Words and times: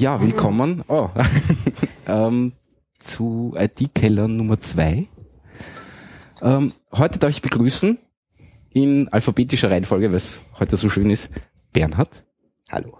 Ja, 0.00 0.18
willkommen 0.22 0.82
oh. 0.88 1.10
ähm, 2.08 2.52
zu 3.00 3.54
IT-Keller 3.54 4.28
Nummer 4.28 4.58
zwei. 4.58 5.08
Ähm, 6.40 6.72
heute 6.90 7.18
darf 7.18 7.28
ich 7.28 7.42
begrüßen 7.42 7.98
in 8.72 9.08
alphabetischer 9.08 9.70
Reihenfolge, 9.70 10.08
weil 10.08 10.16
es 10.16 10.42
heute 10.58 10.78
so 10.78 10.88
schön 10.88 11.10
ist, 11.10 11.28
Bernhard. 11.74 12.24
Hallo. 12.70 12.96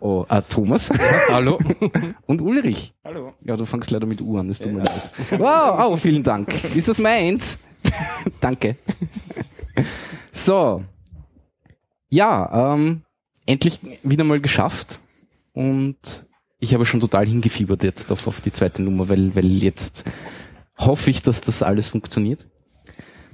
Oh, 0.00 0.26
äh, 0.28 0.42
Thomas. 0.42 0.90
Hallo. 1.30 1.58
Und 2.26 2.42
Ulrich. 2.42 2.92
Hallo. 3.02 3.32
Ja, 3.42 3.56
du 3.56 3.64
fangst 3.64 3.90
leider 3.90 4.06
mit 4.06 4.20
U 4.20 4.36
an, 4.36 4.48
das 4.48 4.58
tut 4.58 4.70
mir 4.70 4.80
leid. 4.80 5.10
Wow, 5.38 5.92
oh, 5.92 5.96
vielen 5.96 6.22
Dank. 6.22 6.62
Ist 6.74 6.88
das 6.88 6.98
meins? 6.98 7.60
Danke. 8.42 8.76
So. 10.30 10.84
Ja, 12.10 12.74
ähm, 12.74 13.00
endlich 13.46 13.80
wieder 14.02 14.24
mal 14.24 14.42
geschafft. 14.42 15.00
Und 15.54 16.26
ich 16.58 16.74
habe 16.74 16.84
schon 16.84 17.00
total 17.00 17.26
hingefiebert 17.26 17.82
jetzt 17.82 18.10
auf, 18.12 18.26
auf 18.26 18.40
die 18.42 18.52
zweite 18.52 18.82
Nummer, 18.82 19.08
weil, 19.08 19.34
weil 19.34 19.46
jetzt 19.46 20.04
hoffe 20.76 21.10
ich, 21.10 21.22
dass 21.22 21.40
das 21.40 21.62
alles 21.62 21.88
funktioniert. 21.88 22.46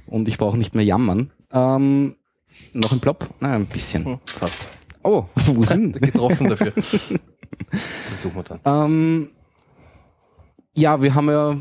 Und 0.06 0.28
ich 0.28 0.38
brauche 0.38 0.58
nicht 0.58 0.74
mehr 0.74 0.84
jammern. 0.84 1.32
Ähm, 1.50 2.16
noch 2.74 2.92
ein 2.92 3.00
Plop? 3.00 3.28
Nein, 3.40 3.62
ein 3.62 3.66
bisschen. 3.66 4.04
Hm, 4.04 4.18
passt. 4.38 4.68
Oh, 5.02 5.24
wohin? 5.46 5.92
Getroffen 5.92 6.48
dafür. 6.50 6.72
Den 6.72 8.18
suchen 8.18 8.36
wir 8.36 8.42
dann. 8.42 8.60
Ähm, 8.64 9.30
ja, 10.74 11.00
wir 11.02 11.14
haben 11.14 11.28
ja, 11.30 11.56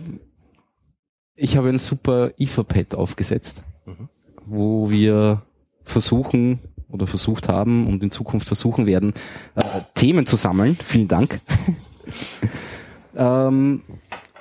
ich 1.35 1.55
habe 1.57 1.69
ein 1.69 1.79
super 1.79 2.31
Etherpad 2.37 2.95
aufgesetzt, 2.95 3.63
Mhm. 3.85 4.09
wo 4.45 4.89
wir 4.91 5.43
versuchen 5.83 6.59
oder 6.89 7.07
versucht 7.07 7.47
haben 7.47 7.87
und 7.87 8.03
in 8.03 8.11
Zukunft 8.11 8.47
versuchen 8.47 8.85
werden, 8.85 9.13
äh, 9.55 9.81
Themen 9.95 10.25
zu 10.25 10.35
sammeln. 10.35 10.75
Vielen 10.75 11.07
Dank. 11.07 11.39
ähm, 13.15 13.81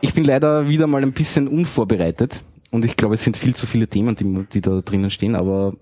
ich 0.00 0.14
bin 0.14 0.24
leider 0.24 0.68
wieder 0.68 0.86
mal 0.86 1.02
ein 1.02 1.12
bisschen 1.12 1.48
unvorbereitet 1.48 2.42
und 2.70 2.84
ich 2.84 2.96
glaube, 2.96 3.14
es 3.14 3.24
sind 3.24 3.36
viel 3.36 3.54
zu 3.54 3.66
viele 3.66 3.88
Themen, 3.88 4.16
die, 4.16 4.46
die 4.52 4.60
da 4.60 4.80
drinnen 4.80 5.10
stehen, 5.10 5.34
aber 5.34 5.74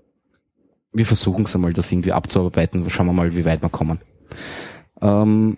wir 0.93 1.05
versuchen 1.05 1.45
es 1.45 1.55
einmal, 1.55 1.73
das 1.73 1.91
irgendwie 1.91 2.13
abzuarbeiten. 2.13 2.89
Schauen 2.89 3.07
wir 3.07 3.13
mal, 3.13 3.35
wie 3.35 3.45
weit 3.45 3.61
wir 3.61 3.69
kommen. 3.69 3.99
Ähm, 5.01 5.57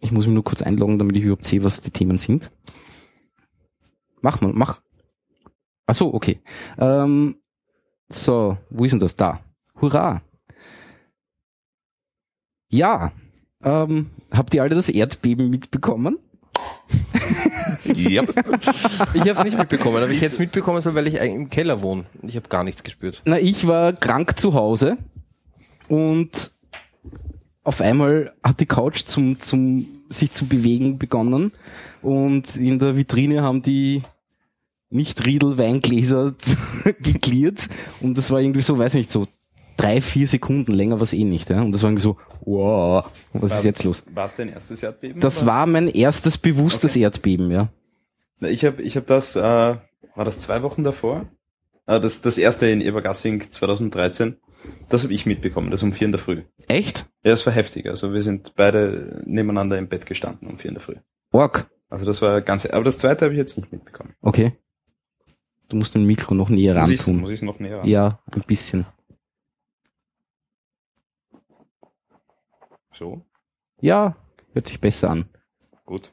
ich 0.00 0.12
muss 0.12 0.26
mich 0.26 0.34
nur 0.34 0.44
kurz 0.44 0.62
einloggen, 0.62 0.98
damit 0.98 1.16
ich 1.16 1.22
überhaupt 1.22 1.44
sehe, 1.44 1.62
was 1.62 1.80
die 1.80 1.90
Themen 1.90 2.18
sind. 2.18 2.50
Mach 4.20 4.40
mal, 4.40 4.52
mach. 4.52 4.80
Ach 5.86 5.94
so, 5.94 6.12
okay. 6.12 6.40
Ähm, 6.78 7.36
so, 8.08 8.58
wo 8.70 8.84
ist 8.84 8.92
denn 8.92 9.00
das? 9.00 9.16
Da. 9.16 9.40
Hurra. 9.82 10.22
Ja. 12.70 13.12
Ähm, 13.62 14.10
habt 14.30 14.54
ihr 14.54 14.62
alle 14.62 14.74
das 14.74 14.88
Erdbeben 14.88 15.50
mitbekommen? 15.50 16.18
Ja. 17.84 18.22
Ich 19.14 19.20
habe 19.20 19.32
es 19.32 19.44
nicht 19.44 19.58
mitbekommen, 19.58 19.96
aber 19.96 20.10
ich 20.10 20.20
hätte 20.20 20.34
es 20.34 20.38
mitbekommen 20.38 20.80
sollen, 20.80 20.94
weil 20.94 21.06
ich 21.06 21.14
im 21.14 21.50
Keller 21.50 21.82
wohne. 21.82 22.04
Ich 22.22 22.36
habe 22.36 22.48
gar 22.48 22.64
nichts 22.64 22.82
gespürt. 22.82 23.22
Na, 23.24 23.38
ich 23.38 23.66
war 23.66 23.92
krank 23.92 24.38
zu 24.38 24.54
Hause 24.54 24.96
und 25.88 26.50
auf 27.64 27.80
einmal 27.80 28.32
hat 28.42 28.60
die 28.60 28.66
Couch 28.66 29.04
zum, 29.04 29.40
zum, 29.40 29.86
sich 30.08 30.32
zu 30.32 30.46
bewegen 30.46 30.98
begonnen 30.98 31.52
und 32.02 32.56
in 32.56 32.78
der 32.78 32.96
Vitrine 32.96 33.42
haben 33.42 33.62
die 33.62 34.02
nicht 34.90 35.24
Riedel 35.24 35.58
Weingläser 35.58 36.34
geklärt 37.00 37.68
und 38.00 38.16
das 38.18 38.30
war 38.30 38.40
irgendwie 38.40 38.62
so, 38.62 38.78
weiß 38.78 38.94
nicht, 38.94 39.10
so 39.10 39.26
drei, 39.82 40.00
vier 40.00 40.26
Sekunden 40.26 40.72
länger 40.72 41.00
was 41.00 41.12
eh 41.12 41.24
nicht, 41.24 41.50
ja. 41.50 41.62
Und 41.62 41.72
das 41.72 41.82
war 41.82 41.90
irgendwie 41.90 42.02
so, 42.02 42.16
wow, 42.44 43.04
was 43.32 43.58
ist 43.58 43.64
jetzt 43.64 43.84
los? 43.84 44.04
War 44.14 44.26
es 44.26 44.36
dein 44.36 44.48
erstes 44.48 44.82
Erdbeben? 44.82 45.20
Das 45.20 45.38
oder? 45.38 45.46
war 45.48 45.66
mein 45.66 45.88
erstes 45.88 46.38
bewusstes 46.38 46.96
Erdbeben, 46.96 47.50
ja. 47.50 47.68
Ich 48.40 48.64
habe 48.64 48.82
ich 48.82 48.96
hab 48.96 49.06
das, 49.06 49.36
äh, 49.36 49.40
war 49.40 50.24
das 50.24 50.40
zwei 50.40 50.62
Wochen 50.62 50.84
davor? 50.84 51.26
Äh, 51.86 52.00
das, 52.00 52.22
das 52.22 52.38
erste 52.38 52.66
in 52.68 52.80
Ebergassing 52.80 53.50
2013. 53.50 54.36
Das 54.88 55.02
habe 55.02 55.12
ich 55.12 55.26
mitbekommen, 55.26 55.70
das 55.70 55.82
um 55.82 55.92
vier 55.92 56.06
in 56.06 56.12
der 56.12 56.20
Früh. 56.20 56.42
Echt? 56.68 57.06
Ja, 57.24 57.32
es 57.32 57.44
war 57.46 57.52
heftig. 57.52 57.88
Also 57.88 58.12
wir 58.12 58.22
sind 58.22 58.54
beide 58.54 59.22
nebeneinander 59.24 59.78
im 59.78 59.88
Bett 59.88 60.06
gestanden 60.06 60.48
um 60.48 60.58
vier 60.58 60.68
in 60.68 60.74
der 60.74 60.82
Früh. 60.82 60.96
Org. 61.32 61.68
Also 61.90 62.06
das 62.06 62.22
war 62.22 62.40
ganz, 62.40 62.64
aber 62.66 62.84
das 62.84 62.98
zweite 62.98 63.24
habe 63.24 63.34
ich 63.34 63.38
jetzt 63.38 63.56
nicht 63.58 63.72
mitbekommen. 63.72 64.14
Okay. 64.22 64.52
Du 65.68 65.76
musst 65.76 65.94
dein 65.94 66.04
Mikro 66.04 66.34
noch 66.34 66.48
näher 66.50 66.78
Muss 66.78 66.90
ich 66.90 67.00
ran 67.00 67.06
tun. 67.06 67.20
muss 67.20 67.30
ich's 67.30 67.42
noch 67.42 67.58
näher 67.58 67.78
ran? 67.78 67.88
Ja, 67.88 68.20
ein 68.34 68.42
bisschen. 68.46 68.86
So, 72.92 73.22
Ja, 73.80 74.16
hört 74.52 74.68
sich 74.68 74.80
besser 74.80 75.10
an. 75.10 75.26
gut. 75.84 76.12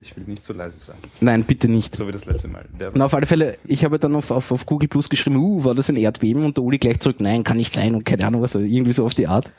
Ich 0.00 0.16
will 0.16 0.22
nicht 0.28 0.44
zu 0.44 0.52
leise 0.52 0.78
sein. 0.78 0.94
Nein, 1.20 1.42
bitte 1.42 1.66
nicht. 1.66 1.96
So 1.96 2.06
wie 2.06 2.12
das 2.12 2.24
letzte 2.24 2.46
Mal. 2.46 2.66
Der, 2.78 2.92
Na, 2.94 3.06
auf 3.06 3.14
alle 3.14 3.26
Fälle, 3.26 3.58
ich 3.64 3.84
habe 3.84 3.98
dann 3.98 4.14
auf, 4.14 4.30
auf, 4.30 4.52
auf 4.52 4.64
Google 4.64 4.88
Plus 4.88 5.08
geschrieben, 5.08 5.36
uh, 5.38 5.64
war 5.64 5.74
das 5.74 5.88
ein 5.90 5.96
Erdbeben? 5.96 6.44
Und 6.44 6.56
der 6.56 6.62
Uli 6.62 6.78
gleich 6.78 7.00
zurück, 7.00 7.16
nein, 7.18 7.42
kann 7.42 7.56
nicht 7.56 7.74
sein 7.74 7.96
und 7.96 8.04
keine 8.04 8.24
Ahnung 8.24 8.40
was, 8.40 8.54
irgendwie 8.54 8.92
so 8.92 9.04
auf 9.04 9.14
die 9.14 9.26
Art. 9.26 9.50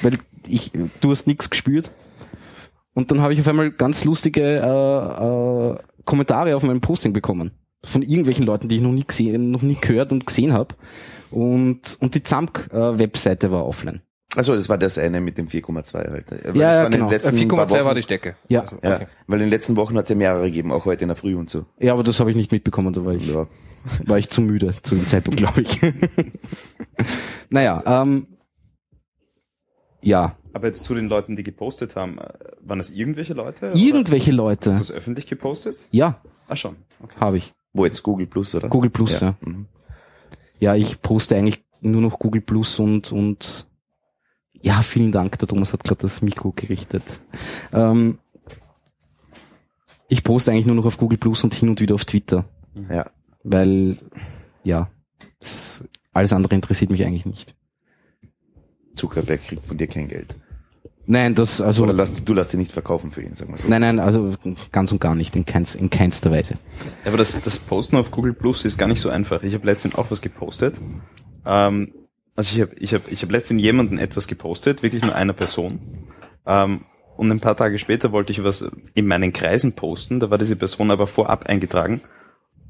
Weil 0.00 0.18
ich, 0.46 0.70
du 1.00 1.10
hast 1.10 1.26
nichts 1.26 1.50
gespürt. 1.50 1.90
Und 2.94 3.10
dann 3.10 3.20
habe 3.20 3.34
ich 3.34 3.40
auf 3.40 3.48
einmal 3.48 3.72
ganz 3.72 4.04
lustige 4.04 4.42
äh, 4.42 5.72
äh, 5.72 5.76
Kommentare 6.04 6.54
auf 6.54 6.62
meinem 6.62 6.80
Posting 6.80 7.12
bekommen. 7.12 7.50
Von 7.84 8.02
irgendwelchen 8.02 8.46
Leuten, 8.46 8.68
die 8.68 8.76
ich 8.76 8.82
noch 8.82 8.92
nie 8.92 9.04
gesehen, 9.04 9.50
noch 9.50 9.62
nie 9.62 9.76
gehört 9.80 10.12
und 10.12 10.24
gesehen 10.24 10.52
habe. 10.52 10.76
Und, 11.32 11.98
und 12.00 12.14
die 12.14 12.22
ZAMK-Webseite 12.22 13.50
war 13.50 13.66
offline. 13.66 14.02
Also 14.36 14.54
das 14.54 14.68
war 14.68 14.78
das 14.78 14.98
eine 14.98 15.20
mit 15.20 15.38
dem 15.38 15.46
4,2 15.48 16.10
halt. 16.10 16.30
Weil 16.30 16.56
Ja, 16.56 16.82
ja, 16.82 16.88
genau. 16.88 17.08
letzten 17.10 17.48
paar 17.48 17.66
4,2 17.66 17.70
Wochen- 17.70 17.84
war 17.84 17.94
die 17.94 18.02
Stecke. 18.02 18.36
Ja. 18.48 18.62
Also, 18.62 18.76
Ja, 18.82 18.96
okay. 18.96 19.06
weil 19.26 19.38
in 19.38 19.46
den 19.46 19.50
letzten 19.50 19.76
Wochen 19.76 19.96
hat 19.96 20.04
es 20.04 20.08
ja 20.10 20.16
mehrere 20.16 20.44
gegeben, 20.46 20.72
auch 20.72 20.84
heute 20.84 21.02
in 21.02 21.08
der 21.08 21.16
Früh 21.16 21.36
und 21.36 21.48
so. 21.50 21.66
Ja, 21.78 21.92
aber 21.92 22.02
das 22.02 22.18
habe 22.20 22.30
ich 22.30 22.36
nicht 22.36 22.50
mitbekommen, 22.52 22.92
da 22.92 23.04
war 23.04 23.12
ich, 23.14 23.26
Ja. 23.28 23.46
war 24.06 24.18
ich 24.18 24.28
zu 24.28 24.40
müde 24.42 24.74
zu 24.82 24.94
dem 24.96 25.06
Zeitpunkt, 25.06 25.38
glaube 25.38 25.60
ich. 25.62 25.78
naja, 27.50 27.82
ähm, 28.02 28.26
ja, 30.02 30.36
aber 30.52 30.68
jetzt 30.68 30.84
zu 30.84 30.94
den 30.94 31.08
Leuten, 31.08 31.34
die 31.36 31.42
gepostet 31.42 31.96
haben, 31.96 32.18
äh, 32.18 32.28
waren 32.60 32.78
das 32.78 32.90
irgendwelche 32.90 33.34
Leute? 33.34 33.70
oder? 33.70 33.76
irgendwelche 33.76 34.30
Hast 34.32 34.36
Leute. 34.36 34.70
du 34.70 34.78
das 34.78 34.90
öffentlich 34.92 35.26
gepostet? 35.26 35.78
Ja, 35.90 36.20
Ah 36.46 36.56
schon. 36.56 36.76
Okay. 37.02 37.14
habe 37.18 37.38
ich. 37.38 37.52
Wo 37.72 37.84
jetzt 37.86 38.02
Google 38.02 38.26
Plus, 38.26 38.54
oder? 38.54 38.68
Google 38.68 38.90
Plus, 38.90 39.20
ja. 39.20 39.34
Mhm. 39.40 39.66
Ja, 40.60 40.74
ich 40.76 41.00
poste 41.02 41.36
eigentlich 41.36 41.64
nur 41.80 42.00
noch 42.02 42.18
Google 42.18 42.40
Plus 42.42 42.78
und, 42.78 43.10
und 43.12 43.66
ja, 44.64 44.80
vielen 44.82 45.12
Dank. 45.12 45.38
Der 45.38 45.46
Thomas 45.46 45.72
hat 45.72 45.84
gerade 45.84 46.00
das 46.00 46.22
Mikro 46.22 46.52
gerichtet. 46.56 47.02
Ähm, 47.72 48.18
ich 50.08 50.22
poste 50.24 50.50
eigentlich 50.52 50.66
nur 50.66 50.74
noch 50.76 50.86
auf 50.86 50.96
Google 50.96 51.18
Plus 51.18 51.44
und 51.44 51.54
hin 51.54 51.68
und 51.68 51.80
wieder 51.80 51.94
auf 51.94 52.04
Twitter, 52.04 52.46
Ja. 52.90 53.10
weil 53.42 53.98
ja, 54.62 54.90
das, 55.40 55.86
alles 56.12 56.32
andere 56.32 56.54
interessiert 56.54 56.90
mich 56.90 57.04
eigentlich 57.04 57.26
nicht. 57.26 57.54
Zuckerberg 58.94 59.44
kriegt 59.46 59.66
von 59.66 59.76
dir 59.76 59.86
kein 59.86 60.08
Geld. 60.08 60.34
Nein, 61.06 61.34
das 61.34 61.60
also 61.60 61.82
Oder 61.82 61.92
lass, 61.92 62.14
du 62.24 62.32
lässt 62.32 62.52
dich 62.54 62.58
nicht 62.58 62.72
verkaufen 62.72 63.12
für 63.12 63.20
ihn, 63.22 63.34
sagen 63.34 63.52
wir 63.52 63.58
so. 63.58 63.68
nein, 63.68 63.82
nein, 63.82 63.98
also 63.98 64.32
ganz 64.72 64.90
und 64.92 65.00
gar 65.02 65.14
nicht 65.14 65.36
in, 65.36 65.44
keins, 65.44 65.74
in 65.74 65.90
keinster 65.90 66.30
Weise. 66.30 66.54
Ja, 67.04 67.08
aber 67.10 67.18
das, 67.18 67.38
das 67.42 67.58
Posten 67.58 67.96
auf 67.96 68.10
Google 68.10 68.32
Plus 68.32 68.64
ist 68.64 68.78
gar 68.78 68.88
nicht 68.88 69.00
so 69.02 69.10
einfach. 69.10 69.42
Ich 69.42 69.52
habe 69.52 69.66
letztens 69.66 69.96
auch 69.96 70.10
was 70.10 70.22
gepostet. 70.22 70.76
Ähm, 71.44 71.92
also 72.36 72.54
ich 72.54 72.60
habe 72.62 72.74
ich 72.76 72.94
hab, 72.94 73.10
ich 73.10 73.22
hab 73.22 73.30
letztens 73.30 73.62
jemanden 73.62 73.98
etwas 73.98 74.26
gepostet, 74.26 74.82
wirklich 74.82 75.02
nur 75.02 75.14
einer 75.14 75.32
Person. 75.32 75.78
Ähm, 76.46 76.80
und 77.16 77.30
ein 77.30 77.40
paar 77.40 77.56
Tage 77.56 77.78
später 77.78 78.10
wollte 78.12 78.32
ich 78.32 78.42
was 78.42 78.64
in 78.94 79.06
meinen 79.06 79.32
Kreisen 79.32 79.74
posten. 79.74 80.18
Da 80.20 80.30
war 80.30 80.38
diese 80.38 80.56
Person 80.56 80.90
aber 80.90 81.06
vorab 81.06 81.46
eingetragen. 81.48 82.00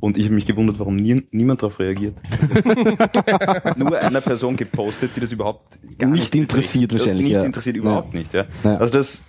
Und 0.00 0.18
ich 0.18 0.24
habe 0.26 0.34
mich 0.34 0.44
gewundert, 0.44 0.78
warum 0.80 0.96
nie, 0.96 1.22
niemand 1.30 1.62
darauf 1.62 1.78
reagiert. 1.78 2.14
Nur 3.76 3.98
einer 3.98 4.20
Person 4.20 4.56
gepostet, 4.56 5.12
die 5.16 5.20
das 5.20 5.32
überhaupt 5.32 5.78
gar 5.98 6.08
Nicht 6.10 6.20
nicht, 6.20 6.34
interessiert 6.34 6.88
betrifft. 6.90 7.06
wahrscheinlich, 7.06 7.24
Nicht 7.28 7.32
ja. 7.34 7.42
interessiert, 7.44 7.76
Ja. 7.76 7.82
überhaupt 7.82 8.12
nicht. 8.12 8.34
Ja. 8.34 8.44
Ja. 8.64 8.76
Also 8.76 8.92
das 8.92 9.24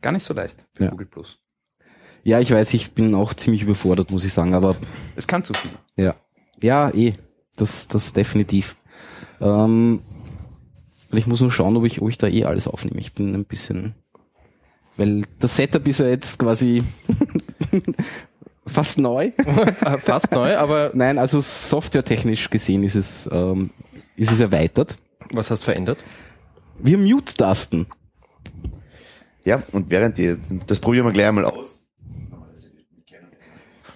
gar 0.00 0.12
nicht 0.12 0.24
so 0.24 0.32
leicht 0.32 0.64
für 0.74 0.84
Ja. 0.84 0.90
Google 0.90 1.06
Plus. 1.06 1.38
Ja, 2.22 2.40
ich 2.40 2.50
weiß, 2.52 2.72
ich 2.74 2.92
bin 2.92 3.14
auch 3.14 3.34
ziemlich 3.34 3.62
überfordert, 3.62 4.10
muss 4.10 4.24
ich 4.24 4.32
sagen, 4.32 4.54
aber 4.54 4.76
Es 5.16 5.26
kann 5.26 5.42
zu 5.44 5.52
viel. 5.54 5.72
Ja. 5.96 6.14
Ja, 6.62 6.90
eh. 6.94 7.14
Das, 7.56 7.86
das 7.88 8.12
definitiv. 8.12 8.76
Ähm, 9.40 10.00
weil 11.10 11.18
ich 11.18 11.26
muss 11.26 11.40
nur 11.40 11.50
schauen, 11.50 11.76
ob 11.76 11.84
ich, 11.84 12.00
ob 12.02 12.08
ich 12.08 12.18
da 12.18 12.26
eh 12.26 12.44
alles 12.44 12.66
aufnehme. 12.66 13.00
Ich 13.00 13.12
bin 13.12 13.34
ein 13.34 13.44
bisschen, 13.44 13.94
weil 14.96 15.22
das 15.38 15.56
Setup 15.56 15.86
ist 15.86 16.00
ja 16.00 16.06
jetzt 16.06 16.38
quasi 16.38 16.82
fast 18.66 18.98
neu. 18.98 19.32
Fast 20.04 20.32
neu, 20.32 20.56
aber 20.56 20.90
Nein, 20.94 21.18
also 21.18 21.40
softwaretechnisch 21.40 22.50
gesehen 22.50 22.82
ist 22.82 22.94
es, 22.94 23.28
ähm, 23.30 23.70
ist 24.16 24.32
es 24.32 24.40
erweitert. 24.40 24.96
was 25.32 25.50
hast 25.50 25.60
du 25.60 25.64
verändert? 25.66 25.98
Wir 26.78 26.98
Mute-Tasten. 26.98 27.86
Ja, 29.44 29.62
und 29.72 29.90
während 29.90 30.18
die, 30.18 30.36
das 30.66 30.80
probieren 30.80 31.04
wir 31.06 31.12
gleich 31.12 31.26
einmal 31.26 31.44
aus. 31.44 31.82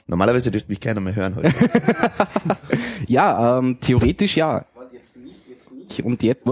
Normalerweise 0.06 0.50
dürfte 0.50 0.70
mich 0.70 0.81
keiner 0.81 1.00
mehr 1.00 1.14
hören 1.14 1.37
heute. 1.37 1.52
Ja, 3.06 3.58
ähm, 3.58 3.79
theoretisch 3.81 4.37
ja. 4.37 4.67
Jetzt 5.88 5.99
ich 5.99 6.05
und 6.05 6.23
jetzt, 6.23 6.44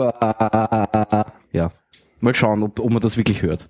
ja. 1.52 1.70
Mal 2.20 2.34
schauen, 2.34 2.62
ob, 2.62 2.80
ob 2.80 2.90
man 2.90 3.00
das 3.00 3.16
wirklich 3.16 3.42
hört. 3.42 3.68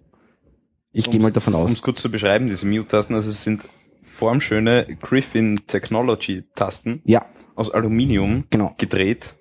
Ich 0.93 1.11
gehe 1.11 1.21
mal 1.21 1.33
davon 1.33 1.55
Um 1.55 1.61
aus. 1.63 1.73
es 1.73 1.83
kurz 1.83 2.01
zu 2.01 2.11
beschreiben, 2.11 2.47
diese 2.47 2.67
Mute-Tasten, 2.67 3.15
also 3.15 3.31
es 3.31 3.43
sind 3.43 3.63
formschöne 4.03 4.87
Griffin 5.01 5.61
Technology-Tasten 5.67 7.03
Ja, 7.05 7.27
aus 7.55 7.71
Aluminium 7.71 8.45
Genau. 8.51 8.75
gedreht 8.79 9.35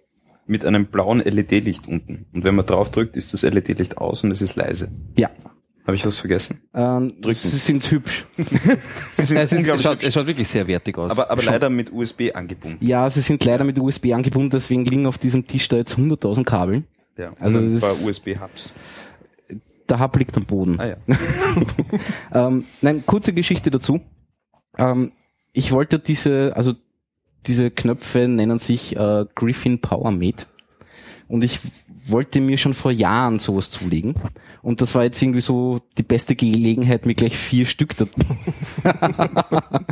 mit 0.47 0.65
einem 0.65 0.87
blauen 0.87 1.19
LED-Licht 1.19 1.87
unten. 1.87 2.25
Und 2.33 2.43
wenn 2.43 2.55
man 2.55 2.65
drauf 2.65 2.91
drückt, 2.91 3.15
ist 3.15 3.33
das 3.33 3.43
LED-Licht 3.43 3.97
aus 3.97 4.23
und 4.23 4.31
es 4.31 4.41
ist 4.41 4.55
leise. 4.55 4.91
ja. 5.17 5.29
Habe 5.85 5.95
ich 5.95 6.05
was 6.05 6.17
vergessen? 6.17 6.61
Ähm, 6.73 7.13
sie 7.23 7.33
sind 7.33 7.89
hübsch. 7.91 8.25
Sie 9.11 9.23
sind 9.23 9.37
es, 9.37 9.51
ist, 9.51 9.67
es, 9.67 9.81
schaut, 9.83 10.01
es 10.03 10.13
schaut 10.13 10.25
wirklich 10.25 10.47
sehr 10.49 10.65
wertig 10.67 10.97
aus. 10.97 11.11
aber, 11.11 11.29
aber 11.29 11.43
leider 11.43 11.69
mit 11.69 11.93
USB 11.93 12.31
angebunden. 12.33 12.83
Ja, 12.83 13.07
sie 13.09 13.21
sind 13.21 13.45
leider 13.45 13.63
mit 13.63 13.77
USB 13.77 14.07
angebunden, 14.13 14.49
deswegen 14.49 14.83
liegen 14.85 15.05
auf 15.05 15.19
diesem 15.19 15.45
Tisch 15.45 15.67
da 15.67 15.77
jetzt 15.77 15.95
100.000 15.95 16.43
Kabel. 16.43 16.83
Ja, 17.17 17.33
Also 17.39 17.61
das 17.61 17.79
paar 17.81 17.91
ist- 17.91 18.03
USB-Hubs. 18.07 18.73
Der 19.87 19.99
Hub 19.99 20.17
liegt 20.17 20.35
am 20.35 20.45
Boden. 20.45 20.79
Ah 20.79 20.87
ja. 20.87 20.95
Ähm, 22.33 22.65
nein, 22.81 23.03
kurze 23.05 23.33
Geschichte 23.33 23.69
dazu. 23.69 24.01
Ähm, 24.77 25.11
ich 25.53 25.71
wollte 25.71 25.99
diese, 25.99 26.53
also 26.55 26.73
diese 27.45 27.69
Knöpfe 27.71 28.27
nennen 28.27 28.57
sich 28.59 28.95
äh, 28.95 29.25
Griffin 29.35 29.79
Power 29.79 30.11
Mate. 30.11 30.47
Und 31.27 31.43
ich 31.43 31.59
wollte 32.07 32.41
mir 32.41 32.57
schon 32.57 32.73
vor 32.73 32.91
Jahren 32.91 33.39
sowas 33.39 33.71
zulegen. 33.71 34.15
Und 34.61 34.81
das 34.81 34.95
war 34.95 35.03
jetzt 35.03 35.21
irgendwie 35.21 35.41
so 35.41 35.81
die 35.97 36.03
beste 36.03 36.35
Gelegenheit, 36.35 37.05
mir 37.05 37.15
gleich 37.15 37.37
vier 37.37 37.65
Stück, 37.65 37.95
da 37.97 38.05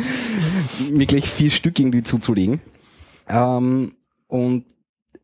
mir 0.92 1.06
gleich 1.06 1.30
vier 1.30 1.52
Stück 1.52 1.80
irgendwie 1.80 2.04
zuzulegen. 2.04 2.62
Ähm, 3.28 3.94
und 4.28 4.66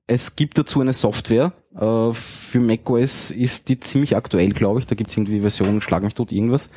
es 0.08 0.36
gibt 0.36 0.58
dazu 0.58 0.82
eine 0.82 0.94
Software. 0.94 1.54
Äh, 1.76 2.14
für 2.14 2.60
macOS 2.60 3.32
ist 3.32 3.70
die 3.70 3.80
ziemlich 3.80 4.16
aktuell, 4.16 4.50
glaube 4.50 4.80
ich. 4.80 4.88
Da 4.88 4.96
gibt 4.96 5.12
es 5.12 5.18
irgendwie 5.18 5.42
Versionen, 5.42 5.82
schlag 5.82 6.04
mich 6.04 6.16
tot, 6.16 6.32
irgendwas. 6.32 6.70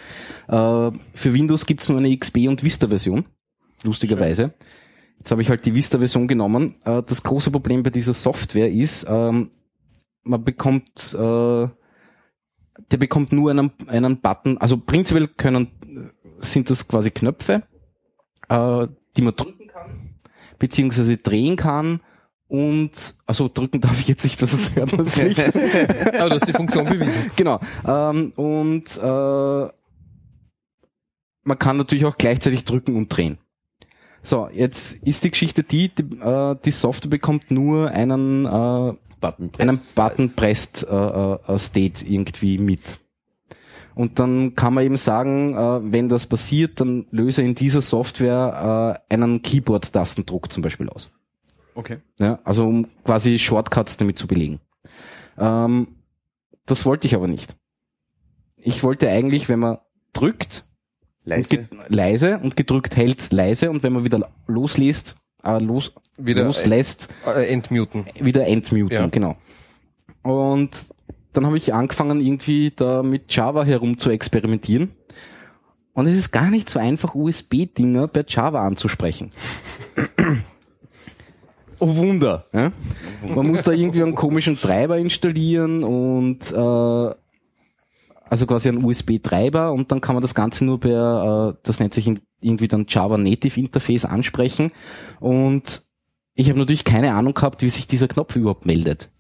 Äh, 0.49 0.91
für 1.15 1.33
Windows 1.33 1.67
gibt 1.67 1.83
es 1.83 1.89
nur 1.89 1.99
eine 1.99 2.17
XP 2.17 2.49
und 2.49 2.63
Vista-Version. 2.63 3.25
Lustigerweise. 3.83 4.53
Jetzt 5.19 5.31
habe 5.31 5.41
ich 5.41 5.49
halt 5.49 5.65
die 5.65 5.75
Vista-Version 5.75 6.29
genommen. 6.29 6.75
Äh, 6.85 7.03
das 7.03 7.23
große 7.23 7.51
Problem 7.51 7.83
bei 7.83 7.91
dieser 7.91 8.13
Software 8.13 8.71
ist, 8.71 9.07
ähm, 9.09 9.51
man 10.23 10.45
bekommt, 10.45 11.15
äh, 11.15 11.69
der 12.91 12.97
bekommt 12.99 13.33
nur 13.33 13.51
einen, 13.51 13.73
einen 13.87 14.21
Button. 14.21 14.59
Also 14.59 14.79
prinzipiell 14.79 15.29
können, 15.29 15.71
sind 16.39 16.71
das 16.71 16.87
quasi 16.89 17.11
Knöpfe, 17.11 17.63
äh, 18.49 18.87
die 19.17 19.23
man 19.23 19.37
drücken 19.37 19.69
kann, 19.69 20.17
beziehungsweise 20.59 21.17
drehen 21.17 21.57
kann. 21.57 22.01
Und, 22.49 23.17
also 23.25 23.49
drücken 23.53 23.81
darf 23.81 23.99
ich 24.01 24.09
jetzt 24.09 24.25
nicht, 24.25 24.43
was 24.43 24.51
das 24.51 24.77
hört 24.77 24.93
man 24.93 25.07
es 25.07 25.17
nicht. 25.17 25.39
aber 25.41 26.29
du 26.29 26.35
hast 26.35 26.47
die 26.47 26.53
Funktion 26.53 26.85
bewiesen. 26.85 27.31
genau. 27.35 27.61
Ähm, 27.87 28.33
und 28.37 28.99
äh, 28.99 29.73
man 31.45 31.59
kann 31.59 31.79
natürlich 31.79 32.05
auch 32.05 32.19
gleichzeitig 32.19 32.65
drücken 32.65 32.97
und 32.97 33.09
drehen. 33.09 33.39
So, 34.23 34.49
jetzt 34.53 35.03
ist 35.03 35.25
die 35.25 35.31
Geschichte 35.31 35.65
die, 35.65 35.89
die, 35.89 36.19
äh, 36.19 36.57
die 36.65 36.71
Software 36.71 37.11
bekommt 37.11 37.51
nur 37.51 37.91
einen, 37.91 38.45
äh, 38.45 38.95
Button 39.23 39.51
einen 39.57 39.77
press. 39.79 39.95
Button 39.95 40.35
pressed 40.35 40.87
äh, 40.87 40.95
äh, 40.95 41.59
State 41.59 42.07
irgendwie 42.07 42.59
mit. 42.59 42.99
Und 43.95 44.19
dann 44.19 44.55
kann 44.55 44.75
man 44.75 44.85
eben 44.85 44.97
sagen, 44.99 45.55
äh, 45.55 45.93
wenn 45.93 46.09
das 46.11 46.27
passiert, 46.27 46.81
dann 46.81 47.07
löse 47.11 47.43
in 47.43 47.55
dieser 47.55 47.81
Software 47.83 49.01
äh, 49.09 49.15
einen 49.15 49.41
Keyboard-Tastendruck 49.41 50.53
zum 50.53 50.63
Beispiel 50.63 50.89
aus. 50.91 51.11
Okay. 51.75 51.99
Ja, 52.21 52.39
also 52.45 52.67
um 52.67 52.87
quasi 53.05 53.39
Shortcuts 53.39 53.97
damit 53.97 54.19
zu 54.19 54.27
belegen. 54.27 54.61
Ähm, 55.39 55.89
das 56.67 56.85
wollte 56.85 57.07
ich 57.07 57.15
aber 57.15 57.29
nicht. 57.29 57.57
Ich 58.57 58.83
wollte 58.83 59.09
eigentlich, 59.09 59.49
wenn 59.49 59.59
man 59.59 59.79
drückt, 60.13 60.65
und 61.25 61.29
Leise. 61.31 61.49
ge- 61.49 61.67
leise 61.89 62.39
und 62.39 62.57
gedrückt 62.57 62.97
hält 62.97 63.33
leise 63.33 63.71
und 63.71 63.83
wenn 63.83 63.93
man 63.93 64.05
wieder 64.05 64.31
loslässt, 64.47 65.17
äh, 65.45 65.59
los, 65.59 65.93
Wieder, 66.19 66.45
loslässt, 66.45 67.09
Äh, 67.27 67.47
entmuten. 67.53 68.07
wieder 68.21 68.47
entmuten, 68.47 68.95
Ja. 68.95 69.07
genau. 69.07 69.37
Und 70.23 70.71
dann 71.33 71.47
habe 71.47 71.57
ich 71.57 71.73
angefangen, 71.75 72.21
irgendwie 72.21 72.73
da 72.75 73.03
mit 73.03 73.35
Java 73.35 73.65
herum 73.65 73.99
zu 73.99 74.11
experimentieren. 74.11 74.93
Und 75.95 76.07
es 76.07 76.17
ist 76.17 76.31
gar 76.31 76.51
nicht 76.51 76.71
so 76.71 76.79
einfach, 76.79 77.15
USB-Dinger 77.15 78.09
per 78.09 78.25
Java 78.27 78.65
anzusprechen. 78.67 79.31
oh 81.79 81.97
Wunder. 81.97 82.47
Ja? 82.53 82.73
Man 83.35 83.47
muss 83.49 83.63
da 83.63 83.73
irgendwie 83.73 84.03
einen 84.03 84.15
komischen 84.15 84.57
Treiber 84.59 84.99
installieren 84.99 85.85
und 85.85 86.51
äh, 86.53 87.15
also 88.33 88.47
quasi 88.47 88.71
einen 88.71 88.83
USB-Treiber 88.83 89.75
und 89.75 89.93
dann 89.93 90.01
kann 90.01 90.15
man 90.15 90.23
das 90.23 90.35
Ganze 90.35 90.65
nur 90.65 90.81
per, 90.81 91.51
äh, 91.55 91.61
das 91.65 91.81
nennt 91.81 91.93
sich 91.93 92.07
in- 92.07 92.21
irgendwie 92.41 92.67
dann 92.67 92.87
Java 92.89 93.19
Native 93.19 93.61
Interface 93.61 94.07
ansprechen. 94.07 94.73
Und 95.21 95.85
ich 96.33 96.49
habe 96.49 96.59
natürlich 96.59 96.85
keine 96.85 97.13
Ahnung 97.13 97.35
gehabt, 97.35 97.61
wie 97.61 97.69
sich 97.69 97.87
dieser 97.87 98.09
Knopf 98.09 98.35
überhaupt 98.35 98.65
meldet. 98.65 99.11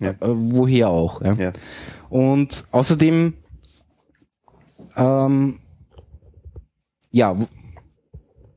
Ja. 0.00 0.12
Äh, 0.12 0.16
woher 0.20 0.88
auch. 0.88 1.20
Ja. 1.20 1.34
Ja. 1.34 1.52
Und 2.08 2.64
außerdem, 2.70 3.34
ähm, 4.96 5.60
ja, 7.10 7.36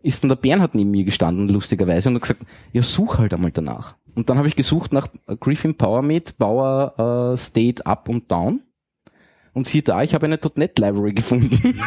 ist 0.04 0.24
dann 0.24 0.30
der 0.30 0.38
Bernhard 0.38 0.74
neben 0.74 0.92
mir 0.92 1.04
gestanden, 1.04 1.50
lustigerweise, 1.50 2.08
und 2.08 2.16
hat 2.16 2.22
gesagt, 2.22 2.46
ja, 2.72 2.82
such 2.82 3.18
halt 3.18 3.34
einmal 3.34 3.52
danach. 3.52 3.98
Und 4.16 4.30
dann 4.30 4.38
habe 4.38 4.48
ich 4.48 4.56
gesucht 4.56 4.94
nach 4.94 5.08
Griffin 5.40 5.76
PowerMate, 5.76 6.34
Bauer 6.38 7.34
äh, 7.34 7.38
State 7.38 7.86
Up 7.86 8.10
und 8.10 8.32
Down. 8.32 8.62
Und 9.54 9.68
siehe 9.68 9.84
da, 9.84 10.02
ich 10.02 10.14
habe 10.14 10.26
eine 10.26 10.40
.NET 10.56 10.80
Library 10.80 11.14
gefunden. 11.14 11.78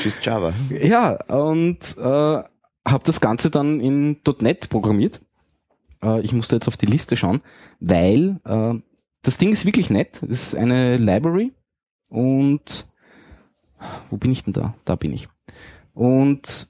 Tschüss 0.00 0.18
Java. 0.22 0.52
ja, 0.70 1.12
und 1.26 1.96
äh, 1.98 2.42
habe 2.86 3.04
das 3.04 3.20
Ganze 3.20 3.50
dann 3.50 3.80
in 3.80 4.20
.NET 4.40 4.68
programmiert. 4.70 5.20
Äh, 6.02 6.20
ich 6.22 6.32
musste 6.32 6.56
jetzt 6.56 6.68
auf 6.68 6.76
die 6.76 6.86
Liste 6.86 7.16
schauen, 7.16 7.42
weil 7.80 8.40
äh, 8.44 8.74
das 9.22 9.38
Ding 9.38 9.52
ist 9.52 9.66
wirklich 9.66 9.88
nett. 9.90 10.22
Es 10.22 10.48
ist 10.48 10.54
eine 10.56 10.96
Library 10.96 11.52
und 12.08 12.88
wo 14.10 14.16
bin 14.16 14.32
ich 14.32 14.42
denn 14.44 14.52
da? 14.52 14.74
Da 14.84 14.96
bin 14.96 15.12
ich. 15.12 15.28
Und 15.92 16.68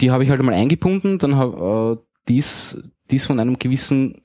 die 0.00 0.10
habe 0.10 0.24
ich 0.24 0.30
halt 0.30 0.40
einmal 0.40 0.54
eingebunden, 0.54 1.18
dann 1.18 1.36
habe 1.36 1.98
äh, 1.98 2.05
dies, 2.28 2.90
dies 3.10 3.26
von 3.26 3.40
einem 3.40 3.58
gewissen 3.58 4.22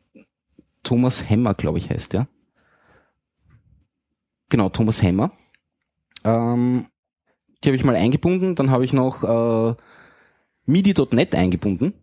Thomas 0.84 1.29
Hemmer, 1.29 1.53
glaube 1.53 1.77
ich, 1.77 1.89
heißt 1.89 2.13
der. 2.13 2.27
Genau, 4.50 4.70
Thomas 4.70 5.01
Hemmer. 5.01 5.31
Ähm, 6.24 6.88
die 7.63 7.70
habe 7.70 7.75
ich 7.75 7.84
mal 7.84 7.96
eingebunden, 7.96 8.55
dann 8.55 8.72
habe 8.72 8.86
ich 8.86 8.93
noch 8.93 9.24
äh, 9.24 9.75
MIDI.net 10.65 11.36
eingebunden. 11.36 11.93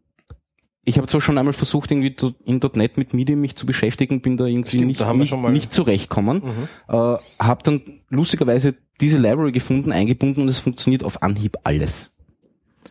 Ich 0.84 0.96
habe 0.96 1.06
zwar 1.06 1.20
schon 1.20 1.36
einmal 1.36 1.52
versucht, 1.52 1.90
irgendwie 1.90 2.16
in 2.46 2.60
.NET 2.74 2.96
mit 2.96 3.12
MIDI 3.12 3.36
mich 3.36 3.56
zu 3.56 3.66
beschäftigen, 3.66 4.22
bin 4.22 4.38
da 4.38 4.46
irgendwie 4.46 4.78
Stimmt, 4.78 4.86
nicht, 4.86 5.00
da 5.00 5.12
nicht, 5.12 5.36
nicht 5.36 5.72
zurechtkommen. 5.72 6.42
Mhm. 6.42 6.68
Äh, 6.88 7.16
habe 7.38 7.62
dann 7.62 7.82
lustigerweise 8.08 8.74
diese 9.00 9.18
Library 9.18 9.52
gefunden, 9.52 9.92
eingebunden 9.92 10.42
und 10.42 10.48
es 10.48 10.58
funktioniert 10.58 11.04
auf 11.04 11.22
Anhieb 11.22 11.58
alles. 11.64 12.16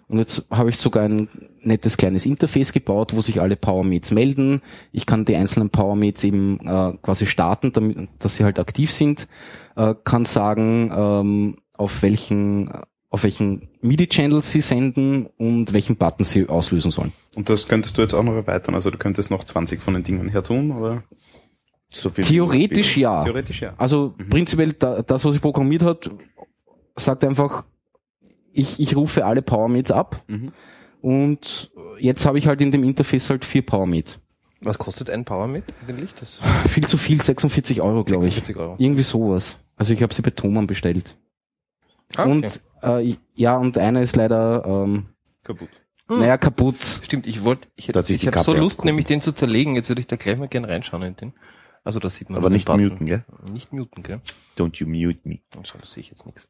Und 0.10 0.20
jetzt 0.20 0.48
habe 0.50 0.70
ich 0.70 0.78
sogar 0.78 1.04
ein 1.04 1.28
nettes 1.62 1.98
kleines 1.98 2.26
Interface 2.26 2.72
gebaut, 2.72 3.14
wo 3.14 3.22
sich 3.22 3.42
alle 3.42 3.58
Powermates 3.58 4.12
melden. 4.12 4.62
Ich 4.94 5.06
kann 5.06 5.26
die 5.26 5.36
einzelnen 5.36 5.70
Powermates 5.70 6.24
eben 6.24 6.60
äh, 6.62 6.94
quasi 7.02 7.26
starten, 7.26 7.74
damit, 7.74 7.98
dass 8.20 8.38
sie 8.38 8.46
halt 8.46 8.58
aktiv 8.58 8.92
sind. 8.92 9.28
Äh, 9.76 9.96
kann 10.06 10.24
sagen, 10.24 10.92
ähm, 10.96 11.58
auf 11.74 12.02
welchen 12.04 12.72
auf 13.10 13.24
welchen 13.24 13.70
MIDI-Channel 13.82 14.42
sie 14.42 14.60
senden 14.60 15.28
und 15.38 15.72
welchen 15.72 15.96
Button 15.96 16.26
sie 16.26 16.50
auslösen 16.50 16.92
sollen. 16.92 17.14
Und 17.36 17.50
das 17.50 17.68
könntest 17.68 17.98
du 17.98 18.02
jetzt 18.02 18.14
auch 18.14 18.24
noch 18.24 18.34
erweitern. 18.34 18.76
Also 18.76 18.92
du 18.92 18.98
könntest 18.98 19.32
noch 19.32 19.46
20 19.46 19.82
von 19.82 19.94
den 19.94 20.04
Dingen 20.04 20.28
her 20.28 20.44
tun, 20.44 20.72
oder? 20.72 21.04
So 21.90 22.10
viel 22.10 22.26
Theoretisch 22.26 22.98
ja. 22.98 23.24
Theoretisch 23.24 23.62
ja. 23.62 23.74
Also 23.78 24.14
prinzipiell 24.30 24.74
da, 24.74 25.02
das, 25.02 25.24
was 25.24 25.36
ich 25.36 25.42
programmiert 25.42 25.84
hat, 25.84 26.12
sagt 26.98 27.24
einfach, 27.24 27.66
ich, 28.58 28.80
ich 28.80 28.96
rufe 28.96 29.26
alle 29.26 29.42
Powermates 29.42 29.92
ab 29.92 30.24
Mhm. 30.28 30.52
und 31.02 31.72
jetzt 32.00 32.26
habe 32.26 32.38
ich 32.38 32.48
halt 32.48 32.62
in 32.62 32.72
dem 32.72 32.84
Interface 32.84 33.30
halt 33.30 33.46
vier 33.46 33.66
Powermates. 33.66 34.20
Was 34.62 34.78
kostet 34.78 35.10
ein 35.12 35.24
Power 35.24 35.44
eigentlich? 35.46 36.14
Das 36.16 36.40
Viel 36.70 36.88
zu 36.88 36.98
viel, 36.98 37.22
46 37.22 37.82
Euro, 37.82 38.04
glaube 38.04 38.28
ich. 38.28 38.34
46 38.34 38.58
Euro. 38.58 38.76
Irgendwie 38.80 39.04
sowas. 39.04 39.58
Also 39.76 39.94
ich 39.94 40.02
habe 40.02 40.14
sie 40.14 40.24
bei 40.24 40.32
Thomann 40.32 40.66
bestellt. 40.66 41.16
Ah, 42.16 42.24
okay. 42.24 42.32
Und 42.32 42.62
äh, 42.82 43.16
ja, 43.36 43.58
und 43.58 43.78
einer 43.78 44.02
ist 44.02 44.16
leider 44.16 44.66
ähm, 44.66 45.06
Kaputt. 45.44 45.70
naja 46.10 46.38
kaputt. 46.38 47.02
Stimmt, 47.04 47.28
ich 47.28 47.44
wollte, 47.44 47.68
ich, 47.76 47.92
sich 48.04 48.24
ich 48.24 48.28
habe 48.28 48.40
so 48.40 48.54
Lust, 48.56 48.84
nämlich 48.86 49.06
den 49.06 49.22
zu 49.22 49.32
zerlegen. 49.34 49.76
Jetzt 49.76 49.90
würde 49.90 50.02
ich 50.02 50.08
da 50.08 50.16
gleich 50.16 50.40
mal 50.40 50.48
gerne 50.48 50.68
reinschauen 50.70 51.04
in 51.04 51.16
den. 51.16 51.34
Also 51.84 52.00
da 52.00 52.10
sieht 52.10 52.30
man 52.30 52.40
Aber 52.40 52.50
nicht 52.50 52.68
muten, 52.68 53.06
gell? 53.06 53.24
Nicht 53.54 53.72
muten, 53.72 54.02
gell? 54.04 54.20
Don't 54.58 54.78
you 54.78 54.88
mute 54.88 55.20
me. 55.24 55.40
Und 55.56 55.68
so, 55.68 55.78
sehe 55.86 56.02
ich 56.02 56.10
jetzt 56.10 56.26
nichts. 56.26 56.48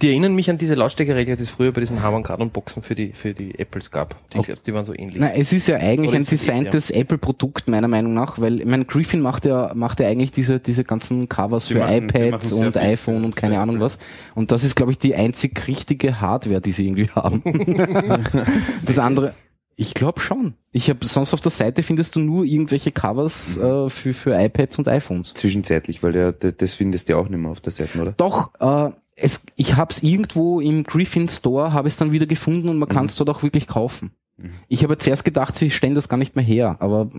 Die 0.00 0.08
erinnern 0.08 0.34
mich 0.34 0.48
an 0.48 0.56
diese 0.58 0.74
Lautstärkeregler, 0.74 1.36
die 1.36 1.42
es 1.42 1.50
früher 1.50 1.70
bei 1.72 1.80
diesen 1.82 2.02
Harman 2.02 2.22
Kardon 2.22 2.50
Boxen 2.50 2.82
für 2.82 2.94
die, 2.94 3.12
für 3.12 3.34
die 3.34 3.58
Apples 3.58 3.90
gab. 3.90 4.16
Die, 4.32 4.38
Okay. 4.38 4.54
die 4.64 4.72
waren 4.72 4.86
so 4.86 4.94
ähnlich. 4.94 5.16
Na, 5.18 5.32
es 5.34 5.52
ist 5.52 5.66
ja 5.68 5.76
eigentlich 5.76 6.08
Oder 6.08 6.16
ein 6.18 6.22
es 6.22 6.30
designtes 6.30 6.90
Apple-Produkt, 6.90 7.68
meiner 7.68 7.88
Meinung 7.88 8.14
nach, 8.14 8.40
weil, 8.40 8.60
ich 8.60 8.66
meine, 8.66 8.84
Griffin 8.86 9.20
macht 9.20 9.44
ja, 9.44 9.72
macht 9.74 10.00
ja 10.00 10.08
eigentlich 10.08 10.30
diese, 10.30 10.60
diese 10.60 10.84
ganzen 10.84 11.28
Covers 11.28 11.66
Die 11.66 11.74
für 11.74 11.80
machen- 11.80 12.08
iPads 12.08 12.52
und 12.52 12.76
iPhone 12.78 13.18
für- 13.20 13.24
und 13.26 13.36
keine 13.36 13.58
Ahnung 13.60 13.76
Apple. 13.76 13.84
was. 13.84 13.98
Und 14.34 14.50
das 14.50 14.64
ist, 14.64 14.76
glaube 14.76 14.92
ich, 14.92 14.98
die 14.98 15.14
einzig 15.14 15.66
richtige 15.68 16.20
Hardware, 16.20 16.60
die 16.62 16.72
sie 16.72 16.86
irgendwie 16.86 17.10
haben. 17.10 17.42
das 18.86 18.98
andere, 18.98 19.34
ich 19.76 19.94
glaube 19.94 20.20
schon. 20.20 20.54
Ich 20.70 20.88
habe 20.90 21.04
sonst 21.06 21.34
auf 21.34 21.40
der 21.40 21.50
Seite 21.50 21.82
findest 21.82 22.16
du 22.16 22.20
nur 22.20 22.44
irgendwelche 22.44 22.92
Covers 22.92 23.56
Mhm. 23.58 23.64
äh, 23.64 23.88
für, 23.90 24.14
für 24.14 24.34
iPads 24.40 24.78
und 24.78 24.88
iPhones. 24.88 25.34
Zwischenzeitlich, 25.34 26.02
weil 26.02 26.12
der, 26.12 26.32
der, 26.32 26.52
das 26.52 26.74
findest 26.74 27.08
du 27.08 27.12
ja 27.14 27.18
auch 27.18 27.28
nicht 27.28 27.38
mehr 27.40 27.50
auf 27.50 27.60
der 27.60 27.72
Seite, 27.72 28.00
oder? 28.00 28.12
Doch, 28.12 28.50
äh, 28.60 28.90
es, 29.16 29.46
ich 29.56 29.76
habe 29.76 29.92
es 29.92 30.02
irgendwo 30.02 30.60
im 30.60 30.84
Griffin 30.84 31.28
Store, 31.28 31.72
habe 31.72 31.88
es 31.88 31.96
dann 31.96 32.12
wieder 32.12 32.26
gefunden 32.26 32.68
und 32.68 32.78
man 32.78 32.88
kann 32.88 33.06
es 33.06 33.16
dort 33.16 33.30
auch 33.30 33.42
wirklich 33.42 33.66
kaufen. 33.66 34.12
Mhm. 34.36 34.52
Ich 34.68 34.82
habe 34.82 34.96
zuerst 34.98 35.24
gedacht, 35.24 35.56
sie 35.56 35.70
stellen 35.70 35.94
das 35.94 36.08
gar 36.08 36.16
nicht 36.16 36.34
mehr 36.36 36.44
her, 36.44 36.76
aber 36.80 37.10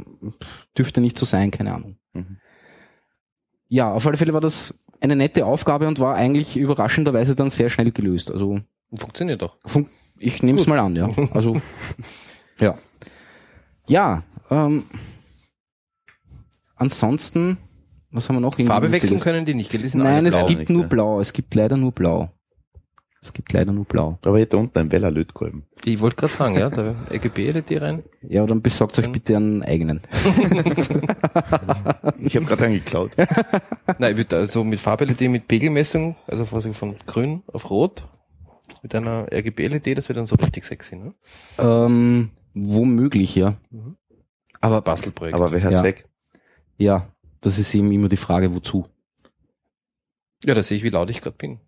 dürfte 0.78 1.02
nicht 1.02 1.18
so 1.18 1.26
sein, 1.26 1.52
keine 1.52 1.74
Ahnung. 1.74 1.98
Mhm. 2.14 2.38
Ja, 3.70 3.92
auf 3.92 4.06
alle 4.08 4.18
Fälle 4.18 4.34
war 4.34 4.42
das 4.42 4.80
eine 5.02 5.16
nette 5.16 5.46
Aufgabe 5.46 5.88
und 5.88 6.00
war 6.00 6.16
eigentlich 6.16 6.58
überraschenderweise 6.58 7.36
dann 7.36 7.50
sehr 7.50 7.70
schnell 7.70 7.92
gelöst. 7.92 8.32
Also 8.32 8.60
Funktioniert 8.96 9.42
doch. 9.42 9.58
fun- 9.66 9.90
ich 10.18 10.42
nehme 10.44 10.60
es 10.60 10.68
mal 10.68 10.80
an, 10.80 10.96
ja. 10.96 11.10
Also 11.34 11.60
ja. 12.60 12.78
Ja, 13.88 14.24
ähm, 14.50 14.84
ansonsten, 16.76 17.58
was 18.14 18.30
haben 18.30 18.36
wir 18.38 18.42
noch? 18.42 18.58
Farbe 18.58 18.92
wechseln 18.92 19.20
können 19.20 19.46
die 19.46 19.54
nicht, 19.56 19.72
gell? 19.72 19.82
Die 19.82 19.90
sind 19.90 20.04
Nein, 20.04 20.16
alle 20.18 20.30
es 20.30 20.38
gibt 20.46 20.60
nicht, 20.62 20.70
nur 20.70 20.84
ja. 20.84 20.88
blau. 20.88 21.20
Es 21.20 21.34
gibt 21.34 21.54
leider 21.56 21.76
nur 21.78 21.92
blau. 21.92 22.30
Es 23.22 23.32
gibt 23.32 23.54
leider 23.54 23.72
nur 23.72 23.86
blau. 23.86 24.20
Aber 24.26 24.38
hier 24.38 24.54
unten 24.54 24.78
ein 24.78 24.92
Weller 24.92 25.10
Lötkolben. 25.10 25.64
Ich 25.86 26.02
wollte 26.02 26.18
gerade 26.18 26.34
sagen, 26.34 26.58
ja, 26.58 26.70
da 26.70 26.94
RGB-LED 27.10 27.82
rein. 27.82 28.04
Ja, 28.22 28.46
dann 28.46 28.62
besorgt 28.62 29.00
euch 29.00 29.10
bitte 29.12 29.38
einen 29.38 29.64
eigenen. 29.64 30.02
Ich 32.20 32.36
habe 32.36 32.46
gerade 32.46 32.66
einen 32.66 32.76
geklaut. 32.76 33.12
Nein, 33.98 34.12
ich 34.12 34.18
würde 34.18 34.38
also 34.38 34.64
mit 34.64 34.80
Farbe-LED 34.80 35.30
mit 35.30 35.48
Pegelmessung, 35.48 36.16
also 36.28 36.46
von 36.46 36.96
grün 37.06 37.44
auf 37.52 37.70
rot, 37.70 38.08
mit 38.82 38.94
einer 38.96 39.28
RGB-LED, 39.32 39.98
das 39.98 40.10
wird 40.10 40.18
dann 40.18 40.26
so 40.26 40.36
richtig 40.36 40.64
sexy, 40.66 40.96
ne? 40.96 41.14
Ähm, 41.58 42.32
womöglich, 42.54 43.36
ja. 43.36 43.58
Mhm. 43.72 43.98
Aber 44.62 44.82
Bastelprojekt. 44.82 45.36
Aber 45.36 45.52
wer 45.52 45.64
hat's 45.64 45.78
Ja. 45.78 45.84
weg? 45.84 46.06
ja, 46.78 47.08
das 47.44 47.60
ist 47.60 47.74
eben 47.76 47.92
immer 47.92 48.10
die 48.10 48.18
Frage, 48.18 48.54
wozu. 48.56 48.88
ja, 50.46 50.54
da 50.56 50.64
sehe 50.64 50.78
ich, 50.78 50.84
wie 50.84 50.90
laut 50.90 51.10
ich 51.10 51.22
gerade 51.22 51.38
bin. 51.38 51.60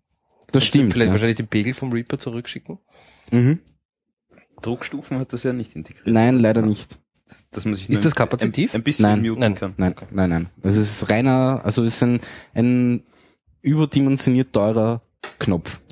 Das 0.52 0.64
stimmt. 0.64 0.92
Vielleicht 0.92 1.06
Ja. 1.08 1.12
wahrscheinlich 1.12 1.36
den 1.36 1.48
Pegel 1.48 1.74
vom 1.74 1.92
Reaper 1.92 2.18
zurückschicken. 2.18 2.78
Mhm. 3.30 3.58
Druckstufen 4.62 5.18
hat 5.18 5.32
das 5.32 5.42
ja 5.42 5.52
nicht 5.52 5.74
integriert. 5.76 6.06
Nein, 6.06 6.38
leider 6.38 6.62
nicht. 6.62 6.98
Dass 7.50 7.64
man 7.64 7.74
sich 7.74 7.84
Ist 7.84 7.90
nur 7.90 8.02
das 8.02 8.12
ein- 8.12 8.16
kapazitiv? 8.16 8.74
Ein, 8.74 8.80
ein 8.80 8.84
bisschen 8.84 9.02
Nein. 9.02 9.22
muten 9.22 9.40
Nein. 9.40 9.54
kann. 9.56 9.74
Nein, 9.76 9.94
nein, 10.12 10.30
nein. 10.30 10.46
Es 10.62 10.76
ist 10.76 11.10
reiner, 11.10 11.60
also 11.64 11.84
es 11.84 11.94
ist 11.96 12.02
ein, 12.02 12.20
ein 12.54 13.02
überdimensioniert 13.62 14.52
teurer 14.52 15.02
Knopf. 15.38 15.80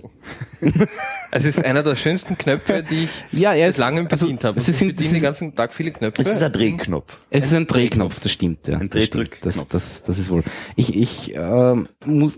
Also 1.30 1.48
es 1.48 1.58
ist 1.58 1.64
einer 1.64 1.82
der 1.82 1.96
schönsten 1.96 2.38
Knöpfe, 2.38 2.84
die 2.84 3.04
ich 3.04 3.10
Ja, 3.32 3.52
er 3.54 3.72
seit 3.72 3.80
langem 3.80 4.06
bedient 4.06 4.44
habe. 4.44 4.60
Sie 4.60 4.70
Ich 4.70 4.76
sind, 4.76 5.00
es 5.00 5.08
den 5.08 5.16
ist, 5.16 5.22
ganzen 5.22 5.54
Tag 5.54 5.74
viele 5.74 5.90
Knöpfe. 5.90 6.22
Es 6.22 6.28
ist 6.28 6.42
ein 6.42 6.52
Drehknopf. 6.52 7.20
es 7.28 7.46
ist 7.46 7.52
ein 7.54 7.66
Drehknopf, 7.66 8.20
das 8.20 8.30
stimmt, 8.32 8.68
ja. 8.68 8.78
Ein. 8.78 8.88
Drehdrückknopf. 8.88 9.42
Das, 9.42 9.68
das, 9.68 10.02
das 10.04 10.18
ist 10.18 10.30
wohl. 10.30 10.44
Ich, 10.76 10.94
ich, 10.94 11.34
ähm, 11.34 11.88
mu 12.06 12.30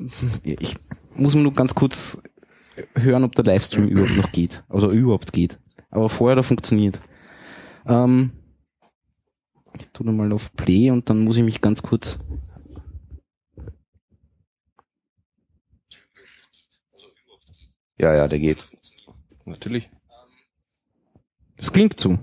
ich 0.43 0.77
muss 1.15 1.35
nur 1.35 1.53
ganz 1.53 1.75
kurz 1.75 2.23
hören, 2.95 3.25
ob 3.25 3.35
der 3.35 3.45
Livestream 3.45 3.87
überhaupt 3.89 4.17
noch 4.17 4.33
geht. 4.33 4.65
Also 4.69 4.91
überhaupt 4.91 5.33
geht. 5.33 5.59
Aber 5.91 6.09
vorher 6.09 6.37
da 6.37 6.43
funktioniert. 6.43 7.01
Ähm, 7.87 8.33
ich 9.79 9.89
tue 9.93 10.11
mal 10.11 10.33
auf 10.33 10.53
Play 10.55 10.91
und 10.91 11.11
dann 11.11 11.21
muss 11.21 11.37
ich 11.37 11.45
mich 11.45 11.61
ganz 11.61 11.83
kurz. 11.83 12.19
Ja, 17.99 18.15
ja, 18.15 18.29
der 18.29 18.39
geht. 18.39 18.67
Natürlich. 19.45 19.89
Das 21.57 21.73
klingt 21.73 21.99
so. 21.99 22.19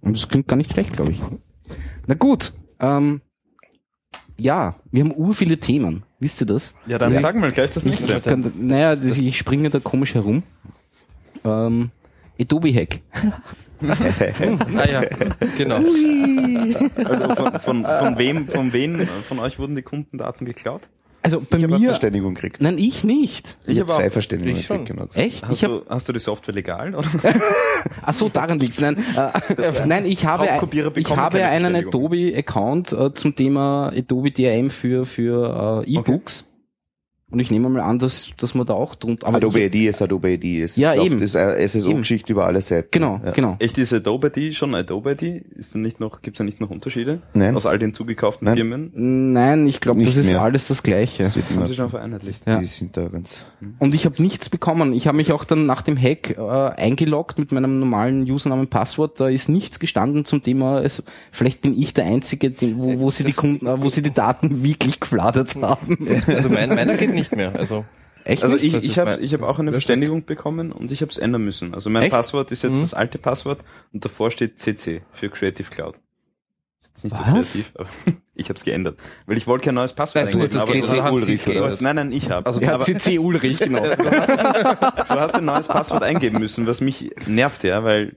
Und 0.00 0.16
das 0.16 0.28
klingt 0.28 0.48
gar 0.48 0.56
nicht 0.56 0.72
schlecht, 0.72 0.92
glaube 0.92 1.12
ich. 1.12 1.20
Na 2.06 2.14
gut. 2.14 2.52
Ähm, 2.78 3.20
ja, 4.38 4.76
wir 4.90 5.02
haben 5.04 5.14
ur 5.14 5.34
viele 5.34 5.58
Themen. 5.58 6.04
Wisst 6.20 6.40
ihr 6.40 6.46
das? 6.46 6.74
Ja, 6.86 6.98
dann 6.98 7.12
Ja. 7.12 7.20
sag 7.20 7.34
mal 7.36 7.50
gleich 7.50 7.70
das 7.72 7.84
nächste. 7.84 8.20
Kann, 8.20 8.52
naja, 8.58 8.94
das, 8.96 9.18
ich 9.18 9.36
springe 9.38 9.68
da 9.70 9.80
komisch 9.80 10.14
herum. 10.14 10.42
Ähm, 11.44 11.90
Adobe 12.40 12.72
Hack. 12.74 13.00
Ah 13.78 14.88
ja, 14.88 15.02
genau. 15.58 15.76
Also 15.76 17.34
von, 17.34 17.60
von, 17.60 17.84
von 17.84 18.16
wem, 18.16 18.48
von 18.48 18.72
wem 18.72 19.06
von 19.06 19.38
euch 19.38 19.58
wurden 19.58 19.76
die 19.76 19.82
Kundendaten 19.82 20.46
geklaut? 20.46 20.88
Also 21.26 21.40
bei 21.40 21.56
Ich 21.58 21.64
habe 21.64 21.74
eine 21.74 21.82
mir. 21.82 21.88
Verständigung 21.88 22.34
gekriegt. 22.34 22.62
Nein, 22.62 22.78
ich 22.78 23.02
nicht. 23.02 23.56
Ich, 23.66 23.80
habe 23.80 23.90
aber 23.92 24.00
zwei. 24.02 24.10
Verständigungen 24.10 24.60
Ich 24.60 24.66
schon. 24.66 24.84
gekriegt, 24.84 25.12
genau. 25.14 25.26
Echt? 25.26 25.42
Hast, 25.42 25.52
Ich 25.52 25.64
hab, 25.64 25.70
du, 25.70 25.82
hast 25.88 26.08
du 26.08 26.12
die 26.12 26.20
Software 26.20 26.54
legal? 26.54 26.94
Oder? 26.94 27.08
ach 28.02 28.14
so, 28.14 28.28
daran 28.28 28.60
liegt 28.60 28.80
Nein, 28.80 28.96
äh, 28.96 29.86
nein, 29.86 30.06
ich 30.06 30.24
habe, 30.24 30.48
ich 30.94 31.16
habe 31.16 31.44
einen. 31.44 31.74
Adobe-Account 31.74 32.92
äh, 32.92 33.12
zum 33.14 33.34
Thema 33.34 33.92
Adobe 33.94 34.30
DRM 34.30 34.70
für 34.70 35.04
für 35.04 35.84
äh, 35.86 35.90
E-Books. 35.96 36.44
Und 37.28 37.40
ich 37.40 37.50
nehme 37.50 37.68
mal 37.68 37.80
an, 37.82 37.98
dass 37.98 38.28
dass 38.36 38.54
man 38.54 38.66
da 38.66 38.74
auch 38.74 38.94
drunter. 38.94 39.26
aber 39.26 39.38
Adobe 39.38 39.62
ID 39.64 39.74
ist 39.88 40.00
Adobe 40.00 40.30
ID. 40.34 40.62
Es 40.62 40.76
Ja, 40.76 40.94
läuft- 40.94 41.06
eben. 41.06 41.22
ist 41.22 41.34
eine 41.34 41.56
SSO-Geschichte 41.66 42.30
über 42.32 42.46
alle 42.46 42.60
Seiten. 42.60 42.86
Genau, 42.92 43.20
ja. 43.24 43.32
genau. 43.32 43.56
Echt 43.58 43.76
ist 43.78 43.92
Adobe 43.92 44.30
ID 44.34 44.54
schon 44.54 44.72
Adobe 44.76 45.10
ID? 45.10 45.44
Ist 45.56 45.74
da 45.74 45.80
nicht 45.80 45.98
noch, 45.98 46.22
gibt's 46.22 46.38
da 46.38 46.44
nicht 46.44 46.60
noch 46.60 46.70
Unterschiede? 46.70 47.22
Nein. 47.34 47.56
Aus 47.56 47.66
all 47.66 47.80
den 47.80 47.94
zugekauften 47.94 48.44
Nein. 48.46 48.56
Firmen? 48.56 49.32
Nein, 49.32 49.66
ich 49.66 49.80
glaube, 49.80 50.04
das 50.04 50.16
ist 50.16 50.30
mehr. 50.30 50.40
alles 50.40 50.68
das 50.68 50.84
Gleiche. 50.84 51.24
Das 51.24 51.34
wird 51.34 51.50
immer, 51.50 51.66
sie 51.66 51.74
schon 51.74 51.90
vereinheitlicht. 51.90 52.46
Ja. 52.46 52.60
Die 52.60 52.66
sind 52.66 52.96
da 52.96 53.08
ganz. 53.08 53.40
Und 53.80 53.96
ich 53.96 54.04
habe 54.06 54.22
nichts 54.22 54.48
bekommen. 54.48 54.92
Ich 54.92 55.08
habe 55.08 55.16
mich 55.16 55.32
auch 55.32 55.42
dann 55.44 55.66
nach 55.66 55.82
dem 55.82 56.00
Hack 56.00 56.30
äh, 56.38 56.40
eingeloggt 56.80 57.40
mit 57.40 57.50
meinem 57.50 57.80
normalen 57.80 58.22
Username 58.30 58.60
und 58.62 58.70
Passwort. 58.70 59.18
Da 59.18 59.28
ist 59.28 59.48
nichts 59.48 59.80
gestanden 59.80 60.26
zum 60.26 60.42
Thema. 60.42 60.80
Es, 60.80 61.02
vielleicht 61.32 61.60
bin 61.60 61.76
ich 61.76 61.92
der 61.92 62.04
Einzige, 62.04 62.50
den, 62.52 62.78
wo, 62.78 63.00
wo 63.00 63.10
sie 63.10 63.24
die 63.24 63.32
Kunden, 63.32 63.66
äh, 63.66 63.82
wo 63.82 63.88
sie 63.88 64.02
die 64.02 64.14
Daten 64.14 64.62
wirklich 64.62 65.00
gefladert 65.00 65.56
haben. 65.60 65.98
Also 66.28 66.48
mein, 66.50 66.68
meiner 66.68 66.94
geht 66.94 67.16
nicht 67.16 67.25
mehr. 67.32 67.54
Also 67.56 67.84
Echt? 68.24 68.42
Also 68.42 68.56
nicht? 68.56 68.64
ich, 68.64 68.74
ich 68.82 68.98
habe 68.98 69.18
ich 69.18 69.32
hab 69.34 69.42
auch 69.42 69.58
eine 69.60 69.70
Verständigung 69.70 70.24
bekommen 70.24 70.72
und 70.72 70.90
ich 70.90 71.00
habe 71.00 71.12
es 71.12 71.18
ändern 71.18 71.44
müssen. 71.44 71.74
Also 71.74 71.90
mein 71.90 72.02
Echt? 72.04 72.10
Passwort 72.12 72.50
ist 72.50 72.62
jetzt 72.64 72.76
Mhm. 72.76 72.82
das 72.82 72.94
alte 72.94 73.18
Passwort 73.18 73.60
und 73.92 74.04
davor 74.04 74.30
steht 74.32 74.58
CC 74.58 75.02
für 75.12 75.28
Creative 75.30 75.70
Cloud. 75.70 75.94
Ist 76.94 77.04
nicht 77.04 77.16
so 77.16 77.22
Was? 77.22 77.52
kreativ, 77.52 77.72
aber 77.76 77.88
ich 78.34 78.48
habe 78.48 78.56
es 78.56 78.64
geändert. 78.64 78.98
Weil 79.26 79.36
ich 79.36 79.46
wollte 79.46 79.66
kein 79.66 79.74
neues 79.74 79.92
Passwort 79.92 80.32
du 80.32 80.38
eingeben, 80.40 80.58
aber 80.58 80.70
CC 80.72 81.00
Ulrich 81.00 81.46
oder 81.46 81.62
was? 81.62 81.80
Nein, 81.80 81.96
nein, 81.96 82.10
ich 82.12 82.30
habe. 82.30 82.46
Also, 82.46 82.60
ja, 82.60 82.74
aber 82.74 82.84
CC 82.84 83.18
Ulrich, 83.18 83.58
genau. 83.58 83.82
du, 83.96 84.10
hast, 84.10 84.28
du 84.30 85.20
hast 85.20 85.34
ein 85.36 85.44
neues 85.44 85.68
Passwort 85.68 86.02
eingeben 86.02 86.40
müssen, 86.40 86.66
was 86.66 86.80
mich 86.80 87.10
nervt, 87.26 87.62
ja, 87.64 87.84
weil 87.84 88.16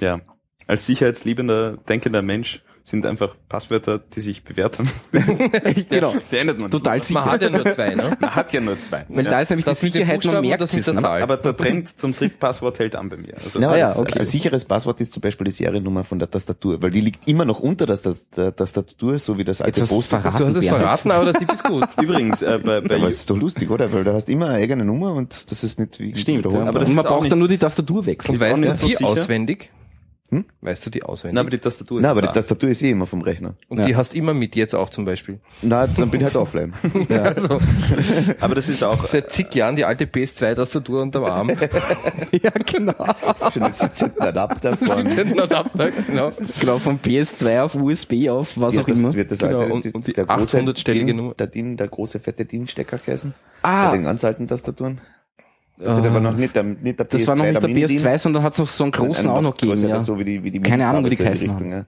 ja, 0.00 0.20
als 0.66 0.86
sicherheitsliebender, 0.86 1.76
denkender 1.88 2.22
Mensch 2.22 2.60
sind 2.88 3.04
einfach 3.06 3.34
Passwörter, 3.48 3.98
die 3.98 4.20
sich 4.20 4.42
bewährt 4.44 4.78
haben. 4.78 4.90
genau. 5.88 6.14
Die 6.32 6.36
ändert 6.36 6.58
man. 6.58 6.70
Total 6.70 6.96
man 6.98 7.06
sicher. 7.06 7.24
hat 7.24 7.42
ja 7.42 7.50
nur 7.50 7.64
zwei, 7.70 7.94
ne? 7.94 8.16
Man 8.20 8.34
hat 8.34 8.52
ja 8.52 8.60
nur 8.60 8.80
zwei. 8.80 9.04
Weil 9.08 9.24
ja. 9.24 9.30
da 9.30 9.40
ist 9.40 9.50
nämlich 9.50 9.64
Das 9.66 9.80
die 9.80 9.90
Sicherheit, 9.90 10.24
man 10.24 10.40
merkt 10.40 10.62
das 10.62 10.74
es. 10.74 10.84
der 10.86 10.94
Ne? 10.94 11.00
Zahl. 11.02 11.22
Aber 11.22 11.36
der 11.36 11.56
Trend 11.56 11.98
zum 11.98 12.16
Trickpasswort 12.16 12.78
hält 12.78 12.96
an 12.96 13.08
bei 13.08 13.16
mir. 13.16 13.34
Also 13.44 13.58
Ja, 13.60 13.76
ja, 13.76 13.88
das- 13.88 13.98
okay. 13.98 14.18
Ein 14.20 14.24
sicheres 14.24 14.64
Passwort 14.64 15.00
ist 15.00 15.12
zum 15.12 15.20
Beispiel 15.20 15.44
die 15.44 15.50
Seriennummer 15.50 16.02
von 16.04 16.18
der 16.18 16.30
Tastatur, 16.30 16.80
weil 16.82 16.90
die 16.90 17.00
liegt 17.00 17.28
immer 17.28 17.44
noch 17.44 17.60
unter 17.60 17.86
der, 17.86 17.98
der 18.36 18.56
Tastatur, 18.56 19.18
so 19.18 19.36
wie 19.38 19.44
das 19.44 19.60
alte 19.60 19.80
Jetzt 19.80 19.90
hast 19.90 19.96
du's 19.98 20.06
Post. 20.08 20.22
verraten. 20.22 20.38
Du 20.38 20.46
hast 20.46 20.56
es 20.56 20.66
verraten, 20.68 21.10
aber 21.10 21.24
der 21.26 21.34
Tipp 21.34 21.52
ist 21.52 21.64
gut. 21.64 21.86
Übrigens, 22.02 22.42
äh, 22.42 22.58
bei, 22.64 22.80
bei 22.80 22.96
Aber 22.96 23.08
es 23.08 23.18
ist 23.20 23.30
doch 23.30 23.36
lustig, 23.36 23.70
oder? 23.70 23.92
Weil 23.92 24.04
da 24.04 24.14
hast 24.14 24.28
immer 24.28 24.46
eine 24.48 24.54
eigene 24.56 24.84
Nummer 24.84 25.12
und 25.12 25.50
das 25.50 25.62
ist 25.62 25.78
nicht 25.78 26.00
wie 26.00 26.16
Stimmt. 26.16 26.46
Aber 26.46 26.78
das 26.80 26.88
und 26.88 26.94
man 26.94 27.04
braucht 27.04 27.30
dann 27.30 27.38
nur 27.38 27.48
die 27.48 27.58
Tastatur 27.58 28.06
wechseln. 28.06 28.36
Auch 28.36 28.40
weißt 28.40 28.60
nicht 28.62 28.82
du 28.82 28.88
so 28.88 29.06
auswendig? 29.06 29.70
Hm? 30.30 30.44
Weißt 30.60 30.84
du 30.84 30.90
die 30.90 31.02
auswendig? 31.02 31.34
Na, 31.36 31.40
aber 31.40 31.48
die 31.50 31.58
Tastatur 31.58 31.98
ist 31.98 32.02
Nein, 32.02 32.10
aber 32.10 32.20
da. 32.20 32.26
die 32.28 32.34
Tastatur 32.34 32.68
ist 32.68 32.82
eh 32.82 32.90
immer 32.90 33.06
vom 33.06 33.22
Rechner. 33.22 33.54
und 33.68 33.78
Ja. 33.78 33.86
die 33.86 33.96
hast 33.96 34.14
immer 34.14 34.34
mit 34.34 34.56
jetzt 34.56 34.74
auch 34.74 34.90
zum 34.90 35.06
Beispiel. 35.06 35.38
Na, 35.62 35.86
dann 35.86 36.10
bin 36.10 36.20
ich 36.20 36.24
halt 36.26 36.36
offline. 36.36 36.74
Ja. 37.08 37.22
Also 37.22 37.58
aber 38.40 38.54
das 38.54 38.68
ist 38.68 38.82
auch, 38.84 39.02
seit 39.06 39.32
zig 39.32 39.54
Jahren 39.54 39.74
die 39.76 39.86
alte 39.86 40.04
PS2-Tastatur 40.04 41.00
unterm 41.00 41.24
Arm. 41.24 41.48
ja, 42.42 42.50
genau. 42.70 42.92
Schon 43.52 43.62
den 43.62 43.72
17. 43.72 44.20
Adapter 44.20 44.76
von. 44.76 45.08
17. 45.10 45.40
Adapter, 45.40 45.90
genau. 46.06 46.32
Genau, 46.60 46.78
von 46.78 46.98
PS2 47.00 47.62
auf 47.62 47.74
USB 47.74 48.28
auf 48.28 48.52
was 48.56 48.74
Ja, 48.74 48.82
auch 48.82 48.88
immer. 48.88 49.08
das 49.08 49.16
wird 49.16 49.30
das 49.30 49.38
Genau, 49.38 49.60
alte, 49.60 49.72
und- 49.72 49.94
und 49.94 50.06
die 50.06 50.12
der 50.12 50.26
große 50.26 50.58
800-stellige 50.58 51.06
DIN, 51.06 51.16
Nummer. 51.16 51.34
Der, 51.34 51.46
DIN, 51.46 51.76
der 51.78 51.88
große 51.88 52.20
fette 52.20 52.44
DIN-Stecker 52.44 52.98
geheißen. 52.98 53.32
Ah. 53.62 53.90
Bei 53.90 53.96
den 53.96 54.04
ganz 54.04 54.22
alten 54.24 54.46
Tastaturen. 54.46 55.00
Das 55.78 55.94
wird 55.94 56.06
aber 56.06 56.20
noch 56.20 56.36
nicht 56.36 56.54
der, 56.56 56.64
nicht 56.64 56.98
der 56.98 57.06
PS2, 57.08 57.10
Das 57.12 57.26
war 57.28 57.36
noch 57.36 57.44
nicht 57.44 57.62
der 57.62 57.68
Mini-DIN, 57.68 57.98
PS2, 58.00 58.18
sondern 58.18 58.42
hat 58.42 58.52
es 58.54 58.58
noch 58.58 58.68
so 58.68 58.84
einen 58.84 58.90
großen 58.92 59.14
sondern 59.22 59.36
auch 59.38 59.42
noch 59.42 59.56
gegeben. 59.56 59.88
Ja. 59.88 60.00
so 60.00 60.18
wie 60.18 60.24
die, 60.24 60.42
wie 60.42 60.50
die 60.50 60.60
Keine 60.60 60.86
Ahnung, 60.86 61.04
wie 61.04 61.10
die 61.10 61.16
geheißen 61.16 61.50
Richtung, 61.50 61.70
ja. 61.70 61.86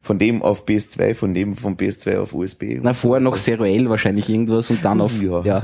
Von 0.00 0.18
dem 0.18 0.42
auf 0.42 0.64
PS2, 0.64 1.14
von 1.14 1.34
dem 1.34 1.56
von 1.56 1.76
PS2 1.76 2.18
auf 2.18 2.34
USB. 2.34 2.78
Na, 2.80 2.94
vorher 2.94 3.20
noch 3.20 3.36
seriell 3.36 3.88
wahrscheinlich 3.90 4.28
irgendwas 4.28 4.70
und 4.70 4.84
dann 4.84 5.00
auf, 5.00 5.20
Ja. 5.20 5.42
ja. 5.42 5.62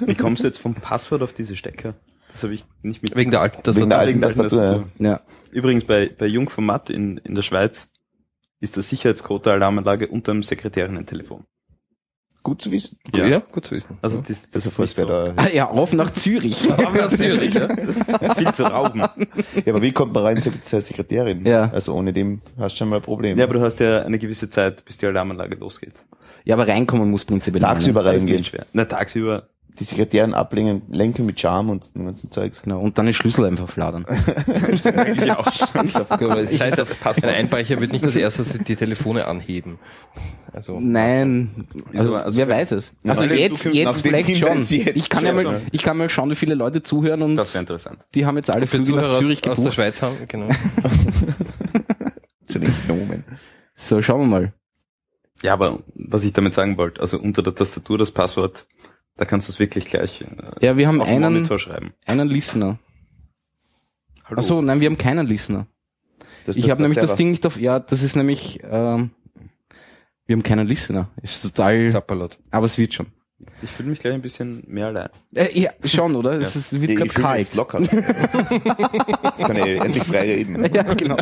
Wie 0.00 0.14
kommst 0.14 0.42
du 0.42 0.46
jetzt 0.48 0.58
vom 0.58 0.74
Passwort 0.74 1.22
auf 1.22 1.32
diese 1.32 1.56
Stecker? 1.56 1.94
Das 2.32 2.42
habe 2.42 2.52
ich 2.54 2.64
nicht 2.82 3.02
mit. 3.02 3.16
Wegen 3.16 3.30
der 3.30 3.40
alten 3.40 3.56
Wegen 3.74 3.88
der 3.88 3.98
Tastatur. 3.98 3.98
alten 3.98 4.08
Wegen 4.10 4.20
der 4.20 4.28
Tastatur. 4.30 4.62
ja. 4.62 4.72
Tastatur. 4.72 4.90
ja. 5.06 5.20
Übrigens 5.52 5.84
bei, 5.84 6.10
bei 6.18 6.26
Jungformat 6.26 6.90
in, 6.90 7.16
in 7.18 7.34
der 7.34 7.42
Schweiz 7.42 7.90
ist 8.60 8.76
der 8.76 8.82
Sicherheitscode 8.82 9.46
der 9.46 9.52
Alarmanlage 9.54 10.08
unter 10.08 10.32
dem 10.32 10.42
Sekretärinnen-Telefon. 10.42 11.44
Gut 12.46 12.62
zu 12.62 12.70
wissen. 12.70 12.96
Ja. 13.12 13.26
ja, 13.26 13.38
gut 13.40 13.66
zu 13.66 13.74
wissen. 13.74 13.98
Also 14.02 14.18
das, 14.18 14.48
das 14.48 14.66
Also 14.68 14.78
wer 14.78 15.04
so. 15.04 15.04
da. 15.06 15.32
Ah, 15.34 15.48
ja, 15.48 15.68
auf 15.68 15.92
nach 15.92 16.12
Zürich. 16.12 16.56
Aber 16.78 17.08
Zürich, 17.08 17.52
ja. 17.52 17.66
viel 18.36 18.52
zu 18.52 18.62
rauben. 18.62 19.00
Ja, 19.00 19.08
aber 19.66 19.82
wie 19.82 19.90
kommt 19.90 20.12
man 20.12 20.22
rein 20.22 20.40
zur, 20.40 20.52
zur 20.62 20.80
Sekretärin? 20.80 21.44
Ja. 21.44 21.68
Also 21.72 21.92
ohne 21.92 22.12
dem 22.12 22.40
hast 22.56 22.74
du 22.74 22.78
schon 22.78 22.90
mal 22.90 22.96
ein 22.96 23.02
Problem. 23.02 23.36
Ja, 23.36 23.46
aber 23.46 23.54
du 23.54 23.62
hast 23.62 23.80
ja 23.80 24.02
eine 24.02 24.20
gewisse 24.20 24.48
Zeit, 24.48 24.84
bis 24.84 24.96
die 24.96 25.06
Alarmanlage 25.06 25.56
losgeht. 25.56 25.94
Ja, 26.44 26.54
aber 26.54 26.68
reinkommen 26.68 27.10
muss 27.10 27.24
prinzipiell. 27.24 27.62
Tagsüber 27.62 28.04
reingehen. 28.04 28.44
schwer. 28.44 28.64
Na, 28.72 28.84
tagsüber. 28.84 29.48
Die 29.78 29.84
Sekretärin 29.84 30.32
ablenken, 30.32 30.82
lenken 30.94 31.26
mit 31.26 31.38
Charme 31.38 31.70
und 31.70 31.94
dem 31.94 32.06
ganzen 32.06 32.30
Zeugs. 32.30 32.62
Genau, 32.62 32.80
und 32.80 32.96
dann 32.96 33.04
den 33.06 33.14
Schlüssel 33.14 33.44
einfach 33.44 33.68
fladern. 33.68 34.06
Eigentlich 34.96 35.30
auch 35.32 35.52
scheiß 35.52 35.96
auf, 35.96 36.08
scheiß 36.08 36.80
aufs 36.80 36.92
Ein 36.92 36.98
Passwort. 37.00 37.34
Einbrecher 37.34 37.78
wird 37.80 37.92
nicht 37.92 38.04
als 38.04 38.16
erstes 38.16 38.56
die 38.66 38.76
Telefone 38.76 39.26
anheben. 39.26 39.78
Also, 40.52 40.80
Nein, 40.80 41.66
also, 41.92 42.14
aber- 42.14 42.24
also 42.24 42.38
wer 42.38 42.48
weiß 42.48 42.72
es. 42.72 42.94
Also 43.06 43.24
Nachdem 43.24 43.38
jetzt, 43.38 43.64
jetzt 43.66 44.00
vielleicht 44.00 44.36
schon. 44.38 44.48
das 44.48 44.70
jetzt 44.70 44.96
Ich 44.96 45.10
kann 45.10 45.24
ja 45.26 45.34
schon, 45.34 45.44
mal, 45.44 45.52
ja. 45.52 45.60
ich 45.70 45.82
kann 45.82 45.98
mal 45.98 46.08
schauen, 46.08 46.30
wie 46.30 46.34
viele 46.36 46.54
Leute 46.54 46.82
zuhören 46.82 47.20
und 47.20 47.36
Das 47.36 47.52
wäre 47.52 47.60
interessant. 47.62 47.98
die 48.14 48.24
haben 48.24 48.36
jetzt 48.38 48.50
alle 48.50 48.66
für 48.66 48.78
Flüge 48.78 48.92
nach 48.92 49.02
Zuhörer 49.02 49.20
Zürich 49.20 49.40
aus, 49.44 49.50
aus 49.50 49.56
der 49.56 49.64
gebucht. 49.64 49.74
Schweiz 49.74 50.00
haben, 50.02 50.16
genau. 50.28 50.48
Zu 52.44 52.58
den 52.58 52.72
Gnomen. 52.86 53.24
So, 53.74 54.00
schauen 54.00 54.20
wir 54.20 54.26
mal. 54.26 54.52
Ja, 55.42 55.52
aber 55.52 55.80
was 55.94 56.22
ich 56.24 56.32
damit 56.32 56.54
sagen 56.54 56.78
wollte, 56.78 57.00
also 57.00 57.18
unter 57.18 57.42
der 57.42 57.54
Tastatur 57.54 57.98
das 57.98 58.10
Passwort, 58.10 58.66
da 59.16 59.24
kannst 59.24 59.48
du 59.48 59.52
es 59.52 59.58
wirklich 59.58 59.84
gleich 59.86 60.20
äh, 60.22 60.26
Ja, 60.66 60.76
wir 60.76 60.86
haben 60.88 61.00
auf 61.00 61.08
einen, 61.08 61.34
Monitor 61.34 61.58
schreiben. 61.58 61.92
einen 62.06 62.28
Listener. 62.28 62.78
Hallo. 64.24 64.38
Achso, 64.38 64.60
nein, 64.62 64.80
wir 64.80 64.86
haben 64.88 64.98
keinen 64.98 65.26
Listener. 65.26 65.66
Das 66.44 66.56
Ich 66.56 66.70
habe 66.70 66.82
nämlich 66.82 66.96
das 66.96 67.10
selber. 67.10 67.16
Ding 67.18 67.30
nicht 67.30 67.46
auf, 67.46 67.58
ja, 67.58 67.78
das 67.80 68.02
ist 68.02 68.16
nämlich, 68.16 68.60
ähm, 68.64 69.10
wir 70.26 70.36
haben 70.36 70.42
keinen 70.42 70.66
Listener. 70.66 71.08
Ist 71.22 71.42
total, 71.42 71.88
Zappalot. 71.90 72.38
aber 72.50 72.66
es 72.66 72.78
wird 72.78 72.94
schon. 72.94 73.06
Ich 73.62 73.70
fühle 73.70 73.90
mich 73.90 73.98
gleich 73.98 74.14
ein 74.14 74.22
bisschen 74.22 74.62
mehr 74.66 74.86
allein. 74.86 75.08
Äh, 75.34 75.58
ja, 75.60 75.70
schon, 75.84 76.16
oder? 76.16 76.32
Es 76.32 76.56
ist, 76.56 76.80
wird 76.80 76.92
fühle 76.92 77.04
mich 77.04 77.14
kalt. 77.14 77.38
jetzt 77.38 77.54
locker. 77.54 77.80
jetzt 77.82 77.92
kann 79.46 79.56
ich 79.56 79.80
endlich 79.80 80.04
frei 80.04 80.20
reden. 80.22 80.74
Ja, 80.74 80.82
genau. 80.94 81.16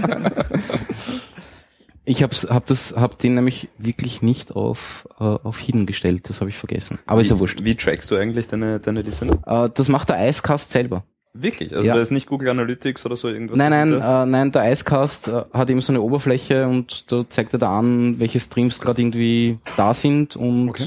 Ich 2.06 2.22
hab's, 2.22 2.46
hab 2.50 2.66
das, 2.66 2.94
hab 2.96 3.18
den 3.18 3.34
nämlich 3.34 3.68
wirklich 3.78 4.20
nicht 4.20 4.52
auf, 4.54 5.08
äh, 5.18 5.24
auf 5.24 5.58
Hidden 5.58 5.86
gestellt. 5.86 6.28
Das 6.28 6.40
habe 6.40 6.50
ich 6.50 6.56
vergessen. 6.56 6.98
Aber 7.06 7.20
ist 7.22 7.30
ja 7.30 7.36
wie, 7.36 7.40
wurscht. 7.40 7.64
Wie 7.64 7.74
trackst 7.76 8.10
du 8.10 8.16
eigentlich 8.16 8.46
deine, 8.46 8.78
deine 8.78 9.00
Listener? 9.02 9.40
Äh, 9.46 9.70
das 9.72 9.88
macht 9.88 10.10
der 10.10 10.28
Icecast 10.28 10.70
selber. 10.70 11.04
Wirklich? 11.32 11.72
Also 11.74 11.84
Ja. 11.86 11.94
da 11.94 12.00
ist 12.02 12.10
nicht 12.10 12.26
Google 12.28 12.50
Analytics 12.50 13.06
oder 13.06 13.16
so 13.16 13.28
irgendwas? 13.28 13.56
Nein, 13.56 13.70
nein, 13.70 13.92
äh, 13.94 14.26
nein, 14.26 14.52
der 14.52 14.70
Icecast 14.70 15.28
äh, 15.28 15.44
hat 15.52 15.70
eben 15.70 15.80
so 15.80 15.92
eine 15.92 16.02
Oberfläche 16.02 16.68
und 16.68 17.10
da 17.10 17.28
zeigt 17.28 17.54
er 17.54 17.58
da 17.58 17.78
an, 17.78 18.20
welche 18.20 18.38
Streams 18.38 18.80
gerade 18.80 19.00
irgendwie 19.00 19.58
da 19.76 19.94
sind 19.94 20.36
und 20.36 20.68
Okay. 20.68 20.86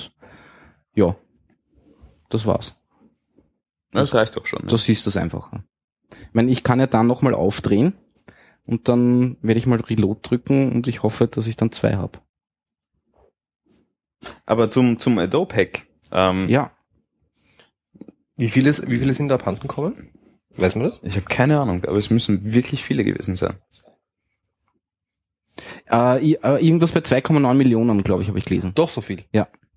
ja, 0.95 1.15
das 2.29 2.45
war's. 2.45 2.75
Das 3.91 4.13
reicht 4.13 4.37
doch 4.37 4.45
schon. 4.45 4.61
Ne? 4.63 4.67
Da 4.69 4.77
siehst 4.77 5.05
du 5.05 5.09
es 5.09 5.17
einfach. 5.17 5.51
Ich 6.11 6.33
meine, 6.33 6.51
ich 6.51 6.63
kann 6.63 6.79
ja 6.79 6.87
dann 6.87 7.07
nochmal 7.07 7.33
aufdrehen 7.33 7.93
und 8.67 8.87
dann 8.87 9.37
werde 9.41 9.57
ich 9.57 9.65
mal 9.65 9.79
Reload 9.79 10.19
drücken 10.23 10.71
und 10.73 10.87
ich 10.87 11.01
hoffe, 11.03 11.27
dass 11.27 11.47
ich 11.47 11.55
dann 11.57 11.71
zwei 11.71 11.95
habe. 11.95 12.19
Aber 14.45 14.69
zum, 14.71 14.99
zum 14.99 15.17
Adobe 15.19 15.55
Hack. 15.55 15.87
Ähm, 16.11 16.47
Ja, 16.49 16.71
Wie 18.35 18.49
viele, 18.49 18.71
wie 18.87 18.99
viele 18.99 19.13
sind 19.13 19.29
da 19.29 19.35
abhanden 19.35 19.61
gekommen? 19.61 20.09
Weiß 20.55 20.75
man 20.75 20.85
das? 20.85 20.99
Ich 21.03 21.15
habe 21.15 21.25
keine 21.25 21.59
Ahnung, 21.59 21.83
aber 21.85 21.97
es 21.97 22.09
müssen 22.09 22.53
wirklich 22.53 22.83
viele 22.83 23.03
gewesen 23.03 23.35
sein. 23.35 23.55
äh, 25.89 26.33
äh, 26.33 26.65
irgendwas 26.65 26.91
bei 26.91 26.99
2,9 26.99 27.53
Millionen, 27.55 28.03
glaube 28.03 28.21
ich, 28.23 28.27
habe 28.29 28.37
ich 28.37 28.45
gelesen. 28.45 28.73
Doch 28.75 28.89
so 28.89 29.01
viel. 29.01 29.23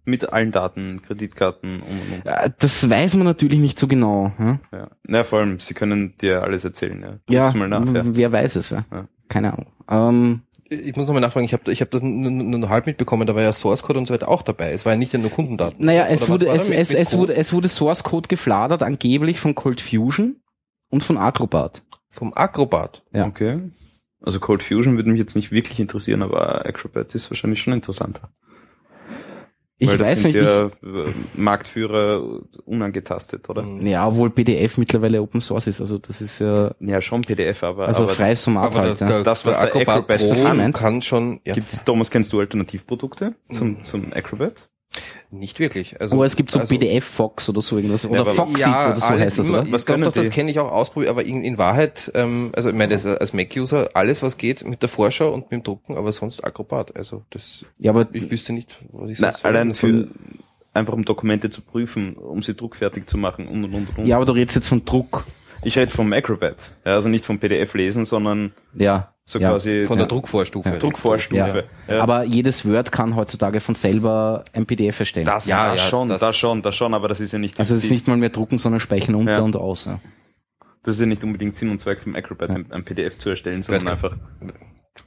Mit 0.04 0.32
allen 0.32 0.50
Daten, 0.52 1.02
Kreditkarten 1.02 1.80
und 1.82 1.82
und 1.82 2.12
und. 2.18 2.26
Äh, 2.26 2.50
das 2.58 2.88
weiß 2.88 3.16
man 3.16 3.26
natürlich 3.26 3.58
nicht 3.58 3.78
so 3.78 3.86
genau. 3.86 4.32
Hm? 4.36 4.60
Ja. 4.72 4.88
Na, 5.06 5.24
vor 5.24 5.40
allem, 5.40 5.60
sie 5.60 5.74
können 5.74 6.16
dir 6.18 6.42
alles 6.42 6.64
erzählen. 6.64 7.20
Ja, 7.28 7.50
Ja, 7.50 7.52
mal 7.58 7.68
nach, 7.68 7.84
ja. 7.94 8.02
wer 8.04 8.32
weiß 8.32 8.56
es. 8.56 8.70
Ja. 8.70 8.84
Ja. 8.90 9.08
Keine 9.28 9.52
Ahnung. 9.52 9.66
Ähm, 9.88 10.42
Ich 10.70 10.96
muss 10.96 11.06
nochmal 11.06 11.20
nachfragen, 11.20 11.44
ich 11.44 11.52
habe 11.52 11.70
ich 11.72 11.80
hab 11.82 11.90
das 11.90 12.00
nur, 12.02 12.30
nur 12.30 12.58
nur 12.58 12.68
halb 12.68 12.86
mitbekommen, 12.86 13.26
da 13.26 13.34
war 13.34 13.42
ja 13.42 13.52
Source 13.52 13.82
Code 13.82 13.98
und 13.98 14.06
so 14.06 14.14
weiter 14.14 14.28
auch 14.28 14.42
dabei. 14.42 14.72
Es 14.72 14.84
war 14.86 14.92
ja 14.92 14.98
nicht 14.98 15.12
nur 15.14 15.30
Kundendaten. 15.30 15.84
Naja, 15.84 16.06
es 16.06 16.22
Oder 16.22 16.30
wurde, 16.32 16.46
es, 16.48 16.68
mit- 16.70 16.78
es, 16.78 16.90
mit 16.90 16.98
es, 16.98 17.16
wurde, 17.18 17.34
es 17.36 17.52
wurde 17.52 17.68
Source 17.68 18.02
Code 18.04 18.28
gefladert, 18.28 18.82
angeblich 18.82 19.38
von 19.40 19.54
Cold 19.54 19.80
Fusion 19.80 20.36
und 20.88 21.02
von 21.04 21.18
Acrobat. 21.18 21.82
Vom 22.10 22.32
Acrobat. 22.34 23.02
Ja. 23.12 23.26
Okay. 23.26 23.60
Also 24.22 24.38
Cold 24.38 24.62
Fusion 24.62 24.96
würde 24.96 25.10
mich 25.10 25.18
jetzt 25.18 25.34
nicht 25.36 25.50
wirklich 25.50 25.80
interessieren, 25.80 26.22
aber 26.22 26.64
Acrobat 26.66 27.14
ist 27.14 27.30
wahrscheinlich 27.30 27.62
schon 27.62 27.72
interessanter. 27.72 28.30
Ich 29.82 29.88
Weil 29.88 29.96
da 29.96 30.04
weiß 30.04 30.22
sind 30.22 30.34
nicht, 30.34 30.44
ja 30.44 30.66
äh, 30.66 31.12
Marktführer 31.34 32.22
unangetastet, 32.66 33.48
oder? 33.48 33.64
Ja, 33.80 34.06
obwohl 34.06 34.28
PDF 34.28 34.76
mittlerweile 34.76 35.22
Open 35.22 35.40
Source 35.40 35.68
ist, 35.68 35.80
also 35.80 35.96
das 35.96 36.20
ist 36.20 36.38
ja, 36.38 36.74
Ja, 36.80 37.00
schon 37.00 37.22
PDF, 37.22 37.62
aber, 37.62 37.88
also 37.88 38.02
aber 38.02 38.12
freies 38.12 38.44
Format 38.44 38.66
Aber 38.66 38.80
halt. 38.80 39.00
der, 39.00 39.08
ja. 39.08 39.22
Das, 39.22 39.46
was 39.46 39.56
der 39.58 39.68
der 39.68 39.74
Acrobat 39.80 40.10
Acrobat 40.10 40.72
Pro 40.72 40.72
kann 40.72 41.00
schon, 41.00 41.40
ja, 41.46 41.54
gibt's, 41.54 41.82
Thomas, 41.82 42.10
kennst 42.10 42.30
du 42.30 42.40
Alternativprodukte 42.40 43.34
zum, 43.50 43.82
zum 43.86 44.12
Acrobat? 44.12 44.68
Nicht 45.30 45.60
wirklich. 45.60 46.00
Also, 46.00 46.16
Aber 46.16 46.24
es 46.24 46.34
gibt 46.34 46.50
so 46.50 46.58
also, 46.58 46.74
PDF 46.74 47.04
Fox 47.04 47.48
oder 47.48 47.60
so 47.60 47.76
irgendwas, 47.76 48.04
oder 48.04 48.20
aber- 48.22 48.32
Foxit 48.32 48.66
oder 48.66 48.96
so 48.96 49.10
heißt 49.10 49.38
das, 49.38 49.48
immer, 49.48 49.60
oder? 49.62 49.72
Was 49.72 49.86
Was 49.86 50.00
doch, 50.00 50.12
das 50.12 50.30
kenne 50.30 50.50
ich 50.50 50.58
auch 50.58 50.72
ausprobiert, 50.72 51.10
aber 51.10 51.24
in, 51.24 51.44
in 51.44 51.58
Wahrheit, 51.58 52.10
ähm, 52.14 52.50
also 52.54 52.70
ich 52.70 52.74
meine, 52.74 52.92
das, 52.92 53.06
als 53.06 53.32
Mac-User, 53.32 53.90
alles 53.94 54.22
was 54.22 54.36
geht 54.36 54.66
mit 54.66 54.82
der 54.82 54.88
Vorschau 54.88 55.32
und 55.32 55.42
mit 55.42 55.52
dem 55.52 55.62
Drucken, 55.62 55.96
aber 55.96 56.10
sonst 56.12 56.44
Acrobat. 56.44 56.96
Also 56.96 57.22
das, 57.30 57.64
Ja, 57.78 57.92
aber 57.92 58.08
ich 58.12 58.30
wüsste 58.30 58.52
nicht, 58.52 58.78
was 58.92 59.10
ich 59.10 59.18
Na, 59.20 59.28
sonst 59.28 59.44
allein 59.44 59.74
verwenden 59.74 60.12
für, 60.14 60.78
einfach 60.78 60.92
um 60.94 61.04
Dokumente 61.04 61.50
zu 61.50 61.62
prüfen, 61.62 62.14
um 62.14 62.42
sie 62.42 62.54
druckfertig 62.54 63.06
zu 63.06 63.16
machen 63.18 63.46
und 63.46 63.64
und 63.64 63.74
und 63.74 63.98
und. 63.98 64.06
ja, 64.06 64.16
aber 64.16 64.24
du 64.26 64.32
redest 64.32 64.56
jetzt 64.56 64.68
von 64.68 64.84
Druck. 64.84 65.24
Ich 65.62 65.76
rede 65.76 65.90
vom 65.90 66.12
Acrobat. 66.12 66.70
Ja, 66.86 66.94
also 66.94 67.08
nicht 67.08 67.24
vom 67.26 67.38
PDF 67.38 67.74
lesen, 67.74 68.04
sondern 68.06 68.52
Ja. 68.74 69.14
so 69.24 69.38
ja. 69.38 69.50
quasi 69.50 69.84
Von 69.86 69.98
der 69.98 70.06
Druckvorstufe. 70.06 70.70
Druckvorstufe. 70.78 71.64
Ja. 71.86 72.02
Aber 72.02 72.24
jedes 72.24 72.66
Word 72.68 72.90
kann 72.92 73.14
heutzutage 73.16 73.60
von 73.60 73.74
selber 73.74 74.42
ein 74.52 74.64
PDF 74.66 75.00
erstellen. 75.00 75.26
das, 75.26 75.46
Ja, 75.46 75.66
ja, 75.68 75.74
ja, 75.74 75.78
schon, 75.78 76.08
das- 76.08 76.20
das, 76.20 76.36
schon, 76.36 76.62
das 76.62 76.74
schon, 76.74 76.94
aber 76.94 77.08
das 77.08 77.20
ist 77.20 77.32
ja 77.32 77.38
nicht, 77.38 77.58
also 77.58 77.74
es 77.74 77.84
ist 77.84 77.90
nicht 77.90 78.08
mal 78.08 78.16
mehr 78.16 78.30
drucken, 78.30 78.58
sondern 78.58 78.80
speichern 78.80 79.14
unter 79.14 79.32
Ja. 79.32 79.40
und 79.40 79.56
aus. 79.56 79.84
Ja. 79.84 80.00
das 80.82 80.94
ist 80.96 81.00
ja 81.00 81.06
nicht 81.06 81.22
unbedingt 81.22 81.56
Sinn 81.56 81.68
und 81.68 81.78
Zweck 81.80 82.00
vom 82.00 82.16
Acrobat, 82.16 82.50
ein, 82.50 82.72
ein 82.72 82.84
PDF 82.84 83.18
zu 83.18 83.28
erstellen, 83.28 83.62
sondern 83.62 83.84
Ja. 83.86 83.92
einfach 83.92 84.16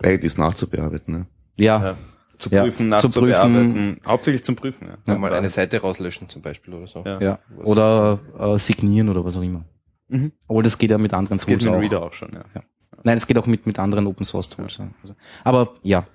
Eigentlich 0.04 0.26
ist 0.26 0.38
nachzubearbeiten. 0.38 1.14
Ne? 1.14 1.26
Ja. 1.56 1.84
ja, 1.84 1.96
zu 2.38 2.50
Ja, 2.52 2.62
prüfen, 2.64 2.78
zu 2.78 2.84
nachzubearbeiten. 2.84 4.00
Hauptsächlich 4.06 4.44
zum 4.44 4.56
Prüfen, 4.56 4.88
ja. 4.88 4.98
Ja, 5.14 5.18
mal 5.20 5.34
eine 5.34 5.50
Seite 5.50 5.82
rauslöschen 5.82 6.30
zum 6.30 6.42
Beispiel 6.44 6.74
oder 6.76 6.88
so. 6.88 7.04
Ja. 7.06 7.20
ja. 7.20 7.40
Oder 7.64 8.20
äh, 8.40 8.58
signieren 8.60 9.10
oder 9.10 9.26
was 9.26 9.36
auch 9.38 9.42
immer. 9.42 9.66
Mhm. 10.14 10.32
Obwohl 10.48 10.64
das 10.64 10.78
geht 10.78 10.92
ja 10.92 10.98
mit 10.98 11.14
anderen 11.14 11.38
Das 11.38 11.48
geht 11.48 11.62
Tools 11.62 11.72
mit 11.72 11.74
auch. 11.74 11.82
Reader 11.82 12.04
auch 12.04 12.14
schon, 12.14 12.32
ja. 12.34 12.64
Nein, 13.04 13.18
es 13.18 13.28
geht 13.28 13.38
auch 13.38 13.48
mit, 13.48 13.66
mit 13.66 13.80
anderen 13.80 14.08
Open 14.08 14.26
Source 14.26 14.50
Tools. 14.50 14.78
Ja. 14.78 14.88
Also, 15.02 15.16
aber 15.44 15.74
ja. 15.82 16.06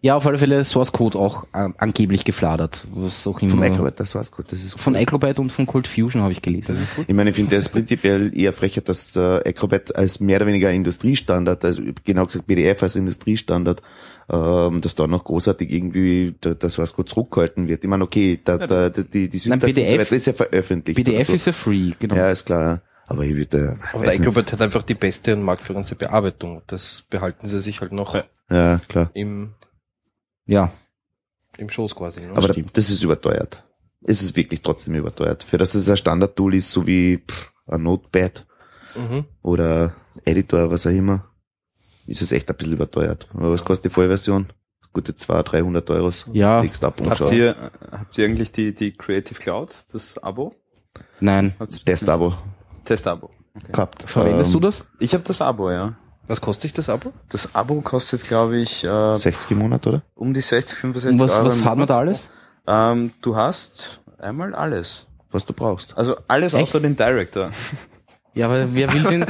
Ja, 0.00 0.16
auf 0.16 0.26
alle 0.26 0.36
Fälle 0.36 0.64
Source 0.64 0.90
Code 0.90 1.16
auch 1.16 1.44
äh, 1.52 1.68
angeblich 1.78 2.24
gefladert. 2.24 2.84
Was 2.92 3.24
auch 3.26 3.40
immer. 3.40 3.52
Vom 3.52 3.62
Acrobat, 3.62 4.00
das 4.00 4.14
war's 4.16 4.32
gut. 4.32 4.50
Das 4.50 4.64
ist 4.64 4.78
Von 4.78 4.96
Acrobat 4.96 5.38
und 5.38 5.52
von 5.52 5.64
Cold 5.64 5.86
Fusion 5.86 6.22
habe 6.22 6.32
ich 6.32 6.42
gelesen. 6.42 6.76
Ich 7.06 7.14
meine, 7.14 7.30
ich 7.30 7.36
finde 7.36 7.54
das 7.56 7.68
prinzipiell 7.68 8.36
eher 8.36 8.52
frecher, 8.52 8.80
dass 8.80 9.12
der 9.12 9.42
Acrobat 9.46 9.94
als 9.94 10.18
mehr 10.18 10.38
oder 10.38 10.46
weniger 10.46 10.72
Industriestandard, 10.72 11.64
also 11.64 11.82
genau 12.04 12.26
gesagt 12.26 12.48
PDF 12.48 12.82
als 12.82 12.96
Industriestandard, 12.96 13.80
ähm, 14.30 14.80
dass 14.80 14.94
da 14.94 15.06
noch 15.06 15.24
großartig 15.24 15.70
irgendwie 15.70 16.34
der, 16.42 16.54
der 16.54 16.70
Source 16.70 16.92
Code 16.92 17.10
zurückgehalten 17.10 17.68
wird. 17.68 17.84
Ich 17.84 17.90
meine, 17.90 18.04
okay, 18.04 18.40
da, 18.44 18.58
da, 18.58 18.88
die, 18.88 19.28
die 19.28 19.38
Syntax 19.38 19.64
und 19.64 19.74
so 19.74 19.80
PDF 19.80 20.00
weiter 20.00 20.16
ist 20.16 20.26
ja 20.26 20.32
veröffentlicht. 20.32 20.96
PDF 20.96 21.28
oder 21.28 21.34
ist 21.34 21.46
ja 21.46 21.52
free, 21.52 21.92
genau. 21.98 22.14
so. 22.14 22.20
Ja, 22.20 22.30
ist 22.30 22.46
klar. 22.46 22.82
Aber 23.08 23.24
ich 23.24 23.36
würde, 23.36 23.78
Aber 23.92 24.06
weiß 24.06 24.16
der 24.16 24.26
Acrobat 24.26 24.52
hat 24.52 24.60
einfach 24.62 24.82
die 24.82 24.94
beste 24.94 25.34
und 25.34 25.42
marktführendste 25.42 25.96
Bearbeitung. 25.96 26.62
Das 26.66 27.02
behalten 27.10 27.46
sie 27.46 27.60
sich 27.60 27.80
halt 27.80 27.92
noch 27.92 28.16
ja, 28.48 28.80
klar. 28.88 29.10
im, 29.12 29.54
ja. 30.46 30.72
im 31.58 31.68
Schoß 31.68 31.94
quasi. 31.94 32.20
Ne? 32.20 32.32
Aber 32.34 32.48
stimmt. 32.52 32.76
das 32.76 32.90
ist 32.90 33.02
überteuert. 33.02 33.64
Es 34.04 34.22
ist 34.22 34.36
wirklich 34.36 34.62
trotzdem 34.62 34.94
überteuert. 34.94 35.42
Für 35.42 35.58
das 35.58 35.74
es 35.74 35.90
ein 35.90 35.96
Standard-Tool 35.96 36.54
ist, 36.54 36.70
so 36.70 36.86
wie 36.86 37.18
pff, 37.18 37.52
ein 37.66 37.82
Notepad 37.82 38.46
mhm. 38.94 39.24
oder 39.42 39.94
Editor, 40.24 40.70
was 40.70 40.86
auch 40.86 40.90
immer, 40.90 41.31
ist 42.06 42.22
es 42.22 42.32
echt 42.32 42.48
ein 42.50 42.56
bisschen 42.56 42.74
überteuert. 42.74 43.28
Aber 43.34 43.52
was 43.52 43.64
kostet 43.64 43.86
die 43.90 43.94
Vollversion? 43.94 44.46
Gute 44.92 45.14
200, 45.16 45.52
300 45.52 45.90
Euro. 45.90 46.10
Ja. 46.32 46.60
Legst 46.60 46.84
ab 46.84 47.00
und 47.00 47.08
Habt 47.10 47.32
ihr, 47.32 47.56
habt 47.90 48.18
ihr 48.18 48.26
eigentlich 48.26 48.52
die, 48.52 48.74
die 48.74 48.92
Creative 48.92 49.38
Cloud, 49.40 49.84
das 49.92 50.18
Abo? 50.22 50.54
Nein. 51.20 51.54
Habt 51.58 51.72
ihr- 51.74 51.84
Test-Abo 51.84 52.34
Testabo. 52.84 53.30
gehabt. 53.70 54.02
Verwendest 54.06 54.54
Ähm, 54.54 54.60
du 54.60 54.66
das? 54.66 54.86
Ich 54.98 55.14
habe 55.14 55.24
das 55.24 55.40
Abo, 55.40 55.70
ja. 55.70 55.94
Was 56.26 56.40
kostet 56.40 56.64
dich 56.64 56.72
das 56.74 56.88
Abo? 56.90 57.12
Das 57.30 57.54
Abo 57.54 57.80
kostet, 57.80 58.24
glaube 58.24 58.58
ich, 58.58 58.84
äh, 58.84 59.16
60 59.16 59.50
im 59.52 59.58
Monat, 59.58 59.86
oder? 59.86 60.02
um 60.14 60.34
die 60.34 60.40
60, 60.40 60.78
65 60.78 61.20
Und 61.20 61.26
was, 61.26 61.36
Euro. 61.38 61.46
was 61.46 61.64
hat 61.64 61.78
man 61.78 61.86
da 61.86 61.98
alles? 61.98 62.28
Ähm, 62.66 63.12
du 63.22 63.34
hast 63.36 64.00
einmal 64.18 64.54
alles. 64.54 65.06
Was 65.30 65.46
du 65.46 65.52
brauchst. 65.54 65.96
Also 65.96 66.16
alles 66.28 66.52
Echt? 66.52 66.62
außer 66.64 66.80
den 66.80 66.96
Director. 66.96 67.50
Ja, 68.34 68.46
aber 68.46 68.74
wer 68.74 68.90
will 68.92 69.02
den, 69.02 69.26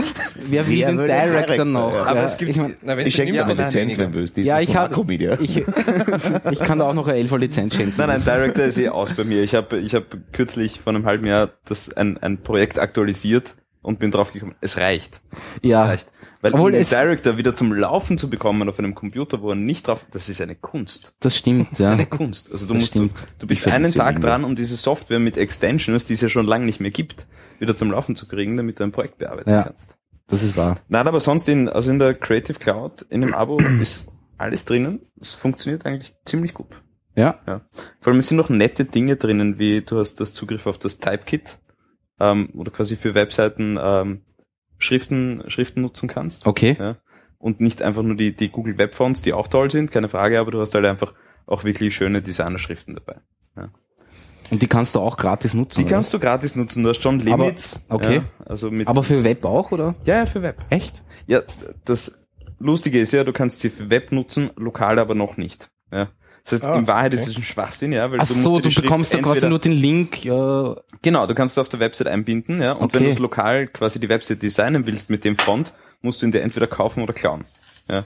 wer 0.48 0.66
will 0.66 0.78
Wer 0.78 0.86
den 0.88 0.98
will 0.98 1.06
Director 1.06 1.42
Director, 1.42 1.64
noch? 1.64 1.92
ja. 1.92 2.02
Aber 2.04 2.20
Ja, 2.20 2.26
es 2.26 2.36
gibt, 2.36 2.50
ich 2.52 2.56
mein, 2.56 2.76
na, 2.82 2.96
Ich 2.98 3.14
schenke 3.14 3.32
dir 3.32 3.44
eine 3.44 3.54
Lizenz, 3.54 3.98
wenn 3.98 4.12
du 4.12 4.18
willst. 4.18 4.36
Die 4.36 4.42
ist 4.42 4.46
ja, 4.46 4.60
ich 4.60 4.76
habe, 4.76 4.94
ich, 5.40 5.56
ich 6.50 6.58
kann 6.60 6.78
da 6.78 6.88
auch 6.88 6.94
noch 6.94 7.08
eine 7.08 7.18
Elfer-Lizenz 7.18 7.74
schenken. 7.74 7.94
Nein, 7.96 8.08
nein, 8.08 8.22
Director 8.24 8.64
ist 8.64 8.78
eh 8.78 8.88
aus 8.90 9.12
bei 9.14 9.24
mir. 9.24 9.42
Ich 9.42 9.54
habe 9.56 9.78
ich 9.78 9.94
hab 9.96 10.04
kürzlich 10.32 10.80
vor 10.80 10.92
einem 10.94 11.04
halben 11.04 11.26
Jahr 11.26 11.50
das 11.64 11.92
ein, 11.92 12.16
ein 12.18 12.42
Projekt 12.42 12.78
aktualisiert 12.78 13.56
und 13.82 13.98
bin 13.98 14.12
draufgekommen, 14.12 14.54
es 14.60 14.76
reicht. 14.78 15.20
Ja. 15.62 15.82
Es 15.84 15.90
reicht. 15.90 16.08
Weil 16.42 16.54
Obwohl 16.54 16.72
den 16.72 16.82
Director 16.84 17.36
wieder 17.38 17.54
zum 17.54 17.72
Laufen 17.72 18.18
zu 18.18 18.28
bekommen 18.28 18.68
auf 18.68 18.78
einem 18.78 18.94
Computer, 18.96 19.40
wo 19.42 19.50
er 19.50 19.54
nicht 19.54 19.86
drauf, 19.86 20.04
das 20.10 20.28
ist 20.28 20.40
eine 20.40 20.56
Kunst. 20.56 21.14
Das 21.20 21.36
stimmt, 21.36 21.70
Das 21.72 21.78
ja. 21.78 21.86
ist 21.86 21.92
eine 21.92 22.06
Kunst. 22.06 22.50
Also 22.50 22.66
du 22.66 22.74
Das 22.74 22.80
musst, 22.82 22.94
du, 22.96 22.98
stimmt. 22.98 23.28
du 23.38 23.46
bist 23.46 23.66
einen 23.68 23.84
das 23.84 23.94
Tag 23.94 24.20
dran, 24.20 24.42
um 24.42 24.56
diese 24.56 24.76
Software 24.76 25.20
mit 25.20 25.36
Extensions, 25.36 26.04
die 26.04 26.14
es 26.14 26.20
ja 26.20 26.28
schon 26.28 26.46
lange 26.46 26.66
nicht 26.66 26.80
mehr 26.80 26.90
gibt, 26.90 27.26
wieder 27.60 27.76
zum 27.76 27.92
Laufen 27.92 28.16
zu 28.16 28.26
kriegen, 28.26 28.56
damit 28.56 28.80
du 28.80 28.84
ein 28.84 28.90
Projekt 28.92 29.18
bearbeiten 29.18 29.50
Ja. 29.50 29.62
kannst. 29.62 29.96
Das 30.26 30.42
ist 30.42 30.56
wahr. 30.56 30.80
Nein, 30.88 31.06
aber 31.06 31.20
sonst 31.20 31.48
in, 31.48 31.68
also 31.68 31.90
in 31.92 32.00
der 32.00 32.14
Creative 32.14 32.58
Cloud, 32.58 33.06
in 33.08 33.20
dem 33.20 33.34
Abo 33.34 33.58
ist 33.80 34.08
alles 34.36 34.64
drinnen. 34.64 35.00
Es 35.20 35.34
funktioniert 35.34 35.86
eigentlich 35.86 36.12
ziemlich 36.24 36.54
gut. 36.54 36.82
Ja. 37.14 37.38
Ja. 37.46 37.60
Vor 38.00 38.10
allem 38.12 38.18
es 38.18 38.26
sind 38.28 38.36
noch 38.38 38.48
nette 38.48 38.84
Dinge 38.84 39.14
drinnen, 39.14 39.60
wie 39.60 39.82
du 39.82 39.98
hast 39.98 40.18
das 40.20 40.32
Zugriff 40.34 40.66
auf 40.66 40.78
das 40.78 40.98
Typekit, 40.98 41.58
ähm, 42.18 42.48
du 42.52 42.70
quasi 42.72 42.96
für 42.96 43.14
Webseiten 43.14 43.78
ähm, 43.80 44.22
Schriften, 44.82 45.42
Schriften 45.48 45.80
nutzen 45.82 46.08
kannst. 46.08 46.46
Okay. 46.46 46.76
Ja. 46.78 46.96
Und 47.38 47.60
nicht 47.60 47.82
einfach 47.82 48.02
nur 48.02 48.16
die, 48.16 48.34
die 48.36 48.48
Google 48.50 48.78
Web 48.78 48.94
Fonts, 48.94 49.22
die 49.22 49.32
auch 49.32 49.48
toll 49.48 49.70
sind, 49.70 49.90
keine 49.90 50.08
Frage, 50.08 50.38
aber 50.38 50.50
du 50.50 50.60
hast 50.60 50.74
halt 50.74 50.84
einfach 50.84 51.14
auch 51.46 51.64
wirklich 51.64 51.94
schöne 51.94 52.22
Designerschriften 52.22 52.94
dabei. 52.94 53.16
Und 54.50 54.60
die 54.60 54.66
kannst 54.66 54.94
du 54.94 55.00
auch 55.00 55.16
gratis 55.16 55.54
nutzen. 55.54 55.78
Die 55.80 55.84
oder? 55.86 55.94
kannst 55.94 56.12
du 56.12 56.18
gratis 56.18 56.56
nutzen, 56.56 56.82
du 56.82 56.90
hast 56.90 57.02
schon 57.02 57.26
Aber- 57.26 57.44
Limits. 57.44 57.80
okay. 57.88 58.16
Ja, 58.16 58.24
also 58.44 58.70
mit, 58.70 58.86
Aber 58.86 59.02
für 59.02 59.24
Web 59.24 59.46
auch, 59.46 59.72
oder? 59.72 59.94
ja, 60.04 60.16
ja, 60.16 60.26
für 60.26 60.42
Web. 60.42 60.62
Echt? 60.68 61.02
Ja, 61.26 61.40
das 61.86 62.26
Lustige 62.58 63.00
ist 63.00 63.12
ja, 63.12 63.24
du 63.24 63.32
kannst 63.32 63.60
sie 63.60 63.70
für 63.70 63.88
Web 63.88 64.12
nutzen, 64.12 64.50
lokal 64.56 64.98
aber 64.98 65.14
noch 65.14 65.38
nicht. 65.38 65.70
Ja. 65.90 66.08
Das 66.44 66.54
heißt, 66.54 66.64
Ah, 66.64 66.76
in 66.78 66.88
Wahrheit 66.88 67.12
okay. 67.12 67.22
ist 67.22 67.28
es 67.28 67.36
ein 67.36 67.44
Schwachsinn, 67.44 67.92
ja, 67.92 68.10
weil 68.10 68.18
Ach 68.20 68.26
du 68.26 68.32
musst 68.34 68.42
so, 68.42 68.58
du 68.58 68.70
Schrift 68.70 68.82
bekommst 68.86 69.14
dann 69.14 69.22
quasi 69.22 69.48
nur 69.48 69.58
den 69.60 69.72
Link, 69.72 70.24
äh, 70.26 70.74
Genau, 71.02 71.26
du 71.26 71.34
kannst 71.34 71.56
es 71.56 71.58
auf 71.58 71.68
der 71.68 71.78
Website 71.80 72.08
einbinden, 72.08 72.60
ja, 72.60 72.72
und 72.72 72.92
wenn 72.94 73.00
Okay. 73.02 73.06
du 73.10 73.10
es 73.12 73.18
lokal 73.20 73.66
quasi 73.68 74.00
die 74.00 74.08
Website 74.08 74.42
designen 74.42 74.86
willst 74.86 75.08
mit 75.10 75.24
dem 75.24 75.36
Font, 75.38 75.72
musst 76.00 76.20
du 76.20 76.26
ihn 76.26 76.32
dir 76.32 76.42
entweder 76.42 76.66
kaufen 76.66 77.02
oder 77.02 77.12
klauen. 77.12 77.44
Ja. 77.88 78.04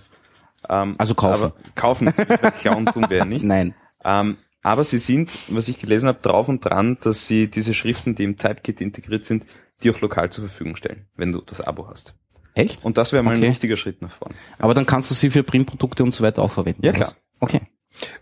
Ähm, 0.68 0.94
Also 0.99 1.14
kaufen. 1.14 1.53
Kaufen, 1.75 2.12
klauen 2.61 2.87
tun 2.87 3.07
wir 3.09 3.16
ja 3.18 3.25
nicht. 3.25 3.44
nein. 3.44 3.75
Ähm, 4.05 4.37
aber 4.62 4.85
sie 4.85 4.99
sind, 4.99 5.31
was 5.49 5.68
ich 5.68 5.79
gelesen 5.79 6.09
habe, 6.09 6.20
drauf 6.20 6.49
und 6.49 6.64
dran, 6.64 6.99
dass 7.01 7.27
sie 7.27 7.49
diese 7.49 7.72
Schriften, 7.72 8.14
die 8.16 8.25
im 8.25 8.37
Typekit 8.37 8.81
integriert 8.81 9.25
sind, 9.25 9.44
die 9.83 9.90
auch 9.90 10.01
lokal 10.01 10.31
zur 10.31 10.49
Verfügung 10.49 10.75
stellen, 10.77 11.07
wenn 11.16 11.31
du 11.33 11.40
das 11.40 11.61
Abo 11.61 11.88
hast. 11.88 12.14
Echt? 12.55 12.85
Und 12.85 12.96
das 12.99 13.12
wäre 13.12 13.22
mal 13.22 13.37
Okay. 13.37 13.44
ein 13.46 13.51
wichtiger 13.53 13.77
Schritt 13.77 14.03
nach 14.03 14.11
vorne. 14.11 14.35
Aber 14.59 14.75
dann 14.75 14.85
kannst 14.87 15.11
du 15.11 15.14
sie 15.14 15.31
für 15.31 15.42
Printprodukte 15.42 16.03
und 16.03 16.12
so 16.14 16.25
weiter 16.25 16.42
auch 16.42 16.51
verwenden. 16.53 16.85
Ja, 16.85 16.92
klar. 16.92 17.12
Okay. 17.38 17.61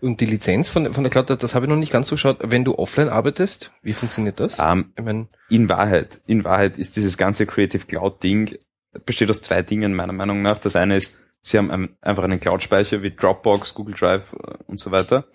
Und 0.01 0.21
die 0.21 0.25
Lizenz 0.25 0.69
von, 0.69 0.93
von 0.93 1.03
der 1.03 1.09
Cloud, 1.11 1.29
das 1.41 1.55
habe 1.55 1.65
ich 1.65 1.69
noch 1.69 1.75
nicht 1.77 1.91
ganz 1.91 2.07
so 2.07 2.15
geschaut. 2.15 2.37
Wenn 2.41 2.63
du 2.63 2.77
offline 2.77 3.09
arbeitest, 3.09 3.71
wie 3.81 3.93
funktioniert 3.93 4.39
das? 4.39 4.59
Ähm, 4.59 4.91
Ich 4.97 5.03
mein, 5.03 5.27
in 5.49 5.67
Wahrheit, 5.69 6.19
in 6.27 6.43
Wahrheit 6.43 6.77
ist 6.77 6.95
dieses 6.95 7.17
ganze 7.17 7.45
Creative 7.45 7.85
Cloud 7.85 8.23
Ding 8.23 8.57
besteht 9.05 9.29
aus 9.29 9.41
zwei 9.41 9.61
Dingen 9.61 9.93
meiner 9.93 10.13
Meinung 10.13 10.41
nach. 10.41 10.57
Das 10.59 10.75
eine 10.77 10.95
ist, 10.95 11.17
sie 11.41 11.57
haben 11.57 11.69
ein- 11.71 11.97
einfach 12.01 12.23
einen 12.23 12.39
Cloud-Speicher 12.39 13.03
wie 13.03 13.11
Dropbox, 13.11 13.73
Google 13.73 13.95
Drive 13.95 14.33
äh, 14.33 14.53
und 14.67 14.79
so 14.79 14.91
weiter. 14.91 15.25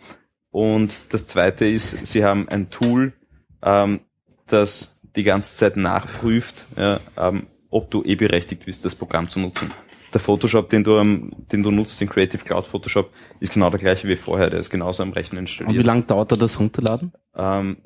Und 0.51 0.91
das 1.11 1.27
zweite 1.27 1.67
ist, 1.67 2.07
sie 2.07 2.25
haben 2.25 2.49
ein 2.49 2.71
Tool, 2.71 3.13
ähm, 3.63 4.01
das 4.47 4.99
die 5.17 5.23
ganze 5.25 5.57
Zeit 5.57 5.77
nachprüft, 5.77 6.65
ja, 6.77 6.99
ähm, 7.19 7.47
ob 7.69 7.91
du 7.91 8.03
eh 8.05 8.15
berechtigt 8.17 8.65
bist, 8.65 8.85
das 8.85 8.95
Programm 8.95 9.29
zu 9.29 9.39
nutzen. 9.41 9.71
Der 10.13 10.21
Photoshop, 10.21 10.71
den 10.71 10.83
du, 10.85 10.97
ähm, 10.99 11.31
den 11.53 11.63
du 11.63 11.71
nutzt, 11.71 12.01
den 12.01 12.09
Creative 12.09 12.43
Cloud 12.45 12.67
Photoshop, 12.67 13.11
ist 13.39 13.53
genau 13.53 13.71
der 13.71 13.79
gleiche 13.79 14.09
wie 14.09 14.17
vorher. 14.17 14.51
Der 14.51 14.59
ist 14.61 14.71
genauso 14.71 15.03
am 15.03 15.13
Rechner 15.13 15.39
Und 15.39 15.47
wie 15.47 15.51
installiert. 15.53 15.87
lange 15.87 16.03
dauert 16.03 16.33
da 16.33 16.37
das 16.37 16.59
runterladen? 16.59 17.13
Ähm, 17.37 17.77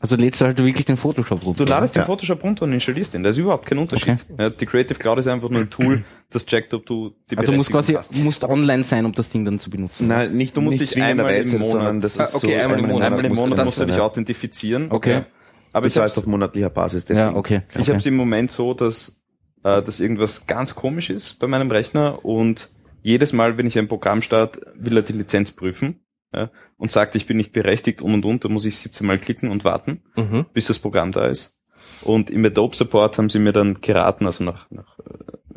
Also 0.00 0.14
lädst 0.16 0.40
du 0.40 0.44
halt 0.44 0.58
wirklich 0.58 0.86
den 0.86 0.96
Photoshop 0.96 1.44
runter. 1.44 1.64
Du 1.64 1.70
ladest 1.70 1.96
den 1.96 2.00
Ja. 2.00 2.06
Photoshop 2.06 2.42
runter 2.44 2.62
und 2.64 2.72
installierst 2.72 3.14
den. 3.14 3.22
Da 3.24 3.30
ist 3.30 3.36
überhaupt 3.36 3.66
kein 3.66 3.78
Unterschied. 3.78 4.18
Ja, 4.38 4.48
die 4.50 4.64
Creative 4.66 4.96
Cloud 4.98 5.18
ist 5.18 5.26
einfach 5.26 5.48
nur 5.50 5.60
ein 5.60 5.70
Tool, 5.70 6.04
das 6.30 6.46
checkt, 6.46 6.72
ob 6.74 6.86
du 6.86 7.14
die 7.30 7.36
Also 7.38 7.50
du 7.52 7.58
musst 7.58 7.70
quasi, 7.70 7.94
hast. 7.94 8.14
musst 8.16 8.44
online 8.44 8.84
sein, 8.84 9.04
um 9.04 9.12
das 9.12 9.28
Ding 9.30 9.44
dann 9.44 9.58
zu 9.58 9.70
benutzen. 9.70 10.06
Nein, 10.08 10.34
nicht, 10.34 10.56
Du 10.56 10.60
musst 10.60 10.78
nicht 10.80 10.94
dich 10.94 11.02
einmal 11.02 11.34
im 11.34 11.44
zwingenderweise, 11.48 11.78
Monat- 11.78 12.04
das 12.04 12.20
Ah, 12.20 12.24
ist 12.24 12.34
okay, 12.36 12.54
so, 12.56 12.62
einmal 12.62 12.78
im 12.78 12.86
Monat. 12.86 13.06
Einmal 13.06 13.24
im 13.24 13.30
musst 13.32 13.40
Monat 13.48 13.64
musst 13.64 13.80
du 13.80 13.84
dich 13.86 13.96
ja. 13.96 14.02
authentifizieren. 14.02 14.86
Okay. 14.90 15.10
Ja. 15.12 15.26
Aber 15.72 15.82
Du 15.86 15.88
ich 15.92 15.96
habe 15.96 16.04
zahlst 16.06 16.18
auf 16.18 16.26
monatlicher 16.26 16.70
Basis, 16.70 17.04
deswegen. 17.04 17.30
ja, 17.30 17.34
okay. 17.36 17.62
ich 17.74 17.80
okay. 17.80 17.92
hab's 17.92 18.06
im 18.06 18.16
Moment 18.16 18.50
so, 18.52 18.74
dass, 18.74 19.16
äh, 19.64 19.82
dass 19.82 20.00
irgendwas 20.00 20.46
ganz 20.46 20.74
komisch 20.74 21.10
ist 21.10 21.38
bei 21.38 21.46
meinem 21.46 21.70
Rechner 21.70 22.24
und 22.24 22.70
jedes 23.02 23.32
Mal, 23.32 23.56
wenn 23.56 23.66
ich 23.66 23.78
ein 23.78 23.88
Programm 23.88 24.22
starte, 24.22 24.72
will 24.74 24.96
er 24.96 25.02
die 25.02 25.12
Lizenz 25.12 25.50
prüfen 25.52 26.00
ja, 26.34 26.50
und 26.76 26.92
sagt, 26.92 27.14
ich 27.14 27.26
bin 27.26 27.36
nicht 27.36 27.52
berechtigt 27.52 28.02
und 28.02 28.12
und 28.14 28.24
und, 28.24 28.44
da 28.44 28.48
muss 28.48 28.64
ich 28.66 28.78
17 28.78 29.06
Mal 29.06 29.18
klicken 29.18 29.50
und 29.50 29.64
warten. 29.64 30.02
mhm. 30.16 30.46
bis 30.52 30.66
das 30.66 30.78
Programm 30.78 31.12
da 31.12 31.26
ist. 31.26 31.56
Und 32.02 32.28
im 32.30 32.44
Adobe 32.44 32.76
Support 32.76 33.16
haben 33.18 33.30
sie 33.30 33.38
mir 33.38 33.52
dann 33.52 33.80
geraten, 33.80 34.26
also 34.26 34.44
nach, 34.44 34.70
nach 34.70 34.98
äh, 34.98 35.02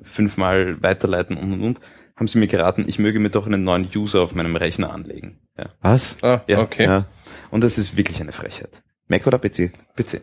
fünfmal 0.02 0.82
weiterleiten 0.82 1.36
und 1.38 1.52
und 1.54 1.62
und, 1.64 1.80
haben 2.16 2.28
sie 2.28 2.38
mir 2.40 2.48
geraten, 2.48 2.86
ich 2.88 3.00
möge 3.00 3.20
mir 3.20 3.30
doch 3.32 3.48
einen 3.48 3.64
neuen 3.64 3.88
User 3.96 4.22
auf 4.22 4.36
meinem 4.36 4.56
Rechner 4.56 4.92
anlegen. 4.92 5.40
Ja. 5.58 5.70
Was? 5.82 6.24
Ah, 6.24 6.42
Ja. 6.48 6.60
okay. 6.60 6.86
Ja. 6.86 7.06
Und 7.50 7.64
das 7.64 7.78
ist 7.78 7.98
wirklich 7.98 8.22
eine 8.22 8.32
Frechheit. 8.32 8.84
Mac 9.08 9.26
oder 9.28 9.40
PC? 9.40 9.72
PC. 9.96 10.22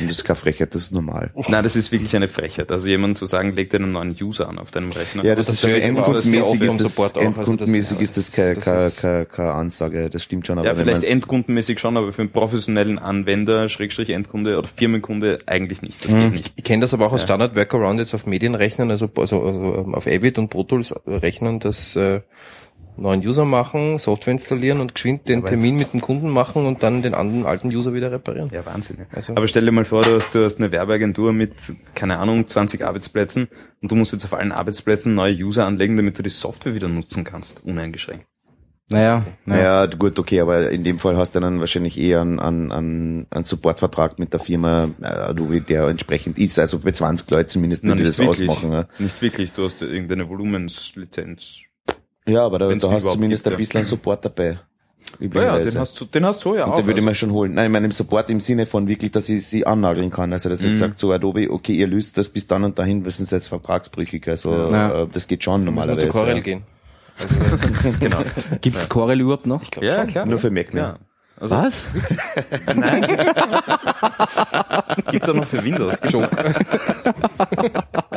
Und 0.00 0.10
das 0.10 0.18
ist 0.18 0.24
keine 0.24 0.36
Frechheit, 0.36 0.74
das 0.74 0.82
ist 0.82 0.92
normal. 0.92 1.30
Nein, 1.48 1.64
das 1.64 1.74
ist 1.74 1.90
wirklich 1.92 2.14
eine 2.14 2.28
Frechheit. 2.28 2.70
Also 2.70 2.86
jemand 2.88 3.16
zu 3.16 3.24
sagen, 3.24 3.54
leg 3.54 3.70
dir 3.70 3.78
einen 3.78 3.92
neuen 3.92 4.14
User 4.20 4.46
an 4.46 4.58
auf 4.58 4.70
deinem 4.70 4.92
Rechner. 4.92 5.24
Ja, 5.24 5.34
das, 5.34 5.46
das 5.46 5.64
ist 5.64 5.70
endkundenmäßig 5.70 6.60
ist 6.60 6.80
das, 6.84 6.94
Support 6.94 7.16
auch, 7.16 7.20
also 7.22 7.30
das- 7.30 7.36
endkundenmäßig 7.38 8.00
ist 8.02 8.16
das 8.18 8.30
keine, 8.30 8.54
das 8.54 8.64
keine, 8.64 8.90
keine, 8.90 9.26
keine 9.26 9.52
Ansage, 9.54 10.10
das 10.10 10.22
stimmt 10.22 10.46
schon, 10.46 10.58
aber 10.58 10.68
ja, 10.68 10.74
vielleicht 10.74 11.04
endkundenmäßig 11.04 11.78
schon, 11.80 11.96
aber 11.96 12.12
für 12.12 12.20
einen 12.20 12.32
professionellen 12.32 12.98
Anwender, 12.98 13.70
Schrägstrich 13.70 14.10
Endkunde 14.10 14.58
oder 14.58 14.68
Firmenkunde 14.68 15.38
eigentlich 15.46 15.80
nicht. 15.80 16.04
Das 16.04 16.12
Mhm. 16.12 16.18
geht 16.20 16.32
nicht. 16.32 16.52
Ich 16.56 16.64
kenne 16.64 16.82
das 16.82 16.92
aber 16.92 17.06
auch 17.06 17.12
als 17.12 17.22
Ja. 17.22 17.28
Standard 17.28 17.56
Workaround 17.56 17.98
jetzt 17.98 18.12
auf 18.14 18.26
Medienrechnern, 18.26 18.90
also, 18.90 19.08
also, 19.16 19.42
also 19.42 19.84
ähm, 19.86 19.94
auf 19.94 20.06
Avid 20.06 20.38
und 20.38 20.50
Pro 20.50 20.64
Tools 20.64 20.92
rechnen, 21.06 21.60
das 21.60 21.96
äh, 21.96 22.20
neuen 22.98 23.26
User 23.26 23.44
machen, 23.44 23.98
Software 23.98 24.32
installieren 24.32 24.80
und 24.80 24.94
geschwind 24.94 25.28
den 25.28 25.40
Aber 25.40 25.48
Termin 25.48 25.76
mit 25.76 25.92
dem 25.92 26.00
Kunden 26.00 26.28
machen 26.30 26.66
und 26.66 26.82
dann 26.82 27.02
den 27.02 27.14
anderen 27.14 27.46
alten 27.46 27.68
User 27.68 27.94
wieder 27.94 28.10
reparieren. 28.12 28.48
Ja, 28.52 28.64
Wahnsinn. 28.66 28.96
Ja. 28.98 29.04
Also- 29.14 29.34
Aber 29.34 29.46
stell 29.48 29.64
dir 29.64 29.72
mal 29.72 29.84
vor, 29.84 30.02
du 30.02 30.16
hast, 30.16 30.34
du 30.34 30.44
hast 30.44 30.58
eine 30.58 30.70
Werbeagentur 30.72 31.32
mit, 31.32 31.52
keine 31.94 32.18
Ahnung, 32.18 32.46
20 32.46 32.84
Arbeitsplätzen 32.84 33.48
und 33.80 33.90
du 33.90 33.94
musst 33.96 34.12
jetzt 34.12 34.24
auf 34.24 34.34
allen 34.34 34.52
Arbeitsplätzen 34.52 35.14
neue 35.14 35.34
User 35.34 35.64
anlegen, 35.66 35.96
damit 35.96 36.18
du 36.18 36.22
die 36.22 36.30
Software 36.30 36.74
wieder 36.74 36.88
nutzen 36.88 37.24
kannst, 37.24 37.64
uneingeschränkt. 37.64 38.26
Naja, 38.90 39.22
naja. 39.44 39.84
Ja, 39.84 39.86
gut, 39.86 40.18
okay, 40.18 40.40
aber 40.40 40.70
in 40.70 40.82
dem 40.82 40.98
Fall 40.98 41.14
hast 41.18 41.34
du 41.34 41.40
dann 41.40 41.60
wahrscheinlich 41.60 42.00
eher 42.00 42.22
einen, 42.22 42.38
einen, 42.40 42.72
einen, 42.72 43.26
einen 43.28 43.44
Supportvertrag 43.44 44.18
mit 44.18 44.32
der 44.32 44.40
Firma 44.40 44.88
äh, 45.02 45.04
Adobe, 45.04 45.60
der 45.60 45.88
entsprechend 45.88 46.38
ist. 46.38 46.58
Also 46.58 46.78
bei 46.78 46.92
20 46.92 47.30
Leuten 47.30 47.50
zumindest 47.50 47.84
nicht 47.84 48.00
das 48.00 48.18
wirklich. 48.18 48.48
ausmachen. 48.48 48.72
Ja, 48.72 48.88
Nicht 48.98 49.20
wirklich, 49.20 49.52
du 49.52 49.64
hast 49.64 49.82
irgendeine 49.82 50.26
Volumenslizenz. 50.30 51.58
Ja 52.28 52.44
aber 52.44 52.58
da, 52.58 52.72
da 52.72 52.90
hast 52.90 53.04
du 53.06 53.10
zumindest 53.10 53.44
gibt, 53.44 53.46
ein 53.48 53.52
ja. 53.52 53.56
bisschen 53.58 53.84
Support 53.84 54.24
dabei. 54.24 54.58
Ja, 55.20 55.42
ja, 55.42 55.58
den 55.58 55.78
hast 55.78 55.98
du, 55.98 56.04
den 56.04 56.26
hast 56.26 56.44
du 56.44 56.54
ja 56.54 56.64
Und 56.66 56.72
auch. 56.72 56.76
den 56.76 56.86
würde 56.86 57.00
ich 57.00 57.06
also. 57.06 57.08
mir 57.10 57.14
schon 57.14 57.32
holen. 57.32 57.54
Nein, 57.54 57.66
ich 57.66 57.72
meine 57.72 57.86
im 57.86 57.92
Support 57.92 58.28
im 58.28 58.40
Sinne 58.40 58.66
von 58.66 58.86
wirklich, 58.88 59.10
dass 59.10 59.28
ich 59.30 59.46
sie 59.46 59.66
annageln 59.66 60.10
kann. 60.10 60.32
Also 60.34 60.50
dass 60.50 60.60
ich 60.62 60.72
Mhm. 60.74 60.78
sagt 60.78 60.98
so 60.98 61.10
Adobe, 61.12 61.48
okay, 61.50 61.72
ihr 61.72 61.86
löst 61.86 62.18
das 62.18 62.28
bis 62.28 62.46
dann 62.46 62.62
und 62.64 62.78
dahin, 62.78 63.04
wir 63.04 63.10
sind 63.10 63.30
jetzt 63.30 63.48
vertragsbrüchig. 63.48 64.28
Also 64.28 64.50
Ja. 64.52 65.04
äh, 65.04 65.06
das 65.10 65.26
geht 65.26 65.42
schon 65.42 65.64
normalerweise. 65.64 66.06
zu 66.08 66.12
Corel 66.12 66.36
ja. 66.36 66.40
gehen. 66.42 66.62
genau. 68.00 68.18
Gibt's 68.60 68.88
Corel 68.88 69.20
überhaupt 69.20 69.46
noch? 69.46 69.62
Ja, 69.80 70.04
klar. 70.04 70.26
Nur 70.26 70.38
für 70.38 70.50
Mac, 70.50 70.74
ne? 70.74 70.96
Ja. 71.38 71.42
Also, 71.42 71.56
Was? 71.56 71.88
Nein, 72.74 73.02
gibt's, 73.06 73.30
gibt's 75.10 75.28
auch 75.28 75.34
noch 75.34 75.46
für 75.46 75.64
Windows. 75.64 76.00
Gibt's 76.00 76.18
noch, 76.18 76.30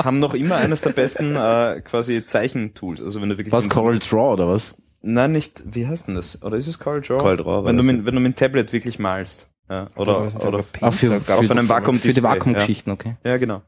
haben 0.03 0.19
noch 0.19 0.34
immer 0.34 0.55
eines 0.57 0.81
der 0.81 0.91
besten 0.91 1.36
äh, 1.36 1.81
quasi 1.81 2.25
Zeichentools. 2.25 3.01
Also 3.01 3.21
wenn 3.21 3.29
du 3.29 3.38
wirklich 3.38 3.51
Was, 3.53 3.69
Corel 3.69 3.99
Draw 3.99 4.34
oder 4.34 4.47
was? 4.47 4.81
Nein, 5.01 5.31
nicht. 5.31 5.63
Wie 5.65 5.88
heißt 5.88 6.07
denn 6.07 6.15
das? 6.15 6.41
Oder 6.43 6.57
ist 6.57 6.67
es 6.67 6.79
Corel 6.79 7.01
Draw? 7.01 7.17
Corel 7.17 7.38
Draw 7.38 7.65
Wenn 7.65 7.77
du 7.77 7.84
mit, 7.84 8.05
wenn 8.05 8.15
du 8.15 8.21
mit 8.21 8.34
dem 8.34 8.36
Tablet 8.39 8.71
wirklich 8.73 8.99
malst. 8.99 9.47
Ja, 9.69 9.88
oder 9.95 10.27
oder 10.45 10.63
Ah, 10.81 10.91
für, 10.91 11.10
gab's 11.21 11.39
für, 11.39 11.45
so 11.45 11.53
einem 11.53 11.69
Vakuum- 11.69 11.97
für 11.97 12.12
die 12.12 12.21
Vakuumgeschichten, 12.23 12.91
okay. 12.91 13.15
ja 13.23 13.38
genau. 13.38 13.62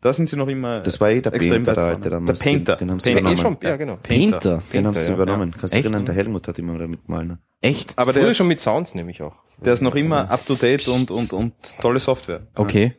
Da 0.00 0.12
sind 0.12 0.28
sie 0.28 0.36
noch 0.36 0.46
immer. 0.46 0.80
Das 0.80 1.00
war 1.00 1.10
eh 1.10 1.20
der 1.20 1.32
extrem 1.34 1.64
Painter, 1.64 1.82
weit 1.82 2.04
der 2.04 2.10
vorne. 2.12 2.30
alte 2.30 2.38
Der. 2.38 2.44
Painter. 2.44 2.76
Den, 2.76 2.86
den 2.86 2.90
haben 2.92 3.00
sie 3.00 3.12
Painter. 3.12 3.30
Eh 3.30 3.32
übernommen. 3.32 3.56
schon, 3.60 3.68
ja, 3.68 3.76
genau. 3.76 3.98
Painter. 4.00 4.62
Den 4.72 4.86
haben 4.86 4.96
sie 4.96 5.08
ja. 5.08 5.14
übernommen. 5.14 5.50
Kannst 5.58 5.72
du 5.72 5.76
Echt? 5.76 5.84
erinnern, 5.86 6.06
der 6.06 6.14
Helmut 6.14 6.46
hat 6.46 6.58
immer 6.58 6.78
damit 6.78 7.08
malen. 7.08 7.28
Ne? 7.28 7.38
Echt? 7.60 7.98
Aber 7.98 8.12
der 8.12 8.22
Früher 8.22 8.30
ist, 8.30 8.36
schon 8.36 8.46
mit 8.48 8.60
Sounds 8.60 8.94
nämlich 8.94 9.22
auch. 9.22 9.42
der 9.58 9.74
ist 9.74 9.80
noch 9.80 9.96
immer 9.96 10.30
up 10.30 10.44
to 10.46 10.54
date 10.54 10.86
und 10.88 11.10
und 11.10 11.32
und 11.32 11.54
tolle 11.80 11.98
Software. 11.98 12.46
Okay. 12.54 12.94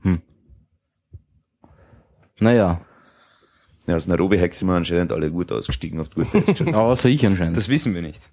Hm. 0.00 0.22
Naja. 2.38 2.80
Ja, 3.86 3.96
aus 3.96 4.06
Nairobi-Hacks 4.06 4.60
sind 4.60 4.68
wir 4.68 4.74
anscheinend 4.74 5.12
alle 5.12 5.30
gut 5.30 5.52
ausgestiegen 5.52 6.00
auf 6.00 6.08
gute 6.08 6.74
Außer 6.74 7.08
ich 7.10 7.26
anscheinend. 7.26 7.56
Das 7.58 7.68
wissen 7.68 7.94
wir 7.94 8.00
nicht. 8.00 8.30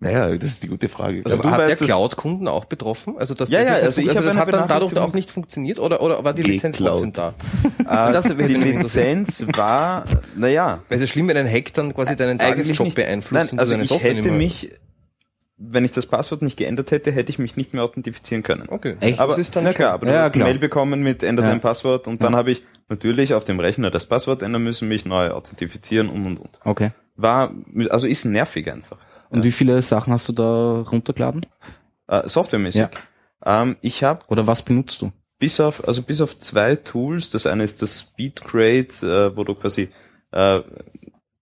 Naja, 0.00 0.36
das 0.36 0.50
ist 0.50 0.62
die 0.62 0.68
gute 0.68 0.88
Frage. 0.88 1.22
Also 1.24 1.38
Aber 1.38 1.48
du 1.48 1.50
hat 1.50 1.68
der 1.68 1.76
Cloud-Kunden 1.76 2.48
auch 2.48 2.64
betroffen? 2.66 3.14
Also 3.16 3.32
das, 3.34 3.48
Ja, 3.48 3.60
das 3.60 3.68
ja, 3.68 3.74
ist 3.76 3.82
also 3.84 4.00
ich 4.02 4.08
also 4.08 4.18
habe 4.20 4.26
das 4.26 4.34
eine 4.36 4.40
hat 4.40 4.52
dann 4.52 4.68
dadurch 4.68 4.98
auch 4.98 5.14
nicht 5.14 5.30
funktioniert 5.30 5.78
oder, 5.78 6.02
oder 6.02 6.22
war 6.24 6.34
die 6.34 6.42
Lizenz 6.42 6.78
trotzdem 6.78 7.12
da? 7.12 7.34
Äh, 7.78 7.84
Das 8.12 8.24
die. 8.24 8.34
Lizenz 8.34 9.46
war, 9.56 10.04
naja, 10.36 10.80
Weil 10.88 10.98
es 10.98 11.04
ist 11.04 11.10
schlimm, 11.10 11.28
wenn 11.28 11.36
ein 11.36 11.48
Hack 11.50 11.72
dann 11.74 11.94
quasi 11.94 12.16
deinen 12.16 12.40
eigentlich 12.40 12.66
Tagesjob 12.66 12.86
nicht. 12.86 12.94
beeinflusst 12.96 13.52
Nein, 13.52 13.58
also 13.58 13.74
ich 13.76 13.88
Software 13.88 14.14
hätte 14.14 14.30
mich, 14.30 14.72
wenn 15.56 15.84
ich 15.84 15.92
das 15.92 16.06
Passwort 16.06 16.42
nicht 16.42 16.56
geändert 16.56 16.90
hätte, 16.90 17.12
hätte 17.12 17.30
ich 17.30 17.38
mich 17.38 17.56
nicht 17.56 17.72
mehr 17.72 17.84
authentifizieren 17.84 18.42
können. 18.42 18.68
Okay. 18.68 18.96
Echt? 19.00 19.20
Aber, 19.20 19.32
das 19.32 19.38
ist 19.38 19.56
dann 19.56 19.64
na 19.64 19.72
klar, 19.72 19.92
aber 19.92 20.06
du 20.06 20.12
Ja, 20.12 20.18
hast 20.18 20.24
eine 20.24 20.32
klar. 20.32 20.48
Mail 20.48 20.58
bekommen 20.58 21.02
mit 21.02 21.22
ändert 21.22 21.44
Ja. 21.46 21.50
dein 21.52 21.60
Passwort 21.60 22.08
und 22.08 22.22
dann 22.22 22.34
habe 22.34 22.50
ich 22.50 22.62
natürlich 22.88 23.32
auf 23.32 23.44
dem 23.44 23.60
Rechner 23.60 23.90
das 23.90 24.04
Passwort 24.06 24.42
ändern 24.42 24.64
müssen, 24.64 24.88
mich 24.88 25.04
neu 25.06 25.30
authentifizieren 25.30 26.10
und 26.10 26.26
und 26.26 26.36
und. 26.38 26.58
Okay. 26.64 26.90
War, 27.16 27.52
also 27.90 28.06
ist 28.08 28.24
nervig 28.24 28.70
einfach. 28.70 28.98
Und 29.34 29.44
wie 29.44 29.52
viele 29.52 29.80
Sachen 29.82 30.12
hast 30.12 30.28
du 30.28 30.32
da 30.32 30.80
runtergeladen? 30.82 31.46
Äh, 32.08 32.28
softwaremäßig. 32.28 32.86
Ähm, 33.44 33.76
ich 33.80 34.02
habe 34.04 34.22
Oder 34.28 34.46
was 34.46 34.62
benutzt 34.62 35.02
du? 35.02 35.12
bis 35.38 35.60
auf, 35.60 35.86
also 35.86 36.02
bis 36.02 36.20
auf 36.20 36.38
zwei 36.38 36.76
Tools, 36.76 37.30
das 37.30 37.46
eine 37.46 37.64
ist 37.64 37.82
das 37.82 38.00
Speedgrade, 38.00 38.86
äh, 39.32 39.36
wo 39.36 39.44
du 39.44 39.54
quasi, 39.54 39.88
äh, 40.32 40.60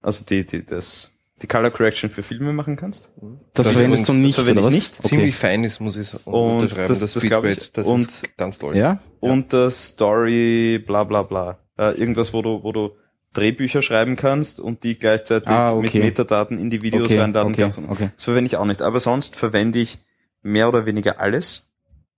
also 0.00 0.24
die, 0.24 0.44
die, 0.44 0.64
das, 0.64 1.10
die 1.40 1.46
Color 1.46 1.70
Correction 1.70 2.10
für 2.10 2.22
Filme 2.24 2.52
machen 2.52 2.74
kannst. 2.76 3.12
Das, 3.54 3.66
Das 3.66 3.72
verwendest 3.72 4.08
du 4.08 4.12
nicht, 4.14 4.36
das 4.38 4.44
verwende 4.44 4.60
oder 4.62 4.68
was? 4.68 4.74
ich 4.74 4.80
nicht. 4.80 4.94
Okay. 4.98 5.08
Ziemlich 5.08 5.36
fein 5.36 5.62
ist, 5.64 5.78
muss 5.80 5.96
ich 5.96 6.12
unterschreiben. 6.26 6.88
das- 6.88 7.00
das, 7.00 7.12
das 7.14 7.22
ich. 7.22 7.72
Das 7.72 7.86
Und- 7.86 8.08
ist 8.08 8.36
ganz 8.36 8.58
toll. 8.58 8.76
Ja? 8.76 8.98
Und 9.20 9.52
das 9.52 9.88
Story, 9.90 10.82
bla 10.84 11.04
bla 11.04 11.22
bla. 11.22 11.58
Äh, 11.78 11.92
irgendwas, 11.98 12.32
wo 12.32 12.42
du, 12.42 12.62
wo 12.64 12.72
du 12.72 12.90
Drehbücher 13.32 13.82
schreiben 13.82 14.16
kannst 14.16 14.60
und 14.60 14.84
die 14.84 14.98
gleichzeitig 14.98 15.48
Ah, 15.48 15.72
okay. 15.74 15.98
mit 15.98 16.04
Metadaten 16.06 16.58
in 16.58 16.70
die 16.70 16.82
Videos 16.82 17.04
Okay, 17.06 17.18
reinladen 17.20 17.52
okay, 17.52 17.62
kannst. 17.62 17.78
Und 17.78 17.88
okay. 17.90 18.10
Das 18.14 18.24
verwende 18.24 18.46
ich 18.46 18.56
auch 18.56 18.64
nicht. 18.66 18.82
Aber 18.82 19.00
sonst 19.00 19.36
verwende 19.36 19.78
ich 19.78 19.98
mehr 20.42 20.68
oder 20.68 20.86
weniger 20.86 21.20
alles. 21.20 21.68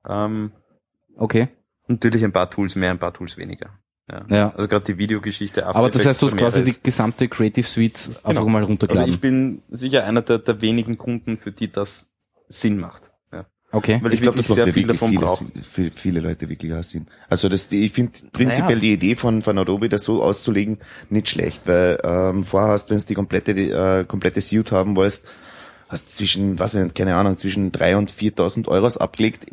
Ähm, 0.08 0.52
Okay. 1.16 1.48
natürlich 1.86 2.24
ein 2.24 2.32
paar 2.32 2.50
Tools 2.50 2.74
mehr, 2.74 2.90
ein 2.90 2.98
paar 2.98 3.12
Tools 3.14 3.36
weniger. 3.36 3.70
Ja. 4.10 4.26
Ja. 4.28 4.54
Also 4.54 4.68
gerade 4.68 4.84
die 4.84 4.98
Videogeschichte. 4.98 5.64
After 5.66 5.78
Aber 5.78 5.90
das 5.90 6.04
heißt, 6.04 6.20
du 6.20 6.26
hast 6.26 6.36
quasi 6.36 6.64
die 6.64 6.74
gesamte 6.82 7.28
Creative 7.28 7.66
Suite 7.66 8.10
einfach 8.22 8.42
Genau. 8.42 8.46
mal 8.52 8.58
Also 8.58 8.68
runtergeladen. 8.70 9.12
ich 9.14 9.20
bin 9.20 9.62
sicher 9.70 10.04
einer 10.04 10.22
der, 10.22 10.38
der 10.40 10.60
wenigen 10.60 10.98
Kunden, 10.98 11.38
für 11.38 11.52
die 11.52 11.70
das 11.70 12.06
Sinn 12.48 12.78
macht. 12.78 13.12
Okay. 13.74 13.98
Weil 14.02 14.14
ich, 14.14 14.20
glaube, 14.22 14.36
wirklich 14.38 14.46
das 14.46 14.54
sehr 14.56 14.64
viel 14.66 14.74
wirklich 14.88 14.98
davon 14.98 15.10
viele, 15.10 15.20
brauche. 15.26 15.44
viele, 15.70 15.90
viele 15.90 16.20
Leute 16.20 16.48
wirklich 16.48 16.72
auch 16.72 16.82
Sinn. 16.84 17.06
Also 17.28 17.48
das, 17.48 17.70
ich 17.72 17.92
finde 17.92 18.12
prinzipiell 18.32 18.76
Naja. 18.76 18.80
die 18.80 18.92
Idee 18.92 19.16
von, 19.16 19.42
von 19.42 19.58
Adobe, 19.58 19.88
das 19.88 20.04
so 20.04 20.22
auszulegen, 20.22 20.78
nicht 21.10 21.28
schlecht, 21.28 21.66
weil 21.66 21.98
ähm, 22.04 22.44
vorher 22.44 22.70
hast, 22.72 22.90
wenn 22.90 22.98
du 22.98 23.04
die 23.04 23.14
komplette, 23.14 23.54
die, 23.54 23.70
äh, 23.70 24.04
komplette 24.04 24.40
Suite 24.40 24.72
haben 24.72 24.96
wolltest, 24.96 25.26
hast 25.88 26.14
zwischen, 26.16 26.58
was 26.58 26.74
ich 26.74 26.82
nicht, 26.82 26.94
keine 26.94 27.16
Ahnung, 27.16 27.36
zwischen 27.36 27.72
drei 27.72 27.96
und 27.96 28.10
4.000 28.12 28.68
Euros 28.68 28.96
abgelegt, 28.96 29.46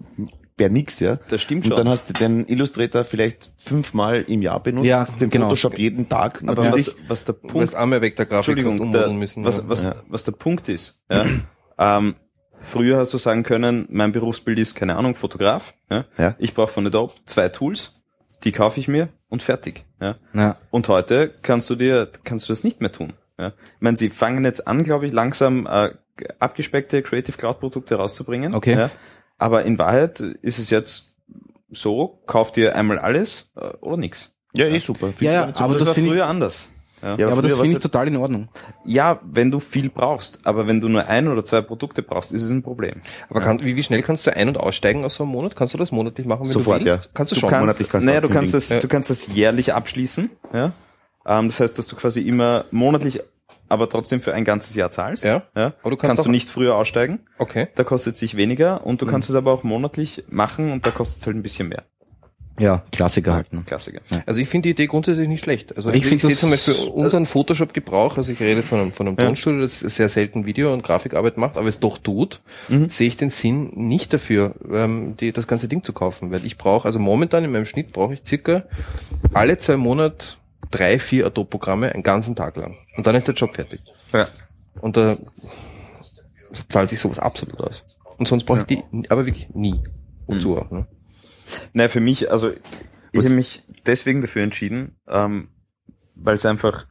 per 0.58 0.70
nix, 0.70 1.00
ja. 1.00 1.18
Das 1.30 1.42
stimmt 1.42 1.64
Und 1.64 1.70
schon. 1.70 1.78
dann 1.78 1.90
hast 1.90 2.08
du 2.10 2.14
den 2.14 2.46
Illustrator 2.46 3.04
vielleicht 3.04 3.52
fünfmal 3.58 4.24
im 4.28 4.42
Jahr 4.44 4.62
benutzt, 4.62 4.86
Ja, 4.86 5.08
den 5.20 5.30
genau. 5.32 5.46
Photoshop 5.46 5.78
jeden 5.80 6.08
Tag. 6.10 6.44
Aber 6.46 6.64
natürlich. 6.66 6.88
was, 6.88 6.96
was 7.08 7.26
der 7.26 7.34
Du 7.36 7.48
Punkt 7.48 7.68
hast 7.70 7.76
einmal 7.76 8.02
weg 8.02 8.16
der 8.18 8.26
Grafik 8.28 8.58
Entschuldigung, 8.58 8.92
der, 8.92 9.10
müssen. 9.10 9.44
was, 9.44 9.68
was, 9.68 9.84
Ja. 9.84 9.96
was 10.08 10.24
der 10.26 10.34
Punkt 10.34 10.70
ist. 10.70 11.00
Ja, 11.10 11.26
ähm, 11.80 12.16
früher 12.62 12.98
hast 12.98 13.14
du 13.14 13.18
sagen 13.18 13.44
können, 13.44 13.88
mein 13.90 14.12
Berufsbild 14.12 14.60
ist, 14.60 14.76
keine 14.76 14.96
Ahnung, 14.96 15.16
Fotograf. 15.16 15.74
Ja, 15.90 16.06
Ja. 16.18 16.36
Ich 16.40 16.54
brauche 16.54 16.72
von 16.72 16.86
Adobe 16.88 17.14
zwei 17.26 17.50
Tools, 17.50 17.94
die 18.44 18.52
kaufe 18.52 18.80
ich 18.80 18.88
mir 18.88 19.10
und 19.30 19.44
fertig. 19.44 19.86
Ja. 20.02 20.16
Ja. 20.34 20.58
Und 20.72 20.88
heute 20.88 21.34
kannst 21.42 21.70
du 21.70 21.76
dir, 21.76 22.10
kannst 22.24 22.48
du 22.50 22.54
das 22.54 22.64
nicht 22.64 22.82
mehr 22.82 22.92
tun. 22.92 23.14
Ja. 23.40 23.48
Ich 23.48 23.82
meine, 23.82 23.98
sie 23.98 24.10
fangen 24.10 24.46
jetzt 24.46 24.68
an, 24.68 24.84
glaube 24.84 25.06
ich, 25.08 25.14
langsam 25.14 25.66
äh, 25.68 25.92
abgespeckte 26.40 27.02
Creative 27.02 27.38
Cloud 27.38 27.60
Produkte 27.60 27.96
rauszubringen. 27.96 28.54
Okay. 28.56 28.76
Ja. 28.78 28.90
Aber 29.38 29.64
in 29.64 29.80
Wahrheit 29.80 30.20
ist 30.20 30.60
es 30.60 30.70
jetzt 30.70 31.16
so, 31.72 32.22
kauf 32.28 32.52
dir 32.52 32.76
einmal 32.76 33.00
alles 33.00 33.50
äh, 33.56 33.66
oder 33.82 33.98
nix. 33.98 34.34
ja, 34.54 34.66
eh 34.68 34.78
super. 34.80 35.08
Ja, 35.20 35.50
ich 35.50 35.58
ja, 35.60 35.64
aber 35.64 35.74
das, 35.74 35.80
das 35.80 35.88
war 35.90 35.96
finde 35.96 36.10
ich- 36.10 36.16
früher 36.16 36.28
anders. 36.28 36.70
Ja. 37.02 37.16
Ja, 37.18 37.28
aber 37.30 37.42
das 37.42 37.54
finde 37.60 37.72
ich 37.78 37.80
total 37.80 38.08
in 38.08 38.16
Ordnung. 38.18 38.50
Ja, 38.86 39.20
wenn 39.24 39.50
du 39.52 39.60
viel 39.60 39.90
brauchst, 39.90 40.40
aber 40.44 40.68
wenn 40.68 40.82
du 40.82 40.88
nur 40.90 41.08
ein 41.08 41.28
oder 41.28 41.44
zwei 41.44 41.62
Produkte 41.62 42.04
brauchst, 42.04 42.32
ist 42.32 42.44
es 42.44 42.50
ein 42.52 42.64
Problem. 42.64 43.02
Aber 43.30 43.42
kann, 43.42 43.60
wie, 43.62 43.76
wie 43.76 43.84
schnell 43.84 44.04
kannst 44.04 44.28
du 44.28 44.36
ein- 44.36 44.48
und 44.50 44.58
aussteigen 44.58 45.04
aus 45.04 45.16
so 45.16 45.24
einem 45.24 45.32
Monat? 45.32 45.56
Kannst 45.56 45.74
du 45.74 45.78
das 45.78 45.92
monatlich 45.92 46.28
machen, 46.28 46.42
wenn 46.42 46.48
Sofort, 46.48 46.82
du 46.82 46.86
willst? 46.86 47.06
ja. 47.06 47.12
Kannst 47.14 47.32
du, 47.32 47.36
Du 47.36 47.40
schon. 47.42 47.50
kannst- 47.50 47.62
monatlich 47.62 47.90
kannst 47.90 48.06
du 48.06 48.10
naja, 48.10 48.22
du 48.22 48.30
kannst 48.30 48.54
das, 48.54 48.66
abkündigen. 48.66 48.90
du 48.90 48.92
kannst 48.94 49.10
das 49.10 49.28
jährlich 49.28 49.74
abschließen, 49.74 50.30
ja. 50.54 50.72
Ähm, 51.26 51.48
das 51.50 51.60
heißt, 51.60 51.78
dass 51.78 51.88
du 51.88 51.96
quasi 51.96 52.22
immer 52.22 52.66
monatlich, 52.72 53.22
aber 53.70 53.88
trotzdem 53.90 54.22
für 54.22 54.34
ein 54.34 54.44
ganzes 54.44 54.76
Jahr 54.76 54.92
zahlst. 54.92 55.24
Ja. 55.24 55.44
ja. 55.56 55.74
Aber 55.82 55.92
du 55.92 55.96
kannst 55.98 56.02
kannst 56.02 56.20
auch- 56.22 56.24
du 56.26 56.32
nicht 56.32 56.50
früher 56.50 56.76
aussteigen. 56.76 57.20
Okay. 57.38 57.68
Da 57.76 57.84
kostet 57.84 58.16
es 58.16 58.20
sich 58.20 58.36
weniger 58.38 58.86
und 58.86 59.02
du 59.02 59.06
kannst 59.06 59.30
es 59.30 59.36
aber 59.36 59.52
auch 59.52 59.64
monatlich 59.64 60.24
machen 60.30 60.72
und 60.72 60.86
da 60.86 60.92
kostet 60.92 61.22
es 61.22 61.28
halt 61.28 61.36
ein 61.38 61.44
bisschen 61.44 61.70
mehr. 61.70 61.84
Ja, 62.62 62.84
Klassiker 62.92 63.34
halt. 63.34 63.52
Ne? 63.52 63.64
Klassiker. 63.66 64.02
Also 64.28 64.40
ich 64.40 64.48
finde 64.48 64.68
die 64.68 64.72
Idee 64.72 64.86
grundsätzlich 64.86 65.28
nicht 65.28 65.44
schlecht. 65.44 65.76
Also 65.76 65.90
Ich 65.92 66.10
ich, 66.12 66.22
sehe 66.22 66.36
zum 66.36 66.52
Beispiel 66.52 66.76
unseren 66.94 67.26
Photoshop-Gebrauch, 67.26 68.18
also 68.18 68.32
ich 68.32 68.40
rede 68.40 68.62
von 68.62 68.80
einem, 68.80 68.94
von 68.94 69.08
einem 69.08 69.18
Ja. 69.18 69.26
Tonstudio, 69.26 69.62
das 69.62 69.80
sehr 69.80 70.10
selten 70.10 70.46
Video- 70.46 70.72
und 70.72 70.84
Grafikarbeit 70.84 71.38
macht, 71.38 71.58
aber 71.58 71.68
es 71.68 71.80
doch 71.80 71.98
tut, 71.98 72.40
Mhm. 72.70 72.90
sehe 72.90 73.08
ich 73.08 73.18
den 73.18 73.32
Sinn 73.32 73.72
nicht 73.74 74.14
dafür, 74.14 74.54
ähm, 74.72 75.18
die, 75.18 75.32
das 75.32 75.48
ganze 75.48 75.68
Ding 75.68 75.84
zu 75.84 75.92
kaufen. 75.92 76.32
Weil 76.32 76.46
ich 76.46 76.58
brauche, 76.60 76.86
also 76.86 77.00
momentan 77.00 77.44
in 77.44 77.52
meinem 77.52 77.66
Schnitt 77.66 77.94
brauche 77.94 78.14
ich 78.14 78.22
circa 78.28 78.64
alle 79.34 79.58
zwei 79.58 79.78
Monate 79.78 80.36
drei, 80.70 81.00
vier 81.00 81.26
Adobe-Programme 81.26 81.92
einen 81.92 82.04
ganzen 82.04 82.36
Tag 82.36 82.58
lang. 82.58 82.78
Und 82.96 83.08
dann 83.08 83.16
ist 83.16 83.28
der 83.28 83.34
Job 83.36 83.56
fertig. 83.56 83.82
Ja. 84.14 84.28
Und 84.82 84.96
da 84.98 85.18
zahlt 86.70 86.90
sich 86.92 87.00
sowas 87.00 87.20
absolut 87.20 87.60
aus. 87.60 87.84
Und 88.18 88.28
sonst 88.28 88.44
brauche 88.46 88.60
ich 88.60 88.66
die 88.66 88.84
aber 89.10 89.26
wirklich 89.26 89.50
nie. 89.54 89.80
Wozu 90.28 90.58
auch, 90.58 90.70
ne? 90.70 90.86
Naja, 91.74 91.90
für 91.90 92.00
mich, 92.00 92.32
also 92.32 92.52
ich 93.12 93.26
habe 93.26 93.36
mich 93.36 93.64
deswegen 93.86 94.22
dafür 94.22 94.44
entschieden, 94.44 94.96
ähm, 95.08 95.50
weil 96.16 96.36
es 96.36 96.46
einfach, 96.46 96.88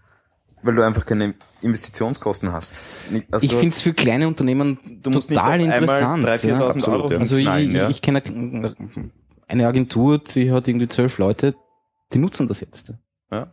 weil 0.62 0.74
du 0.74 0.82
einfach 0.82 1.06
keine 1.06 1.34
Investitionskosten 1.62 2.52
hast. 2.52 2.82
Also 3.30 3.44
Ich 3.44 3.52
finde 3.54 3.74
es 3.74 3.80
für 3.80 3.92
kleine 3.92 4.28
Unternehmen 4.28 4.78
Du 5.02 5.10
musst 5.10 5.30
nicht 5.30 5.38
total 5.38 5.60
interessant. 5.60 6.24
3.000, 6.24 6.28
4.000 6.28 6.48
ja. 6.48 6.68
Absolut, 6.68 7.00
Euro 7.00 7.12
ja. 7.12 7.18
Also 7.18 7.36
ich, 7.36 7.48
hinknallen, 7.48 7.90
ich, 7.90 7.96
ich 7.96 8.02
kenne 8.02 8.22
eine 9.46 9.66
Agentur, 9.66 10.18
die 10.18 10.52
hat 10.52 10.68
irgendwie 10.68 10.88
zwölf 10.88 11.18
Leute, 11.18 11.54
die 12.12 12.18
nutzen 12.18 12.46
das 12.46 12.60
jetzt. 12.60 12.94
ja. 13.30 13.52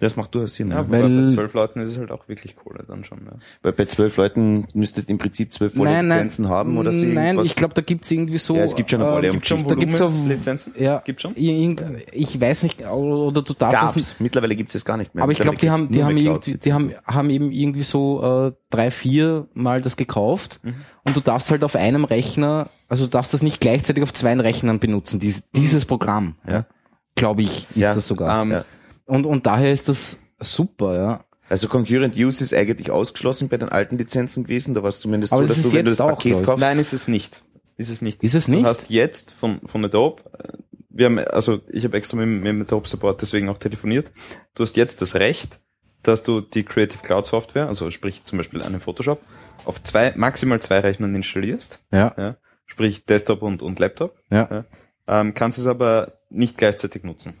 Das 0.00 0.16
macht 0.16 0.34
durchaus 0.34 0.54
Sinn. 0.54 0.70
Ja, 0.70 0.78
Ja, 0.78 0.92
Weil- 0.92 1.26
bei 1.28 1.32
zwölf 1.34 1.54
Leuten 1.54 1.80
ist 1.80 1.92
es 1.92 1.98
halt 1.98 2.10
auch 2.10 2.26
wirklich 2.26 2.56
Kohle 2.56 2.84
dann 2.86 3.04
schon. 3.04 3.18
Ja. 3.26 3.32
Weil 3.62 3.72
bei 3.74 3.84
zwölf 3.84 4.16
Leuten 4.16 4.66
müsstest 4.74 5.08
du 5.08 5.12
im 5.12 5.18
Prinzip 5.18 5.54
zwölf 5.54 5.74
volle 5.74 5.88
Nein, 5.90 6.08
nein. 6.08 6.18
Lizenzen 6.18 6.48
haben 6.48 6.76
oder 6.78 6.92
sie 6.92 7.06
Nein, 7.06 7.38
ich 7.40 7.54
glaube, 7.54 7.74
da 7.74 7.80
gibt's 7.80 8.10
irgendwie 8.10 8.38
so. 8.38 8.56
Ja, 8.56 8.64
es 8.64 8.74
gibt 8.74 8.90
schon 8.90 9.00
eine 9.00 9.12
Wolle 9.12 9.28
äh, 9.28 9.30
gibt 9.30 9.42
Geschichte. 9.42 9.66
da 9.68 9.74
gibt's 9.76 9.98
so, 9.98 10.10
Lizenzen? 10.26 10.74
ja, 10.76 10.98
Gibt's 11.04 11.22
schon? 11.22 11.32
Ich 11.36 12.40
weiß 12.40 12.64
nicht, 12.64 12.84
oder 12.84 13.40
du 13.42 13.52
darfst 13.54 13.82
es 13.84 13.96
nicht. 13.96 14.08
Gab's. 14.08 14.20
Mittlerweile 14.20 14.56
gibt's 14.56 14.74
es 14.74 14.84
gar 14.84 14.96
nicht 14.96 15.14
mehr. 15.14 15.22
Aber 15.22 15.30
ich 15.32 15.38
glaube, 15.38 15.58
die 15.58 15.70
haben, 15.70 15.88
die 15.90 16.02
haben 16.02 16.16
irgendwie, 16.16 16.56
die 16.56 16.72
haben, 16.72 16.92
haben 17.06 17.30
eben 17.30 17.52
irgendwie 17.52 17.84
so 17.84 18.48
äh, 18.48 18.52
drei, 18.70 18.90
vier 18.90 19.46
Mal 19.54 19.80
das 19.80 19.96
gekauft 19.96 20.60
und 21.04 21.16
du 21.16 21.20
darfst 21.20 21.52
halt 21.52 21.62
auf 21.62 21.76
einem 21.76 22.04
Rechner, 22.04 22.68
also 22.88 23.04
du 23.04 23.10
darfst 23.10 23.32
das 23.32 23.42
nicht 23.42 23.60
gleichzeitig 23.60 24.02
auf 24.02 24.12
zwei 24.12 24.34
Rechnern 24.34 24.80
benutzen, 24.80 25.20
dies, 25.20 25.48
dieses 25.52 25.84
Programm, 25.84 26.34
ja. 26.48 26.66
glaube 27.14 27.42
ich, 27.42 27.68
ist 27.70 27.76
Ja, 27.76 27.94
das 27.94 28.08
sogar. 28.08 28.42
Ähm, 28.42 28.50
Ja. 28.50 28.64
Und, 29.06 29.26
und 29.26 29.46
daher 29.46 29.72
ist 29.72 29.88
das 29.88 30.22
super, 30.40 30.96
ja. 30.96 31.24
Also 31.48 31.68
Concurrent 31.68 32.16
Use 32.16 32.42
ist 32.42 32.54
eigentlich 32.54 32.90
ausgeschlossen 32.90 33.48
bei 33.48 33.58
den 33.58 33.68
alten 33.68 33.98
Lizenzen 33.98 34.44
gewesen. 34.44 34.74
Da 34.74 34.82
war 34.82 34.88
es 34.88 35.00
zumindest 35.00 35.32
Aber 35.32 35.42
so, 35.42 35.48
das 35.48 35.58
dass 35.58 35.70
du, 35.70 35.76
wenn 35.76 35.84
du 35.84 35.90
jetzt 35.90 36.00
das 36.00 36.06
auch, 36.06 36.16
Paket 36.16 36.42
kaufst, 36.42 36.60
Nein, 36.60 36.78
ist 36.78 36.92
es 36.94 37.06
nicht. 37.06 37.42
Ist 37.76 37.90
es 37.90 38.00
nicht. 38.00 38.22
Ist 38.22 38.34
es 38.34 38.48
nicht? 38.48 38.64
Du 38.64 38.68
hast 38.68 38.88
jetzt 38.88 39.32
von, 39.32 39.60
von 39.66 39.84
Adobe, 39.84 40.22
äh, 40.38 40.52
wir 40.88 41.06
haben, 41.06 41.18
also 41.18 41.60
ich 41.68 41.84
habe 41.84 41.96
extra 41.96 42.16
mit, 42.16 42.54
mit 42.54 42.66
Adobe 42.68 42.88
Support 42.88 43.20
deswegen 43.20 43.48
auch 43.48 43.58
telefoniert. 43.58 44.10
Du 44.54 44.62
hast 44.62 44.76
jetzt 44.76 45.02
das 45.02 45.16
Recht, 45.16 45.58
dass 46.02 46.22
du 46.22 46.40
die 46.40 46.62
Creative 46.64 47.02
Cloud 47.02 47.26
Software, 47.26 47.68
also 47.68 47.90
sprich 47.90 48.24
zum 48.24 48.38
Beispiel 48.38 48.62
einen 48.62 48.80
Photoshop, 48.80 49.20
auf 49.64 49.82
zwei, 49.82 50.12
maximal 50.16 50.60
zwei 50.60 50.80
Rechnern 50.80 51.14
installierst. 51.14 51.80
Ja, 51.92 52.14
Ja, 52.16 52.36
sprich 52.66 53.04
Desktop 53.04 53.42
und, 53.42 53.60
und 53.60 53.78
Laptop. 53.80 54.16
ja. 54.30 54.48
Ja, 54.50 54.64
ähm, 55.06 55.34
kannst 55.34 55.58
es 55.58 55.66
aber 55.66 56.14
nicht 56.30 56.56
gleichzeitig 56.56 57.02
nutzen. 57.04 57.34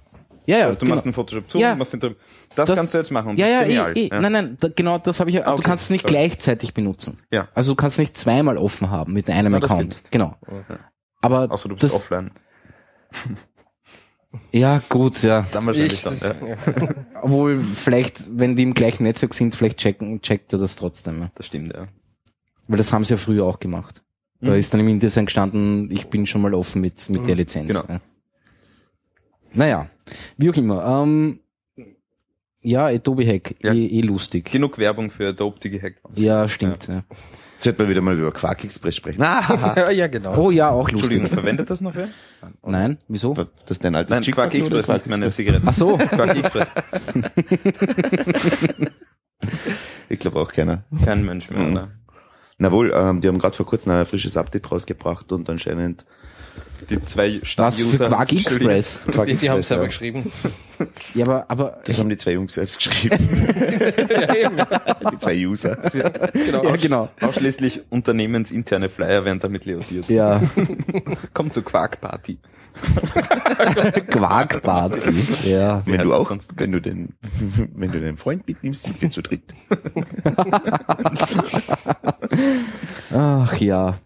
Ja, 0.46 0.58
ja, 0.58 0.66
also 0.66 0.78
du 0.78 0.84
genau. 0.84 0.94
machst 0.96 1.06
einen 1.06 1.14
Photoshop 1.14 1.50
zu, 1.50 1.58
Ja. 1.58 1.74
machst 1.74 1.92
den 1.94 2.00
drin. 2.00 2.16
Das, 2.54 2.66
Das- 2.68 2.78
kannst 2.78 2.92
du 2.94 2.98
jetzt 2.98 3.10
machen. 3.10 3.30
und 3.30 3.38
Ja, 3.38 3.46
ja, 3.46 3.60
ist 3.60 3.66
genial. 3.68 3.96
eh, 3.96 4.06
eh. 4.08 4.20
nein, 4.20 4.32
nein, 4.32 4.56
da, 4.60 4.68
genau, 4.68 4.98
das 4.98 5.18
habe 5.20 5.30
ich 5.30 5.36
ja, 5.36 5.42
Ah, 5.42 5.46
du 5.46 5.52
okay. 5.54 5.62
kannst 5.62 5.84
es 5.84 5.90
nicht 5.90 6.02
Sorry. 6.02 6.12
gleichzeitig 6.14 6.74
benutzen. 6.74 7.16
Ja. 7.32 7.48
Also 7.54 7.72
du 7.72 7.76
kannst 7.76 7.98
nicht 7.98 8.16
zweimal 8.16 8.58
offen 8.58 8.90
haben 8.90 9.12
mit 9.14 9.30
einem 9.30 9.52
Na, 9.52 9.58
Account. 9.58 10.02
Genau. 10.10 10.36
Ja. 10.68 10.78
Aber 11.22 11.50
Außer 11.50 11.68
du 11.70 11.74
bist 11.76 11.84
das, 11.84 11.94
offline. 11.94 12.30
ja, 14.52 14.80
gut, 14.88 15.22
ja. 15.22 15.46
Dann 15.52 15.66
wahrscheinlich 15.66 15.92
Ich, 15.94 16.02
dann. 16.02 16.18
das, 16.18 16.22
Ja, 16.40 16.46
ja. 16.48 16.88
Obwohl, 17.22 17.56
vielleicht, 17.56 18.26
wenn 18.38 18.56
die 18.56 18.64
im 18.64 18.74
gleichen 18.74 19.04
Netzwerk 19.04 19.32
sind, 19.34 19.54
vielleicht 19.54 19.78
checken, 19.78 20.20
checkt 20.22 20.52
er 20.52 20.58
das 20.58 20.76
trotzdem. 20.76 21.20
Ja. 21.22 21.30
das 21.34 21.46
stimmt, 21.46 21.72
ja. 21.72 21.86
Weil 22.68 22.78
das 22.78 22.92
haben 22.92 23.04
sie 23.04 23.12
ja 23.14 23.16
früher 23.16 23.44
auch 23.44 23.60
gemacht. 23.60 24.02
Da 24.40 24.50
Mhm. 24.52 24.56
ist 24.58 24.74
dann 24.74 24.80
im 24.80 24.88
InDesign 24.88 25.26
gestanden, 25.26 25.90
ich 25.90 26.08
bin 26.08 26.26
schon 26.26 26.42
mal 26.42 26.52
offen 26.54 26.80
mit, 26.82 27.08
mit 27.08 27.26
der 27.26 27.34
Lizenz. 27.36 27.68
genau. 27.68 27.84
Ja. 27.88 28.00
Naja, 29.52 29.88
wie 30.36 30.50
auch 30.50 30.56
immer. 30.56 31.02
Ähm, 31.02 31.40
Ja, 32.66 32.86
Adobe 32.86 33.26
Hack, 33.26 33.54
Ja. 33.62 33.72
eh, 33.74 33.86
eh 33.86 34.00
lustig. 34.00 34.50
Genug 34.50 34.78
Werbung 34.78 35.10
für 35.10 35.28
Adobe, 35.28 35.58
die 35.60 35.68
gehackt 35.70 36.02
worden 36.02 36.16
sind. 36.16 36.24
Ja, 36.26 36.48
stimmt. 36.48 36.88
Ja. 36.88 37.04
Sollten 37.58 37.78
wir 37.78 37.88
wieder 37.90 38.00
mal 38.00 38.18
über 38.18 38.32
Quark 38.32 38.64
Express 38.64 38.96
sprechen. 38.96 39.22
Ah, 39.22 39.74
Ja, 39.76 39.90
ja, 39.90 40.06
genau. 40.06 40.34
Oh 40.36 40.50
ja, 40.50 40.70
auch 40.70 40.90
lustig. 40.90 41.12
Entschuldigung, 41.12 41.26
verwendet 41.28 41.68
das 41.70 41.80
noch 41.82 41.94
wer? 41.94 42.08
Nein, 42.62 42.98
wieso? 43.08 43.34
das 43.34 43.48
ist 43.68 43.84
dein 43.84 43.94
altes 43.94 44.10
Nein, 44.10 44.22
Chick 44.22 44.34
Quark 44.34 44.54
Express, 44.54 44.86
Quark 44.86 45.06
nicht 45.06 45.10
meine? 45.18 45.30
Zigaretten. 45.30 45.66
Ach 45.68 45.72
so. 45.74 45.96
Quark 45.98 46.36
Express. 46.36 46.68
Ich 50.08 50.18
glaube 50.18 50.40
auch 50.40 50.52
keiner. 50.52 50.84
Kein 51.04 51.24
Mensch 51.24 51.50
mehr, 51.50 51.60
Mhm. 51.60 51.72
oder? 51.72 51.90
Na 52.58 52.70
wohl, 52.72 52.92
ähm, 52.94 53.20
die 53.20 53.28
haben 53.28 53.38
gerade 53.38 53.56
vor 53.56 53.66
kurzem 53.66 53.92
ein 53.92 54.06
frisches 54.06 54.36
Update 54.36 54.70
rausgebracht 54.70 55.32
und 55.32 55.50
anscheinend 55.50 56.04
Die 56.90 57.04
zwei 57.04 57.40
Was 57.56 57.80
für 57.80 57.96
Quark. 58.08 58.32
Express? 58.32 59.02
Quark 59.04 59.26
Die, 59.26 59.36
die 59.36 59.50
haben 59.50 59.58
Express, 59.58 59.68
selber 59.68 59.84
ja. 59.84 59.88
geschrieben. 59.88 60.32
Ja, 61.14 61.24
aber, 61.24 61.44
aber 61.48 61.80
Das 61.84 61.98
haben 61.98 62.08
die 62.08 62.16
zwei 62.16 62.32
Jungs 62.32 62.54
selbst 62.54 62.78
geschrieben, 62.78 63.16
ja, 64.10 64.34
eben. 64.34 64.56
die 65.12 65.18
zwei 65.18 65.46
User. 65.46 65.76
Genau. 66.32 66.64
ja, 66.64 66.76
genau. 66.76 67.08
Ausschließlich 67.20 67.82
unternehmensinterne 67.90 68.88
Flyer 68.88 69.24
werden 69.24 69.38
damit 69.38 69.64
leodiert. 69.66 70.08
Ja, 70.08 70.42
Kommt 71.34 71.54
zur 71.54 71.64
Quark-Party. 71.64 72.38
Quarkparty. 74.10 75.14
Ja. 75.44 75.82
Wenn 75.86 76.00
du 76.00 76.12
auch, 76.12 76.28
sonst? 76.28 76.58
wenn 76.58 76.72
du 76.72 76.80
den, 76.80 77.14
wenn 77.74 77.92
du 77.92 78.00
deinen 78.00 78.16
Freund 78.16 78.46
mitnimmst, 78.48 78.82
sind 78.82 79.00
wir 79.00 79.10
zu 79.10 79.22
dritt. 79.22 79.54
Ach 83.12 83.56
ja. 83.58 83.98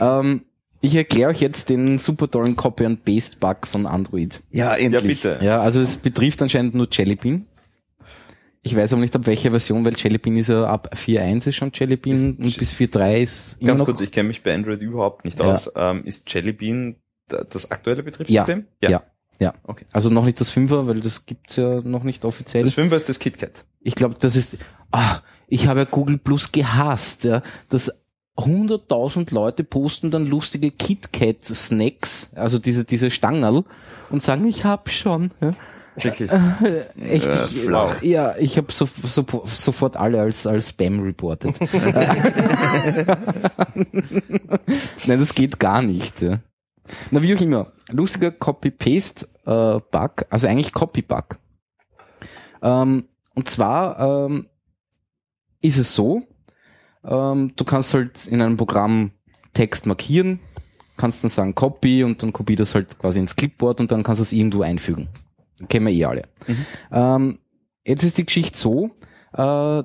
Ähm, 0.00 0.42
ich 0.82 0.94
erkläre 0.96 1.30
euch 1.30 1.40
jetzt 1.40 1.68
den 1.70 1.96
super 1.98 2.30
tollen 2.30 2.56
Copy 2.56 2.84
and 2.84 3.04
Paste 3.04 3.38
Bug 3.38 3.66
von 3.66 3.86
Android. 3.86 4.42
Ja, 4.50 4.76
Ja, 4.76 4.84
endlich. 4.84 5.22
bitte. 5.22 5.38
Ja, 5.42 5.60
also 5.60 5.80
es 5.80 5.96
betrifft 5.96 6.42
anscheinend 6.42 6.74
nur 6.74 6.88
Jellybean. 6.90 7.46
Ich 8.64 8.76
weiß 8.76 8.92
aber 8.92 9.00
nicht 9.02 9.16
ab 9.16 9.26
welcher 9.26 9.50
Version, 9.50 9.84
weil 9.84 9.94
Jellybean 9.96 10.36
ist 10.36 10.48
ja 10.48 10.64
ab 10.66 10.90
4.1 10.94 11.48
ist 11.48 11.56
schon 11.56 11.72
Jellybean 11.74 12.36
und 12.36 12.56
bis 12.58 12.72
4.3 12.72 13.16
ist 13.20 13.56
immer 13.60 13.68
Ganz 13.68 13.78
noch. 13.80 13.86
kurz, 13.86 14.00
ich 14.00 14.12
kenne 14.12 14.28
mich 14.28 14.42
bei 14.44 14.54
Android 14.54 14.80
überhaupt 14.82 15.24
nicht 15.24 15.38
Ja. 15.40 15.46
aus. 15.46 15.68
Ähm, 15.74 16.04
ist 16.04 16.32
Jellybean 16.32 16.94
da- 17.28 17.42
das 17.42 17.70
aktuelle 17.70 18.02
Betriebssystem? 18.02 18.66
ja. 18.82 19.02
Ja. 19.40 19.54
Okay. 19.64 19.86
Also 19.90 20.08
noch 20.08 20.24
nicht 20.24 20.40
das 20.40 20.50
5er, 20.50 20.86
weil 20.86 21.00
das 21.00 21.26
gibt's 21.26 21.56
ja 21.56 21.80
noch 21.80 22.04
nicht 22.04 22.24
offiziell. 22.24 22.62
Das 22.62 22.74
5 22.74 22.92
ist 22.92 23.08
das 23.08 23.18
KitKat. 23.18 23.64
Ich 23.80 23.96
glaube, 23.96 24.14
das 24.20 24.36
ist, 24.36 24.56
ah, 24.92 25.18
ich 25.48 25.66
habe 25.66 25.80
ja 25.80 25.84
Google 25.86 26.18
Plus 26.18 26.52
gehasst, 26.52 27.24
ja, 27.24 27.42
dass 27.68 28.01
100.000 28.36 29.32
Leute 29.34 29.62
posten 29.64 30.10
dann 30.10 30.26
lustige 30.26 30.70
KitKat 30.70 31.44
Snacks, 31.44 32.32
also 32.34 32.58
diese, 32.58 32.84
diese 32.84 33.10
Stangerl 33.10 33.64
und 34.10 34.22
sagen, 34.22 34.46
ich 34.46 34.64
hab 34.64 34.90
schon. 34.90 35.30
Ja. 35.40 35.54
Wirklich. 35.94 36.30
Echt, 36.32 37.26
Äh, 37.26 37.34
ich, 37.34 37.60
flach. 37.64 38.02
ja, 38.02 38.34
ich 38.38 38.56
habe 38.56 38.72
so, 38.72 38.88
so, 39.04 39.26
sofort 39.44 39.98
alle 39.98 40.22
als, 40.22 40.46
als 40.46 40.70
Spam 40.70 41.00
reported. 41.00 41.60
Nein, 45.06 45.18
das 45.18 45.34
geht 45.34 45.58
gar 45.60 45.82
nicht. 45.82 46.22
Ja. 46.22 46.38
Na, 47.10 47.20
wie 47.22 47.34
auch 47.36 47.40
immer. 47.40 47.72
Lustiger 47.90 48.30
Copy-Paste-Bug, 48.30 50.26
also 50.30 50.46
eigentlich 50.48 50.72
Copy-Bug. 50.72 51.38
Ähm, 52.62 53.04
und 53.34 53.48
zwar 53.50 54.26
ähm, 54.26 54.46
ist 55.60 55.78
es 55.78 55.94
so, 55.94 56.22
ähm, 57.04 57.52
du 57.56 57.64
kannst 57.64 57.94
halt 57.94 58.26
in 58.26 58.40
einem 58.40 58.56
Programm 58.56 59.12
Text 59.54 59.86
markieren, 59.86 60.40
kannst 60.96 61.22
dann 61.22 61.30
sagen 61.30 61.54
Copy 61.54 62.04
und 62.04 62.22
dann 62.22 62.32
kopier 62.32 62.56
das 62.56 62.74
halt 62.74 62.98
quasi 62.98 63.18
ins 63.18 63.36
Clipboard 63.36 63.80
und 63.80 63.92
dann 63.92 64.02
kannst 64.02 64.20
du 64.20 64.22
es 64.22 64.32
irgendwo 64.32 64.62
einfügen. 64.62 65.08
Kennen 65.68 65.86
wir 65.86 65.92
eh 65.92 66.04
alle. 66.04 66.22
Ähm, 66.90 67.38
jetzt 67.84 68.04
ist 68.04 68.18
die 68.18 68.26
Geschichte 68.26 68.58
so, 68.58 68.90
äh, 69.34 69.82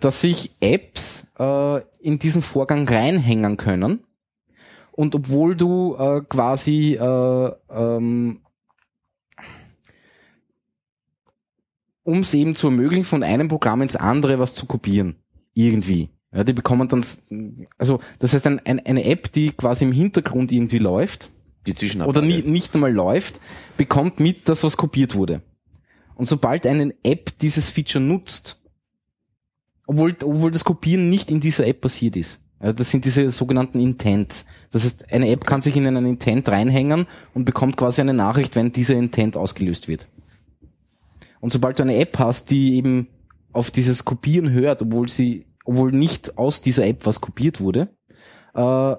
dass 0.00 0.20
sich 0.20 0.52
Apps 0.60 1.32
äh, 1.38 1.80
in 2.00 2.18
diesen 2.18 2.42
Vorgang 2.42 2.88
reinhängen 2.88 3.56
können. 3.56 4.04
Und 4.90 5.14
obwohl 5.14 5.56
du 5.56 5.96
äh, 5.96 6.20
quasi 6.28 6.94
äh, 7.00 7.52
ähm, 7.70 8.41
um 12.04 12.20
es 12.20 12.34
eben 12.34 12.54
zu 12.54 12.68
ermöglichen, 12.68 13.04
von 13.04 13.22
einem 13.22 13.48
Programm 13.48 13.82
ins 13.82 13.96
andere 13.96 14.38
was 14.38 14.54
zu 14.54 14.66
kopieren. 14.66 15.16
Irgendwie. 15.54 16.10
Ja, 16.34 16.44
die 16.44 16.54
bekommen 16.54 16.88
dann, 16.88 17.04
also 17.76 18.00
das 18.18 18.32
heißt 18.32 18.46
ein, 18.46 18.60
ein, 18.64 18.80
eine 18.80 19.04
App, 19.04 19.30
die 19.32 19.52
quasi 19.52 19.84
im 19.84 19.92
Hintergrund 19.92 20.50
irgendwie 20.50 20.78
läuft, 20.78 21.30
Die 21.66 21.74
Zwischenablage. 21.74 22.18
oder 22.18 22.26
nie, 22.26 22.42
nicht 22.42 22.74
einmal 22.74 22.92
läuft, 22.92 23.38
bekommt 23.76 24.18
mit, 24.18 24.48
dass 24.48 24.64
was 24.64 24.76
kopiert 24.78 25.14
wurde. 25.14 25.42
Und 26.14 26.26
sobald 26.26 26.66
eine 26.66 26.94
App 27.02 27.38
dieses 27.40 27.68
Feature 27.68 28.02
nutzt, 28.02 28.60
obwohl, 29.86 30.16
obwohl 30.22 30.50
das 30.50 30.64
Kopieren 30.64 31.10
nicht 31.10 31.30
in 31.30 31.40
dieser 31.40 31.66
App 31.66 31.80
passiert 31.82 32.16
ist. 32.16 32.40
Also 32.58 32.76
das 32.76 32.90
sind 32.90 33.04
diese 33.04 33.28
sogenannten 33.30 33.80
Intents. 33.80 34.46
Das 34.70 34.84
heißt, 34.84 35.12
eine 35.12 35.28
App 35.28 35.44
kann 35.44 35.62
sich 35.62 35.76
in 35.76 35.86
einen 35.86 36.06
Intent 36.06 36.48
reinhängen 36.48 37.06
und 37.34 37.44
bekommt 37.44 37.76
quasi 37.76 38.00
eine 38.00 38.14
Nachricht, 38.14 38.54
wenn 38.54 38.72
dieser 38.72 38.94
Intent 38.94 39.36
ausgelöst 39.36 39.88
wird. 39.88 40.06
Und 41.42 41.52
sobald 41.52 41.80
du 41.80 41.82
eine 41.82 41.96
App 41.96 42.20
hast, 42.20 42.52
die 42.52 42.76
eben 42.76 43.08
auf 43.52 43.72
dieses 43.72 44.04
Kopieren 44.04 44.52
hört, 44.52 44.80
obwohl 44.80 45.08
sie, 45.08 45.46
obwohl 45.64 45.90
nicht 45.90 46.38
aus 46.38 46.62
dieser 46.62 46.86
App 46.86 47.04
was 47.04 47.20
kopiert 47.20 47.60
wurde, 47.60 47.88
äh, 48.54 48.94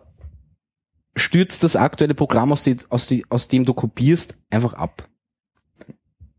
stürzt 1.16 1.64
das 1.64 1.78
aktuelle 1.78 2.16
Programm, 2.16 2.52
aus, 2.52 2.64
die, 2.64 2.76
aus, 2.90 3.08
die, 3.08 3.26
aus 3.30 3.48
dem 3.48 3.64
du 3.64 3.74
kopierst, 3.74 4.38
einfach 4.50 4.74
ab. 4.74 5.08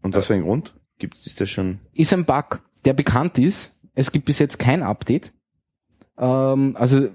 Und 0.02 0.14
was 0.14 0.26
für 0.26 0.34
ein 0.34 0.42
Grund? 0.42 0.78
Gibt 0.98 1.16
es 1.16 1.34
das 1.36 1.48
schon? 1.48 1.80
Ist 1.94 2.12
ein 2.12 2.26
Bug, 2.26 2.60
der 2.84 2.92
bekannt 2.92 3.38
ist. 3.38 3.80
Es 3.94 4.12
gibt 4.12 4.26
bis 4.26 4.38
jetzt 4.38 4.58
kein 4.58 4.82
Update. 4.82 5.32
Ähm, 6.18 6.76
also 6.76 7.08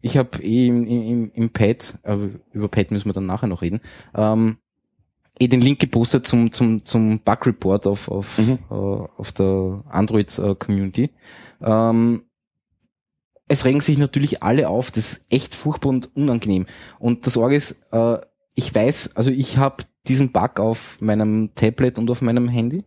ich 0.00 0.16
habe 0.16 0.42
eh 0.42 0.66
im, 0.66 0.84
im, 0.88 1.30
im 1.30 1.50
Pad, 1.50 2.00
aber 2.02 2.30
über 2.50 2.66
Pad 2.66 2.90
müssen 2.90 3.08
wir 3.08 3.12
dann 3.12 3.26
nachher 3.26 3.46
noch 3.46 3.62
reden, 3.62 3.80
ähm, 4.12 4.58
eh 5.38 5.48
den 5.48 5.60
Link 5.60 5.80
gepostet 5.80 6.26
zum, 6.26 6.52
zum, 6.52 6.84
zum 6.84 7.20
Bug 7.20 7.46
Report 7.46 7.86
auf, 7.86 8.08
auf, 8.08 8.38
Mhm. 8.38 8.58
äh, 8.70 8.74
auf 8.74 9.32
der 9.32 9.82
Android 9.88 10.38
äh, 10.38 10.54
Community. 10.54 11.10
Ähm, 11.60 12.22
es 13.48 13.64
regen 13.64 13.80
sich 13.80 13.98
natürlich 13.98 14.42
alle 14.42 14.68
auf, 14.68 14.90
das 14.90 15.12
ist 15.12 15.26
echt 15.32 15.54
furchtbar 15.54 15.90
und 15.90 16.14
unangenehm. 16.16 16.66
Und 16.98 17.26
das 17.26 17.36
Orge 17.36 17.56
ist, 17.56 17.84
äh, 17.92 18.18
ich 18.54 18.74
weiß, 18.74 19.16
also 19.16 19.30
ich 19.30 19.58
habe 19.58 19.84
diesen 20.06 20.32
Bug 20.32 20.60
auf 20.60 21.00
meinem 21.00 21.50
Tablet 21.54 21.98
und 21.98 22.10
auf 22.10 22.22
meinem 22.22 22.48
Handy. 22.48 22.84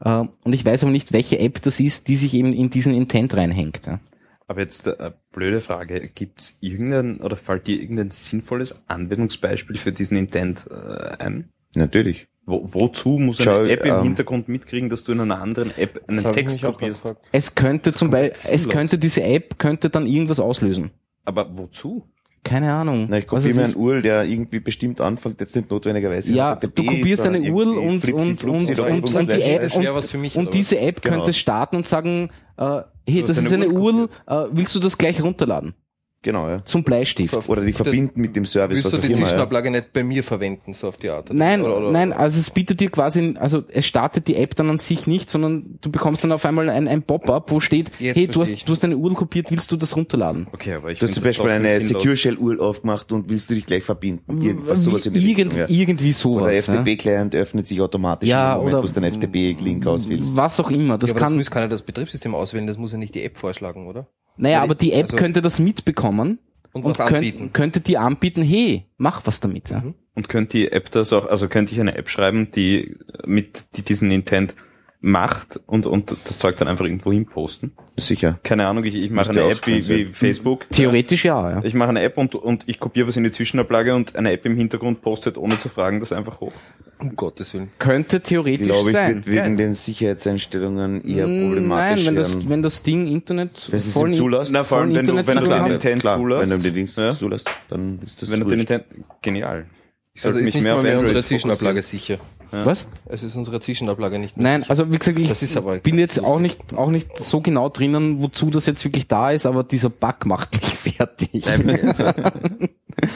Äh, 0.00 0.24
und 0.44 0.52
ich 0.52 0.64
weiß 0.64 0.82
aber 0.82 0.92
nicht, 0.92 1.12
welche 1.12 1.38
App 1.38 1.62
das 1.62 1.80
ist, 1.80 2.08
die 2.08 2.16
sich 2.16 2.34
eben 2.34 2.52
in 2.52 2.70
diesen 2.70 2.94
Intent 2.94 3.34
reinhängt. 3.34 3.86
Ja. 3.86 3.98
Aber 4.46 4.60
jetzt 4.60 4.86
äh, 4.86 5.12
blöde 5.32 5.60
Frage, 5.60 6.08
gibt's 6.14 6.58
irgendein 6.60 7.20
oder 7.20 7.36
fällt 7.36 7.66
dir 7.66 7.80
irgendein 7.80 8.10
sinnvolles 8.10 8.84
Anwendungsbeispiel 8.88 9.78
für 9.78 9.92
diesen 9.92 10.16
Intent 10.16 10.66
äh, 10.70 11.16
ein? 11.18 11.50
Natürlich. 11.74 12.28
Wo, 12.46 12.62
wozu 12.64 13.10
muss 13.10 13.38
eine 13.38 13.44
Schau, 13.44 13.64
App 13.64 13.84
im 13.84 13.94
ähm, 13.94 14.02
Hintergrund 14.04 14.48
mitkriegen, 14.48 14.88
dass 14.88 15.04
du 15.04 15.12
in 15.12 15.20
einer 15.20 15.40
anderen 15.40 15.70
App 15.76 16.02
einen 16.08 16.32
Text 16.32 16.62
kopierst? 16.62 17.14
Es 17.30 17.54
könnte 17.54 17.92
zum 17.92 18.10
Beispiel, 18.10 18.54
es 18.54 18.68
könnte 18.70 18.98
diese 18.98 19.22
App 19.22 19.58
könnte 19.58 19.90
dann 19.90 20.06
irgendwas 20.06 20.40
auslösen. 20.40 20.90
Aber 21.26 21.58
wozu? 21.58 22.04
Keine 22.44 22.72
Ahnung. 22.72 23.06
Na, 23.10 23.18
ich 23.18 23.26
kopiere 23.26 23.54
mir 23.54 23.64
einen 23.64 23.74
URL, 23.74 24.00
der 24.00 24.24
irgendwie 24.24 24.60
bestimmt 24.60 25.02
anfängt, 25.02 25.40
jetzt 25.40 25.54
nicht 25.54 25.70
notwendigerweise. 25.70 26.32
Ja, 26.32 26.56
du 26.56 26.70
kopierst 26.70 27.26
eine 27.26 27.40
URL 27.40 27.76
und, 27.76 28.04
und, 28.08 28.44
und, 28.44 28.44
und, 28.44 29.14
und, 29.14 29.30
die. 29.30 29.42
App, 29.42 29.76
und, 29.76 29.86
was 29.94 30.10
für 30.10 30.16
mich, 30.16 30.34
und 30.34 30.54
diese 30.54 30.78
App 30.78 31.02
Genau. 31.02 31.16
könnte 31.16 31.34
starten 31.34 31.76
und 31.76 31.86
sagen, 31.86 32.30
äh, 32.56 32.80
hey, 33.06 33.22
das 33.24 33.36
ist 33.36 33.52
eine 33.52 33.68
URL, 33.68 34.08
äh, 34.26 34.44
willst 34.52 34.74
du 34.74 34.80
das 34.80 34.96
gleich 34.96 35.22
runterladen? 35.22 35.74
Genau, 36.20 36.48
ja. 36.48 36.64
Zum 36.64 36.82
Bleistift. 36.82 37.30
So. 37.30 37.40
Oder 37.52 37.62
die 37.62 37.72
verbinden 37.72 38.20
mit 38.20 38.34
dem 38.34 38.44
Service, 38.44 38.78
Willst 38.78 38.86
was 38.86 38.92
du 38.94 38.98
die 38.98 39.12
immer. 39.12 39.18
Ja. 39.20 39.26
Zwischenablage 39.26 39.70
nicht 39.70 39.92
bei 39.92 40.02
mir 40.02 40.24
verwenden, 40.24 40.74
so 40.74 40.88
auf 40.88 40.96
die 40.96 41.10
Art? 41.10 41.30
oder? 41.30 41.38
Nein, 41.38 41.62
Oder- 41.62 41.76
oder- 41.78 41.90
nein, 41.92 42.12
also 42.12 42.40
es 42.40 42.50
bietet 42.50 42.80
dir 42.80 42.90
quasi, 42.90 43.36
also 43.38 43.62
es 43.68 43.86
startet 43.86 44.26
die 44.26 44.34
App 44.34 44.56
dann 44.56 44.68
an 44.68 44.78
sich 44.78 45.06
nicht, 45.06 45.30
sondern 45.30 45.78
du 45.80 45.92
bekommst 45.92 46.24
dann 46.24 46.32
auf 46.32 46.44
einmal 46.44 46.68
ein, 46.70 46.88
ein 46.88 47.02
Pop-up, 47.02 47.52
wo 47.52 47.60
steht, 47.60 47.92
Jetzt 48.00 48.16
hey, 48.16 48.26
du 48.26 48.42
ich. 48.42 48.50
hast, 48.52 48.68
du 48.68 48.72
hast 48.72 48.84
eine 48.84 48.96
URL 48.96 49.14
kopiert, 49.14 49.52
willst 49.52 49.70
du 49.70 49.76
das 49.76 49.94
runterladen? 49.94 50.48
Okay, 50.52 50.74
aber 50.74 50.90
ich 50.90 50.98
Du 50.98 51.06
hast 51.06 51.14
zum 51.14 51.22
Beispiel 51.22 51.50
eine. 51.50 51.80
Secure 51.82 52.16
Shell 52.16 52.36
URL 52.36 52.60
aufgemacht 52.60 53.12
und 53.12 53.30
willst 53.30 53.48
du 53.50 53.54
dich 53.54 53.64
gleich 53.64 53.84
verbinden. 53.84 54.42
Irgendwas, 54.42 54.82
sowas 54.82 55.06
in 55.06 55.12
die 55.12 55.20
Irgend, 55.30 55.54
Richtung, 55.54 55.76
ja. 55.76 55.82
irgendwie 55.82 56.08
Oder 56.08 56.14
sowas. 56.14 56.66
ja. 56.66 56.74
FTP-Client 56.82 57.34
öffnet 57.36 57.68
sich 57.68 57.80
automatisch 57.80 58.28
Ja, 58.28 58.54
im 58.54 58.58
Moment, 58.58 58.74
oder- 58.74 58.82
wo 58.82 58.86
du 58.92 59.00
den 59.00 59.04
FTP-Link 59.04 59.86
auswählst. 59.86 60.36
Was 60.36 60.58
auch 60.58 60.70
immer. 60.72 60.98
Das 60.98 61.10
ja, 61.10 61.14
aber 61.14 61.20
das 61.20 61.28
kann, 61.28 61.36
muss 61.36 61.48
keiner 61.50 61.68
das 61.68 61.82
Betriebssystem 61.82 62.34
auswählen, 62.34 62.66
das 62.66 62.76
muss 62.76 62.90
ja 62.90 62.98
nicht 62.98 63.14
die 63.14 63.22
App 63.22 63.36
vorschlagen, 63.38 63.86
oder? 63.86 64.08
Naja, 64.38 64.58
Ja, 64.58 64.62
aber 64.62 64.74
die 64.74 64.92
App 64.92 65.04
also- 65.04 65.16
könnte 65.16 65.42
das 65.42 65.58
mitbekommen 65.58 66.38
Und 66.72 66.84
und 66.84 66.90
was 66.98 66.98
könnt, 66.98 67.12
anbieten. 67.18 67.52
könnte 67.52 67.80
die 67.80 67.98
anbieten, 67.98 68.42
hey, 68.42 68.86
mach 68.96 69.26
was 69.26 69.40
damit. 69.40 69.70
Ja. 69.70 69.82
Und 70.14 70.28
könnte 70.28 70.56
die 70.58 70.72
App 70.72 70.90
das 70.90 71.12
auch, 71.12 71.26
also 71.26 71.48
könnte 71.48 71.72
ich 71.74 71.80
eine 71.80 71.94
App 71.96 72.08
schreiben, 72.08 72.50
die 72.50 72.96
mit 73.26 73.64
die 73.76 73.82
diesen 73.82 74.10
Intent 74.10 74.54
macht 75.00 75.60
und, 75.66 75.86
und 75.86 76.10
das 76.10 76.38
Zeug 76.38 76.56
dann 76.56 76.66
einfach 76.66 76.84
irgendwo 76.84 77.12
hin 77.12 77.26
posten. 77.26 77.72
Sicher. 77.96 78.38
Keine 78.42 78.66
Ahnung, 78.66 78.84
ich, 78.84 78.94
ich 78.94 79.10
mache 79.10 79.28
Müsste 79.28 79.44
eine 79.44 79.52
App 79.52 79.66
wie, 79.66 79.88
wie 79.88 80.06
Facebook. 80.06 80.68
Theoretisch 80.70 81.24
ja, 81.24 81.50
ja. 81.50 81.64
Ich 81.64 81.74
mache 81.74 81.90
eine 81.90 82.02
App 82.02 82.18
und, 82.18 82.34
und 82.34 82.64
ich 82.66 82.80
kopiere 82.80 83.06
was 83.06 83.16
in 83.16 83.22
die 83.22 83.30
Zwischenablage 83.30 83.94
und 83.94 84.16
eine 84.16 84.32
App 84.32 84.44
im 84.44 84.56
Hintergrund 84.56 85.00
postet, 85.00 85.38
ohne 85.38 85.58
zu 85.58 85.68
fragen, 85.68 86.00
das 86.00 86.12
einfach 86.12 86.40
hoch. 86.40 86.52
Um 87.00 87.14
Gottes 87.14 87.54
Willen. 87.54 87.70
Könnte 87.78 88.20
theoretisch 88.20 88.66
Glaube 88.66 88.90
ich, 88.90 88.96
sein. 88.96 89.24
wird 89.24 89.28
wegen 89.28 89.56
den 89.56 89.74
Sicherheitseinstellungen 89.74 91.04
eher 91.04 91.26
problematisch 91.26 92.04
Nein, 92.04 92.06
wenn 92.06 92.16
das, 92.16 92.48
wenn 92.48 92.62
das 92.62 92.82
Ding 92.82 93.06
Internet 93.06 93.68
Wenn 93.70 93.78
voll 93.78 94.14
zulässt. 94.14 94.50
Na, 94.52 94.64
vor 94.64 94.78
allem, 94.78 94.94
wenn 94.94 95.06
du, 95.06 95.14
wenn 95.14 95.38
du 95.38 95.46
den. 95.48 95.66
Intent 95.66 96.00
Klar, 96.00 96.16
zulässt. 96.16 96.50
wenn 96.50 96.58
du 96.58 96.64
den 96.64 96.74
Dienst 96.74 96.98
ja, 96.98 97.16
zulässt, 97.16 97.48
dann 97.68 98.00
ist 98.04 98.20
das 98.20 98.32
wenn 98.32 98.40
du 98.40 98.46
den. 98.46 98.60
Intent, 98.60 98.84
genial. 99.22 99.66
Ich 100.12 100.24
Also 100.24 100.32
sollte 100.32 100.38
ist 100.40 100.46
mich 100.46 100.54
nicht 100.54 100.62
mehr 100.64 100.72
mal 100.72 100.78
auf 100.78 100.84
mehr 100.84 100.98
unsere 100.98 101.22
Zwischenablage 101.22 101.82
fokussieren. 101.82 102.20
Sicher. 102.50 102.66
Was? 102.66 102.88
Es 103.06 103.22
ist 103.22 103.34
unsere 103.36 103.60
Zwischenablage 103.60 104.18
nicht 104.18 104.36
mehr 104.36 104.58
Nein, 104.58 104.64
also 104.68 104.90
wie 104.92 104.98
gesagt, 104.98 105.18
ich 105.18 105.28
Das 105.28 105.42
ist 105.42 105.56
aber 105.56 105.78
bin 105.78 105.98
jetzt 105.98 106.22
auch 106.22 106.38
nicht, 106.40 106.74
auch 106.74 106.90
nicht 106.90 107.18
so 107.18 107.40
genau 107.40 107.68
drinnen, 107.68 108.22
wozu 108.22 108.50
das 108.50 108.66
jetzt 108.66 108.84
wirklich 108.84 109.08
da 109.08 109.30
ist, 109.30 109.46
aber 109.46 109.64
dieser 109.64 109.90
Bug 109.90 110.26
macht 110.26 110.54
mich 110.54 110.64
fertig. 110.96 111.46
Also, 111.48 112.10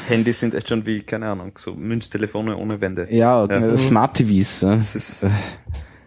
Handys 0.08 0.40
sind 0.40 0.54
echt 0.54 0.68
schon 0.68 0.86
wie, 0.86 1.02
keine 1.02 1.28
Ahnung, 1.28 1.52
so 1.58 1.74
Münztelefone 1.74 2.56
ohne 2.56 2.80
Wände. 2.80 3.08
Ja, 3.10 3.44
Ja. 3.46 3.76
Smart 3.76 4.16
TVs. 4.16 4.62
äh, 4.62 4.76
Das 4.76 4.94
ist, 4.94 5.26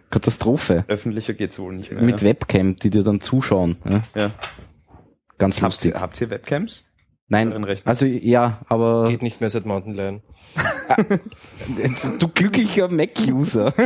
Katastrophe. 0.08 0.84
öffentlicher 0.88 1.34
geht's 1.34 1.58
wohl 1.58 1.74
nicht 1.74 1.92
mehr. 1.92 2.02
Mit 2.02 2.22
ja. 2.22 2.28
Webcam, 2.28 2.76
die 2.76 2.90
dir 2.90 3.02
dann 3.02 3.20
zuschauen. 3.20 3.76
Ja, 3.84 4.02
ja. 4.14 4.30
ganz 5.36 5.56
Habt 5.56 5.72
lustig. 5.74 5.94
ihr, 5.94 6.00
habt 6.00 6.20
ihr 6.20 6.30
Webcams? 6.30 6.84
Nein, 7.28 7.66
also 7.84 8.06
ja, 8.06 8.58
aber 8.68 9.08
Geht 9.08 9.22
nicht 9.22 9.40
mehr 9.40 9.50
seit 9.50 9.66
Mountain 9.66 9.94
Lion. 9.94 10.22
du 12.20 12.28
glücklicher 12.28 12.86
Mac-User. 12.88 13.72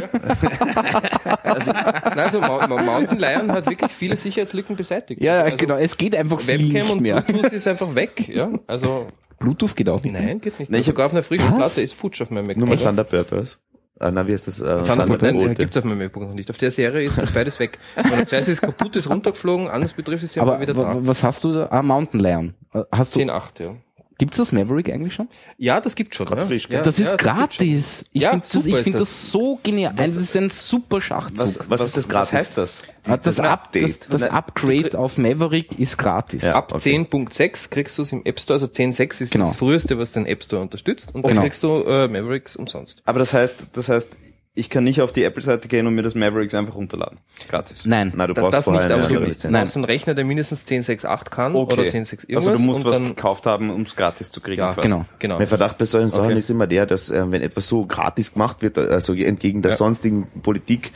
Nein, 1.44 2.18
also 2.18 2.40
Mou- 2.40 2.66
Mou- 2.68 2.82
Mountain 2.84 3.18
Lion 3.18 3.50
hat 3.52 3.68
wirklich 3.68 3.90
viele 3.92 4.16
Sicherheitslücken 4.16 4.76
beseitigt. 4.76 5.22
Ja, 5.22 5.40
also 5.42 5.56
genau, 5.56 5.76
es 5.76 5.96
geht 5.96 6.14
einfach 6.16 6.40
viel 6.40 6.58
Webcam 6.58 6.72
nicht 6.82 6.90
und 6.90 7.00
mehr. 7.00 7.20
Bluetooth 7.22 7.52
ist 7.52 7.66
einfach 7.66 7.94
weg, 7.94 8.28
ja. 8.28 8.50
Also, 8.66 9.06
Bluetooth 9.38 9.74
geht 9.74 9.88
auch 9.88 10.02
nicht 10.02 10.12
mehr. 10.12 10.20
nein, 10.22 10.40
geht 10.40 10.58
nicht. 10.58 10.70
Mehr. 10.70 10.80
ich 10.80 10.86
hab- 10.86 10.92
Sogar 10.94 11.06
auf 11.06 11.12
einer 11.12 11.22
frischen 11.22 11.48
Was? 11.52 11.56
Platte 11.56 11.80
ist 11.82 11.94
Futsch 11.94 12.20
auf 12.20 12.30
meinem 12.30 12.46
Mac. 12.46 12.56
Nur 12.56 12.68
mal 12.68 12.76
Thunderbird, 12.76 13.32
was? 13.32 13.58
Ah, 14.02 14.10
na, 14.10 14.26
wie 14.26 14.32
heißt 14.32 14.48
das? 14.48 14.60
Äh, 14.60 14.82
Thunderbird, 14.82 15.20
nein, 15.22 15.36
Rote. 15.36 15.54
gibt's 15.56 15.76
auf 15.76 15.84
meinem 15.84 15.98
MacBook 15.98 16.22
noch 16.22 16.32
nicht. 16.34 16.48
Auf 16.50 16.56
der 16.56 16.70
Serie 16.70 17.04
ist 17.06 17.18
das 17.18 17.32
beides 17.32 17.60
weg. 17.60 17.78
Und 17.96 18.32
das 18.32 18.48
ist 18.48 18.62
kaputt, 18.62 18.96
ist 18.96 19.10
runtergeflogen, 19.10 19.68
anderes 19.68 19.92
Betriebssystem 19.92 20.42
Aber 20.42 20.52
war 20.52 20.60
wieder 20.62 20.72
da. 20.72 20.96
was 21.00 21.22
hast 21.22 21.44
du 21.44 21.52
da? 21.52 21.68
Ah, 21.70 21.82
Mountain 21.82 22.20
Lion. 22.20 22.54
Äh, 22.72 22.82
Hast 22.92 23.14
du, 23.14 23.20
10.8, 23.20 23.62
ja. 23.62 23.74
Gibt's 24.20 24.36
das 24.36 24.52
Maverick 24.52 24.88
eigentlich 24.92 25.14
schon? 25.14 25.28
Ja, 25.58 25.80
das 25.80 25.96
gibt's 25.96 26.16
schon. 26.16 26.28
Ja. 26.28 26.46
frisch, 26.46 26.68
gell? 26.68 26.76
ja, 26.78 26.82
das 26.84 27.00
ist 27.00 27.10
ja, 27.10 27.16
gratis. 27.16 28.04
ich 28.12 28.22
Ja, 28.22 28.30
finde 28.30 28.46
das, 28.52 28.66
ich 28.66 28.76
find 28.76 28.94
das. 28.94 29.00
das 29.08 29.30
so 29.32 29.58
genial. 29.62 29.94
das 29.96 30.14
ist 30.14 30.36
ein 30.36 30.50
super 30.50 31.00
Schachzug. 31.00 31.64
was 31.68 31.80
ist 31.80 31.96
das 31.96 32.08
gratis? 32.08 32.32
Was 32.32 32.38
heißt 32.38 32.58
das? 32.58 32.78
Ah, 33.06 33.16
das, 33.16 33.40
ein 33.40 33.46
Up, 33.46 33.72
das, 33.72 33.82
Update. 33.82 34.12
das 34.12 34.22
Upgrade 34.24 34.98
auf 34.98 35.16
Maverick 35.18 35.78
ist 35.78 35.96
gratis. 35.96 36.42
Ja. 36.42 36.54
Ab 36.54 36.72
Okay. 36.74 36.94
10.6 36.96 37.70
kriegst 37.70 37.96
du 37.98 38.02
es 38.02 38.12
im 38.12 38.24
App 38.26 38.38
Store, 38.38 38.56
also 38.56 38.66
10.6 38.66 39.22
ist 39.22 39.32
Genau. 39.32 39.46
das 39.46 39.54
früheste, 39.56 39.98
was 39.98 40.12
den 40.12 40.26
App 40.26 40.44
Store 40.44 40.60
unterstützt, 40.62 41.14
und 41.14 41.22
dann 41.24 41.30
Genau. 41.30 41.42
kriegst 41.42 41.62
du 41.62 41.82
äh, 41.84 42.08
Mavericks 42.08 42.56
umsonst. 42.56 43.02
Aber 43.06 43.18
das 43.18 43.32
heißt, 43.32 43.68
das 43.72 43.88
heißt, 43.88 44.16
ich 44.52 44.68
kann 44.68 44.82
nicht 44.82 45.00
auf 45.00 45.12
die 45.12 45.22
Apple-Seite 45.22 45.68
gehen 45.68 45.86
und 45.86 45.94
mir 45.94 46.02
das 46.02 46.16
Mavericks 46.16 46.54
einfach 46.54 46.74
runterladen. 46.74 47.18
Gratis. 47.48 47.82
Nein. 47.84 48.12
Na, 48.16 48.26
du 48.26 48.34
brauchst 48.34 48.52
das 48.54 48.64
vorher 48.64 48.82
nicht, 48.82 48.92
eine 48.92 49.04
aber 49.04 49.14
du 49.14 49.48
brauchst 49.52 49.76
einen 49.76 49.84
Rechner, 49.84 50.14
der 50.14 50.24
mindestens 50.24 50.66
10.6.8 50.66 51.30
kann 51.30 51.54
oder 51.54 51.84
10.6 51.84 52.28
irgendwas. 52.28 52.48
Also 52.48 52.54
du 52.56 52.58
musst 52.66 52.78
und 52.78 52.84
was 52.84 52.98
dann, 52.98 53.08
gekauft 53.10 53.46
haben, 53.46 53.70
um 53.70 53.82
es 53.82 53.94
gratis 53.94 54.32
zu 54.32 54.40
kriegen. 54.40 54.58
ja, 54.58 54.74
quasi. 54.74 54.88
genau. 54.88 55.04
genau. 55.20 55.38
Mein 55.38 55.46
Verdacht 55.46 55.78
bei 55.78 55.84
solchen 55.84 56.10
Sachen 56.10 56.24
Okay. 56.30 56.38
ist 56.38 56.50
immer 56.50 56.66
der, 56.66 56.84
dass 56.86 57.10
äh, 57.10 57.30
wenn 57.30 57.42
etwas 57.42 57.68
so 57.68 57.86
gratis 57.86 58.32
gemacht 58.32 58.60
wird, 58.60 58.76
also 58.76 59.14
entgegen 59.14 59.62
der 59.62 59.70
Ja. 59.72 59.76
sonstigen 59.76 60.26
Politik, 60.42 60.90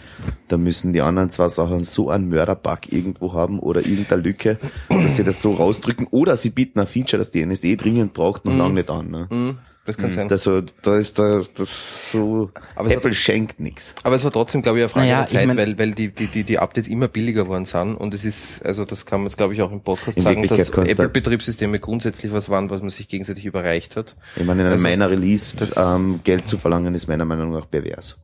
da 0.48 0.56
müssen 0.56 0.92
die 0.92 1.00
anderen 1.00 1.30
zwei 1.30 1.48
Sachen 1.48 1.84
so 1.84 2.10
einen 2.10 2.28
Mörderbug 2.28 2.92
irgendwo 2.92 3.34
haben 3.34 3.60
oder 3.60 3.82
irgendeine 3.86 4.20
Lücke, 4.22 4.58
dass 4.88 5.16
sie 5.16 5.22
das 5.22 5.40
so 5.40 5.52
rausdrücken 5.52 6.08
oder 6.10 6.36
sie 6.36 6.50
bieten 6.50 6.80
ein 6.80 6.88
Feature, 6.88 7.18
das 7.18 7.30
die 7.30 7.40
NSD 7.42 7.76
dringend 7.76 8.14
braucht, 8.14 8.44
noch 8.46 8.56
lange 8.56 8.74
nicht 8.74 8.90
an. 8.90 9.10
Ne? 9.10 9.28
Mhm, 9.30 9.58
das 9.86 9.96
kann 9.98 10.10
sein. 10.12 10.30
Also 10.30 10.62
da 10.82 10.96
ist 10.96 11.18
da 11.18 11.42
das 11.56 12.10
so 12.12 12.50
Aber 12.74 12.90
Apple 12.90 13.10
hat- 13.10 13.14
schenkt 13.16 13.60
nichts. 13.60 13.94
Aber 14.02 14.16
es 14.16 14.24
war 14.24 14.32
trotzdem, 14.32 14.62
glaube 14.62 14.78
ich, 14.78 14.84
eine 14.84 14.88
Frage 14.88 15.06
Naja, 15.06 15.16
der 15.18 15.24
ich 15.26 15.30
Zeit, 15.32 15.46
mein- 15.46 15.56
weil, 15.58 15.78
weil 15.78 15.92
die, 15.92 16.08
die, 16.08 16.26
die, 16.26 16.42
die 16.44 16.58
Updates 16.58 16.88
immer 16.88 17.08
billiger 17.08 17.46
worden 17.48 17.66
sind. 17.66 17.94
Und 17.96 18.14
es 18.14 18.24
ist, 18.24 18.64
also 18.64 18.84
das 18.84 19.04
kann 19.06 19.20
man 19.20 19.26
jetzt, 19.28 19.36
glaube 19.36 19.54
ich, 19.54 19.62
auch 19.62 19.70
im 19.72 19.80
Podcast 19.82 20.16
In 20.16 20.22
sagen, 20.22 20.46
dass 20.48 20.70
Apple-Betriebssysteme 20.70 21.78
grundsätzlich 21.80 22.32
was 22.32 22.48
waren, 22.48 22.70
was 22.70 22.80
man 22.80 22.90
sich 22.90 23.08
gegenseitig 23.08 23.44
überreicht 23.44 23.96
hat. 23.96 24.16
Ich 24.36 24.44
meine, 24.44 24.60
in 24.62 24.66
einem 24.66 24.72
Also, 24.74 24.82
meiner 24.82 25.10
Release 25.10 25.54
das- 25.56 25.76
ähm, 25.76 26.20
Geld 26.24 26.48
zu 26.48 26.56
verlangen, 26.58 26.94
ist 26.94 27.06
meiner 27.06 27.24
Meinung 27.24 27.52
nach 27.52 27.68
pervers. 27.70 28.16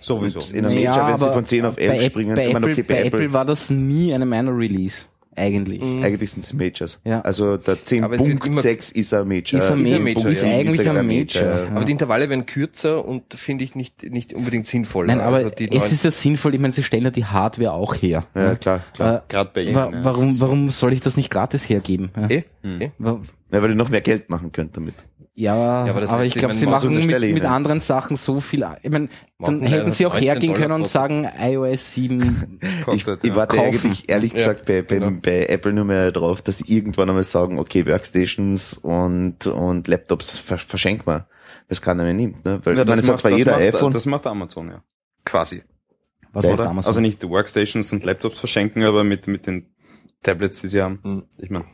Sowieso. 0.00 0.40
In 0.54 0.66
einem 0.66 0.82
Major, 0.82 1.06
wenn 1.08 1.18
sie 1.18 1.32
von 1.32 1.46
10 1.46 1.64
auf 1.64 1.78
11 1.78 1.90
bei, 1.98 2.04
springen, 2.06 2.34
bei, 2.34 2.46
ich 2.48 2.52
meine, 2.52 2.66
Apple, 2.66 2.82
okay, 2.82 2.82
bei 2.94 3.04
Apple 3.04 3.32
war 3.32 3.44
das 3.44 3.70
nie 3.70 4.12
eine 4.12 4.26
Minor 4.26 4.56
Release. 4.56 5.06
Eigentlich. 5.40 5.82
Eigentlich 5.82 6.30
sind 6.32 6.44
es 6.44 6.52
Majors. 6.52 7.00
Ja. 7.04 7.20
Also 7.22 7.56
der 7.56 7.78
Aber 8.02 8.14
es 8.16 8.24
wird 8.24 8.44
immer- 8.46 8.60
10.6 8.60 8.92
ist 8.94 9.14
ein 9.14 9.26
Major. 9.26 9.58
Ist 9.60 9.70
ein 9.70 9.84
Ist 9.84 9.92
ein 9.94 10.02
Major, 10.04 10.22
Major, 10.22 10.30
ist 10.30 10.42
ja. 10.42 10.48
eigentlich 10.50 10.80
Ist 10.80 10.86
ein 10.88 10.96
ein 10.96 11.06
Major. 11.06 11.42
Major, 11.42 11.64
ja. 11.66 11.76
Aber 11.76 11.84
die 11.84 11.92
Intervalle 11.92 12.28
werden 12.28 12.46
kürzer 12.46 13.04
und 13.04 13.34
finde 13.34 13.64
ich 13.64 13.74
nicht, 13.74 14.02
nicht 14.02 14.32
unbedingt 14.34 14.66
sinnvoll. 14.66 15.06
Nein, 15.06 15.20
aber 15.20 15.36
also 15.36 15.50
die 15.50 15.70
es 15.70 15.92
ist 15.92 16.04
ja 16.04 16.10
sinnvoll, 16.10 16.54
ich 16.54 16.60
meine, 16.60 16.72
sie 16.74 16.82
stellen 16.82 17.04
ja 17.04 17.10
die 17.10 17.24
Hardware 17.24 17.72
auch 17.72 17.94
her. 17.94 18.24
Ja, 18.34 18.54
klar, 18.56 18.80
klar. 18.94 19.16
Äh, 19.16 19.20
Gerade 19.28 19.50
bei 19.54 19.74
wa 19.74 19.86
ihnen. 19.86 19.94
ja. 19.94 20.04
warum, 20.04 20.40
warum 20.40 20.70
soll 20.70 20.92
ich 20.92 21.00
das 21.00 21.16
nicht 21.16 21.30
gratis 21.30 21.68
hergeben? 21.68 22.10
Ja, 22.16 22.28
eh, 22.30 22.42
Hm. 22.62 22.80
eh. 22.80 22.90
Wa- 22.98 23.20
Ja, 23.52 23.62
weil 23.62 23.70
ihr 23.70 23.74
noch 23.76 23.88
mehr 23.88 24.00
Geld 24.00 24.30
machen 24.30 24.52
könnt 24.52 24.76
damit. 24.76 24.94
Ja, 25.40 25.54
aber 25.84 25.90
aber, 25.90 26.18
das 26.18 26.26
ich 26.26 26.34
glaube, 26.34 26.54
sie 26.54 26.66
machen 26.66 26.94
mit, 26.94 27.20
mit 27.32 27.44
anderen 27.44 27.80
Sachen 27.80 28.16
so 28.16 28.40
viel. 28.40 28.66
Ich 28.82 28.90
meine, 28.90 29.08
dann 29.38 29.62
hätten 29.62 29.84
Lion 29.84 29.92
sie 29.92 30.04
auch 30.06 30.14
hat 30.14 30.20
19 30.20 30.28
hergehen 30.28 30.54
können 30.54 30.72
und 30.72 30.86
sagen, 30.86 31.26
iOS 31.38 31.92
7 31.92 32.58
Ich, 32.80 32.84
Kostet, 32.84 33.24
ich 33.24 33.30
ja. 33.30 33.36
warte 33.36 33.56
Kaufen. 33.56 33.68
eigentlich 33.68 34.08
ehrlich 34.10 34.32
Ja, 34.32 34.38
gesagt 34.38 34.66
bei, 34.66 34.82
bei, 34.82 34.98
genau. 34.98 35.18
bei 35.22 35.46
Apple 35.46 35.72
nur 35.72 35.86
mehr 35.86 36.12
drauf, 36.12 36.42
dass 36.42 36.58
sie 36.58 36.70
irgendwann 36.72 37.08
einmal 37.08 37.24
sagen, 37.24 37.58
okay, 37.58 37.86
Workstations 37.86 38.76
und, 38.76 39.46
und 39.46 39.88
Laptops 39.88 40.36
ver 40.38 40.58
verschenkt 40.58 41.06
man. 41.06 41.24
Das 41.68 41.80
keiner 41.80 42.02
mehr 42.02 42.12
nimmt, 42.12 42.44
ne? 42.44 42.60
Weil 42.64 42.76
Ja, 42.76 42.82
ich 42.82 42.88
meine, 42.88 43.00
das, 43.00 43.04
es 43.04 43.08
hat 43.08 43.14
macht, 43.14 43.20
zwar 43.20 43.30
das, 43.30 43.38
jeder 43.38 43.52
macht, 43.52 43.62
iPhone. 43.62 43.92
das 43.92 44.06
macht 44.06 44.26
Amazon, 44.26 44.68
ja. 44.68 44.82
Quasi. 45.24 45.62
was 46.32 46.44
Ja, 46.44 46.52
oder? 46.52 46.64
damals? 46.64 46.86
Also 46.86 47.00
nicht 47.00 47.22
die 47.22 47.28
Workstations 47.30 47.92
und 47.92 48.04
Laptops 48.04 48.38
verschenken, 48.38 48.82
aber 48.82 49.04
mit, 49.04 49.26
mit 49.26 49.46
den 49.46 49.66
Tablets, 50.22 50.60
die 50.60 50.68
sie 50.68 50.82
haben. 50.82 50.98
Hm. 51.02 51.22
Ich 51.38 51.48
meine, 51.48 51.64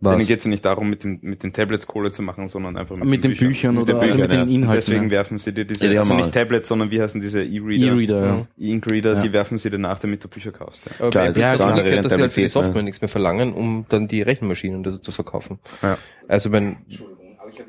was? 0.00 0.16
denen 0.16 0.26
geht 0.28 0.38
es 0.38 0.44
ja 0.44 0.50
nicht 0.50 0.64
darum, 0.64 0.88
mit 0.88 1.02
den, 1.02 1.18
mit 1.22 1.42
den 1.42 1.52
Tablets 1.52 1.86
Kohle 1.86 2.12
zu 2.12 2.22
machen, 2.22 2.48
sondern 2.48 2.76
einfach 2.76 2.96
mit, 2.96 3.08
mit 3.08 3.24
den 3.24 3.34
Büchern, 3.34 3.74
Mit 3.74 3.88
den 3.88 3.96
oder 3.96 4.02
also 4.04 4.16
Büchern, 4.16 4.20
mit 4.20 4.30
den 4.30 4.48
ja. 4.48 4.54
Inhalten. 4.54 4.76
Deswegen 4.76 5.04
ja. 5.04 5.10
werfen 5.10 5.38
sie 5.38 5.52
dir 5.52 5.64
diese, 5.64 5.84
Ja, 5.84 5.90
die 5.90 5.98
also 5.98 6.10
haben 6.10 6.18
nicht 6.18 6.32
Tablets, 6.32 6.68
sondern 6.68 6.90
wie 6.90 7.02
heißen 7.02 7.20
diese 7.20 7.42
E-Reader? 7.42 7.86
E-Reader, 7.86 8.26
ja. 8.26 8.46
E-Ink-Reader, 8.58 9.14
Ja. 9.14 9.20
die 9.22 9.32
werfen 9.32 9.58
sie 9.58 9.70
dir 9.70 9.78
nach, 9.78 9.98
damit 9.98 10.22
du 10.22 10.28
Bücher 10.28 10.52
kaufst. 10.52 10.86
Ja. 10.86 10.92
Aber 11.00 11.10
Klar, 11.10 11.24
bei 11.26 11.32
das 11.32 11.56
die 11.56 11.62
eine 11.62 11.74
Möglichkeit, 11.74 12.04
dass 12.04 12.14
sie 12.14 12.20
halt 12.22 12.32
für 12.32 12.40
die 12.42 12.48
Software 12.48 12.76
ne? 12.76 12.84
nichts 12.84 13.00
mehr 13.00 13.08
verlangen, 13.08 13.52
um 13.52 13.86
dann 13.88 14.06
die 14.06 14.22
Rechenmaschinen 14.22 14.82
dazu 14.82 14.98
zu 14.98 15.12
verkaufen. 15.12 15.58
Ja. 15.82 15.98
Also 16.28 16.52
wenn 16.52 16.76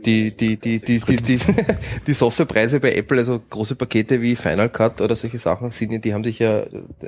die, 0.06 0.32
die, 0.36 0.58
die, 0.58 0.80
die, 0.80 1.00
die, 1.00 1.18
die, 1.18 1.40
die 2.08 2.14
Softwarepreise 2.14 2.80
bei 2.80 2.94
Apple, 2.96 3.18
also 3.20 3.42
große 3.50 3.76
Pakete 3.76 4.22
wie 4.22 4.36
Final 4.36 4.70
Cut 4.70 5.02
oder 5.02 5.16
solche 5.16 5.38
Sachen, 5.38 5.72
sind, 5.72 6.04
die 6.04 6.14
haben 6.14 6.24
sich 6.24 6.40
ja 6.40 6.64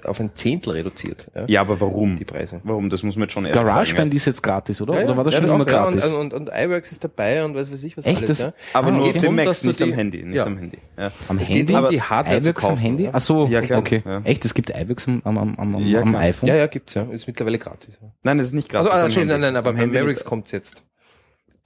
auf 0.06 0.20
ein 0.20 0.32
Zehntel 0.36 0.74
reduziert. 0.74 1.30
Ja, 1.36 1.46
ja, 1.48 1.62
aber 1.62 1.80
warum? 1.80 2.18
Die 2.18 2.26
Preise. 2.26 2.62
Warum? 2.64 2.90
Das 2.90 3.04
muss 3.04 3.16
man 3.16 3.24
jetzt 3.24 3.34
schon 3.34 3.46
ehrlich 3.46 3.56
GarageBand 3.62 3.98
sagen. 3.98 4.12
ist 4.16 4.26
jetzt 4.26 4.42
gratis, 4.44 4.82
oder? 4.82 4.96
Ja, 5.00 5.06
oder 5.06 5.18
war 5.18 5.24
das 5.24 5.34
ja, 5.34 5.40
schon 5.40 5.48
das 5.48 5.56
immer 5.56 5.66
gratis? 5.66 6.06
Und, 6.08 6.34
und, 6.34 6.50
und 6.50 6.50
iWorks 6.50 6.92
ist 6.92 7.04
dabei 7.04 7.44
und 7.44 7.56
weiß 7.56 7.72
weiß 7.72 7.84
ich 7.84 7.98
was 7.98 8.06
Echt? 8.06 8.18
alles. 8.18 8.28
Das- 8.30 8.40
ja. 8.40 8.54
Aber 8.74 8.90
Es 8.90 8.98
nur 8.98 9.08
auf 9.08 9.18
dem 9.18 9.36
Mac, 9.36 9.64
nicht 9.64 9.82
am 9.82 9.94
Handy. 9.94 10.24
Nicht 10.24 10.36
ja. 10.36 10.46
am 10.46 10.58
Handy. 10.58 10.78
Ja. 10.98 11.12
am 11.28 11.38
es 11.40 11.50
Handy? 11.50 11.74
geht 11.74 11.92
die 11.92 12.02
Hardware 12.02 12.42
zu 12.42 12.50
iWorks 12.52 12.66
am 12.66 12.78
Handy? 12.78 13.04
ja. 13.06 13.10
Ach 13.14 13.22
so, 13.22 13.48
Ja, 13.48 13.62
klar. 13.62 13.80
okay. 13.80 14.02
Ja. 14.06 14.22
Echt, 14.24 14.46
es 14.46 14.54
gibt 14.54 14.70
iWorks 14.70 15.08
am, 15.08 15.22
am, 15.24 15.38
am, 15.38 15.58
am, 15.58 15.78
Ja, 15.86 16.02
am 16.02 16.16
iPhone? 16.16 16.50
Ja, 16.50 16.56
ja, 16.56 16.68
gibt's 16.68 16.94
ja. 16.94 17.04
Ist 17.04 17.28
mittlerweile 17.28 17.58
gratis. 17.60 18.00
Nein, 18.24 18.38
das 18.38 18.48
ist 18.48 18.54
nicht 18.54 18.70
gratis. 18.70 18.92
Also, 18.92 19.06
ah, 19.06 19.22
Handy. 19.22 19.32
nein, 19.34 19.42
nein, 19.42 19.56
aber 19.56 19.72
Am 19.72 19.76
Handy 19.76 19.98
Mavericks 19.98 20.22
nicht. 20.30 20.84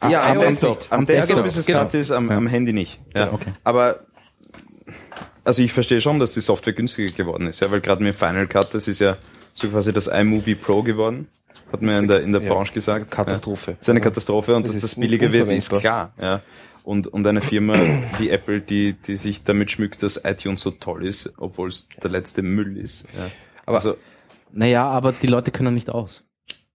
Ja, 0.10 0.30
am 0.32 0.40
Desktop. 0.40 0.78
nicht. 0.80 0.92
Am 0.92 1.00
Am 1.00 1.06
Desktop 1.06 1.28
Desktop, 1.28 1.46
ist 1.48 1.58
es 1.58 1.66
genau. 1.66 1.80
gratis, 1.80 2.12
am, 2.12 2.30
am 2.30 2.48
Handy 2.48 2.74
nicht. 2.74 3.00
Ja. 3.16 3.32
Okay. 3.34 3.52
Aber 3.64 4.00
also 5.44 5.62
ich 5.62 5.72
verstehe 5.74 6.02
schon, 6.02 6.20
dass 6.20 6.32
die 6.32 6.42
Software 6.42 6.74
günstiger 6.74 7.12
geworden 7.14 7.48
ist, 7.48 7.62
ja, 7.62 7.70
weil 7.72 7.82
gerade 7.82 8.04
mit 8.04 8.16
Final 8.16 8.48
Cut, 8.48 8.74
das 8.74 8.88
ist 8.88 9.00
ja 9.00 9.16
so 9.54 9.68
quasi 9.68 9.94
das 9.94 10.08
iMovie 10.08 10.56
Pro 10.56 10.82
geworden, 10.82 11.28
hat 11.72 11.82
mir 11.82 12.00
in 12.00 12.08
der 12.08 12.22
in 12.24 12.32
der 12.32 12.42
Ja. 12.42 12.54
Branche 12.54 12.74
gesagt. 12.74 13.12
Katastrophe. 13.12 13.72
Ja. 13.72 13.78
Das 13.78 13.86
ist 13.88 13.90
eine 13.90 14.02
Katastrophe 14.02 14.56
und 14.56 14.66
Das 14.66 14.74
dass 14.74 14.82
das 14.82 14.96
billiger 14.96 15.32
wird, 15.32 15.50
ist 15.52 15.70
klar. 15.70 16.14
Ja. 16.22 16.42
Und, 16.84 17.08
und 17.08 17.26
eine 17.26 17.42
Firma 17.42 17.74
wie 18.20 18.30
Apple, 18.30 18.62
die, 18.62 18.94
die 18.94 19.18
sich 19.18 19.44
damit 19.44 19.72
schmückt, 19.72 20.04
dass 20.04 20.24
iTunes 20.24 20.62
so 20.62 20.70
toll 20.70 21.06
ist, 21.08 21.34
obwohl 21.38 21.70
es 21.70 21.88
der 22.04 22.12
letzte 22.12 22.44
Müll 22.44 22.78
ist. 22.78 23.06
Ja. 23.18 23.26
Aber- 23.66 23.78
also, 23.78 23.98
Naja, 24.52 24.86
aber 24.88 25.12
die 25.12 25.26
Leute 25.28 25.50
können 25.52 25.74
nicht 25.74 25.90
aus. 25.90 26.24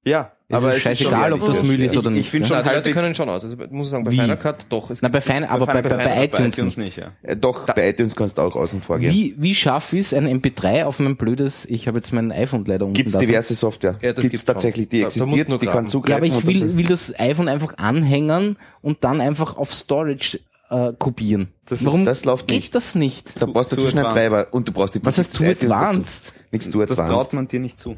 ja, 0.05 0.33
Es 0.53 0.57
aber 0.57 0.71
ist 0.73 0.79
es 0.79 0.83
scheißegal, 0.83 1.33
ob 1.33 1.47
das. 1.47 1.63
Müll 1.63 1.81
ist 1.81 1.93
Ich- 1.93 1.99
oder 1.99 2.11
nicht, 2.11 2.23
Ich 2.23 2.31
finde 2.31 2.49
ja. 2.49 2.57
schon 2.57 2.65
Nein, 2.67 2.83
die 2.83 2.89
Leute 2.89 2.91
können 3.01 3.15
schon 3.15 3.29
aus. 3.29 3.45
Also 3.45 3.57
muss 3.71 3.89
sagen, 3.91 4.03
bei 4.03 4.11
Wie? 4.11 4.17
Final 4.19 4.37
Cut 4.37 4.67
doch. 4.69 4.91
Es 4.91 5.01
Na, 5.01 5.09
bei 5.09 5.21
Fein, 5.21 5.45
aber 5.45 5.65
bei, 5.65 5.81
bei, 5.81 5.89
bei, 5.89 6.25
iTunes, 6.25 6.59
nicht. 6.59 6.77
nicht, 6.77 6.97
ja. 6.97 7.13
Ja, 7.27 7.37
doch, 7.37 7.67
bei 7.67 7.89
iTunes 7.91 8.17
kannst 8.17 8.37
du 8.37 8.43
auch 8.43 8.57
außen 8.57 8.83
vor 8.83 8.99
gehen. 8.99 9.13
Wie, 9.13 9.35
wie 9.39 9.55
scharf 9.55 9.93
ist 9.93 10.13
ein 10.13 10.27
MP3 10.27 10.85
auf 10.87 10.99
mein 10.99 11.15
blödes, 11.17 11.67
ich 11.67 11.87
habe 11.87 11.99
jetzt 11.99 12.13
mein 12.13 12.33
iPhone 12.33 12.65
leider 12.65 12.85
unten 12.85 12.95
Gibt's 12.95 13.17
diverse 13.17 13.55
Software. 13.55 13.93
Ja, 14.03 14.13
das 14.13 14.23
gibt's 14.23 14.31
gibt's 14.31 14.45
tatsächlich, 14.45 14.89
die. 14.89 15.03
Da- 15.03 15.03
da 15.03 15.07
musst 15.07 15.17
existiert, 15.19 15.47
du 15.47 15.51
nur 15.53 15.59
die 15.61 15.67
kann 15.67 15.85
Ja, 15.85 15.91
zugreifen. 15.91 16.33
aber 16.33 16.41
ich 16.41 16.47
will, 16.47 16.67
das- 16.69 16.77
will 16.77 16.87
das 16.87 17.21
iPhone 17.21 17.49
einfach 17.49 17.79
anhängen 17.79 18.57
und 18.83 19.05
dann 19.05 19.21
einfach 19.21 19.57
auf 19.57 19.73
Storage 19.73 20.41
äh, 20.71 20.93
kopieren. 20.99 21.49
Das- 21.69 21.85
Warum 21.85 22.05
das 22.05 22.25
läuft 22.25 22.47
geht 22.49 22.57
nicht. 22.61 22.75
das 22.75 22.95
nicht? 22.97 23.41
Da 23.43 23.47
brauchst 23.47 23.71
du 23.73 23.77
Too 23.77 23.83
dazwischen 23.83 23.99
einen 23.99 24.07
advanced. 24.09 24.31
Treiber 24.33 24.53
und 24.55 24.67
du 24.69 24.73
brauchst 24.73 24.95
die 24.97 25.05
Was 25.05 25.19
heißt 25.19 25.35
iTunes 25.35 25.59
dazu. 25.59 25.73
advanced? 25.73 26.35
Nichts 26.53 26.71
too 26.71 26.81
Das 26.85 26.97
traut 26.97 27.07
advanced. 27.07 27.33
man 27.35 27.49
dir 27.49 27.61
nicht 27.61 27.79
zu. 27.79 27.97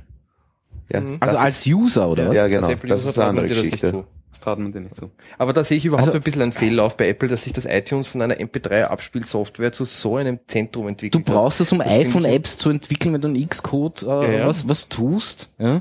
Ja, 0.92 0.98
Also 1.20 1.34
das 1.34 1.36
als 1.44 1.66
User 1.66 2.08
oder 2.08 2.28
was? 2.28 2.36
Ja, 2.36 2.46
genau. 2.48 2.66
Als 2.68 2.80
Das 2.82 3.04
ist 3.06 3.18
eine 3.18 3.26
man 3.26 3.28
andere 3.30 3.46
dir 3.48 3.54
das 3.54 3.62
nicht 3.64 3.80
Geschichte. 3.80 3.92
zu. 4.00 4.04
Das 4.30 4.40
traut 4.40 4.58
man 4.58 4.72
dir 4.72 4.80
nicht 4.80 4.96
zu. 4.96 5.10
Aber 5.38 5.52
da 5.52 5.62
sehe 5.62 5.76
ich 5.76 5.84
überhaupt 5.84 6.08
Also- 6.08 6.18
ein 6.18 6.22
bisschen 6.22 6.40
einen 6.42 6.52
Fehllauf 6.52 6.96
bei 6.96 7.08
Apple, 7.08 7.28
dass 7.28 7.44
sich 7.44 7.52
das 7.52 7.66
iTunes 7.66 8.06
von 8.06 8.22
einer 8.22 8.40
MP3-Abspielsoftware 8.40 9.72
zu 9.72 9.84
so 9.84 10.16
einem 10.16 10.38
Zentrum 10.46 10.84
Du 10.84 10.88
entwickelt 10.88 11.26
hat. 11.28 11.34
brauchst 11.34 11.72
um 11.72 11.78
Das 11.78 11.86
ich- 11.88 11.92
iPhone-Apps 12.06 12.56
zu 12.56 12.70
entwickeln, 12.70 13.12
wenn 13.14 13.20
du 13.20 13.28
einen 13.28 13.48
Xcode 13.48 14.02
äh, 14.04 14.38
ja. 14.38 14.46
Was, 14.46 14.66
was 14.68 14.88
tust, 14.88 15.50
ja, 15.58 15.76
äh, 15.76 15.80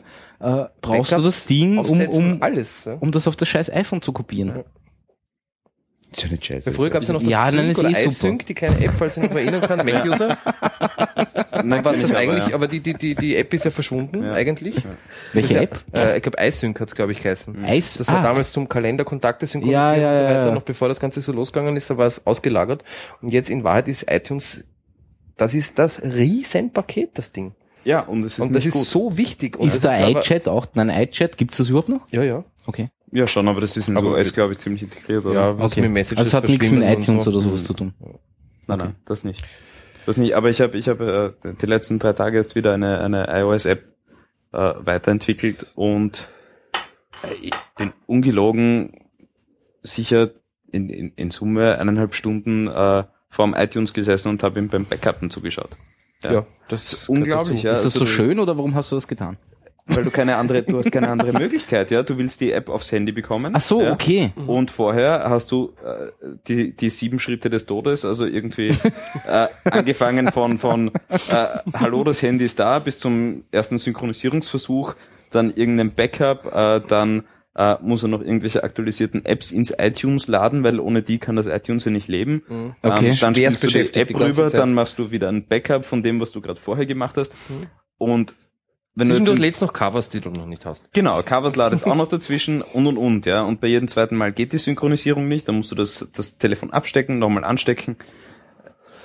brauchst 0.81 1.11
du 1.11 1.15
Backups 1.17 1.23
das 1.23 1.45
Ding, 1.47 1.77
um, 1.77 2.01
um, 2.07 2.37
alles. 2.41 2.85
Ja. 2.85 2.97
um 2.99 3.11
das 3.11 3.27
auf 3.27 3.35
das 3.37 3.47
scheiß 3.47 3.69
iPhone 3.71 4.01
zu 4.01 4.11
kopieren. 4.11 4.63
ist 6.11 6.23
ja 6.23 6.29
nicht 6.29 6.45
scheiße. 6.45 6.73
Früher 6.73 6.89
gab 6.89 7.03
es 7.03 7.07
ja 7.07 7.13
noch 7.13 7.21
das 7.21 7.29
Ja, 7.31 7.45
nein, 7.51 7.67
Sync 7.67 7.69
ist 7.71 7.79
oder 7.79 7.89
eh 7.89 7.93
super. 7.93 8.07
iSync, 8.09 8.45
die 8.47 8.53
kleine 8.53 8.83
App, 8.83 8.91
falls 8.97 9.15
ihr 9.15 9.23
noch 9.23 9.31
erinnern 9.31 9.61
kann, 9.61 9.77
Mac-User. 9.85 10.37
Nein, 11.63 11.83
Was 11.85 12.01
das 12.01 12.11
aber, 12.11 12.19
eigentlich, 12.19 12.47
ja. 12.49 12.55
aber 12.55 12.67
die, 12.67 12.79
die, 12.79 12.93
die, 12.93 13.15
die 13.15 13.35
App 13.35 13.53
ist 13.53 13.65
ja 13.65 13.71
verschwunden, 13.71 14.23
Ja. 14.23 14.33
eigentlich. 14.33 14.75
Welche 15.33 15.53
Das 15.53 15.63
App? 15.63 15.83
Ja, 15.93 16.01
äh, 16.11 16.17
ich 16.17 16.23
glaube, 16.23 16.37
iSync 16.41 16.79
hat 16.79 16.89
es, 16.89 16.95
glaube 16.95 17.11
ich, 17.11 17.21
geheißen. 17.21 17.55
Ice- 17.65 17.97
Das 17.97 18.07
war 18.07 18.17
ah. 18.19 18.23
damals 18.23 18.51
zum 18.51 18.67
Kalender 18.69 19.03
Kontakte 19.03 19.45
synchronisieren 19.47 19.83
Ja, 19.83 19.95
ja, 19.97 20.09
und 20.09 20.15
so 20.15 20.21
ja, 20.21 20.27
weiter, 20.29 20.47
ja. 20.49 20.53
noch 20.55 20.61
bevor 20.63 20.87
das 20.89 20.99
Ganze 20.99 21.21
so 21.21 21.31
losgegangen 21.31 21.75
ist, 21.77 21.89
da 21.89 21.97
war 21.97 22.07
es 22.07 22.25
ausgelagert. 22.27 22.83
Und 23.21 23.31
jetzt 23.31 23.49
in 23.49 23.63
Wahrheit 23.63 23.87
ist 23.87 24.09
iTunes, 24.11 24.65
das 25.37 25.53
ist 25.53 25.79
das 25.79 26.01
Riesenpaket, 26.03 27.11
das 27.17 27.31
Ding. 27.31 27.53
ja, 27.83 28.01
und 28.01 28.23
es 28.23 28.33
ist 28.33 28.39
und 28.39 28.53
das 28.53 28.63
nicht 28.65 28.75
ist 28.75 28.79
gut. 28.79 28.87
so 28.87 29.17
wichtig. 29.17 29.57
Und 29.57 29.67
Ist 29.67 29.83
das 29.85 29.97
der 29.97 30.07
aber- 30.07 30.19
iChat 30.21 30.47
auch? 30.47 30.67
Nein, 30.75 30.89
iChat, 30.89 31.37
gibt's 31.37 31.57
das 31.57 31.69
überhaupt 31.69 31.89
noch? 31.89 32.05
Ja, 32.11 32.23
ja. 32.23 32.43
Okay. 32.67 32.89
Ja, 33.13 33.27
schon, 33.27 33.47
aber 33.47 33.59
das 33.59 33.75
ist 33.75 33.89
in 33.89 33.97
Aber- 33.97 34.11
US, 34.11 34.31
glaube 34.33 34.53
ich, 34.53 34.59
ziemlich 34.59 34.83
integriert, 34.83 35.25
oder? 35.25 35.33
Ja, 35.33 35.59
was 35.59 35.73
okay. 35.73 35.81
mit 35.81 35.91
Messages 35.91 36.17
also 36.19 36.29
es 36.29 36.33
hat 36.43 36.47
nichts 36.49 36.71
mit 36.71 36.83
iTunes 36.83 37.23
so. 37.25 37.31
oder 37.31 37.41
sowas 37.41 37.63
zu 37.65 37.73
tun. 37.73 37.93
Nein, 38.67 38.77
nein, 38.77 38.95
das 39.05 39.23
nicht. 39.23 39.43
Das 40.05 40.17
nicht. 40.17 40.35
Aber 40.35 40.49
ich 40.49 40.61
habe 40.61 40.77
ich 40.77 40.89
habe 40.89 41.35
äh, 41.43 41.53
die 41.61 41.65
letzten 41.65 41.99
drei 41.99 42.13
Tage 42.13 42.37
erst 42.37 42.55
wieder 42.55 42.73
eine, 42.73 42.99
eine 43.01 43.27
iOS-App 43.29 43.83
äh, 44.53 44.57
weiterentwickelt 44.79 45.67
und 45.75 46.29
äh, 47.23 47.33
ich 47.41 47.53
bin 47.77 47.93
ungelogen 48.07 48.93
sicher 49.83 50.31
in, 50.71 50.89
in, 50.89 51.11
in 51.15 51.31
Summe 51.31 51.77
eineinhalb 51.77 52.13
Stunden 52.15 52.67
äh, 52.67 53.03
vorm 53.29 53.53
iTunes 53.55 53.93
gesessen 53.93 54.29
und 54.29 54.43
habe 54.43 54.59
ihm 54.59 54.69
beim 54.69 54.85
Backuppen 54.85 55.29
zugeschaut. 55.29 55.77
Ja, 56.23 56.45
das 56.67 56.93
ist 56.93 57.09
unglaublich, 57.09 57.63
ja. 57.63 57.71
ist 57.71 57.79
das 57.83 57.93
also 57.95 57.99
so 57.99 58.05
du- 58.05 58.11
schön 58.11 58.39
oder 58.39 58.57
warum 58.57 58.75
hast 58.75 58.91
du 58.91 58.95
das 58.95 59.07
getan? 59.07 59.37
Weil 59.95 60.03
du 60.03 60.11
keine 60.11 60.37
andere, 60.37 60.63
du 60.63 60.77
hast 60.77 60.91
keine 60.91 61.09
andere 61.09 61.33
Möglichkeit, 61.39 61.91
ja. 61.91 62.03
Du 62.03 62.17
willst 62.17 62.41
die 62.41 62.51
App 62.51 62.69
aufs 62.69 62.91
Handy 62.91 63.11
bekommen. 63.11 63.53
Ach 63.55 63.61
so, 63.61 63.81
ja? 63.81 63.91
okay. 63.93 64.31
Und 64.47 64.71
vorher 64.71 65.29
hast 65.29 65.51
du 65.51 65.73
äh, 65.83 66.33
die, 66.47 66.75
die 66.75 66.89
sieben 66.89 67.19
Schritte 67.19 67.49
des 67.49 67.65
Todes, 67.65 68.05
also 68.05 68.25
irgendwie 68.25 68.69
äh, 69.27 69.47
angefangen 69.69 70.31
von, 70.31 70.57
von 70.57 70.91
äh, 71.09 71.47
Hallo, 71.73 72.03
das 72.03 72.21
Handy 72.21 72.45
ist 72.45 72.59
da, 72.59 72.79
bis 72.79 72.99
zum 72.99 73.43
ersten 73.51 73.77
Synchronisierungsversuch, 73.77 74.95
dann 75.31 75.51
irgendein 75.53 75.93
Backup, 75.93 76.53
äh, 76.53 76.81
dann 76.87 77.23
äh, 77.55 77.75
muss 77.81 78.03
er 78.03 78.09
noch 78.09 78.21
irgendwelche 78.21 78.63
aktualisierten 78.63 79.25
Apps 79.25 79.51
ins 79.51 79.73
iTunes 79.77 80.27
laden, 80.27 80.63
weil 80.63 80.79
ohne 80.79 81.01
die 81.01 81.17
kann 81.17 81.35
das 81.35 81.47
iTunes 81.47 81.85
ja 81.85 81.91
nicht 81.91 82.07
leben. 82.07 82.43
Okay. 82.81 83.09
Ähm, 83.09 83.17
dann 83.19 83.35
Schwerst 83.35 83.57
spielst 83.57 83.63
du 83.63 83.91
die 83.91 83.99
App 83.99 84.07
die 84.07 84.13
rüber, 84.13 84.47
Zeit. 84.47 84.59
dann 84.59 84.73
machst 84.73 84.99
du 84.99 85.11
wieder 85.11 85.29
ein 85.29 85.47
Backup 85.47 85.85
von 85.85 86.01
dem, 86.03 86.19
was 86.21 86.31
du 86.31 86.41
gerade 86.41 86.59
vorher 86.59 86.85
gemacht 86.85 87.17
hast. 87.17 87.33
Und 87.97 88.33
wenn 88.95 89.09
du 89.09 89.15
jetzt 89.15 89.39
lädst 89.39 89.61
noch 89.61 89.73
Covers, 89.73 90.09
die 90.09 90.19
du 90.21 90.29
noch 90.31 90.45
nicht 90.45 90.65
hast. 90.65 90.91
Genau, 90.93 91.21
Covers 91.23 91.55
ladet 91.55 91.85
auch 91.85 91.95
noch 91.95 92.07
dazwischen 92.07 92.61
und 92.73 92.87
und 92.87 92.97
und, 92.97 93.25
ja. 93.25 93.41
Und 93.43 93.61
bei 93.61 93.67
jedem 93.67 93.87
zweiten 93.87 94.17
Mal 94.17 94.31
geht 94.33 94.53
die 94.53 94.57
Synchronisierung 94.57 95.27
nicht, 95.27 95.47
dann 95.47 95.55
musst 95.55 95.71
du 95.71 95.75
das, 95.75 96.07
das 96.15 96.37
Telefon 96.37 96.71
abstecken, 96.71 97.19
nochmal 97.19 97.43
anstecken. 97.43 97.95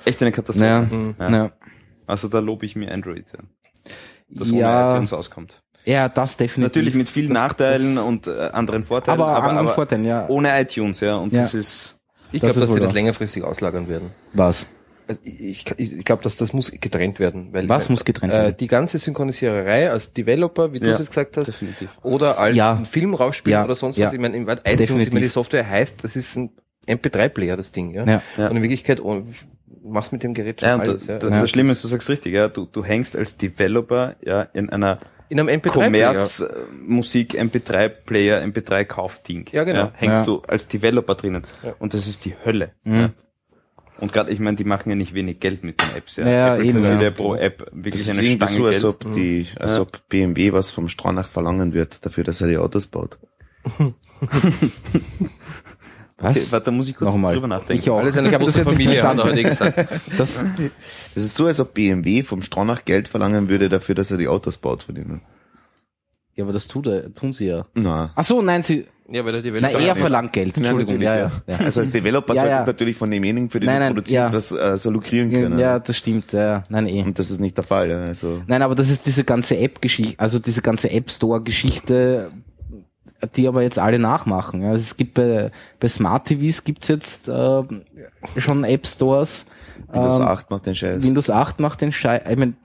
Echt 0.05 0.21
eine 0.21 0.31
Katastrophe. 0.31 0.65
Naja, 0.69 0.87
Ja. 1.19 1.29
naja. 1.29 1.51
Also 2.05 2.27
da 2.27 2.39
lobe 2.39 2.65
ich 2.65 2.75
mir 2.75 2.91
Android, 2.91 3.25
ja. 3.33 3.39
Das 4.29 4.49
ohne 4.51 4.59
Ja, 4.59 4.93
iTunes 4.95 5.13
auskommt. 5.13 5.61
ja, 5.85 6.09
das 6.09 6.37
definitiv. 6.37 6.69
Natürlich 6.75 6.95
mit 6.95 7.09
vielen 7.09 7.33
Das- 7.33 7.43
Nachteilen 7.43 7.95
das- 7.95 8.03
und 8.05 8.27
äh, 8.27 8.49
anderen 8.53 8.83
Vorteilen, 8.85 9.19
aber, 9.21 9.31
aber, 9.31 9.47
anderen 9.49 9.67
aber 9.67 9.75
Vorteilen, 9.75 10.05
ja. 10.05 10.27
ohne 10.27 10.59
iTunes, 10.61 10.99
ja. 10.99 11.15
Und 11.15 11.31
Ja. 11.33 11.41
das 11.41 11.53
ist, 11.53 11.93
Ich 12.33 12.41
Das 12.41 12.53
glaube, 12.53 12.59
ist 12.65 12.69
dass 12.69 12.73
sie 12.75 12.79
das 12.81 12.93
längerfristig 12.93 13.41
auslagern 13.43 13.87
werden. 13.87 14.11
Was? 14.33 14.67
Also 15.07 15.21
ich 15.23 15.65
ich, 15.77 15.97
ich 15.99 16.05
glaube, 16.05 16.23
dass 16.23 16.35
das 16.37 16.53
muss 16.53 16.71
getrennt 16.71 17.19
werden. 17.19 17.49
Weil, 17.53 17.67
Was 17.69 17.89
muss 17.89 18.03
getrennt 18.05 18.33
werden? 18.33 18.51
Äh, 18.53 18.55
die 18.57 18.67
ganze 18.67 18.99
Synchronisiererei 18.99 19.89
als 19.89 20.13
Developer, 20.13 20.73
wie 20.73 20.79
du 20.79 20.85
Ja, 20.87 20.93
es 20.93 20.99
jetzt 20.99 21.09
gesagt 21.09 21.37
hast, 21.37 21.47
definitiv. 21.47 21.89
oder 22.03 22.37
als 22.39 22.57
Ja. 22.57 22.75
Film 22.89 23.13
rausspielen 23.13 23.59
Ja, 23.59 23.63
oder 23.65 23.75
sonst 23.75 23.97
ja. 23.97 24.07
was. 24.07 24.13
Ich 24.13 24.19
meine, 24.19 24.35
im 24.37 24.47
Wort 24.47 24.61
iTunes, 24.67 25.07
ich 25.07 25.13
meine, 25.13 25.23
die 25.25 25.29
Software 25.29 25.67
heißt, 25.67 26.03
das 26.03 26.15
ist 26.15 26.35
ein 26.35 26.51
MP3-Player, 26.87 27.57
das 27.57 27.71
Ding. 27.71 27.93
Ja? 27.93 28.05
Ja. 28.05 28.21
Ja. 28.37 28.47
Und 28.49 28.57
in 28.57 28.63
Wirklichkeit 28.63 29.01
oh, 29.01 29.23
machst 29.83 30.11
mit 30.11 30.23
dem 30.23 30.33
Gerät 30.33 30.61
schon 30.61 30.69
Ja, 30.69 30.77
alles. 30.77 31.05
da, 31.05 31.13
Ja. 31.13 31.19
da, 31.19 31.29
Ja. 31.29 31.41
das 31.41 31.49
Schlimme 31.49 31.71
ist, 31.73 31.83
du 31.83 31.87
sagst 31.87 32.09
richtig, 32.09 32.33
ja, 32.33 32.47
du, 32.47 32.65
du 32.65 32.83
hängst 32.83 33.15
als 33.15 33.37
Developer 33.37 34.15
ja 34.23 34.41
in 34.53 34.69
einer 34.69 34.97
In 35.29 35.39
einem 35.41 35.49
MP3-Player. 35.49 36.07
Kommerz, 36.13 36.39
äh, 36.39 36.45
Musik, 36.85 37.33
MP3-Player, 37.37 38.41
MP3-Kaufding. 38.43 39.49
Ja, 39.51 39.63
genau. 39.65 39.79
Ja, 39.81 39.91
hängst 39.95 40.15
Ja. 40.19 40.23
du 40.25 40.41
als 40.47 40.67
Developer 40.69 41.15
drinnen. 41.15 41.45
Ja. 41.63 41.75
Und 41.79 41.93
das 41.93 42.07
ist 42.07 42.23
die 42.25 42.33
Hölle. 42.45 42.71
Mhm. 42.85 43.09
Und 43.99 44.13
gerade, 44.13 44.31
ich 44.31 44.39
meine, 44.39 44.57
die 44.57 44.63
machen 44.63 44.89
ja 44.89 44.95
nicht 44.95 45.13
wenig 45.13 45.39
Geld 45.39 45.63
mit 45.63 45.81
den 45.81 45.95
Apps. 45.95 46.17
Ja, 46.17 46.27
Ja, 46.29 46.55
Apple 46.55 46.65
eben, 46.67 46.83
ja. 46.83 47.01
ja 47.01 47.11
pro 47.11 47.35
App 47.35 47.67
wirklich 47.71 47.93
Das 48.05 48.13
ist 48.13 48.19
eine 48.19 48.35
Stange 48.35 48.47
so, 48.51 48.65
als 48.67 48.83
ob, 48.85 49.11
die, 49.13 49.47
als 49.59 49.75
Ja. 49.75 49.81
ob 49.81 50.07
BMW 50.09 50.51
was 50.53 50.71
vom 50.71 50.87
Stronach 50.89 51.27
verlangen 51.27 51.73
wird, 51.73 52.05
dafür, 52.05 52.23
dass 52.23 52.41
er 52.41 52.47
die 52.47 52.57
Autos 52.57 52.87
baut. 52.87 53.17
Was? 56.19 56.35
Okay, 56.35 56.45
warte, 56.51 56.65
da 56.65 56.71
muss 56.71 56.87
ich 56.87 56.95
kurz 56.95 57.13
Nochmal. 57.13 57.33
drüber 57.33 57.47
nachdenken. 57.47 57.79
Ich 57.83 57.89
auch. 57.91 57.99
Alles 57.99 58.17
eine 58.17 58.27
ich 58.29 58.33
habe 58.33 58.43
das 58.43 58.55
große 58.55 58.69
jetzt 58.69 58.77
nicht 58.77 58.87
Familie, 58.87 59.01
er 59.01 59.13
verstanden. 59.13 59.37
heute 59.37 59.43
gesagt. 59.83 60.01
Das, 60.17 60.43
Es 61.15 61.23
ist 61.25 61.35
so, 61.37 61.45
als 61.45 61.59
ob 61.59 61.75
BMW 61.75 62.23
vom 62.23 62.41
Stronach 62.41 62.85
Geld 62.85 63.07
verlangen 63.07 63.49
würde 63.49 63.69
dafür, 63.69 63.93
dass 63.93 64.09
er 64.09 64.17
die 64.17 64.27
Autos 64.27 64.57
baut 64.57 64.81
von 64.81 64.95
ihnen. 64.95 65.21
ja, 66.33 66.43
aber 66.43 66.53
das 66.53 66.65
tut 66.67 66.87
er, 66.87 67.13
tun 67.13 67.33
sie 67.33 67.45
ja. 67.47 67.67
Na. 67.75 68.11
Ach 68.15 68.23
so, 68.23 68.41
nein, 68.41 68.63
sie, 68.63 68.87
Ja, 69.09 69.23
weil 69.23 69.41
der 69.41 69.41
na, 69.41 69.69
Developer 69.69 69.79
er 69.79 69.95
verlangt 69.95 70.33
Geld. 70.33 70.57
Entschuldigung, 70.57 70.99
natürlich, 70.99 71.03
ja, 71.05 71.15
ja. 71.15 71.31
ja. 71.47 71.65
Also 71.65 71.79
als 71.81 71.91
Developer 71.91 72.33
Ja, 72.35 72.41
solltest 72.41 72.59
ja. 72.59 72.65
du 72.65 72.71
natürlich 72.71 72.97
von 72.97 73.09
demjenigen, 73.09 73.49
für 73.49 73.59
den 73.59 73.67
Nein, 73.67 73.75
du 73.75 73.83
nein, 73.85 73.93
produzierst, 73.93 74.27
ja. 74.27 74.33
was 74.33 74.51
äh, 74.51 74.77
so 74.77 74.89
lukrieren 74.91 75.31
können. 75.31 75.57
Ja, 75.59 75.79
das 75.79 75.97
stimmt, 75.97 76.33
ja, 76.33 76.63
nein, 76.69 76.87
eh. 76.87 77.03
Und 77.03 77.17
das 77.17 77.31
ist 77.31 77.39
nicht 77.39 77.55
der 77.55 77.63
Fall. 77.63 77.89
Ja. 77.89 78.01
Also 78.01 78.41
Nein, 78.47 78.61
aber 78.61 78.75
das 78.75 78.89
ist 78.89 79.05
diese 79.05 79.23
ganze 79.23 79.57
App-Geschichte, 79.57 80.19
also 80.19 80.39
diese 80.39 80.61
ganze 80.61 80.91
App 80.91 81.09
Store-Geschichte, 81.09 82.31
die 83.35 83.47
aber 83.47 83.61
jetzt 83.61 83.79
alle 83.79 83.97
nachmachen. 83.97 84.63
Also 84.63 84.81
es 84.81 84.97
gibt 84.97 85.13
bei, 85.13 85.51
bei 85.79 85.87
Smart 85.87 86.27
TVs 86.27 86.63
gibt's 86.63 86.89
jetzt 86.89 87.29
äh, 87.29 87.63
schon 88.37 88.63
App 88.63 88.85
Stores. 88.85 89.47
Windows 89.89 90.19
Ähm, 90.19 90.25
8 90.25 90.51
macht 90.51 90.65
den 90.65 90.75
Scheiß. 90.75 91.01
Windows 91.01 91.29
8 91.29 91.59
macht 91.59 91.81
den 91.81 91.91
Scheiß, 91.91 92.23
ich 92.29 92.37
mein, 92.37 92.57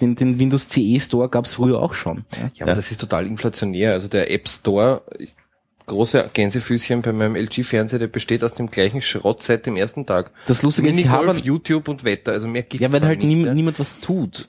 den, 0.00 0.16
den 0.16 0.38
Windows 0.38 0.68
CE 0.70 0.98
Store 0.98 1.28
gab's 1.28 1.54
früher 1.54 1.80
auch 1.80 1.92
schon. 1.92 2.24
Ja. 2.32 2.50
Ja, 2.54 2.66
aber 2.66 2.74
das 2.74 2.90
ist 2.90 3.00
total 3.00 3.26
inflationär. 3.26 3.92
Also 3.92 4.08
der 4.08 4.30
App 4.30 4.48
Store, 4.48 5.02
ich, 5.18 5.34
große 5.90 6.30
Gänsefüßchen 6.32 7.02
bei 7.02 7.12
meinem 7.12 7.36
LG-Fernseher, 7.36 7.98
der 7.98 8.06
besteht 8.06 8.42
aus 8.42 8.52
dem 8.52 8.70
gleichen 8.70 9.02
Schrott 9.02 9.42
seit 9.42 9.66
dem 9.66 9.76
ersten 9.76 10.06
Tag. 10.06 10.30
Das 10.46 10.62
Lustige 10.62 10.88
ist, 10.88 10.98
ich 10.98 11.04
Minigolf, 11.06 11.36
habe, 11.36 11.46
YouTube 11.46 11.88
und 11.88 12.04
Wetter, 12.04 12.32
also 12.32 12.48
mehr 12.48 12.62
gibt's 12.62 12.82
ja, 12.82 12.92
weil 12.92 13.06
halt 13.06 13.22
nicht, 13.22 13.36
nie, 13.36 13.46
ja. 13.46 13.54
niemand 13.54 13.78
was 13.78 14.00
tut. 14.00 14.48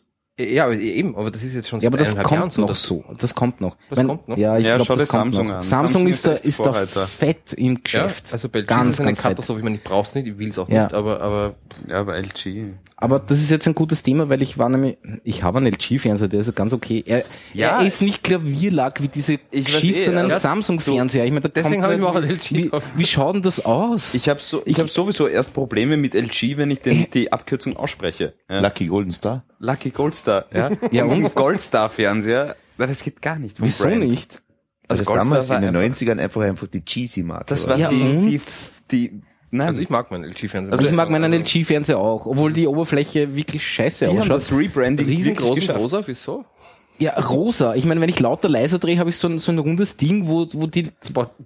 Ja, 0.49 0.65
aber 0.65 0.73
eben, 0.75 1.15
aber 1.15 1.31
das 1.31 1.43
ist 1.43 1.53
jetzt 1.53 1.67
schon 1.69 1.79
Ja, 1.79 1.89
aber 1.89 1.97
das 1.97 2.09
eineinhalb 2.11 2.31
Jahren 2.31 2.49
kommt 2.49 2.57
noch 2.69 2.75
so. 2.75 3.03
Das 3.17 3.35
kommt 3.35 3.61
noch. 3.61 3.75
Das 3.89 3.99
Wenn- 3.99 4.07
kommt 4.07 4.27
noch? 4.27 4.37
Ja, 4.37 4.57
ich 4.57 4.65
Ja, 4.65 4.75
glaube, 4.75 4.85
schau 4.87 4.95
das 4.95 5.07
kommt 5.07 5.33
Samsung 5.33 5.47
noch. 5.47 5.55
an. 5.55 5.61
Samsung, 5.61 5.87
Samsung 6.05 6.07
ist 6.07 6.27
da, 6.27 6.31
ist 6.33 6.59
da 6.65 6.73
fett 7.05 7.53
im 7.53 7.73
Ja, 7.75 7.79
Geschäft. 7.83 8.29
also 8.33 8.49
bei 8.49 8.59
LG 8.59 8.67
ganz, 8.67 8.87
ist 8.89 8.93
es 8.95 8.99
eine 9.01 9.07
ganz 9.09 9.21
fett. 9.21 9.29
Katastrophe. 9.31 9.59
Ich 9.59 9.63
meine, 9.63 9.75
ich 9.77 9.83
brauch's 9.83 10.15
nicht, 10.15 10.27
ich 10.27 10.37
will's 10.37 10.57
auch 10.57 10.69
Ja. 10.69 10.83
nicht, 10.83 10.93
aber, 10.93 11.21
aber 11.21 11.55
Ja, 11.87 11.99
aber 11.99 12.15
LG. 12.17 12.73
Aber 12.97 13.17
das 13.17 13.39
ist 13.39 13.49
jetzt 13.49 13.67
ein 13.67 13.73
gutes 13.73 14.03
Thema, 14.03 14.29
weil 14.29 14.43
ich 14.43 14.59
war 14.59 14.69
nämlich, 14.69 14.97
ich 15.23 15.41
habe 15.41 15.57
einen 15.57 15.67
LG-Fernseher, 15.73 16.27
der 16.27 16.39
ist 16.41 16.45
ja 16.45 16.51
ganz 16.53 16.71
okay. 16.71 17.03
Er, 17.07 17.23
Ja. 17.51 17.79
er 17.81 17.87
ist 17.87 18.03
nicht 18.03 18.23
Klavierlack 18.23 19.01
wie 19.01 19.07
diese 19.07 19.33
Ich 19.33 19.41
eh, 19.53 19.61
geschissenen 19.61 20.29
ja. 20.29 20.37
Samsung-Fernseher. 20.39 21.25
Ich 21.25 21.31
meine, 21.31 21.41
Deswegen 21.49 21.81
kommt 21.81 21.83
habe 21.85 21.93
ich 21.95 21.99
mir 21.99 22.07
auch 22.07 22.15
einen 22.15 22.29
LG 22.29 22.51
wie, 22.51 22.71
wie 22.95 23.05
schaut 23.07 23.33
denn 23.35 23.41
das 23.41 23.65
aus? 23.65 24.13
Ich 24.13 24.29
habe 24.29 24.39
so, 24.39 24.61
ich 24.65 24.79
hab 24.79 24.89
sowieso 24.91 25.27
erst 25.27 25.53
Probleme 25.55 25.97
mit 25.97 26.13
LG, 26.13 26.57
wenn 26.57 26.69
ich 26.69 26.81
den, 26.81 27.07
die 27.11 27.31
Abkürzung 27.33 27.75
ausspreche. 27.75 28.33
Ja. 28.47 28.59
Lucky 28.59 28.85
Golden 28.85 29.11
Star. 29.11 29.43
Lucky 29.57 29.89
Goldstar, 30.31 30.45
ja. 30.53 30.77
Ja, 30.91 31.05
und? 31.05 31.35
Goldstar-Fernseher, 31.35 32.55
das 32.77 33.03
geht 33.03 33.21
gar 33.21 33.37
nicht. 33.39 33.61
Wieso 33.61 33.85
Brand. 33.85 33.99
nicht? 34.07 34.41
Also 34.87 35.03
das 35.03 35.13
damals 35.13 35.49
in 35.49 35.61
den 35.61 35.75
einfach- 35.75 35.97
90ern 36.01 36.19
einfach 36.19 36.41
einfach 36.41 36.67
die 36.67 36.83
cheesy 36.83 37.23
Marke. 37.23 37.45
Das 37.47 37.67
war. 37.67 37.77
Ja, 37.77 37.89
die, 37.89 37.97
die, 38.37 38.41
die, 38.91 39.21
nein. 39.51 39.67
also 39.69 39.81
ich 39.81 39.89
mag 39.89 40.11
meinen 40.11 40.25
LG-Fernseher. 40.25 40.73
Also 40.73 40.85
ich 40.85 40.91
mag 40.91 41.09
meinen 41.09 41.31
LG-Fernseher 41.31 41.97
auch, 41.97 42.25
obwohl 42.25 42.51
die 42.51 42.67
Oberfläche 42.67 43.33
wirklich 43.35 43.65
scheiße 43.65 44.05
die 44.05 44.11
haben 44.11 44.19
ausschaut. 44.19 44.37
das 44.37 44.51
Rebranding 44.51 45.05
Riesengroß 45.07 45.69
rosa, 45.69 46.01
wieso? 46.05 46.45
Ja, 46.99 47.17
rosa. 47.19 47.73
Ich 47.75 47.85
meine, 47.85 48.01
wenn 48.01 48.09
ich 48.09 48.19
lauter 48.19 48.49
leiser 48.49 48.77
drehe, 48.79 48.99
habe 48.99 49.09
ich 49.09 49.17
so 49.17 49.27
ein, 49.27 49.39
so 49.39 49.51
ein 49.51 49.57
rundes 49.59 49.97
Ding, 49.97 50.27
wo, 50.27 50.45
wo 50.53 50.67
die, 50.67 50.89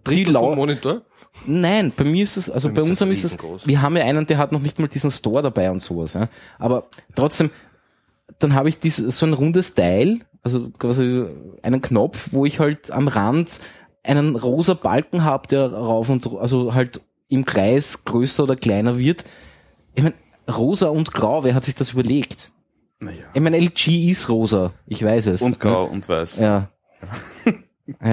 die 0.10 0.24
lau 0.26 0.56
Monitor. 0.56 1.04
Nein, 1.46 1.92
bei 1.96 2.04
mir 2.04 2.24
ist 2.24 2.38
es, 2.38 2.50
also 2.50 2.70
Bei 2.70 2.76
bei 2.82 2.88
mir 2.88 3.12
ist 3.12 3.24
es, 3.24 3.38
wir 3.66 3.82
haben 3.82 3.96
ja 3.98 4.04
einen, 4.06 4.26
der 4.26 4.38
hat 4.38 4.52
noch 4.52 4.62
nicht 4.62 4.80
mal 4.80 4.88
diesen 4.88 5.12
Store 5.12 5.42
dabei 5.42 5.70
und 5.70 5.82
sowas, 5.84 6.14
ja. 6.14 6.30
Aber 6.60 6.88
trotzdem, 7.14 7.52
dann 8.40 8.54
habe 8.54 8.70
ich 8.70 8.80
dieses, 8.80 9.18
so 9.18 9.26
ein 9.26 9.34
rundes 9.34 9.76
Teil, 9.76 10.20
also 10.42 10.70
quasi 10.72 11.26
einen 11.62 11.82
Knopf, 11.82 12.30
wo 12.32 12.46
ich 12.46 12.60
halt 12.60 12.92
am 12.92 13.08
Rand 13.08 13.60
einen 14.04 14.36
rosa 14.36 14.74
Balken 14.74 15.24
habe, 15.24 15.48
der 15.48 15.74
rauf 15.74 16.10
und, 16.10 16.28
also 16.38 16.74
halt 16.74 17.02
im 17.28 17.46
Kreis 17.46 18.06
größer 18.06 18.44
oder 18.44 18.56
kleiner 18.56 19.00
wird. 19.00 19.24
Ich 19.96 20.04
meine, 20.04 20.16
rosa 20.48 20.90
und 20.90 21.14
grau, 21.14 21.44
wer 21.44 21.56
hat 21.56 21.66
sich 21.66 21.76
das 21.76 21.94
überlegt? 21.94 22.52
Naja. 23.00 23.26
Ich 23.34 23.42
meine, 23.42 23.58
LG 23.58 24.10
ist 24.10 24.30
rosa, 24.30 24.74
ich 24.88 25.04
weiß 25.04 25.28
es. 25.28 25.42
Und 25.42 25.60
grau 25.60 25.86
und 25.86 26.08
weiß. 26.08 26.38
Ja. 26.38 26.70
Ja, 27.02 27.08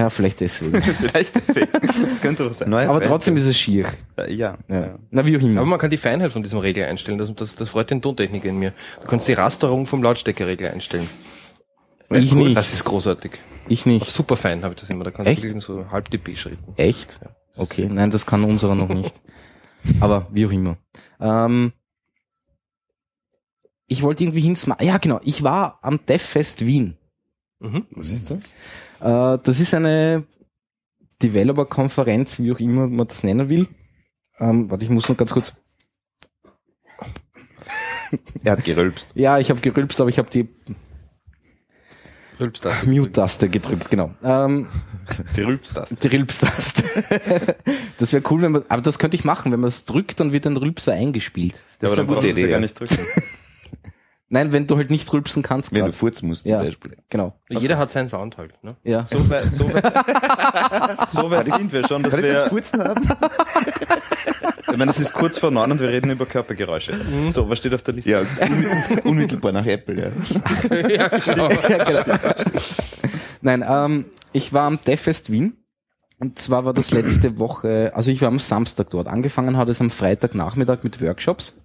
vielleicht 0.09 0.39
deswegen. 0.41 0.81
Vielleicht 0.83 1.35
deswegen. 1.35 1.67
Das 1.71 2.21
könnte 2.21 2.43
doch 2.43 2.53
sein. 2.53 2.69
Neuer 2.69 2.89
Aber 2.89 2.99
Trend. 2.99 3.09
trotzdem 3.09 3.37
ist 3.37 3.47
es 3.47 3.57
schier. 3.57 3.87
Äh, 4.17 4.31
Ja. 4.33 4.57
Ja. 4.67 4.79
ja. 4.81 4.99
Na, 5.09 5.25
wie 5.25 5.35
auch 5.35 5.41
Aber 5.41 5.49
immer. 5.51 5.65
man 5.65 5.79
kann 5.79 5.89
die 5.89 5.97
Feinheit 5.97 6.31
von 6.31 6.43
diesem 6.43 6.59
Regler 6.59 6.87
einstellen. 6.87 7.17
Das, 7.17 7.33
das, 7.33 7.55
das 7.55 7.69
freut 7.69 7.89
den 7.89 8.01
Tontechniker 8.01 8.49
in 8.49 8.59
mir. 8.59 8.73
Du 9.01 9.07
kannst 9.07 9.27
die 9.27 9.33
Rasterung 9.33 9.87
vom 9.87 10.03
Lautstärkeregler 10.03 10.71
einstellen. 10.71 11.09
Ich 12.11 12.33
nicht. 12.33 12.55
Das 12.55 12.71
ist 12.71 12.83
großartig. 12.83 13.31
Ich 13.67 13.79
Auf 13.81 13.85
nicht. 13.87 14.09
super 14.11 14.37
fein 14.37 14.63
habe 14.63 14.75
ich 14.75 14.79
das 14.81 14.89
immer. 14.91 15.03
Da 15.05 15.11
kannst 15.11 15.31
Echt? 15.31 15.43
du 15.43 15.47
wirklich 15.47 15.63
so 15.63 15.89
halb 15.89 16.09
dB 16.11 16.35
Schritten. 16.35 16.73
Echt? 16.77 17.19
Okay, 17.55 17.87
nein, 17.89 18.11
das 18.11 18.25
kann 18.27 18.43
unserer 18.43 18.75
noch 18.75 18.89
nicht. 18.89 19.21
Aber 19.99 20.27
wie 20.31 20.45
auch 20.45 20.51
immer. 20.51 20.77
Ähm, 21.19 21.71
ich 23.87 24.03
wollte 24.03 24.23
irgendwie 24.23 24.41
hin. 24.41 24.55
Ja, 24.81 24.97
genau. 24.97 25.19
Ich 25.23 25.43
war 25.43 25.79
am 25.81 25.99
DevFest 26.05 26.65
Wien. 26.65 26.97
Mhm. 27.59 27.85
Was 27.91 28.09
ist 28.09 28.29
das? 28.31 28.39
Äh, 29.03 29.37
das 29.43 29.59
ist 29.59 29.73
eine 29.73 30.23
Developer-Konferenz, 31.21 32.39
wie 32.39 32.51
auch 32.51 32.59
immer 32.59 32.87
man 32.87 33.07
das 33.07 33.23
nennen 33.23 33.49
will. 33.49 33.67
Ähm, 34.39 34.71
warte, 34.71 34.83
ich 34.85 34.89
muss 34.89 35.07
noch 35.09 35.17
ganz 35.17 35.31
kurz. 35.31 35.53
Er 38.43 38.53
hat 38.53 38.63
gerülpst. 38.63 39.11
Ja, 39.15 39.39
ich 39.39 39.49
habe 39.49 39.59
gerülpst, 39.59 39.99
aber 39.99 40.09
ich 40.09 40.19
habe 40.19 40.29
die 40.29 40.47
Rülpstaste. 42.39 42.89
Mute-Taste 42.89 43.49
gedrückt, 43.49 43.89
genau. 43.89 44.13
Ähm, 44.23 44.67
Die 45.35 45.41
Rülpstaste. 45.41 45.95
die 45.95 46.15
Rülpstaste. 46.15 46.83
das 47.99 48.13
wäre 48.13 48.23
cool, 48.29 48.41
wenn 48.41 48.51
man, 48.51 48.63
aber 48.69 48.81
das 48.81 48.99
könnte 48.99 49.15
ich 49.15 49.23
machen, 49.23 49.51
wenn 49.51 49.59
man 49.59 49.67
es 49.67 49.85
drückt, 49.85 50.19
dann 50.19 50.33
wird 50.33 50.45
ein 50.47 50.57
Rülpser 50.57 50.93
eingespielt. 50.93 51.63
Ja, 51.81 51.87
aber 51.89 51.93
ist 51.93 51.99
eine 51.99 52.07
gute 52.07 52.21
du 52.21 52.27
ja 52.27 52.31
Idee, 52.33 52.49
gar 52.49 52.59
nicht 52.59 52.79
drücken. 52.79 52.97
Nein, 54.33 54.51
wenn 54.51 54.65
du 54.65 54.75
halt 54.77 54.89
nicht 54.89 55.13
rülpsen 55.13 55.43
kannst. 55.43 55.71
Wenn 55.73 55.81
grad. 55.81 55.89
du 55.89 55.93
furzen 55.93 56.27
musst 56.27 56.47
Ja. 56.47 56.57
zum 56.57 56.65
Beispiel. 56.65 56.97
Genau. 57.09 57.35
Jeder 57.49 57.77
hat 57.77 57.91
seinen 57.91 58.09
Sound 58.09 58.37
halt. 58.39 58.55
Ne? 58.63 58.75
Ja. 58.83 59.05
So 59.05 59.29
weit, 59.29 59.53
so 59.53 59.71
weit, 59.71 59.93
so 61.11 61.29
weit 61.29 61.49
sind 61.49 61.71
wir 61.71 61.87
schon, 61.87 62.01
dass 62.01 62.15
ich 62.15 62.21
das 62.21 62.31
wir, 62.45 62.49
Furzen 62.49 62.83
haben? 62.83 63.07
ich 64.71 64.77
meine, 64.77 64.89
es 64.89 64.99
ist 64.99 65.13
kurz 65.13 65.37
vor 65.37 65.51
neun 65.51 65.71
und 65.71 65.79
wir 65.79 65.87
reden 65.89 66.09
über 66.09 66.25
Körpergeräusche. 66.25 66.93
So, 67.29 67.47
was 67.47 67.59
steht 67.59 67.75
auf 67.75 67.83
der 67.83 67.93
Liste? 67.93 68.09
Ja, 68.09 68.21
un- 68.21 68.99
unmittelbar 69.03 69.51
nach 69.51 69.67
Apple, 69.67 70.01
ja. 70.01 70.77
ja, 70.89 71.07
genau. 71.09 71.49
ja, 71.51 72.01
genau. 72.01 72.17
Nein, 73.41 73.63
ähm, 73.67 74.05
ich 74.31 74.51
war 74.51 74.63
am 74.65 74.79
DevFest 74.83 75.31
Wien. 75.31 75.57
Und 76.19 76.39
zwar 76.39 76.65
war 76.65 76.73
das 76.73 76.89
letzte 76.91 77.37
Woche, 77.37 77.91
also 77.93 78.09
ich 78.09 78.21
war 78.21 78.29
am 78.29 78.39
Samstag 78.39 78.89
dort. 78.89 79.07
Angefangen 79.07 79.57
hat 79.57 79.69
es 79.69 79.79
am 79.79 79.91
Freitagnachmittag 79.91 80.79
mit 80.83 81.01
Workshops. 81.01 81.59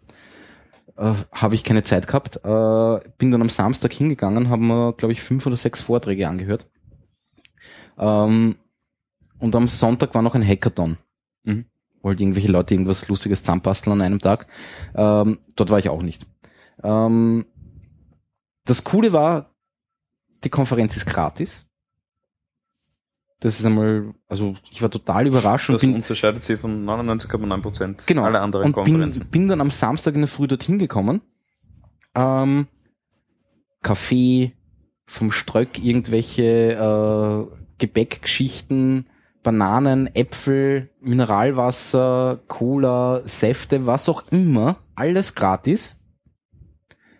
Äh, 0.99 1.15
habe 1.31 1.55
ich 1.55 1.63
keine 1.63 1.85
Zeit 1.85 2.09
gehabt. 2.09 2.37
Äh, 2.45 3.11
bin 3.19 3.31
dann 3.31 3.41
am 3.41 3.49
Samstag 3.49 3.93
hingegangen, 3.93 4.51
haben 4.51 4.67
wir, 4.67 4.93
glaube 4.95 5.13
ich, 5.13 5.23
fünf 5.23 5.47
oder 5.47 5.57
sechs 5.57 5.81
Vorträge 5.81 6.29
angehört. 6.29 6.67
Ähm, 7.97 8.57
und 9.39 9.55
am 9.55 9.69
Sonntag 9.69 10.15
war 10.15 10.23
noch 10.23 10.35
ein 10.35 10.47
Hackathon. 10.47 10.99
Mhm. 11.45 11.67
Wo 12.03 12.09
halt 12.09 12.21
irgendwelche 12.21 12.51
Leute 12.51 12.75
irgendwas 12.75 13.09
Lustiges 13.09 13.43
zusammenbasteln 13.43 13.93
an 13.93 14.03
einem 14.03 14.19
Tag. 14.19 14.49
Ähm, 14.95 15.39
dort 15.55 15.71
war 15.71 15.79
ich 15.79 15.89
auch 15.89 16.03
nicht. 16.03 16.27
Ähm, 16.83 17.47
das 18.65 18.83
Coole 18.83 19.13
war, 19.13 19.55
die 20.43 20.51
Konferenz 20.51 20.97
ist 20.97 21.07
gratis. 21.07 21.68
Das 23.41 23.61
ist 23.61 23.65
einmal, 23.65 24.15
also 24.29 24.55
ich 24.71 24.83
war 24.83 24.91
total 24.91 25.27
überrascht 25.29 25.69
und 25.69 25.75
Das 25.75 25.83
bin, 25.83 25.95
unterscheidet 25.95 26.43
sich 26.43 26.59
von 26.59 26.85
99,9 26.85 27.63
Prozent 27.63 28.07
genau, 28.07 28.25
aller 28.25 28.43
anderen 28.43 28.67
und 28.67 28.73
Konferenzen. 28.73 29.21
bin, 29.21 29.31
bin 29.31 29.49
dann 29.49 29.61
am 29.61 29.71
Samstag 29.71 30.15
in 30.15 30.23
der 30.23 30.29
Früh 30.29 30.49
dorthin 30.49 30.79
gekommen. 30.79 31.21
Ähm, 32.17 32.67
Kaffee, 33.83 34.53
vom 35.07 35.31
Ströck 35.31 35.83
irgendwelche 35.83 36.73
äh, 36.73 37.57
Gebäckgeschichten, 37.79 39.07
Bananen, 39.45 40.15
Äpfel, 40.15 40.91
Mineralwasser, 41.01 42.41
Cola, 42.49 43.23
Säfte, 43.25 43.87
was 43.87 44.09
auch 44.09 44.25
immer, 44.31 44.79
alles 44.97 45.37
gratis. 45.37 45.97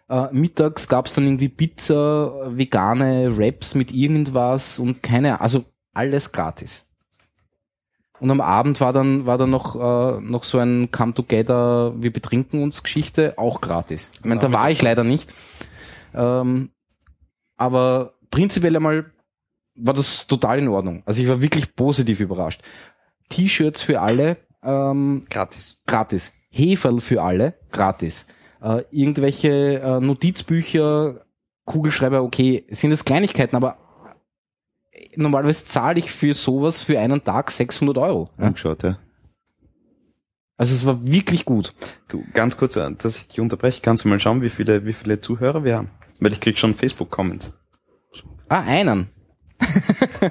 Äh, 0.09 0.29
mittags 0.33 0.89
gab's 0.89 1.15
dann 1.15 1.25
irgendwie 1.25 1.49
Pizza, 1.49 2.57
vegane 2.57 3.37
Wraps 3.37 3.75
mit 3.75 3.93
irgendwas 3.93 4.79
und 4.79 5.03
keine, 5.03 5.41
also 5.41 5.65
alles 5.99 6.31
gratis. 6.31 6.87
Und 8.21 8.31
am 8.31 8.41
Abend 8.41 8.81
war 8.81 8.93
dann, 8.93 9.27
war 9.27 9.37
dann 9.37 9.51
noch, 9.51 9.75
äh, 9.77 10.21
noch 10.21 10.45
so 10.45 10.59
ein 10.59 10.91
Come 10.91 11.15
Together, 11.15 11.93
wir 11.97 12.13
betrinken 12.13 12.63
uns 12.63 12.83
Geschichte, 12.83 13.35
auch 13.37 13.61
gratis. 13.61 14.11
Ich 14.15 14.25
meine, 14.25 14.41
da 14.41 14.53
war 14.53 14.71
ich 14.71 14.81
leider 14.81 15.05
nicht. 15.05 15.35
Ähm, 16.15 16.71
aber 17.57 18.15
prinzipiell 18.31 18.77
einmal 18.77 19.13
war 19.75 19.95
das 19.95 20.27
total 20.27 20.59
in 20.59 20.69
Ordnung. 20.69 21.03
Also 21.05 21.23
ich 21.23 21.29
war 21.29 21.41
wirklich 21.41 21.75
positiv 21.77 22.21
überrascht. 22.21 22.63
T-Shirts 23.29 23.83
für 23.83 24.01
alle, 24.01 24.37
ähm, 24.63 25.25
Gratis. 25.31 25.77
gratis. 25.87 26.33
Heferl 26.51 27.01
für 27.01 27.23
alle, 27.23 27.55
gratis. 27.71 28.27
Äh, 28.61 28.83
irgendwelche 28.91 29.81
äh, 29.81 30.01
Notizbücher, 30.01 31.25
Kugelschreiber, 31.65 32.23
okay, 32.23 32.65
sind 32.71 32.91
das 32.91 33.05
Kleinigkeiten, 33.05 33.55
aber 33.55 33.77
normalerweise 35.19 35.65
zahle 35.65 35.99
ich 35.99 36.11
für 36.11 36.35
sowas 36.35 36.83
für 36.83 36.99
einen 36.99 37.23
Tag 37.23 37.51
600 37.51 37.99
Euro. 37.99 38.31
Angeschaut, 38.37 38.83
ja. 38.83 38.99
Also 40.57 40.75
es 40.75 40.85
war 40.85 41.07
wirklich 41.07 41.45
gut. 41.45 41.73
Du, 42.09 42.25
ganz 42.35 42.57
kurz, 42.57 42.77
äh, 42.77 42.91
dass 42.97 43.17
ich 43.17 43.29
dich 43.29 43.41
unterbreche, 43.41 43.81
kannst 43.81 44.05
du 44.05 44.09
mal 44.09 44.19
schauen, 44.19 44.43
wie 44.43 44.51
viele, 44.51 44.85
wie 44.87 44.93
viele 44.93 45.21
Zuhörer 45.21 45.63
wir 45.65 45.77
haben? 45.77 45.91
Weil 46.21 46.33
ich 46.33 46.41
krieg 46.41 46.59
schon 46.59 46.75
Facebook-Comments. 46.75 47.57
Ah, 48.49 48.63
einen. 48.63 49.09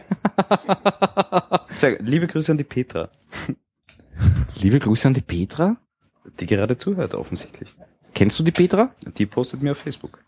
Sehr, 1.70 2.02
liebe 2.02 2.28
Grüße 2.28 2.52
an 2.52 2.58
die 2.58 2.64
Petra, 2.64 3.10
Liebe 4.56 4.80
Grüße 4.80 5.08
an 5.08 5.14
die 5.14 5.22
Petra. 5.22 5.78
die 6.40 6.46
gerade 6.46 6.78
zuhört 6.78 7.14
offensichtlich. 7.14 7.76
Kennst 8.14 8.40
du 8.40 8.44
die 8.44 8.52
Petra? 8.52 8.92
Die 9.18 9.26
postet 9.28 9.62
mir 9.62 9.72
auf 9.72 9.78
Facebook. 9.78 10.24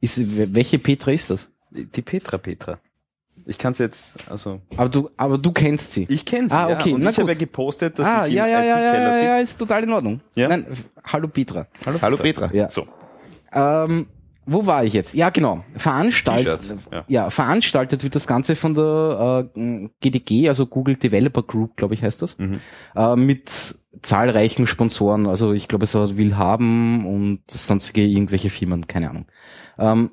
Ist, 0.00 0.54
welche 0.54 0.78
Petra 0.78 1.12
ist 1.12 1.28
das? 1.30 1.50
Die 1.70 2.02
Petra 2.02 2.38
Petra. 2.38 2.80
Ich 3.46 3.58
kann 3.58 3.74
sie 3.74 3.82
jetzt, 3.82 4.16
also 4.30 4.60
Aber 4.76 4.88
du, 4.88 5.10
aber 5.16 5.38
du 5.38 5.52
kennst 5.52 5.92
sie. 5.92 6.06
ich 6.08 6.24
kenne 6.24 6.48
sie, 6.48 6.54
Ah, 6.56 6.70
ja, 6.70 6.76
okay, 6.78 6.92
und 6.92 7.02
na 7.02 7.10
ich 7.10 7.18
habe 7.18 7.32
ja 7.32 7.38
gepostet, 7.38 7.98
dass 7.98 8.06
ah, 8.06 8.26
ich 8.26 8.32
im 8.32 8.38
ja, 8.38 8.46
ja, 8.46 8.62
ja, 8.62 8.78
ja, 8.78 8.94
ja, 8.94 9.04
ja, 9.22 9.32
sitze. 9.34 9.42
ist 9.42 9.56
total 9.58 9.82
in 9.84 9.90
Ordnung. 9.90 10.20
Ja? 10.34 10.48
Nein, 10.48 10.66
hallo 11.04 11.28
Petra. 11.28 11.66
Hallo 12.00 12.16
Petra. 12.16 12.50
Ja. 12.52 12.70
So, 12.70 12.86
Ähm, 13.52 14.06
wo 14.44 14.66
war 14.66 14.84
ich 14.84 14.92
jetzt? 14.92 15.14
Ja, 15.14 15.30
genau. 15.30 15.64
Veranstaltet, 15.76 16.60
T-Shirts, 16.62 16.88
ja. 16.90 17.04
ja. 17.06 17.30
veranstaltet 17.30 18.02
wird 18.02 18.14
das 18.16 18.26
Ganze 18.26 18.56
von 18.56 18.74
der 18.74 19.48
äh, 19.56 19.88
GDG, 20.00 20.48
also 20.48 20.66
Google 20.66 20.96
Developer 20.96 21.42
Group, 21.42 21.76
glaube 21.76 21.94
ich, 21.94 22.02
heißt 22.02 22.22
das, 22.22 22.38
Mhm. 22.38 22.58
äh, 22.96 23.14
mit 23.16 23.76
zahlreichen 24.02 24.66
Sponsoren. 24.66 25.26
Also 25.26 25.52
ich 25.52 25.68
glaube, 25.68 25.84
es 25.84 25.94
war 25.94 26.16
Willhaben 26.16 27.06
und 27.06 27.42
sonstige 27.50 28.02
irgendwelche 28.04 28.50
Firmen, 28.50 28.86
keine 28.88 29.10
Ahnung. 29.10 29.26
Ähm, 29.78 30.10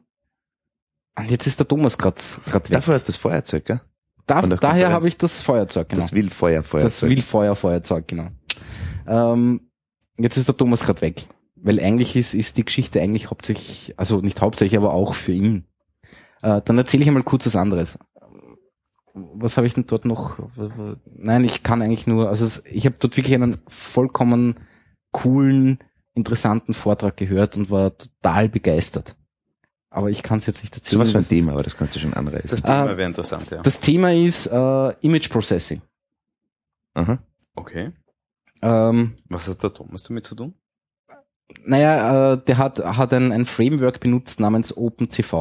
und 1.17 1.31
jetzt 1.31 1.47
ist 1.47 1.59
der 1.59 1.67
Thomas 1.67 1.97
gerade 1.97 2.17
weg. 2.17 2.63
Dafür 2.69 2.93
hast 2.93 3.07
du 3.07 3.11
das 3.11 3.17
Feuerzeug, 3.17 3.65
gell? 3.65 3.81
Da, 4.25 4.41
daher 4.43 4.91
habe 4.91 5.07
ich 5.07 5.17
das 5.17 5.41
Feuerzeug, 5.41 5.89
genau. 5.89 6.03
Das 6.03 6.13
Wildfeuer, 6.13 6.61
Das 6.61 6.69
Feuerzeug. 6.69 7.09
Wildfeuerfeuerzeug, 7.09 8.07
genau. 8.07 8.27
Ähm, 9.07 9.71
jetzt 10.17 10.37
ist 10.37 10.47
der 10.47 10.55
Thomas 10.55 10.83
gerade 10.83 11.01
weg. 11.01 11.27
Weil 11.55 11.79
eigentlich 11.79 12.15
ist, 12.15 12.35
ist 12.35 12.57
die 12.57 12.63
Geschichte 12.63 13.01
eigentlich 13.01 13.31
hauptsächlich, 13.31 13.95
also 13.97 14.21
nicht 14.21 14.39
hauptsächlich, 14.41 14.77
aber 14.77 14.93
auch 14.93 15.13
für 15.15 15.31
ihn. 15.31 15.65
Äh, 16.41 16.61
dann 16.63 16.77
erzähle 16.77 17.03
ich 17.03 17.09
einmal 17.09 17.23
kurz 17.23 17.45
was 17.47 17.55
anderes. 17.55 17.97
Was 19.13 19.57
habe 19.57 19.67
ich 19.67 19.73
denn 19.73 19.87
dort 19.87 20.05
noch? 20.05 20.37
Nein, 21.05 21.43
ich 21.43 21.63
kann 21.63 21.81
eigentlich 21.81 22.07
nur, 22.07 22.29
also 22.29 22.61
ich 22.65 22.85
habe 22.85 22.95
dort 22.99 23.17
wirklich 23.17 23.33
einen 23.33 23.57
vollkommen 23.67 24.55
coolen, 25.11 25.79
interessanten 26.13 26.73
Vortrag 26.73 27.17
gehört 27.17 27.57
und 27.57 27.71
war 27.71 27.97
total 27.97 28.47
begeistert. 28.47 29.17
Aber 29.91 30.09
ich 30.09 30.21
kann 30.21 30.37
es 30.39 30.45
jetzt 30.45 30.61
nicht 30.61 30.73
So 30.75 30.79
erzählen. 30.79 31.01
was 31.01 31.11
für 31.11 31.17
ein 31.17 31.37
Thema, 31.39 31.53
aber 31.53 31.63
das 31.63 31.75
kannst 31.77 31.95
du 31.95 31.99
schon 31.99 32.13
anreißen. 32.13 32.49
das 32.49 32.61
Thema 32.61 32.81
Ah. 32.83 32.97
wäre 32.97 33.07
interessant, 33.07 33.49
ja. 33.49 33.61
Das 33.61 33.79
Thema 33.79 34.13
ist 34.13 34.47
äh, 34.47 34.89
Image 35.01 35.29
Processing. 35.29 35.81
Aha. 36.93 37.17
Okay. 37.55 37.91
Ähm, 38.61 39.17
Was 39.29 39.47
hat 39.47 39.63
der 39.63 39.73
Thomas 39.73 40.03
damit 40.03 40.25
zu 40.25 40.35
tun? 40.35 40.53
Naja, 41.65 42.33
äh, 42.33 42.37
der 42.45 42.57
hat, 42.57 42.79
hat 42.79 43.13
ein, 43.13 43.31
ein 43.31 43.45
Framework 43.45 43.99
benutzt 43.99 44.39
namens 44.39 44.75
OpenCV. 44.77 45.33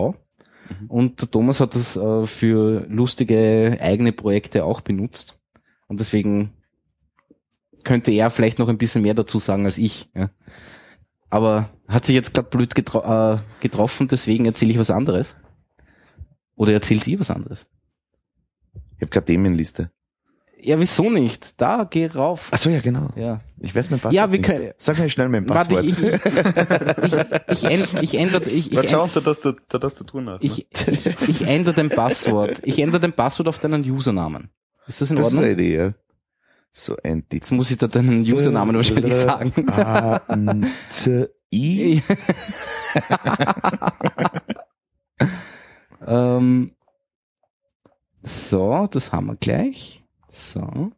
Mhm. 0.80 0.86
Und 0.88 1.20
der 1.20 1.30
Thomas 1.30 1.60
hat 1.60 1.74
das 1.74 1.96
äh, 1.96 2.26
für 2.26 2.86
lustige 2.88 3.76
eigene 3.80 4.12
Projekte 4.12 4.64
auch 4.64 4.80
benutzt. 4.80 5.38
Und 5.88 6.00
deswegen 6.00 6.52
könnte 7.84 8.12
er 8.12 8.30
vielleicht 8.30 8.58
noch 8.58 8.68
ein 8.68 8.78
bisschen 8.78 9.02
mehr 9.02 9.14
dazu 9.14 9.38
sagen 9.38 9.64
als 9.66 9.78
ich. 9.78 10.10
Ja. 10.14 10.30
Aber 11.30 11.68
hat 11.88 12.04
sich 12.04 12.14
jetzt 12.14 12.34
gerade 12.34 12.48
blöd 12.48 12.74
getro 12.74 13.00
äh, 13.34 13.38
getroffen, 13.60 14.08
deswegen 14.08 14.44
erzähle 14.46 14.72
ich 14.72 14.78
was 14.78 14.90
anderes. 14.90 15.34
Oder 16.54 16.72
erzählt 16.72 17.04
sie 17.04 17.18
was 17.18 17.30
anderes? 17.30 17.66
Ich 18.96 19.02
habe 19.02 19.10
keine 19.10 19.24
Themenliste. 19.24 19.90
Ja, 20.60 20.80
wieso 20.80 21.08
nicht? 21.08 21.60
Da, 21.60 21.86
geh 21.88 22.06
rauf. 22.06 22.48
Ach 22.50 22.58
so, 22.58 22.68
ja, 22.68 22.80
genau. 22.80 23.10
Ja. 23.14 23.40
Ich 23.60 23.74
weiß 23.76 23.90
mein 23.90 24.00
Passwort 24.00 24.14
Ja, 24.14 24.32
wir 24.32 24.40
nicht. 24.40 24.50
können- 24.50 24.72
Sag 24.76 24.98
mir 24.98 25.08
schnell 25.08 25.28
mein 25.28 25.48
Warte, 25.48 25.76
Passwort. 25.76 25.84
ich, 25.84 26.02
ich, 26.02 26.12
ich, 26.12 27.62
ich, 27.62 27.70
änd- 27.70 28.02
ich 28.02 28.14
ändere, 28.16 28.50
ich, 28.50 28.70
ich, 28.72 28.76
Warte, 28.76 28.88
schau 28.88 29.04
unter 29.04 29.20
das, 29.20 29.40
nach. 30.14 30.40
ich, 30.40 30.66
ich, 30.88 31.06
ich 31.28 31.42
ändere 31.46 31.74
dein 31.74 31.90
Passwort. 31.90 32.60
Ich 32.64 32.80
ändere 32.80 33.00
dein 33.00 33.12
Passwort 33.12 33.46
auf 33.48 33.60
deinen 33.60 33.88
Usernamen. 33.88 34.50
Ist 34.88 35.00
das 35.00 35.10
in 35.10 35.16
das 35.16 35.28
ist 35.28 35.32
eine 35.38 35.46
Ordnung? 35.46 35.58
Idee, 35.64 35.76
ja. 35.76 35.94
So 36.72 36.96
ein 37.02 37.22
Dick. 37.28 37.42
Jetzt 37.42 37.50
muss 37.50 37.70
ich 37.70 37.78
da 37.78 37.86
deinen 37.88 38.20
Usernamen 38.22 38.76
wahrscheinlich 38.76 39.14
sagen. 39.14 39.68
A, 39.70 40.18
N, 40.28 40.66
C, 40.90 41.28
I. 41.52 42.02
ähm, 46.06 46.72
so, 48.22 48.86
das 48.90 49.12
haben 49.12 49.26
wir 49.26 49.36
gleich. 49.36 50.00
So. 50.28 50.92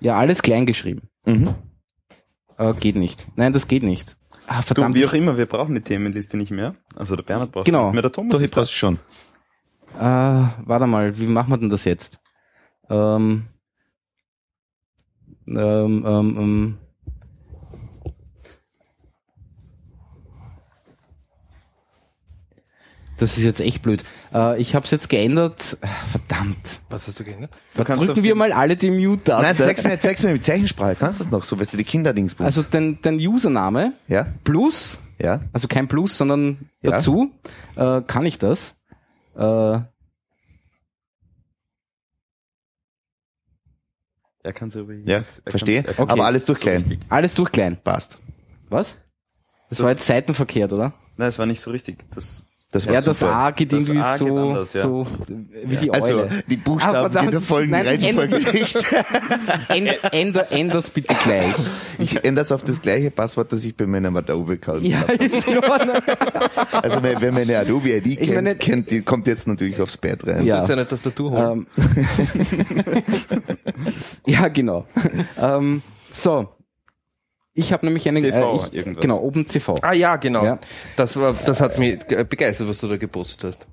Ja, 0.00 0.16
alles 0.18 0.42
klein 0.42 0.66
geschrieben. 0.66 1.08
Mhm. 1.24 1.54
Äh, 2.58 2.74
geht 2.74 2.96
nicht. 2.96 3.26
Nein, 3.36 3.52
das 3.52 3.68
geht 3.68 3.82
nicht. 3.82 4.16
Ah, 4.46 4.56
Du, 4.60 4.66
verdammt. 4.68 4.94
wie 4.94 5.00
ich- 5.02 5.08
auch 5.08 5.12
immer, 5.12 5.36
wir 5.36 5.46
brauchen 5.46 5.74
die 5.74 5.80
Themenliste 5.80 6.36
nicht 6.36 6.50
mehr. 6.50 6.74
Also 6.94 7.16
der 7.16 7.22
Bernhard 7.24 7.52
braucht 7.52 7.66
Genau. 7.66 7.86
nicht 7.86 7.94
mehr, 7.94 8.02
der 8.02 8.12
Thomas 8.12 8.32
Doch, 8.32 8.38
ich 8.40 8.44
ist 8.46 8.56
da. 8.56 8.60
passt 8.60 8.72
schon. 8.72 8.98
Äh, 9.98 10.00
warte 10.00 10.86
mal, 10.86 11.18
wie 11.18 11.26
machen 11.26 11.50
wir 11.50 11.58
denn 11.58 11.70
das 11.70 11.84
jetzt? 11.84 12.20
Ähm, 12.88 13.46
ähm, 15.48 16.04
ähm, 16.06 16.36
ähm. 16.38 16.78
Das 23.18 23.38
ist 23.38 23.44
jetzt 23.44 23.60
echt 23.60 23.82
blöd. 23.82 24.04
Äh, 24.34 24.60
ich 24.60 24.74
habe 24.74 24.84
es 24.84 24.90
jetzt 24.90 25.08
geändert. 25.08 25.78
Verdammt. 26.10 26.80
Was 26.90 27.06
hast 27.06 27.18
du 27.18 27.24
geändert? 27.24 27.50
Du 27.74 27.82
Drücken 27.82 28.22
wir 28.22 28.34
mal 28.34 28.52
alle 28.52 28.76
die 28.76 28.90
Mute-Taste. 28.90 29.42
Nein, 29.42 29.56
zeig's 29.56 29.84
mir, 29.84 29.98
zeig's 29.98 30.22
mir 30.22 30.32
mit 30.32 30.44
Zeichensprache. 30.44 30.96
Kannst 30.96 31.20
du 31.20 31.24
das 31.24 31.32
noch 31.32 31.44
so, 31.44 31.58
weißt 31.58 31.72
du, 31.72 31.78
die 31.78 31.84
Kinderdings. 31.84 32.38
Also 32.38 32.62
dein, 32.62 32.98
dein 33.00 33.16
Username 33.16 33.94
ja, 34.06 34.26
plus, 34.44 35.00
ja. 35.18 35.40
also 35.52 35.66
kein 35.66 35.88
Plus, 35.88 36.18
sondern 36.18 36.68
Ja. 36.82 36.90
dazu, 36.92 37.30
äh, 37.76 38.02
kann 38.02 38.26
ich 38.26 38.38
das. 38.38 38.82
Äh, 39.34 39.78
Er 44.46 44.52
kann 44.52 44.70
so 44.70 44.80
übrigens. 44.80 45.08
Ja, 45.08 45.16
er 45.44 45.50
verstehe. 45.50 45.84
er 45.84 45.98
Okay. 45.98 46.12
Aber 46.12 46.24
alles 46.24 46.44
durch 46.44 46.58
so 46.60 46.62
klein. 46.62 47.00
alles 47.08 47.34
durch 47.34 47.50
klein. 47.50 47.76
Passt. 47.82 48.18
Was? 48.68 48.98
Das 49.70 49.82
war 49.82 49.90
jetzt 49.90 50.06
seitenverkehrt, 50.06 50.72
oder? 50.72 50.94
Nein, 51.16 51.28
es 51.28 51.38
war 51.40 51.46
nicht 51.46 51.60
so 51.60 51.72
richtig. 51.72 51.98
Das, 52.14 52.42
Das 52.72 52.84
war 52.86 52.94
Ja, 52.94 53.00
das 53.00 53.20
super. 53.20 53.32
A 53.32 53.50
geht 53.52 53.72
Das 53.72 53.88
irgendwie 53.88 54.00
A 54.02 54.16
geht 54.18 54.28
so, 54.28 54.36
anders, 54.36 54.72
ja. 54.74 54.82
so 54.82 55.06
wie 55.64 55.76
die 55.76 55.92
Also, 55.94 56.14
Eule. 56.22 56.28
die 56.48 56.56
Buchstaben 56.56 56.96
Ah, 56.96 57.00
verdammt. 57.02 57.26
in 57.26 57.30
der 57.30 57.40
folgenden 57.40 57.84
Nein, 57.84 58.00
Reihenfolge 58.02 58.38
nicht. 58.52 58.76
Änder, 59.68 59.94
änder, 60.12 60.52
änder's 60.52 60.90
bitte 60.90 61.14
gleich. 61.24 61.54
Ich 61.98 62.24
ändere 62.24 62.44
es 62.44 62.50
auf 62.52 62.64
das 62.64 62.82
gleiche 62.82 63.12
Passwort, 63.12 63.52
das 63.52 63.64
ich 63.64 63.76
bei 63.76 63.86
meinem 63.86 64.16
Adobe-Account 64.16 64.82
Ja, 64.84 64.98
habe. 65.00 65.12
ist. 65.14 65.46
Also, 66.72 67.02
wer 67.02 67.32
meine 67.32 67.56
Adobe-ID 67.58 68.18
kennt, 68.18 68.34
meine- 68.34 68.54
kennt, 68.56 68.90
die 68.90 69.00
kommt 69.02 69.26
jetzt 69.28 69.46
natürlich 69.46 69.80
aufs 69.80 69.96
Pad 69.96 70.26
rein. 70.26 70.44
Ja. 70.44 70.56
Das 70.56 70.64
ist 70.66 70.70
eine 70.72 70.86
Tastatur 70.88 71.30
holen. 71.30 71.66
Ähm, 71.76 73.04
ja, 74.26 74.48
genau. 74.48 74.86
ähm, 75.40 75.82
so. 76.12 76.48
Ich 77.58 77.72
habe 77.72 77.86
nämlich 77.86 78.06
einen 78.06 78.22
CV, 78.22 78.52
äh, 78.52 78.56
ich, 78.56 78.72
irgendwas. 78.74 79.00
genau 79.02 79.18
OpenCV. 79.22 79.70
ah 79.82 79.92
ja, 79.92 80.16
genau. 80.16 80.44
Ja. 80.44 80.58
Das 80.96 81.16
war, 81.16 81.32
das 81.46 81.60
hat 81.60 81.78
mich 81.78 82.06
ge- 82.06 82.22
begeistert, 82.24 82.68
was 82.68 82.78
du 82.78 82.86
da 82.88 82.96
gepostet 82.98 83.42
hast. 83.44 83.66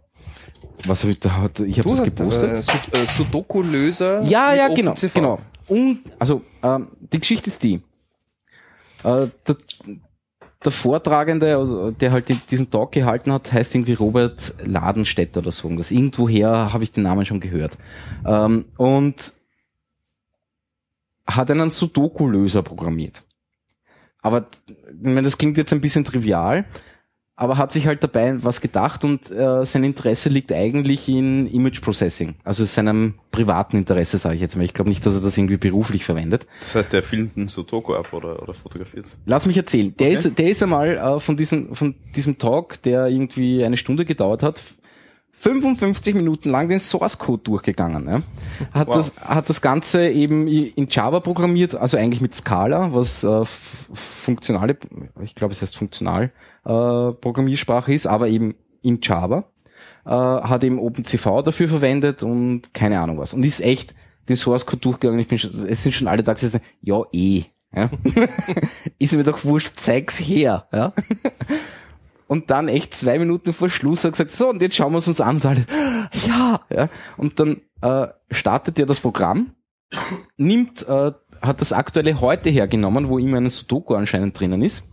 Was 0.86 1.04
habe 1.04 1.12
ich 1.12 1.20
da? 1.20 1.50
Ich 1.66 1.80
habe 1.80 1.90
das 1.90 2.04
gepostet. 2.04 2.52
Äh, 2.52 2.58
äh, 2.60 3.06
Sudoku-Löser. 3.06 4.22
Ja, 4.24 4.54
ja, 4.54 4.70
genau, 4.70 4.92
OpenCV. 4.92 5.14
genau. 5.14 5.40
Und 5.68 6.00
also 6.18 6.42
ähm, 6.64 6.88
die 7.00 7.20
Geschichte 7.20 7.48
ist 7.48 7.62
die. 7.64 7.76
Äh, 9.04 9.28
der, 9.48 9.56
der 10.64 10.72
Vortragende, 10.72 11.58
also, 11.58 11.92
der 11.92 12.12
halt 12.14 12.30
die- 12.30 12.36
diesen 12.50 12.70
Talk 12.72 12.94
gehalten 12.94 13.34
hat, 13.34 13.52
heißt 13.52 13.76
irgendwie 13.76 13.94
Robert 13.94 14.54
Ladenstedt 14.64 15.36
oder 15.38 15.52
so. 15.52 15.70
Das 15.76 15.92
irgendwoher 15.92 16.72
habe 16.72 16.84
ich 16.86 16.92
den 16.94 17.04
Namen 17.04 17.26
schon 17.26 17.42
gehört. 17.42 17.78
Ähm, 18.26 18.66
und 18.78 19.34
hat 21.28 21.52
einen 21.52 21.70
Sudoku-Löser 21.70 22.64
programmiert. 22.64 23.24
Aber 24.24 24.48
ich 24.68 24.74
meine, 25.04 25.22
das 25.22 25.38
klingt 25.38 25.58
jetzt 25.58 25.72
ein 25.74 25.82
bisschen 25.82 26.04
trivial, 26.04 26.66
aber 27.36 27.58
hat 27.58 27.72
sich 27.74 27.88
halt 27.88 28.04
dabei 28.04 28.44
was 28.44 28.62
gedacht 28.62 29.04
und 29.04 29.30
äh, 29.32 29.66
sein 29.66 29.84
Interesse 29.84 30.30
liegt 30.30 30.52
eigentlich 30.52 31.10
in 31.10 31.48
Image 31.48 31.82
Processing, 31.82 32.36
also 32.44 32.64
seinem 32.64 33.16
privaten 33.32 33.76
Interesse, 33.78 34.18
sage 34.20 34.36
ich 34.36 34.42
jetzt 34.42 34.56
mal. 34.56 34.64
Ich 34.64 34.74
glaube 34.76 34.90
nicht, 34.90 35.04
dass 35.06 35.16
er 35.16 35.22
das 35.22 35.38
irgendwie 35.38 35.58
beruflich 35.58 36.06
verwendet. 36.06 36.46
das 36.62 36.76
heißt, 36.76 36.94
er 36.94 37.04
filmt 37.04 37.36
einen 37.36 37.48
Sudoku 37.48 37.96
ab 37.96 38.14
oder, 38.14 38.42
oder 38.42 38.54
fotografiert. 38.54 39.08
Lass 39.26 39.46
mich 39.48 39.58
erzählen. 39.58 39.94
Der 39.98 40.08
Okay. 40.08 40.16
ist, 40.16 40.38
der 40.40 40.50
ist 40.50 40.64
einmal 40.64 40.90
äh, 40.98 41.20
von 41.20 41.36
diesem, 41.36 41.74
von 41.76 41.96
diesem 42.16 42.38
Talk, 42.38 42.82
der 42.84 43.08
irgendwie 43.08 43.64
eine 43.66 43.78
Stunde 43.78 44.06
gedauert 44.06 44.44
hat, 44.44 44.62
55 45.36 46.14
Minuten 46.16 46.52
lang 46.52 46.70
den 46.70 46.80
Source 46.80 47.18
Code 47.18 47.44
durchgegangen. 47.44 48.08
Ja. 48.08 48.22
Hat 48.72 48.88
Wow. 48.88 48.96
das, 48.96 49.16
hat 49.18 49.50
das 49.50 49.62
Ganze 49.62 50.10
eben 50.10 50.48
in 50.48 50.88
Java 50.90 51.20
programmiert, 51.20 51.76
also 51.76 51.98
eigentlich 51.98 52.22
mit 52.22 52.36
Scala, 52.36 52.94
was 52.94 53.24
äh, 53.24 53.44
funktionale, 53.44 54.78
ich 55.22 55.36
glaube, 55.36 55.54
es 55.54 55.62
heißt 55.62 55.76
funktional 55.76 56.32
äh, 56.66 57.12
Programmiersprache 57.14 57.94
ist, 57.94 58.06
aber 58.06 58.28
eben 58.30 58.56
in 58.84 59.00
Java. 59.02 59.46
Äh, 60.06 60.10
hat 60.10 60.64
eben 60.64 60.80
OpenCV 60.80 61.42
dafür 61.44 61.68
verwendet 61.68 62.24
und 62.24 62.74
keine 62.74 63.00
Ahnung 63.00 63.18
was. 63.18 63.34
Und 63.34 63.44
ist 63.44 63.62
echt 63.62 63.96
den 64.30 64.36
Source 64.36 64.66
Code 64.66 64.82
durchgegangen. 64.82 65.20
Ich 65.20 65.28
bin 65.28 65.40
schon, 65.40 65.66
es 65.68 65.82
sind 65.82 65.94
schon 65.94 66.08
alle 66.08 66.24
gesessen, 66.24 66.62
ja 66.82 67.02
eh. 67.12 67.44
Ja. 67.76 67.90
ist 69.00 69.14
mir 69.14 69.24
doch 69.24 69.44
wurscht, 69.44 69.72
zeig's 69.78 70.20
her. 70.20 70.68
Ja. 70.72 70.94
Und 72.28 72.50
dann 72.50 72.68
echt 72.68 72.94
zwei 72.94 73.20
Minuten 73.20 73.54
vor 73.54 73.70
Schluss 73.70 74.04
hat 74.04 74.12
gesagt, 74.12 74.32
so, 74.32 74.50
und 74.50 74.62
jetzt 74.62 74.76
schauen 74.76 74.94
wir 74.94 75.00
es 75.00 75.08
uns 75.08 75.22
an. 75.22 75.36
Und 75.36 75.46
alle, 75.46 75.66
ja, 76.28 76.60
ja. 76.74 76.90
Und 77.18 77.40
dann 77.40 77.62
äh, 77.82 78.08
startet 78.32 78.80
er 78.80 78.86
das 78.86 79.00
Programm, 79.00 79.52
nimmt, 80.38 80.88
äh, 80.88 81.12
hat 81.42 81.62
das 81.62 81.74
aktuelle 81.74 82.22
heute 82.22 82.50
hergenommen, 82.50 83.10
wo 83.10 83.20
immer 83.20 83.38
ein 83.38 83.50
Sudoku 83.50 83.96
anscheinend 83.96 84.40
drinnen 84.40 84.62
ist, 84.62 84.90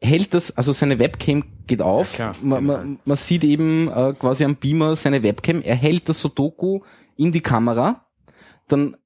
hält 0.00 0.34
das, 0.34 0.56
also 0.56 0.72
seine 0.72 0.98
Webcam 0.98 1.44
geht 1.66 1.82
auf, 1.82 2.18
Ja, 2.18 2.32
man, 2.42 2.64
man, 2.64 2.98
man 3.04 3.16
sieht 3.16 3.44
eben 3.44 3.88
äh, 3.88 4.14
quasi 4.18 4.44
am 4.44 4.56
Beamer 4.56 4.96
seine 4.96 5.22
Webcam, 5.22 5.60
er 5.62 5.76
hält 5.76 6.08
das 6.08 6.20
Sudoku 6.20 6.80
in 7.16 7.32
die 7.32 7.42
Kamera, 7.42 8.06
dann 8.68 8.96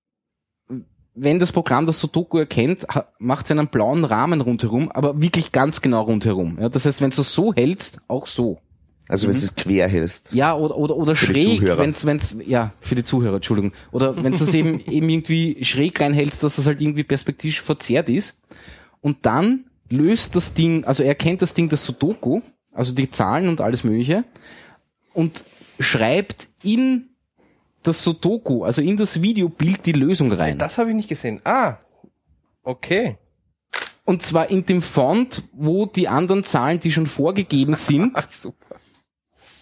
wenn 1.16 1.38
das 1.38 1.50
Programm 1.50 1.86
das 1.86 1.98
Sudoku 1.98 2.38
erkennt, 2.38 2.86
macht 3.18 3.46
es 3.46 3.50
einen 3.50 3.68
blauen 3.68 4.04
Rahmen 4.04 4.42
rundherum, 4.42 4.90
aber 4.92 5.20
wirklich 5.20 5.50
ganz 5.50 5.80
genau 5.80 6.02
rundherum. 6.02 6.58
Ja, 6.60 6.68
das 6.68 6.84
heißt, 6.84 7.00
wenn 7.00 7.10
du 7.10 7.22
es 7.22 7.32
so 7.32 7.54
hältst, 7.54 8.00
auch 8.06 8.26
so. 8.26 8.58
Also, 9.08 9.28
wenn 9.28 9.34
du 9.34 9.40
es 9.40 9.54
quer 9.54 9.88
hältst. 9.88 10.32
Ja, 10.32 10.54
oder, 10.54 10.76
oder, 10.76 10.96
oder 10.96 11.14
Für 11.14 11.26
schräg, 11.26 11.60
Zuhörer. 11.60 11.78
wenn's, 11.78 12.04
wenn's, 12.06 12.36
ja, 12.44 12.72
für 12.80 12.96
die 12.96 13.04
Zuhörer, 13.04 13.36
Entschuldigung. 13.36 13.72
Oder 13.92 14.22
wenn 14.22 14.32
du 14.32 14.38
es 14.42 14.52
eben, 14.52 14.80
eben 14.90 15.08
irgendwie 15.08 15.64
schräg 15.64 16.00
reinhältst, 16.00 16.42
dass 16.42 16.56
das 16.56 16.66
halt 16.66 16.80
irgendwie 16.80 17.04
perspektivisch 17.04 17.62
verzerrt 17.62 18.08
ist. 18.08 18.40
Und 19.00 19.24
dann 19.24 19.66
löst 19.88 20.36
das 20.36 20.54
Ding, 20.54 20.84
also 20.84 21.02
er 21.02 21.14
kennt 21.14 21.40
das 21.40 21.54
Ding 21.54 21.68
das 21.68 21.84
Sudoku, 21.84 22.42
also 22.72 22.94
die 22.94 23.10
Zahlen 23.10 23.48
und 23.48 23.60
alles 23.60 23.84
mögliche, 23.84 24.24
und 25.14 25.44
schreibt 25.78 26.48
in 26.62 27.10
das 27.87 28.03
Sudoku, 28.03 28.64
also 28.64 28.82
in 28.82 28.97
das 28.97 29.22
Videobild 29.22 29.84
die 29.87 29.93
Lösung 29.93 30.32
rein. 30.32 30.59
Das 30.59 30.78
habe 30.78 30.91
ich 30.91 30.97
nicht 30.97 31.09
gesehen. 31.09 31.41
Ah, 31.45 31.74
okay. 32.62 33.16
Und 34.05 34.22
zwar 34.22 34.51
in 34.51 34.64
dem 34.66 34.82
Font, 34.82 35.43
wo 35.53 35.87
die 35.87 36.09
anderen 36.09 36.45
Zahlen, 36.45 36.78
die 36.80 36.93
schon 36.93 37.07
vorgegeben 37.07 37.74
sind, 37.91 38.16
Super. 38.30 38.76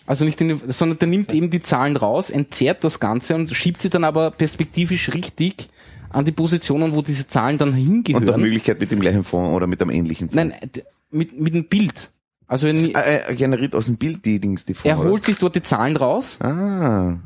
also 0.07 0.25
nicht 0.25 0.41
in 0.41 0.49
dem, 0.49 0.61
sondern 0.69 0.99
der 0.99 1.09
nimmt 1.09 1.33
eben 1.33 1.51
die 1.51 1.63
Zahlen 1.63 1.97
raus, 1.97 2.31
entzerrt 2.31 2.85
das 2.85 3.01
Ganze 3.01 3.35
und 3.35 3.51
schiebt 3.55 3.81
sie 3.81 3.89
dann 3.91 4.05
aber 4.05 4.31
perspektivisch 4.31 5.13
richtig 5.15 5.69
an 6.11 6.25
die 6.25 6.33
Positionen, 6.33 6.95
wo 6.95 7.03
diese 7.03 7.27
Zahlen 7.27 7.59
dann 7.59 7.71
Und 7.71 7.75
nach 7.77 7.83
hingehören. 7.83 8.41
Möglichkeit 8.41 8.79
mit 8.81 8.91
dem 8.93 9.01
gleichen 9.01 9.25
Fond 9.25 9.53
oder 9.55 9.67
mit 9.67 9.81
einem 9.81 9.91
ähnlichen 9.91 10.29
Fond. 10.29 10.37
Nein, 10.37 10.55
mit, 11.11 11.41
mit 11.41 11.55
dem 11.55 11.65
Bild. 11.65 12.11
Also 12.47 12.67
er, 12.69 12.75
Er, 12.95 13.27
er 13.29 13.35
generiert 13.35 13.75
aus 13.75 13.87
dem 13.87 13.97
Bild 13.97 14.25
die 14.27 14.39
Dings, 14.39 14.65
die 14.67 14.75
Fond. 14.75 14.87
er 14.87 14.99
holt 14.99 15.25
sich 15.25 15.37
dort 15.39 15.57
die 15.57 15.63
Zahlen 15.63 15.97
raus 15.97 16.39
Ah, 16.43 17.17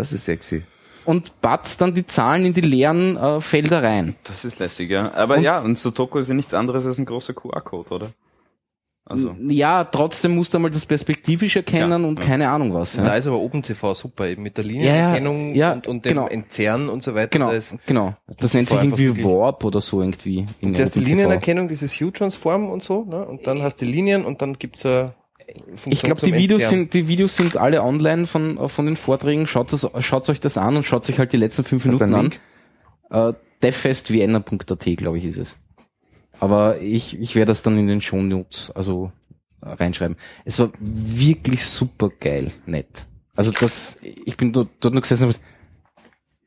das 0.00 0.12
ist 0.12 0.24
sexy. 0.24 0.62
und 1.04 1.40
batzt 1.40 1.80
dann 1.80 1.94
die 1.94 2.06
Zahlen 2.06 2.44
in 2.46 2.54
die 2.54 2.60
leeren 2.60 3.16
äh, 3.16 3.40
Felder 3.40 3.82
rein. 3.82 4.16
Das 4.24 4.44
ist 4.44 4.58
lässig, 4.58 4.90
ja. 4.90 5.12
Aber 5.14 5.36
Und- 5.36 5.42
ja, 5.42 5.60
ein 5.62 5.76
Sudoku 5.76 6.18
ist 6.18 6.28
ja 6.28 6.34
nichts 6.34 6.54
anderes 6.54 6.84
als 6.86 6.98
ein 6.98 7.06
großer 7.06 7.32
QR-Code, 7.34 7.94
oder? 7.94 8.12
Also, 9.06 9.34
Ja, 9.48 9.82
trotzdem 9.84 10.36
musst 10.36 10.54
du 10.54 10.58
mal 10.60 10.70
das 10.70 10.86
perspektivisch 10.86 11.56
erkennen 11.56 12.02
Ja, 12.02 12.08
und 12.08 12.18
ja. 12.20 12.24
keine 12.24 12.48
Ahnung 12.48 12.74
was. 12.74 12.92
Da 12.92 13.04
Ja. 13.06 13.14
ist 13.16 13.26
aber 13.26 13.38
OpenCV 13.38 13.94
super, 13.94 14.28
eben 14.28 14.42
mit 14.44 14.56
der 14.56 14.64
Ja, 14.64 14.70
Linienerkennung 14.70 15.54
ja, 15.56 15.72
und, 15.72 15.88
und 15.88 16.04
dem 16.04 16.10
genau. 16.10 16.28
Entzerren 16.28 16.88
und 16.88 17.02
so 17.02 17.14
weiter. 17.16 17.30
Genau, 17.30 17.48
Da 17.50 17.56
ist, 17.56 17.74
genau. 17.86 18.14
Das 18.38 18.54
nennt 18.54 18.68
sich 18.68 18.78
irgendwie 18.80 19.24
Warp 19.24 19.64
oder 19.64 19.80
so 19.80 20.00
irgendwie. 20.00 20.46
in 20.60 20.74
zuerst 20.76 20.94
die 20.94 21.00
OpenCV. 21.00 21.10
Linienerkennung, 21.16 21.66
dieses 21.66 21.94
Hue-Transform 22.00 22.68
und 22.70 22.84
so, 22.84 23.04
ne? 23.04 23.24
und 23.24 23.46
dann 23.48 23.62
hast 23.62 23.80
du 23.80 23.86
die 23.86 23.90
Linien 23.90 24.24
und 24.24 24.42
dann 24.42 24.58
gibt's 24.60 24.86
eine 24.86 25.14
Funktion 25.68 25.92
Ich 25.92 26.02
glaube, 26.02 26.20
die 26.20 26.34
Videos 26.34 26.68
sind, 26.68 26.94
die 26.94 27.08
Videos 27.08 27.36
sind 27.36 27.56
alle 27.56 27.82
online 27.82 28.26
von, 28.26 28.68
von 28.68 28.86
den 28.86 28.96
Vorträgen. 28.96 29.46
Schaut, 29.46 29.72
das, 29.72 29.90
schaut 30.00 30.28
euch 30.28 30.40
das 30.40 30.58
an 30.58 30.76
und 30.76 30.84
schaut 30.84 31.04
sich 31.04 31.18
halt 31.18 31.32
die 31.32 31.36
letzten 31.36 31.64
fünf 31.64 31.84
Minuten 31.84 32.14
an. 32.14 32.32
Äh, 33.10 33.32
devfestvienna.at, 33.62 34.84
glaube 34.96 35.18
ich, 35.18 35.24
ist 35.24 35.38
es. 35.38 35.58
Aber 36.38 36.80
ich, 36.80 37.20
ich 37.20 37.34
werde 37.36 37.50
das 37.50 37.62
dann 37.62 37.78
in 37.78 37.86
den 37.86 38.00
Shownotes, 38.00 38.70
also 38.74 39.12
äh, 39.62 39.68
reinschreiben. 39.68 40.16
Es 40.44 40.58
war 40.58 40.70
wirklich 40.80 41.64
super 41.64 42.10
geil, 42.18 42.52
nett. 42.66 43.06
Also 43.36 43.52
das, 43.52 44.00
ich 44.02 44.36
bin 44.36 44.52
dort, 44.52 44.68
dort 44.80 44.94
noch 44.94 45.02
gesessen 45.02 45.26
und 45.26 45.40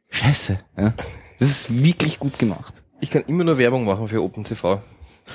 Scheiße, 0.10 0.60
ja. 0.78 0.94
Das 1.40 1.50
ist 1.50 1.84
wirklich 1.84 2.20
gut 2.20 2.38
gemacht. 2.38 2.84
Ich 3.02 3.10
kann 3.10 3.24
immer 3.28 3.44
nur 3.44 3.58
Werbung 3.58 3.84
machen 3.86 4.08
für 4.08 4.22
OpenTV. 4.24 4.80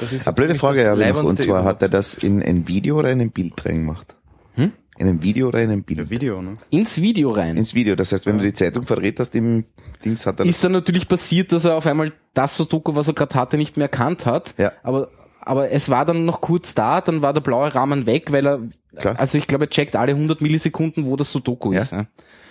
Das 0.00 0.12
ist 0.12 0.26
Eine 0.26 0.34
blöde 0.34 0.54
Frage, 0.54 1.12
noch. 1.12 1.24
Und 1.24 1.40
zwar 1.40 1.64
hat 1.64 1.82
er 1.82 1.88
das 1.88 2.14
in 2.14 2.42
ein 2.42 2.68
Video 2.68 2.98
oder 2.98 3.10
in 3.10 3.20
ein 3.20 3.30
Bild 3.30 3.64
reingemacht? 3.64 4.16
Hm? 4.54 4.72
In 4.98 5.06
ein 5.06 5.22
Video 5.22 5.48
oder 5.48 5.62
in 5.62 5.70
ein 5.70 5.82
Bild? 5.82 5.98
Ja, 6.00 6.10
Video, 6.10 6.42
ne? 6.42 6.56
Ins 6.70 7.00
Video 7.00 7.30
rein. 7.30 7.56
Ins 7.56 7.74
Video. 7.74 7.94
Das 7.96 8.12
heißt, 8.12 8.26
wenn 8.26 8.38
du 8.38 8.44
die 8.44 8.52
Zeitung 8.52 8.82
verdreht 8.82 9.18
hast 9.20 9.34
im 9.34 9.64
Dings, 10.04 10.26
hat 10.26 10.36
er 10.40 10.44
das. 10.44 10.48
ist 10.48 10.64
dann 10.64 10.72
natürlich 10.72 11.08
passiert, 11.08 11.52
dass 11.52 11.64
er 11.64 11.76
auf 11.76 11.86
einmal 11.86 12.12
das 12.34 12.56
Sudoku, 12.56 12.94
was 12.94 13.08
er 13.08 13.14
gerade 13.14 13.34
hatte, 13.34 13.56
nicht 13.56 13.76
mehr 13.76 13.86
erkannt 13.86 14.26
hat. 14.26 14.54
Ja. 14.58 14.72
Aber, 14.82 15.08
aber 15.40 15.70
es 15.70 15.88
war 15.88 16.04
dann 16.04 16.24
noch 16.24 16.40
kurz 16.40 16.74
da, 16.74 17.00
dann 17.00 17.22
war 17.22 17.32
der 17.32 17.40
blaue 17.40 17.74
Rahmen 17.74 18.06
weg, 18.06 18.32
weil 18.32 18.46
er, 18.46 18.60
Klar. 18.96 19.18
also 19.18 19.38
ich 19.38 19.46
glaube, 19.46 19.64
er 19.64 19.70
checkt 19.70 19.96
alle 19.96 20.12
100 20.12 20.40
Millisekunden, 20.40 21.06
wo 21.06 21.16
das 21.16 21.32
Sudoku 21.32 21.72
ist. 21.72 21.92
Ja. 21.92 22.06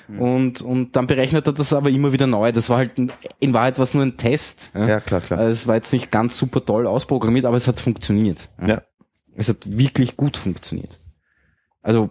Und, 0.07 0.61
und 0.61 0.95
dann 0.95 1.05
berechnet 1.07 1.47
er 1.47 1.53
das 1.53 1.73
aber 1.73 1.89
immer 1.89 2.13
wieder 2.13 2.27
neu. 2.27 2.51
Das 2.53 2.69
war 2.69 2.77
halt, 2.77 2.97
ein, 2.97 3.11
in 3.39 3.53
Wahrheit 3.53 3.77
war 3.77 3.83
es 3.83 3.93
nur 3.93 4.03
ein 4.03 4.15
Test. 4.17 4.71
Ja, 4.73 5.01
klar, 5.01 5.19
klar. 5.21 5.39
Also 5.39 5.51
es 5.51 5.67
war 5.67 5.75
jetzt 5.75 5.91
nicht 5.91 6.11
ganz 6.11 6.37
super 6.37 6.63
toll 6.63 6.87
ausprogrammiert, 6.87 7.45
aber 7.45 7.57
es 7.57 7.67
hat 7.67 7.79
funktioniert. 7.81 8.49
Ja. 8.65 8.83
Es 9.35 9.49
hat 9.49 9.57
wirklich 9.77 10.15
gut 10.15 10.37
funktioniert. 10.37 10.99
Also, 11.81 12.09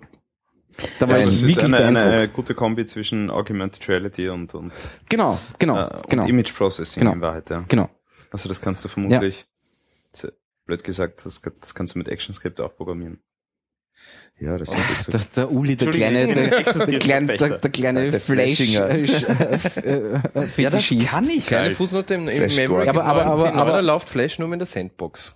da 0.98 1.08
war 1.08 1.18
Ja, 1.18 1.24
ich 1.24 1.30
es 1.30 1.42
ist 1.42 1.48
wirklich 1.48 1.64
eine, 1.74 1.78
eine 2.02 2.28
gute 2.28 2.54
Kombi 2.54 2.84
zwischen 2.86 3.30
Augmented 3.30 3.88
Reality 3.88 4.28
und, 4.28 4.54
und, 4.54 4.72
genau, 5.08 5.38
genau, 5.58 5.86
äh, 5.86 5.90
genau, 6.08 6.22
und 6.24 6.28
Image 6.28 6.54
Processing 6.54 7.00
Genau. 7.00 7.14
in 7.14 7.20
Wahrheit, 7.22 7.48
ja. 7.50 7.64
genau. 7.66 7.88
Also 8.30 8.48
das 8.48 8.60
kannst 8.60 8.84
du 8.84 8.88
vermutlich, 8.88 9.46
z- 10.12 10.34
blöd 10.66 10.84
gesagt, 10.84 11.24
das, 11.24 11.40
das 11.60 11.74
kannst 11.74 11.94
du 11.94 11.98
mit 11.98 12.08
ActionScript 12.10 12.60
auch 12.60 12.74
programmieren. 12.76 13.20
Ja, 14.38 14.58
das 14.58 14.68
sind 14.68 14.80
jetzt 14.90 15.04
so. 15.04 15.12
Der, 15.12 15.20
der 15.34 15.50
Uli, 15.52 15.76
der 15.76 15.90
kleine, 15.90 16.26
der, 16.34 16.62
der, 16.62 16.98
kleine, 16.98 17.36
der, 17.38 17.48
der 17.58 17.70
kleine 17.70 18.10
Der 18.10 18.20
Flash, 18.20 18.56
Flashinger. 18.56 18.90
äh, 18.90 19.04
äh, 19.04 20.20
äh, 20.34 20.46
Fetischist. 20.46 21.18
ich 21.30 21.46
Kleine 21.46 21.72
Fußnote 21.74 22.14
im, 22.14 22.28
im 22.28 22.42
Maverick. 22.42 22.88
Aber- 22.88 23.04
aber- 23.04 23.24
aber- 23.24 23.54
aber- 23.54 23.70
da 23.72 23.80
läuft 23.80 24.10
Flash 24.10 24.38
nur 24.38 24.52
in 24.52 24.58
der 24.58 24.66
Sandbox. 24.66 25.34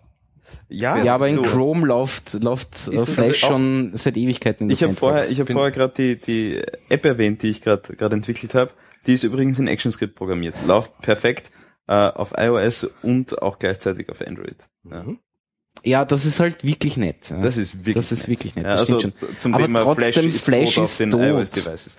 Ja, 0.69 1.03
Ja, 1.03 1.15
aber 1.15 1.29
in 1.29 1.37
du, 1.37 1.43
Chrome 1.45 1.87
läuft, 1.87 2.35
läuft 2.43 2.89
äh, 2.89 2.97
das 2.97 3.09
Flash 3.09 3.45
auch- 3.45 3.49
schon 3.51 3.93
seit 3.95 4.17
Ewigkeiten 4.17 4.65
in 4.65 4.69
der 4.69 4.75
Ich 4.75 4.83
habe 4.83 4.93
Sandbox. 4.93 5.13
vorher, 5.13 5.31
ich 5.31 5.41
habe 5.41 5.53
vorher 5.53 5.71
gerade 5.71 5.95
die 5.97 6.17
die 6.17 6.63
App 6.91 7.05
erwähnt, 7.05 7.43
die 7.43 7.51
ich 7.51 7.63
gerade 7.63 7.97
gerade 7.97 8.17
entwickelt 8.17 8.55
habe. 8.55 8.71
Die 9.07 9.15
ist 9.15 9.23
übrigens 9.25 9.59
in 9.59 9.67
ActionScript 9.69 10.15
programmiert. 10.15 10.55
Läuft 10.67 11.01
perfekt 11.01 11.51
äh, 11.89 11.95
auf 11.95 12.35
iOS 12.37 12.85
und 13.03 13.41
auch 13.41 13.59
gleichzeitig 13.59 14.11
auf 14.11 14.21
Android. 14.21 14.69
Ja. 14.85 15.05
Ja, 15.85 16.05
das 16.05 16.27
ist 16.27 16.41
halt 16.41 16.65
wirklich 16.65 16.97
nett. 16.97 17.31
Ja. 17.31 17.41
Das 17.41 17.57
ist 17.57 17.79
wirklich 17.79 17.95
Das 17.95 18.13
ist 18.13 18.29
wirklich 18.29 18.55
nett, 18.55 18.65
Ja, 18.67 18.73
das 18.77 18.91
also 18.93 19.11
zum 19.39 19.55
Aber 19.55 19.65
Thema 19.65 19.81
trotzdem, 19.83 20.13
Flash 20.13 20.25
ist, 20.27 20.45
Flash 20.45 20.75
tot 20.75 20.85
auf 20.85 20.91
ist 20.91 21.01
den 21.01 21.11
tot. 21.11 21.21
iOS-Devices. 21.23 21.97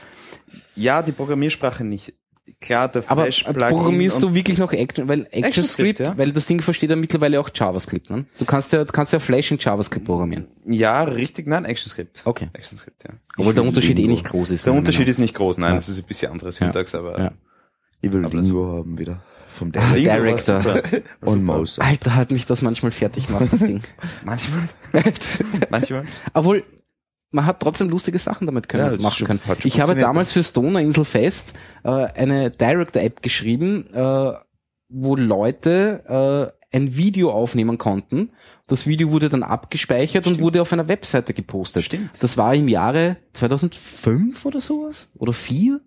Ja, 0.75 1.01
die 1.01 1.11
Programmiersprache 1.11 1.83
nicht. 1.83 2.13
Klar, 2.59 2.89
der 2.89 3.03
aber 3.07 3.23
Flash 3.23 3.43
Plugin 3.43 3.67
programmierst 3.69 4.21
du 4.21 4.33
wirklich 4.33 4.57
noch 4.57 4.73
Action, 4.73 5.07
weil 5.07 5.21
ActionScript, 5.31 5.45
ActionScript, 5.45 5.99
ja. 5.99 6.17
weil 6.17 6.31
das 6.31 6.47
Ding 6.47 6.61
versteht 6.61 6.89
ja 6.89 6.95
mittlerweile 6.95 7.39
auch 7.39 7.49
JavaScript, 7.53 8.09
ne? 8.09 8.25
Du 8.37 8.45
kannst 8.45 8.73
ja, 8.73 8.83
kannst 8.85 9.13
ja 9.13 9.19
Flash 9.19 9.51
in 9.51 9.57
JavaScript 9.59 10.05
programmieren. 10.05 10.47
Ja, 10.65 11.03
richtig, 11.03 11.47
nein, 11.47 11.65
ActionScript. 11.65 12.21
Okay. 12.25 12.49
ActionScript, 12.53 13.03
ja. 13.03 13.11
Obwohl 13.37 13.53
der 13.53 13.63
Unterschied 13.63 13.97
eh 13.99 14.07
nicht 14.07 14.25
groß 14.25 14.49
ist. 14.51 14.65
Der 14.65 14.73
Unterschied 14.73 15.07
ist 15.07 15.17
nicht 15.17 15.33
groß, 15.35 15.57
nein, 15.59 15.71
Ja. 15.71 15.75
das 15.77 15.89
ist 15.89 15.97
ein 15.99 16.03
bisschen 16.03 16.31
andere 16.31 16.51
Syntax, 16.51 16.93
aber 16.93 17.19
Ja. 17.19 17.31
Ich 18.01 18.11
will 18.11 18.25
Aber 18.25 18.35
Lingo 18.41 18.67
haben 18.77 18.97
wieder. 18.97 19.23
Vom 19.61 19.71
Ah. 19.75 19.93
Lingo 19.93 20.09
war 20.09 20.17
Director. 20.17 20.59
super. 20.59 20.81
Und 21.21 21.45
nach. 21.45 21.77
Alter, 21.77 22.15
hat 22.15 22.31
mich 22.31 22.47
das 22.47 22.63
manchmal 22.63 22.91
fertig 22.91 23.27
gemacht, 23.27 23.45
das 23.51 23.59
Ding. 23.59 23.81
Manchmal, 24.25 24.67
manchmal. 25.69 26.03
Obwohl, 26.33 26.63
man 27.29 27.45
hat 27.45 27.59
trotzdem 27.59 27.89
lustige 27.89 28.17
Sachen 28.17 28.47
damit 28.47 28.67
können, 28.67 28.93
Ja, 28.95 28.99
machen 28.99 29.27
können. 29.27 29.39
Ich 29.63 29.79
habe 29.79 29.95
damals 29.95 30.31
für 30.33 30.41
Stoner 30.43 30.79
Inselfest 30.81 31.53
äh, 31.83 31.89
eine 31.89 32.49
Director-App 32.49 33.21
geschrieben, 33.21 33.85
äh, 33.93 34.33
wo 34.89 35.15
Leute 35.15 36.53
äh, 36.73 36.75
ein 36.75 36.95
Video 36.95 37.31
aufnehmen 37.31 37.77
konnten. 37.77 38.31
Das 38.65 38.87
Video 38.87 39.11
wurde 39.11 39.29
dann 39.29 39.43
abgespeichert 39.43 40.25
und 40.25 40.39
wurde 40.39 40.61
auf 40.63 40.73
einer 40.73 40.87
Webseite 40.87 41.33
gepostet. 41.35 41.83
Stimmt. 41.83 42.09
Das 42.19 42.35
war 42.37 42.55
im 42.55 42.67
Jahre 42.67 43.17
2005 43.33 44.43
oder 44.45 44.59
sowas? 44.59 45.11
Oder 45.15 45.33
vier? 45.33 45.81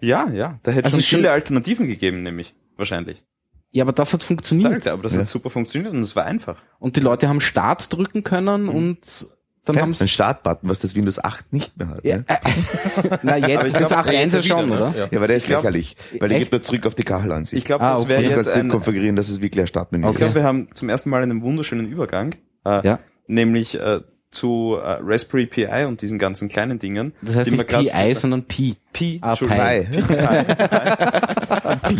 Ja, 0.00 0.28
ja, 0.30 0.58
da 0.62 0.70
hätte 0.72 0.84
Also 0.84 0.98
schon 0.98 1.02
schon- 1.04 1.18
viele 1.20 1.30
Alternativen 1.32 1.86
gegeben, 1.88 2.22
nämlich. 2.22 2.54
Wahrscheinlich. 2.76 3.22
Ja, 3.70 3.82
aber 3.84 3.92
das 3.92 4.12
hat 4.12 4.22
funktioniert. 4.22 4.86
Er, 4.86 4.92
aber 4.92 5.02
das 5.02 5.16
hat 5.16 5.26
super 5.26 5.50
funktioniert 5.50 5.92
und 5.92 6.02
es 6.02 6.14
war 6.14 6.24
einfach. 6.24 6.56
Und 6.78 6.96
die 6.96 7.00
Leute 7.00 7.28
haben 7.28 7.40
Start 7.40 7.92
drücken 7.92 8.22
können 8.22 8.68
und 8.68 9.26
dann 9.64 9.76
Ja, 9.76 9.82
haben 9.82 9.90
ein 9.90 9.94
sie 9.94 10.08
Startbutton, 10.08 10.68
was 10.68 10.78
das 10.78 10.94
Windows 10.94 11.18
8 11.24 11.52
nicht 11.52 11.76
mehr 11.78 11.88
hat. 11.88 12.04
ja, 12.04 12.18
ne? 12.18 12.24
äh, 12.28 12.36
na, 13.22 13.36
jetzt, 13.38 13.64
das 13.80 13.88
glaub, 13.88 14.04
8.1 14.06 14.12
ja 14.12 14.20
jetzt 14.20 14.46
schon, 14.46 14.66
wieder, 14.66 14.76
ne? 14.76 14.80
oder? 14.88 14.94
Ja. 14.98 15.08
Ja, 15.10 15.18
aber 15.18 15.26
der 15.26 15.36
ist 15.36 15.46
glaub- 15.46 15.62
lächerlich, 15.62 15.96
weil 16.20 16.28
der 16.28 16.38
geht 16.38 16.52
nur 16.52 16.62
zurück 16.62 16.86
auf 16.86 16.94
die 16.94 17.02
Kachelansicht. 17.02 17.58
Ich 17.58 17.64
glaube, 17.64 17.82
Ah, 17.82 17.92
das 17.92 18.00
okay. 18.02 18.10
wäre 18.10 18.22
du 18.22 18.28
jetzt 18.28 18.34
kannst 18.36 18.50
ein, 18.52 18.68
konfigurieren, 18.68 19.16
dass 19.16 19.28
es 19.28 19.40
wirklich 19.40 19.60
ein 19.62 19.66
Startmenü 19.66 20.04
Okay. 20.04 20.12
ich 20.12 20.18
glaube, 20.18 20.34
wir 20.36 20.44
haben 20.44 20.68
zum 20.74 20.88
ersten 20.90 21.08
Mal 21.10 21.22
einen 21.22 21.40
wunderschönen 21.42 21.86
Übergang, 21.90 22.34
äh, 22.66 22.86
Ja. 22.86 22.98
nämlich 23.26 23.74
äh, 23.80 24.00
zu 24.34 24.76
äh, 24.82 24.98
Raspberry 25.00 25.46
Pi 25.46 25.66
und 25.86 26.02
diesen 26.02 26.18
ganzen 26.18 26.48
kleinen 26.48 26.78
Dingen. 26.78 27.14
Das 27.22 27.36
heißt 27.36 27.50
die 27.52 27.56
nicht 27.56 27.68
PI, 27.68 28.14
sondern 28.14 28.44
Pi. 28.44 28.76
Pi, 28.92 29.18
Ah, 29.22 29.30
Entschuldigung. 29.30 29.64
Pi. 30.06 30.14
Hi. 30.26 30.44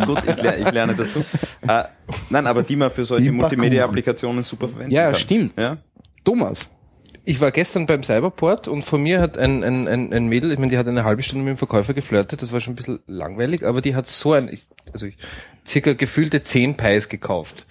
Gut, 0.06 0.18
ich, 0.28 0.36
lerne, 0.42 0.56
ich 0.58 0.70
lerne 0.72 0.94
dazu. 0.94 1.24
Äh, 1.66 1.84
nein, 2.30 2.46
aber 2.46 2.62
die 2.62 2.76
man 2.76 2.90
für 2.90 3.04
solche 3.04 3.28
Im 3.28 3.36
Multimedia-Applikationen 3.36 4.44
super 4.44 4.68
verwenden 4.68 4.92
Ja, 4.92 5.06
kann. 5.06 5.14
stimmt. 5.16 5.60
Ja? 5.60 5.78
Thomas. 6.24 6.70
Ich 7.26 7.40
war 7.40 7.50
gestern 7.52 7.86
beim 7.86 8.02
Cyberport 8.02 8.68
und 8.68 8.82
von 8.82 9.02
mir 9.02 9.20
hat 9.20 9.38
ein, 9.38 9.64
ein, 9.64 9.88
ein, 9.88 10.12
ein 10.12 10.26
Mädel, 10.26 10.52
ich 10.52 10.58
meine, 10.58 10.70
die 10.70 10.76
hat 10.78 10.86
eine 10.86 11.04
halbe 11.04 11.22
Stunde 11.22 11.44
mit 11.44 11.54
dem 11.54 11.58
Verkäufer 11.58 11.94
geflirtet, 11.94 12.42
das 12.42 12.52
war 12.52 12.60
schon 12.60 12.74
ein 12.74 12.76
bisschen 12.76 12.98
langweilig, 13.06 13.64
aber 13.64 13.80
die 13.80 13.94
hat 13.94 14.06
so 14.06 14.34
ein, 14.34 14.50
also 14.92 15.06
ich, 15.06 15.16
circa 15.66 15.94
gefühlte 15.94 16.42
10 16.42 16.76
Pies 16.76 17.08
gekauft. 17.08 17.64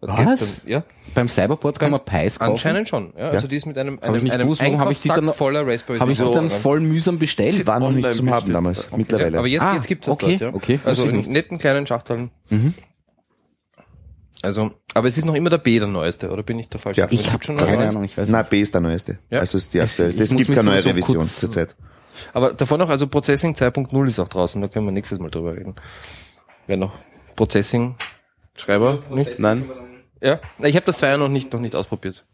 Was? 0.00 0.16
Gestern, 0.40 0.70
ja, 0.70 0.82
Beim 1.14 1.28
Cyberport 1.28 1.78
kann 1.80 1.90
man 1.90 2.00
Pies 2.04 2.38
kaufen. 2.38 2.52
anscheinend 2.52 2.88
schon. 2.88 3.12
Ja, 3.18 3.30
also 3.30 3.48
die 3.48 3.56
ist 3.56 3.66
mit 3.66 3.76
einem, 3.78 3.96
Hab 3.96 4.02
ich 4.04 4.08
einem, 4.10 4.22
nicht 4.24 4.32
einem 4.32 4.42
gewusst, 4.44 4.60
warum 4.62 4.78
hab 4.80 4.90
ich 4.92 5.00
die 5.00 5.08
dann 5.08 5.24
noch- 5.24 5.34
voller 5.34 5.66
Raspberries 5.66 6.00
Habe 6.00 6.12
ich 6.12 6.18
die 6.18 6.30
dann 6.32 6.50
voll 6.50 6.80
mühsam 6.80 7.18
bestellt? 7.18 7.66
War 7.66 7.80
noch 7.80 7.88
Online 7.88 8.06
nicht 8.08 8.16
zum 8.16 8.30
Haben 8.30 8.52
damals, 8.52 8.86
Okay. 8.86 8.96
mittlerweile. 8.98 9.38
Aber 9.38 9.46
jetzt, 9.48 9.62
Ah, 9.64 9.74
jetzt 9.74 9.88
gibt's 9.88 10.06
das 10.06 10.14
okay, 10.14 10.36
dort, 10.38 10.52
ja. 10.52 10.56
okay, 10.56 10.80
Also 10.84 11.04
in 11.08 11.16
nicht. 11.16 11.30
netten 11.30 11.58
kleinen 11.58 11.86
Schachteln. 11.86 12.30
Mhm. 12.50 12.74
Also, 14.42 14.70
aber 14.94 15.08
es 15.08 15.18
ist 15.18 15.24
noch 15.26 15.34
immer 15.34 15.50
der 15.50 15.58
B 15.58 15.78
der 15.78 15.88
neueste, 15.88 16.30
oder 16.30 16.42
bin 16.42 16.58
ich 16.58 16.68
da 16.68 16.78
falsch? 16.78 16.96
Ja. 16.96 17.04
informiert? 17.04 17.26
Ich 17.26 17.32
habe 17.32 17.44
schon 17.44 17.58
eine 17.58 17.66
keine? 17.66 17.88
Ahnung, 17.88 18.04
ich 18.04 18.16
weiß 18.16 18.28
Na, 18.30 18.38
nicht. 18.38 18.50
B 18.50 18.60
ist 18.62 18.72
der 18.72 18.80
neueste. 18.80 19.18
Ja. 19.28 19.40
Also 19.40 19.58
ist 19.58 19.74
die 19.74 19.78
erste. 19.78 20.06
Ich- 20.08 20.14
ich 20.14 20.20
Es 20.22 20.30
gibt 20.30 20.48
keine 20.54 20.62
neue 20.70 20.84
Revision 20.84 21.24
zurzeit. 21.24 21.76
Aber 22.32 22.52
davor 22.54 22.78
noch, 22.78 22.88
also 22.88 23.06
Processing 23.06 23.54
2.0 23.54 24.06
ist 24.08 24.18
auch 24.18 24.28
draußen, 24.28 24.60
da 24.62 24.68
können 24.68 24.86
wir 24.86 24.92
nächstes 24.92 25.18
Mal 25.18 25.30
drüber 25.30 25.54
reden. 25.56 25.74
Wer 26.66 26.76
noch? 26.78 26.92
Processing 27.36 27.96
Schreiber? 28.54 29.02
Nicht? 29.10 29.38
Nein. 29.38 29.64
Ja. 30.20 30.38
Ich 30.58 30.76
habe 30.76 30.86
das 30.86 30.98
Zweier 30.98 31.16
noch 31.16 31.28
nicht, 31.28 31.52
noch 31.52 31.60
nicht 31.60 31.74
ausprobiert. 31.74 32.24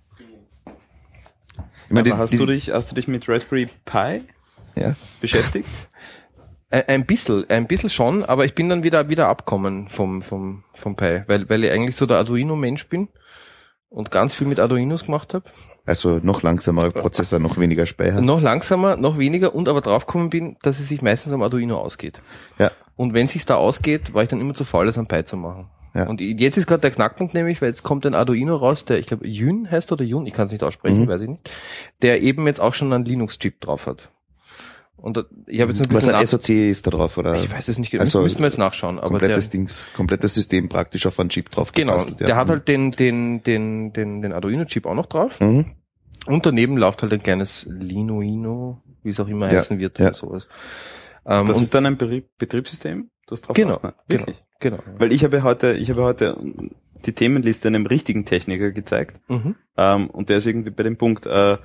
Ich 1.86 1.92
meine, 1.92 2.12
aber 2.12 2.18
hast, 2.18 2.32
die, 2.32 2.38
du 2.38 2.46
dich, 2.46 2.70
hast 2.70 2.90
du 2.90 2.94
dich 2.96 3.06
mit 3.06 3.28
Raspberry 3.28 3.68
Pi 3.84 4.22
ja. 4.74 4.94
beschäftigt? 5.20 5.68
Ein, 6.68 7.06
bisschen, 7.06 7.48
ein 7.48 7.68
bisschen 7.68 7.90
schon, 7.90 8.24
aber 8.24 8.44
ich 8.44 8.56
bin 8.56 8.68
dann 8.68 8.82
wieder, 8.82 9.08
wieder 9.08 9.28
abkommen 9.28 9.88
vom, 9.88 10.20
vom, 10.20 10.64
vom 10.74 10.96
Pi, 10.96 11.22
weil, 11.28 11.48
weil 11.48 11.62
ich 11.62 11.70
eigentlich 11.70 11.94
so 11.94 12.06
der 12.06 12.16
Arduino-Mensch 12.16 12.88
bin 12.88 13.08
und 13.88 14.10
ganz 14.10 14.34
viel 14.34 14.48
mit 14.48 14.58
Arduinos 14.58 15.04
gemacht 15.04 15.32
habe. 15.32 15.48
Also 15.86 16.18
noch 16.20 16.42
langsamer 16.42 16.90
Prozessor, 16.90 17.38
noch 17.38 17.56
weniger 17.56 17.86
Speicher. 17.86 18.20
Noch 18.20 18.40
langsamer, 18.40 18.96
noch 18.96 19.16
weniger 19.16 19.54
und 19.54 19.68
aber 19.68 19.80
draufgekommen 19.80 20.28
bin, 20.28 20.56
dass 20.62 20.80
es 20.80 20.88
sich 20.88 21.02
meistens 21.02 21.32
am 21.32 21.42
Arduino 21.42 21.78
ausgeht. 21.78 22.20
Ja. 22.58 22.72
Und 22.96 23.14
wenn 23.14 23.28
sich's 23.28 23.46
da 23.46 23.54
ausgeht, 23.54 24.12
war 24.12 24.24
ich 24.24 24.28
dann 24.28 24.40
immer 24.40 24.54
zu 24.54 24.64
faul, 24.64 24.86
das 24.86 24.98
am 24.98 25.06
Pi 25.06 25.24
zu 25.24 25.36
machen. 25.36 25.70
Ja. 25.96 26.06
Und 26.08 26.20
jetzt 26.20 26.58
ist 26.58 26.66
gerade 26.66 26.82
der 26.82 26.90
Knackpunkt 26.90 27.32
nämlich, 27.32 27.62
weil 27.62 27.70
jetzt 27.70 27.82
kommt 27.82 28.04
ein 28.04 28.14
Arduino 28.14 28.54
raus, 28.56 28.84
der, 28.84 28.98
ich 28.98 29.06
glaube, 29.06 29.26
Yun 29.26 29.70
heißt 29.70 29.90
oder 29.92 30.04
Yun, 30.04 30.26
ich 30.26 30.34
kann 30.34 30.46
es 30.46 30.52
nicht 30.52 30.62
aussprechen, 30.62 31.02
Mhm. 31.04 31.08
weiß 31.08 31.22
ich 31.22 31.28
nicht, 31.28 31.50
der 32.02 32.20
eben 32.20 32.46
jetzt 32.46 32.60
auch 32.60 32.74
schon 32.74 32.92
einen 32.92 33.04
Linux-Chip 33.04 33.60
drauf 33.60 33.86
hat. 33.86 34.10
Und 34.98 35.16
da- 35.16 35.24
ich 35.46 35.60
habe 35.60 35.72
jetzt 35.72 35.80
ein 35.80 35.86
Was 35.90 35.94
bisschen 36.04 36.14
ein 36.14 36.22
nach- 36.22 36.28
SOC 36.28 36.68
ist 36.70 36.86
da 36.86 36.90
drauf, 36.90 37.16
oder? 37.18 37.34
ich 37.36 37.50
weiß 37.52 37.68
es 37.68 37.78
nicht 37.78 37.90
genau, 37.90 38.02
Also, 38.02 38.20
müssen 38.22 38.38
wir 38.38 38.46
jetzt 38.46 38.58
nachschauen, 38.58 38.98
aber 38.98 39.18
der, 39.18 39.28
komplettes 39.28 39.50
Dings, 39.50 39.86
komplettes 39.94 40.34
System 40.34 40.68
praktisch 40.68 41.06
auf 41.06 41.18
einen 41.20 41.28
Chip 41.28 41.50
drauf 41.50 41.72
genau, 41.72 41.92
gebastelt, 41.92 42.20
ja. 42.20 42.26
der 42.26 42.36
hat 42.36 42.48
halt 42.50 42.66
den, 42.68 42.92
den, 42.92 43.42
den, 43.42 43.92
den, 43.92 44.22
den 44.22 44.32
Arduino-Chip 44.32 44.86
auch 44.86 44.94
noch 44.94 45.06
drauf. 45.06 45.40
Mhm. 45.40 45.66
Und 46.26 46.44
daneben 46.44 46.76
läuft 46.76 47.02
halt 47.02 47.12
ein 47.12 47.22
kleines 47.22 47.66
Linuino, 47.70 48.80
wie 49.02 49.10
es 49.10 49.20
auch 49.20 49.28
immer 49.28 49.50
Ja, 49.50 49.58
heißen 49.58 49.78
wird 49.78 49.98
ja. 49.98 50.06
oder 50.06 50.14
sowas. 50.14 50.48
Ähm, 51.24 51.46
Das 51.48 51.56
und 51.58 51.62
ist 51.64 51.74
dann 51.74 51.86
ein 51.86 51.96
Betrieb, 51.96 52.28
Betriebssystem, 53.26 53.30
das 53.30 53.40
drauf 53.42 53.56
genau, 53.56 53.78
genau, 53.78 53.94
Wirklich? 54.08 54.42
genau. 54.60 54.78
Weil 54.98 55.12
ich 55.12 55.24
habe 55.24 55.42
heute, 55.42 55.72
ich 55.74 55.90
habe 55.90 56.02
heute 56.02 56.36
die 57.04 57.12
Themenliste 57.12 57.68
einem 57.68 57.86
richtigen 57.86 58.24
Techniker 58.24 58.70
gezeigt. 58.72 59.20
Mhm. 59.28 59.54
Ähm, 59.76 60.10
und 60.10 60.28
der 60.28 60.38
ist 60.38 60.46
irgendwie 60.46 60.70
bei 60.70 60.82
dem 60.82 60.96
Punkt, 60.96 61.26
äh, 61.26 61.58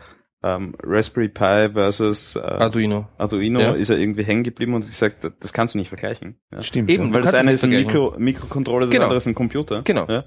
ähm, 0.44 0.76
Raspberry 0.84 1.30
Pi 1.30 1.70
versus 1.74 2.36
äh, 2.36 2.40
Arduino. 2.40 3.08
Arduino 3.18 3.60
Ja. 3.60 3.72
ist 3.74 3.90
er 3.90 3.98
irgendwie 3.98 4.24
hängen 4.24 4.44
geblieben 4.44 4.74
und 4.74 4.82
hat 4.84 4.90
gesagt, 4.90 5.32
das 5.40 5.54
kannst 5.54 5.76
du 5.76 5.78
nicht 5.78 5.88
vergleichen. 5.90 6.36
Ja. 6.52 6.64
Stimmt. 6.64 6.90
Eben, 6.90 7.08
Ja. 7.10 7.14
Weil 7.14 7.22
Du 7.22 7.26
das 7.28 7.36
eine 7.36 7.52
ist 7.52 7.64
ein 7.64 7.70
Mikro, 7.70 8.16
Mikrocontroller, 8.18 8.88
das 8.88 8.92
Genau. 8.92 9.04
andere 9.06 9.18
ist 9.18 9.28
ein 9.28 9.36
Computer. 9.36 9.84
Genau. 9.84 10.06
Ja. 10.08 10.24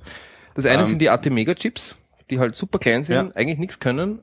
Das 0.54 0.66
eine 0.66 0.82
Ähm, 0.82 0.86
sind 0.86 1.00
die 1.00 1.10
AT-Mega-Chips, 1.10 1.96
die 2.30 2.38
halt 2.38 2.54
super 2.54 2.78
klein 2.78 3.02
sind, 3.02 3.16
Ja. 3.16 3.30
eigentlich 3.34 3.58
nichts 3.58 3.80
können. 3.80 4.20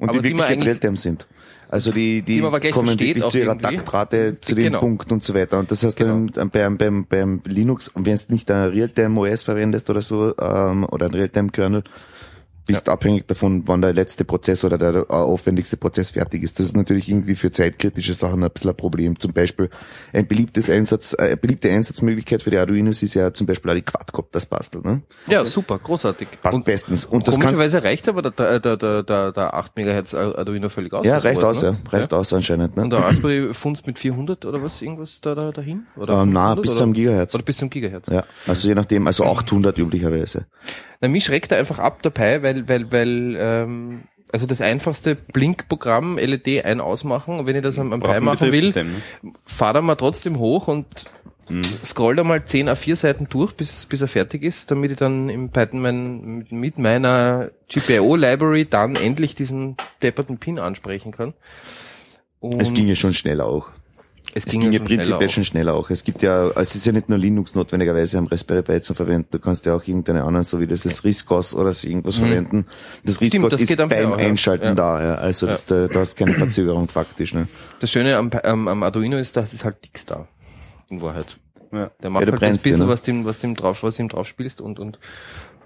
Und 0.00 0.08
aber 0.10 0.18
die 0.20 0.28
die 0.28 0.34
man 0.34 0.40
wirklich 0.40 0.52
eigentlich- 0.58 0.68
Realtime 0.68 0.96
sind. 0.96 1.28
Also 1.70 1.92
die, 1.92 2.22
die, 2.22 2.40
Die 2.40 2.70
kommen 2.70 2.98
wirklich 2.98 3.26
zu 3.28 3.38
ihrer 3.38 3.52
irgendwie. 3.52 3.76
Taktrate, 3.76 4.38
zu 4.40 4.54
dem 4.54 4.64
Genau. 4.64 4.80
Punkt 4.80 5.12
und 5.12 5.22
so 5.22 5.34
weiter. 5.34 5.58
Und 5.58 5.70
das 5.70 5.84
heißt, 5.84 5.98
beim, 5.98 6.30
beim, 6.50 6.78
beim, 6.78 7.06
beim 7.06 7.42
Linux, 7.44 7.88
und 7.88 8.06
wenn 8.06 8.16
du 8.16 8.22
nicht 8.32 8.50
ein 8.50 8.70
Realtime 8.70 9.20
OS 9.20 9.42
verwendest 9.42 9.90
oder 9.90 10.00
so, 10.00 10.34
ähm, 10.40 10.84
oder 10.90 11.06
ein 11.06 11.14
Realtime 11.14 11.50
Kernel, 11.50 11.84
bist 12.68 12.88
abhängig 12.88 13.26
davon, 13.26 13.62
wann 13.66 13.80
der 13.80 13.94
letzte 13.94 14.24
Prozess 14.24 14.62
oder 14.62 14.78
der 14.78 14.94
äh, 14.94 15.12
aufwendigste 15.12 15.76
Prozess 15.76 16.10
fertig 16.10 16.42
ist. 16.42 16.58
Das 16.58 16.66
ist 16.66 16.76
natürlich 16.76 17.08
irgendwie 17.08 17.34
für 17.34 17.50
zeitkritische 17.50 18.12
Sachen 18.14 18.44
ein 18.44 18.50
bisschen 18.50 18.70
ein 18.70 18.76
Problem. 18.76 19.18
Zum 19.18 19.32
Beispiel 19.32 19.70
ein 20.12 20.26
beliebtes 20.28 20.68
Einsatz, 20.68 21.14
äh, 21.18 21.22
eine 21.22 21.36
beliebte 21.38 21.70
Einsatzmöglichkeit 21.70 22.42
für 22.42 22.50
die 22.50 22.58
Arduinos 22.58 23.02
ist 23.02 23.14
ja 23.14 23.32
zum 23.32 23.46
Beispiel 23.46 23.70
auch 23.70 23.74
die 23.74 23.82
Quadcopters 23.82 24.46
basteln. 24.46 24.84
Ne? 24.84 25.02
Ja, 25.26 25.44
super, 25.44 25.78
großartig. 25.78 26.28
Passt 26.42 26.56
Und 26.56 26.64
bestens. 26.66 27.06
Und 27.06 27.26
das 27.26 27.36
komischerweise 27.36 27.82
reicht 27.82 28.06
aber 28.06 28.22
der, 28.22 28.60
der, 28.60 28.76
der, 28.76 29.02
der, 29.02 29.32
der 29.32 29.54
8 29.54 29.76
MHz 29.76 30.14
Arduino 30.14 30.68
völlig 30.68 30.92
aus. 30.92 31.06
ja, 31.06 31.16
reicht 31.16 31.40
sowas, 31.40 31.56
aus, 31.56 31.62
ja. 31.62 31.70
ne? 31.72 31.78
Reicht 31.90 32.12
aus 32.12 32.32
anscheinend. 32.34 32.76
Ne? 32.76 32.82
Und 32.82 32.90
der 32.90 33.00
Raspberry 33.00 33.54
funzt 33.54 33.86
mit 33.86 33.98
400 33.98 34.44
oder 34.44 34.62
was, 34.62 34.82
irgendwas 34.82 35.20
da, 35.22 35.34
da 35.34 35.52
dahin? 35.52 35.86
Oder 35.96 36.22
Ähm, 36.22 36.32
na, 36.32 36.54
500 36.54 36.62
bis 36.62 36.70
oder? 36.72 36.78
zum 36.80 36.92
Gigahertz. 36.92 37.34
Oder 37.34 37.44
bis 37.44 37.56
zum 37.56 37.70
Gigahertz. 37.70 38.08
Ja, 38.10 38.24
also 38.46 38.68
je 38.68 38.74
nachdem, 38.74 39.06
also 39.06 39.24
800 39.24 39.78
üblicherweise. 39.78 40.46
Na, 41.00 41.08
mich 41.08 41.24
schreckt 41.24 41.52
er 41.52 41.58
einfach 41.58 41.78
ab 41.78 42.00
dabei, 42.02 42.42
weil, 42.42 42.68
weil, 42.68 42.90
weil, 42.90 43.36
ähm, 43.38 44.02
also 44.32 44.46
das 44.46 44.60
einfachste 44.60 45.14
Blinkprogramm 45.14 46.18
LED 46.18 46.64
ein 46.64 46.80
ausmachen 46.80 47.46
wenn 47.46 47.56
ich 47.56 47.62
das 47.62 47.78
am, 47.78 47.92
am 47.92 48.00
Pi 48.00 48.20
machen 48.20 48.52
will, 48.52 48.72
ne? 48.72 49.02
fahr 49.46 49.72
da 49.72 49.80
mal 49.80 49.94
trotzdem 49.94 50.38
hoch 50.38 50.68
und 50.68 50.86
Mhm. 51.50 51.62
scroll 51.84 52.16
da 52.16 52.24
mal 52.24 52.44
10 52.44 52.68
A4 52.68 52.96
Seiten 52.96 53.28
durch, 53.28 53.52
bis, 53.52 53.86
bis 53.86 54.00
er 54.00 54.08
fertig 54.08 54.42
ist, 54.42 54.70
damit 54.70 54.90
ich 54.90 54.98
dann 54.98 55.28
im 55.28 55.50
Python 55.50 55.80
mein, 55.80 56.46
mit, 56.50 56.78
meiner 56.78 57.50
GPIO-Library 57.68 58.66
dann 58.66 58.96
endlich 58.96 59.34
diesen 59.34 59.76
depperten 60.02 60.38
Pin 60.38 60.58
ansprechen 60.58 61.12
kann. 61.12 61.34
Und 62.40 62.60
Es 62.60 62.74
ging 62.74 62.86
ja 62.86 62.94
schon 62.94 63.14
schneller 63.14 63.46
auch. 63.46 63.70
Es 64.34 64.44
Es 64.46 64.52
ging 64.52 64.60
ging 64.60 64.72
ja 64.72 64.78
schneller 64.78 64.96
prinzipiell 64.96 65.28
auch. 65.28 65.32
schon 65.32 65.44
schneller 65.44 65.74
auch. 65.74 65.90
Es 65.90 66.04
gibt 66.04 66.22
ja, 66.22 66.42
also 66.48 66.60
es 66.60 66.74
ist 66.74 66.84
ja 66.86 66.92
nicht 66.92 67.08
nur 67.08 67.18
Linux 67.18 67.54
notwendigerweise 67.54 68.18
am 68.18 68.26
Raspberry 68.26 68.62
Pi 68.62 68.80
zu 68.80 68.94
verwenden. 68.94 69.28
Du 69.30 69.38
kannst 69.38 69.64
ja 69.66 69.74
auch 69.74 69.82
irgendeine 69.86 70.24
anderen, 70.24 70.44
so 70.44 70.60
wie 70.60 70.66
das 70.66 70.84
ist 70.84 71.04
RISCOS 71.04 71.54
oder 71.54 71.72
so 71.72 71.88
irgendwas 71.88 72.16
verwenden. 72.16 72.66
Das 73.04 73.20
RISCOS 73.20 73.54
ist 73.54 73.66
geht 73.68 73.80
am 73.80 73.88
beim 73.88 74.12
auch, 74.12 74.20
ja. 74.20 74.26
Einschalten 74.26 74.66
Ja. 74.66 74.74
da. 74.74 75.02
Ja. 75.02 75.14
Also 75.16 75.46
Das, 75.46 75.64
da, 75.66 75.88
da 75.88 76.02
ist 76.02 76.16
keine 76.16 76.34
Verzögerung 76.34 76.88
faktisch. 76.88 77.32
Ne? 77.34 77.48
Das 77.80 77.90
Schöne 77.90 78.16
am, 78.16 78.30
am, 78.30 78.68
am 78.68 78.82
Arduino 78.82 79.16
ist, 79.16 79.36
dass 79.36 79.52
es 79.52 79.64
halt 79.64 79.76
nix 79.82 80.04
da. 80.06 80.28
In 80.90 81.00
Wahrheit. 81.02 81.38
Ja. 81.72 81.90
Der 82.02 82.10
macht 82.10 82.24
Ja, 82.26 82.30
halt 82.32 82.42
dir, 82.42 82.48
bisschen, 82.62 82.78
ne? 82.82 82.88
was 82.88 83.02
dem, 83.02 83.24
was 83.24 83.38
dem 83.38 83.54
drauf, 83.54 83.82
was 83.82 83.98
ihm 83.98 84.08
drauf 84.08 84.26
spielst 84.26 84.60
und, 84.60 84.78
und 84.78 84.98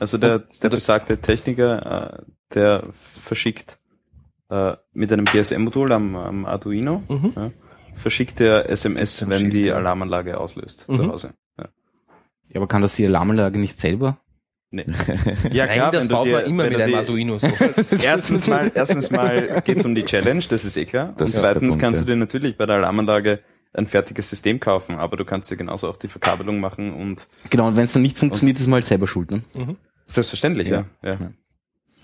Also 0.01 0.19
der, 0.19 0.41
der 0.63 0.69
besagte 0.69 1.19
Techniker, 1.19 2.19
äh, 2.21 2.23
der 2.55 2.83
verschickt 2.93 3.79
äh, 4.51 4.75
mit 4.93 5.13
einem 5.13 5.25
GSM-Modul 5.27 5.93
am, 5.93 6.17
am 6.17 6.45
Arduino, 6.45 7.03
Mhm. 7.09 7.33
ja, 7.37 7.51
verschickt 7.95 8.41
er 8.41 8.69
SMS, 8.69 9.19
Dann 9.19 9.31
wenn 9.31 9.51
die 9.51 9.69
er. 9.69 9.77
Alarmanlage 9.77 10.39
auslöst 10.39 10.89
Mhm. 10.89 10.95
zu 10.97 11.09
Hause. 11.09 11.31
Ja. 11.59 11.69
Ja, 12.51 12.57
aber 12.57 12.67
kann 12.69 12.83
das 12.83 12.97
die 12.97 13.07
Alarmanlage 13.07 13.59
nicht 13.59 13.79
selber? 13.79 14.19
Nee. 14.71 14.87
Ja, 15.53 15.67
Nein, 15.67 15.93
das 15.93 16.09
baut 16.09 16.27
dir- 16.27 16.33
man 16.33 16.45
immer 16.47 16.65
mit 16.71 16.81
einem 16.81 16.95
Arduino 16.95 17.39
so. 17.39 17.47
Erstens 18.03 18.47
mal, 18.47 18.71
erstens 18.75 19.11
mal 19.11 19.61
geht's 19.65 19.85
um 19.85 19.95
die 19.95 20.05
Challenge, 20.05 20.43
das 20.49 20.65
ist 20.65 20.77
eh 20.79 20.87
klar. 20.87 21.15
Das 21.19 21.35
und 21.35 21.41
zweitens 21.41 21.61
Punkt, 21.75 21.79
kannst 21.81 22.01
ja. 22.01 22.07
du 22.07 22.13
dir 22.13 22.17
natürlich 22.17 22.57
bei 22.57 22.65
der 22.67 22.77
Alarmanlage 22.77 23.41
ein 23.75 23.87
fertiges 23.87 24.29
System 24.31 24.61
kaufen, 24.61 24.97
aber 24.97 25.17
du 25.19 25.25
kannst 25.27 25.51
dir 25.51 25.57
genauso 25.57 25.89
auch 25.89 25.97
die 25.99 26.09
Verkabelung 26.09 26.61
machen 26.61 26.93
und 26.95 27.27
Genau, 27.51 27.69
und 27.69 27.77
wenn 27.77 27.85
es 27.85 27.93
dann 27.93 28.03
nicht 28.03 28.17
funktioniert, 28.19 28.59
ist 28.59 28.67
man 28.67 28.75
halt 28.79 28.87
selber 28.87 29.07
schuld. 29.07 29.31
Ne? 29.31 29.43
selbstverständlich, 30.07 30.69
ja. 30.69 30.85
Ja. 31.03 31.13
Ja, 31.13 31.19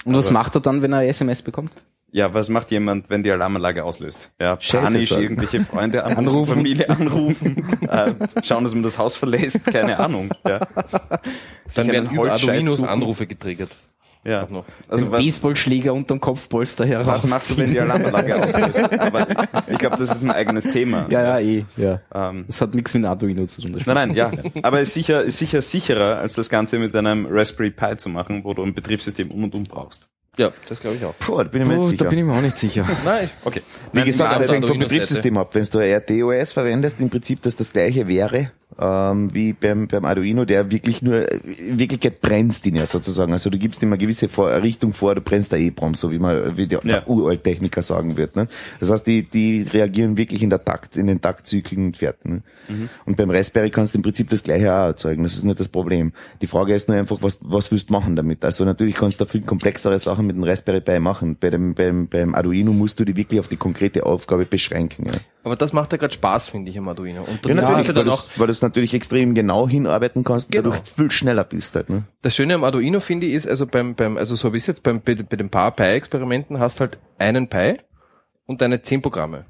Und 0.04 0.14
was 0.14 0.26
Aber- 0.28 0.34
macht 0.34 0.54
er 0.54 0.60
dann, 0.60 0.80
wenn 0.82 0.92
er 0.92 1.06
SMS 1.06 1.40
bekommt? 1.42 1.72
Ja 2.10 2.32
was 2.34 2.48
macht 2.48 2.70
jemand, 2.70 3.10
wenn 3.10 3.22
die 3.22 3.30
Alarmanlage 3.30 3.84
auslöst? 3.84 4.30
Ja, 4.40 4.56
Scheiße 4.60 4.84
panisch 4.84 5.08
sagen. 5.08 5.22
irgendwelche 5.22 5.60
Freunde 5.60 6.04
anrufen, 6.04 6.18
Anrufen. 6.28 6.54
Familie 6.54 6.90
anrufen, 6.90 7.78
äh, 7.88 8.14
schauen, 8.44 8.64
dass 8.64 8.74
man 8.74 8.82
das 8.82 8.98
Haus 8.98 9.16
verlässt, 9.16 9.66
keine 9.66 9.98
Ahnung. 9.98 10.30
Ja. 10.46 10.60
Dann 11.74 11.88
werden 11.88 12.66
suchen. 12.68 12.88
Anrufe 12.88 13.26
getriggert. 13.26 13.70
Ja. 14.24 14.46
Noch. 14.50 14.64
Also 14.88 15.04
Den 15.04 15.12
was, 15.12 15.20
Baseballschläger 15.24 15.94
unterm 15.94 16.20
Kopfpolster 16.20 16.84
heraus. 16.84 17.06
was 17.06 17.26
machst 17.28 17.50
du, 17.52 17.58
wenn 17.58 17.70
die 17.70 17.80
Alarmanlage 17.80 18.36
auslöst? 18.42 19.00
Aber 19.00 19.26
ich 19.68 19.78
glaube, 19.78 19.96
das 19.96 20.10
ist 20.10 20.22
ein 20.22 20.30
eigenes 20.30 20.64
Thema. 20.70 21.06
Ja, 21.08 21.22
ja, 21.22 21.38
eh. 21.38 21.64
Ja. 21.76 22.00
Ähm, 22.12 22.44
Das 22.46 22.60
hat 22.60 22.74
nichts 22.74 22.92
mit 22.94 23.04
Arduino 23.04 23.44
zu 23.46 23.62
tun. 23.62 23.80
Nein, 23.86 23.94
nein, 23.94 24.14
ja. 24.14 24.32
Aber 24.62 24.80
ist 24.80 24.92
sicher, 24.92 25.22
ist 25.22 25.38
sicher 25.38 25.62
sicherer, 25.62 26.18
als 26.18 26.34
das 26.34 26.48
Ganze 26.48 26.78
mit 26.78 26.94
einem 26.96 27.26
Raspberry 27.30 27.70
Pi 27.70 27.96
zu 27.96 28.08
machen, 28.08 28.42
wo 28.44 28.52
du 28.54 28.64
ein 28.64 28.74
Betriebssystem 28.74 29.30
um 29.30 29.44
und 29.44 29.54
um 29.54 29.62
brauchst. 29.62 30.08
Ja, 30.38 30.52
das 30.68 30.80
glaube 30.80 30.96
ich 30.96 31.04
auch. 31.04 31.14
Puh, 31.18 31.36
da 31.38 31.42
bin 31.44 31.62
ich 31.62 31.68
mir 31.68 31.74
Oh, 31.74 31.80
nicht 31.80 32.00
da 32.00 32.04
sicher. 32.04 32.10
bin 32.10 32.18
ich 32.20 32.24
mir 32.24 32.32
auch 32.32 32.40
nicht 32.40 32.58
sicher. 32.58 32.86
Nein, 33.04 33.24
ich, 33.24 33.30
Okay. 33.44 33.62
Wie 33.92 33.98
Nein, 33.98 34.06
gesagt, 34.06 34.32
das 34.34 34.40
also 34.42 34.54
hängt 34.54 34.66
vom. 34.66 34.78
Betriebssystem 34.78 35.36
ab. 35.36 35.54
Wenn 35.54 35.64
du 35.64 35.78
RTOS 35.80 36.52
verwendest, 36.52 37.00
im 37.00 37.10
Prinzip 37.10 37.42
dass 37.42 37.56
das 37.56 37.72
gleiche 37.72 38.06
wäre, 38.08 38.52
ähm, 38.80 39.34
wie 39.34 39.54
beim, 39.54 39.88
beim 39.88 40.04
Arduino, 40.04 40.44
der 40.44 40.70
wirklich 40.70 41.02
nur, 41.02 41.30
in 41.32 41.78
Wirklichkeit 41.78 42.20
brennst 42.20 42.66
ihn 42.66 42.76
ja 42.76 42.86
sozusagen. 42.86 43.32
Also 43.32 43.50
du 43.50 43.58
gibst 43.58 43.82
ihm 43.82 43.88
eine 43.88 43.98
gewisse 43.98 44.28
vor 44.28 44.50
Richtung 44.62 44.92
vor, 44.92 45.14
du 45.14 45.20
brennst 45.20 45.52
der 45.52 45.58
EEPROM, 45.58 45.94
so 45.94 46.10
wie 46.12 46.18
man, 46.18 46.56
wie 46.56 46.66
der, 46.66 46.80
Ja. 46.84 47.00
der 47.00 47.08
Uralttechniker 47.10 47.82
sagen 47.82 48.16
wird. 48.16 48.36
Ne? 48.36 48.46
Das 48.78 48.90
heißt, 48.90 49.06
die, 49.06 49.22
die 49.22 49.62
reagieren 49.62 50.16
wirklich 50.16 50.42
in 50.42 50.50
der 50.50 50.64
Takt, 50.64 50.96
in 50.96 51.06
den 51.06 51.20
Taktzyklen 51.20 51.86
und 51.86 51.96
fertig. 51.96 52.24
Ne? 52.26 52.42
Und 53.04 53.16
beim 53.16 53.30
Raspberry 53.30 53.70
kannst 53.70 53.94
du 53.94 53.98
im 53.98 54.02
Prinzip 54.02 54.28
das 54.28 54.42
gleiche 54.42 54.72
auch 54.72 54.86
erzeugen. 54.86 55.22
Das 55.22 55.34
ist 55.34 55.44
nicht 55.44 55.58
das 55.58 55.68
Problem. 55.68 56.12
Die 56.42 56.46
Frage 56.46 56.74
ist 56.74 56.88
nur 56.88 56.98
einfach, 56.98 57.18
was, 57.20 57.38
was 57.42 57.72
willst 57.72 57.88
du 57.88 57.94
machen 57.94 58.14
damit? 58.16 58.44
Also 58.44 58.64
natürlich 58.64 58.94
kannst 58.94 59.20
du 59.20 59.24
da 59.24 59.30
viel 59.30 59.42
komplexere 59.42 59.98
Sachen 59.98 60.26
mit 60.26 60.36
dem 60.36 60.44
Raspberry 60.44 60.80
Pi 60.80 61.00
machen. 61.00 61.36
Bei 61.40 61.50
dem, 61.50 61.74
beim, 61.74 62.06
beim 62.06 62.34
Arduino 62.34 62.72
musst 62.72 63.00
du 63.00 63.04
die 63.04 63.16
wirklich 63.16 63.40
auf 63.40 63.48
die 63.48 63.56
konkrete 63.56 64.04
Aufgabe 64.06 64.44
beschränken. 64.44 65.06
Ja. 65.06 65.12
Aber 65.44 65.56
das 65.56 65.72
macht 65.72 65.92
ja 65.92 65.98
gerade 65.98 66.12
Spaß, 66.12 66.48
finde 66.48 66.70
ich, 66.70 66.78
am 66.78 66.88
Arduino. 66.88 67.22
Und 67.22 67.46
Ja, 67.46 67.54
dann 67.54 67.56
natürlich, 67.56 67.88
ja, 67.88 67.94
weil, 67.96 68.04
dann 68.04 68.08
auch, 68.10 68.28
du, 68.28 68.40
weil 68.40 68.46
du 68.48 68.52
es 68.52 68.62
natürlich 68.62 68.92
extrem 68.94 69.34
genau 69.34 69.68
hinarbeiten 69.68 70.24
kannst 70.24 70.50
Genau. 70.50 70.70
dadurch 70.70 70.88
viel 70.88 71.10
schneller 71.10 71.44
bist 71.44 71.74
halt. 71.74 71.90
Ne? 71.90 72.04
das 72.22 72.34
Schöne 72.34 72.54
am 72.54 72.64
Arduino, 72.64 73.00
finde 73.00 73.26
ich, 73.26 73.34
ist, 73.34 73.48
also 73.48 73.66
beim, 73.66 73.94
beim, 73.94 74.16
also 74.16 74.36
so 74.36 74.52
wie 74.52 74.56
es 74.58 74.66
jetzt 74.66 74.82
beim, 74.82 75.00
bei, 75.00 75.14
bei 75.14 75.36
den 75.36 75.48
paar 75.50 75.70
Pi-Experimenten 75.72 76.58
hast 76.58 76.80
halt 76.80 76.98
einen 77.18 77.48
Pi 77.48 77.76
und 78.46 78.60
deine 78.60 78.82
zehn 78.82 79.00
Programme. 79.02 79.46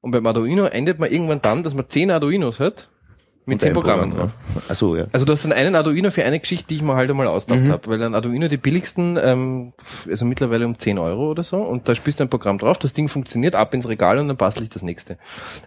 Und 0.00 0.10
beim 0.10 0.26
Arduino 0.26 0.64
endet 0.66 0.98
man 0.98 1.10
irgendwann 1.10 1.42
dann, 1.42 1.62
dass 1.62 1.74
man 1.74 1.88
zehn 1.88 2.10
Arduinos 2.10 2.58
hat 2.60 2.88
mit 3.44 3.60
zehn 3.60 3.72
Programmen 3.72 4.10
Programm, 4.10 4.28
drauf. 4.28 4.32
ja. 4.54 4.62
Ach 4.68 4.74
so, 4.74 4.96
ja. 4.96 5.06
Also 5.12 5.26
du 5.26 5.32
hast 5.32 5.44
dann 5.44 5.52
einen 5.52 5.74
Arduino 5.74 6.10
für 6.10 6.24
eine 6.24 6.38
Geschichte, 6.38 6.66
die 6.68 6.76
ich 6.76 6.82
mir 6.82 6.94
halt 6.94 7.10
einmal 7.10 7.26
ausgedacht 7.26 7.64
Mhm. 7.64 7.70
habe, 7.72 7.88
weil 7.88 8.02
ein 8.02 8.14
Arduino 8.14 8.46
die 8.48 8.56
billigsten, 8.56 9.18
ähm, 9.22 9.72
also 10.08 10.24
mittlerweile 10.24 10.64
um 10.66 10.78
10 10.78 10.98
Euro 10.98 11.30
oder 11.30 11.42
so, 11.42 11.56
und 11.58 11.88
da 11.88 11.94
spielst 11.94 12.20
du 12.20 12.24
ein 12.24 12.30
Programm 12.30 12.58
drauf, 12.58 12.78
das 12.78 12.92
Ding 12.92 13.08
funktioniert, 13.08 13.54
ab 13.56 13.74
ins 13.74 13.88
Regal 13.88 14.18
und 14.18 14.28
dann 14.28 14.36
bastel 14.36 14.62
ich 14.62 14.68
das 14.70 14.82
nächste. 14.82 15.18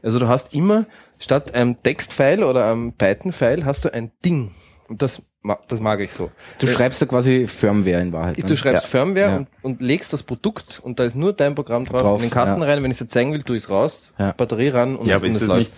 Also 0.04 0.20
du 0.20 0.28
hast 0.28 0.54
immer 0.54 0.86
statt 1.20 1.54
einem 1.54 1.82
Textfile 1.84 2.46
oder 2.48 2.66
einem 2.72 2.94
Python-File 2.94 3.66
hast 3.66 3.84
du 3.86 3.94
ein 3.94 4.12
Ding. 4.24 4.52
Und 4.88 5.02
das, 5.02 5.24
das 5.68 5.80
mag 5.80 6.00
ich 6.00 6.14
so. 6.14 6.30
Du 6.60 6.68
schreibst 6.68 7.02
da 7.02 7.08
quasi 7.08 7.48
Firmware 7.48 8.02
in 8.02 8.14
Wahrheit. 8.14 8.38
Du 8.42 8.48
ne? 8.48 8.56
schreibst 8.58 8.84
Ja. 8.84 8.90
Firmware 8.90 9.30
Ja. 9.32 9.38
Und, 9.38 9.48
und 9.64 9.82
legst 9.82 10.14
das 10.14 10.22
Produkt 10.24 10.80
und 10.84 11.00
da 11.00 11.06
ist 11.06 11.16
nur 11.16 11.34
dein 11.34 11.56
Programm 11.56 11.86
drauf, 11.86 12.02
Drauf, 12.04 12.22
in 12.22 12.28
den 12.28 12.32
Kasten 12.32 12.62
ja. 12.62 12.68
rein, 12.68 12.84
wenn 12.84 12.92
ich 12.92 13.02
es 13.02 13.08
dir 13.08 13.12
zeigen 13.12 13.34
will, 13.34 13.42
tu 13.42 13.54
ich 13.54 13.64
es 13.64 13.70
raus, 13.70 14.14
Ja. 14.20 14.32
Batterie 14.34 14.70
ran 14.70 14.96
und, 14.96 15.08
Ja, 15.08 15.16
aber 15.16 15.26
und 15.26 15.32
ist 15.32 15.36
es 15.38 15.40
das 15.42 15.50
läuft. 15.50 15.60
nicht, 15.60 15.74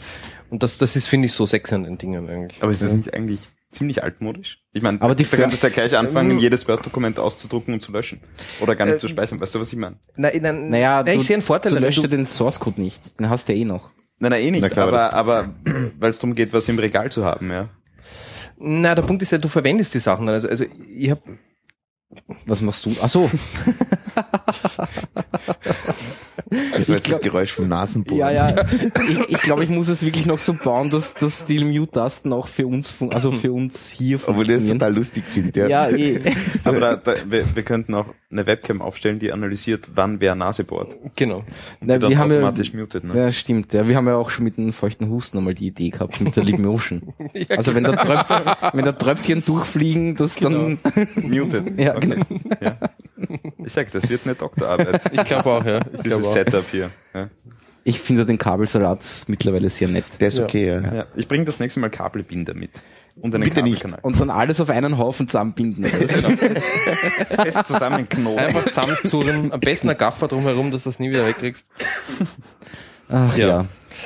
Und 0.49 0.63
das, 0.63 0.77
das 0.77 0.95
ist, 0.95 1.07
finde 1.07 1.27
ich, 1.27 1.33
so 1.33 1.45
sexy 1.45 1.75
an 1.75 1.83
den 1.83 1.97
Dingen 1.97 2.29
eigentlich. 2.29 2.61
aber 2.61 2.71
ist 2.71 2.81
das 2.81 2.93
nicht 2.93 3.13
eigentlich 3.13 3.39
ziemlich 3.71 4.03
altmodisch? 4.03 4.59
Ich 4.71 4.81
meine, 4.81 5.01
Aber 5.01 5.13
die 5.13 5.25
da 5.25 5.37
könntest 5.37 5.61
du 5.61 5.67
ja 5.67 5.73
gleich 5.73 5.97
anfangen, 5.97 6.31
Ähm, 6.31 6.39
jedes 6.39 6.67
Word-Dokument 6.67 7.19
auszudrucken 7.19 7.73
und 7.73 7.81
zu 7.81 7.91
löschen. 7.91 8.21
Oder 8.61 8.75
gar 8.75 8.85
nicht 8.85 8.99
zu 8.99 9.09
speichern. 9.09 9.39
Weißt 9.41 9.55
du, 9.55 9.59
was 9.59 9.73
ich 9.73 9.77
meine? 9.77 9.97
Nein, 10.15 10.39
nein, 10.41 10.69
Naja, 10.69 11.03
du, 11.03 11.11
ich 11.11 11.25
sehe 11.25 11.35
einen 11.35 11.43
Vorteil. 11.43 11.73
du 11.73 11.79
löscht 11.79 12.01
ja 12.01 12.07
den 12.07 12.25
Source 12.25 12.59
Code 12.59 12.81
nicht. 12.81 13.19
Den 13.19 13.29
hast 13.29 13.49
du 13.49 13.53
ja 13.53 13.59
eh 13.59 13.65
noch. 13.65 13.91
Nein, 14.19 14.31
nein, 14.31 14.43
eh 14.43 14.51
nicht. 14.51 14.61
Na 14.61 14.69
klar, 14.69 14.87
aber, 14.87 15.13
aber 15.13 15.53
weil 15.99 16.11
es 16.11 16.19
darum 16.19 16.33
geht, 16.33 16.53
was 16.53 16.67
im 16.69 16.79
Regal 16.79 17.11
zu 17.11 17.25
haben, 17.25 17.51
ja. 17.51 17.67
Na, 18.57 18.95
der 18.95 19.03
Punkt 19.03 19.21
ist 19.21 19.31
ja, 19.31 19.37
du 19.37 19.49
verwendest 19.49 19.93
die 19.93 19.99
Sachen 19.99 20.25
dann. 20.25 20.33
Also, 20.35 20.47
also 20.47 20.65
ich 20.89 21.09
habe 21.11 21.21
Was 22.45 22.61
machst 22.61 22.85
du? 22.85 22.95
Ach 23.01 23.09
so. 23.09 23.29
Das 26.49 26.87
war 26.89 26.95
jetzt 26.95 27.11
das 27.11 27.21
Geräusch 27.21 27.51
vom 27.51 27.67
Nasenbohren. 27.67 28.19
Ja, 28.19 28.31
ja. 28.31 28.55
Ich, 29.09 29.19
ich 29.29 29.41
glaube, 29.41 29.63
ich 29.63 29.69
muss 29.69 29.87
es 29.89 30.03
wirklich 30.03 30.25
noch 30.25 30.39
so 30.39 30.53
bauen, 30.53 30.89
dass, 30.89 31.13
dass 31.13 31.45
die 31.45 31.63
Mute-Tasten 31.63 32.33
auch 32.33 32.47
für 32.47 32.67
uns, 32.67 32.95
also 33.13 33.31
für 33.31 33.51
uns 33.51 33.89
hier 33.89 34.17
Obwohl 34.17 34.43
ich 34.43 34.47
das 34.47 34.55
funktionieren. 34.57 34.79
total 34.79 34.95
lustig 34.95 35.23
finde. 35.25 35.59
Ja. 35.61 35.89
ja, 35.89 35.89
eh. 35.97 36.19
Aber 36.63 36.79
da, 36.79 36.95
da, 36.95 37.13
wir, 37.29 37.45
wir 37.55 37.63
könnten 37.63 37.93
auch 37.93 38.05
eine 38.29 38.45
Webcam 38.45 38.81
aufstellen, 38.81 39.19
die 39.19 39.31
analysiert, 39.31 39.87
wann 39.95 40.19
wer 40.19 40.35
Nase 40.35 40.63
bohrt. 40.65 40.89
genau. 41.15 41.37
Und 41.37 41.45
Na, 41.81 41.95
die 41.95 41.99
dann 42.01 42.09
wir 42.11 42.17
haben 42.17 42.31
ja- 42.31 42.51
mutet, 42.79 43.03
ne? 43.03 43.15
Ja, 43.17 43.31
stimmt. 43.31 43.71
Ja, 43.73 43.87
wir 43.87 43.95
haben 43.95 44.07
ja 44.07 44.15
auch 44.15 44.29
schon 44.29 44.43
mit 44.43 44.57
einem 44.57 44.73
feuchten 44.73 45.09
Husten 45.09 45.37
einmal 45.37 45.53
die 45.53 45.67
Idee 45.67 45.89
gehabt 45.89 46.19
mit 46.19 46.35
der 46.35 46.43
Leap-Motion. 46.43 47.13
also 47.49 47.73
wenn 47.75 47.83
da 47.85 47.93
Tröpfchen, 47.95 48.41
wenn 48.73 48.85
da 48.85 48.91
Tröpfchen 48.91 49.45
durchfliegen, 49.45 50.15
das 50.15 50.35
dann, 50.35 50.79
Mutet. 51.15 51.79
ja, 51.79 51.95
Okay. 51.95 52.07
genau. 52.09 52.25
Ja. 52.61 52.77
Ich 53.65 53.73
sag, 53.73 53.91
das 53.91 54.09
wird 54.09 54.21
eine 54.25 54.35
Doktorarbeit. 54.35 55.01
Ich 55.11 55.23
glaube 55.25 55.49
auch, 55.49 55.65
ja. 55.65 55.77
Ich 55.77 55.83
glaube 55.83 56.03
Dieses 56.03 56.27
auch. 56.27 56.33
Setup 56.33 56.65
hier. 56.71 56.89
Ja. 57.13 57.29
Ich 57.83 57.99
finde 57.99 58.25
den 58.25 58.37
Kabelsalat 58.37 58.99
mittlerweile 59.27 59.69
sehr 59.69 59.87
nett. 59.87 60.05
Der 60.19 60.27
ist 60.27 60.37
Ja. 60.37 60.43
okay, 60.43 60.67
ja. 60.67 60.93
Ja. 60.93 61.05
Ich 61.15 61.27
bringe 61.27 61.45
das 61.45 61.59
nächste 61.59 61.79
Mal 61.79 61.89
Kabelbinder 61.89 62.53
mit. 62.53 62.71
Und 63.19 63.33
einen 63.33 63.43
Bitte 63.45 63.63
nicht. 63.63 63.81
Kabelkanal. 63.81 63.99
Und 64.03 64.19
dann 64.19 64.29
alles 64.29 64.61
auf 64.61 64.69
einen 64.69 64.97
Haufen 64.97 65.27
zusammenbinden. 65.27 65.85
Fest 67.41 67.65
zusammenknoten. 67.65 68.37
Einfach 68.39 68.65
zusammenzurren, 68.65 69.51
am 69.51 69.59
besten 69.59 69.89
ein 69.89 69.97
Gaffer 69.97 70.27
drumherum, 70.27 70.69
dass 70.71 70.83
du 70.83 70.89
das 70.89 70.99
nie 70.99 71.09
wieder 71.09 71.25
wegkriegst. 71.25 71.65
Ach 73.09 73.35
ja. 73.37 73.47
Ja. 73.47 73.65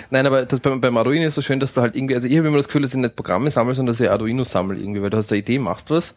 Nein, 0.09 0.25
aber 0.25 0.45
das 0.45 0.59
beim, 0.61 0.79
beim 0.79 0.95
Arduino 0.95 1.25
ist 1.27 1.35
so 1.35 1.41
schön, 1.41 1.59
dass 1.59 1.73
du 1.73 1.81
halt 1.81 1.97
irgendwie, 1.97 2.15
also 2.15 2.27
ich 2.27 2.37
habe 2.37 2.47
immer 2.47 2.57
das 2.57 2.67
Gefühl, 2.67 2.83
dass 2.83 2.93
ich 2.93 2.99
nicht 2.99 3.15
Programme 3.15 3.51
sammle, 3.51 3.75
sondern 3.75 3.93
dass 3.93 3.99
ich 3.99 4.09
Arduino 4.09 4.43
sammle 4.45 4.79
irgendwie, 4.79 5.01
weil 5.01 5.09
du 5.09 5.17
hast 5.17 5.31
eine 5.31 5.39
Idee, 5.39 5.59
machst 5.59 5.89
was. 5.89 6.15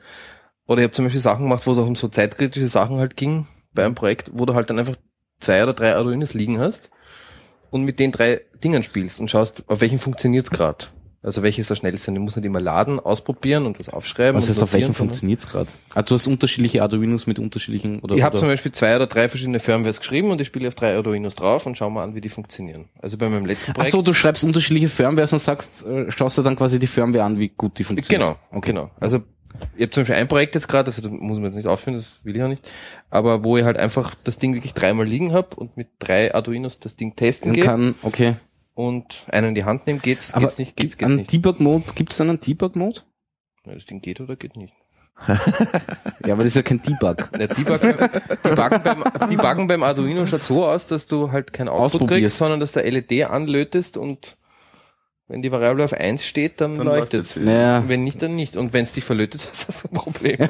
Oder 0.66 0.80
ich 0.80 0.84
habe 0.84 0.92
zum 0.92 1.04
Beispiel 1.04 1.20
Sachen 1.20 1.44
gemacht, 1.44 1.66
wo 1.66 1.72
es 1.72 1.78
auch 1.78 1.86
um 1.86 1.96
so 1.96 2.08
zeitkritische 2.08 2.68
Sachen 2.68 2.98
halt 2.98 3.16
ging, 3.16 3.46
bei 3.74 3.84
einem 3.84 3.94
Projekt, 3.94 4.30
wo 4.32 4.46
du 4.46 4.54
halt 4.54 4.70
dann 4.70 4.78
einfach 4.78 4.96
zwei 5.40 5.62
oder 5.62 5.74
drei 5.74 5.94
Arduinos 5.94 6.32
liegen 6.32 6.58
hast 6.58 6.90
und 7.70 7.84
mit 7.84 7.98
den 7.98 8.12
drei 8.12 8.40
Dingern 8.62 8.82
spielst 8.82 9.20
und 9.20 9.30
schaust, 9.30 9.64
auf 9.68 9.80
welchen 9.80 9.98
funktioniert's 9.98 10.50
grad. 10.50 10.93
Also 11.24 11.42
welches 11.42 11.68
der 11.68 11.74
schnellste. 11.76 12.12
Du 12.12 12.20
musst 12.20 12.36
nicht 12.36 12.44
immer 12.44 12.60
laden, 12.60 13.00
ausprobieren 13.00 13.64
und 13.64 13.78
was 13.78 13.88
aufschreiben. 13.88 14.34
Was 14.36 14.48
heißt, 14.50 14.62
auf 14.62 14.70
sondern- 14.70 14.92
funktioniert's 14.92 15.48
gerade? 15.48 15.68
Ah, 15.94 16.02
du 16.02 16.14
hast 16.14 16.26
unterschiedliche 16.26 16.82
Arduinos 16.82 17.26
mit 17.26 17.38
unterschiedlichen 17.38 18.00
oder, 18.00 18.14
Ich 18.14 18.22
habe 18.22 18.36
zum 18.38 18.48
Beispiel 18.48 18.72
zwei 18.72 18.94
oder 18.94 19.06
drei 19.06 19.30
verschiedene 19.30 19.58
Firmwares 19.58 20.00
geschrieben 20.00 20.30
und 20.30 20.40
ich 20.42 20.46
spiele 20.48 20.68
auf 20.68 20.74
drei 20.74 20.94
Arduinos 20.94 21.34
drauf 21.34 21.64
und 21.64 21.78
schau 21.78 21.88
mal 21.88 22.04
an, 22.04 22.14
wie 22.14 22.20
die 22.20 22.28
funktionieren. 22.28 22.90
Also 23.00 23.16
bei 23.16 23.28
meinem 23.30 23.46
letzten 23.46 23.70
Ach 23.70 23.76
Projekt. 23.76 23.92
so, 23.92 24.02
du 24.02 24.12
schreibst 24.12 24.44
unterschiedliche 24.44 24.90
Firmwares 24.90 25.32
und 25.32 25.38
sagst, 25.38 25.86
äh, 25.86 26.10
schaust 26.10 26.36
du 26.36 26.42
dann 26.42 26.56
quasi 26.56 26.78
die 26.78 26.86
Firmware 26.86 27.24
an, 27.24 27.38
wie 27.38 27.48
gut 27.48 27.78
die 27.78 27.84
funktioniert. 27.84 28.20
Genau, 28.22 28.36
Okay. 28.52 28.72
genau. 28.72 28.90
Also 29.00 29.22
ich 29.76 29.82
habe 29.82 29.90
zum 29.92 30.02
Beispiel 30.02 30.16
ein 30.16 30.28
Projekt 30.28 30.54
jetzt 30.56 30.68
gerade, 30.68 30.88
also 30.88 31.00
das 31.00 31.10
muss 31.10 31.36
man 31.38 31.44
jetzt 31.46 31.54
nicht 31.56 31.68
aufführen, 31.68 31.96
das 31.96 32.18
will 32.22 32.36
ich 32.36 32.42
auch 32.42 32.48
nicht, 32.48 32.70
aber 33.08 33.42
wo 33.44 33.56
ich 33.56 33.64
halt 33.64 33.78
einfach 33.78 34.14
das 34.24 34.36
Ding 34.38 34.52
wirklich 34.52 34.74
dreimal 34.74 35.06
liegen 35.06 35.32
hab 35.32 35.56
und 35.56 35.76
mit 35.78 35.88
drei 36.00 36.34
Arduinos 36.34 36.80
das 36.80 36.96
Ding 36.96 37.16
testen 37.16 37.54
kann, 37.56 37.94
okay. 38.02 38.34
Und 38.74 39.26
einen 39.30 39.48
in 39.48 39.54
die 39.54 39.64
Hand 39.64 39.86
nehmen, 39.86 40.00
geht's, 40.02 40.34
Aber 40.34 40.42
geht's 40.42 40.58
nicht, 40.58 40.76
geht's, 40.76 40.98
geht's 40.98 41.12
nicht. 41.12 41.32
Debug-Mode, 41.32 41.84
gibt's 41.94 42.16
dann 42.16 42.28
einen 42.28 42.40
Debug-Mode? 42.40 43.00
Ja, 43.66 43.72
das 43.74 43.86
Ding 43.86 44.00
geht 44.00 44.20
oder 44.20 44.36
geht 44.36 44.56
nicht. 44.56 44.74
Ja, 46.26 46.34
aber 46.34 46.38
das 46.42 46.46
ist 46.46 46.56
ja 46.56 46.62
kein 46.62 46.82
Debug. 46.82 47.30
Ja, 47.38 47.46
Debuggen, 47.46 47.94
Debuggen, 48.42 48.82
beim, 48.82 49.04
Debuggen 49.30 49.66
beim 49.68 49.82
Arduino 49.82 50.26
schaut 50.26 50.44
so 50.44 50.64
aus, 50.64 50.86
dass 50.86 51.06
du 51.06 51.30
halt 51.30 51.52
kein 51.52 51.68
Output 51.68 52.08
kriegst, 52.08 52.36
sondern 52.36 52.60
dass 52.60 52.72
der 52.72 52.90
LED 52.90 53.24
anlötest 53.24 53.96
und 53.96 54.36
wenn 55.26 55.40
die 55.40 55.50
Variable 55.50 55.82
auf 55.84 55.94
1 55.94 56.22
steht, 56.24 56.60
dann, 56.60 56.76
Dann 56.76 56.86
leuchtet 56.86 57.26
sie. 57.26 57.40
Naja, 57.40 57.82
Wenn 57.86 58.04
nicht, 58.04 58.20
dann 58.20 58.36
nicht. 58.36 58.56
Und 58.58 58.74
wenn 58.74 58.82
es 58.84 58.92
dich 58.92 59.04
verlötet, 59.04 59.40
hast 59.50 59.84
du 59.84 59.88
ein 59.88 59.94
Problem. 59.94 60.38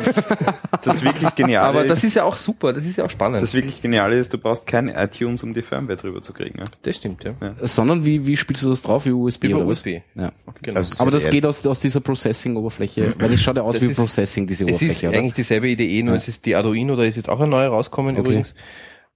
Das 0.82 1.02
wirklich 1.02 1.34
Geniale 1.34 1.66
Aber 1.66 1.84
das 1.84 1.98
ist, 1.98 2.04
ist 2.08 2.14
ja 2.16 2.24
auch 2.24 2.36
super, 2.36 2.74
das 2.74 2.84
ist 2.84 2.96
ja 2.96 3.04
auch 3.06 3.10
spannend. 3.10 3.42
das 3.42 3.54
wirklich 3.54 3.80
Geniale 3.80 4.18
ist, 4.18 4.32
du 4.34 4.38
brauchst 4.38 4.66
kein 4.66 4.88
iTunes, 4.90 5.42
um 5.42 5.54
die 5.54 5.62
Firmware 5.62 5.96
drüber 5.96 6.20
zu 6.20 6.34
kriegen. 6.34 6.58
Ja? 6.58 6.64
Das 6.82 6.96
stimmt, 6.96 7.24
ja. 7.24 7.34
sondern 7.62 8.04
wie, 8.04 8.26
wie 8.26 8.36
spielst 8.36 8.62
du 8.64 8.68
das 8.68 8.82
drauf? 8.82 9.06
Wie 9.06 9.12
USB 9.12 9.44
Über 9.44 9.58
oder 9.60 9.68
was? 9.68 9.78
USB. 9.78 10.00
Ja. 10.14 10.32
Genau. 10.60 10.76
Also 10.78 11.00
Aber 11.02 11.10
das 11.10 11.30
geht 11.30 11.46
aus, 11.46 11.66
aus 11.66 11.80
dieser 11.80 12.00
Processing-Oberfläche, 12.00 13.14
weil 13.18 13.30
das 13.30 13.40
schaut 13.40 13.56
ja 13.56 13.62
aus 13.62 13.76
Das 13.76 13.82
wie 13.82 13.90
ist- 13.92 13.96
Processing, 13.96 14.46
diese 14.46 14.64
es 14.64 14.72
ist 14.72 14.82
Oberfläche, 14.82 15.08
oder? 15.08 15.18
eigentlich 15.18 15.34
dieselbe 15.34 15.68
Idee, 15.68 16.02
nur 16.02 16.12
Ja. 16.14 16.16
es 16.18 16.28
ist 16.28 16.44
die 16.44 16.54
Arduino, 16.54 16.96
da 16.96 17.04
ist 17.04 17.16
jetzt 17.16 17.30
auch 17.30 17.40
eine 17.40 17.48
neue 17.48 17.68
rauskommen 17.68 18.16
Okay. 18.18 18.20
übrigens. 18.26 18.54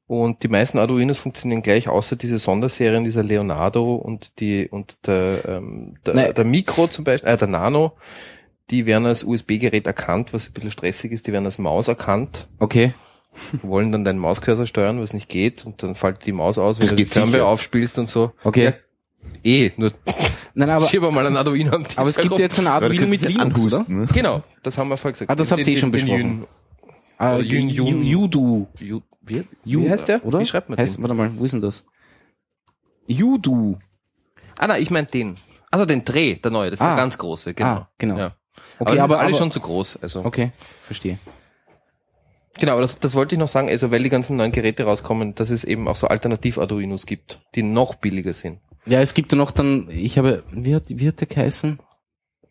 Und 0.08 0.42
die 0.42 0.48
meisten 0.48 0.78
Arduinos 0.78 1.18
funktionieren 1.18 1.62
gleich, 1.62 1.86
außer 1.88 2.16
diese 2.16 2.38
Sonderserien, 2.38 3.04
dieser 3.04 3.22
Leonardo 3.22 3.94
und 3.94 4.40
die 4.40 4.66
und 4.68 4.96
der, 5.06 5.44
ähm, 5.46 5.94
der, 6.06 6.14
Nein. 6.14 6.34
der 6.34 6.44
Micro 6.44 6.86
zum 6.88 7.04
Beispiel, 7.04 7.28
äh, 7.28 7.36
der 7.36 7.46
Nano, 7.46 7.92
die 8.70 8.86
werden 8.86 9.04
als 9.06 9.22
USB-Gerät 9.22 9.86
erkannt, 9.86 10.32
was 10.32 10.46
ein 10.48 10.52
bisschen 10.54 10.70
stressig 10.70 11.12
ist, 11.12 11.26
die 11.26 11.32
werden 11.32 11.44
als 11.44 11.58
Maus 11.58 11.88
erkannt, 11.88 12.48
Okay. 12.58 12.94
wollen 13.62 13.92
dann 13.92 14.04
deinen 14.06 14.18
Mauscursor 14.18 14.64
steuern, 14.66 14.98
was 15.00 15.12
nicht 15.12 15.28
geht, 15.28 15.64
und 15.66 15.82
dann 15.82 15.94
fällt 15.94 16.24
die 16.24 16.32
Maus 16.32 16.56
aus, 16.56 16.78
wenn 16.78 16.86
Das 16.88 16.96
du 16.96 17.04
die 17.04 17.04
sicher. 17.04 17.46
aufspielst 17.46 17.98
und 17.98 18.08
so. 18.08 18.32
Okay. 18.44 18.64
Ja, 18.64 18.72
eh, 19.44 19.72
nur 19.76 19.92
Nein, 20.54 20.70
aber, 20.70 20.86
schieb 20.88 21.02
mal 21.02 21.26
ein 21.26 21.36
Arduino 21.36 21.72
am 21.74 21.84
Tisch 21.86 21.98
aber 21.98 22.08
es 22.08 22.16
gibt 22.16 22.32
ja 22.32 22.40
jetzt 22.40 22.58
ein 22.58 22.64
Weil 22.64 22.80
du 22.80 22.84
Arduino 22.86 23.06
mit 23.08 23.20
Linux, 23.28 23.60
oder? 23.60 23.84
ne? 23.86 24.06
Genau, 24.12 24.42
das 24.62 24.78
haben 24.78 24.88
wir 24.88 24.96
vorher 24.96 25.12
gesagt. 25.12 25.30
Ah, 25.30 25.34
das 25.34 25.52
habt 25.52 25.66
ihr 25.66 25.74
eh 25.74 25.76
schon 25.76 25.90
besprochen. 25.90 26.46
Jun- 27.18 27.26
Ah, 27.26 27.34
Oder 27.36 27.44
Yun- 27.44 27.68
Yun- 27.68 28.02
Yudu. 28.04 28.66
Ju- 28.78 29.02
wie, 29.22 29.44
wie 29.64 29.90
heißt 29.90 30.08
der? 30.08 30.24
Oder? 30.24 30.38
Wie 30.40 30.46
schreibt 30.46 30.68
man 30.68 30.78
heißt, 30.78 30.96
den? 30.96 31.02
Warte 31.02 31.14
mal, 31.14 31.30
wo 31.36 31.44
ist 31.44 31.50
denn 31.52 31.60
das? 31.60 31.84
Yudu. 33.06 33.78
Ah, 34.58 34.66
nein, 34.66 34.82
ich 34.82 34.90
meine 34.90 35.06
den. 35.06 35.34
Also 35.70 35.84
den 35.84 36.04
Dreh, 36.04 36.34
der 36.36 36.50
neue, 36.50 36.70
das 36.70 36.80
ist 36.80 36.86
Ah. 36.86 36.90
der 36.94 36.96
ganz 36.96 37.18
große, 37.18 37.54
genau. 37.54 37.68
Ah, 37.70 37.90
genau. 37.98 38.16
Ja. 38.18 38.36
Okay, 38.78 38.98
aber 38.98 39.16
aber, 39.16 39.20
aber 39.20 39.34
schon 39.34 39.50
zu 39.50 39.60
groß. 39.60 39.98
Also 40.02 40.24
okay, 40.24 40.52
verstehe. 40.82 41.18
genau, 42.58 42.72
aber 42.72 42.80
das, 42.80 42.98
das 42.98 43.14
wollte 43.14 43.34
ich 43.34 43.38
noch 43.38 43.48
sagen. 43.48 43.68
Also 43.68 43.90
weil 43.90 44.02
die 44.02 44.08
ganzen 44.08 44.36
neuen 44.36 44.50
Geräte 44.52 44.84
rauskommen, 44.84 45.34
dass 45.34 45.50
es 45.50 45.64
eben 45.64 45.86
auch 45.88 45.96
so 45.96 46.08
Alternativ-Arduinos 46.08 47.06
gibt, 47.06 47.40
die 47.54 47.62
noch 47.62 47.96
billiger 47.96 48.32
sind. 48.34 48.60
Ja, 48.86 49.00
es 49.00 49.14
gibt 49.14 49.30
ja 49.32 49.38
noch 49.38 49.50
dann, 49.50 49.88
ich 49.90 50.16
habe, 50.18 50.42
wie 50.52 50.74
hat, 50.74 50.84
wie 50.88 51.06
hat 51.08 51.20
der 51.20 51.26
geheißen? 51.28 51.78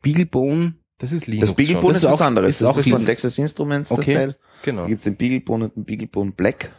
Beaglebone. 0.02 0.76
Das 1.00 1.12
ist 1.12 1.28
Linux 1.28 1.50
Das 1.50 1.56
Beaglebone 1.56 1.94
Das 1.94 1.98
ist, 1.98 2.04
ist 2.04 2.14
was 2.14 2.22
auch- 2.22 2.26
anderes. 2.26 2.56
ist 2.56 2.62
das 2.62 2.70
auch 2.70 2.78
ist 2.78 2.90
von. 2.90 3.06
Texas 3.06 3.38
Instruments, 3.38 3.92
Okay. 3.92 4.06
der 4.14 4.16
Teil. 4.18 4.36
Genau. 4.64 4.82
Da 4.84 4.88
gibt's 4.88 5.04
den 5.04 5.16
Beaglebone 5.16 5.66
und 5.66 5.76
den 5.76 5.86
Beaglebone 5.86 6.32
Black. 6.32 6.72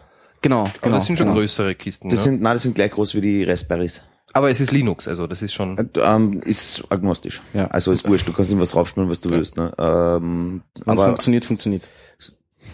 Genau, 0.42 0.62
Aber 0.62 0.72
genau. 0.82 0.94
das 0.96 1.06
sind 1.06 1.18
schon 1.18 1.26
genau. 1.28 1.38
größere 1.38 1.74
Kisten. 1.74 2.08
Das 2.10 2.20
ne? 2.20 2.24
sind, 2.24 2.42
nein, 2.42 2.54
das 2.54 2.62
sind 2.62 2.74
gleich 2.74 2.90
groß 2.92 3.14
wie 3.14 3.20
die 3.20 3.44
Raspberries. 3.44 4.02
aber 4.34 4.50
es 4.50 4.60
ist 4.60 4.70
Linux, 4.72 5.08
also 5.08 5.26
das 5.26 5.42
ist 5.42 5.52
schon. 5.52 5.78
Und, 5.78 5.98
ähm, 6.00 6.42
ist 6.44 6.84
agnostisch. 6.90 7.40
Ja. 7.54 7.66
Also 7.68 7.90
ist 7.92 8.06
wurscht, 8.08 8.28
du 8.28 8.32
kannst 8.32 8.50
ihm 8.52 8.60
was 8.60 8.70
draufschnüren, 8.70 9.10
was 9.10 9.20
du 9.20 9.30
willst. 9.30 9.56
Ne? 9.56 9.72
Ähm, 9.78 10.62
Wenn 10.84 10.94
es 10.94 11.00
aber 11.00 11.10
funktioniert, 11.10 11.44
funktioniert. 11.44 11.90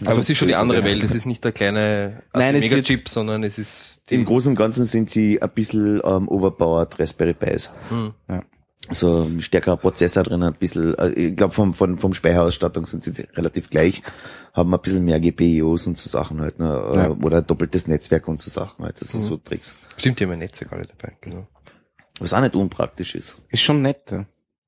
aber 0.03 0.19
es 0.19 0.29
ist 0.29 0.37
schon 0.37 0.47
die 0.47 0.55
andere 0.55 0.79
ja. 0.79 0.83
Welt. 0.85 1.03
Es 1.03 1.13
ist 1.15 1.25
nicht 1.25 1.43
der 1.43 1.53
kleine 1.53 2.21
Nein, 2.33 2.55
es 2.55 2.65
ist 2.65 2.71
Mega-Chip, 2.71 3.07
sondern 3.09 3.43
es 3.43 3.57
ist 3.57 4.01
die, 4.09 4.15
im 4.15 4.25
Großen 4.25 4.51
und 4.51 4.55
Ganzen 4.57 4.85
sind 4.85 5.09
sie 5.09 5.41
ein 5.41 5.49
bisschen 5.49 6.01
ähm, 6.03 6.27
overpowered 6.27 6.99
Raspberry 6.99 7.33
Pis. 7.33 7.69
Hm. 7.89 8.13
Ja. 8.29 8.41
Ein 8.89 9.41
stärkerer 9.41 9.77
Prozessor 9.77 10.23
drin, 10.23 10.43
ein 10.43 10.53
bisschen, 10.53 10.93
äh, 10.97 11.09
ich 11.09 11.35
glaube 11.35 11.53
vom, 11.53 11.73
vom, 11.73 11.97
vom 11.97 12.13
Speicherausstattung 12.13 12.85
sind 12.85 13.03
sie 13.03 13.23
relativ 13.35 13.69
gleich, 13.69 14.01
haben 14.53 14.73
ein 14.73 14.79
bisschen 14.81 15.03
mehr 15.03 15.19
GPIOs 15.19 15.87
und 15.87 15.97
so 15.97 16.09
Sachen 16.09 16.39
halt, 16.41 16.59
ne? 16.59 16.65
äh, 16.93 16.97
Ja. 16.97 17.09
oder 17.09 17.41
doppeltes 17.41 17.87
Netzwerk 17.87 18.27
und 18.27 18.39
so 18.41 18.49
Sachen 18.49 18.85
halt, 18.85 19.01
das 19.01 19.09
sind 19.09 19.21
Mhm. 19.21 19.25
so 19.25 19.37
Tricks. 19.37 19.73
Stimmt, 19.97 20.19
die 20.19 20.25
haben 20.25 20.31
ein 20.31 20.39
Netzwerk 20.39 20.71
alle 20.73 20.85
dabei. 20.85 21.15
Genau. 21.21 21.47
Was 22.19 22.33
auch 22.33 22.41
nicht 22.41 22.55
unpraktisch 22.55 23.15
ist. 23.15 23.37
Ist 23.49 23.61
schon 23.61 23.81
nett. 23.81 24.11
ja. 24.11 24.25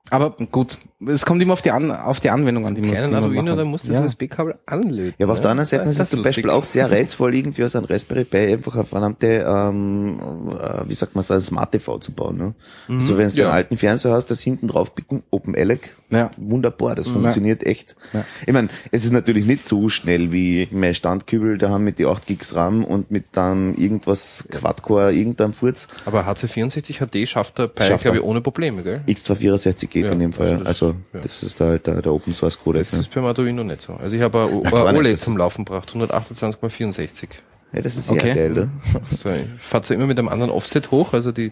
Aber 0.10 0.32
gut, 0.32 0.78
es 1.06 1.26
kommt 1.28 1.42
immer 1.44 1.54
auf 1.54 1.62
die, 1.62 1.70
An 1.70 1.92
auf 1.92 2.20
die 2.20 2.32
Anwendung 2.32 2.66
an, 2.66 2.74
die 2.74 2.82
man, 2.82 2.90
Kleinen 2.90 3.14
Arduino, 3.14 3.44
machen. 3.44 3.58
da 3.58 3.66
muss 3.66 3.84
das 3.84 3.98
ja. 3.98 4.04
USB-Kabel 4.04 4.56
anlöten. 4.66 5.14
Ja, 5.20 5.26
aber 5.28 5.34
auf 5.34 5.40
ne? 5.40 5.44
der 5.44 5.52
anderen 5.52 5.68
Seite 5.68 5.88
ist 5.90 6.00
es 6.00 6.10
zum. 6.10 6.24
Beispiel 6.24 6.50
auch 6.50 6.64
sehr 6.64 6.90
reizvoll, 6.92 7.36
irgendwie 7.36 7.64
aus 7.64 7.76
einem 7.76 7.86
Raspberry 7.86 8.24
Pi 8.24 8.38
einfach 8.38 8.74
eine 8.74 8.84
verdammte, 8.84 9.46
ähm, 9.48 10.18
äh, 10.60 10.90
wie 10.90 10.96
sagt 10.96 11.14
man 11.14 11.24
so, 11.24 11.36
ein 11.36 11.42
Smart 11.42 11.72
TV 11.72 12.00
zu 12.00 12.12
bauen. 12.14 12.38
Ne? 12.38 13.00
So, 13.00 13.18
wenn 13.18 13.30
du 13.30 13.38
ja. 13.38 13.46
einen 13.46 13.54
alten 13.56 13.78
Fernseher 13.78 14.12
hast, 14.14 14.32
das 14.32 14.42
hinten 14.42 14.68
drauf 14.68 14.96
picken, 14.96 15.22
Open 15.30 15.54
Elec, 15.54 15.96
Ja. 16.10 16.32
wunderbar, 16.38 16.96
das 16.96 17.10
funktioniert 17.10 17.64
echt. 17.64 17.96
Ja. 18.14 18.26
Ich 18.48 18.54
meine, 18.54 18.70
es 18.92 19.04
ist 19.06 19.12
natürlich 19.14 19.46
nicht 19.46 19.66
so 19.68 19.90
schnell 19.90 20.32
wie 20.32 20.68
mein 20.72 20.96
Standkübel, 20.96 21.60
da 21.60 21.70
haben 21.70 21.84
mit 21.84 22.00
die 22.00 22.08
8 22.08 22.26
Gigs 22.26 22.56
RAM 22.56 22.84
und 22.84 23.12
mit 23.12 23.26
dann 23.34 23.76
irgendwas 23.76 24.46
Quad-Core, 24.50 25.14
irgendein 25.14 25.54
Furz. 25.54 25.88
Aber 26.06 26.28
HC64 26.28 26.98
HD 27.06 27.30
schafft 27.30 27.60
der 27.60 27.68
Pi, 27.68 27.84
Schafft 27.84 28.04
glaube 28.04 28.18
er. 28.18 28.22
ich, 28.22 28.28
ohne 28.28 28.42
Probleme, 28.42 28.82
gell? 28.82 29.02
X264 29.08 29.88
geht 29.88 30.06
Ja, 30.06 30.12
in 30.12 30.20
dem 30.20 30.34
Fall. 30.34 30.66
also 30.66 30.87
das- 30.94 30.96
Also, 31.14 31.18
ja. 31.18 31.24
das 31.24 31.44
ist 31.44 31.60
da 31.62 31.78
der, 31.78 32.02
der 32.02 32.14
Open 32.14 32.34
Source 32.34 32.60
Code. 32.60 32.80
Das 32.80 32.94
ne? 32.94 33.00
ist 33.00 33.14
beim 33.14 33.26
Arduino 33.26 33.64
nicht 33.64 33.82
so. 33.82 33.94
Also 33.94 34.16
ich 34.16 34.22
habe 34.22 34.44
ein 34.64 34.96
OLED 34.96 35.14
das- 35.14 35.22
zum 35.22 35.38
Laufen 35.38 35.66
gebracht, 35.66 35.90
128 35.90 36.62
x 36.64 36.74
64. 36.76 37.30
Ja, 37.74 37.82
das 37.82 37.98
ist 37.98 38.08
sehr 38.08 38.16
Okay. 38.18 38.34
geil, 38.34 38.50
ne? 38.52 38.70
So, 39.10 39.30
ich 39.30 39.46
fahre 39.60 39.84
zwar 39.84 39.96
immer 39.96 40.08
mit 40.08 40.18
einem 40.18 40.30
anderen 40.30 40.52
Offset 40.52 40.90
hoch, 40.92 41.14
also 41.14 41.32
die 41.32 41.52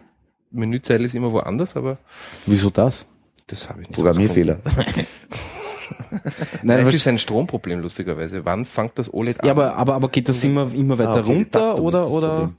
Menüzeile 0.52 1.06
ist 1.06 1.14
immer 1.16 1.32
woanders, 1.34 1.76
aber 1.76 1.98
Wieso 2.46 2.70
das? 2.70 3.06
das 3.48 3.68
habe 3.70 3.82
ich 3.82 3.90
nicht. 3.90 3.96
Programmierfehler. 3.96 4.60
Nein, 6.64 6.88
es 6.88 6.96
ist 6.96 7.08
ein 7.08 7.20
Stromproblem, 7.20 7.80
lustigerweise. 7.82 8.44
Wann 8.46 8.66
fängt 8.66 8.98
das 8.98 9.14
OLED 9.14 9.42
an? 9.42 9.46
ja, 9.48 9.52
aber, 9.52 9.76
aber, 9.76 9.94
aber 9.96 10.10
geht 10.10 10.30
das 10.30 10.44
immer, 10.44 10.72
immer 10.74 10.98
weiter 10.98 11.10
Ah, 11.16 11.20
okay, 11.20 11.34
runter 11.34 11.80
oder, 11.80 12.02
das 12.02 12.10
oder? 12.12 12.52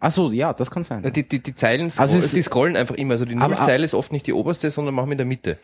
Ach 0.00 0.12
so, 0.12 0.30
ja, 0.30 0.52
das 0.52 0.70
kann 0.70 0.84
sein. 0.84 1.02
Die, 1.12 1.28
die, 1.28 1.42
die 1.42 1.54
Zeilen, 1.56 1.86
Also 1.86 2.02
also 2.02 2.18
es- 2.18 2.30
die 2.32 2.42
scrollen 2.42 2.76
einfach 2.76 2.94
immer. 2.94 3.14
Also 3.14 3.24
die 3.24 3.34
Nullzeile 3.34 3.84
ist 3.84 3.94
oft 3.94 4.12
nicht 4.12 4.26
die 4.28 4.32
oberste, 4.32 4.70
sondern 4.70 4.94
machen 4.94 5.08
wir 5.08 5.12
in 5.12 5.18
der 5.18 5.26
Mitte. 5.26 5.58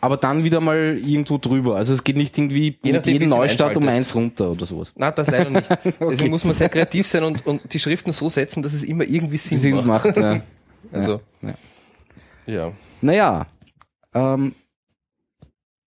Aber 0.00 0.16
dann 0.16 0.44
wieder 0.44 0.60
mal 0.60 0.96
irgendwo 0.98 1.38
drüber. 1.38 1.76
Also 1.76 1.92
es 1.92 2.04
geht 2.04 2.16
nicht 2.16 2.38
irgendwie 2.38 2.78
Je 2.82 2.92
mit 2.92 2.94
nachdem, 2.94 3.20
sie 3.20 3.26
Neustart 3.26 3.76
um 3.76 3.88
eins 3.88 4.14
runter 4.14 4.50
oder 4.52 4.64
sowas. 4.64 4.92
Na, 4.96 5.10
das 5.10 5.26
leider 5.26 5.50
nicht. 5.50 5.68
Deswegen 6.00 6.30
muss 6.30 6.44
man 6.44 6.54
sehr 6.54 6.68
kreativ 6.68 7.06
sein 7.08 7.24
und, 7.24 7.44
und 7.46 7.72
die 7.72 7.80
Schriften 7.80 8.12
so 8.12 8.28
setzen, 8.28 8.62
dass 8.62 8.72
es 8.74 8.84
immer 8.84 9.04
irgendwie 9.04 9.38
Sinn, 9.38 9.58
Sinn 9.58 9.74
macht. 9.86 10.04
macht, 10.04 10.16
ja. 10.16 10.40
Also, 10.92 11.20
Ja. 11.42 11.54
ja. 12.46 12.72
Naja, 13.00 13.46
ähm, 14.14 14.54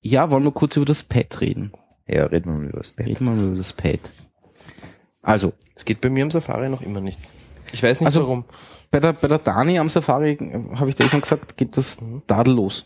ja, 0.01 0.29
wollen 0.31 0.43
wir 0.45 0.51
kurz 0.51 0.77
über 0.77 0.85
das 0.85 1.03
Pad 1.03 1.41
reden. 1.41 1.73
Ja, 2.07 2.25
reden 2.27 2.51
wir 2.53 2.59
mal 2.59 2.67
über 2.69 2.77
das 2.79 2.93
Bett. 2.93 3.07
Reden 3.07 3.25
wir 3.25 3.31
mal 3.33 3.45
über 3.47 3.57
das 3.57 3.73
Pad. 3.73 3.99
Also, 5.21 5.51
Es 5.75 5.83
geht 5.83 5.99
bei 5.99 6.09
mir 6.09 6.23
am 6.23 6.31
Safari 6.31 6.69
noch 6.69 6.81
immer 6.81 7.01
nicht. 7.01 7.19
Ich 7.73 7.83
weiß 7.83 7.99
nicht 7.99 8.05
Also- 8.05 8.21
warum. 8.21 8.45
bei 8.89 8.99
der, 8.99 9.11
bei 9.11 9.27
der 9.27 9.39
Dani 9.39 9.77
am 9.79 9.89
Safari, 9.89 10.31
äh, 10.31 10.63
habe 10.75 10.89
ich 10.89 10.95
dir 10.95 11.09
schon 11.09 11.19
gesagt, 11.21 11.57
geht 11.57 11.75
das 11.75 11.99
Mhm. 11.99 12.21
tadellos. 12.25 12.85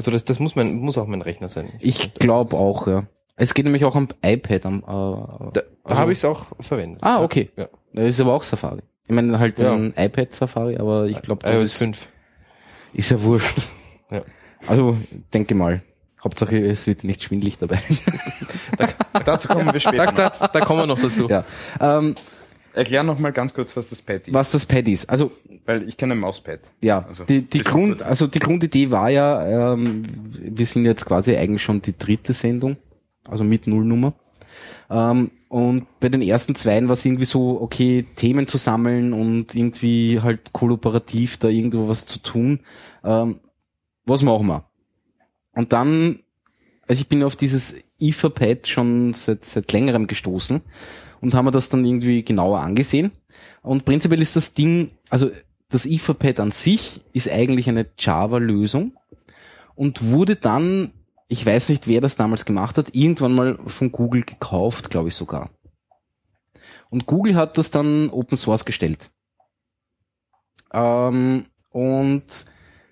Also 0.00 0.10
das, 0.10 0.24
das 0.24 0.38
muss 0.38 0.56
mein, 0.56 0.76
muss 0.76 0.96
auch 0.96 1.06
mein 1.06 1.20
Rechner 1.20 1.50
sein. 1.50 1.68
Ich 1.78 2.14
glaube 2.14 2.56
auch, 2.56 2.86
ja. 2.86 3.04
Es 3.36 3.52
geht 3.52 3.66
nämlich 3.66 3.84
auch 3.84 3.94
am 3.96 4.08
iPad. 4.22 4.64
Am, 4.64 4.78
äh, 4.78 4.82
Da, 4.86 5.50
da 5.52 5.62
also- 5.84 6.00
habe 6.00 6.12
ich 6.12 6.18
es 6.18 6.24
auch 6.24 6.46
verwendet. 6.58 7.02
Ah, 7.02 7.22
okay. 7.22 7.50
Ja. 7.54 7.68
Das 7.92 8.06
ist 8.08 8.18
aber 8.22 8.32
auch 8.32 8.42
Safari. 8.42 8.80
Ich 9.06 9.14
meine 9.14 9.38
halt 9.38 9.58
Ja. 9.58 9.74
ein 9.74 9.92
iPad 9.94 10.32
Safari, 10.32 10.78
aber 10.78 11.04
ich 11.04 11.20
glaube, 11.20 11.42
das 11.44 11.54
iOS 11.54 11.62
ist, 11.64 11.72
5. 11.74 12.08
ist 12.94 13.10
ja 13.10 13.22
wurscht. 13.22 13.58
Ja. 14.10 14.22
Also 14.66 14.96
denke 15.34 15.54
mal. 15.54 15.82
Hauptsache 16.24 16.56
es 16.58 16.86
wird 16.86 17.04
nicht 17.04 17.22
schwindelig 17.22 17.58
dabei. 17.58 17.80
Dazu 19.24 19.48
kommen 19.48 19.70
wir 19.72 19.80
später. 19.80 20.06
Da, 20.12 20.24
noch. 20.24 20.38
da, 20.38 20.48
da 20.48 20.60
kommen 20.60 20.80
wir 20.80 20.86
noch 20.86 20.98
dazu. 21.00 21.28
ja. 21.28 21.44
Ähm, 21.80 22.14
Erklär 22.72 23.02
noch 23.02 23.18
mal 23.18 23.32
ganz 23.32 23.52
kurz, 23.52 23.76
was 23.76 23.90
das 23.90 24.00
Pad 24.00 24.28
ist. 24.28 24.32
was 24.34 24.50
das 24.50 24.64
Pad 24.64 24.86
ist. 24.88 25.10
Also 25.10 25.32
Weil 25.70 25.88
ich 25.88 25.96
kenne 25.96 26.14
ein 26.14 26.18
Mauspad. 26.18 26.58
Ja, 26.82 27.04
Also, 27.06 27.22
die, 27.22 27.42
die 27.42 27.60
Grund, 27.60 28.04
also 28.04 28.26
die 28.26 28.40
Grundidee 28.40 28.90
war 28.90 29.08
ja, 29.08 29.74
ähm, 29.74 30.02
wir 30.40 30.66
sind 30.66 30.84
jetzt 30.84 31.06
quasi 31.06 31.36
eigentlich 31.36 31.62
schon 31.62 31.80
die 31.80 31.96
dritte 31.96 32.32
Sendung, 32.32 32.76
also 33.28 33.44
mit 33.44 33.68
Nullnummer. 33.68 34.14
Ähm, 34.90 35.30
und 35.48 35.86
bei 36.00 36.08
den 36.08 36.22
ersten 36.22 36.56
zweien 36.56 36.88
war 36.88 36.94
es 36.94 37.04
irgendwie 37.04 37.24
so, 37.24 37.60
okay, 37.60 38.04
Themen 38.16 38.48
zu 38.48 38.58
sammeln 38.58 39.12
und 39.12 39.54
irgendwie 39.54 40.20
halt 40.20 40.52
kooperativ 40.52 41.36
da 41.36 41.46
irgendwo 41.46 41.86
was 41.86 42.04
zu 42.04 42.18
tun. 42.18 42.58
Ähm, 43.04 43.38
was 44.06 44.24
machen 44.24 44.48
wir? 44.48 44.64
Und 45.52 45.72
dann, 45.72 46.18
also 46.88 47.00
ich 47.00 47.08
bin 47.08 47.22
auf 47.22 47.36
dieses 47.36 47.76
Etherpad 48.00 48.66
schon 48.66 49.14
seit, 49.14 49.44
seit 49.44 49.70
längerem 49.70 50.08
gestoßen 50.08 50.62
und 51.20 51.34
haben 51.34 51.44
wir 51.44 51.52
das 51.52 51.68
dann 51.68 51.84
irgendwie 51.84 52.24
genauer 52.24 52.58
angesehen. 52.58 53.12
Und 53.62 53.84
prinzipiell 53.84 54.20
ist 54.20 54.34
das 54.34 54.54
Ding, 54.54 54.90
also 55.10 55.30
das 55.70 55.86
Etherpad 55.86 56.40
an 56.40 56.50
sich 56.50 57.00
ist 57.12 57.30
eigentlich 57.30 57.68
eine 57.68 57.86
Java-Lösung 57.98 58.92
und 59.74 60.10
wurde 60.10 60.36
dann, 60.36 60.92
ich 61.28 61.46
weiß 61.46 61.70
nicht, 61.70 61.86
wer 61.88 62.00
das 62.00 62.16
damals 62.16 62.44
gemacht 62.44 62.76
hat, 62.76 62.94
irgendwann 62.94 63.34
mal 63.34 63.58
von 63.66 63.92
Google 63.92 64.24
gekauft, 64.24 64.90
glaube 64.90 65.08
ich 65.08 65.14
sogar. 65.14 65.50
Und 66.90 67.06
Google 67.06 67.36
hat 67.36 67.56
das 67.56 67.70
dann 67.70 68.10
Open 68.10 68.36
Source 68.36 68.64
gestellt. 68.64 69.10
Ähm, 70.72 71.46
und 71.70 72.46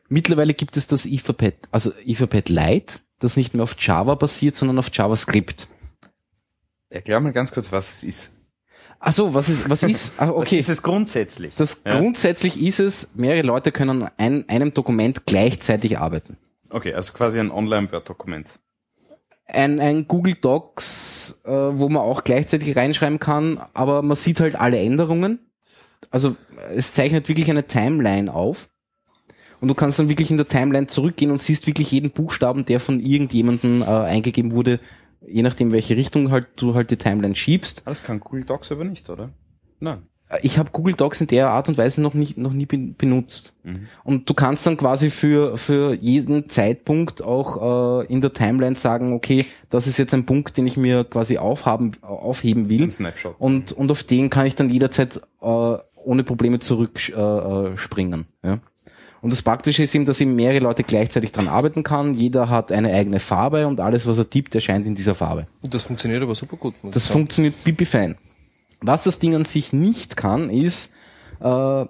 mittlerweile 0.08 0.54
gibt 0.54 0.76
es 0.76 0.86
das 0.86 1.04
Etherpad, 1.04 1.54
also 1.72 1.92
Etherpad 2.04 2.48
Lite, 2.48 3.00
das 3.18 3.36
nicht 3.36 3.54
mehr 3.54 3.64
auf 3.64 3.74
Java 3.78 4.14
basiert, 4.14 4.54
sondern 4.54 4.78
auf 4.78 4.90
JavaScript. 4.92 5.66
Erklär 6.90 7.18
mal 7.20 7.32
ganz 7.32 7.50
kurz, 7.50 7.72
was 7.72 7.94
es 7.94 8.02
ist. 8.04 8.37
Ach 9.00 9.12
so, 9.12 9.32
was 9.32 9.48
ist, 9.48 9.70
was 9.70 9.82
ist, 9.82 10.20
ah, 10.20 10.30
okay. 10.34 10.58
Was 10.58 10.68
ist 10.68 10.68
es 10.68 10.82
grundsätzlich? 10.82 11.54
Das 11.56 11.82
Ja. 11.84 11.98
grundsätzlich 11.98 12.60
ist 12.60 12.80
es, 12.80 13.14
mehrere 13.14 13.42
Leute 13.46 13.70
können 13.72 14.02
an 14.02 14.10
ein, 14.16 14.48
einem 14.48 14.74
Dokument 14.74 15.24
gleichzeitig 15.26 15.98
arbeiten. 15.98 16.36
Okay, 16.70 16.92
also 16.94 17.12
quasi 17.12 17.38
ein 17.40 17.50
Online-Word-Dokument. 17.50 18.48
Ein, 19.46 19.80
ein 19.80 20.06
Google 20.08 20.34
Docs, 20.34 21.40
äh, 21.44 21.50
wo 21.50 21.88
man 21.88 22.02
auch 22.02 22.24
gleichzeitig 22.24 22.76
reinschreiben 22.76 23.18
kann, 23.18 23.60
aber 23.72 24.02
man 24.02 24.16
sieht 24.16 24.40
halt 24.40 24.56
alle 24.56 24.78
Änderungen. 24.78 25.38
Also 26.10 26.36
es 26.74 26.92
zeichnet 26.92 27.28
wirklich 27.28 27.48
eine 27.50 27.66
Timeline 27.66 28.32
auf. 28.32 28.68
Und 29.60 29.68
du 29.68 29.74
kannst 29.74 29.98
dann 29.98 30.08
wirklich 30.08 30.30
in 30.30 30.36
der 30.36 30.46
Timeline 30.46 30.86
zurückgehen 30.86 31.30
und 31.30 31.40
siehst 31.40 31.66
wirklich 31.66 31.90
jeden 31.90 32.10
Buchstaben, 32.10 32.64
der 32.64 32.78
von 32.78 33.00
irgendjemandem 33.00 33.82
äh, 33.82 33.86
eingegeben 33.86 34.52
wurde, 34.52 34.78
je 35.30 35.42
nachdem 35.42 35.72
welche 35.72 35.96
Richtung 35.96 36.30
halt 36.30 36.48
du 36.56 36.74
halt 36.74 36.90
die 36.90 36.96
Timeline 36.96 37.34
schiebst. 37.34 37.82
Ah, 37.84 37.90
Das 37.90 38.02
kann 38.02 38.20
Google 38.20 38.44
Docs 38.44 38.72
aber 38.72 38.84
nicht, 38.84 39.08
oder? 39.10 39.30
Nein. 39.80 40.02
Ich 40.42 40.58
habe 40.58 40.70
Google 40.72 40.92
Docs 40.92 41.22
in 41.22 41.26
der 41.28 41.48
Art 41.48 41.70
und 41.70 41.78
Weise 41.78 42.02
noch 42.02 42.12
nicht 42.12 42.36
noch 42.36 42.52
nie 42.52 42.66
ben- 42.66 42.94
benutzt. 42.96 43.54
Und 44.04 44.28
du 44.28 44.34
kannst 44.34 44.66
dann 44.66 44.76
quasi 44.76 45.08
für 45.08 45.56
für 45.56 45.94
jeden 45.94 46.50
Zeitpunkt 46.50 47.22
auch 47.22 48.02
äh, 48.02 48.06
in 48.12 48.20
der 48.20 48.34
Timeline 48.34 48.76
sagen, 48.76 49.14
okay, 49.14 49.46
das 49.70 49.86
ist 49.86 49.96
jetzt 49.96 50.12
ein 50.12 50.26
Punkt, 50.26 50.58
den 50.58 50.66
ich 50.66 50.76
mir 50.76 51.04
quasi 51.04 51.38
aufhaben 51.38 51.92
aufheben 52.02 52.68
will. 52.68 52.82
Ein 52.82 52.90
Snapshot. 52.90 53.36
Und 53.38 53.72
und 53.72 53.90
auf 53.90 54.02
den 54.02 54.28
kann 54.28 54.44
ich 54.44 54.54
dann 54.54 54.68
jederzeit 54.68 55.16
äh, 55.40 55.46
ohne 56.04 56.24
Probleme 56.24 56.58
zurückspringen. 56.58 57.72
Äh, 57.72 57.78
springen, 57.78 58.26
ja. 58.44 58.58
Und 59.20 59.32
das 59.32 59.42
Praktische 59.42 59.82
ist 59.82 59.94
eben, 59.94 60.04
dass 60.04 60.20
eben 60.20 60.34
mehrere 60.34 60.60
Leute 60.60 60.84
gleichzeitig 60.84 61.32
dran 61.32 61.48
arbeiten 61.48 61.82
kann. 61.82 62.14
Jeder 62.14 62.48
hat 62.48 62.70
eine 62.70 62.92
eigene 62.92 63.20
Farbe 63.20 63.66
und 63.66 63.80
alles, 63.80 64.06
was 64.06 64.18
er 64.18 64.30
tippt, 64.30 64.54
erscheint 64.54 64.86
in 64.86 64.94
dieser 64.94 65.14
Farbe. 65.14 65.46
Das 65.62 65.82
funktioniert 65.82 66.22
aber 66.22 66.34
super 66.34 66.56
gut. 66.56 66.74
Das 66.82 67.04
sagen. 67.04 67.20
funktioniert 67.20 67.54
pipi 67.64 67.84
fein. 67.84 68.16
Was 68.80 69.04
das 69.04 69.18
Ding 69.18 69.34
an 69.34 69.44
sich 69.44 69.72
nicht 69.72 70.16
kann, 70.16 70.50
ist, 70.50 70.92
äh, 71.40 71.84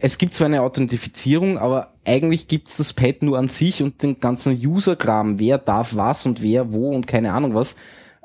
es 0.00 0.18
gibt 0.18 0.34
zwar 0.34 0.46
eine 0.46 0.62
Authentifizierung, 0.62 1.58
aber 1.58 1.94
eigentlich 2.04 2.48
gibt's 2.48 2.78
das 2.78 2.92
Pad 2.92 3.22
nur 3.22 3.38
an 3.38 3.48
sich 3.48 3.82
und 3.82 4.02
den 4.02 4.18
ganzen 4.18 4.54
User-Kram, 4.54 5.38
wer 5.38 5.58
darf 5.58 5.94
was 5.94 6.26
und 6.26 6.42
wer 6.42 6.72
wo 6.72 6.90
und 6.90 7.06
keine 7.06 7.32
Ahnung 7.32 7.54
was. 7.54 7.76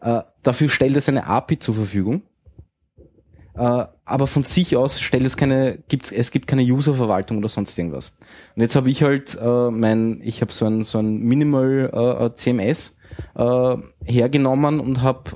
Äh, 0.02 0.22
dafür 0.42 0.70
stellt 0.70 0.96
es 0.96 1.10
eine 1.10 1.28
API 1.28 1.60
zur 1.60 1.76
Verfügung. 1.76 2.24
Äh, 3.58 3.86
aber 4.04 4.28
von 4.28 4.44
sich 4.44 4.76
aus 4.76 5.00
stellt 5.00 5.26
es 5.26 5.38
keine, 5.38 5.80
gibt's, 5.88 6.12
es 6.12 6.32
gibt 6.32 6.48
keine 6.48 6.64
Userverwaltung 6.64 7.38
oder 7.38 7.48
sonst 7.48 7.78
irgendwas. 7.80 8.14
Und 8.56 8.62
jetzt 8.62 8.76
habe 8.76 8.90
ich 8.90 9.02
halt 9.04 9.38
äh, 9.42 9.72
mein, 9.72 10.20
ich 10.24 10.42
habe 10.42 10.52
so 10.52 10.66
ein 10.66 10.84
so 10.84 11.00
ein 11.00 11.20
Minimal 11.20 11.90
äh, 11.94 12.26
äh, 12.26 12.36
CMS 12.36 12.98
äh, 13.36 13.76
hergenommen 14.04 14.80
und 14.80 15.02
habe 15.02 15.32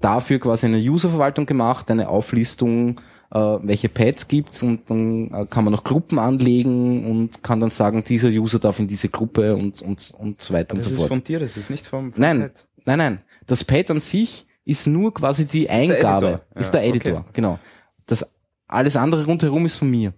dafür 0.00 0.38
quasi 0.38 0.66
eine 0.66 0.78
Userverwaltung 0.78 1.46
gemacht, 1.46 1.90
eine 1.90 2.08
Auflistung, 2.08 3.00
äh, 3.32 3.38
welche 3.38 3.88
Pads 3.88 4.28
gibt's 4.28 4.62
und 4.62 4.88
dann 4.90 5.32
äh, 5.32 5.46
kann 5.46 5.64
man 5.64 5.72
noch 5.72 5.84
Gruppen 5.84 6.18
anlegen 6.18 7.04
und 7.10 7.42
kann 7.42 7.60
dann 7.60 7.70
sagen, 7.70 8.04
dieser 8.04 8.28
User 8.28 8.58
darf 8.58 8.78
in 8.78 8.88
diese 8.88 9.08
Gruppe 9.08 9.56
und 9.56 9.82
und 9.82 10.12
und 10.18 10.40
so 10.42 10.54
weiter 10.54 10.76
Das 10.76 10.86
und 10.86 10.90
so 10.90 10.94
ist 10.94 10.98
fort. 11.00 11.08
von 11.08 11.24
dir, 11.24 11.40
das 11.40 11.56
ist 11.56 11.70
nicht 11.70 11.86
vom, 11.86 12.12
vom 12.12 12.20
Nein, 12.20 12.40
Pad. 12.40 12.66
nein, 12.84 12.98
nein. 12.98 13.18
Das 13.46 13.64
Pad 13.64 13.90
an 13.90 14.00
sich 14.00 14.46
ist 14.68 14.86
nur 14.86 15.14
quasi 15.14 15.46
die 15.46 15.66
der 15.66 15.72
Eingabe, 15.74 16.26
Editor. 16.26 16.60
ist 16.60 16.70
der 16.72 16.84
Editor, 16.84 17.18
okay. 17.20 17.30
genau. 17.32 17.58
Das 18.06 18.30
alles 18.66 18.96
andere 18.96 19.24
rundherum 19.24 19.64
ist 19.64 19.76
von 19.76 19.90
mir. 19.90 20.12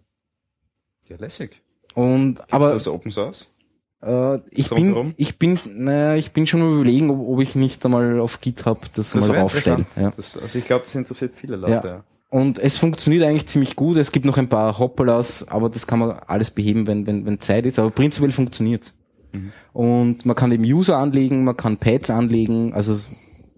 Ja, 1.08 1.16
lässig. 1.16 1.62
Und 1.94 2.40
Aber 2.52 2.66
aber 2.66 2.74
das 2.74 2.88
Open 2.88 3.12
Source? 3.12 3.54
äh, 4.02 4.38
ich 4.50 4.66
So 4.66 4.74
bin 4.74 4.86
rundherum? 4.86 5.14
ich 5.16 5.38
bin 5.38 5.58
naja, 5.66 6.16
ich 6.16 6.32
bin 6.32 6.46
schon 6.46 6.60
mal 6.60 6.74
überlegen, 6.74 7.10
ob, 7.10 7.20
ob 7.28 7.40
ich 7.40 7.54
nicht 7.54 7.84
einmal 7.84 8.18
auf 8.20 8.40
GitHub 8.40 8.92
das, 8.94 9.14
mal 9.14 9.28
wär 9.28 9.40
draufstelle. 9.40 9.86
Ja. 9.96 10.10
Das, 10.16 10.36
also 10.36 10.58
ich 10.58 10.64
glaube, 10.64 10.84
das 10.84 10.94
interessiert 10.94 11.32
viele 11.34 11.56
Leute. 11.56 11.86
Ja. 11.86 12.04
Und 12.28 12.58
es 12.60 12.78
funktioniert 12.78 13.24
eigentlich 13.24 13.46
ziemlich 13.46 13.74
gut. 13.76 13.96
Es 13.96 14.12
gibt 14.12 14.24
noch 14.24 14.38
ein 14.38 14.48
paar 14.48 14.78
Hoppalas, 14.78 15.48
aber 15.48 15.68
das 15.68 15.86
kann 15.86 15.98
man 15.98 16.10
alles 16.26 16.50
beheben, 16.52 16.86
wenn, 16.86 17.06
wenn, 17.06 17.26
wenn 17.26 17.40
Zeit 17.40 17.66
ist. 17.66 17.78
Aber 17.78 17.90
prinzipiell 17.90 18.30
funktioniert's. 18.32 18.94
Mhm. 19.32 19.52
Und 19.72 20.26
man 20.26 20.36
kann 20.36 20.52
eben 20.52 20.62
User 20.64 20.96
anlegen, 20.98 21.44
man 21.44 21.56
kann 21.56 21.76
Pads 21.76 22.10
anlegen, 22.10 22.72
also 22.72 22.98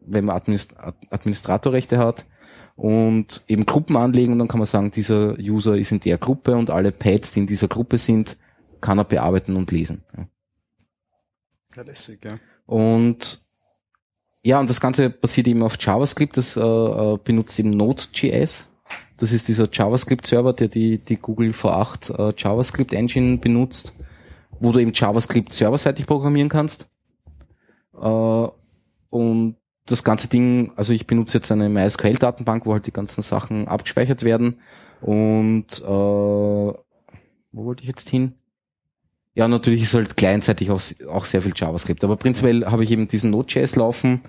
wenn 0.07 0.25
man 0.25 0.37
Administ 0.37 0.75
Administratorrechte 1.11 1.99
hat 1.99 2.27
und 2.77 3.43
eben 3.49 3.67
Gruppen 3.67 3.97
anlegen 3.97 4.33
und 4.33 4.39
dann 4.39 4.49
kann 4.49 4.59
man 4.59 4.67
sagen, 4.67 4.91
dieser 4.91 5.39
User 5.39 5.77
ist 5.77 5.93
in 5.93 6.01
der 6.01 6.19
Gruppe 6.19 6.57
und 6.57 6.71
alle 6.71 6.93
Pads, 6.93 7.33
die 7.33 7.41
in 7.41 7.47
dieser 7.47 7.69
Gruppe 7.69 7.99
sind, 7.99 8.39
kann 8.81 8.99
er 8.99 9.05
bearbeiten 9.05 9.57
und 9.57 9.71
lesen. 9.71 10.03
Ja. 10.17 10.27
ja, 11.77 11.83
lässig, 11.83 12.25
ja. 12.25 12.39
Und 12.67 13.43
ja, 14.45 14.59
und 14.59 14.69
das 14.69 14.81
Ganze 14.81 15.09
basiert 15.09 15.47
eben 15.47 15.63
auf 15.63 15.77
JavaScript, 15.79 16.37
das 16.37 16.57
äh, 16.57 16.61
äh, 16.61 17.19
benutzt 17.23 17.59
eben 17.61 17.71
Node.js. 17.71 18.73
Das 19.17 19.33
ist 19.33 19.47
dieser 19.47 19.69
JavaScript-Server, 19.73 20.53
der 20.53 20.67
die, 20.67 20.99
die 20.99 21.17
Google 21.17 21.51
V8 21.51 22.31
äh, 22.31 22.35
JavaScript-Engine 22.37 23.39
benutzt, 23.39 23.93
wo 24.59 24.73
du 24.73 24.81
eben 24.81 24.93
JavaScript 24.93 25.53
serverseitig 25.53 26.07
programmieren 26.07 26.49
kannst. 26.49 26.89
Äh, 27.95 28.49
und 29.11 29.57
das 29.87 30.05
ganze 30.05 30.29
Ding, 30.29 30.73
also 30.77 30.93
ich 30.93 31.07
benutze 31.07 31.39
jetzt 31.39 31.51
eine 31.51 31.69
MySQL-Datenbank, 31.69 32.67
wo 32.67 32.73
halt 32.73 32.87
die 32.87 32.93
ganzen 32.93 33.23
Sachen 33.23 33.69
abgespeichert 33.69 34.23
werden. 34.23 34.61
Und 35.01 35.81
äh, 35.81 35.85
wo 35.85 36.77
wollte 37.53 37.83
ich 37.83 37.89
jetzt 37.89 38.09
hin? 38.09 38.35
Ja, 39.35 39.49
natürlich 39.49 39.83
ist 39.83 39.95
halt 39.95 40.17
kleinzeitig 40.17 40.71
auch, 40.71 40.81
auch 41.09 41.25
sehr 41.25 41.43
viel 41.43 41.55
JavaScript. 41.57 42.05
Aber 42.05 42.17
prinzipiell 42.17 42.67
habe 42.67 42.85
ich 42.85 42.91
eben 42.91 43.09
diesen 43.09 43.31
Node.js 43.31 43.77
laufen, 43.77 44.21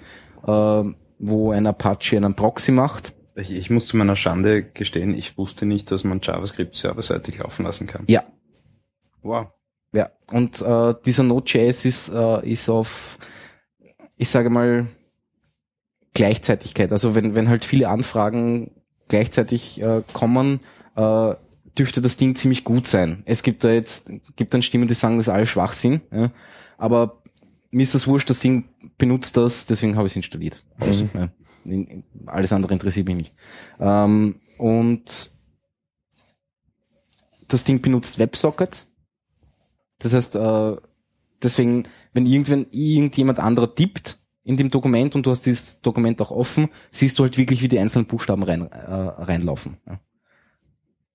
äh, 0.47 0.83
wo 1.19 1.51
ein 1.51 1.67
Apache 1.67 2.17
einen 2.17 2.35
Proxy 2.35 2.71
macht. 2.71 3.13
Ich, 3.35 3.51
ich 3.51 3.69
muss 3.69 3.87
zu 3.87 3.97
meiner 3.97 4.15
Schande 4.15 4.63
gestehen, 4.63 5.13
ich 5.13 5.37
wusste 5.37 5.65
nicht, 5.65 5.91
dass 5.91 6.03
man 6.03 6.21
JavaScript 6.21 6.75
serverseitig 6.75 7.39
laufen 7.39 7.65
lassen 7.65 7.87
kann. 7.87 8.05
Ja, 8.07 8.23
Wow. 9.21 9.47
ja. 9.93 10.09
Und 10.31 10.61
äh, 10.61 10.93
dieser 11.05 11.23
Node.js 11.23 11.85
ist, 11.85 12.09
äh, 12.09 12.47
ist 12.49 12.69
auf, 12.69 13.17
ich 14.17 14.29
sage 14.29 14.49
mal, 14.49 14.87
Gleichzeitigkeit. 16.13 16.91
Also 16.91 17.15
wenn, 17.15 17.35
wenn 17.35 17.49
halt 17.49 17.65
viele 17.65 17.89
Anfragen 17.89 18.71
gleichzeitig 19.07 19.81
äh, 19.81 20.03
kommen, 20.13 20.59
äh, 20.95 21.33
dürfte 21.77 22.01
das 22.01 22.17
Ding 22.17 22.35
ziemlich 22.35 22.63
gut 22.63 22.87
sein. 22.87 23.23
Es 23.25 23.43
gibt 23.43 23.63
da 23.63 23.71
jetzt, 23.71 24.11
gibt 24.35 24.53
dann 24.53 24.61
Stimmen, 24.61 24.87
die 24.87 24.93
sagen, 24.93 25.17
das 25.17 25.27
ist 25.27 25.33
alles 25.33 25.49
Schwachsinn, 25.49 26.01
ja. 26.11 26.31
aber 26.77 27.23
mir 27.71 27.83
ist 27.83 27.95
das 27.95 28.07
wurscht, 28.07 28.29
das 28.29 28.39
Ding 28.39 28.65
benutzt 28.97 29.35
das, 29.35 29.65
deswegen 29.65 29.95
habe 29.95 30.05
ich 30.05 30.13
es 30.13 30.17
installiert. 30.17 30.63
Also, 30.79 31.09
ja. 31.13 31.29
Alles 32.27 32.53
andere 32.53 32.73
interessiert 32.73 33.07
mich 33.07 33.15
nicht. 33.15 33.33
Ähm, 33.79 34.35
und 34.57 35.31
das 37.47 37.63
Ding 37.63 37.81
benutzt 37.81 38.19
WebSockets. 38.19 38.91
Das 39.99 40.13
heißt, 40.13 40.35
äh, 40.35 40.75
deswegen, 41.41 41.85
wenn 42.13 42.25
irgendwann 42.25 42.67
irgendjemand 42.71 43.39
anderer 43.39 43.73
tippt, 43.73 44.19
in 44.43 44.57
dem 44.57 44.69
Dokument 44.69 45.15
und 45.15 45.25
du 45.25 45.31
hast 45.31 45.45
dieses 45.45 45.81
Dokument 45.81 46.21
auch 46.21 46.31
offen, 46.31 46.69
siehst 46.91 47.17
du 47.17 47.23
halt 47.23 47.37
wirklich, 47.37 47.61
wie 47.61 47.67
die 47.69 47.79
einzelnen 47.79 48.05
Buchstaben 48.05 48.43
rein, 48.43 48.69
äh, 48.71 48.75
reinlaufen. 48.91 49.77
Ja. 49.87 49.99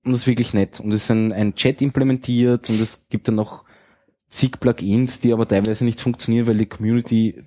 Und 0.05 0.13
das 0.13 0.23
ist 0.23 0.27
wirklich 0.27 0.55
nett. 0.55 0.81
Und 0.81 0.93
es 0.93 1.05
ist 1.05 1.11
ein, 1.11 1.33
ein 1.33 1.55
Chat 1.55 1.83
implementiert 1.83 2.71
und 2.71 2.81
es 2.81 3.09
gibt 3.09 3.29
dann 3.29 3.35
noch 3.35 3.65
zig 4.31 4.59
Plugins, 4.61 5.21
die 5.21 5.33
aber 5.33 5.47
teilweise 5.47 5.85
nicht 5.85 6.01
funktionieren, 6.01 6.47
weil 6.47 6.57
die 6.57 6.67
Community 6.67 7.43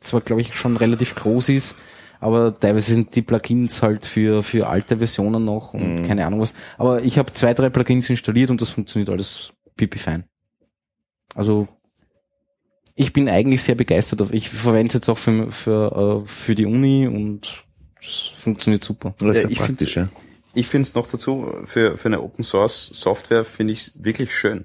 zwar, 0.00 0.20
glaube 0.20 0.42
ich, 0.42 0.54
schon 0.54 0.76
relativ 0.76 1.14
groß 1.14 1.48
ist, 1.48 1.76
aber 2.20 2.58
teilweise 2.58 2.94
sind 2.94 3.14
die 3.16 3.22
Plugins 3.22 3.82
halt 3.82 4.06
für, 4.06 4.42
für 4.42 4.68
alte 4.68 4.98
Versionen 4.98 5.44
noch 5.44 5.74
und 5.74 6.02
Mhm. 6.02 6.06
keine 6.06 6.26
Ahnung 6.26 6.40
was. 6.40 6.54
Aber 6.78 7.02
ich 7.02 7.18
habe 7.18 7.32
zwei, 7.32 7.54
drei 7.54 7.70
Plugins 7.70 8.08
installiert 8.08 8.50
und 8.50 8.60
das 8.60 8.70
funktioniert 8.70 9.10
alles 9.10 9.52
pipi 9.76 9.98
fein. 9.98 10.24
Also 11.34 11.68
ich 12.96 13.12
bin 13.12 13.28
eigentlich 13.28 13.62
sehr 13.62 13.74
begeistert. 13.74 14.22
Ich 14.32 14.48
verwende 14.48 14.88
es 14.88 14.94
jetzt 14.94 15.08
auch 15.08 15.18
für, 15.18 15.50
für, 15.50 16.22
äh, 16.24 16.26
für 16.26 16.54
die 16.54 16.64
Uni 16.64 17.06
und 17.06 17.64
es 18.00 18.32
funktioniert 18.34 18.82
super. 18.82 19.14
Das 19.18 19.36
ist 19.36 19.36
Ja, 19.36 19.42
ja, 19.42 19.48
ich 19.50 19.58
praktisch, 19.58 19.96
ja. 19.96 20.08
Ich 20.54 20.66
finde 20.66 20.88
es 20.88 20.94
noch 20.94 21.06
dazu, 21.06 21.52
für, 21.66 21.98
für 21.98 22.08
eine 22.08 22.22
Open 22.22 22.42
Source 22.42 22.88
Software 22.92 23.44
finde 23.44 23.74
ich 23.74 23.80
es 23.80 24.02
wirklich 24.02 24.34
schön. 24.34 24.64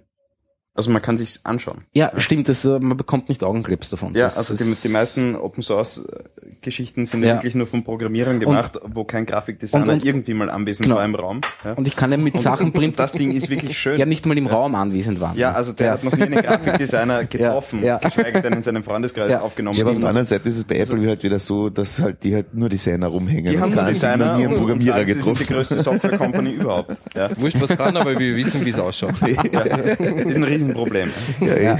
Also 0.74 0.90
man 0.90 1.02
kann 1.02 1.18
sich's 1.18 1.42
anschauen. 1.44 1.80
Ja, 1.92 2.14
stimmt, 2.18 2.48
das, 2.48 2.64
äh, 2.64 2.80
man 2.80 2.96
bekommt 2.96 3.28
nicht 3.28 3.44
Augenkrebs 3.44 3.90
davon. 3.90 4.16
Ja, 4.16 4.24
das 4.24 4.38
also 4.38 4.56
die, 4.56 4.74
die 4.82 4.88
meisten 4.88 5.36
Open 5.36 5.62
Source 5.64 5.98
äh, 5.98 6.24
Geschichten 6.62 7.06
sind 7.06 7.24
ja, 7.24 7.30
Ja. 7.30 7.36
wirklich 7.36 7.56
nur 7.56 7.68
von 7.68 7.84
Programmierern 7.84 8.40
gemacht, 8.40 8.80
wo 8.86 9.04
kein 9.04 9.26
Grafikdesigner 9.26 9.84
Und- 9.84 9.90
und- 9.90 10.06
irgendwie 10.06 10.34
mal 10.34 10.50
anwesend 10.50 10.86
Genau. 10.86 10.96
war 10.96 11.04
im 11.06 11.14
Raum. 11.16 11.42
Ja. 11.66 11.74
Und 11.74 11.90
ich 11.90 11.96
kann 11.98 12.10
ja 12.12 12.18
mit 12.18 12.40
Sachen 12.40 12.68
und 12.68 12.74
printen, 12.74 12.96
das 12.96 13.12
Ding 13.12 13.34
ist 13.34 13.50
wirklich 13.50 13.78
schön. 13.78 14.00
ja 14.00 14.06
nicht 14.06 14.26
mal 14.26 14.38
im 14.38 14.48
Raum 14.48 14.74
anwesend 14.76 15.20
waren. 15.20 15.38
Ja, 15.38 15.52
also 15.52 15.74
der 15.74 15.92
hat 15.92 16.06
noch 16.06 16.16
nie 16.16 16.24
einen 16.24 16.42
Grafikdesigner 16.42 17.26
getroffen, 17.26 17.84
ja. 17.84 17.98
geschweige 17.98 18.42
denn 18.42 18.54
in 18.54 18.62
seinem 18.62 18.84
Freundeskreis 18.86 19.30
Ja. 19.30 19.42
aufgenommen. 19.42 19.76
Ja, 19.78 19.84
aber 19.84 19.92
auf 19.92 19.96
Die- 19.98 20.02
der 20.02 20.10
anderen 20.10 20.28
Seite 20.28 20.48
ist 20.48 20.56
es 20.58 20.64
bei 20.64 20.78
Apple 20.78 21.06
halt 21.06 21.22
wieder 21.24 21.40
so, 21.40 21.70
dass 21.70 22.00
halt 22.00 22.24
die 22.24 22.34
halt 22.34 22.54
nur 22.54 22.70
Designer 22.70 23.08
rumhängen 23.08 23.52
die 23.52 23.60
haben 23.60 23.72
und 23.72 23.76
nur 23.76 23.84
keinen 23.84 23.94
Designer 23.96 24.38
nie 24.38 24.44
einen 24.46 24.54
und 24.54 24.60
Programmierer 24.60 24.98
sagen, 25.00 25.08
sie 25.08 25.14
sind 25.22 25.26
die 25.40 25.44
getroffen. 25.44 25.56
größte 25.56 25.82
Software-Company 25.82 26.52
überhaupt. 26.62 26.96
Ja. 27.14 27.30
Wurscht, 27.38 27.60
was 27.60 27.76
kann, 27.78 27.98
aber 27.98 28.18
wir 28.18 28.36
wissen, 28.38 28.66
wie 28.66 28.70
es 28.70 28.80
ausschaut. 28.80 29.16
Ist 29.22 30.38
ein 30.38 30.44
Riesenproblem. 30.68 31.10
Ja, 31.42 31.58
ja. 31.60 31.78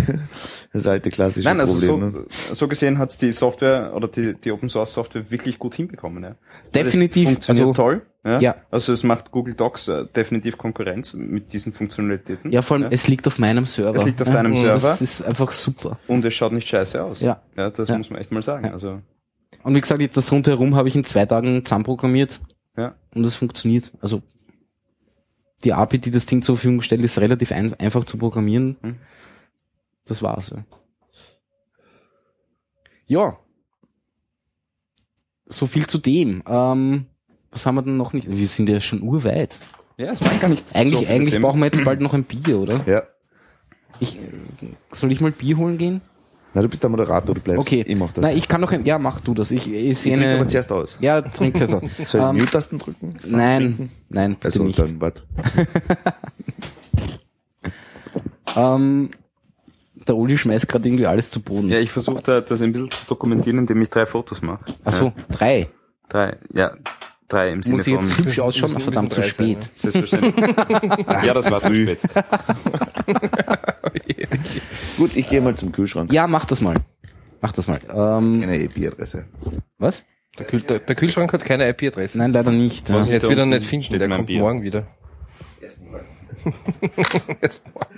Das 0.74 0.88
alte 0.88 1.10
klassische 1.10 1.46
Nein, 1.48 1.60
also 1.60 1.74
Problem. 1.74 2.12
ne? 2.14 2.26
so, 2.30 2.56
so 2.56 2.68
gesehen 2.68 2.98
hat's 2.98 3.18
die 3.18 3.32
Software 3.34 3.92
oder 3.94 4.08
die, 4.08 4.34
die 4.36 4.52
Open 4.52 4.70
Source 4.70 4.94
Software 4.94 5.30
wirklich 5.30 5.60
gut 5.60 5.76
hinbekommen. 5.76 6.24
Ja. 6.24 6.36
Definitiv, 6.74 7.26
Das 7.26 7.34
funktioniert 7.34 7.68
also- 7.68 7.74
toll. 7.74 8.02
Ja. 8.24 8.40
Ja. 8.40 8.56
Also 8.70 8.94
es 8.94 9.04
macht 9.04 9.32
Google 9.32 9.56
Docs 9.56 9.88
äh, 9.88 10.06
definitiv 10.16 10.56
Konkurrenz 10.58 11.14
mit 11.16 11.54
diesen 11.54 11.74
Funktionalitäten. 11.74 12.52
Ja, 12.52 12.62
vor 12.62 12.78
allem, 12.78 12.88
es 12.92 13.08
liegt 13.08 13.26
auf 13.26 13.40
meinem 13.40 13.66
Server. 13.66 13.98
Es 14.00 14.06
liegt 14.06 14.22
auf 14.22 14.30
deinem 14.30 14.54
ja, 14.54 14.62
Server. 14.62 14.90
Das 14.90 15.02
ist 15.02 15.24
einfach 15.24 15.52
super. 15.52 15.98
Und 16.08 16.24
es 16.24 16.34
schaut 16.36 16.52
nicht 16.52 16.68
scheiße 16.68 17.04
aus. 17.04 17.20
Ja. 17.22 17.42
Ja, 17.58 17.72
das 17.72 17.90
Ja. 17.90 17.98
muss 17.98 18.12
man 18.12 18.22
echt 18.22 18.32
mal 18.32 18.44
sagen. 18.44 18.66
Ja. 18.68 18.74
Also, 18.74 19.02
Und 19.64 19.74
wie 19.76 19.82
gesagt, 19.82 20.16
das 20.16 20.32
rundherum 20.32 20.76
habe 20.76 20.88
ich 20.88 20.96
in 20.96 21.04
zwei 21.04 21.26
Tagen 21.26 21.66
zusammenprogrammiert 21.66 22.42
ja. 22.78 22.94
und 23.16 23.24
das 23.24 23.34
funktioniert. 23.36 23.92
Also 24.02 24.22
die 25.64 25.74
API, 25.74 26.00
die 26.00 26.12
das 26.12 26.26
Ding 26.26 26.42
zur 26.42 26.58
Verfügung 26.58 26.82
stellt, 26.82 27.04
ist 27.04 27.20
relativ 27.20 27.52
ein, 27.52 27.74
einfach 27.80 28.04
zu 28.04 28.18
programmieren. 28.18 28.78
Hm. 28.82 28.96
Das 30.06 30.22
war's. 30.22 30.50
Ja. 30.50 30.66
ja. 33.08 33.38
So 35.46 35.66
viel 35.66 35.88
zu 35.88 35.98
dem. 35.98 36.44
Ähm, 36.48 37.06
was 37.52 37.66
haben 37.66 37.76
wir 37.76 37.82
denn 37.82 37.98
noch 37.98 38.14
nicht? 38.14 38.30
Wir 38.30 38.48
sind 38.48 38.70
ja 38.70 38.80
schon 38.80 39.02
urweit. 39.02 39.60
Ja, 39.98 40.12
es 40.12 40.22
waren 40.22 40.40
gar 40.40 40.48
nicht 40.48 40.76
Eigentlich, 40.76 41.08
so 41.08 41.14
eigentlich 41.14 41.40
brauchen 41.42 41.60
wir 41.60 41.66
jetzt 41.66 41.84
bald 41.84 42.02
noch 42.02 42.14
ein 42.14 42.24
Bier, 42.24 42.58
oder? 42.58 42.84
Ja. 42.88 43.04
Ich, 44.00 44.18
soll 44.92 45.12
ich 45.12 45.22
mal 45.22 45.32
Bier 45.32 45.58
holen 45.58 45.78
gehen? 45.78 46.02
Na, 46.54 46.62
du 46.62 46.68
bist 46.68 46.84
der 46.84 46.90
Moderator, 46.90 47.34
du 47.34 47.40
bleibst. 47.42 47.60
Okay. 47.62 47.84
Ich 47.88 47.96
mach 47.98 48.12
das. 48.12 48.24
Nein, 48.24 48.38
ich 48.38 48.48
kann 48.48 48.60
noch 48.62 48.72
ein, 48.72 48.86
ja, 48.86 49.00
mach 49.00 49.22
du 49.22 49.34
das. 49.34 49.52
Ich, 49.52 49.68
ich 49.72 49.74
ich 49.92 50.00
sehe 50.00 50.14
trinke 50.16 50.30
eine, 50.30 50.40
aber 50.40 50.48
zuerst 50.50 50.72
aus. 50.72 50.98
ja, 51.00 51.22
trink's 51.22 51.60
ja 51.62 51.68
so. 51.68 51.80
Soll 51.80 51.90
ich 52.06 52.14
Ähm, 52.16 52.36
Mute-Tasten 52.38 52.78
drücken? 52.80 53.16
Nein, 53.26 53.90
nein, 54.10 54.32
bitte 54.32 54.46
Also 54.46 54.64
nicht. 54.64 54.78
dann, 54.80 55.00
warte. 55.02 55.24
Ähm, 58.56 59.10
der 60.08 60.16
Uli 60.18 60.38
schmeißt 60.38 60.68
gerade 60.68 60.86
irgendwie 60.88 61.06
alles 61.06 61.30
zu 61.30 61.42
Boden. 61.42 61.70
Ja, 61.70 61.80
ich 61.80 61.90
versuche 61.90 62.22
da, 62.22 62.42
das 62.42 62.62
ein 62.62 62.74
bisschen 62.74 62.92
zu 62.92 63.06
dokumentieren, 63.08 63.60
indem 63.60 63.82
ich 63.82 63.90
drei 63.90 64.06
Fotos 64.06 64.42
mache. 64.42 64.60
Ach 64.84 64.92
so, 64.92 65.06
Ja, 65.06 65.14
drei. 65.32 65.70
drei, 66.10 66.38
ja, 66.54 66.72
drei 67.30 67.52
im 67.54 67.64
Sinne 67.64 67.78
Muss 67.78 67.88
ich 67.88 67.94
jetzt 67.94 68.12
von... 68.12 68.26
hübsch 68.26 68.40
ausschauen? 68.40 68.72
Verdammt 68.78 69.14
zu 69.14 69.24
spät. 69.24 69.70
Selbstverständlich. 69.76 70.36
ja, 71.24 71.34
das 71.34 71.50
war 71.50 71.62
zu 71.62 71.74
spät. 71.74 72.00
Gut, 74.98 75.16
ich 75.16 75.28
gehe 75.30 75.42
mal 75.42 75.56
zum 75.56 75.72
Kühlschrank. 75.72 76.12
Ja, 76.14 76.28
mach 76.28 76.46
das 76.46 76.62
mal. 76.62 76.76
Mach 77.42 77.52
das 77.52 77.68
mal. 77.68 77.80
Ähm, 77.90 78.42
Keine 78.42 78.58
IP-Adresse. 78.64 79.26
was? 79.78 80.06
Der, 80.38 80.46
Kühl, 80.46 80.62
der, 80.62 80.80
der 80.80 80.96
Kühlschrank 80.96 81.34
hat 81.34 81.44
keine 81.44 81.68
IP-Adresse. 81.70 82.18
Nein, 82.18 82.32
leider 82.32 82.52
nicht. 82.52 82.88
Ja. 82.88 82.96
Muss 82.98 83.08
ich 83.08 83.12
jetzt 83.14 83.30
wieder 83.30 83.46
nicht 83.46 83.66
finden, 83.66 84.00
der 84.00 84.08
kommt 84.08 84.28
Bier. 84.28 84.40
morgen 84.40 84.62
wieder. 84.64 84.86
Erst 87.42 87.64
morgen. 87.72 87.96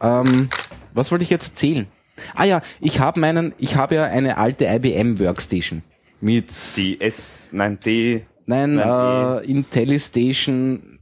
Ähm, 0.00 0.48
was 0.94 1.10
wollte 1.10 1.24
ich 1.24 1.30
jetzt 1.30 1.50
erzählen? 1.50 1.86
Ah 2.34 2.44
ja, 2.44 2.62
ich 2.80 3.00
habe 3.00 3.20
meinen, 3.20 3.54
ich 3.58 3.76
habe 3.76 3.96
ja 3.96 4.04
eine 4.04 4.36
alte 4.38 4.66
IBM 4.66 5.18
Workstation 5.18 5.82
mit 6.20 6.48
Die 6.76 7.00
S, 7.00 7.50
nein, 7.52 7.78
D, 7.84 8.24
nein, 8.46 8.74
Nein, 8.76 9.42
äh, 9.42 9.50
IntelliStation, 9.50 11.00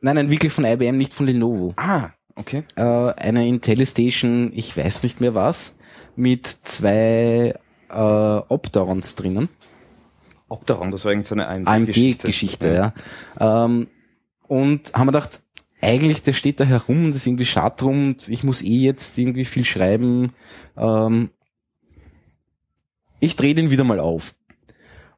nein, 0.00 0.16
nein, 0.16 0.30
wirklich 0.30 0.52
von 0.52 0.64
IBM, 0.64 0.96
nicht 0.96 1.14
von 1.14 1.26
Lenovo. 1.26 1.72
ah, 1.76 2.10
okay. 2.40 2.64
Äh, 2.76 2.82
eine 2.82 3.46
IntelliStation, 3.46 4.52
ich 4.54 4.76
weiß 4.76 5.02
nicht 5.02 5.20
mehr 5.20 5.34
was, 5.34 5.78
mit 6.16 6.46
zwei 6.46 7.54
äh, 7.88 7.92
Opterons 7.94 9.14
drinnen. 9.14 9.48
Opteron, 10.48 10.90
das 10.90 11.04
war 11.04 11.12
irgendeine 11.12 11.44
so 11.44 11.50
eine 11.50 11.66
AMD-Geschichte, 11.66 12.74
ja. 12.74 13.64
Ähm, 13.64 13.88
und 14.48 14.92
haben 14.94 15.06
wir 15.06 15.12
gedacht, 15.12 15.42
eigentlich, 15.80 16.22
der 16.22 16.32
steht 16.32 16.60
da 16.60 16.64
herum 16.64 17.06
und 17.06 17.14
ist 17.14 17.26
irgendwie 17.26 17.46
schade 17.46 17.76
drum 17.78 18.08
und 18.08 18.28
ich 18.28 18.44
muss 18.44 18.62
eh 18.62 18.78
jetzt 18.78 19.16
irgendwie 19.18 19.44
viel 19.44 19.64
schreiben. 19.64 20.32
Ähm, 20.76 21.30
ich 23.20 23.36
drehe 23.36 23.54
den 23.54 23.70
wieder 23.70 23.84
mal 23.84 24.00
auf. 24.00 24.34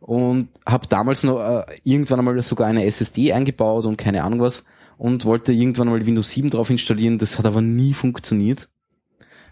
Und 0.00 0.48
habe 0.66 0.88
damals 0.88 1.22
noch 1.22 1.40
äh, 1.40 1.64
irgendwann 1.84 2.18
einmal 2.18 2.40
sogar 2.42 2.66
eine 2.66 2.84
SSD 2.84 3.32
eingebaut 3.32 3.84
und 3.86 3.96
keine 3.96 4.24
Ahnung 4.24 4.40
was 4.40 4.64
und 4.98 5.24
wollte 5.24 5.52
irgendwann 5.52 5.88
mal 5.88 6.06
Windows 6.06 6.30
7 6.30 6.50
drauf 6.50 6.70
installieren, 6.70 7.18
das 7.18 7.38
hat 7.38 7.46
aber 7.46 7.60
nie 7.60 7.94
funktioniert. 7.94 8.68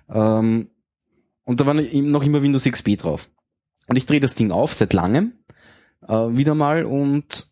Ähm, 0.09 0.71
und 1.45 1.61
da 1.61 1.67
war 1.67 1.75
noch 1.75 2.23
immer 2.23 2.43
Windows 2.43 2.65
XP 2.65 2.99
drauf. 2.99 3.29
Und 3.87 3.97
ich 3.97 4.07
drehe 4.07 4.21
das 4.21 4.37
Ding 4.37 4.53
auf 4.53 4.75
seit 4.75 4.93
langem 4.93 5.33
äh, 6.07 6.13
wieder 6.13 6.55
mal 6.55 6.85
und 6.85 7.51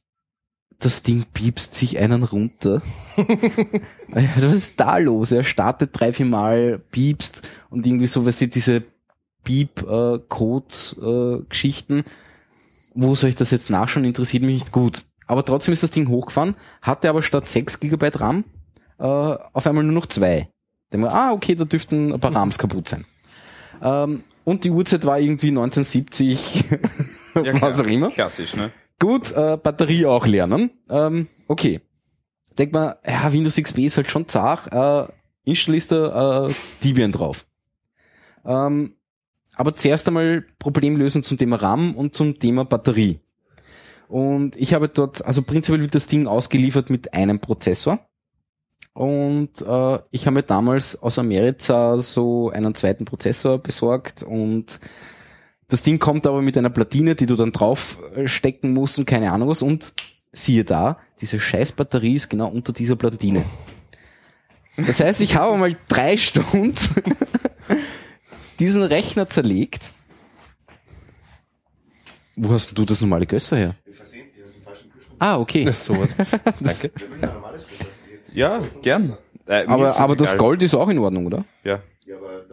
das 0.78 1.02
Ding 1.02 1.24
piepst 1.32 1.74
sich 1.74 1.98
einen 1.98 2.22
runter. 2.22 2.80
Was 4.08 4.52
ist 4.52 4.78
da 4.78 4.98
los? 4.98 5.32
Er 5.32 5.42
startet 5.42 5.90
drei, 5.92 6.12
vier 6.12 6.26
Mal, 6.26 6.78
piepst 6.78 7.42
und 7.70 7.84
irgendwie 7.86 8.06
so, 8.06 8.24
weißt 8.24 8.42
du, 8.42 8.48
diese 8.48 8.84
Piep-Code-Geschichten. 9.42 12.04
Wo 12.94 13.16
soll 13.16 13.30
ich 13.30 13.36
das 13.36 13.50
jetzt 13.50 13.70
nachschauen? 13.70 14.04
Interessiert 14.04 14.44
mich 14.44 14.54
nicht 14.54 14.70
gut. 14.72 15.04
Aber 15.28 15.44
trotzdem 15.44 15.72
ist 15.72 15.82
das 15.84 15.92
Ding 15.92 16.08
hochgefahren, 16.08 16.56
hatte 16.82 17.08
aber 17.08 17.22
statt 17.22 17.46
6 17.46 17.78
GB 17.78 18.10
RAM 18.14 18.44
äh, 18.98 19.04
auf 19.04 19.66
einmal 19.66 19.84
nur 19.84 19.92
noch 19.92 20.06
zwei. 20.06 20.48
Denke 20.92 21.06
mir, 21.06 21.12
ah, 21.12 21.32
okay, 21.32 21.54
da 21.54 21.64
dürften 21.64 22.12
ein 22.12 22.20
paar 22.20 22.34
RAMs 22.34 22.58
kaputt 22.58 22.88
sein. 22.88 23.04
Ähm, 23.82 24.24
und 24.44 24.64
die 24.64 24.70
Uhrzeit 24.70 25.04
war 25.04 25.20
irgendwie 25.20 25.48
1970, 25.48 26.64
was 27.34 27.80
auch 27.80 27.86
immer. 27.86 28.10
Klassisch, 28.10 28.56
ne? 28.56 28.70
Gut, 28.98 29.30
äh, 29.32 29.58
Batterie 29.62 30.06
auch 30.06 30.26
lernen. 30.26 30.70
Ähm, 30.88 31.28
okay. 31.46 31.80
Denk 32.56 32.72
mal, 32.72 32.98
ja, 33.06 33.32
Windows 33.32 33.56
XP 33.56 33.78
ist 33.80 33.98
halt 33.98 34.10
schon 34.10 34.26
zart. 34.26 34.72
Äh, 34.72 35.12
installierst 35.44 35.92
du 35.92 36.48
äh, 36.48 36.54
Debian 36.82 37.12
drauf. 37.12 37.46
Ähm, 38.44 38.94
aber 39.54 39.74
zuerst 39.74 40.08
einmal 40.08 40.44
Problemlösung 40.58 41.22
zum 41.22 41.36
Thema 41.36 41.56
RAM 41.56 41.94
und 41.94 42.16
zum 42.16 42.38
Thema 42.38 42.64
Batterie. 42.64 43.20
Und 44.08 44.56
ich 44.56 44.74
habe 44.74 44.88
dort, 44.88 45.24
also 45.24 45.42
prinzipiell 45.42 45.82
wird 45.82 45.94
das 45.94 46.06
Ding 46.06 46.26
ausgeliefert 46.26 46.90
mit 46.90 47.14
einem 47.14 47.40
Prozessor. 47.40 48.00
Und 48.94 49.60
äh, 49.60 49.98
ich 50.10 50.26
habe 50.26 50.34
mir 50.34 50.42
damals 50.42 51.00
aus 51.00 51.18
Amerika 51.18 51.98
so 51.98 52.50
einen 52.50 52.74
zweiten 52.74 53.04
Prozessor 53.04 53.58
besorgt 53.58 54.24
und 54.24 54.80
das 55.68 55.82
Ding 55.82 55.98
kommt 55.98 56.26
aber 56.26 56.40
mit 56.40 56.56
einer 56.56 56.70
Platine, 56.70 57.14
die 57.14 57.26
du 57.26 57.36
dann 57.36 57.52
drauf 57.52 57.98
äh, 58.16 58.66
musst 58.66 58.98
und 58.98 59.04
keine 59.04 59.30
Ahnung 59.30 59.50
was. 59.50 59.62
Und 59.62 59.92
siehe 60.32 60.64
da, 60.64 60.98
diese 61.20 61.38
scheiß 61.38 61.72
Batterie 61.72 62.14
ist 62.14 62.30
genau 62.30 62.48
unter 62.48 62.72
dieser 62.72 62.96
Platine. 62.96 63.44
Das 64.76 65.00
heißt, 65.00 65.20
ich 65.20 65.36
habe 65.36 65.56
mal 65.58 65.76
drei 65.88 66.16
Stunden 66.16 66.74
diesen 68.58 68.82
Rechner 68.82 69.28
zerlegt. 69.28 69.92
Wo 72.40 72.50
hast 72.50 72.76
du 72.76 72.84
das 72.84 73.00
normale 73.00 73.26
Gösser 73.26 73.56
her? 73.56 73.74
Ah, 75.18 75.38
okay. 75.38 75.70
Sowas. 75.72 76.14
Danke. 76.60 76.90
Ja, 78.32 78.62
gern. 78.82 79.14
Äh, 79.48 79.62
ist 79.62 79.68
Aber, 79.68 79.98
aber 79.98 80.14
das 80.16 80.28
egal. 80.34 80.38
Gold 80.38 80.62
ist 80.62 80.74
auch 80.74 80.88
in 80.88 80.98
Ordnung, 80.98 81.26
oder? 81.26 81.44
Ja. 81.64 81.80
Ja, 82.06 82.16
aber 82.16 82.44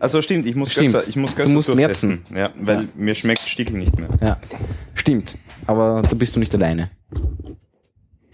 Also 0.00 0.20
stimmt, 0.22 0.46
ich 0.46 0.56
muss 0.56 0.72
Stimmt. 0.72 0.92
Gösser, 0.94 1.08
ich 1.08 1.16
muss 1.16 1.30
Du 1.32 1.36
Gösser 1.36 1.50
musst 1.50 1.68
durchtesten. 1.68 2.24
Ja, 2.34 2.50
weil 2.60 2.88
mir 2.96 3.14
schmeckt 3.14 3.42
Stickel 3.42 3.76
nicht 3.78 3.96
mehr. 3.96 4.08
Ja, 4.20 4.40
stimmt. 4.94 5.38
Aber 5.66 6.02
da 6.02 6.14
bist 6.14 6.34
du 6.34 6.40
nicht 6.40 6.54
alleine. 6.54 6.90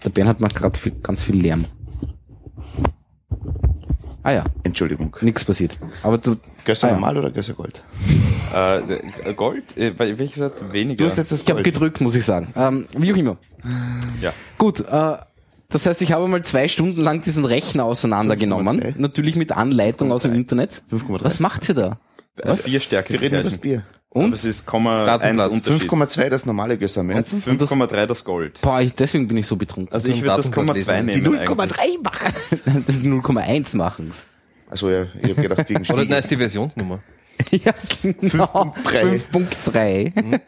Der 0.03 0.09
Bernhard 0.09 0.39
macht 0.39 0.55
gerade 0.55 0.79
viel, 0.79 0.93
ganz 1.03 1.21
viel 1.21 1.35
Lärm. 1.39 1.65
Ah 4.23 4.31
ja, 4.31 4.45
Entschuldigung. 4.63 5.15
nichts 5.21 5.45
passiert. 5.45 5.77
Aber 6.03 6.17
du, 6.17 6.35
Gösser 6.65 6.87
Ah, 6.87 6.91
ja. 6.91 6.95
normal 6.95 7.17
oder 7.17 7.31
Gösser 7.31 7.53
Gold? 7.53 7.81
Äh, 8.53 9.33
Gold? 9.33 9.77
Äh, 9.77 9.93
welches 10.17 10.41
hat 10.41 10.71
weniger? 10.73 11.03
Du 11.03 11.09
hast 11.09 11.17
jetzt 11.17 11.31
das 11.31 11.41
ich 11.41 11.47
habe 11.49 11.61
Gold. 11.61 11.65
gedrückt, 11.73 12.01
muss 12.01 12.15
ich 12.15 12.25
sagen. 12.25 12.53
Ähm, 12.55 12.87
wie 12.97 13.13
auch 13.13 13.17
immer. 13.17 13.37
ja. 14.21 14.33
Gut, 14.57 14.79
äh, 14.81 15.17
das 15.69 15.85
heißt, 15.85 16.01
ich 16.01 16.11
habe 16.11 16.27
mal 16.27 16.43
zwei 16.43 16.67
Stunden 16.67 17.01
lang 17.01 17.21
diesen 17.21 17.45
Rechner 17.45 17.85
auseinandergenommen. 17.85 18.81
5,2. 18.81 18.93
Natürlich 18.97 19.35
mit 19.35 19.51
Anleitung 19.51 20.11
aus 20.11 20.23
dem 20.23 20.33
Internet. 20.33 20.81
5,3. 20.91 21.23
Was 21.23 21.39
macht 21.39 21.69
ihr 21.69 21.75
da? 21.75 21.99
Was? 22.43 22.63
Vier 22.63 22.79
Stärke. 22.79 23.13
Wir 23.13 23.21
reden 23.21 23.35
über 23.35 23.43
das 23.43 23.57
Bier. 23.57 23.83
Aber 24.11 24.23
Und? 24.25 24.33
es 24.33 24.45
ist 24.45 24.65
Komma 24.65 25.01
eins 25.01 25.07
Datenblatt. 25.09 25.51
Unterschied. 25.51 25.89
5,2 25.91 26.29
das 26.29 26.45
normale 26.47 26.77
Gösser 26.79 27.03
Merzen. 27.03 27.43
5,3 27.45 28.07
das 28.07 28.23
Gold. 28.23 28.59
Boah, 28.61 28.81
ich, 28.81 28.95
deswegen 28.95 29.27
bin 29.27 29.37
ich 29.37 29.45
so 29.45 29.55
betrunken. 29.57 29.93
Also 29.93 30.07
ich 30.07 30.15
im 30.15 30.21
würde 30.23 30.37
das 30.37 30.49
Datenblatt 30.49 30.67
Komma 30.67 30.79
2 30.79 31.01
lesen. 31.01 31.21
nehmen. 31.21 31.33
Die 31.35 31.39
eigentlich. 31.53 31.77
0,3 31.77 32.03
machen's. 32.03 32.49
das 32.87 32.95
ist 32.95 33.03
0,1 33.03 33.77
machen's. 33.77 34.27
Also 34.69 34.89
ja, 34.89 35.07
ich 35.21 35.29
habe 35.31 35.41
gedacht, 35.41 35.67
wegen 35.69 35.79
Oder 35.79 35.85
Stiegel. 35.85 36.05
nein, 36.05 36.19
ist 36.19 36.31
die 36.31 36.37
Versionsnummer. 36.37 36.99
ja, 37.51 37.73
genau. 38.01 38.73
5.3. 38.85 39.21
5.3. 39.65 40.39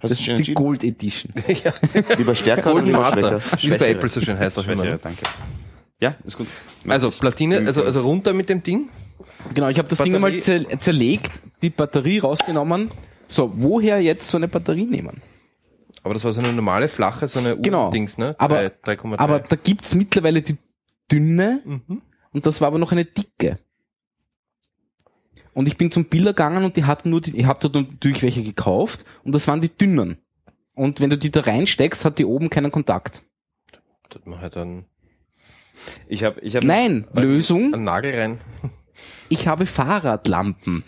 Hast 0.00 0.10
du 0.10 0.14
schon 0.22 0.36
Die? 0.36 0.54
Gold 0.54 0.84
Edition. 0.84 1.32
Lieber 2.18 2.34
stärker 2.34 2.66
oder 2.72 2.82
Golden 2.82 2.86
lieber 2.86 3.00
Master, 3.00 3.40
schwächer? 3.40 3.62
wie 3.62 3.68
es 3.68 3.78
bei 3.78 3.90
Apple 3.90 4.08
so 4.08 4.20
schön 4.20 4.38
heißt. 4.38 4.58
Auch 4.58 4.64
immer, 4.66 4.74
Schwächere, 4.82 4.92
ne? 4.94 5.00
danke. 5.02 5.24
Ja, 6.00 6.14
ist 6.26 6.36
gut. 6.36 6.46
Also 6.88 7.10
Platine, 7.10 7.58
also, 7.66 7.82
also 7.82 8.02
runter 8.02 8.32
mit 8.32 8.48
dem 8.48 8.62
Ding. 8.62 8.88
Genau, 9.54 9.68
ich 9.68 9.78
habe 9.78 9.88
das 9.88 9.98
Ding 9.98 10.12
Batterie- 10.12 10.20
mal 10.20 10.40
zer 10.40 10.78
zerlegt, 10.78 11.40
die 11.62 11.70
Batterie 11.70 12.18
rausgenommen. 12.18 12.90
So, 13.28 13.52
woher 13.56 14.00
jetzt 14.00 14.28
so 14.28 14.36
eine 14.36 14.48
Batterie 14.48 14.84
nehmen? 14.84 15.22
Aber 16.02 16.12
das 16.14 16.24
war 16.24 16.32
so 16.32 16.40
eine 16.40 16.52
normale, 16.52 16.88
flache, 16.88 17.26
so 17.28 17.38
eine 17.38 17.56
Genau. 17.56 17.86
Ur-Dings, 17.86 18.18
ne? 18.18 18.34
Aber, 18.38 18.68
Drei- 18.84 18.94
3,3. 18.96 19.18
aber 19.18 19.38
da 19.40 19.56
gibt's 19.56 19.94
mittlerweile 19.94 20.42
die 20.42 20.56
dünne 21.10 21.60
Mhm. 21.64 22.02
Und 22.34 22.44
das 22.44 22.60
war 22.60 22.68
aber 22.68 22.78
noch 22.78 22.92
eine 22.92 23.06
dicke. 23.06 23.58
Und 25.54 25.68
ich 25.68 25.78
bin 25.78 25.90
zum 25.90 26.06
Biller 26.06 26.32
gegangen 26.32 26.64
und 26.64 26.76
die 26.76 26.84
hatten 26.84 27.10
nur 27.10 27.20
die, 27.20 27.38
ich 27.38 27.46
habe 27.46 27.66
da 27.66 27.80
natürlich 27.80 28.22
welche 28.22 28.42
gekauft 28.42 29.04
und 29.22 29.34
das 29.34 29.48
waren 29.48 29.60
die 29.60 29.74
dünnen. 29.74 30.18
Und 30.74 31.00
wenn 31.00 31.10
du 31.10 31.16
die 31.16 31.30
da 31.30 31.40
reinsteckst, 31.40 32.04
hat 32.04 32.18
die 32.18 32.24
oben 32.24 32.50
keinen 32.50 32.72
Kontakt. 32.72 33.22
Da 34.10 34.16
hat 34.16 34.26
man 34.26 34.40
halt 34.40 34.56
einen, 34.56 34.86
Ich 36.08 36.24
habe, 36.24 36.40
ich 36.40 36.56
habe. 36.56 36.66
Nein, 36.66 37.06
Lösung, 37.14 37.72
einen 37.72 37.84
Nagel 37.84 38.14
rein. 38.18 38.40
Ich 39.28 39.48
habe 39.48 39.66
Fahrradlampen, 39.66 40.84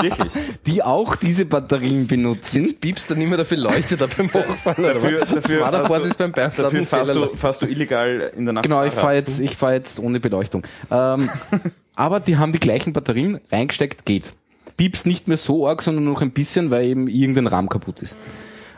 Wirklich. 0.00 0.30
die 0.66 0.82
auch 0.82 1.16
diese 1.16 1.44
Batterien 1.44 2.06
benutzen. 2.06 2.68
Piepst 2.80 3.10
dann 3.10 3.20
immer 3.20 3.36
dafür 3.36 3.58
Leuchte 3.58 3.96
da 3.96 4.06
beim 4.06 4.26
Hochfahren. 4.32 4.82
Dafür, 4.82 5.18
das 5.20 5.28
dafür, 5.28 6.04
ist 6.04 6.18
beim 6.18 6.32
dafür 6.32 6.86
fährst 6.86 7.14
du, 7.14 7.34
fährst 7.34 7.62
du 7.62 7.66
illegal 7.66 8.32
in 8.36 8.44
der 8.44 8.54
Nacht. 8.54 8.64
Genau, 8.64 8.84
ich 8.84 8.94
fahre 8.94 9.14
jetzt, 9.14 9.40
ich 9.40 9.56
fahr 9.56 9.74
jetzt 9.74 10.00
ohne 10.00 10.20
Beleuchtung. 10.20 10.66
Ähm, 10.90 11.28
aber 11.94 12.20
die 12.20 12.38
haben 12.38 12.52
die 12.52 12.60
gleichen 12.60 12.92
Batterien 12.92 13.40
reingesteckt, 13.50 14.06
geht. 14.06 14.34
Piepst 14.76 15.06
nicht 15.06 15.28
mehr 15.28 15.36
so 15.36 15.66
arg, 15.66 15.82
sondern 15.82 16.04
nur 16.04 16.14
noch 16.14 16.22
ein 16.22 16.32
bisschen, 16.32 16.70
weil 16.70 16.86
eben 16.86 17.08
irgendein 17.08 17.46
Rahmen 17.46 17.68
kaputt 17.68 18.02
ist. 18.02 18.16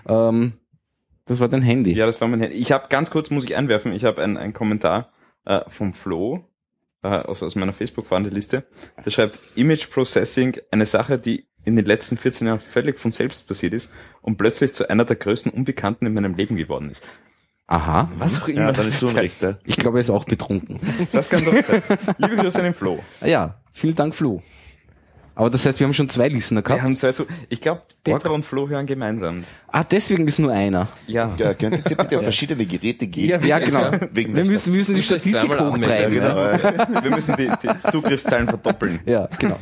Ähm, 0.07 0.53
das 1.27 1.41
war 1.41 1.49
dein 1.49 1.63
Handy. 1.63 1.93
Ja, 1.93 2.07
das 2.07 2.21
war 2.21 2.29
mein 2.29 2.41
Handy. 2.41 2.57
Ich 2.57 2.73
habe 2.73 2.87
ganz 2.89 3.11
kurz, 3.11 3.31
muss 3.31 3.45
ich 3.45 3.57
einwerfen, 3.57 3.93
ich 3.93 4.05
habe 4.05 4.23
einen, 4.23 4.37
einen 4.37 4.53
Kommentar 4.53 5.11
äh, 5.45 5.61
vom 5.69 5.93
Flo 5.93 6.45
äh, 7.03 7.09
aus, 7.09 7.43
aus 7.43 7.55
meiner 7.55 7.73
Facebook-Freundeliste. 7.73 8.65
Der 9.05 9.11
schreibt, 9.11 9.39
Image 9.55 9.91
Processing, 9.91 10.57
eine 10.71 10.87
Sache, 10.87 11.19
die 11.19 11.47
in 11.65 11.77
den 11.77 11.85
letzten 11.85 12.17
14 12.17 12.47
Jahren 12.47 12.61
völlig 12.61 12.99
von 12.99 13.13
selbst 13.13 13.47
passiert 13.47 13.75
ist 13.75 13.93
und 14.23 14.39
plötzlich 14.39 14.75
zu 14.75 14.89
einer 14.89 15.05
der 15.05 15.17
größten 15.17 15.53
Unbekannten 15.53 16.07
in 16.07 16.15
meinem 16.15 16.35
Leben 16.35 16.57
geworden 16.57 16.91
ist. 16.91 17.07
Aha. 17.67 18.11
Was 18.17 18.43
auch 18.43 18.49
immer 18.49 18.61
Ja, 18.61 18.73
dann 18.73 18.89
ist. 18.89 19.43
Ja. 19.43 19.59
Ich 19.65 19.77
glaube, 19.77 19.99
er 19.99 20.01
ist 20.01 20.09
auch 20.09 20.25
betrunken. 20.25 20.81
Das 21.13 21.29
kann 21.29 21.45
doch 21.45 21.53
sein. 21.53 21.83
Liebe 22.17 22.37
Grüße 22.37 22.59
an 22.59 22.65
den 22.65 22.75
Flo. 22.75 22.99
ja, 23.25 23.61
vielen 23.73 23.95
Dank, 23.95 24.15
Flo. 24.15 24.43
Aber 25.39 25.51
das 25.51 25.65
heißt, 25.65 25.79
wir 25.79 25.87
haben 25.87 25.95
schon 25.95 26.09
zwei 26.09 26.27
Listener 26.27 26.59
Wir 26.59 26.63
gehabt. 26.65 26.83
haben 26.83 26.97
zwei 26.97 27.13
zu. 27.13 27.25
Ich 27.49 27.61
glaube, 27.61 27.83
Petra 28.03 28.31
und 28.31 28.45
Flo 28.45 28.69
hören 28.69 28.87
gemeinsam. 28.87 29.45
Ah, 29.69 29.85
deswegen 29.85 30.27
ist 30.27 30.41
nur 30.41 30.51
einer. 30.51 30.89
Ja. 31.07 31.31
Ja, 31.39 31.55
könntet 31.55 31.89
ihr 31.89 31.97
bitte 31.97 32.17
auf 32.17 32.25
verschiedene 32.25 32.67
Geräte 32.67 33.07
gehen? 33.07 33.41
Ja, 33.47 33.61
genau. 33.61 33.93
Wegen 34.11 34.35
Wir 34.35 34.45
müssen, 34.45 34.73
wir 34.75 34.79
müssen 34.79 34.97
die 34.97 35.03
Statistik 35.03 35.49
hochtreiben. 35.57 36.13
Genau, 36.13 36.37
ja. 36.45 37.03
Wir 37.05 37.11
müssen 37.13 37.37
die, 37.37 37.49
die 37.63 37.91
Zugriffszahlen 37.91 38.49
verdoppeln. 38.49 38.99
Ja, 39.07 39.29
genau. 39.39 39.59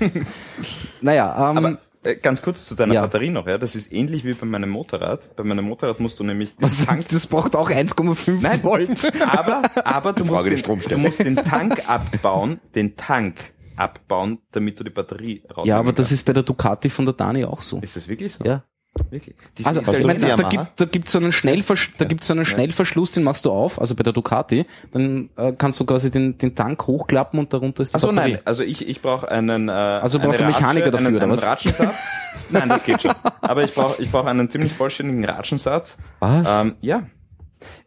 Naja, 1.02 1.50
ähm, 1.50 1.58
Aber 1.58 1.78
äh, 2.04 2.16
ganz 2.16 2.40
kurz 2.40 2.64
zu 2.64 2.74
deiner 2.74 2.94
Ja. 2.94 3.02
Batterie 3.02 3.28
noch, 3.28 3.46
ja. 3.46 3.58
Das 3.58 3.74
ist 3.74 3.92
ähnlich 3.92 4.24
wie 4.24 4.32
bei 4.32 4.46
meinem 4.46 4.70
Motorrad. 4.70 5.36
Bei 5.36 5.44
meinem 5.44 5.66
Motorrad 5.66 6.00
musst 6.00 6.18
du 6.18 6.24
nämlich 6.24 6.56
den 6.56 6.62
was, 6.62 6.86
Tank 6.86 7.06
das 7.08 7.26
braucht 7.26 7.54
auch 7.54 7.70
1,5 7.70 8.62
Volt. 8.62 9.12
Aber, 9.28 9.60
aber 9.84 10.12
du, 10.14 10.24
musst 10.24 10.34
Frage 10.34 10.56
der 10.56 10.58
den, 10.62 10.88
du 10.88 10.98
musst 10.98 11.18
den 11.18 11.36
Tank 11.36 11.82
abbauen, 11.86 12.60
den 12.74 12.96
Tank 12.96 13.52
abbauen, 13.76 14.38
damit 14.52 14.78
du 14.80 14.84
die 14.84 14.90
Batterie 14.90 15.42
raus. 15.54 15.66
Ja, 15.66 15.78
aber 15.78 15.92
das 15.92 16.12
ist 16.12 16.24
bei 16.24 16.32
der 16.32 16.42
Ducati 16.42 16.88
von 16.88 17.04
der 17.04 17.14
Dani 17.14 17.44
auch 17.44 17.60
so. 17.60 17.78
Ist 17.80 17.96
das 17.96 18.08
wirklich 18.08 18.32
so? 18.34 18.44
Ja. 18.44 18.62
Wirklich? 19.10 19.36
Die 19.58 19.66
Also, 19.66 19.80
ich 19.80 19.86
du 19.86 20.06
meine, 20.06 20.20
da, 20.20 20.36
da 20.36 20.48
gibt 20.48 20.80
da 20.80 20.84
gibt's 20.86 21.12
so 21.12 21.18
einen 21.18 21.32
Schnellversch 21.32 21.92
da 21.98 22.06
gibt's 22.06 22.26
so 22.28 22.32
einen 22.32 22.46
Schnellverschluss, 22.46 23.12
den 23.12 23.24
machst 23.24 23.44
du 23.44 23.52
auf, 23.52 23.78
also 23.78 23.94
bei 23.94 24.02
der 24.02 24.14
Ducati, 24.14 24.64
dann 24.92 25.28
äh, 25.36 25.52
kannst 25.52 25.78
du 25.80 25.84
quasi 25.84 26.10
den, 26.10 26.38
den 26.38 26.54
Tank 26.54 26.86
hochklappen 26.86 27.38
und 27.38 27.52
darunter 27.52 27.82
ist 27.82 27.92
die 27.92 27.96
Achso, 27.96 28.08
Batterie. 28.08 28.32
nein, 28.32 28.40
also 28.46 28.62
ich, 28.62 28.88
ich 28.88 29.02
brauche 29.02 29.30
einen 29.30 29.68
äh, 29.68 29.72
Also 29.72 30.18
brauchst 30.18 30.40
du 30.40 30.44
Mechaniker 30.44 30.90
dafür, 30.90 31.08
einen, 31.08 31.16
oder 31.16 31.24
einen 31.24 31.32
was? 31.32 31.46
Ratschensatz. 31.46 32.06
nein, 32.50 32.68
das 32.68 32.84
geht 32.84 33.02
schon. 33.02 33.12
Aber 33.42 33.64
ich 33.64 33.74
brauche 33.74 34.02
ich 34.02 34.10
brauch 34.10 34.24
einen 34.24 34.48
ziemlich 34.48 34.72
vollständigen 34.72 35.24
Ratschensatz. 35.24 35.98
Was? 36.20 36.64
Ähm, 36.64 36.76
ja. 36.80 37.02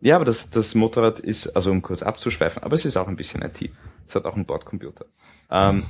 Ja, 0.01 0.15
aber 0.15 0.25
das, 0.25 0.49
das 0.49 0.75
Motorrad 0.75 1.19
ist, 1.19 1.47
also 1.55 1.71
um 1.71 1.81
kurz 1.81 2.03
abzuschweifen, 2.03 2.63
aber 2.63 2.75
es 2.75 2.85
ist 2.85 2.97
auch 2.97 3.07
ein 3.07 3.15
bisschen 3.15 3.41
IT. 3.41 3.69
Es 4.07 4.15
hat 4.15 4.25
auch 4.25 4.35
einen 4.35 4.45
Bordcomputer. 4.45 5.05
Ähm, 5.51 5.83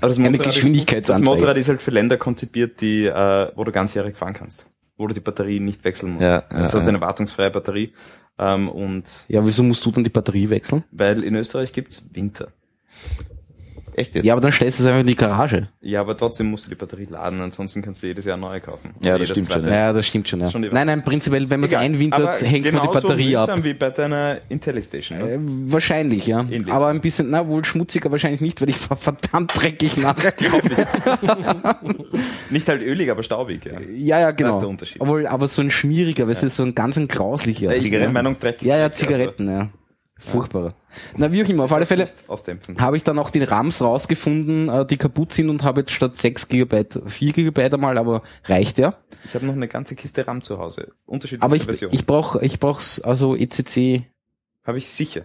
aber 0.00 0.08
das 0.08 0.18
Motorrad, 0.18 0.56
ist, 0.56 1.08
das. 1.08 1.20
Motorrad 1.20 1.56
ist 1.56 1.68
halt 1.68 1.82
für 1.82 1.90
Länder 1.90 2.16
konzipiert, 2.16 2.80
die, 2.80 3.06
äh, 3.06 3.52
wo 3.54 3.64
du 3.64 3.72
ganzjährig 3.72 4.16
fahren 4.16 4.34
kannst. 4.34 4.66
Wo 4.96 5.06
du 5.06 5.14
die 5.14 5.20
Batterie 5.20 5.60
nicht 5.60 5.84
wechseln 5.84 6.12
musst. 6.12 6.22
Ja, 6.22 6.44
es 6.50 6.72
ja, 6.72 6.80
hat 6.80 6.88
eine 6.88 7.00
wartungsfreie 7.00 7.50
Batterie. 7.50 7.92
Ähm, 8.38 8.68
und 8.68 9.04
Ja, 9.28 9.44
wieso 9.44 9.62
musst 9.62 9.84
du 9.84 9.90
dann 9.90 10.04
die 10.04 10.10
Batterie 10.10 10.48
wechseln? 10.50 10.84
weil 10.92 11.22
in 11.24 11.34
Österreich 11.34 11.72
gibt's 11.72 12.08
Winter. 12.12 12.48
Echt 13.98 14.14
jetzt? 14.14 14.24
Ja, 14.24 14.34
aber 14.34 14.40
dann 14.40 14.52
stellst 14.52 14.78
du 14.78 14.84
es 14.84 14.86
einfach 14.86 15.00
in 15.00 15.06
die 15.06 15.16
Garage. 15.16 15.68
Ja, 15.80 16.00
aber 16.00 16.16
trotzdem 16.16 16.46
musst 16.50 16.66
du 16.66 16.70
die 16.70 16.76
Batterie 16.76 17.06
laden, 17.10 17.40
ansonsten 17.40 17.82
kannst 17.82 18.02
du 18.02 18.06
jedes 18.06 18.24
Jahr 18.24 18.36
neue 18.36 18.60
kaufen. 18.60 18.90
Ja, 19.00 19.18
das 19.18 19.30
stimmt 19.30 19.52
schon. 19.52 19.64
Ja, 19.64 19.92
das 19.92 20.06
stimmt 20.06 20.28
schon, 20.28 20.40
ja. 20.40 20.50
Schon 20.50 20.60
Nein, 20.60 20.86
nein, 20.86 21.04
prinzipiell, 21.04 21.50
wenn 21.50 21.60
man 21.60 21.68
es 21.68 21.74
einwintert, 21.74 22.40
hängt 22.42 22.72
man 22.72 22.82
die 22.82 22.88
Batterie 22.88 23.36
ab. 23.36 23.48
mühsam 23.48 23.64
wie 23.64 23.74
bei 23.74 23.90
deiner 23.90 24.38
IntelliStation. 24.48 25.18
Ne? 25.18 25.32
Äh, 25.32 25.38
wahrscheinlich, 25.40 26.26
ja. 26.26 26.40
Ähnlich. 26.40 26.72
Aber 26.72 26.88
ein 26.88 27.00
bisschen, 27.00 27.30
na 27.30 27.46
wohl 27.48 27.64
schmutziger 27.64 28.10
wahrscheinlich 28.12 28.40
nicht, 28.40 28.60
weil 28.60 28.68
ich 28.70 28.76
fahr 28.76 28.96
verdammt 28.96 29.52
dreckig 29.60 29.96
nachher. 30.02 30.32
Nicht 32.50 32.68
halt 32.68 32.82
ölig, 32.82 33.10
aber 33.10 33.22
staubig. 33.22 33.64
Ja. 33.66 33.80
Ja, 33.80 34.20
ja, 34.20 34.30
genau. 34.30 34.50
Das 34.50 34.56
ist 34.56 34.62
der 34.62 34.68
Unterschied. 34.68 35.00
Obwohl, 35.00 35.26
aber 35.26 35.48
so 35.48 35.62
ein 35.62 35.70
schmieriger, 35.70 36.26
weil 36.26 36.34
es 36.34 36.42
ist 36.42 36.56
so 36.56 36.62
ein 36.62 36.74
ganz 36.74 36.96
ein 36.96 37.08
grauslicher. 37.08 37.74
Ich 37.74 37.82
bin 37.90 37.92
der 38.00 38.10
Meinung, 38.10 38.36
dreckig. 38.38 38.66
Ja, 38.68 38.76
ja, 38.76 38.88
dreckig, 38.88 38.98
Zigaretten, 38.98 39.50
ja. 39.50 39.70
Furchtbarer. 40.18 40.74
Na, 41.16 41.30
wie 41.32 41.44
auch 41.44 41.48
immer, 41.48 41.64
auf 41.64 41.72
alle 41.72 41.86
Fälle 41.86 42.08
ausdämpfen. 42.26 42.80
habe 42.80 42.96
ich 42.96 43.04
dann 43.04 43.18
auch 43.20 43.30
die 43.30 43.42
RAMs 43.42 43.80
rausgefunden, 43.80 44.68
äh, 44.68 44.84
die 44.84 44.96
kaputt 44.96 45.32
sind 45.32 45.48
und 45.48 45.62
habe 45.62 45.80
jetzt 45.82 45.92
statt 45.92 46.16
6 46.16 46.48
Gigabyte 46.48 47.00
4 47.06 47.32
Gigabyte 47.32 47.74
einmal, 47.74 47.96
aber 47.98 48.22
reicht 48.44 48.78
ja. 48.78 48.94
Ich 49.24 49.34
habe 49.34 49.46
noch 49.46 49.54
eine 49.54 49.68
ganze 49.68 49.94
Kiste 49.94 50.26
RAM 50.26 50.42
zu 50.42 50.58
Hause. 50.58 50.92
Unterschiedliche 51.06 51.44
Aber 51.44 51.54
ich, 51.56 51.64
Versionen. 51.64 51.94
ich 51.94 52.04
brauche 52.04 52.44
ich 52.44 52.58
brauch's 52.58 53.00
also 53.00 53.36
ECC. 53.36 54.04
habe 54.64 54.78
ich 54.78 54.88
sicher. 54.88 55.22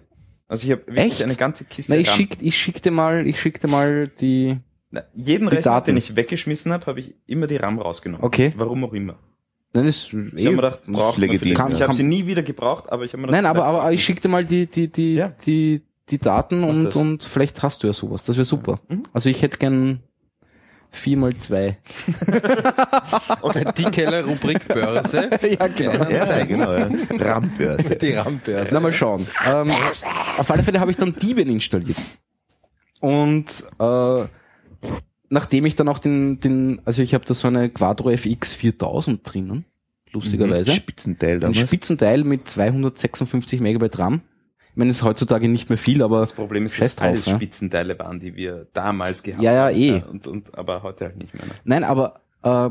Also 0.48 0.66
ich 0.68 0.72
habe 0.74 0.86
wirklich 0.86 1.14
Echt? 1.14 1.24
eine 1.24 1.36
ganze 1.36 1.66
Kiste 1.66 1.92
Na, 1.94 1.98
ich 2.00 2.10
RAM. 2.10 2.16
schick, 2.18 2.38
ich 2.42 2.56
schick 2.58 2.82
dir 2.84 2.92
mal, 2.92 3.26
ich 3.26 3.40
schick 3.42 3.60
dir 3.60 3.70
mal 3.70 4.10
die, 4.22 4.58
Na, 4.92 5.04
jeden 5.16 5.50
die 5.50 5.56
Rechner, 5.56 5.72
Daten. 5.72 5.86
den 5.88 5.98
ich 5.98 6.16
weggeschmissen 6.16 6.72
habe, 6.72 6.86
habe 6.86 7.00
ich 7.00 7.16
immer 7.26 7.48
die 7.48 7.56
RAM 7.56 7.80
rausgenommen. 7.80 8.24
Okay. 8.24 8.54
Warum 8.58 8.84
auch 8.84 8.94
immer. 8.94 9.16
Nein, 9.74 9.86
ist, 9.86 10.14
Ich 10.14 10.16
habe 10.16 10.32
mir 10.34 10.56
gedacht, 10.56 10.80
braucht 10.88 11.18
legitim, 11.18 11.50
ja. 11.50 11.54
Ich 11.54 11.60
habe 11.76 11.86
Kann- 11.88 11.96
sie 11.96 12.04
nie 12.04 12.26
wieder 12.26 12.44
gebraucht, 12.44 12.92
aber 12.92 13.04
ich 13.06 13.14
habe 13.14 13.22
mir 13.22 13.28
gedacht, 13.28 13.44
Nein, 13.44 13.50
aber, 13.50 13.66
aber 13.66 13.92
ich 13.92 14.04
schick 14.04 14.22
dir 14.22 14.30
mal 14.30 14.46
die, 14.46 14.68
die, 14.68 14.92
die, 14.92 15.16
Ja. 15.16 15.34
die, 15.46 15.82
die 16.10 16.18
Daten 16.18 16.64
und, 16.64 16.96
und 16.96 17.24
vielleicht 17.24 17.62
hast 17.64 17.84
du 17.84 17.88
ja 17.88 17.94
sowas. 17.94 18.26
Das 18.26 18.36
wäre 18.38 18.46
super. 18.46 18.80
Mhm. 18.90 19.04
Also 19.14 19.30
ich 19.30 19.42
hätte 19.42 19.58
gern 19.58 20.00
vier 20.92 21.18
mal 21.18 21.34
zwei. 21.36 21.78
Okay, 23.42 23.66
die 23.78 23.84
Keller-Rubrik 23.84 24.68
Börse. 24.68 25.30
ja, 25.60 25.68
genau. 25.68 26.10
Ja, 26.10 26.46
genau, 26.46 26.74
ja. 26.74 26.90
Rambörse. 27.20 27.96
Die 27.98 28.12
Rambörse. 28.14 28.70
Na, 28.74 28.80
mal 28.80 28.94
schauen. 28.94 29.28
Ähm, 29.46 29.72
auf 30.38 30.50
alle 30.50 30.64
Fälle 30.64 30.80
habe 30.80 30.92
ich 30.92 30.98
dann 30.98 31.14
Debian 31.14 31.50
installiert. 31.50 31.98
Und 33.00 33.66
äh, 33.80 34.26
nachdem 35.34 35.66
ich 35.66 35.76
dann 35.76 35.88
auch 35.90 36.00
den, 36.00 36.40
den 36.40 36.82
also 36.86 37.02
ich 37.02 37.14
habe 37.14 37.26
da 37.26 37.34
so 37.34 37.48
eine 37.48 37.70
Quadro 37.70 38.10
FX 38.12 38.54
4000 38.54 39.22
drinnen, 39.24 39.66
lustigerweise. 40.12 40.72
Spitzenteil 40.72 41.36
Ein 41.36 41.42
damals. 41.42 41.60
Spitzenteil 41.60 42.24
mit 42.24 42.48
256 42.48 43.60
Megabyte 43.60 44.00
RAM. 44.00 44.22
Ich 44.72 44.78
meine, 44.78 44.90
es 44.92 44.98
ist 44.98 45.04
heutzutage 45.04 45.50
nicht 45.50 45.70
mehr 45.70 45.78
viel, 45.78 46.02
aber 46.02 46.22
Das 46.22 46.34
Problem 46.34 46.66
ist, 46.66 46.80
dass 46.82 46.98
alles 46.98 47.26
ja. 47.26 47.36
Spitzenteile 47.36 47.98
waren, 48.00 48.20
die 48.20 48.36
wir 48.36 48.68
damals 48.74 49.22
gehabt 49.22 49.44
Ja, 49.44 49.54
ja, 49.54 49.66
haben. 49.68 49.76
eh. 49.76 50.02
Und, 50.10 50.26
und, 50.28 50.58
aber 50.58 50.82
heute 50.84 51.06
halt 51.06 51.18
nicht 51.18 51.34
mehr. 51.34 51.46
Ne? 51.46 51.52
Nein, 51.64 51.84
aber 51.84 52.22
äh, 52.44 52.70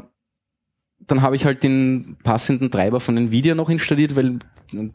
dann 1.07 1.23
habe 1.23 1.37
ich 1.37 1.45
halt 1.45 1.63
den 1.63 2.17
passenden 2.25 2.71
Treiber 2.71 2.99
von 3.01 3.17
Nvidia 3.17 3.55
noch 3.55 3.69
installiert, 3.71 4.17
weil 4.17 4.39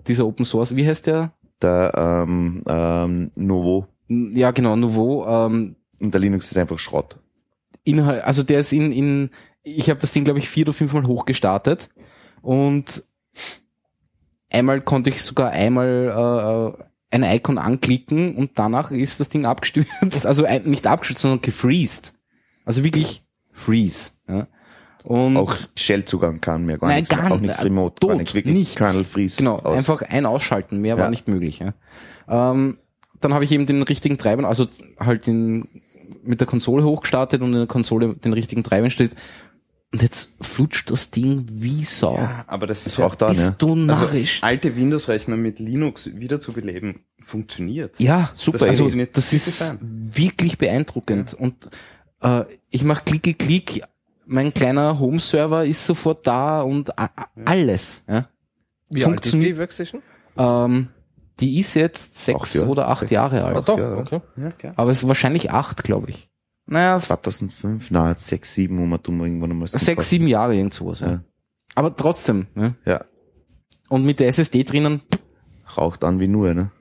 dieser 0.08 0.26
Open 0.26 0.46
Source, 0.46 0.76
wie 0.76 0.88
heißt 0.88 1.08
der? 1.08 1.34
Der 1.62 2.26
ähm, 2.28 2.64
ähm, 2.68 3.32
Novo 3.36 3.88
Ja, 4.10 4.52
genau, 4.52 4.76
Nouveau. 4.76 5.26
Ähm, 5.28 5.76
und 6.00 6.14
der 6.14 6.22
Linux 6.22 6.52
ist 6.52 6.58
einfach 6.58 6.78
Schrott. 6.80 7.18
Inhalt, 7.88 8.24
also 8.24 8.44
der 8.44 8.60
ist 8.60 8.74
in, 8.74 8.92
in 8.92 9.30
ich 9.64 9.90
habe 9.90 10.00
das 10.00 10.12
Ding, 10.12 10.24
glaube 10.24 10.40
ich, 10.40 10.50
vier 10.50 10.66
oder 10.66 10.74
fünfmal 10.74 11.06
hochgestartet 11.08 11.90
und 12.42 13.04
einmal 14.50 14.82
konnte 14.82 15.10
ich 15.10 15.22
sogar 15.24 15.52
einmal 15.52 16.76
äh, 16.80 17.16
ein 17.16 17.24
Icon 17.24 17.58
anklicken 17.58 18.36
und 18.36 18.52
danach 18.56 18.92
ist 18.92 19.20
das 19.20 19.30
Ding 19.30 19.46
abgestürzt. 19.46 20.26
Also 20.26 20.46
ein, 20.46 20.64
nicht 20.64 20.88
abgestürzt, 20.88 21.22
sondern 21.22 21.42
gefreezed. 21.42 22.14
Also 22.66 22.84
wirklich 22.84 23.24
freeze. 23.52 24.12
Ja. 24.28 24.48
Und 25.04 25.38
Auch 25.38 25.56
Shell-Zugang 25.76 26.42
kann 26.42 26.66
mehr 26.66 26.78
gar 26.78 26.90
Nein, 26.90 27.00
nichts. 27.00 27.16
gar 27.16 27.32
auch 27.32 27.40
nichts 27.40 27.58
nicht. 27.60 27.66
Remote, 27.66 27.96
Tot, 28.00 28.10
gar 28.10 28.18
nichts. 28.18 28.34
Wirklich 28.34 28.54
nichts. 28.56 28.76
Kernel 28.76 29.06
Freeze. 29.06 29.38
Genau, 29.38 29.56
aus. 29.58 29.78
einfach 29.78 30.02
ein 30.02 30.26
Ausschalten, 30.26 30.80
mehr 30.82 30.98
war 30.98 31.06
Ja. 31.06 31.10
nicht 31.10 31.30
möglich. 31.30 31.60
Ja. 31.60 31.74
Ähm, 32.28 32.78
dann 33.22 33.34
habe 33.34 33.46
ich 33.46 33.52
eben 33.54 33.66
den 33.66 33.82
richtigen 33.84 34.18
Treiber, 34.18 34.46
also 34.48 34.68
halt 35.00 35.28
den 35.28 35.82
mit 36.24 36.40
der 36.40 36.48
Konsole 36.48 36.84
hochgestartet 36.84 37.42
und 37.42 37.54
in 37.54 37.60
der 37.60 37.68
Konsole 37.68 38.16
den 38.16 38.34
richtigen 38.34 38.64
Treiber 38.64 38.86
installiert. 38.86 39.16
Und 39.94 40.02
jetzt 40.02 40.36
flutscht 40.42 40.92
das 40.92 41.12
Ding 41.12 41.46
wie 41.50 41.86
Sau. 41.86 42.18
Ja, 42.18 42.44
aber 42.48 42.68
das 42.68 42.86
ist 42.86 42.98
ja, 42.98 43.06
auch 43.06 43.16
da, 43.16 43.30
Bist 43.30 43.50
ne? 43.52 43.56
du 43.58 43.70
also, 43.70 43.76
narrisch? 43.86 44.44
alte 44.44 44.76
Windows-Rechner 44.76 45.38
mit 45.38 45.60
Linux 45.60 46.10
wiederzubeleben, 46.14 47.06
funktioniert. 47.22 47.98
ja, 48.00 48.30
super. 48.34 48.68
Das 48.68 48.82
also 48.82 48.90
das 49.14 49.32
ist 49.32 49.78
wirklich 49.82 50.58
beeindruckend. 50.58 51.34
Und 51.34 51.70
äh, 52.22 52.44
ich 52.70 52.84
mache 52.84 53.06
Klicke 53.06 53.34
Klick, 53.34 53.82
mein 54.26 54.54
kleiner 54.54 55.00
Home-Server 55.00 55.66
ist 55.66 55.86
sofort 55.86 56.28
da 56.28 56.62
und 56.64 56.92
alles. 57.46 58.04
Ja. 58.10 58.28
Wie 58.90 58.96
alt 58.96 58.98
ist 58.98 59.04
Funktioniert- 59.04 59.52
die 59.52 59.58
Workstation? 59.58 60.02
Ähm, 60.38 60.90
die 61.40 61.60
ist 61.60 61.74
jetzt 61.76 62.16
sechs 62.26 62.40
Acht 62.42 62.56
Jahre. 62.56 62.68
oder 62.70 62.88
acht 62.88 63.00
Sechs. 63.02 63.12
Jahre 63.12 63.44
Ah, 63.44 63.48
alt. 63.48 63.68
doch, 63.68 63.78
ja. 63.78 63.98
okay. 63.98 64.22
Ja, 64.38 64.52
klar. 64.52 64.74
Aber 64.76 64.90
es 64.92 65.04
ist 65.04 65.08
wahrscheinlich 65.08 65.52
acht, 65.52 65.84
glaube 65.84 66.10
ich. 66.10 66.30
Naja, 66.66 66.96
s- 66.98 67.08
2005, 67.08 67.92
na, 67.92 68.14
6, 68.16 68.54
7, 68.56 68.78
wo 68.78 68.86
man 68.86 69.02
tun 69.02 69.20
irgendwann 69.22 69.52
einmal 69.52 69.68
sechs, 69.70 70.10
sieben 70.10 70.28
Jahre 70.28 70.56
irgend 70.56 70.74
sowas. 70.74 71.00
Ja. 71.00 71.08
Ja. 71.12 71.24
Aber 71.76 71.96
trotzdem. 71.96 72.48
Ne? 72.56 72.76
Ja, 72.86 73.06
Und 73.90 74.04
mit 74.06 74.20
der 74.20 74.28
SSD 74.28 74.64
drinnen 74.64 75.02
raucht 75.78 76.04
an 76.04 76.20
wie 76.20 76.28
nur, 76.28 76.54
ne? 76.54 76.72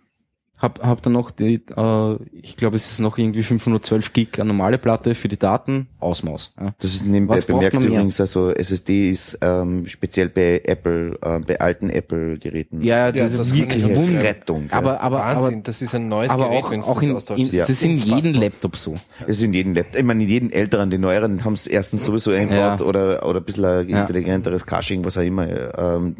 Hab, 0.59 0.83
hab 0.83 1.03
dann 1.03 1.13
noch 1.13 1.31
die, 1.31 1.61
äh, 1.77 2.17
ich 2.33 2.57
glaube, 2.57 2.77
es 2.77 2.91
ist 2.93 2.99
noch 2.99 3.19
irgendwie 3.19 3.43
512 3.43 4.13
Gig 4.13 4.29
eine 4.39 4.47
normale 4.47 4.79
Platte 4.79 5.15
für 5.15 5.29
die 5.29 5.39
Daten, 5.39 5.87
Ausmaus. 6.01 6.53
Ja. 6.59 6.75
Das 6.79 6.95
ist 6.95 7.05
nebenbei 7.07 7.35
Was 7.35 7.45
bemerkt 7.45 7.75
übrigens, 7.75 8.21
also 8.21 8.51
SSD 8.53 9.11
ist 9.11 9.39
ähm, 9.43 9.87
speziell 9.87 10.29
bei 10.31 10.63
Apple, 10.65 11.19
äh, 11.21 11.39
bei 11.41 11.61
alten 11.61 11.91
Apple-Geräten. 11.91 12.83
Ja, 12.83 13.07
Ja, 13.07 13.13
das 13.13 13.33
das 13.37 13.49
ist 13.49 13.57
wirklich 13.57 13.85
Wunder. 13.85 14.23
Rettung. 14.23 14.69
ja. 14.71 14.79
Aber, 14.79 15.01
aber, 15.01 15.23
aber, 15.25 15.43
Wahnsinn, 15.43 15.63
das 15.63 15.83
ist 15.83 15.95
ein 15.95 16.09
neues 16.09 16.31
aber 16.31 16.49
Gerät, 16.49 16.65
auch, 16.65 16.89
auch 16.89 16.95
das 16.97 17.05
in, 17.05 17.13
austauscht. 17.17 17.41
in 17.41 17.47
Das 17.51 17.57
das 17.59 17.71
ist 17.71 17.83
in 17.83 17.99
jedem 17.99 18.35
Laptop 18.35 18.77
so. 18.77 18.95
Es 19.27 19.37
ist 19.37 19.43
in 19.43 19.53
jedem 19.53 19.75
Laptop. 19.75 19.97
Ich 19.99 20.05
meine, 20.05 20.23
in 20.23 20.29
jedem 20.29 20.51
älteren, 20.51 20.91
die 20.91 20.99
neueren 20.99 21.45
haben 21.45 21.55
es 21.55 21.67
erstens 21.67 22.05
sowieso 22.05 22.31
eingebaut 22.31 22.81
Ja. 22.81 22.87
oder, 22.87 23.27
oder 23.29 23.41
ein 23.41 23.45
bisschen 23.45 23.65
ein 23.65 23.89
Ja. 23.89 24.01
intelligenteres 24.01 24.65
Caching, 24.65 25.05
was 25.05 25.19
auch 25.19 25.23
immer. 25.23 25.47
Ähm, 25.79 26.17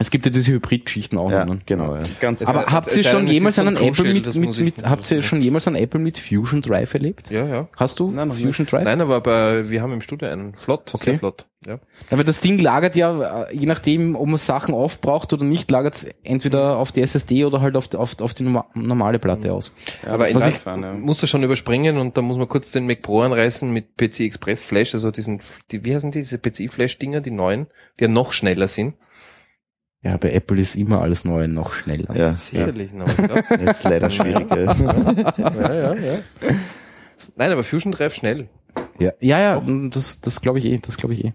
Es 0.00 0.10
gibt 0.10 0.24
ja 0.24 0.30
diese 0.30 0.52
Hybrid-Geschichten 0.52 1.18
auch 1.18 1.30
ja, 1.30 1.44
noch. 1.44 1.54
Ne? 1.54 1.60
genau, 1.66 1.96
ja. 1.96 2.02
Ganz 2.20 2.42
Aber 2.42 2.60
heißt, 2.60 2.70
habt 2.70 2.96
ihr 2.96 3.02
schon 3.04 3.26
jemals 3.26 3.58
einen 3.58 3.76
Apple 3.76 4.12
mit, 4.14 4.26
mit, 4.26 4.36
mit 4.36 4.58
nicht 4.60 4.84
habt 4.84 5.10
ihr 5.10 5.22
schon 5.24 5.42
jemals 5.42 5.66
einen 5.66 5.74
Apple 5.76 5.98
mit 5.98 6.18
Fusion 6.18 6.62
Drive 6.62 6.94
erlebt? 6.94 7.30
Ja, 7.30 7.46
ja. 7.46 7.68
Hast 7.76 7.98
du 7.98 8.08
Nein, 8.10 8.30
Fusion 8.30 8.54
nicht. 8.60 8.72
Drive? 8.72 8.84
Nein, 8.84 9.00
aber 9.00 9.20
bei, 9.20 9.68
wir 9.68 9.82
haben 9.82 9.92
im 9.92 10.00
Studio 10.00 10.28
einen 10.28 10.54
Flott, 10.54 10.94
Okay. 10.94 11.04
sehr 11.10 11.18
flott. 11.18 11.46
Ja. 11.66 11.80
Aber 12.12 12.22
das 12.22 12.40
Ding 12.40 12.60
lagert 12.60 12.94
ja, 12.94 13.46
äh, 13.48 13.56
je 13.56 13.66
nachdem, 13.66 14.14
ob 14.14 14.28
man 14.28 14.38
Sachen 14.38 14.72
aufbraucht 14.72 15.32
oder 15.32 15.44
nicht, 15.44 15.68
lagert 15.72 15.96
es 15.96 16.08
entweder 16.22 16.76
auf 16.76 16.92
die 16.92 17.02
SSD 17.02 17.44
oder 17.44 17.60
halt 17.60 17.76
auf, 17.76 17.88
die- 17.88 17.96
auf, 17.96 18.20
auf 18.20 18.32
die 18.32 18.44
norma- 18.44 18.66
normale 18.74 19.18
Platte 19.18 19.52
aus. 19.52 19.72
Ja, 20.06 20.12
aber 20.12 20.24
das 20.26 20.32
in 20.34 20.38
ist 20.38 20.48
ich, 20.48 20.54
fahren, 20.54 20.82
ja. 20.82 20.92
muss 20.92 21.20
er 21.20 21.26
schon 21.26 21.42
überspringen 21.42 21.98
und 21.98 22.16
da 22.16 22.22
muss 22.22 22.36
man 22.38 22.46
kurz 22.48 22.70
den 22.70 22.86
Mac 22.86 23.02
Pro 23.02 23.22
anreißen 23.22 23.68
mit 23.72 23.96
PC 23.96 24.20
Express 24.20 24.62
Flash, 24.62 24.94
also 24.94 25.10
diesen, 25.10 25.40
die, 25.72 25.84
wie 25.84 25.96
heißen 25.96 26.12
die, 26.12 26.20
diese 26.20 26.38
PCI 26.38 26.68
Flash 26.68 26.96
Dinger, 27.00 27.20
die 27.20 27.32
neuen, 27.32 27.66
die 27.98 28.04
ja 28.04 28.08
noch 28.08 28.32
schneller 28.32 28.68
sind. 28.68 28.94
Ja, 30.02 30.16
bei 30.16 30.32
Apple 30.32 30.60
ist 30.60 30.76
immer 30.76 31.00
alles 31.00 31.24
Neue 31.24 31.48
noch 31.48 31.72
schneller. 31.72 32.14
Ja, 32.14 32.28
ja. 32.28 32.34
Sicherlich, 32.34 32.92
noch, 32.92 33.14
glaubst 33.16 33.50
Das 33.50 33.60
ist 33.78 33.84
leider 33.84 34.10
schwierig. 34.10 34.48
ja. 34.50 34.74
ja, 35.38 35.74
ja, 35.74 35.94
ja. 35.94 36.18
Nein, 37.36 37.52
aber 37.52 37.64
Fusion 37.64 37.92
Drive 37.92 38.14
schnell. 38.14 38.48
Ja, 38.98 39.12
ja, 39.20 39.40
ja 39.40 39.62
das, 39.90 40.20
das 40.20 40.40
glaube 40.40 40.58
ich 40.58 40.66
eh, 40.66 40.78
das 40.78 40.96
glaube 40.96 41.14
ich 41.14 41.24
eh. 41.24 41.34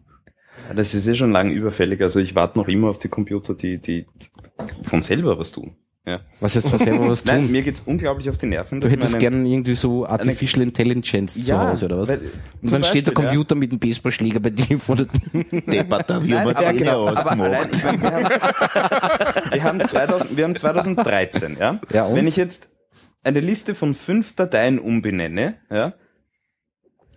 Ja, 0.69 0.75
das 0.75 0.93
ist 0.93 1.07
eh 1.07 1.15
schon 1.15 1.31
lang 1.31 1.51
überfällig. 1.51 2.01
Also 2.01 2.19
ich 2.19 2.35
warte 2.35 2.57
noch 2.57 2.67
immer 2.69 2.89
auf 2.89 2.99
die 2.99 3.09
Computer, 3.09 3.53
die, 3.53 3.79
die 3.79 4.05
von 4.83 5.01
selber 5.01 5.37
was 5.37 5.51
tun. 5.51 5.75
Ja. 6.05 6.19
Was 6.41 6.53
jetzt 6.55 6.69
von 6.69 6.79
selber 6.79 7.07
was 7.07 7.23
Nein, 7.25 7.43
tun? 7.43 7.51
mir 7.51 7.61
geht's 7.61 7.81
unglaublich 7.85 8.29
auf 8.29 8.37
die 8.37 8.45
Nerven. 8.47 8.81
Du 8.81 8.89
hättest 8.89 9.13
man 9.13 9.21
gern 9.21 9.45
irgendwie 9.45 9.73
so 9.73 10.05
Artificial 10.05 10.61
Intelligence 10.61 11.41
zu 11.41 11.57
Hause 11.57 11.85
oder 11.85 11.99
was? 11.99 12.09
weil- 12.09 12.19
Und 12.61 12.73
dann 12.73 12.83
steht 12.83 13.07
der 13.07 13.11
Beispiel, 13.13 13.23
ja. 13.25 13.29
Computer 13.31 13.55
mit 13.55 13.71
dem 13.71 13.79
Baseballschläger 13.79 14.39
bei 14.41 14.49
dir 14.49 14.77
vor 14.79 14.97
der 14.97 15.05
wir 15.33 15.79
haben 15.79 16.27
Nein, 16.27 16.47
aber, 16.55 16.73
genau, 16.73 17.07
aber 17.07 17.19
ich 17.71 17.83
wir, 17.83 18.01
haben, 18.01 18.29
wir, 19.51 19.63
haben 19.63 19.85
2000, 19.85 20.37
wir 20.37 20.43
haben 20.43 20.55
2013, 20.57 21.57
ja? 21.57 21.79
Ja, 21.93 22.05
und? 22.05 22.15
Wenn 22.17 22.27
ich 22.27 22.35
jetzt 22.35 22.69
eine 23.23 23.39
Liste 23.39 23.73
von 23.73 23.93
fünf 23.93 24.35
Dateien 24.35 24.79
umbenenne, 24.79 25.55
ja, 25.71 25.93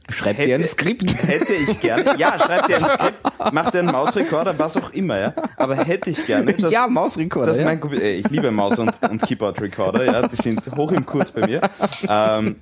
Schreibt 0.09 0.39
hätte, 0.39 0.49
dir 0.49 0.55
ein 0.57 0.65
Skript. 0.65 1.11
hätte 1.27 1.55
ich 1.55 1.81
gerne, 1.81 2.17
ja, 2.17 2.39
schreibt 2.39 2.69
dir 2.69 2.77
ein 2.77 2.99
Skript, 2.99 3.53
macht 3.53 3.75
dir 3.75 3.81
einen 3.81 3.91
Mausrekorder, 3.91 4.59
was 4.59 4.77
auch 4.77 4.93
immer, 4.93 5.19
ja, 5.19 5.35
aber 5.57 5.77
hätte 5.77 6.11
ich 6.11 6.27
gerne, 6.27 6.53
dass, 6.53 6.73
ja, 6.73 6.87
Mausrekorder. 6.87 7.49
dass 7.49 7.59
ja. 7.59 7.65
mein, 7.65 7.81
ich 8.01 8.29
liebe 8.31 8.51
Maus- 8.51 8.79
und, 8.79 8.93
und 9.09 9.23
Keyboard-Recorder, 9.23 10.05
ja, 10.05 10.29
die 10.29 10.37
sind 10.37 10.63
hoch 10.77 10.93
im 10.93 11.05
Kurs 11.05 11.33
bei 11.33 11.47
mir. 11.47 11.61
Ähm, 12.09 12.57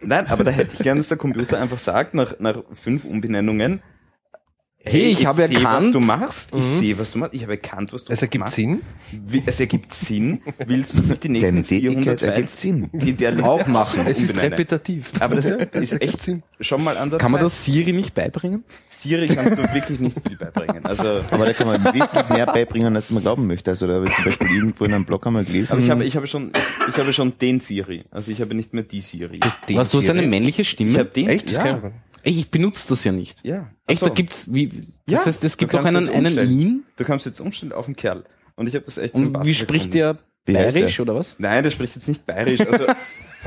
nein, 0.00 0.26
aber 0.28 0.44
da 0.44 0.50
hätte 0.50 0.72
ich 0.72 0.78
gerne, 0.78 1.00
dass 1.00 1.08
der 1.08 1.18
Computer 1.18 1.60
einfach 1.60 1.78
sagt, 1.78 2.14
nach, 2.14 2.34
nach 2.38 2.62
fünf 2.72 3.04
Umbenennungen, 3.04 3.82
Hey, 4.88 5.08
ich 5.10 5.26
habe 5.26 5.36
sehe, 5.38 5.48
was 5.48 5.56
erkannt. 5.62 5.94
du 5.94 6.00
machst. 6.00 6.54
Ich 6.54 6.64
sehe, 6.64 6.98
was 6.98 7.10
du 7.10 7.18
machst. 7.18 7.34
Ich 7.34 7.42
habe 7.42 7.52
erkannt, 7.54 7.92
was 7.92 8.04
du 8.04 8.12
Es 8.12 8.22
ergibt 8.22 8.44
machst. 8.44 8.54
Sinn. 8.56 8.82
Wie, 9.26 9.42
es 9.44 9.58
ergibt 9.58 9.92
Sinn. 9.92 10.40
Willst 10.64 10.94
du 10.96 11.02
nicht 11.02 11.24
die 11.24 11.28
nächsten 11.28 11.50
Deine 11.56 11.66
Tätigkeit 11.66 12.20
400 12.20 12.22
ergibt 12.22 12.50
Sinn. 12.50 12.90
in 12.92 13.16
der 13.16 13.32
Liste 13.32 13.50
Auch 13.50 13.66
machen. 13.66 14.00
Es 14.06 14.18
ist 14.20 14.36
repetitiv. 14.36 15.10
Aber 15.18 15.34
das 15.34 15.46
ist 15.72 16.00
echt 16.00 16.22
Sinn. 16.22 16.42
schon 16.60 16.84
mal 16.84 16.96
an 16.96 17.10
der 17.10 17.18
Kann 17.18 17.32
man 17.32 17.40
das 17.40 17.64
Siri 17.64 17.92
nicht 17.92 18.14
beibringen? 18.14 18.62
Siri 18.90 19.26
kannst 19.26 19.58
du 19.58 19.74
wirklich 19.74 19.98
nicht 19.98 20.16
viel 20.26 20.36
beibringen. 20.36 20.84
Also, 20.86 21.20
Aber 21.32 21.46
da 21.46 21.52
kann 21.52 21.66
man 21.66 21.82
wesentlich 21.92 22.28
mehr 22.28 22.46
beibringen, 22.46 22.94
als 22.94 23.10
man 23.10 23.22
glauben 23.22 23.46
möchte. 23.48 23.70
Also 23.72 23.86
da 23.88 23.94
habe 23.94 24.06
ich 24.06 24.14
zum 24.14 24.24
Beispiel 24.24 24.48
irgendwo 24.54 24.84
in 24.84 24.94
einem 24.94 25.04
Blog 25.04 25.26
einmal 25.26 25.44
gelesen. 25.44 25.72
aber 25.72 25.80
ich 25.82 25.90
habe, 25.90 26.04
ich 26.04 26.14
habe 26.16 26.26
schon, 26.28 26.52
ich 26.88 26.96
habe 26.96 27.12
schon 27.12 27.36
den 27.40 27.58
Siri. 27.58 28.04
Also 28.12 28.30
ich 28.30 28.40
habe 28.40 28.54
nicht 28.54 28.72
mehr 28.72 28.84
die 28.84 29.00
Siri. 29.00 29.40
Den 29.68 29.76
Was, 29.78 29.90
du 29.90 29.98
hast 29.98 30.08
eine 30.10 30.22
männliche 30.22 30.62
Ich 30.62 30.70
Stimme? 30.70 30.98
habe 30.98 31.08
den. 31.10 31.28
Echt? 31.28 31.50
Ja. 31.50 31.92
Ich- 32.26 32.34
Ey, 32.34 32.40
ich 32.40 32.50
benutze 32.50 32.88
das 32.88 33.04
ja 33.04 33.12
nicht. 33.12 33.44
ja. 33.44 33.70
Echt, 33.86 34.02
Ach 34.02 34.06
da 34.06 34.06
so. 34.08 34.14
gibt's, 34.14 34.52
wie, 34.52 34.66
das 35.06 35.20
Ja, 35.20 35.26
heißt, 35.26 35.44
es 35.44 35.56
gibt 35.56 35.74
auch 35.74 35.84
einen, 35.84 36.08
einen 36.08 36.50
ihn. 36.50 36.84
Du 36.96 37.04
kannst 37.04 37.24
jetzt 37.26 37.40
umstellen 37.40 37.72
auf 37.72 37.86
einen 37.86 37.96
Kerl. 37.96 38.24
Und 38.56 38.66
ich 38.66 38.74
habe 38.74 38.84
das 38.84 38.98
echt 38.98 39.14
Und 39.14 39.24
sympathisch 39.24 39.46
wie 39.48 39.54
spricht 39.54 39.92
gefunden. 39.92 40.18
der 40.46 40.52
bayerisch 40.54 40.96
der? 40.96 41.02
oder 41.02 41.14
was? 41.14 41.36
Nein, 41.38 41.62
der 41.62 41.70
spricht 41.70 41.94
jetzt 41.94 42.08
nicht 42.08 42.26
bayerisch. 42.26 42.60
Also, 42.60 42.86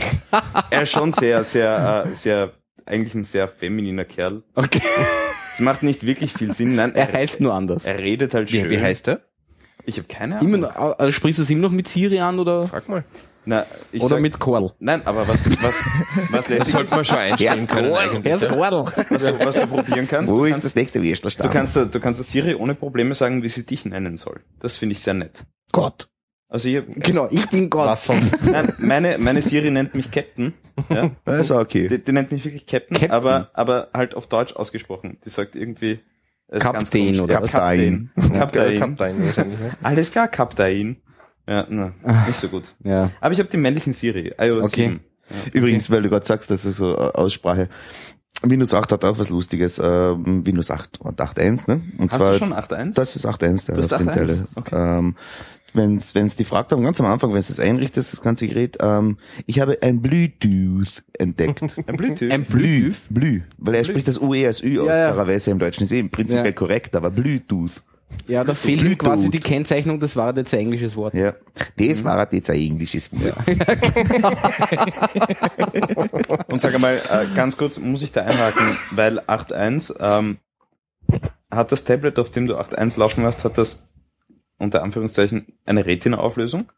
er 0.70 0.82
ist 0.84 0.92
schon 0.92 1.12
sehr, 1.12 1.44
sehr, 1.44 2.06
äh, 2.10 2.16
sehr, 2.16 2.52
eigentlich 2.86 3.16
ein 3.16 3.24
sehr 3.24 3.48
femininer 3.48 4.06
Kerl. 4.06 4.44
Okay. 4.56 4.82
Es 5.54 5.60
macht 5.60 5.84
nicht 5.84 6.06
wirklich 6.06 6.32
viel 6.32 6.54
Sinn. 6.54 6.76
Nein, 6.76 6.96
Er 6.96 7.12
heißt 7.12 7.42
nur 7.42 7.54
anders. 7.54 7.86
er 7.86 8.00
redet 8.00 8.34
halt 8.34 8.50
schön. 8.50 8.66
Wie, 8.66 8.70
wie 8.72 8.80
heißt 8.80 9.08
der? 9.08 9.22
Ich 9.86 9.98
habe 9.98 10.08
keine 10.08 10.38
Ahnung. 10.38 10.54
Immer 10.54 10.58
noch, 10.70 11.00
äh, 11.00 11.12
sprichst 11.12 11.40
du 11.40 11.44
es 11.44 11.50
immer 11.50 11.62
noch 11.64 11.72
mit 11.72 11.88
Siri 11.88 12.20
an 12.20 12.40
oder, 12.40 12.68
Frag 12.68 12.88
mal. 12.88 13.04
Na, 13.50 13.66
ich 13.92 14.02
oder 14.04 14.16
sag, 14.16 14.22
mit 14.22 14.38
Korl? 14.38 14.72
Nein, 14.80 15.02
aber 15.06 15.28
was, 15.28 15.44
was, 15.64 15.76
was 16.30 16.48
lässt 16.50 16.62
Das 16.62 16.68
sich, 16.68 16.76
sollte 16.76 16.92
man 16.96 17.04
schon 17.06 17.18
einstellen 17.18 17.66
können 17.68 17.94
eigentlich. 17.94 18.34
Ist 18.34 18.48
Korl. 18.48 18.86
was, 19.10 19.24
du, 19.24 19.40
was 19.46 19.56
du 19.60 19.68
probieren 19.68 20.08
kannst. 20.08 20.32
Wo 20.32 20.38
du 20.40 20.44
ist 20.46 20.52
kannst, 20.52 20.66
das 20.66 20.76
nächste 20.76 21.00
du 21.00 21.06
Würstelstand? 21.06 21.52
kannst, 21.52 21.76
der- 21.76 21.86
du 21.86 22.00
kannst 22.00 22.20
der 22.20 22.26
Siri 22.26 22.54
ohne 22.54 22.76
Probleme 22.76 23.16
sagen, 23.16 23.42
wie 23.42 23.50
sie 23.50 23.66
dich 23.66 23.86
nennen 23.86 24.18
soll. 24.18 24.42
Das 24.60 24.78
finde 24.78 24.94
ich 24.94 25.02
sehr 25.02 25.16
nett. 25.16 25.46
Gott. 25.72 26.10
Also 26.48 26.68
ich, 26.70 26.84
Genau, 26.98 27.28
ich 27.32 27.48
bin 27.50 27.70
Gott. 27.72 27.88
Was 27.88 28.06
sonst? 28.06 28.36
nein, 28.46 28.72
meine, 28.78 29.18
meine 29.18 29.42
Siri 29.42 29.72
nennt 29.72 29.96
mich 29.96 30.12
Captain. 30.12 30.54
Ja? 30.90 31.10
Also 31.26 31.58
okay. 31.60 31.88
Die, 31.88 31.98
die 32.04 32.12
nennt 32.12 32.32
mich 32.32 32.46
wirklich 32.46 32.68
Captain, 32.68 32.98
Captain. 32.98 33.12
aber 33.12 33.50
aber 33.54 33.90
halt 33.96 34.14
auf 34.16 34.28
Deutsch 34.28 34.54
ausgesprochen. 34.56 35.18
Die 35.26 35.30
sagt 35.30 35.56
irgendwie 35.56 36.00
Kapitän 36.52 37.20
oder? 37.20 37.36
Kapitän. 37.36 38.12
Kapitän. 38.16 38.80
Kapitän 38.80 39.26
wahrscheinlich. 39.26 39.60
Alles 39.84 40.12
klar, 40.12 40.28
Kapitän. 40.28 40.98
Ja, 41.50 41.66
na, 41.68 41.94
nicht 42.28 42.40
so 42.40 42.48
gut. 42.48 42.76
Ja. 42.84 43.10
Aber 43.20 43.34
ich 43.34 43.40
habe 43.40 43.50
die 43.50 43.58
männlichen 43.58 43.94
Siri, 43.94 44.34
iOS 44.40 44.68
Okay. 44.68 45.00
7. 45.34 45.52
Übrigens, 45.54 45.90
weil 45.90 46.02
du 46.04 46.10
gerade 46.10 46.26
sagst, 46.26 46.50
das 46.52 46.64
ist 46.66 46.78
so 46.78 46.92
äh, 46.94 47.12
Aussprache. 47.14 47.70
Windows 48.44 48.74
8 48.74 48.92
hat 48.92 49.04
auch 49.06 49.18
was 49.18 49.30
Lustiges. 49.30 49.80
Ähm, 49.84 50.46
Windows 50.46 50.72
8 50.72 51.02
und 51.02 51.20
8.1, 51.20 51.64
ne? 51.70 51.82
Und 51.98 52.12
Hast 52.12 52.20
zwar 52.20 52.32
du 52.34 52.38
schon 52.40 52.54
8.1? 52.54 52.94
Das 52.94 53.16
ist 53.16 53.26
8.1, 53.26 53.66
der 53.66 53.80
auf 53.80 53.88
den 53.88 54.10
8.1? 54.10 54.14
Teile. 54.14 54.48
Okay. 54.56 54.76
Ähm, 55.00 55.16
wenn's, 55.74 56.16
wenn's 56.16 56.36
die 56.36 56.46
fragt 56.46 56.72
haben, 56.72 56.84
ganz 56.84 57.00
am 57.00 57.08
Anfang, 57.08 57.32
wenn 57.32 57.40
es 57.40 57.48
das 57.50 57.60
einrichtest, 57.60 58.14
das 58.14 58.22
ganze 58.22 58.48
Gerät, 58.48 58.78
ähm, 58.80 59.18
ich 59.46 59.60
habe 59.60 59.78
ein 59.82 60.02
Bluetooth 60.02 61.04
entdeckt. 61.18 61.62
Ein 61.88 61.98
Bluetooth. 61.98 62.32
Ein 62.32 62.44
Blü, 62.44 62.80
Bluetooth. 62.80 63.02
Blü, 63.10 63.42
weil 63.58 63.76
er 63.76 63.84
spricht 63.84 64.08
das 64.08 64.20
UE 64.22 64.48
als 64.48 64.64
Ü 64.64 64.80
aus, 64.80 64.88
Ja, 64.88 64.98
ja. 64.98 65.12
klarerweise 65.12 65.52
im 65.52 65.60
Deutschen 65.60 65.84
ist 65.84 65.92
eben 65.92 66.10
prinzipiell 66.10 66.46
Ja. 66.48 66.52
korrekt, 66.54 66.96
aber 66.96 67.12
Bluetooth. 67.12 67.84
Ja, 68.28 68.44
da 68.44 68.54
fehlt 68.54 68.84
ihm 68.84 68.98
quasi 68.98 69.32
die 69.32 69.40
Kennzeichnung, 69.40 70.00
das 70.00 70.16
war 70.16 70.36
jetzt 70.38 70.54
ein 70.54 70.60
englisches 70.60 70.96
Wort. 70.96 71.16
Ja. 71.16 71.34
Das 71.78 72.04
war 72.04 72.32
jetzt 72.32 72.50
ein 72.50 72.56
englisches 72.58 73.10
Wort. 73.12 73.36
Und 76.48 76.62
sag 76.62 76.76
einmal, 76.76 76.98
äh, 76.98 77.26
ganz 77.34 77.58
kurz, 77.58 77.80
muss 77.80 78.04
ich 78.04 78.12
da 78.12 78.22
einhaken, 78.22 78.78
weil 78.92 79.20
8.1, 79.22 79.96
ähm, 80.00 80.38
hat 81.50 81.72
das 81.72 81.84
Tablet, 81.84 82.20
auf 82.20 82.30
dem 82.30 82.46
du 82.46 82.56
8.1 82.58 83.00
laufen 83.00 83.24
hast, 83.24 83.46
hat 83.46 83.58
das 83.58 83.90
unter 84.60 84.84
Anführungszeichen 84.84 85.48
eine 85.66 85.86
Retina-Auflösung? 85.86 86.72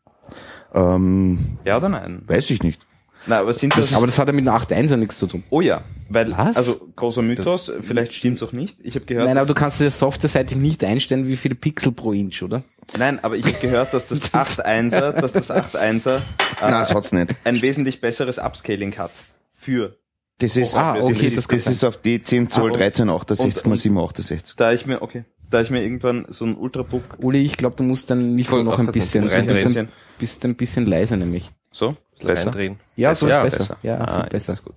Ähm, 0.73 1.57
Ja 1.65 1.77
oder 1.77 1.89
nein? 1.89 2.21
weiß 2.27 2.49
ich 2.51 2.63
nicht. 2.63 2.81
Na, 3.27 3.39
aber 3.39 3.53
sind 3.53 3.77
das... 3.77 3.93
Aber 3.93 4.05
das 4.07 4.17
hat 4.17 4.27
ja 4.27 4.33
mit 4.33 4.47
einer 4.47 4.57
8.1 4.59 4.95
nichts 4.97 5.17
zu 5.17 5.27
tun. 5.27 5.43
oh 5.49 5.61
ja, 5.61 5.83
weil, 6.09 6.31
Was? 6.35 6.57
also 6.57 6.87
großer 6.95 7.21
Mythos, 7.21 7.71
vielleicht 7.81 8.13
stimmt's 8.13 8.41
auch 8.43 8.51
nicht. 8.51 8.77
Ich 8.83 8.95
habe 8.95 9.05
gehört, 9.05 9.27
Nein, 9.27 9.37
aber 9.37 9.45
du 9.47 9.53
kannst 9.53 9.79
ja 9.79 9.89
softwareseitig 9.91 10.57
nicht 10.57 10.83
einstellen, 10.83 11.27
wie 11.27 11.35
viele 11.37 11.55
Pixel 11.55 11.91
pro 11.91 12.13
Inch, 12.13 12.41
oder? 12.43 12.63
Nein, 12.97 13.19
aber 13.23 13.37
ich 13.37 13.45
habe 13.45 13.57
gehört, 13.59 13.93
dass 13.93 14.07
das 14.07 14.23
8.1er, 14.33 15.11
dass 15.11 15.33
das 15.33 15.51
8.1er 15.51 16.21
Nein, 16.61 16.69
äh, 16.69 16.71
das 16.71 16.93
hat's 16.93 17.11
nicht. 17.11 17.35
ein 17.43 17.61
wesentlich 17.61 18.01
besseres 18.01 18.39
Upscaling 18.39 18.97
hat. 18.97 19.11
Für. 19.55 19.95
Das 20.39 20.57
ist, 20.57 20.75
Ah, 20.75 20.95
okay, 20.95 21.09
das, 21.13 21.23
ist, 21.23 21.37
das 21.37 21.47
das, 21.47 21.67
ist 21.67 21.83
auf 21.83 21.97
die 21.97 22.23
10 22.23 22.49
Zoll 22.49 22.71
Ah, 22.71 22.73
und- 22.73 22.79
13, 22.79 23.09
68 23.09 23.65
mal 23.65 23.71
und- 23.73 23.77
7, 23.77 23.97
68. 23.99 24.55
Da 24.57 24.73
ich 24.73 24.87
mir, 24.87 25.03
okay, 25.03 25.23
da 25.51 25.61
ich 25.61 25.69
mir 25.69 25.83
irgendwann 25.83 26.25
so 26.29 26.45
ein 26.45 26.55
Ultrabook, 26.57 27.03
Uli, 27.19 27.43
ich 27.43 27.57
glaube, 27.57 27.75
du 27.75 27.83
musst 27.83 28.09
dein 28.09 28.33
Mikro 28.33 28.63
noch 28.63 28.79
ein 28.79 28.87
bisschen, 28.87 29.27
bist 29.27 29.77
ein, 29.77 29.87
bist 30.17 30.43
ein 30.45 30.55
bisschen 30.55 30.87
leiser 30.87 31.17
nämlich. 31.17 31.51
So, 31.71 31.95
besser. 32.21 32.47
Reindrehen. 32.47 32.79
Ja, 32.95 33.15
so 33.15 33.27
ist 33.27 33.33
Ja, 33.33 33.41
besser. 33.43 33.57
besser. 33.59 33.77
Ja, 33.83 33.97
Ah, 34.01 34.25
besser. 34.29 34.53
ist 34.53 34.63
gut. 34.65 34.75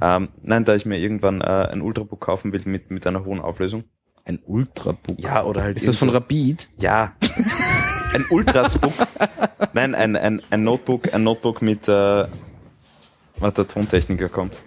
Ähm, 0.00 0.28
nein, 0.42 0.64
da 0.64 0.74
ich 0.74 0.84
mir 0.86 0.98
irgendwann 0.98 1.40
äh, 1.40 1.44
ein 1.44 1.80
Ultrabook 1.80 2.20
kaufen 2.20 2.52
will 2.52 2.62
mit, 2.64 2.90
mit 2.90 3.06
einer 3.06 3.24
hohen 3.24 3.40
Auflösung. 3.40 3.84
Ein 4.24 4.40
Ultrabook. 4.44 5.18
Ja, 5.18 5.44
oder 5.44 5.62
halt 5.62 5.76
Ist 5.76 5.86
das 5.88 5.96
von 5.98 6.08
Rapid? 6.08 6.68
Ja. 6.78 7.12
ein 8.14 8.24
Ultrasbook. 8.30 8.92
Nein, 9.74 9.94
ein, 9.94 10.16
ein, 10.16 10.42
ein 10.50 10.62
Notebook, 10.64 11.12
ein 11.12 11.22
Notebook 11.22 11.62
mit, 11.62 11.86
äh, 11.88 12.26
was 13.38 13.54
der 13.54 13.68
Tontechniker 13.68 14.28
kommt. 14.28 14.62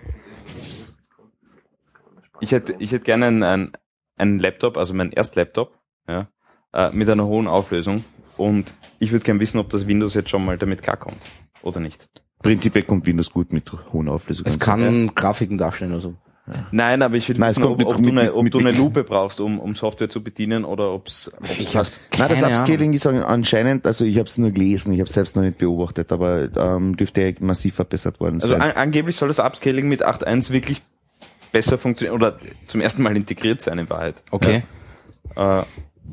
Ich 2.39 2.51
hätte, 2.51 2.75
ich 2.79 2.91
hätte 2.91 3.03
gerne 3.05 3.27
einen, 3.27 3.43
einen, 3.43 3.71
einen 4.17 4.39
Laptop, 4.39 4.77
also 4.77 4.93
mein 4.93 5.11
Erstlaptop, 5.11 5.73
ja, 6.07 6.27
äh, 6.73 6.91
mit 6.91 7.09
einer 7.09 7.25
hohen 7.25 7.47
Auflösung. 7.47 8.03
Und 8.37 8.71
ich 8.99 9.11
würde 9.11 9.25
gerne 9.25 9.39
wissen, 9.39 9.57
ob 9.59 9.69
das 9.71 9.87
Windows 9.87 10.13
jetzt 10.13 10.29
schon 10.29 10.45
mal 10.45 10.57
damit 10.59 10.83
klarkommt. 10.83 11.17
Oder 11.61 11.79
nicht. 11.79 12.07
Prinzipiell 12.41 12.83
kommt 12.85 13.05
Windows 13.05 13.31
gut 13.31 13.51
mit 13.51 13.71
hohen 13.91 14.07
Auflösungen. 14.09 14.47
Es 14.47 14.59
kann 14.59 15.13
Grafiken 15.15 15.57
darstellen 15.57 15.91
oder 15.91 16.01
so. 16.01 16.13
Nein, 16.71 17.01
aber 17.01 17.15
ich 17.15 17.27
will 17.27 17.37
Nein, 17.37 17.49
es 17.49 17.57
wissen, 17.57 17.63
kommt 17.63 17.73
ob, 17.73 17.77
mit- 17.79 17.87
ob, 17.87 17.95
du 17.97 18.01
mit- 18.03 18.17
eine, 18.19 18.33
ob 18.33 18.43
mit- 18.45 18.53
du 18.53 18.59
eine 18.59 18.71
Lupe 18.71 19.03
brauchst, 19.03 19.41
um, 19.41 19.59
um 19.59 19.75
Software 19.75 20.07
zu 20.09 20.23
bedienen 20.23 20.63
oder 20.63 20.93
ob's, 20.93 21.29
ob's 21.37 21.59
Ich 21.59 21.73
passt. 21.73 21.99
Nein, 22.17 22.29
das 22.29 22.41
Upscaling 22.41 22.93
ist 22.93 23.05
anscheinend, 23.05 23.85
also 23.85 24.05
ich 24.05 24.17
habe 24.17 24.29
es 24.29 24.37
nur 24.37 24.51
gelesen, 24.51 24.93
ich 24.93 25.01
habe 25.01 25.09
selbst 25.09 25.35
noch 25.35 25.43
nicht 25.43 25.57
beobachtet, 25.57 26.09
aber 26.13 26.47
ähm, 26.55 26.95
dürfte 26.95 27.21
ja 27.21 27.33
massiv 27.41 27.75
verbessert 27.75 28.21
worden 28.21 28.35
Also 28.35 28.47
sein. 28.49 28.61
an, 28.61 28.71
angeblich 28.71 29.17
soll 29.17 29.27
das 29.27 29.39
Upscaling 29.39 29.89
mit 29.89 30.05
8.1 30.07 30.51
wirklich 30.51 30.81
besser 31.51 31.77
funktionieren 31.77 32.15
oder 32.15 32.39
zum 32.67 32.79
ersten 32.79 33.01
Mal 33.03 33.17
integriert 33.17 33.59
sein 33.61 33.77
in 33.79 33.89
Wahrheit. 33.89 34.15
Okay. 34.31 34.63
Ja. 35.35 35.59
Äh, 35.61 35.65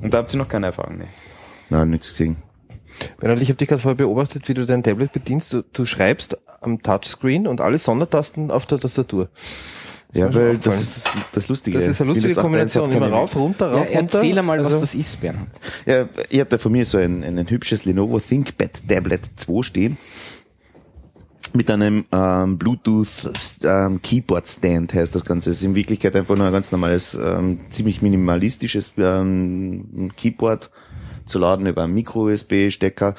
und 0.02 0.12
da 0.12 0.18
habt 0.18 0.34
ihr 0.34 0.38
noch 0.38 0.48
keine 0.48 0.66
Erfahrung 0.66 0.98
mehr. 0.98 1.06
Nein, 1.70 1.90
nichts 1.90 2.10
gesehen. 2.10 2.38
Bernhard, 3.18 3.40
ich 3.42 3.48
habe 3.48 3.56
dich 3.56 3.68
gerade 3.68 3.80
vorher 3.82 3.96
beobachtet, 3.96 4.48
wie 4.48 4.54
du 4.54 4.66
dein 4.66 4.82
Tablet 4.82 5.12
bedienst. 5.12 5.52
Du, 5.52 5.62
du 5.72 5.84
schreibst 5.86 6.38
am 6.60 6.82
Touchscreen 6.82 7.46
und 7.46 7.60
alle 7.60 7.78
Sondertasten 7.78 8.50
auf 8.50 8.66
der 8.66 8.78
Tastatur. 8.78 9.28
Ja, 10.14 10.26
mir 10.26 10.32
schon 10.32 10.42
weil 10.42 10.58
das 10.58 10.80
ist 10.80 11.10
das 11.32 11.48
Lustige. 11.48 11.76
Das 11.78 11.88
ist 11.88 12.00
eine 12.00 12.12
lustige 12.12 12.36
Windows 12.36 12.44
8.1 12.44 12.44
hat 12.44 12.82
Kombination. 12.82 12.92
Immer 12.92 13.08
rauf, 13.10 13.34
runter, 13.36 13.66
Ja, 13.66 13.72
rauf, 13.78 13.86
runter. 13.88 14.14
erzähl 14.16 14.38
einmal, 14.38 14.58
was 14.60 14.66
Also- 14.66 14.80
das 14.80 14.94
ist, 14.94 15.20
Bernhard. 15.20 15.48
Ja, 15.86 16.08
ich 16.28 16.38
habe 16.40 16.50
da 16.50 16.58
von 16.58 16.70
mir 16.72 16.84
so 16.86 16.98
ein, 16.98 17.24
ein, 17.24 17.36
ein 17.38 17.50
hübsches 17.50 17.84
Lenovo 17.84 18.20
ThinkPad 18.20 18.86
Tablet 18.88 19.22
2 19.36 19.62
stehen. 19.62 19.96
Mit 21.56 21.70
einem 21.70 22.04
ähm, 22.10 22.58
Bluetooth 22.58 23.30
ähm, 23.62 24.02
Keyboard 24.02 24.48
Stand 24.48 24.92
heißt 24.92 25.14
das 25.14 25.24
Ganze. 25.24 25.50
Es 25.50 25.58
ist 25.58 25.62
in 25.62 25.76
Wirklichkeit 25.76 26.16
einfach 26.16 26.36
nur 26.36 26.46
ein 26.46 26.52
ganz 26.52 26.72
normales, 26.72 27.14
ähm, 27.14 27.60
ziemlich 27.70 28.02
minimalistisches 28.02 28.92
ähm, 28.98 30.10
Keyboard 30.16 30.70
zu 31.26 31.38
laden 31.38 31.66
über 31.66 31.84
einen 31.84 31.94
Micro-USB-Stecker, 31.94 33.14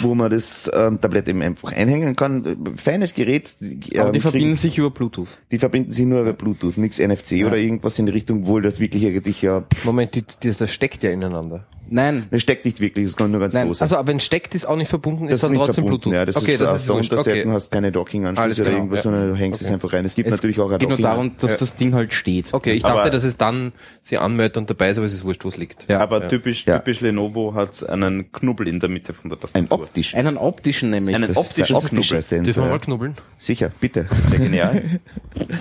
wo 0.00 0.14
man 0.14 0.30
das 0.30 0.70
ähm, 0.74 1.00
Tablet 1.00 1.28
eben 1.28 1.42
einfach 1.42 1.72
einhängen 1.72 2.14
kann. 2.16 2.56
Feines 2.76 3.14
Gerät. 3.14 3.54
Aber 3.60 3.68
ähm, 3.68 3.82
die 3.90 3.94
kriegen- 3.94 4.20
verbinden 4.20 4.54
sich 4.54 4.78
über 4.78 4.90
Bluetooth. 4.90 5.28
die 5.50 5.58
verbinden 5.58 5.90
sich 5.92 6.06
nur 6.06 6.22
über 6.22 6.32
Bluetooth, 6.32 6.76
nichts 6.78 6.98
NFC 6.98 7.44
oder 7.46 7.56
irgendwas 7.56 7.98
in 7.98 8.06
die 8.06 8.12
Richtung, 8.12 8.46
wohl 8.46 8.62
das 8.62 8.80
wirklich 8.80 9.06
eigentlich 9.06 9.42
ja, 9.42 9.64
Moment, 9.84 10.14
die, 10.14 10.24
die, 10.42 10.52
das 10.54 10.70
steckt 10.70 11.02
ja 11.02 11.10
ineinander. 11.10 11.66
Nein, 11.90 12.26
das 12.30 12.42
steckt 12.42 12.66
nicht 12.66 12.80
wirklich, 12.82 13.06
das 13.06 13.16
kann 13.16 13.30
nur 13.30 13.40
ganz 13.40 13.54
Nein, 13.54 13.66
los 13.66 13.78
sein. 13.78 13.84
Also, 13.86 13.96
aber 13.96 14.08
wenn 14.08 14.20
steckt 14.20 14.54
ist 14.54 14.66
auch 14.66 14.76
nicht 14.76 14.88
verbunden, 14.90 15.24
ist 15.24 15.30
Das 15.30 15.36
ist 15.38 15.42
dann 15.44 15.52
nicht 15.52 15.64
trotzdem 15.64 15.84
verbunden, 15.84 16.02
Bluetooth. 16.10 16.18
ja, 16.18 16.24
das 16.26 16.36
okay, 16.36 16.52
ist 16.52 16.60
das 16.60 16.68
auf 16.68 16.76
ist 16.76 16.86
der. 16.88 16.94
Unterseite 16.96 17.40
Okay. 17.40 17.50
hast 17.50 17.70
keine 17.72 17.92
Docking-Anschlüsse 17.92 18.42
Alles 18.42 18.60
oder 18.60 18.68
klar, 18.68 18.78
irgendwas, 18.78 18.98
ja. 18.98 19.02
sondern 19.04 19.28
du 19.30 19.36
hängst 19.36 19.60
es 19.62 19.66
Okay. 19.68 19.74
einfach 19.74 19.92
rein. 19.94 20.04
Es 20.04 20.14
gibt 20.14 20.28
es 20.28 20.34
natürlich 20.36 20.60
auch 20.60 20.70
ein 20.70 20.78
geht 20.80 20.88
nur 20.90 20.98
darum, 20.98 21.32
dass 21.40 21.52
Ja. 21.52 21.56
das 21.60 21.76
Ding 21.76 21.94
halt 21.94 22.12
steht. 22.12 22.52
Okay, 22.52 22.72
ich 22.74 22.84
Aber- 22.84 22.96
dachte, 22.96 23.10
dass 23.10 23.24
es 23.24 23.38
dann 23.38 23.72
sie 24.02 24.18
anmeldet 24.18 24.58
und 24.58 24.68
dabei 24.68 24.90
ist, 24.90 24.98
aber 24.98 25.06
es 25.06 25.14
ist 25.14 25.24
wurscht, 25.24 25.46
wo 25.46 25.48
es 25.48 25.56
liegt. 25.56 25.88
Ja. 25.88 26.00
Aber 26.00 26.20
ja. 26.24 26.28
typisch, 26.28 26.66
Ja. 26.66 26.76
typisch 26.78 27.00
Lenovo 27.00 27.54
hat 27.54 27.88
einen 27.88 28.32
Knubbel 28.32 28.68
in 28.68 28.80
der 28.80 28.90
Mitte 28.90 29.14
von 29.14 29.30
der 29.30 29.38
Ein 29.38 29.40
Tastatur. 29.40 29.77
Optisch. 29.82 30.14
Einen 30.14 30.36
optischen 30.36 30.90
nämlich. 30.90 31.14
Einen 31.16 31.28
Das 31.28 31.36
optischen 31.36 31.76
optischer 31.76 32.20
Knubbel. 32.20 32.44
Dürfen 32.44 32.62
wir 32.62 32.68
mal 32.70 32.78
knubbeln? 32.80 33.14
Sicher, 33.38 33.70
bitte. 33.80 34.06
Sehr 34.30 34.38
genial. 34.38 34.82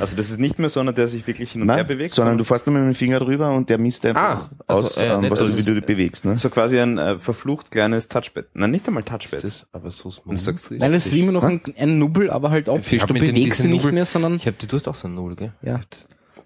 Also 0.02 0.16
das 0.18 0.30
ist 0.32 0.40
nicht 0.40 0.60
mehr 0.60 0.70
so 0.70 0.80
einer, 0.80 0.92
der 0.92 1.08
sich 1.08 1.26
wirklich 1.28 1.52
hin 1.54 1.62
und 1.62 1.70
her 1.70 1.78
Nein, 1.78 1.88
bewegt, 1.88 2.14
sondern 2.14 2.38
du 2.38 2.44
fährst 2.44 2.68
nur 2.68 2.76
mit 2.78 2.84
dem 2.84 2.94
Finger 2.96 3.20
drüber 3.20 3.52
und 3.52 3.70
der 3.70 3.78
misst 3.78 4.06
einfach 4.06 4.50
Ah, 4.50 4.50
also, 4.68 4.88
aus, 4.90 4.98
äh, 4.98 5.06
ähm, 5.08 5.30
was, 5.30 5.40
dass 5.40 5.58
wie 5.58 5.64
du 5.64 5.76
dich 5.76 5.86
bewegst. 5.86 6.26
Ne? 6.26 6.38
so 6.38 6.50
quasi 6.50 6.78
ein 6.80 6.98
äh, 6.98 7.18
verflucht 7.20 7.72
kleines 7.72 8.08
Touchpad. 8.10 8.48
Nein, 8.54 8.72
nicht 8.72 8.88
einmal 8.88 9.04
Touchpad. 9.04 9.36
Das 9.36 9.44
ist 9.44 9.68
aber 9.72 9.92
so 9.92 10.10
smooth. 10.10 10.40
Sagst, 10.42 10.72
Nein, 10.72 10.94
es 10.94 11.06
ist 11.06 11.14
immer 11.16 11.32
noch 11.32 11.44
ein, 11.44 11.62
ein 11.78 12.00
Nubbel, 12.00 12.30
aber 12.30 12.50
halt 12.50 12.68
optisch. 12.70 13.04
Du 13.06 13.14
bewegst 13.14 13.62
sie 13.62 13.68
nicht 13.70 13.84
Nubbel- 13.84 13.94
mehr, 13.94 14.06
sondern 14.06 14.36
Ich 14.36 14.46
hab, 14.48 14.60
du 14.60 14.76
hast 14.76 14.88
auch 14.88 14.96
so 14.96 15.08
ein 15.08 15.16
Null, 15.16 15.36
gell? 15.36 15.54
Ja. 15.62 15.80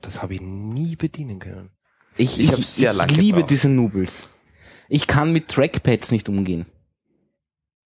Das, 0.01 0.21
habe 0.21 0.33
ich 0.35 0.41
nie 0.41 0.95
bedienen 0.95 1.39
können. 1.39 1.69
ich, 2.17 2.39
Ich 2.39 2.51
ich, 2.51 2.83
ich 2.85 3.15
liebe 3.15 3.33
gebraucht. 3.37 3.49
diese 3.49 3.69
Nubbels. 3.69 4.29
Ich 4.89 5.07
kann 5.07 5.31
mit 5.33 5.47
Trackpads 5.47 6.11
nicht 6.11 6.29
umgehen. 6.29 6.65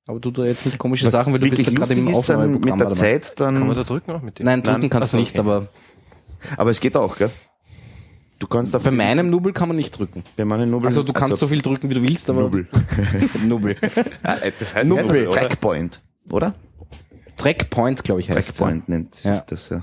Aber 0.07 0.19
du 0.19 0.30
da 0.32 0.45
jetzt 0.45 0.65
nicht 0.65 0.77
komische 0.77 1.06
Was 1.07 1.14
Sachen, 1.14 1.34
weil 1.34 1.40
du 1.40 1.49
bist 1.49 1.65
ja 1.65 1.73
gerade 1.73 1.94
im 1.94 1.99
dann 1.99 2.06
mit 2.06 2.15
Aufnahmeprogramm 2.15 2.80
der. 2.80 2.91
Zeit 2.91 3.36
Kann 3.36 3.53
man 3.53 3.68
dann, 3.69 3.77
da 3.77 3.84
drücken 3.84 4.11
auch 4.11 4.22
mit 4.22 4.38
dem? 4.40 4.45
Nein, 4.45 4.61
drücken 4.61 4.82
Nein, 4.82 4.90
kannst 4.90 5.14
du 5.14 5.18
ach 5.18 5.19
so, 5.19 5.23
nicht, 5.23 5.40
okay. 5.40 5.49
aber 5.49 5.68
aber 6.57 6.69
es 6.69 6.80
geht 6.80 6.95
auch, 6.95 7.18
gell? 7.18 7.32
Du 8.38 8.48
kannst 8.48 8.72
bei 8.73 8.91
meinem 8.91 9.30
Nubbel 9.30 9.53
kann 9.53 9.69
man 9.69 9.77
nicht 9.77 9.98
drücken. 9.98 10.23
bei 10.36 10.45
meinen 10.45 10.69
Nubbeln, 10.69 10.88
Also 10.88 11.02
du 11.03 11.14
kannst 11.14 11.40
so 11.40 11.48
viel 11.48 11.61
drücken, 11.61 11.90
wie 11.90 11.94
du 11.95 12.03
willst, 12.03 12.30
aber 12.30 12.41
Nubbel. 12.41 12.68
Nubbel. 13.45 13.76
Ah, 14.23 14.36
das 14.60 14.76
heißt 14.76 14.91
das 14.91 15.10
oder? 15.10 15.30
Trackpoint, 15.30 16.02
oder? 16.30 16.53
Trackpoint, 17.38 18.03
glaube 18.03 18.19
ich, 18.19 18.30
heißt 18.30 18.57
Trackpoint 18.57 18.90
nennt 18.90 19.15
sich 19.15 19.26
Ja. 19.26 19.41
das, 19.48 19.69
ja. 19.69 19.82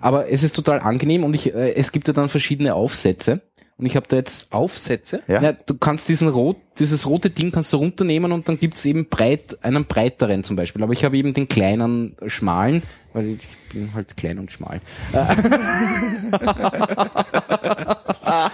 Aber 0.00 0.28
es 0.30 0.42
ist 0.42 0.56
total 0.56 0.80
angenehm 0.80 1.22
und 1.22 1.34
ich, 1.34 1.54
äh, 1.54 1.74
es 1.74 1.92
gibt 1.92 2.08
ja 2.08 2.14
dann 2.14 2.28
verschiedene 2.28 2.74
Aufsätze. 2.74 3.42
Und 3.78 3.84
ich 3.84 3.94
habe 3.94 4.06
da 4.08 4.16
jetzt 4.16 4.54
Aufsätze? 4.54 5.22
Ja. 5.28 5.42
Ja, 5.42 5.52
du 5.52 5.74
kannst 5.74 6.08
diesen 6.08 6.28
rot, 6.28 6.56
dieses 6.78 7.06
rote 7.06 7.28
Ding 7.28 7.52
kannst 7.52 7.74
du 7.74 7.76
runternehmen 7.76 8.32
und 8.32 8.48
dann 8.48 8.58
gibt's 8.58 8.86
eben 8.86 9.08
breit, 9.08 9.58
einen 9.62 9.84
breiteren 9.84 10.44
zum 10.44 10.56
Beispiel. 10.56 10.82
Aber 10.82 10.94
ich 10.94 11.04
habe 11.04 11.16
eben 11.18 11.34
den 11.34 11.46
kleinen, 11.46 12.16
äh, 12.20 12.30
schmalen, 12.30 12.82
weil 13.12 13.32
ich 13.32 13.46
bin 13.72 13.92
halt 13.94 14.16
klein 14.16 14.38
und 14.38 14.50
schmal. 14.50 14.80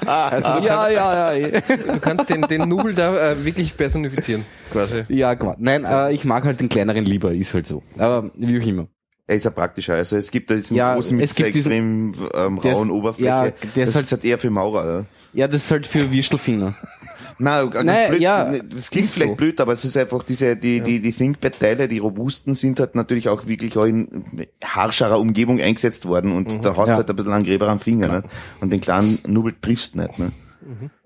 Also 0.04 0.60
du, 0.60 0.66
ja, 0.66 0.88
ja, 0.88 1.32
ja. 1.32 1.60
kannst, 1.60 1.86
du 1.86 2.00
kannst 2.00 2.30
den, 2.30 2.42
den 2.42 2.68
Nubel 2.68 2.94
da 2.94 3.32
äh, 3.32 3.44
wirklich 3.44 3.76
personifizieren, 3.76 4.44
quasi. 4.70 5.04
Ja, 5.08 5.34
Quatsch. 5.34 5.58
Nein, 5.60 5.84
äh, 5.84 6.12
ich 6.12 6.24
mag 6.24 6.44
halt 6.44 6.60
den 6.60 6.68
kleineren 6.68 7.04
lieber, 7.04 7.32
ist 7.32 7.54
halt 7.54 7.66
so. 7.66 7.82
Aber 7.96 8.30
wie 8.36 8.60
auch 8.60 8.66
immer. 8.66 8.86
Er 9.32 9.36
ist 9.36 9.44
ja 9.44 9.50
praktischer. 9.50 9.94
Also 9.94 10.16
es 10.16 10.30
gibt 10.30 10.50
da 10.50 10.54
diesen 10.54 10.76
Ja, 10.76 10.92
großen 10.94 11.16
mit 11.16 11.30
dieser 11.38 11.46
extrem 11.46 12.12
ähm, 12.34 12.58
ist- 12.62 12.64
rauen 12.66 12.90
Oberfläche. 12.90 13.26
ja, 13.26 13.42
der 13.44 13.84
ist 13.84 13.90
das 13.90 13.94
halt- 13.94 14.04
ist 14.04 14.12
halt 14.12 14.24
eher 14.26 14.38
für 14.38 14.50
Maurer. 14.50 14.84
Ja. 15.00 15.04
Ja, 15.34 15.48
das 15.48 15.64
ist 15.64 15.70
halt 15.70 15.86
für 15.86 16.12
Wirstelfinger. 16.12 16.76
Nein, 17.38 17.70
ganz 17.70 17.86
Nein, 17.86 18.10
blöd. 18.10 18.20
ja, 18.20 18.52
das 18.58 18.90
klingt 18.90 19.06
ist 19.06 19.14
vielleicht 19.14 19.30
so. 19.32 19.36
blöd, 19.36 19.60
aber 19.60 19.72
es 19.72 19.84
ist 19.86 19.96
einfach 19.96 20.22
diese, 20.22 20.54
die, 20.54 20.80
die, 20.80 21.00
die 21.00 21.12
ThinkPad-Teile, 21.12 21.88
die 21.88 21.98
robusten, 21.98 22.54
sind 22.54 22.78
halt 22.78 22.94
natürlich 22.94 23.28
auch 23.30 23.46
wirklich 23.46 23.76
auch 23.78 23.86
in 23.86 24.24
harscherer 24.62 25.18
Umgebung 25.18 25.58
eingesetzt 25.58 26.04
worden 26.06 26.32
und 26.32 26.62
da 26.62 26.76
hast 26.76 26.86
du 26.88 26.90
Ja. 26.90 26.96
halt 26.98 27.08
ein 27.10 27.16
bisschen 27.16 27.32
einen 27.32 27.44
Gräber 27.44 27.68
am 27.68 27.80
Finger, 27.80 28.08
ne? 28.08 28.22
Und 28.60 28.70
den 28.70 28.82
kleinen 28.82 29.18
Nubbel 29.26 29.54
triffst 29.60 29.96
nicht, 29.96 30.18
ne? 30.18 30.30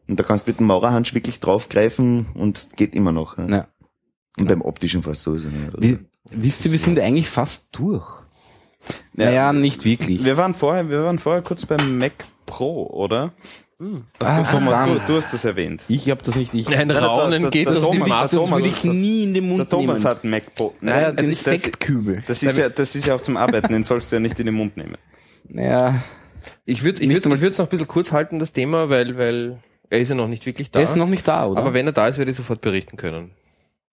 Und 0.09 0.21
da 0.21 0.25
kannst 0.25 0.47
du 0.47 0.51
mit 0.51 0.59
dem 0.61 0.67
Maurerhansch 0.67 1.15
wirklich 1.15 1.39
draufgreifen 1.41 2.27
und 2.35 2.71
geht 2.77 2.95
immer 2.95 3.13
noch. 3.13 3.37
Ne? 3.39 3.49
Ja. 3.51 3.67
Und 4.39 4.49
beim 4.49 4.61
optischen 4.63 5.03
fast 5.03 5.23
sowieso 5.23 5.49
nicht. 5.49 5.75
oder? 5.75 5.83
Wie, 5.83 5.99
wisst 6.31 6.65
ihr, 6.67 6.73
wir 6.73 6.79
sind 6.79 6.99
eigentlich 7.01 7.29
fast 7.29 7.69
durch. 7.73 8.05
Naja, 9.15 9.53
nicht 9.53 9.85
wirklich. 9.85 10.25
Wir 10.25 10.37
waren 10.37 10.55
vorher, 10.55 10.89
wir 10.91 11.05
waren 11.05 11.19
vorher 11.19 11.43
kurz 11.43 11.67
beim 11.67 11.99
Mac 11.99 12.13
Pro, 12.45 12.87
oder? 12.87 13.33
Ah, 14.21 14.43
Thomas, 14.45 14.89
du, 14.89 15.01
du 15.13 15.21
hast 15.21 15.35
das 15.35 15.45
erwähnt. 15.45 15.83
Ich 15.89 16.09
habe 16.09 16.23
das 16.23 16.35
nicht. 16.37 16.55
Ich, 16.55 16.69
Ein 16.75 16.89
der- 16.89 17.03
Raunen 17.03 17.51
geht 17.51 17.67
Thomas- 17.69 17.91
dem 17.91 17.99
der 17.99 18.09
Maß. 18.09 18.31
das 18.31 18.43
Thomas- 18.45 18.59
will 18.63 18.71
ich 18.71 18.85
nie 18.85 19.25
in 19.25 19.35
den 19.35 19.49
Mund 19.49 19.59
Der 19.59 19.69
Thomas 19.69 19.97
nehmen. 19.99 20.09
hat 20.11 20.23
einen 20.25 20.31
Mac 20.31 20.55
Pro. 20.55 20.75
naja, 20.81 21.09
Nein, 21.09 21.17
den 21.17 21.31
das, 21.31 21.43
das, 21.43 21.63
Sektkübel. 21.63 22.23
das 22.27 22.43
ist 22.43 22.57
ja, 22.57 22.69
das 22.71 22.95
ist 22.95 23.07
ja 23.07 23.15
auch 23.17 23.21
zum 23.21 23.37
Arbeiten, 23.37 23.73
den 23.73 23.83
sollst 23.85 24.11
du 24.13 24.17
ja 24.17 24.21
nicht 24.21 24.39
in 24.39 24.47
den 24.47 24.55
Mund 24.55 24.77
nehmen. 24.79 24.97
Naja, 25.49 26.03
Ich 26.65 26.83
würde 26.85 27.03
ich 27.03 27.09
würd, 27.11 27.27
mal- 27.27 27.35
ich 27.35 27.41
würd's 27.43 27.59
noch 27.59 27.67
ein 27.67 27.71
bisschen 27.71 27.87
kurz 27.89 28.13
halten, 28.13 28.39
das 28.39 28.53
Thema, 28.53 28.89
weil, 28.89 29.19
weil 29.19 29.59
er 29.91 29.99
ist 30.01 30.09
ja 30.09 30.15
noch 30.15 30.29
nicht 30.29 30.47
wirklich 30.47 30.71
da. 30.71 30.79
der 30.79 30.85
ist 30.85 30.97
noch 30.97 31.07
nicht 31.09 31.27
da, 31.29 31.47
oder? 31.47 31.61
aber 31.61 31.75
wenn 31.75 31.87
er 31.87 31.93
da 31.93 32.09
ist, 32.09 32.17
werde 32.19 32.31
ich 32.31 32.37
sofort 32.37 32.61
berichten 32.63 32.97
können. 32.97 33.33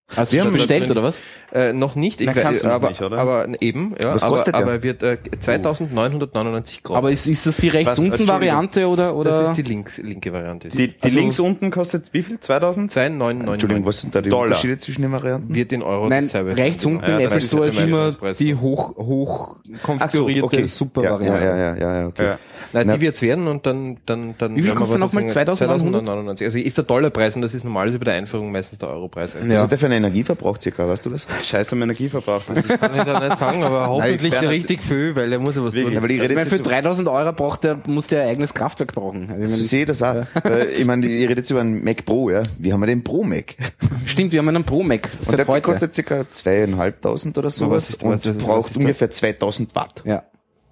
Hast 0.09 0.31
du 0.31 0.35
Wir 0.35 0.41
schon 0.43 0.47
haben- 0.51 0.57
bestellt, 0.57 0.91
oder 0.91 1.01
was? 1.01 1.23
Äh, 1.53 1.71
noch 1.73 1.95
nicht, 1.95 2.19
ich 2.21 2.27
Na, 2.27 2.35
we- 2.35 2.41
kannst 2.41 2.61
du 2.63 2.67
noch 2.67 2.73
aber, 2.75 2.89
nicht, 2.89 3.01
oder? 3.01 3.17
aber 3.17 3.47
eben, 3.61 3.95
ja, 4.01 4.13
Was 4.13 4.23
aber, 4.23 4.35
kostet 4.35 4.53
der? 4.53 4.61
aber 4.61 4.71
er 4.73 4.83
wird 4.83 5.01
äh, 5.01 5.17
2999 5.39 6.83
Gramm. 6.83 6.97
Aber 6.97 7.09
ist, 7.11 7.25
ist 7.25 7.45
das 7.47 7.57
die 7.57 7.69
rechts 7.69 7.91
Was? 7.91 7.99
unten 7.99 8.27
Variante 8.27 8.87
oder, 8.87 9.15
oder? 9.15 9.31
das 9.31 9.49
ist 9.49 9.57
die 9.57 9.61
links, 9.63 9.97
linke 9.97 10.31
Variante. 10.33 10.67
Die, 10.67 10.87
die 10.89 10.95
Also- 11.01 11.19
links 11.19 11.39
unten 11.39 11.71
kostet 11.71 12.13
wie 12.13 12.21
viel? 12.21 12.39
2000? 12.39 12.91
2999 12.91 13.53
Entschuldigung, 13.53 13.85
was 13.87 14.01
sind 14.01 14.13
da 14.13 14.21
die 14.21 14.29
Dollar. 14.29 14.45
Unterschiede 14.47 14.77
zwischen 14.77 15.01
den 15.03 15.11
Varianten? 15.13 15.55
wird 15.55 15.71
in 15.71 15.81
Euro 15.81 16.07
Nein, 16.09 16.25
rechts 16.33 16.85
unten 16.85 17.03
im 17.05 17.11
Ja, 17.11 17.19
Apple 17.19 17.41
Store 17.41 17.67
ist 17.67 17.79
immer 17.79 18.15
die 18.39 18.55
hoch, 18.55 18.95
hoch 18.97 19.55
konfigurierte 19.81 20.67
Super-Variante. 20.67 21.43
Ja, 21.45 21.55
ja, 21.55 21.57
ja, 21.57 21.75
ja, 21.75 21.99
ja, 22.01 22.07
okay. 22.07 22.23
Ja. 22.25 22.39
Nein, 22.73 22.87
Na- 22.87 22.95
die 22.95 23.01
wird's 23.01 23.21
werden 23.21 23.47
und 23.47 23.65
dann, 23.67 23.97
dann, 24.05 24.33
dann. 24.37 24.55
Wie 24.55 24.63
viel 24.63 24.73
kostet 24.73 24.99
nochmal? 24.99 25.23
sozusagen- 25.23 25.29
2900? 25.47 26.05
2999. 26.05 26.45
Also 26.45 26.57
ist 26.59 26.77
der 26.77 26.83
Dollarpreis 26.85 27.35
und 27.35 27.43
das 27.43 27.53
ist 27.53 27.63
normalerweise 27.63 27.99
bei 27.99 28.05
der 28.05 28.15
Einführung 28.15 28.51
meistens 28.51 28.79
der 28.79 28.89
Europreis. 28.89 29.33
Für 29.33 29.39
einen 29.39 29.92
Energieverbrauch 29.97 30.59
circa, 30.59 30.87
weißt 30.87 31.05
du 31.05 31.09
das? 31.11 31.27
Scheiß 31.43 31.71
am 31.73 31.81
Energieverbrauch. 31.81 32.41
Das 32.53 32.67
kann 32.67 32.91
ich 32.97 33.03
da 33.03 33.19
nicht 33.27 33.37
sagen, 33.37 33.63
aber 33.63 33.87
hoffentlich 33.87 34.31
Bernhard- 34.31 34.49
richtig 34.51 34.83
viel, 34.83 35.15
weil 35.15 35.31
er 35.31 35.39
muss 35.39 35.55
ja 35.55 35.63
was 35.63 35.73
tun. 35.73 35.91
Ja, 35.91 36.01
weil 36.01 36.11
ich 36.11 36.17
Ich 36.17 36.23
rede 36.23 36.35
meine, 36.35 36.45
für 36.49 36.55
jetzt 36.57 36.67
3000 36.67 37.07
Euro 37.07 37.33
braucht 37.33 37.63
der, 37.63 37.79
muss 37.87 38.07
der 38.07 38.23
ein 38.23 38.29
eigenes 38.29 38.53
Kraftwerk 38.53 38.93
brauchen. 38.93 39.29
Also 39.29 39.43
ich 39.43 39.49
meine, 39.51 39.63
sehe 39.63 39.85
das 39.85 40.01
auch. 40.03 40.25
Weil, 40.43 40.67
ich 40.77 40.85
meine, 40.85 41.05
ich 41.07 41.27
rede 41.29 41.41
jetzt 41.41 41.49
über 41.51 41.61
einen 41.61 41.83
Mac 41.83 42.05
Pro, 42.05 42.29
ja. 42.29 42.43
Wie 42.59 42.73
haben 42.73 42.79
wir 42.81 42.87
den 42.87 43.03
Pro 43.03 43.23
Mac? 43.23 43.55
stimmt, 44.05 44.31
wir 44.33 44.39
haben 44.39 44.49
einen 44.49 44.63
Pro 44.63 44.83
Mac. 44.83 45.09
Und 45.27 45.37
der 45.37 45.47
heute. 45.47 45.61
kostet 45.61 45.95
circa 45.95 46.29
zweieinhalbtausend 46.29 47.37
oder 47.37 47.49
sowas 47.49 47.89
ist- 47.89 48.03
und 48.03 48.11
was 48.11 48.25
ist- 48.25 48.35
was 48.35 48.43
braucht 48.43 48.77
ungefähr 48.77 49.09
2000 49.09 49.75
Watt. 49.75 50.01
ja. 50.05 50.23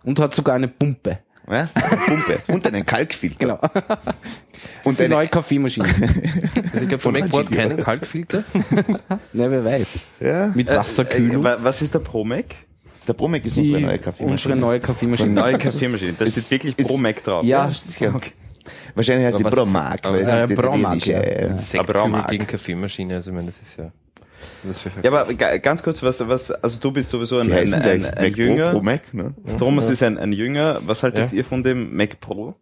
Und 0.03 0.19
hat 0.19 0.33
sogar 0.33 0.55
eine 0.55 0.67
Pumpe. 0.67 1.19
Ja? 1.51 1.69
Eine 1.73 1.97
Pumpe. 1.97 2.39
Und 2.47 2.65
einen 2.67 2.85
Kalkfilter. 2.85 3.37
Genau. 3.39 3.59
Und 4.83 4.99
eine, 4.99 5.09
neue 5.09 5.27
Kaffeemaschine. 5.27 5.85
Also 6.71 6.83
ich 6.83 6.89
glaube, 6.89 6.99
von 6.99 7.13
Mac 7.13 7.31
hat 7.33 7.51
keinen 7.51 7.77
Kaltfilter. 7.77 8.43
Na, 9.33 9.51
wer 9.51 9.65
weiß. 9.65 9.99
ja, 10.21 10.47
Mit 10.55 10.69
Äh, 10.69 10.77
Wasserkühlung. 10.77 11.43
wa- 11.43 11.57
was 11.61 11.81
ist 11.81 11.93
der 11.93 11.99
Pro 11.99 12.23
Mac? 12.23 12.45
der 13.07 13.13
Pro 13.13 13.27
Mac 13.27 13.43
ist 13.43 13.57
Die- 13.57 13.61
unsere 13.61 13.81
neue 13.81 13.99
Kaffeemaschine. 13.99 14.31
Unsere 14.53 14.55
neue 14.55 14.79
Kaffeemaschine. 14.79 15.29
Neue 15.31 15.57
Kaffeemaschine. 15.57 16.13
Das 16.13 16.37
ist, 16.37 16.49
wirklich 16.51 16.77
ist- 16.79 16.87
Pro 16.87 16.97
Mac 16.97 17.23
drauf. 17.23 17.43
Ja, 17.43 17.69
Ja. 17.99 18.13
Wahrscheinlich 18.95 19.25
heißt 19.27 19.37
sie 19.39 19.45
Aber 19.45 19.51
Pro 19.55 19.61
was 19.61 19.67
ist- 19.67 19.73
Mac, 19.73 19.99
aber- 20.05 20.13
weil 20.15 20.21
es 20.23 20.29
Ja, 20.29 20.43
ist 20.45 20.55
Pro 20.55 20.61
Mac, 20.77 20.77
italienische, 20.79 21.11
ja. 21.11 21.19
äh, 21.19 21.47
Ja. 21.49 21.57
Sektkübel 21.57 22.07
Mark. 22.07 22.29
gegen 22.29 22.47
Kaffeemaschine, 22.47 23.15
also 23.15 23.31
ich 23.31 23.35
meine, 23.35 23.47
das 23.47 23.61
ist 23.61 23.77
ja... 23.77 23.91
Ja, 25.03 25.11
aber 25.11 25.33
ga- 25.33 25.57
ganz 25.57 25.83
kurz, 25.83 26.01
was, 26.03 26.27
was, 26.27 26.51
also 26.51 26.79
du 26.79 26.91
bist 26.91 27.09
sowieso 27.09 27.39
ein, 27.39 27.51
ein, 27.51 27.73
ein, 27.73 27.83
ein 27.83 28.01
Mac 28.01 28.33
Pro, 28.33 28.41
Jünger. 28.41 28.71
Pro 28.71 28.81
Mac, 28.81 29.13
ne? 29.13 29.33
Thomas 29.57 29.89
ist 29.89 30.03
ein, 30.03 30.17
ein 30.17 30.33
Jünger. 30.33 30.79
Was 30.85 31.03
haltet 31.03 31.31
Ja. 31.31 31.37
ihr 31.37 31.45
von 31.45 31.63
dem 31.63 31.95
Mac 31.95 32.19
Pro? 32.19 32.55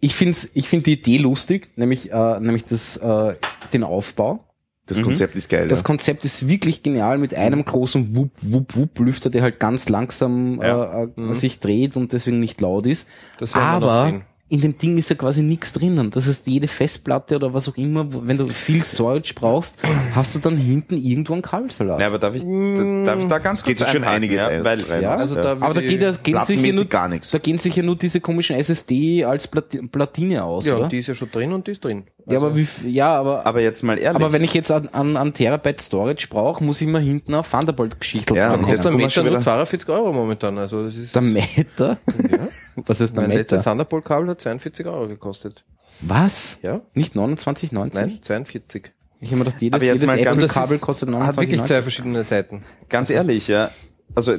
Ich 0.00 0.14
find's, 0.14 0.50
ich 0.54 0.68
find 0.68 0.86
die 0.86 0.94
Idee 0.94 1.18
lustig, 1.18 1.68
nämlich, 1.76 2.12
äh, 2.12 2.40
nämlich 2.40 2.64
das, 2.64 2.96
äh, 2.96 3.34
den 3.72 3.84
Aufbau. 3.84 4.44
Das 4.86 5.00
Konzept 5.02 5.36
ist 5.36 5.48
geil. 5.48 5.68
Das 5.68 5.80
ja. 5.80 5.84
Konzept 5.84 6.24
ist 6.24 6.48
wirklich 6.48 6.82
genial 6.82 7.18
mit 7.18 7.32
einem 7.32 7.64
großen 7.64 8.16
Wupp, 8.16 8.32
Wupp, 8.40 8.74
Wupp 8.74 8.98
Lüfter, 8.98 9.30
der 9.30 9.42
halt 9.42 9.60
ganz 9.60 9.88
langsam 9.88 10.60
Ja. 10.60 11.04
äh, 11.04 11.08
äh, 11.16 11.32
sich 11.32 11.60
dreht 11.60 11.96
und 11.96 12.12
deswegen 12.12 12.40
nicht 12.40 12.60
laut 12.60 12.86
ist. 12.86 13.08
Das 13.38 13.54
werden 13.54 13.66
wir 13.82 13.86
noch 13.86 13.92
Aber 13.94 14.06
sehen. 14.10 14.22
In 14.50 14.60
dem 14.60 14.76
Ding 14.76 14.98
ist 14.98 15.08
ja 15.08 15.14
quasi 15.16 15.42
nichts 15.42 15.72
drinnen. 15.72 16.10
Das 16.10 16.26
heißt, 16.26 16.46
jede 16.48 16.66
Festplatte 16.66 17.36
oder 17.36 17.54
was 17.54 17.68
auch 17.68 17.76
immer, 17.76 18.04
wenn 18.26 18.36
du 18.36 18.48
viel 18.48 18.82
Storage 18.82 19.32
brauchst, 19.34 19.76
hast 20.12 20.34
du 20.34 20.40
dann 20.40 20.56
hinten 20.56 20.96
irgendwo 20.96 21.34
einen 21.34 21.42
Kabelsalat. 21.42 22.00
Ja, 22.00 22.08
aber 22.08 22.18
darf 22.18 22.34
ich, 22.34 22.42
da, 22.42 23.04
darf 23.06 23.20
ich 23.20 23.28
da 23.28 23.38
ganz 23.38 23.60
kurz 23.62 23.68
Geht 23.68 23.78
sich 23.78 23.88
schon 23.90 24.02
einiges 24.02 24.38
ja? 24.38 24.48
ein- 24.48 24.64
Weil, 24.64 24.80
rein. 24.82 25.02
ja, 25.02 25.14
Also 25.14 25.36
da 25.36 25.52
aber 25.52 25.72
da 25.74 25.80
geht 25.80 26.02
ja, 26.02 26.10
ich- 26.10 26.22
gehen 26.24 26.42
sich 26.42 26.60
ja 26.60 26.72
nur, 26.74 26.84
gar 26.86 27.08
nichts. 27.08 27.30
da 27.30 27.38
gehen 27.38 27.58
sich 27.58 27.76
ja 27.76 27.84
nur 27.84 27.94
diese 27.94 28.20
komischen 28.20 28.56
SSD 28.56 29.24
als 29.24 29.46
Plati- 29.50 29.86
Platine 29.88 30.42
aus, 30.42 30.66
Ja, 30.66 30.74
oder? 30.74 30.84
und 30.84 30.92
die 30.92 30.98
ist 30.98 31.06
ja 31.06 31.14
schon 31.14 31.30
drin 31.30 31.52
und 31.52 31.68
die 31.68 31.70
ist 31.70 31.84
drin. 31.84 32.02
Ja, 32.32 32.38
aber 32.38 32.56
wie, 32.56 32.62
f- 32.62 32.84
ja, 32.84 33.14
aber, 33.18 33.44
aber 33.46 33.60
jetzt 33.60 33.82
mal 33.82 33.98
ehrlich. 33.98 34.16
aber 34.22 34.32
wenn 34.32 34.42
ich 34.44 34.54
jetzt 34.54 34.70
an, 34.70 34.88
an, 34.88 35.16
an 35.16 35.32
Terabyte 35.34 35.80
Storage 35.80 36.26
brauche, 36.30 36.62
muss 36.64 36.80
ich 36.80 36.88
mir 36.88 37.00
hinten 37.00 37.34
auf 37.34 37.50
Thunderbolt-Geschichte 37.50 38.34
Ja, 38.34 38.50
Da 38.50 38.58
kostet 38.58 38.86
ein 38.86 38.96
Meter 38.96 39.10
schon 39.10 39.24
nur 39.24 39.32
wieder- 39.34 39.40
42 39.40 39.88
Euro 39.88 40.12
momentan. 40.12 40.58
Also 40.58 40.84
das 40.84 40.96
ist 40.96 41.14
Der 41.14 41.22
Meter? 41.22 41.98
Was 42.86 43.00
ist 43.00 43.14
der 43.16 43.26
mein 43.28 43.36
Meter? 43.36 43.62
Thunderbolt-Kabel 43.62 44.28
hat 44.30 44.40
42 44.40 44.86
Euro 44.86 45.08
gekostet. 45.08 45.64
Was? 46.02 46.60
Ja? 46.62 46.80
Nicht 46.94 47.14
29,90? 47.14 47.90
Nein, 47.94 48.18
42. 48.22 48.92
Ich 49.22 49.28
habe 49.28 49.38
mir 49.38 49.44
gedacht, 49.44 49.60
jedes, 49.60 49.76
Aber 49.76 49.84
jedes 49.84 50.02
Apple-Kabel 50.02 50.78
kostet 50.78 51.10
Hat 51.14 51.36
wirklich 51.36 51.60
29,90. 51.60 51.64
zwei 51.66 51.82
verschiedene 51.82 52.24
Seiten. 52.24 52.62
ganz 52.88 53.10
ehrlich, 53.10 53.48
ja, 53.48 53.70
also 54.14 54.36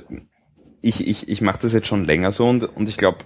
ich, 0.81 1.07
ich, 1.07 1.30
ich 1.30 1.41
mache 1.41 1.59
das 1.61 1.73
jetzt 1.73 1.85
schon 1.88 2.05
länger 2.05 2.31
so 2.31 2.47
und, 2.49 2.63
und 2.63 2.89
ich 2.89 2.97
glaube, 2.97 3.19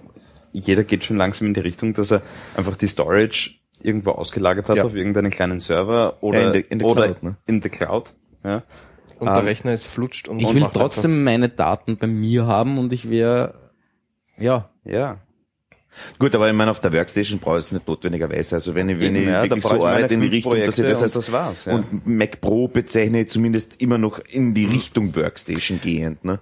jeder 0.52 0.84
geht 0.84 1.04
schon 1.04 1.16
langsam 1.16 1.46
in 1.48 1.54
die 1.54 1.60
Richtung, 1.60 1.94
dass 1.94 2.10
er 2.10 2.20
einfach 2.56 2.76
die 2.76 2.88
Storage 2.88 3.52
irgendwo 3.80 4.12
ausgelagert 4.12 4.68
hat 4.68 4.76
Ja. 4.76 4.84
auf 4.84 4.94
irgendeinen 4.94 5.30
kleinen 5.30 5.60
Server 5.60 6.16
oder, 6.22 6.40
Ja, 6.40 6.46
in 6.48 6.52
der- 6.52 6.70
in 6.70 6.78
der 6.78 6.88
oder 6.88 7.04
Cloud, 7.06 7.22
ne? 7.22 7.36
in 7.46 7.60
der 7.60 7.70
Cloud. 7.70 8.14
Ja. 8.44 8.62
Und 9.18 9.28
Ähm, 9.28 9.34
der 9.34 9.44
Rechner 9.44 9.72
ist 9.72 9.86
flutscht 9.86 10.28
und 10.28 10.40
Ich 10.40 10.46
und 10.46 10.54
will 10.56 10.66
trotzdem 10.72 11.24
meine 11.24 11.48
Daten 11.48 11.96
bei 11.96 12.06
mir 12.06 12.46
haben 12.46 12.78
und 12.78 12.92
ich 12.92 13.08
wäre, 13.08 13.54
ja, 14.36 14.68
ja. 14.84 15.18
Gut, 16.18 16.34
aber 16.34 16.46
ich 16.50 16.54
meine, 16.54 16.70
auf 16.70 16.80
der 16.80 16.92
Workstation 16.92 17.38
brauche 17.40 17.58
ich 17.58 17.64
es 17.66 17.72
nicht 17.72 17.88
notwendigerweise. 17.88 18.56
Also 18.56 18.74
wenn 18.74 18.90
ich, 18.90 19.00
wenn 19.00 19.16
ich 19.16 19.24
ja, 19.26 19.42
wirklich 19.42 19.64
so 19.64 19.86
arbeite 19.86 20.12
in 20.12 20.20
die 20.20 20.26
Richtung, 20.28 20.52
dass 20.62 20.78
ich 20.78 20.84
das 20.84 20.98
und 20.98 21.04
als, 21.04 21.12
das 21.14 21.32
war's, 21.32 21.64
ja. 21.64 21.74
und 21.74 22.06
Mac 22.06 22.42
Pro 22.42 22.68
bezeichne 22.68 23.22
ich 23.22 23.28
zumindest 23.30 23.80
immer 23.80 23.96
noch 23.96 24.18
in 24.18 24.52
die 24.52 24.66
Richtung 24.66 25.16
Workstation 25.16 25.80
gehend, 25.82 26.22
ne? 26.22 26.38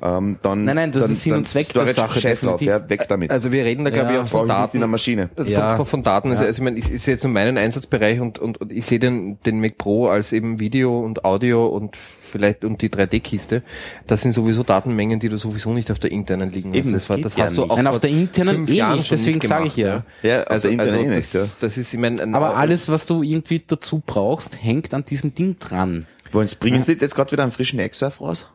Ähm, 0.00 0.38
dann, 0.42 0.64
Nein, 0.64 0.76
nein, 0.76 0.92
das 0.92 1.02
dann, 1.02 1.12
ist 1.12 1.22
Sinn 1.22 1.32
und 1.34 1.48
Zweck 1.48 1.72
der 1.72 1.86
Sache, 1.88 2.20
Scheiß 2.20 2.42
drauf, 2.42 2.62
ja, 2.62 2.88
weg 2.88 3.06
damit. 3.08 3.32
Also 3.32 3.50
wir 3.50 3.64
reden 3.64 3.84
da, 3.84 3.90
glaube 3.90 4.12
Ja. 4.12 4.20
ich, 4.20 4.26
auch 4.26 4.28
von 4.28 4.40
ich 4.42 4.46
nicht 4.46 4.54
in 4.54 4.62
Daten. 4.62 4.78
der 4.78 4.86
Maschine. 4.86 5.30
Von, 5.34 5.46
Ja. 5.48 5.76
von, 5.76 5.86
von 5.86 6.02
Daten, 6.04 6.30
also, 6.30 6.44
Ja. 6.44 6.46
also 6.48 6.58
ich 6.60 6.64
meine, 6.64 6.78
ich, 6.78 6.92
ich 6.92 7.02
sehe 7.02 7.14
jetzt 7.14 7.24
nur 7.24 7.32
meinen 7.32 7.58
Einsatzbereich 7.58 8.20
und, 8.20 8.38
und, 8.38 8.60
und 8.60 8.70
ich 8.70 8.86
sehe 8.86 9.00
den, 9.00 9.40
den 9.40 9.60
Mac 9.60 9.76
Pro 9.76 10.06
als 10.06 10.32
eben 10.32 10.60
Video 10.60 11.00
und 11.00 11.24
Audio 11.24 11.66
und 11.66 11.96
vielleicht 12.30 12.62
und 12.64 12.80
die 12.82 12.90
3D-Kiste. 12.90 13.62
Das 14.06 14.20
sind 14.22 14.34
sowieso 14.34 14.62
Datenmengen, 14.62 15.18
die 15.18 15.30
du 15.30 15.36
sowieso 15.36 15.72
nicht 15.72 15.90
auf 15.90 15.98
der 15.98 16.12
internen 16.12 16.52
liegen 16.52 16.74
Eben, 16.74 16.94
hast. 16.94 17.08
das 17.08 17.16
geht 17.16 17.24
das 17.24 17.36
ja 17.36 17.44
hast 17.44 17.56
du 17.56 17.62
nicht. 17.62 17.70
auch 17.72 17.76
Nein, 17.78 17.86
auf 17.88 17.98
der 17.98 18.10
internen 18.10 18.68
eh 18.68 18.72
Jahren 18.74 18.98
nicht, 18.98 19.08
schon 19.08 19.16
deswegen 19.16 19.40
sage 19.40 19.66
ich 19.66 19.76
ja. 19.76 20.04
Ja, 20.22 20.42
auf 20.42 20.50
Also, 20.50 20.68
der 20.68 20.72
internen 20.74 20.94
also 20.94 20.96
eh 20.96 21.16
das, 21.16 21.34
nicht, 21.34 21.34
ja. 21.34 21.56
das 21.60 21.76
ist, 21.76 21.92
ich 21.94 21.98
meine, 21.98 22.22
ein- 22.22 22.34
aber 22.36 22.54
alles, 22.56 22.88
was 22.88 23.06
du 23.06 23.22
irgendwie 23.24 23.62
dazu 23.66 24.00
brauchst, 24.06 24.62
hängt 24.62 24.94
an 24.94 25.04
diesem 25.04 25.34
Ding 25.34 25.58
dran. 25.58 26.06
Wollen 26.30 26.46
Sie, 26.46 26.56
bringen 26.56 26.80
Sie 26.80 26.92
jetzt 26.92 27.14
gerade 27.16 27.32
wieder 27.32 27.42
einen 27.42 27.52
frischen 27.52 27.80
X-Surf 27.80 28.20
raus? 28.20 28.52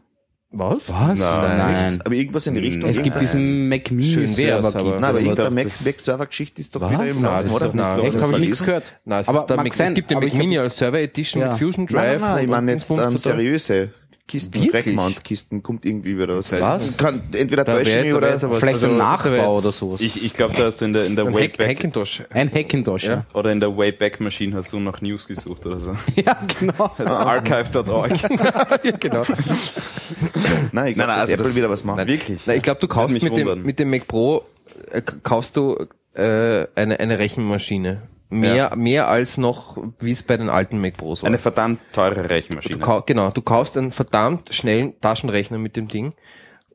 Was? 0.55 0.83
Was? 0.87 1.19
Nein. 1.19 1.99
Aber 2.05 2.13
irgendwas 2.13 2.45
in 2.45 2.53
die 2.53 2.59
Richtung. 2.61 2.87
Es 2.87 3.01
gibt 3.01 3.19
diesen 3.19 3.67
Mac 3.69 3.89
Mini 3.89 4.27
Server. 4.27 4.67
aber- 4.67 4.83
gibt's. 4.83 5.01
Nein, 5.01 5.03
aber 5.09 5.19
ich 5.19 5.25
irgendeine 5.25 5.49
glaub, 5.49 5.65
Mac, 5.65 5.73
das- 5.77 5.85
Mac-Server-Geschichte 5.85 6.61
ist 6.61 6.75
doch 6.75 6.81
Was? 6.81 6.91
wieder 6.91 7.07
im 7.07 7.21
Nein, 7.21 7.23
Laufen, 7.23 7.43
das 7.47 7.53
oder? 7.55 7.71
nein. 7.73 7.97
Nicht, 7.99 8.13
Echt, 8.13 8.21
habe 8.23 8.33
ich 8.33 8.39
nichts 8.39 8.63
gehört. 8.63 8.93
Nein, 9.03 9.21
es, 9.21 9.27
aber 9.29 9.39
ist 9.39 9.47
der 9.47 9.57
mag 9.57 9.65
Mac, 9.65 9.73
sein, 9.73 9.87
es 9.87 9.93
gibt 9.95 10.11
den 10.11 10.19
Mac 10.19 10.27
ich 10.27 10.33
Mini 10.35 10.59
als 10.59 10.77
Server 10.77 10.99
Edition 10.99 11.41
Ja. 11.41 11.47
mit 11.49 11.57
Fusion 11.57 11.85
Nein, 11.85 11.95
Drive. 11.95 12.21
nein, 12.21 12.29
nein, 12.29 12.37
ich 12.37 12.43
und- 12.43 12.49
meine 12.51 12.71
jetzt 12.71 12.89
ähm, 12.91 12.97
da. 12.97 13.17
seriöse 13.17 13.89
Kisten, 14.25 14.63
Wirklich? 14.63 14.87
Rackmount-Kisten, 14.87 15.61
kommt 15.63 15.85
irgendwie 15.85 16.17
wieder 16.17 16.37
was. 16.37 16.51
Was? 16.53 16.97
Kann 16.97 17.21
entweder 17.33 17.65
Da 17.65 17.75
täuschen 17.75 18.03
wär- 18.05 18.15
oder... 18.17 18.27
wär's 18.29 18.43
aber- 18.45 18.55
Vielleicht 18.55 18.75
Also, 18.81 18.87
ein 18.87 18.97
Nachbau 18.97 19.57
oder 19.57 19.71
sowas. 19.73 19.99
Ich, 19.99 20.23
ich 20.23 20.33
glaube, 20.33 20.53
da 20.57 20.63
hast 20.63 20.79
du 20.79 20.85
in 20.85 20.93
der, 20.93 21.05
in 21.05 21.15
der 21.17 21.25
Ein 21.25 21.33
Hack, 21.33 21.41
Wayback, 21.59 21.69
Hackintosh. 21.77 22.23
Ein 22.29 22.49
Hackintosh, 22.51 23.03
ja. 23.03 23.25
oder 23.33 23.51
in 23.51 23.59
der 23.59 23.75
Wayback 23.77 24.21
Machine 24.21 24.55
hast 24.55 24.71
du 24.71 24.79
nach 24.79 25.01
News 25.01 25.27
gesucht 25.27 25.65
oder 25.65 25.79
so. 25.79 25.95
Ja, 26.15 26.39
genau. 26.57 26.89
Archive.org. 27.05 28.11
ja, 28.83 28.91
genau. 28.97 29.23
Nein, 29.27 29.33
ich 29.33 29.35
glaube, 29.35 30.71
Nein, 30.71 30.93
nein, 30.95 30.95
dass 31.07 31.19
also 31.19 31.33
Apple 31.33 31.45
das- 31.45 31.55
wieder 31.57 31.69
was 31.69 31.83
macht. 31.83 32.07
Wirklich. 32.07 32.39
Na, 32.45 32.55
ich 32.55 32.61
glaube, 32.63 32.79
du 32.79 32.87
kaufst 32.87 33.21
mit 33.21 33.35
dem, 33.37 33.61
mit 33.63 33.77
dem 33.79 33.89
Mac 33.89 34.07
Pro, 34.07 34.43
äh, 34.91 35.01
kaufst 35.01 35.57
du 35.57 35.85
äh, 36.13 36.65
eine, 36.75 36.99
eine 36.99 37.19
Rechenmaschine. 37.19 38.03
Mehr, 38.39 38.55
Ja. 38.55 38.75
mehr 38.75 39.07
als 39.07 39.37
noch, 39.37 39.77
wie 39.99 40.11
es 40.11 40.23
bei 40.23 40.37
den 40.37 40.49
alten 40.49 40.79
Mac 40.79 40.97
Pros 40.97 41.21
war. 41.23 41.27
Eine 41.27 41.37
verdammt 41.37 41.79
teure 41.93 42.15
du 42.15 42.29
Rechenmaschine. 42.29 42.79
kau 42.79 43.01
genau, 43.05 43.29
du 43.31 43.41
kaufst 43.41 43.77
einen 43.77 43.91
verdammt 43.91 44.53
schnellen 44.53 44.99
Taschenrechner 45.01 45.57
mit 45.57 45.75
dem 45.75 45.87
Ding 45.87 46.13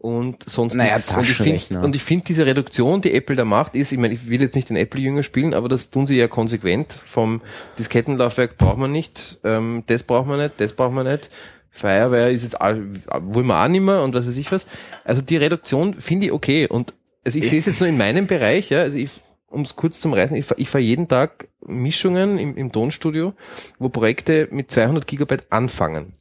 und 0.00 0.48
sonst 0.48 0.74
Naja, 0.74 0.94
nichts. 0.94 1.10
Und 1.10 1.20
ich 1.22 1.26
finde, 1.36 1.50
Taschenrechner. 1.58 1.84
und 1.84 1.96
ich 1.96 2.02
finde 2.02 2.24
diese 2.26 2.46
Reduktion, 2.46 3.00
die 3.00 3.12
Apple 3.14 3.34
da 3.36 3.44
macht, 3.44 3.74
ist, 3.74 3.90
ich 3.92 3.98
meine, 3.98 4.14
ich 4.14 4.28
will 4.28 4.40
jetzt 4.40 4.54
nicht 4.54 4.70
den 4.70 4.76
Apple-Jünger 4.76 5.22
spielen, 5.24 5.54
aber 5.54 5.68
das 5.68 5.90
tun 5.90 6.06
sie 6.06 6.16
ja 6.16 6.28
konsequent. 6.28 6.92
Vom 6.92 7.40
Diskettenlaufwerk 7.78 8.58
braucht 8.58 8.78
man 8.78 8.92
nicht, 8.92 9.38
ähm, 9.44 9.82
das 9.86 10.02
braucht 10.04 10.26
man 10.28 10.38
nicht, 10.38 10.54
das 10.58 10.72
braucht 10.72 10.92
man 10.92 11.06
nicht. 11.06 11.30
Fireware 11.70 12.30
ist 12.32 12.42
jetzt 12.42 12.60
all, 12.60 12.82
wollen 13.20 13.46
wir 13.46 13.62
auch 13.62 13.68
nicht 13.68 13.82
mehr 13.82 14.02
und 14.02 14.14
was 14.14 14.26
weiß 14.26 14.36
ich 14.36 14.50
was. 14.50 14.66
Also 15.04 15.22
die 15.22 15.36
Reduktion 15.36 15.94
finde 15.94 16.26
ich 16.26 16.32
okay 16.32 16.66
und 16.66 16.94
also 17.24 17.38
ich 17.38 17.48
sehe 17.48 17.58
es 17.58 17.66
jetzt 17.66 17.80
nur 17.80 17.88
in 17.88 17.96
meinem 17.98 18.26
Bereich, 18.26 18.70
ja, 18.70 18.80
also 18.80 18.96
ich 18.98 19.10
um 19.50 19.62
es 19.62 19.76
kurz 19.76 20.00
zum 20.00 20.12
Reißen, 20.12 20.36
ich 20.36 20.44
fahre 20.46 20.64
fahr 20.64 20.80
jeden 20.80 21.08
Tag 21.08 21.48
Mischungen 21.66 22.38
im, 22.38 22.56
im 22.56 22.72
Tonstudio, 22.72 23.34
wo 23.78 23.88
Projekte 23.88 24.48
mit 24.50 24.70
200 24.70 25.06
Gigabyte 25.06 25.46
anfangen. 25.50 26.12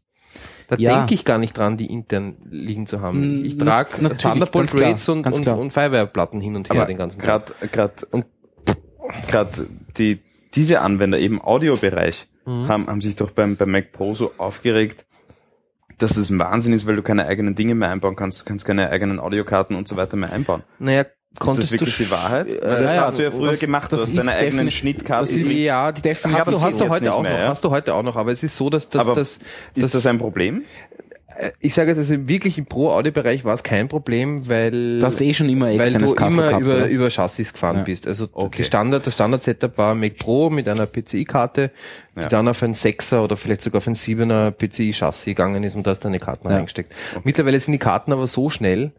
Da 0.67 0.75
Ja. 0.77 0.97
denke 0.97 1.13
ich 1.13 1.23
gar 1.23 1.37
nicht 1.37 1.57
dran, 1.57 1.77
die 1.77 1.85
intern 1.91 2.35
liegen 2.49 2.87
zu 2.87 3.01
haben. 3.01 3.41
Mm, 3.41 3.45
Ich 3.45 3.57
trage 3.57 3.89
na- 4.01 4.09
Thunderbolt 4.09 4.73
Rates 4.75 5.07
und, 5.09 5.25
und, 5.25 5.47
und 5.47 5.71
Firewire-Platten 5.73 6.41
hin 6.41 6.55
und 6.57 6.69
her 6.69 6.75
Aber 6.77 6.85
den 6.85 6.97
ganzen 6.97 7.19
Tag. 7.21 7.45
gerade 7.47 7.69
gerade 7.71 8.05
und 8.11 8.25
gerade 9.27 9.67
die 9.97 10.19
diese 10.53 10.81
Anwender 10.81 11.19
eben 11.19 11.41
Audiobereich 11.41 12.27
Mhm. 12.45 12.67
haben 12.69 12.87
haben 12.87 13.01
sich 13.01 13.15
doch 13.17 13.31
beim 13.31 13.57
beim 13.57 13.71
Mac 13.71 13.91
Pro 13.91 14.13
so 14.15 14.31
aufgeregt, 14.37 15.05
dass 15.97 16.15
es 16.15 16.29
ein 16.29 16.39
Wahnsinn 16.39 16.71
ist, 16.73 16.85
weil 16.87 16.95
du 16.95 17.01
keine 17.03 17.27
eigenen 17.27 17.55
Dinge 17.55 17.75
mehr 17.75 17.89
einbauen 17.89 18.15
kannst, 18.15 18.39
du 18.41 18.45
kannst 18.45 18.65
keine 18.65 18.89
eigenen 18.89 19.19
Audiokarten 19.19 19.75
und 19.75 19.87
so 19.89 19.97
weiter 19.97 20.15
mehr 20.15 20.31
einbauen. 20.31 20.63
Naja, 20.79 21.05
Ist 21.37 21.39
konntest 21.39 21.71
das 21.71 21.71
wirklich 21.79 21.97
du 21.97 22.03
die 22.05 22.11
Wahrheit? 22.11 22.47
Äh, 22.47 22.61
Weil 22.67 22.83
das 22.83 22.95
ja, 22.95 23.05
hast 23.05 23.17
du 23.19 23.23
ja 23.23 23.31
früher 23.31 23.51
das- 23.51 23.59
gemacht, 23.59 23.91
das 23.93 24.01
du 24.01 24.07
hast 24.07 24.13
ist 24.13 24.17
deine 24.27 24.37
eigenen 24.37 24.71
Schnittkarten. 24.71 25.25
das 25.27 25.35
ist- 25.35 25.57
ja, 25.59 25.91
die 25.91 26.01
Definition 26.01 26.45
hast, 26.45 26.53
du, 26.53 26.61
hast 26.61 26.81
du 26.81 26.89
heute 26.89 27.13
auch 27.13 27.21
mehr, 27.21 27.31
noch, 27.33 27.39
ja? 27.39 27.47
hast 27.49 27.63
du 27.63 27.69
heute 27.71 27.93
auch 27.93 28.03
noch, 28.03 28.15
aber 28.15 28.31
es 28.31 28.41
ist 28.43 28.55
so, 28.55 28.69
dass 28.69 28.89
das, 28.89 29.01
Aber 29.07 29.15
das, 29.15 29.39
ist 29.75 29.93
das 29.95 30.05
ein 30.07 30.17
Problem? 30.17 30.63
ich 31.59 31.75
sage 31.75 31.91
es 31.91 31.99
also 31.99 32.27
wirklich 32.27 32.57
im 32.57 32.65
Pro-Audio-Bereich 32.65 33.45
war 33.45 33.53
es 33.53 33.61
kein 33.61 33.87
Problem, 33.87 34.47
weil 34.49 34.99
Du 34.99 35.05
hast 35.05 35.21
eh 35.21 35.35
schon 35.35 35.47
immer 35.49 35.67
weil 35.67 35.93
du 35.93 35.99
immer 36.15 36.47
gehabt, 36.47 36.61
über, 36.63 36.75
oder? 36.77 36.87
über 36.87 37.09
Chassis 37.11 37.53
gefahren 37.53 37.77
Ja. 37.77 37.83
bist. 37.83 38.07
Also 38.07 38.27
Okay. 38.33 38.55
die 38.57 38.63
Standard, 38.63 39.05
das 39.05 39.13
Standard-Setup 39.13 39.77
war 39.77 39.93
Mac 39.93 40.17
Pro 40.17 40.49
mit 40.49 40.67
einer 40.67 40.87
PCI-Karte, 40.87 41.69
die 42.15 42.21
Ja. 42.21 42.27
dann 42.27 42.47
auf 42.47 42.63
ein 42.63 42.73
6er 42.73 43.21
oder 43.23 43.37
vielleicht 43.37 43.61
sogar 43.61 43.77
auf 43.79 43.87
ein 43.87 43.93
7er 43.93 44.49
PCI-Chassis 44.49 45.25
gegangen 45.25 45.63
ist 45.63 45.75
und 45.75 45.85
da 45.85 45.91
hast 45.91 45.99
du 45.99 46.07
deine 46.07 46.17
Karten 46.17 46.49
Ja. 46.49 46.55
reingesteckt. 46.55 46.91
Mittlerweile 47.23 47.59
sind 47.59 47.73
die 47.73 47.77
Karten 47.77 48.11
aber 48.13 48.25
so 48.25 48.49
schnell, 48.49 48.91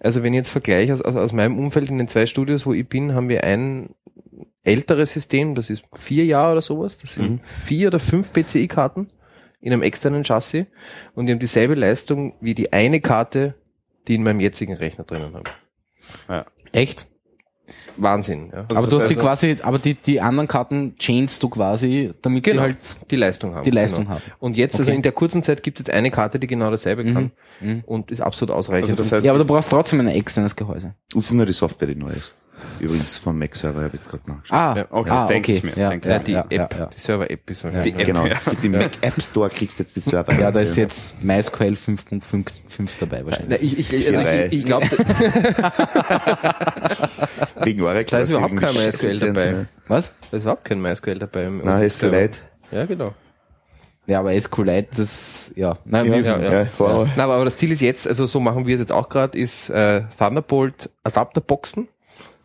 also 0.00 0.22
wenn 0.22 0.32
ich 0.32 0.38
jetzt 0.38 0.50
vergleiche 0.50 0.92
aus, 0.92 1.02
aus, 1.02 1.16
aus 1.16 1.32
meinem 1.32 1.58
Umfeld 1.58 1.90
in 1.90 1.98
den 1.98 2.08
zwei 2.08 2.26
Studios, 2.26 2.66
wo 2.66 2.72
ich 2.72 2.88
bin, 2.88 3.14
haben 3.14 3.28
wir 3.28 3.44
ein 3.44 3.90
älteres 4.64 5.12
System, 5.12 5.54
das 5.54 5.70
ist 5.70 5.82
vier 5.98 6.24
Jahre 6.24 6.52
oder 6.52 6.60
sowas, 6.60 6.98
das 6.98 7.14
sind 7.14 7.30
Mhm. 7.30 7.40
vier 7.64 7.88
oder 7.88 7.98
fünf 7.98 8.32
PCI-Karten 8.32 9.08
in 9.60 9.72
einem 9.72 9.82
externen 9.82 10.24
Chassis 10.24 10.66
und 11.14 11.26
die 11.26 11.32
haben 11.32 11.38
dieselbe 11.40 11.74
Leistung 11.74 12.34
wie 12.40 12.54
die 12.54 12.72
eine 12.72 13.00
Karte, 13.00 13.54
die 14.06 14.14
in 14.14 14.22
meinem 14.22 14.40
jetzigen 14.40 14.74
Rechner 14.74 15.04
drinnen 15.04 15.34
habe. 15.34 15.50
Ja. 16.28 16.46
Echt? 16.72 17.08
Wahnsinn. 18.00 18.50
Ja. 18.52 18.60
Also 18.60 18.76
aber 18.76 18.86
du 18.86 19.00
hast 19.00 19.08
die 19.08 19.16
quasi, 19.16 19.56
aber 19.62 19.78
die, 19.78 19.94
die 19.94 20.20
anderen 20.20 20.48
Karten 20.48 20.94
chainst 20.98 21.42
du 21.42 21.48
quasi, 21.48 22.12
damit 22.22 22.44
Genau. 22.44 22.56
sie 22.58 22.62
halt 22.62 22.76
die 23.10 23.16
Leistung 23.16 23.54
haben. 23.54 23.64
die 23.64 23.70
Leistung 23.70 24.04
genau. 24.04 24.16
haben. 24.16 24.22
Und 24.38 24.56
jetzt, 24.56 24.78
also 24.78 24.90
Okay. 24.90 24.96
in 24.96 25.02
der 25.02 25.12
kurzen 25.12 25.42
Zeit 25.42 25.62
gibt 25.62 25.80
es 25.80 25.88
eine 25.90 26.10
Karte, 26.10 26.38
die 26.38 26.46
genau 26.46 26.70
dasselbe 26.70 27.04
kann 27.12 27.30
Mhm. 27.60 27.82
und 27.86 28.10
ist 28.10 28.20
absolut 28.20 28.54
ausreichend. 28.54 28.90
Also 28.90 29.02
das 29.02 29.12
heißt, 29.12 29.24
Ja, 29.24 29.32
aber 29.32 29.38
du 29.42 29.46
brauchst 29.46 29.70
trotzdem 29.70 30.00
ein 30.00 30.08
externes 30.08 30.54
Gehäuse. 30.56 30.94
Das 31.12 31.24
ist 31.24 31.32
nur 31.32 31.46
die 31.46 31.52
Software, 31.52 31.88
die 31.88 31.94
neu 31.94 32.10
ist. 32.10 32.32
Übrigens 32.80 33.16
vom 33.18 33.38
Mac-Server, 33.38 33.78
habe 33.82 33.88
ich 33.96 34.00
jetzt 34.00 34.10
gerade 34.10 34.30
nachgeschaut. 34.30 34.56
Ah, 34.58 34.74
Ja, 34.76 34.86
okay, 34.90 35.10
ah, 35.10 35.26
denk 35.26 35.44
okay. 35.44 35.56
ich 35.56 35.62
mir, 35.64 35.72
Ja, 35.76 35.88
denk 35.90 36.04
ich 36.04 36.08
ja, 36.10 36.16
ja, 36.16 36.22
die 36.22 36.32
ja, 36.32 36.40
App, 36.42 36.72
ja, 36.74 36.78
ja. 36.80 36.86
die 36.86 36.98
Server-App 37.00 37.50
ist 37.50 37.64
halt 37.64 37.84
Die 37.84 37.92
App, 37.92 38.06
Genau, 38.06 38.26
ja. 38.26 38.34
es 38.34 38.44
gibt 38.44 38.64
im 38.64 38.72
Mac 38.72 38.90
App 39.00 39.22
Store, 39.22 39.50
kriegst 39.50 39.78
du 39.78 39.82
jetzt 39.82 39.96
die 39.96 40.00
Server. 40.00 40.32
Ja, 40.38 40.50
da 40.50 40.60
ist 40.60 40.76
jetzt 40.76 41.22
MySQL 41.24 41.74
5.5 41.74 42.88
dabei 43.00 43.24
wahrscheinlich. 43.24 43.60
Na, 43.60 43.66
ich 43.66 43.78
ich, 43.78 43.92
ich, 43.92 44.12
Dabei. 44.12 44.46
ich, 44.46 44.52
ich 44.58 44.64
glaube, 44.64 44.86
wegen 47.64 47.82
Oracle. 47.82 48.04
Da 48.10 48.18
ist 48.20 48.30
überhaupt 48.30 48.56
kein 48.56 48.74
MySQL 48.74 49.18
dabei. 49.18 49.50
ne? 49.50 49.66
Was? 49.88 50.12
da 50.30 50.36
ist 50.36 50.42
überhaupt 50.44 50.64
kein 50.64 50.80
MySQL 50.80 51.18
dabei. 51.18 51.44
Im 51.44 51.88
SQLite. 51.88 52.38
Ja, 52.70 52.84
genau. 52.86 53.14
Ja, 54.06 54.20
aber 54.20 54.38
SQLite, 54.40 54.88
das, 54.96 55.52
ja. 55.54 55.76
Nein, 55.84 56.06
Ja, 56.06 56.12
wir, 56.14 56.20
ja, 56.22 56.38
ja, 56.38 56.52
ja. 56.62 56.66
Horror. 56.78 57.08
Na, 57.16 57.24
aber, 57.24 57.34
aber 57.34 57.44
das 57.44 57.56
Ziel 57.56 57.72
ist 57.72 57.80
jetzt, 57.82 58.08
also 58.08 58.24
so 58.24 58.40
machen 58.40 58.66
wir 58.66 58.74
es 58.76 58.80
jetzt 58.80 58.92
auch 58.92 59.10
gerade, 59.10 59.36
ist 59.38 59.68
äh, 59.68 60.02
Thunderbolt 60.16 60.88
Adapterboxen. 61.04 61.88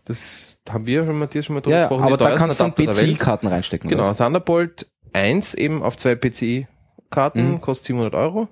Das 0.05 0.57
haben 0.69 0.85
wir 0.85 1.05
schon, 1.05 1.17
Matthias, 1.19 1.45
schon 1.45 1.55
mal 1.55 1.61
drüber 1.61 1.75
ja, 1.77 1.81
gesprochen. 1.87 2.03
aber 2.03 2.17
da 2.17 2.35
kannst 2.35 2.59
du 2.59 2.63
dann. 2.65 2.73
PCI-Karten 2.73 3.47
reinstecken. 3.47 3.89
Genau? 3.89 4.13
Thunderbolt 4.13 4.87
1 5.13 5.53
eben 5.53 5.81
auf 5.81 5.95
zwei 5.97 6.15
PCI-Karten, 6.15 7.51
Mhm. 7.53 7.61
kostet 7.61 7.85
700 7.87 8.13
Euro. 8.15 8.47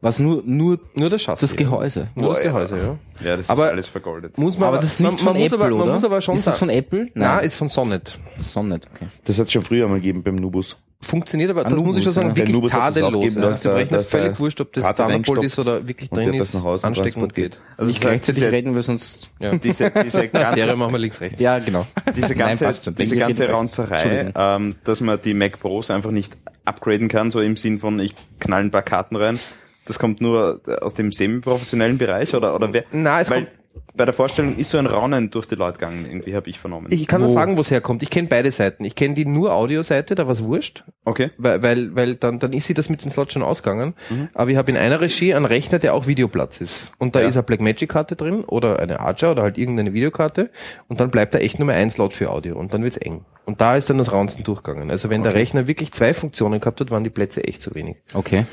Was 0.00 0.18
nur, 0.18 0.42
nur 0.44 0.78
Nur 0.94 1.10
das 1.10 1.22
Chassis. 1.22 1.50
das 1.50 1.56
Gehäuse. 1.56 2.08
Nur 2.16 2.30
das. 2.34 2.42
Gehäuse, 2.42 2.76
ja. 2.76 3.26
ja, 3.28 3.36
das 3.36 3.48
Aber- 3.48 3.66
ist 3.66 3.72
alles 3.72 3.86
vergoldet. 3.86 4.36
Muss 4.36 4.58
man 4.58 4.68
Aber 4.68 4.78
das 4.78 4.86
ist 4.92 5.00
nicht 5.00 5.08
man, 5.10 5.18
von 5.18 5.26
man 5.32 5.36
muss 5.42 5.52
Apple, 5.52 5.64
aber, 5.66 5.74
oder? 5.76 5.84
Man 5.84 5.94
muss 5.94 6.04
aber 6.04 6.20
schon 6.20 6.34
ist 6.34 6.46
das 6.46 6.58
von 6.58 6.70
Apple? 6.70 7.08
Nein, 7.14 7.44
ist 7.44 7.54
von 7.56 7.68
Sonnet. 7.68 8.18
Sonnet, 8.38 8.86
okay. 8.94 9.06
Das 9.24 9.38
hat 9.38 9.50
schon 9.50 9.62
früher 9.62 9.86
mal 9.88 9.94
gegeben 9.96 10.22
beim 10.22 10.36
Nubus. 10.36 10.76
Funktioniert 11.00 11.50
aber, 11.50 11.62
das 11.62 11.72
Anubis, 11.72 11.86
muss 11.88 11.98
ich 11.98 12.04
schon 12.04 12.12
sagen, 12.12 12.28
ja. 12.30 12.36
Wirklich 12.36 12.72
tadellos. 12.72 13.12
gegeben, 13.34 13.42
Ja. 13.42 13.50
Dem 13.52 13.70
Rechner 13.72 13.96
der 13.98 14.04
völlig 14.04 14.40
wurscht, 14.40 14.60
ob 14.60 14.72
das 14.72 14.82
Thunderbolt 14.84 15.10
reingestopft 15.12 15.44
ist 15.44 15.58
oder 15.58 15.88
wirklich 15.88 16.10
drin 16.10 16.34
ist, 16.34 16.54
nach 16.54 16.64
Hause 16.64 16.86
anstecken 16.86 17.22
und 17.22 17.32
transportiert. 17.34 17.52
geht. 17.52 17.60
Also 17.76 17.86
Nicht 17.88 18.00
gleichzeitig 18.00 18.42
diese, 18.42 18.52
reden 18.52 18.74
wir 18.74 18.82
sonst. 18.82 19.30
Ja. 19.38 19.54
diese, 19.56 19.90
diese 19.90 20.28
ganze, 20.28 20.74
machen 20.76 20.92
wir 20.92 20.98
links, 20.98 21.20
rechts. 21.20 21.40
Ja, 21.40 21.58
genau. 21.58 21.86
diese 22.14 22.28
Nein, 22.28 22.38
ganze, 22.58 22.72
schon. 22.82 22.94
diese 22.96 23.16
ganze 23.16 23.48
Raunzerei, 23.48 24.32
ähm, 24.34 24.74
dass 24.84 25.00
man 25.00 25.18
die 25.22 25.34
Mac 25.34 25.60
Pros 25.60 25.90
einfach 25.90 26.10
nicht 26.10 26.36
upgraden 26.64 27.08
kann, 27.08 27.30
so 27.30 27.40
im 27.40 27.56
Sinn 27.56 27.78
von, 27.78 28.00
ich 28.00 28.14
knall 28.40 28.62
ein 28.62 28.70
paar 28.70 28.82
Karten 28.82 29.16
rein, 29.16 29.38
das 29.86 29.98
kommt 29.98 30.20
nur 30.20 30.60
aus 30.82 30.94
dem 30.94 31.12
semi-professionellen 31.12 31.98
Bereich 31.98 32.34
oder, 32.34 32.54
oder 32.54 32.72
wer? 32.72 32.84
Na, 32.92 33.20
es 33.20 33.30
Weil 33.30 33.44
kommt- 33.44 33.52
bei 33.94 34.04
der 34.06 34.14
Vorstellung 34.14 34.56
ist 34.56 34.70
so 34.70 34.78
ein 34.78 34.86
Raunen 34.86 35.30
durch 35.30 35.46
die 35.46 35.54
Leute 35.54 35.74
gegangen, 35.78 36.06
irgendwie 36.06 36.34
habe 36.34 36.48
ich 36.50 36.58
vernommen. 36.58 36.88
Ich 36.90 37.06
kann 37.06 37.20
Wo? 37.22 37.26
nur 37.26 37.34
sagen, 37.34 37.56
wo 37.56 37.60
es 37.62 37.70
herkommt. 37.70 38.02
Ich 38.02 38.10
kenne 38.10 38.28
beide 38.28 38.50
Seiten. 38.52 38.84
Ich 38.84 38.94
kenne 38.94 39.14
die 39.14 39.24
nur 39.26 39.54
Audioseite, 39.54 40.14
da 40.14 40.26
war's 40.26 40.42
wurscht, 40.42 40.84
okay. 41.04 41.30
weil, 41.38 41.62
weil, 41.62 41.94
weil 41.94 42.14
dann, 42.14 42.38
dann 42.38 42.52
ist 42.52 42.66
sie 42.66 42.74
das 42.74 42.88
mit 42.90 43.04
den 43.04 43.10
Slots 43.10 43.32
schon 43.34 43.42
ausgegangen. 43.42 43.94
Aber 44.34 44.50
ich 44.50 44.56
habe 44.56 44.70
in 44.70 44.76
einer 44.78 45.00
Regie 45.00 45.34
einen 45.34 45.44
Rechner, 45.46 45.78
der 45.78 45.94
auch 45.94 46.06
Videoplatz 46.06 46.60
ist. 46.60 46.92
Und 46.98 47.14
da 47.16 47.20
Ja. 47.20 47.28
ist 47.28 47.36
eine 47.36 47.42
Blackmagic-Karte 47.44 48.16
drin 48.16 48.44
oder 48.44 48.78
eine 48.80 49.00
Archer 49.00 49.30
oder 49.30 49.42
halt 49.42 49.56
irgendeine 49.58 49.92
Videokarte. 49.94 50.50
Und 50.88 51.00
dann 51.00 51.10
bleibt 51.10 51.34
da 51.34 51.38
echt 51.38 51.58
nur 51.58 51.66
mehr 51.66 51.76
ein 51.76 51.90
Slot 51.90 52.12
für 52.14 52.30
Audio. 52.30 52.58
Und 52.58 52.72
dann 52.74 52.82
wird's 52.82 52.96
eng. 52.98 53.24
Und 53.44 53.60
da 53.60 53.76
ist 53.76 53.88
dann 53.88 53.98
das 53.98 54.10
Raunzen 54.12 54.42
durchgegangen. 54.44 54.90
Also 54.90 55.08
wenn 55.10 55.22
der 55.22 55.34
Rechner 55.34 55.66
wirklich 55.68 55.92
zwei 55.92 56.12
Funktionen 56.12 56.60
gehabt 56.60 56.80
hat, 56.80 56.90
waren 56.90 57.04
die 57.04 57.10
Plätze 57.10 57.44
echt 57.44 57.62
zu 57.62 57.74
wenig. 57.74 57.96
Okay. 58.14 58.44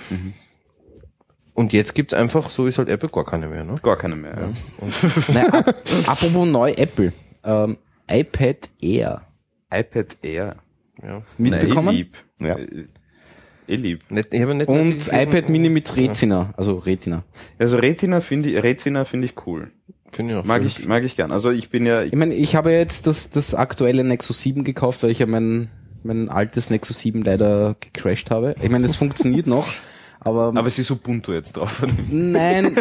Und 1.54 1.72
jetzt 1.72 1.94
gibt's 1.94 2.14
einfach, 2.14 2.50
so 2.50 2.66
ist 2.68 2.78
halt 2.80 2.90
Apple 2.90 3.10
gar 3.10 3.26
keine 3.26 3.48
mehr. 3.48 3.64
Ne? 3.64 3.76
Gar 3.82 3.98
keine 3.98 4.16
mehr. 4.16 4.36
Ja. 4.40 5.34
Naja, 5.34 5.54
ap 5.54 5.76
apropos 6.08 6.48
neu 6.48 6.72
Apple. 6.72 7.14
Ähm, 7.44 7.78
iPad 8.10 8.70
Air. 8.82 9.22
iPad 9.72 10.18
Air. 10.24 10.56
Ja. 11.02 11.22
Mitbekommen? 11.38 11.90
Eh 11.90 11.98
lieb. 11.98 12.18
Ja. 12.40 12.58
Äh, 12.58 12.86
Eh 13.68 13.76
lieb. 13.76 14.02
Nicht, 14.10 14.34
ich 14.34 14.42
habe 14.42 14.56
nicht 14.56 14.68
Und 14.68 15.08
iPad 15.08 15.50
Mini 15.50 15.70
mit 15.70 15.96
Retina, 15.96 16.54
also 16.58 16.80
Retina. 16.80 17.24
Also 17.58 17.78
Retina 17.78 18.20
finde 18.22 18.50
ich, 18.50 18.62
Retina 18.62 19.06
finde 19.06 19.26
ich 19.28 19.48
cool. 19.48 19.72
Finde 20.12 20.34
ich 20.34 20.40
auch 20.40 20.44
Mag 20.44 20.62
cool. 20.62 20.68
ich, 20.68 20.86
mag 20.88 21.04
ich 21.04 21.16
gern. 21.16 21.32
Also 21.32 21.50
ich 21.50 21.70
bin 21.70 21.86
ja, 21.86 22.04
Ich 22.04 22.14
meine, 22.16 22.36
ich 22.36 22.56
habe 22.56 22.72
jetzt 22.72 23.08
das, 23.08 23.30
das 23.30 23.56
aktuelle 23.56 24.04
Nexus 24.04 24.42
7 24.42 24.64
gekauft, 24.64 25.02
weil 25.04 25.12
ich 25.12 25.20
ja 25.20 25.26
mein, 25.26 25.70
mein 26.04 26.30
altes 26.30 26.70
Nexus 26.70 27.00
7 27.00 27.24
leider 27.24 27.76
gecrashed 27.80 28.32
habe. 28.32 28.54
Ich 28.62 28.70
meine, 28.70 28.86
es 28.86 28.96
funktioniert 28.96 29.48
noch, 29.48 29.68
aber, 30.24 30.54
aber 30.56 30.68
es 30.68 30.80
ist 30.80 30.90
Ubuntu 30.92 31.32
jetzt 31.34 31.54
drauf. 31.58 31.84
nein, 32.12 32.76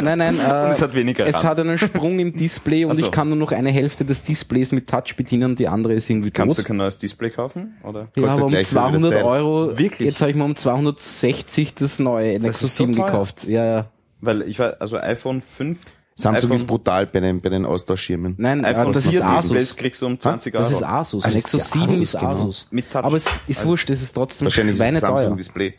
nein, 0.00 0.18
nein. 0.18 0.38
Äh, 0.44 0.64
Und 0.66 0.70
es 0.72 0.82
hat 0.82 0.94
weniger 0.94 1.26
Es 1.26 1.36
RAM. 1.36 1.44
hat 1.50 1.60
einen 1.60 1.78
Sprung 1.78 2.18
im 2.18 2.36
Display 2.36 2.84
und 2.84 2.92
Ach 2.92 2.96
so. 2.96 3.04
ich 3.06 3.10
kann 3.10 3.28
nur 3.28 3.36
noch 3.38 3.52
eine 3.52 3.70
Hälfte 3.70 4.04
des 4.04 4.22
Displays 4.24 4.72
mit 4.72 4.88
Touch 4.88 5.16
bedienen, 5.16 5.56
die 5.56 5.68
andere 5.68 5.94
ist 5.94 6.08
irgendwie 6.10 6.30
Kannst 6.30 6.58
du 6.58 6.62
tot. 6.62 6.68
kein 6.68 6.76
neues 6.78 6.98
Display 6.98 7.30
kaufen? 7.30 7.76
Oder? 7.82 8.00
Ja, 8.00 8.06
kostet 8.22 8.30
aber 8.30 8.44
um 8.44 8.50
gleich 8.50 8.66
viel 8.68 8.78
wie 8.78 8.82
das 8.82 8.90
200 8.92 9.12
Teil. 9.12 9.22
Euro, 9.24 9.78
Wirklich? 9.78 10.06
jetzt 10.08 10.20
habe 10.20 10.30
ich 10.30 10.36
mir 10.36 10.44
um 10.44 10.56
260 10.56 11.74
das 11.74 11.98
neue 11.98 12.38
Nexus 12.40 12.70
ist 12.70 12.76
so 12.76 12.84
7 12.84 12.96
teuer. 12.96 13.06
gekauft. 13.06 13.44
Ja, 13.44 13.64
ja. 13.64 13.86
Weil 14.20 14.42
ich 14.42 14.58
war, 14.58 14.76
also 14.80 14.96
iPhone 14.98 15.40
5, 15.42 15.78
Samsung 16.16 16.44
iPhone, 16.44 16.56
ist 16.56 16.66
brutal 16.66 17.06
bei 17.06 17.20
den, 17.20 17.38
bei 17.40 17.48
den 17.48 17.66
Austauschschirmen. 17.66 18.34
Nein, 18.38 18.64
äh, 18.64 18.68
iPhone 18.68 18.92
das 18.92 19.08
4 19.08 19.18
ist 19.20 19.24
Asus. 19.26 19.76
kriegst 19.76 20.00
du 20.02 20.06
um 20.06 20.18
20 20.18 20.54
Euro. 20.54 20.62
Das 20.62 20.72
ist 20.72 20.82
Asus. 20.84 21.24
Das 21.24 21.34
Nexus 21.34 21.62
ist 21.64 21.74
ja 21.74 21.80
7 21.80 21.92
Asus, 21.92 22.00
ist 22.02 22.18
genau. 22.18 22.30
Asus. 22.32 22.68
Mit 22.70 22.90
Touch. 22.90 23.04
Aber 23.04 23.16
es 23.16 23.40
ist 23.48 23.66
wurscht, 23.66 23.90
es 23.90 24.00
ist 24.02 24.12
trotzdem 24.12 24.46
Wahrscheinlich 24.46 24.78
ist. 24.78 25.00
Samsung 25.00 25.36
Display. 25.36 25.74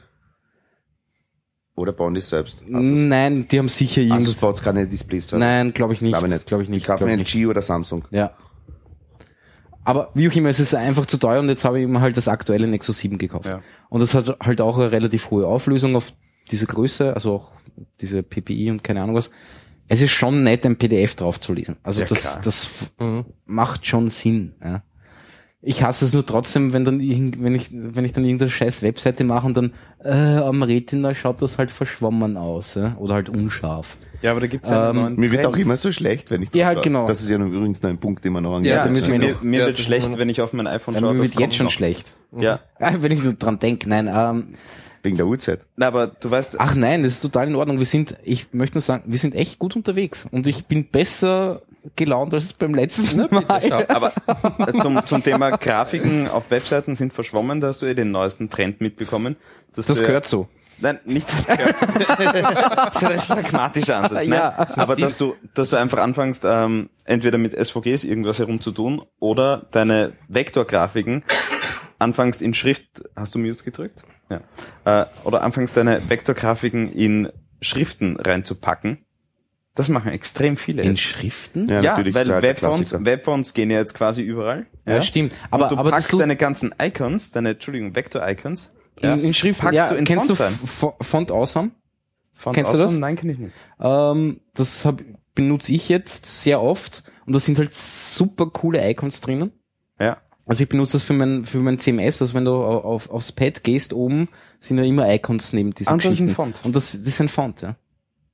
Oder 1.76 1.92
bauen 1.92 2.14
die 2.14 2.22
selbst? 2.22 2.64
Asus, 2.64 2.74
Nein, 2.74 3.48
die 3.50 3.60
haben 3.60 3.68
sicher 3.68 4.02
Asus 4.02 4.12
irgendwas. 4.12 4.36
baut 4.36 4.64
keine 4.64 4.88
Displays 4.88 5.28
selber. 5.28 5.46
Nein, 5.46 5.74
glaube 5.74 5.94
ich 5.94 6.02
nicht. 6.02 6.12
Glaube 6.14 6.28
ich 6.28 6.34
nicht. 6.34 6.48
Glaube 6.48 6.64
ich 6.64 6.70
nicht. 6.70 6.84
Die 6.84 6.88
kaufen 6.88 7.06
glaub 7.06 7.10
ich 7.12 7.18
nicht. 7.18 7.36
LG 7.36 7.48
oder 7.48 7.62
Samsung. 7.62 8.06
Ja. 8.12 8.32
Aber 9.84 10.10
wie 10.16 10.28
auch 10.30 10.34
immer, 10.36 10.50
es 10.50 10.60
ist 10.60 10.74
einfach 10.74 11.06
zu 11.06 11.18
teuer 11.18 11.40
und 11.40 11.50
jetzt 11.50 11.64
habe 11.64 11.80
ich 11.80 11.88
mir 11.88 12.00
halt 12.02 12.18
das 12.18 12.28
aktuelle 12.28 12.66
Nexus 12.68 12.98
7 13.00 13.18
gekauft. 13.18 13.46
Ja. 13.46 13.62
Und 13.90 14.02
das 14.02 14.14
hat 14.16 14.38
halt 14.40 14.62
auch 14.62 14.78
eine 14.80 14.92
relativ 14.92 15.30
hohe 15.30 15.46
Auflösung 15.46 15.96
auf 15.96 16.14
diese 16.50 16.66
Größe, 16.66 17.14
also 17.14 17.34
auch 17.36 17.52
diese 18.02 18.24
PPI 18.24 18.72
und 18.72 18.84
keine 18.84 19.02
Ahnung 19.04 19.16
was. 19.16 19.30
Es 19.88 20.02
ist 20.02 20.12
schon 20.12 20.42
nett, 20.44 20.66
ein 20.66 20.78
PDF 20.78 21.14
drauf 21.16 21.40
zu 21.40 21.54
lesen. 21.54 21.76
Also 21.84 22.02
Ja, 22.02 22.08
das, 22.08 22.22
klar. 22.22 22.42
das 22.44 22.64
f- 22.66 22.92
macht 23.46 23.86
schon 23.86 24.10
Sinn. 24.10 24.56
Ja. 24.64 24.82
Ich 25.68 25.82
hasse 25.82 26.06
es 26.06 26.14
nur 26.14 26.24
trotzdem, 26.26 26.74
wenn 26.74 26.86
dann 26.86 27.00
irgend- 27.00 27.42
wenn 27.44 27.56
ich 27.56 27.70
wenn 27.72 28.06
ich 28.06 28.14
dann 28.14 28.24
irgendeine 28.24 28.52
scheiß 28.52 28.84
Webseite 28.84 29.24
mache 29.24 29.48
und 29.48 29.58
dann 29.58 29.74
äh, 30.04 30.12
am 30.12 30.62
Retina 30.62 31.16
schaut 31.16 31.42
das 31.42 31.58
halt 31.58 31.72
verschwommen 31.72 32.38
aus, 32.38 32.76
ja? 32.76 32.96
oder 33.00 33.16
halt 33.16 33.30
unscharf. 33.30 33.98
Ja, 34.22 34.32
aber 34.32 34.42
da 34.42 34.48
gibt's 34.48 34.70
einen 34.70 34.98
Ähm, 34.98 35.16
Mir 35.18 35.32
wird 35.32 35.46
auch 35.46 35.58
immer 35.58 35.76
so 35.76 35.92
schlecht, 35.92 36.30
wenn 36.30 36.44
ich 36.44 36.54
Ja, 36.54 36.68
halt 36.68 36.78
schaue. 36.78 36.84
genau. 36.84 37.08
Das 37.08 37.22
ist 37.22 37.30
ja 37.30 37.38
übrigens 37.38 37.82
noch 37.82 37.90
ein 37.90 37.98
Punkt, 37.98 38.24
den 38.24 38.34
man 38.34 38.44
noch 38.44 38.56
angehen 38.56 38.74
Ja, 38.76 38.84
da 38.84 38.92
müssen 38.92 39.12
wir 39.12 39.20
mir, 39.20 39.32
noch- 39.34 39.42
mir 39.42 39.60
Ja, 39.62 39.66
wird 39.66 39.80
schlecht, 39.80 40.18
wenn 40.18 40.30
ich 40.30 40.40
auf 40.42 40.54
mein 40.54 40.68
iPhone 40.68 40.94
Ja, 40.96 41.02
schaue. 41.02 41.14
mir 41.16 41.24
das 41.24 41.32
wird 41.32 41.40
jetzt 41.42 41.56
schon 41.56 41.66
noch. 41.66 41.72
schlecht. 41.74 42.16
Ja. 42.40 42.60
Wenn 43.00 43.12
ich 43.12 43.24
so 43.24 43.34
dran 43.38 43.58
denke, 43.60 43.90
nein, 43.90 44.08
ähm, 44.12 44.56
Wegen 45.04 45.18
der 45.18 45.28
Uhrzeit. 45.28 45.62
Na, 45.78 45.88
aber 45.88 46.08
du 46.08 46.30
weißt, 46.32 46.56
Ach 46.60 46.76
nein, 46.76 47.04
das 47.04 47.14
ist 47.14 47.22
total 47.22 47.48
in 47.48 47.56
Ordnung. 47.56 47.78
Wir 47.80 47.86
sind, 47.86 48.16
ich 48.24 48.54
möchte 48.54 48.76
nur 48.76 48.82
sagen, 48.82 49.04
wir 49.08 49.20
sind 49.20 49.36
echt 49.36 49.60
gut 49.60 49.76
unterwegs 49.76 50.28
und 50.32 50.48
ich 50.48 50.66
bin 50.66 50.86
besser 50.86 51.62
gelaunt 51.96 52.34
als 52.34 52.54
beim 52.54 52.74
letzten 52.74 53.28
Mal. 53.30 53.62
Schau. 53.68 53.84
aber 53.88 54.12
äh, 54.68 54.78
zum, 54.80 55.06
zum 55.06 55.24
Thema 55.24 55.52
Grafiken 55.58 56.28
auf 56.28 56.52
Webseiten 56.52 56.96
sind 56.96 57.14
verschwommen, 57.14 57.62
da 57.62 57.68
hast 57.68 57.82
du 57.82 57.86
eh 57.86 57.94
den 57.94 58.12
neuesten 58.12 58.50
Trend 58.50 58.82
mitbekommen. 58.82 59.36
dass 59.76 59.88
Das 59.88 60.00
gehört 60.02 60.26
so. 60.26 60.48
Nein, 60.80 61.00
nicht 61.06 61.32
das 61.32 61.48
gehört. 61.48 61.76
das 61.82 62.96
ist 62.96 63.04
ein 63.04 63.12
recht 63.12 63.28
pragmatischer 63.28 63.98
Ansatz. 63.98 64.28
Nein, 64.28 64.34
Ja, 64.34 64.66
aber 64.76 64.96
dass 64.96 65.18
du, 65.18 65.36
dass 65.54 65.70
du 65.70 65.78
einfach 65.78 66.00
anfängst, 66.00 66.44
ähm, 66.46 66.90
entweder 67.06 67.38
mit 67.38 67.54
SVGs 67.54 68.04
irgendwas 68.04 68.40
herumzutun 68.40 69.02
oder 69.20 69.68
deine 69.72 70.14
Vektorgrafiken 70.28 71.24
anfängst 72.00 72.42
in 72.42 72.54
Schrift, 72.54 73.04
hast 73.16 73.36
du 73.36 73.40
Mute 73.40 73.64
gedrückt? 73.64 74.04
Ja. 74.30 74.42
Äh, 74.84 75.06
oder 75.24 75.44
anfängst 75.44 75.78
deine 75.78 76.10
Vektorgrafiken 76.10 76.92
in 76.92 77.30
Schriften 77.62 78.18
reinzupacken. 78.18 79.05
Das 79.76 79.90
machen 79.90 80.10
extrem 80.12 80.56
viele. 80.58 80.82
In 80.84 80.92
jetzt. 80.92 81.02
Schriften? 81.02 81.68
Ja, 81.70 81.82
Ja, 81.82 81.92
natürlich, 81.92 82.16
weil 82.16 82.28
Webfonts. 82.42 82.94
Webfonts 83.06 83.54
gehen 83.54 83.70
ja 83.70 83.80
jetzt 83.80 83.94
quasi 83.94 84.22
überall. 84.22 84.66
Ja, 84.88 85.02
stimmt. 85.02 85.34
Aber, 85.52 85.66
und 85.66 85.72
du 85.74 85.78
aber 85.78 85.92
packst 85.92 86.14
deine 86.14 86.38
ganzen 86.38 86.74
Icons, 86.82 87.32
deine, 87.32 87.50
Entschuldigung, 87.52 87.94
Vektor-Icons, 87.96 88.72
in, 89.02 89.20
in 89.20 89.34
Schriften, 89.34 89.62
packst 89.64 89.76
ja, 89.76 89.90
du 89.90 89.96
in 89.96 90.06
kennst 90.06 90.28
Font 90.32 90.40
du. 90.40 90.44
F- 90.64 90.94
Font 91.02 91.32
Awesome? 91.32 91.72
Font 92.32 92.56
Kennst 92.56 92.74
du 92.74 92.78
das? 92.78 92.86
Awesome? 92.88 93.00
Nein, 93.02 93.16
kenn 93.18 93.30
ich 93.30 93.38
nicht. 93.38 93.54
Ähm, 93.80 94.40
das 94.54 94.86
hab, 94.86 95.02
benutze 95.36 95.74
ich 95.74 95.90
jetzt 95.90 96.26
sehr 96.42 96.62
oft 96.62 97.04
und 97.26 97.36
da 97.36 97.40
sind 97.42 97.58
halt 97.60 97.76
super 97.76 98.46
coole 98.48 98.90
Icons 98.90 99.20
drinnen. 99.20 99.52
Ja. 100.00 100.18
Also 100.46 100.64
ich 100.64 100.70
benutze 100.70 100.94
das 100.94 101.04
für 101.04 101.14
mein, 101.14 101.44
für 101.44 101.58
mein 101.58 101.80
CMS, 101.80 102.22
also 102.22 102.34
wenn 102.36 102.46
du 102.46 102.52
au- 102.52 102.80
auf, 102.82 103.10
aufs 103.10 103.32
Pad 103.34 103.64
gehst, 103.64 103.92
oben 103.94 104.30
sind 104.62 104.78
ja 104.78 104.84
immer 104.86 105.12
Icons 105.14 105.52
neben 105.54 105.74
diesen 105.74 105.90
Ah, 105.90 105.94
und 105.94 106.06
das 106.06 106.14
ist 106.14 106.20
ein 106.22 106.28
Geschichten. 106.28 106.36
Font. 106.36 106.60
Und 106.64 106.76
das, 106.78 106.92
das 106.92 107.02
ist 107.02 107.20
ein 107.22 107.30
Font, 107.30 107.62
ja. 107.62 107.76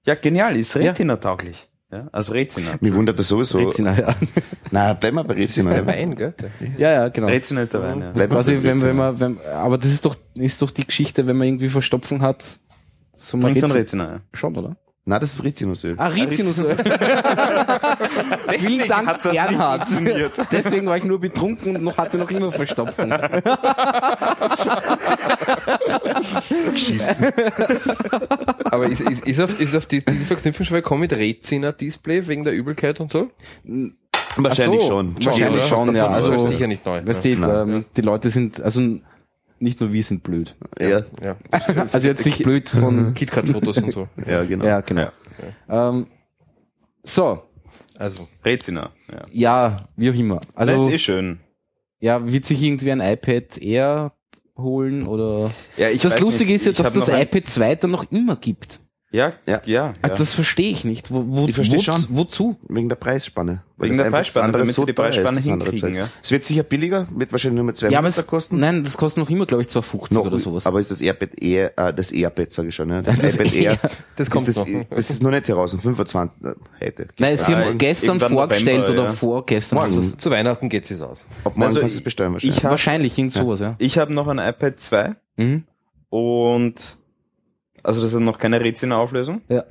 Ja, 0.05 0.15
genial, 0.15 0.55
ist 0.57 0.75
Retina-tauglich. 0.75 1.67
Ja, 1.91 2.07
also 2.13 2.31
Retina. 2.31 2.71
Mich 2.79 2.93
wundert 2.93 3.19
das 3.19 3.27
sowieso. 3.27 3.57
Retina, 3.59 3.93
ja. 3.99 4.15
Nein, 4.71 4.97
bleiben 4.97 5.17
wir 5.17 5.23
bei 5.25 5.33
Retina. 5.33 5.71
Der 5.71 5.85
Wein, 5.85 6.15
gell? 6.15 6.33
ja, 6.77 6.91
ja, 6.91 7.09
genau. 7.09 7.27
Retina 7.27 7.61
ist 7.61 7.73
der 7.73 7.81
Wein, 7.83 7.99
ja. 7.99 8.11
Das 8.13 8.23
ist 8.23 8.29
quasi, 8.29 8.55
bei 8.55 8.63
wenn, 8.63 8.81
wenn 8.81 8.95
man, 8.95 9.19
wenn, 9.19 9.37
aber 9.53 9.77
das 9.77 9.91
ist 9.91 10.05
doch, 10.05 10.15
ist 10.35 10.61
doch 10.61 10.71
die 10.71 10.85
Geschichte, 10.87 11.27
wenn 11.27 11.35
man 11.35 11.47
irgendwie 11.49 11.67
Verstopfung 11.67 12.21
hat, 12.21 12.43
so 13.13 13.35
man 13.35 13.53
Trinkst 13.53 13.63
du 13.63 13.67
ein 13.67 13.73
Retina- 13.73 14.09
ja. 14.13 14.19
Schon, 14.33 14.55
oder? 14.57 14.77
Nein, 15.03 15.19
das 15.19 15.33
ist 15.33 15.43
Rizinusöl. 15.43 15.95
Ah, 15.97 16.07
Rizinusöl. 16.07 16.75
Vielen 18.59 18.87
Dank, 18.87 19.07
hat 19.07 19.25
das 19.25 19.31
nicht 19.33 19.41
Bernhard. 19.47 19.89
funktioniert. 19.89 20.33
Deswegen 20.51 20.85
war 20.85 20.95
ich 20.95 21.03
nur 21.03 21.19
betrunken 21.19 21.75
und 21.75 21.83
noch, 21.83 21.97
hatte 21.97 22.19
noch 22.19 22.29
immer 22.29 22.51
Verstopfung. 22.51 23.09
Geschissen. 26.73 27.31
Aber 28.65 28.87
ist, 28.87 29.01
ist, 29.01 29.27
ist, 29.27 29.39
auf, 29.39 29.59
ist 29.59 29.75
auf 29.75 29.85
die, 29.85 30.03
die 30.03 30.13
Verknüpfung 30.25 30.65
schon 30.65 30.75
gekommen 30.75 31.01
mit 31.01 31.13
Retina-Display 31.13 32.27
wegen 32.27 32.43
der 32.43 32.53
Übelkeit 32.53 32.99
und 32.99 33.11
so? 33.11 33.29
Wahrscheinlich 34.37 34.81
Ach 34.81 34.85
so, 34.85 34.89
schon. 34.89 35.15
Wahrscheinlich 35.25 35.65
schon, 35.65 35.95
ja. 35.95 36.07
Also, 36.07 36.31
Das 36.31 36.43
ist 36.43 36.49
sicher 36.49 36.67
nicht 36.67 36.85
neu. 36.85 37.05
Weißt 37.05 37.25
du, 37.25 37.29
ja. 37.29 37.63
ähm, 37.63 37.85
die 37.95 38.01
Leute 38.01 38.29
sind, 38.29 38.61
also 38.61 38.81
nicht 39.59 39.79
nur 39.79 39.93
wir 39.93 40.03
sind 40.03 40.23
blöd. 40.23 40.55
Ja, 40.79 41.03
ja. 41.21 41.35
Also 41.91 42.07
jetzt 42.07 42.25
nicht 42.25 42.43
blöd 42.43 42.69
von, 42.69 43.13
KitKat-Fotos 43.15 43.77
und 43.79 43.93
so. 43.93 44.07
ja, 44.25 44.43
genau. 44.43 44.65
ja, 44.65 44.81
genau. 44.81 45.09
Ähm, 45.69 46.07
so, 47.03 47.43
Also, 47.97 48.27
Retina, 48.45 48.91
ja. 49.11 49.65
ja, 49.65 49.77
wie 49.95 50.09
auch 50.09 50.15
immer. 50.15 50.37
das 50.55 50.69
Also, 50.69 50.87
ist 50.87 50.93
eh 50.93 50.99
schön. 50.99 51.39
ja, 51.99 52.31
wird 52.31 52.45
sich 52.45 52.61
irgendwie 52.61 52.91
ein 52.91 53.01
iPad 53.01 53.57
Air 53.59 54.13
holen 54.61 55.07
oder? 55.07 55.51
Ja, 55.77 55.89
ich 55.89 56.01
das 56.01 56.19
Lustige 56.19 56.51
nicht, 56.51 56.65
ist 56.65 56.77
ja, 56.77 56.83
dass 56.83 56.93
das 56.93 57.09
iPad 57.09 57.45
2 57.45 57.75
dann 57.75 57.91
noch 57.91 58.09
immer 58.11 58.35
gibt. 58.35 58.79
Ja, 59.13 59.33
ja, 59.45 59.61
Ja. 59.65 59.91
Also 60.01 60.15
das 60.19 60.33
verstehe 60.33 60.71
ich 60.71 60.85
nicht. 60.85 61.11
Wo, 61.11 61.25
wo, 61.27 61.45
Ich 61.47 61.55
versteh 61.55 61.77
wo, 61.77 61.81
schon. 61.81 62.05
Wozu? 62.09 62.55
Wegen 62.69 62.87
der 62.87 62.95
Preisspanne. 62.95 63.61
Weil 63.75 63.89
Wegen 63.89 63.97
der 63.97 64.09
Preisspanne, 64.09 64.53
damit 64.53 64.67
sie 64.73 64.85
die 64.85 64.91
ist, 64.91 64.95
Preisspanne 64.95 65.35
das 65.37 65.47
andere 65.49 65.71
hinkriegen, 65.71 65.97
ja. 65.99 66.09
Es 66.23 66.31
wird 66.31 66.45
sicher 66.45 66.63
billiger, 66.63 67.07
wird 67.13 67.31
wahrscheinlich 67.33 67.55
nur 67.57 67.65
mit 67.65 67.75
zwei 67.75 67.89
Ja, 67.89 67.99
aber 67.99 68.07
es, 68.07 68.25
kosten. 68.25 68.59
nein, 68.59 68.83
das 68.85 68.95
kostet 68.95 69.21
noch 69.23 69.29
immer, 69.29 69.45
glaube 69.45 69.63
ich, 69.63 69.69
250 69.69 70.11
Noch, 70.15 70.25
oder 70.27 70.39
sowas. 70.39 70.65
aber 70.65 70.79
ist 70.79 70.91
das 70.91 71.01
AirPad 71.01 71.41
Air, 71.43 71.73
äh, 71.77 71.93
das 71.93 72.13
AirPad, 72.13 72.53
sage 72.53 72.69
ich 72.69 72.75
schon, 72.75 72.87
ne? 72.87 73.01
Das, 73.03 73.17
Das 73.19 73.35
iPad 73.35 73.53
Air, 73.53 73.77
das 74.15 74.29
kommt 74.29 74.47
ist 74.47 74.57
das, 74.57 74.67
noch. 74.67 74.83
das 74.89 75.09
ist 75.09 75.21
noch 75.23 75.31
nicht 75.31 75.47
heraus, 75.49 75.73
um 75.73 75.79
25, 75.81 76.45
äh, 76.45 76.53
heute. 76.85 77.07
Nein, 77.19 77.35
sie 77.35 77.51
haben 77.51 77.59
es 77.59 77.77
gestern 77.77 78.07
irgendwann 78.11 78.31
vorgestellt 78.33 78.79
November, 78.81 79.01
oder 79.01 79.09
ja. 79.09 79.13
vorgestern. 79.13 79.79
Morgen. 79.79 79.97
es- 79.97 80.17
zu 80.17 80.29
Weihnachten 80.31 80.69
geht 80.69 80.89
es 80.89 81.01
aus. 81.01 81.25
Ab 81.43 81.57
morgen 81.57 81.63
Also 81.63 81.79
kannst 81.81 81.95
du 81.95 81.99
es 81.99 82.03
bestellen 82.03 82.31
wahrscheinlich. 82.33 82.57
ich 82.59 82.63
hab- 82.63 82.71
Wahrscheinlich 82.71 83.17
irgend 83.17 83.33
sowas, 83.33 83.59
ja. 83.59 83.75
Ich 83.79 83.97
habe 83.97 84.13
noch 84.13 84.27
ein 84.29 84.37
iPad 84.37 84.79
2 84.79 85.15
Mhm. 85.37 85.63
und 86.09 86.97
also 87.83 88.01
das 88.01 88.13
hat 88.13 88.21
noch 88.21 88.37
keine 88.37 88.59
Retina-Auflösung. 88.59 89.41
Ja. 89.49 89.63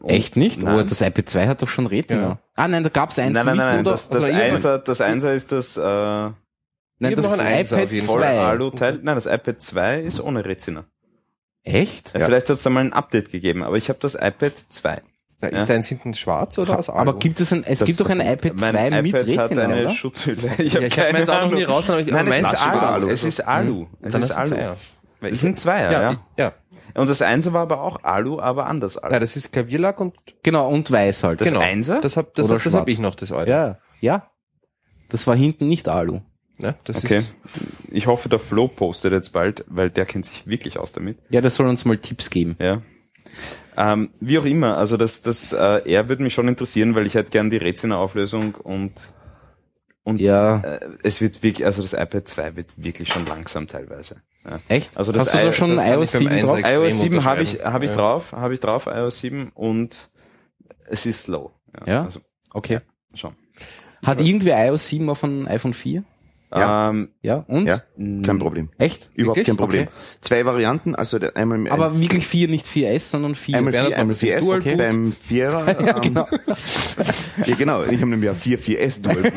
Und- 0.00 0.10
Echt 0.10 0.36
nicht? 0.36 0.62
Nein. 0.62 0.76
Oh, 0.78 0.82
das 0.82 1.00
iPad 1.00 1.28
2 1.28 1.46
hat 1.46 1.62
doch 1.62 1.68
schon 1.68 1.86
Retina. 1.86 2.20
Ja. 2.22 2.38
Ah 2.54 2.68
nein, 2.68 2.82
da 2.82 2.88
gab's 2.88 3.18
eins 3.18 3.32
Nein, 3.34 3.46
nein, 3.46 3.56
nein, 3.56 3.66
nein, 3.68 3.80
oder? 3.80 3.92
das, 3.92 4.08
das, 4.08 4.24
oder 4.24 4.34
Einser, 4.34 4.78
das 4.78 5.00
Einser 5.00 5.34
ist 5.34 5.52
das 5.52 5.76
äh, 5.76 5.80
Nein, 5.80 6.34
Ich 7.00 7.08
hab 7.08 7.14
das 7.16 7.24
noch 7.30 7.38
ein 7.38 7.60
iPad 7.64 7.84
auf 7.84 7.92
jeden 7.92 8.06
voll 8.06 8.20
2. 8.20 8.38
Alu-Teil. 8.40 9.00
Nein, 9.02 9.14
das 9.14 9.26
iPad 9.26 9.60
2 9.62 10.00
ist 10.00 10.20
ohne 10.20 10.44
Retina. 10.44 10.84
Echt? 11.64 12.12
Ja. 12.18 12.26
Vielleicht 12.26 12.48
hat 12.48 12.56
es 12.56 12.62
da 12.62 12.70
mal 12.70 12.80
ein 12.80 12.92
Update 12.92 13.30
gegeben, 13.30 13.62
aber 13.62 13.76
ich 13.76 13.88
habe 13.88 13.98
das 14.00 14.14
iPad 14.14 14.52
2. 14.68 15.02
Ja, 15.42 15.48
Ja. 15.50 15.58
ist 15.58 15.68
deins 15.68 15.88
hinten 15.88 16.14
schwarz 16.14 16.56
oder 16.58 16.78
aus 16.78 16.88
Alu? 16.88 17.00
Aber 17.00 17.18
gibt 17.18 17.40
es 17.40 17.52
ein, 17.52 17.64
es 17.66 17.80
Das- 17.80 17.86
gibt 17.86 17.98
doch 18.00 18.08
ein 18.08 18.20
iPad 18.20 18.58
2 18.60 18.72
Mein 18.72 19.02
mit 19.02 19.06
iPad 19.12 19.20
hat 19.22 19.28
Retina, 19.50 19.62
eine 19.64 19.80
oder? 19.82 19.90
Schutzhülle. 19.94 20.50
Ich 20.58 20.72
ja, 20.72 20.80
habe 20.80 20.86
ich 20.86 20.96
habe 20.98 21.06
keine 21.06 21.12
meins 21.18 21.28
auch 21.28 21.34
noch 21.34 21.40
Ahnung. 21.42 21.54
nie 21.54 21.62
raus, 21.64 21.90
aber 21.90 22.00
ich, 22.00 22.06
Nein, 22.06 22.26
aber 22.28 22.30
es 22.30 22.36
ist 22.36 22.42
meins 22.42 22.60
Alu. 22.60 22.78
Alu. 22.86 23.10
Es 23.10 23.24
ist 23.24 23.40
Alu. 23.48 23.86
Es 24.02 24.12
Dann 24.12 24.22
ist 24.22 24.30
Alu. 24.32 24.56
Es 25.20 25.30
ich- 25.30 25.40
sind 25.40 25.58
Zweier, 25.58 25.90
ja. 25.92 26.16
ja. 26.36 26.52
Ja. 26.94 27.00
Und 27.00 27.08
das 27.10 27.22
Einser 27.22 27.52
war 27.52 27.62
aber 27.62 27.80
auch 27.82 28.02
Alu, 28.04 28.40
aber 28.40 28.66
anders 28.66 28.96
Alu. 28.98 29.12
Ja, 29.14 29.20
das 29.20 29.36
ist 29.36 29.52
Klavierlack 29.52 30.00
und 30.00 30.14
Genau, 30.42 30.68
und 30.68 30.90
weiß 30.90 31.24
halt. 31.24 31.40
Das 31.40 31.48
genau. 31.48 31.60
Einser? 31.60 32.00
Das 32.00 32.16
hab, 32.16 32.34
das, 32.34 32.46
Oder 32.46 32.56
hab, 32.56 32.64
das 32.64 32.74
hab 32.74 32.88
ich 32.88 32.98
noch, 32.98 33.14
das 33.14 33.32
alte. 33.32 33.50
ja, 33.50 33.78
ja. 34.00 34.26
Das 35.08 35.26
war 35.26 35.36
hinten 35.36 35.66
nicht 35.68 35.88
Alu. 35.88 36.20
Ne? 36.58 36.74
Das 36.84 37.04
Okay. 37.04 37.18
ist, 37.18 37.32
Ich 37.90 38.06
hoffe, 38.06 38.28
der 38.28 38.38
Flo 38.38 38.68
postet 38.68 39.12
jetzt 39.12 39.30
bald, 39.30 39.64
weil 39.68 39.90
der 39.90 40.06
kennt 40.06 40.24
sich 40.26 40.46
wirklich 40.46 40.78
aus 40.78 40.92
damit. 40.92 41.18
Ja, 41.30 41.40
das 41.40 41.54
soll 41.56 41.68
uns 41.68 41.84
mal 41.84 41.98
Tipps 41.98 42.30
geben. 42.30 42.56
Ja. 42.60 42.82
Ähm, 43.76 44.10
wie 44.20 44.38
auch 44.38 44.44
immer, 44.44 44.76
also 44.76 44.96
das, 44.96 45.22
das 45.22 45.52
äh, 45.52 45.82
er 45.90 46.08
würde 46.08 46.22
mich 46.22 46.34
schon 46.34 46.46
interessieren, 46.48 46.94
weil 46.94 47.06
ich 47.06 47.14
hätte 47.14 47.30
gern 47.30 47.48
die 47.50 47.56
Retina-Auflösung 47.56 48.54
und 48.54 48.92
und 50.04 50.20
Ja. 50.20 50.60
äh, 50.60 50.80
es 51.02 51.20
wird 51.20 51.42
wirklich, 51.42 51.64
also 51.66 51.82
das 51.82 51.92
iPad 51.92 52.26
2 52.28 52.56
wird 52.56 52.70
wirklich 52.76 53.08
schon 53.08 53.26
langsam 53.26 53.68
teilweise. 53.68 54.22
Ja. 54.44 54.58
Echt? 54.68 54.96
Also 54.98 55.12
das 55.12 55.28
Hast 55.28 55.34
du 55.34 55.38
I- 55.38 55.42
da 55.46 55.52
schon 55.52 55.70
das 55.76 55.84
kann 55.84 55.92
iOS 55.94 56.14
ich 56.14 56.28
beim 56.28 56.36
7 56.38 56.46
drauf? 56.48 56.58
IOS 56.64 57.00
7 57.00 57.24
habe 57.24 57.42
ich, 57.42 57.64
habe 57.64 57.84
ich 57.84 57.90
Ja. 57.92 57.96
drauf, 57.96 58.32
habe 58.32 58.54
ich 58.54 58.60
drauf, 58.60 58.86
iOS 58.86 59.20
7 59.20 59.50
und 59.54 60.10
es 60.88 61.06
ist 61.06 61.22
slow. 61.24 61.50
Ja? 61.86 62.04
Also, 62.04 62.20
Okay. 62.52 62.80
schon. 63.14 63.34
Hat 64.04 64.20
irgendwer 64.20 64.66
iOS 64.66 64.88
7 64.88 65.08
auf 65.08 65.22
einem 65.22 65.46
iPhone 65.46 65.74
4? 65.74 66.02
Ja. 66.54 66.90
Ähm, 66.90 67.08
Ja, 67.22 67.44
und? 67.48 67.66
Ja, 67.66 67.78
kein 67.96 68.38
Problem. 68.38 68.68
Echt? 68.78 69.08
Überhaupt 69.14 69.36
Wirklich? 69.38 69.46
kein 69.46 69.56
Problem. 69.56 69.82
Okay. 69.84 69.92
Zwei 70.20 70.44
Varianten, 70.44 70.94
also 70.94 71.18
der, 71.18 71.36
einmal 71.36 71.58
mit 71.58 71.72
Aber 71.72 71.98
wirklich 72.00 72.26
4, 72.26 72.48
nicht 72.48 72.66
4S, 72.66 73.10
sondern 73.10 73.34
4. 73.34 73.56
einmal 73.58 73.72
4, 73.72 73.80
einmal 73.82 74.04
macht 74.06 74.10
das 74.10 74.22
im 74.22 74.28
4S, 74.28 74.40
Dual-Boot. 74.40 74.76
beim 74.78 75.12
Vierer. 75.12 75.66
ja, 75.86 75.96
ähm, 75.96 76.00
genau. 76.02 76.26
Ja, 77.46 77.54
genau. 77.56 77.82
Ich 77.82 77.96
habe 78.00 78.06
nämlich 78.10 78.28
auch 78.30 78.36
4 78.36 78.58
4S 78.58 79.02
Dual. 79.02 79.32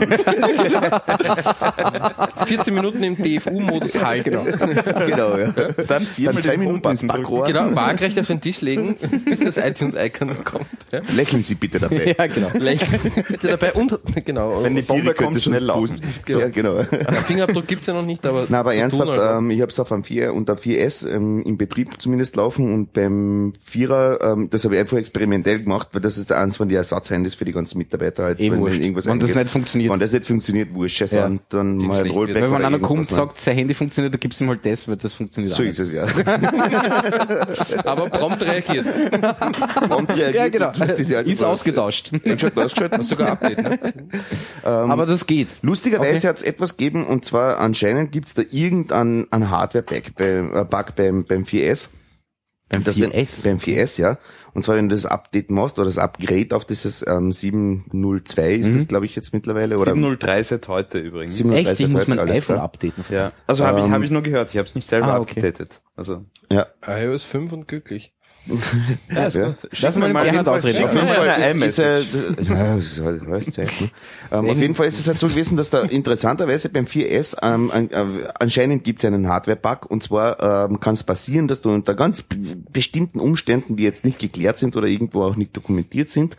14 2.45 2.73
Minuten 2.73 3.03
im 3.03 3.15
DFU-Modus 3.15 4.01
halt. 4.03 4.25
Genau. 4.25 4.43
genau, 4.43 5.37
ja. 5.37 5.51
dann 5.87 6.03
viermal 6.03 6.33
Dann 6.35 6.43
zwei 6.43 6.57
Minuten 6.57 6.87
ins. 6.89 7.05
Backrohr. 7.07 7.45
genau, 7.45 7.73
waagrecht 7.75 8.19
auf 8.19 8.27
den 8.27 8.41
Tisch 8.41 8.61
legen, 8.61 8.95
bis 9.25 9.39
das 9.39 9.57
iTunes-Icon 9.57 10.43
kommt. 10.43 10.65
Ja? 10.91 11.01
Lächeln 11.15 11.43
Sie 11.43 11.55
bitte 11.55 11.79
dabei. 11.79 12.15
ja, 12.17 12.27
genau. 12.27 12.49
Lächeln 12.53 12.99
bitte 13.27 13.47
dabei 13.47 13.73
und, 13.73 13.97
genau. 14.25 14.63
Wenn 14.63 14.75
die 14.75 14.81
Siri 14.81 14.97
Bombe 14.99 15.13
könnte 15.13 15.23
kommt, 15.25 15.41
schon 15.43 15.53
schnell 15.53 15.63
laufen. 15.65 15.99
Boost- 16.25 16.39
Ja, 16.41 16.47
genau. 16.49 16.83
Der 17.10 17.22
Fingerabdruck 17.22 17.68
gibt's 17.68 17.88
ja 17.88 17.94
noch 17.94 18.06
nicht, 18.06 18.26
aber. 18.26 18.45
Na, 18.49 18.60
aber 18.60 18.73
ernsthaft, 18.76 19.14
tun, 19.14 19.19
also. 19.19 19.38
ähm, 19.40 19.52
ich 19.52 19.61
habe 19.61 19.72
es 19.72 19.80
auf 19.80 19.91
einem 19.91 20.03
4 20.03 20.34
und 20.34 20.49
der 20.49 20.57
4S 20.57 21.07
ähm, 21.10 21.44
im 21.44 21.57
Betrieb 21.57 22.02
zumindest 22.02 22.36
laufen 22.36 22.73
und 22.73 22.94
beim 22.94 23.53
Vierer, 23.64 24.19
ähm, 24.22 24.49
das 24.49 24.64
habe 24.65 24.76
ich 24.76 24.82
einfach 24.82 24.98
experimentell 24.98 25.60
gemacht, 25.61 25.90
weil 25.94 26.02
das 26.02 26.18
ist 26.18 26.30
der 26.30 26.40
eins 26.40 26.57
von 26.57 26.68
den 26.69 26.77
Ersatzhandys 26.77 27.36
für 27.36 27.45
die 27.45 27.52
ganzen 27.53 27.77
Mitarbeiter 27.77 28.23
halt. 28.23 28.40
Eh 28.40 28.52
wenn 28.52 28.60
wurscht. 28.60 28.80
irgendwas 28.80 29.06
Wenn 29.06 29.19
das 29.19 29.36
nicht 29.36 29.49
funktioniert. 29.49 29.91
Wenn 29.91 29.99
das 29.99 30.11
nicht 30.11 30.26
funktioniert, 30.26 30.73
wurscht, 30.73 30.98
scheiße, 30.98 31.18
Ja. 31.18 31.26
an, 31.26 31.40
dann 31.49 31.77
mal 31.77 32.03
ein 32.03 32.10
Rollback. 32.11 32.41
Weil 32.44 32.52
wenn 32.52 32.65
einer 32.65 32.80
kommt 32.80 33.07
sagt, 33.10 33.40
sein 33.40 33.56
Handy 33.57 33.73
funktioniert, 33.73 34.14
dann 34.14 34.19
gibt's 34.19 34.41
ihm 34.41 34.49
halt 34.49 34.65
das, 34.65 34.88
weil 34.88 34.98
das 34.98 35.14
funktioniert 35.14 35.53
So 35.53 35.64
auch 35.64 35.68
ist 35.68 35.80
es, 35.80 35.91
ja. 35.91 36.06
aber 37.86 38.10
prompt 38.10 38.41
reagiert. 38.44 38.86
Und 38.86 40.10
reagiert 40.10 40.36
Ja, 40.36 40.48
genau. 40.49 40.72
lässt 40.77 40.98
sich 40.98 41.14
halt 41.15 41.27
Ist 41.27 41.44
ausgetauscht. 41.44 42.11
Eingeschaltet, 42.14 42.57
ausgeschaltet. 42.57 43.03
Sogar 43.06 43.32
Update, 43.34 43.61
ne? 43.61 43.80
Aber 44.64 45.06
das 45.06 45.26
geht. 45.27 45.56
Lustigerweise 45.61 46.15
Okay. 46.15 46.27
hat 46.27 46.38
es 46.38 46.44
etwas 46.44 46.77
gegeben, 46.77 46.94
und 47.03 47.26
zwar 47.26 47.57
anscheinend 47.59 48.11
gibt's 48.11 48.34
da 48.35 48.43
irgendein 48.49 49.27
ein 49.31 49.49
Hardware-Bug 49.49 50.15
beim, 50.15 50.55
äh, 50.55 50.63
Bug 50.63 50.95
beim, 50.95 51.26
beim 51.26 51.43
4S. 51.43 51.89
Beim 52.69 52.84
Das 52.84 52.99
wenn- 52.99 53.11
4S? 53.11 53.43
Beim 53.43 53.57
4S, 53.59 53.97
ja. 53.99 54.17
Und 54.53 54.63
zwar, 54.63 54.76
wenn 54.77 54.89
du 54.89 54.95
das 54.95 55.05
Update 55.05 55.51
machst, 55.51 55.77
oder 55.77 55.85
das 55.85 55.97
Upgrade 55.99 56.55
auf 56.55 56.65
dieses 56.65 57.05
ähm, 57.05 57.31
702 57.31 58.53
ist 58.55 58.69
Mhm. 58.69 58.73
das, 58.73 58.88
glaube 58.88 59.05
ich, 59.05 59.15
jetzt 59.15 59.34
mittlerweile. 59.34 59.76
Oder 59.77 59.93
703 59.93 60.43
seit 60.43 60.67
heute 60.67 60.97
übrigens. 60.97 61.35
703 61.35 61.72
Echt? 61.72 61.80
Ich 61.81 61.88
muss 61.89 62.07
mein 62.07 62.17
alles 62.19 62.38
iPhone 62.38 62.55
klar. 62.55 62.65
updaten. 62.65 63.03
Ja. 63.11 63.31
Also 63.45 63.65
habe 63.67 63.80
ich, 63.80 63.85
Ähm, 63.85 63.91
hab 63.91 64.01
ich 64.01 64.09
nur 64.11 64.23
gehört, 64.23 64.49
ich 64.49 64.57
habe 64.57 64.67
es 64.67 64.73
nicht 64.73 64.88
selber 64.88 65.07
ah, 65.13 65.19
okay. 65.19 65.31
abgedatet. 65.41 65.81
Also 65.95 66.26
Ja. 66.51 66.65
iOS 66.88 67.23
5 67.23 67.51
und 67.51 67.67
glücklich. 67.67 68.14
Ja, 69.13 69.27
ja. 69.30 69.55
Lass 69.81 69.97
mal 69.97 70.07
den 70.07 70.13
Bernhard 70.13 70.47
ausreden. 70.47 70.84
Auf 70.84 70.93
jeden 70.93 71.07
Fall 71.07 71.61
ist, 71.61 71.80
ist, 71.80 72.47
ja, 72.47 72.76
ist 73.38 73.53
Zeit, 73.53 73.81
ne? 73.81 73.89
ähm, 74.31 74.49
auf 74.49 74.57
jeden 74.57 74.76
Fall 74.76 74.88
ist 74.88 74.99
es 74.99 75.07
halt 75.07 75.17
so 75.17 75.27
gewesen, 75.27 75.57
dass 75.57 75.69
da 75.72 75.81
interessanterweise 75.81 76.69
beim 76.69 76.85
4S 76.85 77.38
ähm, 77.41 77.72
äh, 77.72 78.27
anscheinend 78.39 78.84
gibt 78.84 78.99
es 78.99 79.05
einen 79.05 79.27
Hardware-Bug 79.27 79.89
und 79.89 80.03
zwar 80.03 80.69
ähm, 80.69 80.80
kann 80.80 80.93
es 80.93 81.03
passieren, 81.03 81.47
dass 81.47 81.61
du 81.61 81.72
unter 81.72 81.95
ganz 81.95 82.23
bestimmten 82.72 83.19
Umständen, 83.19 83.76
die 83.76 83.84
jetzt 83.84 84.05
nicht 84.05 84.19
geklärt 84.19 84.59
sind 84.59 84.76
oder 84.76 84.88
irgendwo 84.88 85.23
auch 85.23 85.35
nicht 85.35 85.55
dokumentiert 85.57 86.09
sind, 86.09 86.38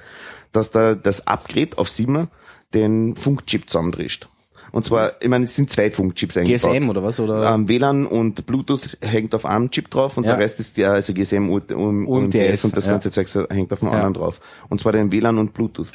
dass 0.53 0.71
da 0.71 0.95
das 0.95 1.27
Upgrade 1.27 1.77
auf 1.77 1.89
7 1.89 2.29
den 2.73 3.17
Funkchip 3.17 3.69
zusammendrischt. 3.69 4.29
Und 4.73 4.85
zwar, 4.85 5.13
ich 5.21 5.29
meine, 5.29 5.45
es 5.45 5.55
sind 5.57 5.71
zwei 5.71 5.91
Funkchips 5.91 6.37
eingebaut. 6.37 6.73
GSM 6.73 6.89
oder 6.91 7.03
was? 7.03 7.21
Oder? 7.21 7.55
Ähm, 7.55 7.69
WLAN 7.69 8.07
und 8.07 8.47
Bluetooth 8.47 8.99
hängt 9.01 9.35
auf 9.35 9.47
einem 9.47 9.71
Chip 9.71 9.91
drauf 9.91 10.17
und 10.17 10.25
Ja. 10.25 10.31
der 10.33 10.41
Rest 10.41 10.61
ist 10.61 10.77
ja, 10.77 10.93
also 10.93 11.13
GSM, 11.15 11.49
U- 11.49 11.61
U- 11.73 12.17
UMTS 12.17 12.65
und 12.65 12.77
das 12.77 12.87
ja. 12.87 12.93
ganze 12.93 13.11
Zeug 13.11 13.29
hängt 13.51 13.73
auf 13.73 13.81
dem 13.81 13.89
Ja. 13.89 13.95
anderen 13.95 14.15
drauf. 14.15 14.41
Und 14.69 14.81
zwar 14.81 14.93
den 14.93 15.13
WLAN 15.13 15.39
und 15.39 15.55
Bluetooth. 15.55 15.93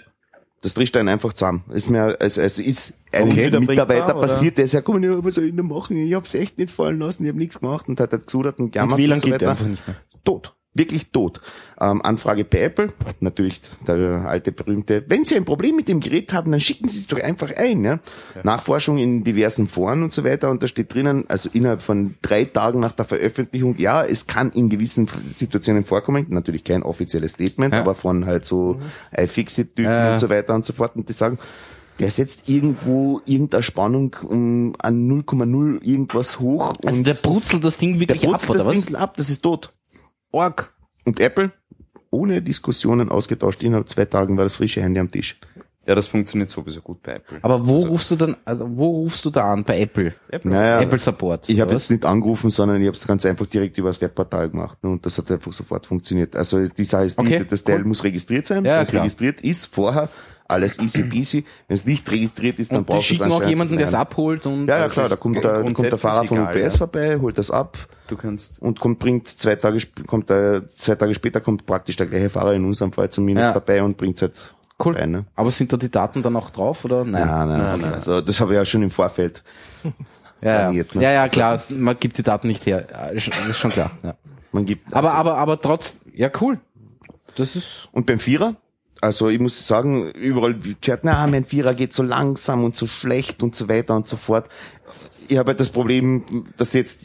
Das 0.64 0.76
trischt 0.76 0.96
einen 0.96 1.10
einfach 1.10 1.34
zusammen. 1.34 1.64
Ist 1.74 1.90
mir, 1.90 2.18
es, 2.20 2.38
es 2.38 2.60
ist 2.60 2.94
ein 3.12 3.30
Okay. 3.30 3.50
Mitarbeiter 3.60 4.14
passiert, 4.14 4.60
der 4.60 4.68
sagt, 4.68 4.86
komm, 4.86 5.04
ja, 5.04 5.24
was 5.24 5.34
soll 5.36 5.46
ich 5.46 5.56
denn 5.56 5.66
machen? 5.68 5.98
Ich 5.98 6.14
hab's 6.14 6.36
echt 6.36 6.60
nicht 6.60 6.70
fallen 6.70 7.00
lassen, 7.00 7.24
ich 7.24 7.30
hab 7.30 7.36
nichts 7.36 7.60
gemacht 7.60 7.90
und 7.90 8.00
hat 8.00 8.12
halt 8.12 8.28
gesudert 8.28 8.60
und 8.60 8.66
und 8.66 8.72
gejammert 8.74 8.98
WLAN 9.00 9.18
so 9.20 9.26
geht 9.26 9.34
weiter. 9.36 9.50
einfach 9.50 9.66
nicht 9.66 9.88
mehr. 9.88 9.96
Tot. 10.24 10.54
Wirklich 10.74 11.12
tot. 11.12 11.42
Ähm, 11.82 12.02
Anfrage 12.02 12.46
bei 12.46 12.62
Apple, 12.62 12.94
natürlich 13.20 13.60
der 13.86 14.24
alte 14.26 14.54
berühmte, 14.54 15.04
wenn 15.10 15.26
Sie 15.26 15.36
ein 15.36 15.44
Problem 15.44 15.76
mit 15.76 15.90
dem 15.90 16.00
Gerät 16.00 16.32
haben, 16.32 16.50
dann 16.52 16.62
schicken 16.62 16.88
Sie 16.88 16.98
es 16.98 17.08
doch 17.08 17.20
einfach 17.20 17.54
ein. 17.58 17.84
Ja? 17.84 18.00
Nachforschung 18.44 18.98
in 18.98 19.26
diversen 19.26 19.68
Foren 19.68 20.02
und 20.02 20.14
so 20.14 20.24
weiter 20.24 20.50
und 20.50 20.64
da 20.64 20.70
steht 20.70 20.94
drinnen, 20.94 21.26
also 21.30 21.50
innerhalb 21.52 21.82
von 21.82 22.16
drei 22.22 22.46
Tagen 22.46 22.80
nach 22.80 22.94
der 22.94 23.04
Veröffentlichung, 23.04 23.76
ja, 23.80 24.06
es 24.06 24.28
kann 24.28 24.50
in 24.52 24.70
gewissen 24.70 25.10
Situationen 25.30 25.84
vorkommen, 25.84 26.28
natürlich 26.30 26.64
kein 26.64 26.84
offizielles 26.84 27.34
Statement, 27.34 27.74
Ja. 27.74 27.82
aber 27.82 27.94
von 27.94 28.26
halt 28.26 28.46
so 28.46 28.80
iFixit-Typen 29.18 29.92
Ja. 29.92 30.14
und 30.14 30.20
so 30.20 30.30
weiter 30.30 30.56
und 30.56 30.66
so 30.66 30.72
fort 30.72 30.96
und 30.96 31.10
die 31.10 31.14
sagen, 31.14 31.38
der 32.00 32.12
setzt 32.12 32.48
irgendwo 32.48 33.22
irgendeine 33.26 33.62
Spannung 33.62 34.16
um 34.26 34.74
an 34.80 35.06
0,0 35.06 35.84
irgendwas 35.84 36.40
hoch 36.40 36.74
Also 36.86 36.98
und 37.00 37.08
der 37.08 37.14
brutzelt 37.16 37.64
das 37.66 37.78
Ding 37.78 38.00
der 38.00 38.00
wirklich 38.00 38.24
ab, 38.26 38.32
brutzelt 38.32 38.50
oder 38.52 38.58
das 38.60 38.68
was? 38.78 38.86
Ding 38.86 38.96
ab, 38.96 39.18
das 39.18 39.30
ist 39.30 39.42
tot. 39.42 39.74
Org. 40.32 40.74
Und 41.06 41.20
Apple, 41.20 41.52
ohne 42.10 42.42
Diskussionen 42.42 43.10
ausgetauscht, 43.10 43.64
innerhalb 43.64 43.90
zwei 43.90 44.06
Tagen 44.06 44.38
war 44.38 44.44
das 44.44 44.56
frische 44.56 44.82
Handy 44.82 45.00
am 45.00 45.10
Tisch. 45.12 45.38
Ja, 45.88 45.96
das 45.96 46.06
funktioniert 46.06 46.52
sowieso 46.52 46.80
gut 46.82 47.02
bei 47.02 47.14
Apple. 47.14 47.40
Aber 47.42 47.66
wo 47.66 47.78
rufst 47.80 48.12
du 48.12 48.16
dann, 48.16 48.38
also 48.46 48.70
wo 48.78 48.92
rufst 48.92 49.26
du 49.26 49.32
da 49.32 49.52
an? 49.52 49.64
Bei 49.64 49.80
Apple? 49.80 50.14
Apple. 50.30 50.52
Naja, 50.52 50.80
Apple 50.80 51.00
Support. 51.00 51.50
ich 51.50 51.60
habe 51.60 51.72
jetzt 51.74 51.90
nicht 51.90 52.06
angerufen, 52.06 52.52
sondern 52.52 52.80
ich 52.80 52.86
habe 52.88 52.96
es 52.96 53.08
ganz 53.08 53.26
einfach 53.26 53.48
direkt 53.48 53.80
über 53.80 53.90
das 53.90 54.00
Webportal 54.00 54.52
gemacht. 54.52 54.78
Ne? 54.84 54.92
Und 54.92 55.04
das 55.06 55.18
hat 55.18 55.32
einfach 55.32 55.52
sofort 55.52 55.88
funktioniert. 55.88 56.36
Also 56.36 56.68
die 56.68 56.84
Sache 56.84 57.06
ist 57.06 57.18
Okay, 57.18 57.44
das 57.50 57.64
Teil 57.64 57.80
cool. 57.80 57.86
muss 57.86 58.04
registriert 58.04 58.46
sein. 58.46 58.64
Ja, 58.64 58.76
Wenn 58.76 58.82
es 58.84 58.90
klar. 58.92 59.02
registriert 59.02 59.42
ist, 59.42 59.66
vorher, 59.74 60.08
alles 60.52 60.78
easy 60.80 61.04
peasy. 61.04 61.46
Wenn 61.68 61.76
es 61.76 61.86
nicht 61.86 62.10
registriert 62.12 62.60
ist, 62.60 62.72
dann 62.72 62.80
Und 62.80 62.90
die 62.90 62.92
braucht 62.94 63.02
es 63.02 63.08
schicken 63.08 63.24
auch 63.24 63.26
anscheinend 63.28 63.50
jemanden, 63.50 63.78
der 63.78 63.88
es 63.88 63.94
abholt 63.94 64.46
und 64.46 64.68
Ja, 64.68 64.78
ja 64.78 64.84
Das 64.84 64.94
klar, 64.94 65.10
da 65.10 65.16
kommt, 65.16 65.44
der, 65.44 65.62
kommt 65.64 65.80
der 65.80 65.98
Fahrer 65.98 66.26
von 66.26 66.40
UPS 66.40 66.56
ja. 66.56 66.70
vorbei, 66.72 67.18
holt 67.20 67.38
das 67.38 67.50
ab 67.52 67.78
Du 68.08 68.18
kannst, 68.18 68.62
und 68.62 68.80
kommt, 68.80 69.00
bringt 69.00 69.28
zwei 69.28 69.56
Tage, 69.56 69.80
kommt 70.06 70.30
der, 70.30 70.68
zwei 70.76 70.96
Tage 70.96 71.14
später 71.14 71.40
kommt 71.42 71.66
praktisch 71.66 71.96
der 71.96 72.08
gleiche 72.08 72.30
Fahrer 72.30 72.54
in 72.54 72.66
unserem 72.66 72.92
Fall 72.92 73.10
zumindest 73.10 73.46
Ja. 73.48 73.52
vorbei 73.54 73.82
und 73.82 73.96
bringt 73.98 74.22
halt 74.22 74.54
cool. 74.84 74.96
rein. 74.98 75.12
Ne? 75.12 75.26
Aber 75.36 75.50
sind 75.52 75.72
da 75.72 75.78
die 75.78 75.90
Daten 75.90 76.22
dann 76.22 76.36
auch 76.36 76.50
drauf 76.50 76.84
oder 76.86 77.04
nein? 77.06 77.26
Nein, 77.26 77.48
nein, 77.48 77.58
Nein, 77.66 77.80
nein. 77.82 77.94
Also, 77.94 78.20
das 78.22 78.40
habe 78.42 78.52
ich 78.54 78.58
ja 78.58 78.66
schon 78.66 78.84
im 78.84 78.92
Vorfeld 78.92 79.42
ja, 79.84 79.92
ja. 80.42 80.58
planiert, 80.64 80.96
ne? 80.96 81.04
ja, 81.04 81.12
ja, 81.12 81.28
klar. 81.30 81.62
Man 81.70 81.98
gibt 82.00 82.18
die 82.18 82.24
Daten 82.24 82.48
nicht 82.48 82.66
her. 82.66 82.86
Ja, 82.92 83.06
ist 83.08 83.58
schon 83.58 83.72
klar. 83.72 83.92
Ja. 84.04 84.16
Man 84.52 84.66
gibt, 84.66 84.94
Aber, 84.94 85.10
also- 85.12 85.20
aber, 85.20 85.38
aber 85.38 85.62
trotz, 85.62 86.02
ja, 86.14 86.30
cool. 86.42 86.60
Das 87.36 87.56
ist, 87.56 87.88
Und 87.94 88.06
beim 88.06 88.20
Vierer, 88.20 88.56
also 89.02 89.30
ich 89.30 89.40
muss 89.40 89.68
sagen, 89.68 90.10
überall 90.12 90.56
gehört, 90.82 91.02
na, 91.04 91.26
mein 91.28 91.44
Vierer 91.46 91.74
geht 91.74 91.92
so 91.94 92.04
langsam 92.04 92.64
und 92.64 92.76
so 92.76 92.88
schlecht 92.88 93.42
und 93.44 93.56
so 93.56 93.68
weiter 93.68 93.96
und 93.96 94.08
so 94.08 94.16
fort. 94.18 94.48
Ich 95.28 95.38
habe 95.38 95.50
halt 95.50 95.60
das 95.60 95.70
Problem, 95.70 96.24
dass 96.58 96.70
ich 96.70 96.80
jetzt 96.80 97.00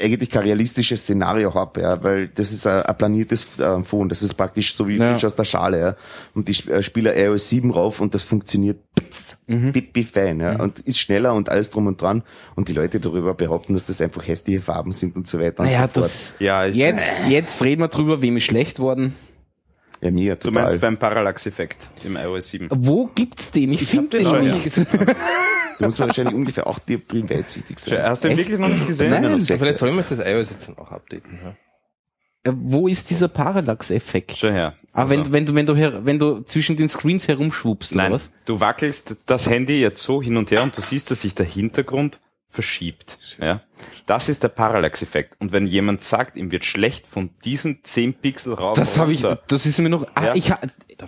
eigentlich 0.00 0.30
kein 0.30 0.42
realistisches 0.42 1.02
Szenario 1.02 1.54
habe, 1.54 1.80
ja, 1.80 2.02
weil 2.02 2.28
das 2.28 2.52
ist 2.52 2.66
ein, 2.66 2.82
ein 2.82 2.98
planiertes 2.98 3.46
äh, 3.58 3.82
Phone, 3.84 4.08
das 4.08 4.22
ist 4.22 4.34
praktisch 4.34 4.74
so 4.76 4.86
wie 4.86 4.96
Ja. 4.96 5.12
frisch 5.12 5.24
aus 5.24 5.34
der 5.34 5.44
Schale, 5.44 5.80
ja. 5.80 5.96
Und 6.34 6.48
ich 6.48 6.68
äh, 6.68 6.82
spiele 6.82 7.18
iOS 7.20 7.48
7 7.48 7.70
rauf 7.70 8.00
und 8.00 8.14
das 8.14 8.22
funktioniert 8.24 8.78
pits, 8.94 9.38
Mhm. 9.46 9.72
pipi 9.72 10.04
fein, 10.04 10.40
ja, 10.40 10.60
und 10.60 10.80
ist 10.80 10.98
schneller 10.98 11.32
und 11.34 11.48
alles 11.48 11.70
drum 11.70 11.86
und 11.86 12.00
dran. 12.02 12.22
Und 12.54 12.68
die 12.68 12.74
Leute 12.74 13.00
darüber 13.00 13.34
behaupten, 13.34 13.74
dass 13.74 13.86
das 13.86 14.00
einfach 14.00 14.26
hässliche 14.26 14.60
Farben 14.60 14.92
sind 14.92 15.16
und 15.16 15.26
so 15.26 15.40
weiter 15.40 15.60
und 15.60 15.66
naja, 15.66 15.82
so 15.82 16.00
fort. 16.00 16.04
das, 16.04 16.34
Ja, 16.38 16.64
jetzt, 16.64 17.12
jetzt 17.28 17.62
reden 17.64 17.80
wir 17.82 17.88
drüber, 17.88 18.20
wem 18.22 18.36
ist 18.36 18.44
schlecht 18.44 18.78
worden. 18.80 19.14
Ja, 20.00 20.10
mir 20.10 20.34
du 20.36 20.48
total. 20.48 20.64
meinst 20.64 20.80
beim 20.80 20.96
Parallax-Effekt 20.96 21.76
im 22.04 22.16
iOS 22.16 22.48
7. 22.50 22.68
Wo 22.70 23.06
gibt's 23.14 23.50
den? 23.50 23.72
Ich, 23.72 23.86
finde 23.86 24.18
den 24.18 24.26
schon, 24.26 24.44
ja. 24.44 24.52
nicht. 24.54 24.70
Du 25.78 25.84
musst 25.84 26.00
wahrscheinlich 26.00 26.34
ungefähr 26.34 26.66
acht 26.66 26.88
Dioptrien 26.88 27.30
weitsichtig 27.30 27.78
sein. 27.78 28.02
Hast 28.02 28.24
du 28.24 28.28
ihn 28.28 28.36
wirklich 28.36 28.58
noch 28.58 28.66
nicht 28.68 28.88
gesehen? 28.88 29.10
Nein. 29.10 29.22
Nein, 29.22 29.40
vielleicht 29.40 29.78
sollen 29.78 29.94
wir 29.94 30.02
das 30.02 30.18
iOS 30.18 30.50
jetzt 30.50 30.66
dann 30.66 30.76
auch 30.76 30.90
updaten. 30.90 31.38
Ja? 32.44 32.52
Wo 32.52 32.88
ist 32.88 33.10
dieser 33.10 33.28
Parallax-Effekt? 33.28 34.38
Schau 34.38 34.48
her. 34.48 34.74
Ah, 34.92 35.02
Also- 35.02 35.10
wenn, 35.10 35.32
wenn 35.32 35.46
du, 35.46 35.54
wenn 35.54 35.66
du, 35.66 35.76
her, 35.76 36.04
wenn 36.04 36.18
du 36.18 36.40
zwischen 36.40 36.76
den 36.76 36.88
Screens 36.88 37.28
herumschwuppst, 37.28 37.92
oder 37.92 38.02
Nein, 38.02 38.12
was? 38.12 38.32
du 38.44 38.58
wackelst 38.58 39.14
das 39.26 39.48
Handy 39.48 39.80
jetzt 39.80 40.02
so 40.02 40.20
hin 40.20 40.36
und 40.36 40.50
her 40.50 40.64
und 40.64 40.76
du 40.76 40.80
siehst, 40.80 41.12
dass 41.12 41.20
sich 41.20 41.36
der 41.36 41.46
Hintergrund 41.46 42.18
verschiebt. 42.50 43.18
Ja? 43.40 43.60
Das 44.06 44.28
ist 44.28 44.42
der 44.42 44.48
Parallax-Effekt. 44.48 45.36
Und 45.38 45.52
wenn 45.52 45.66
jemand 45.66 46.02
sagt, 46.02 46.36
ihm 46.36 46.50
wird 46.50 46.64
schlecht 46.64 47.06
von 47.06 47.30
diesen 47.44 47.80
10 47.84 48.14
Pixel 48.14 48.54
rauf 48.54 48.76
Das 48.76 48.98
habe 48.98 49.12
ich, 49.12 49.24
das 49.46 49.66
ist 49.66 49.78
mir 49.80 49.88
noch, 49.90 50.06
ah, 50.14 50.26
Ja. 50.26 50.34
ich, 50.34 50.50
ha- 50.50 50.58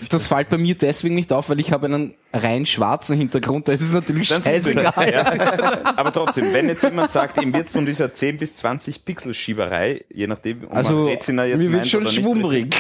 das 0.09 0.29
fällt 0.29 0.51
bei 0.51 0.59
mir 0.59 0.77
deswegen 0.77 1.17
nicht 1.17 1.33
auf, 1.33 1.49
weil 1.49 1.59
ich 1.59 1.73
habe 1.73 1.87
einen 1.87 2.15
rein 2.33 2.65
schwarzen 2.65 3.17
Hintergrund, 3.19 3.67
da 3.67 3.73
ist 3.73 3.81
es 3.81 3.93
natürlich 3.93 4.29
Dann 4.29 4.41
scheißegal. 4.43 5.12
Ja. 5.12 5.97
Aber 5.97 6.12
trotzdem, 6.12 6.53
wenn 6.53 6.69
jetzt 6.69 6.85
jemand 6.85 7.11
sagt, 7.11 7.43
ihm 7.43 7.53
wird 7.53 7.71
von 7.71 7.87
dieser 7.87 8.15
10 8.15 8.37
bis 8.39 8.55
20 8.55 9.05
Pixel 9.05 9.35
Schieberei, 9.35 10.05
je 10.15 10.29
nachdem, 10.29 10.62
ob 10.65 10.77
Also, 10.77 10.95
man 10.95 11.07
Retina 11.09 11.45
jetzt 11.47 11.59
mir 11.59 11.73
wird 11.73 11.89
schon 11.89 12.07
schwummrig. 12.07 12.73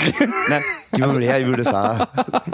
Nein, 0.48 0.62
Gib 0.92 1.00
mal 1.00 1.20
her, 1.20 1.40
ich 1.40 1.46
will 1.46 1.56
das 1.56 1.74
auch. 1.74 2.06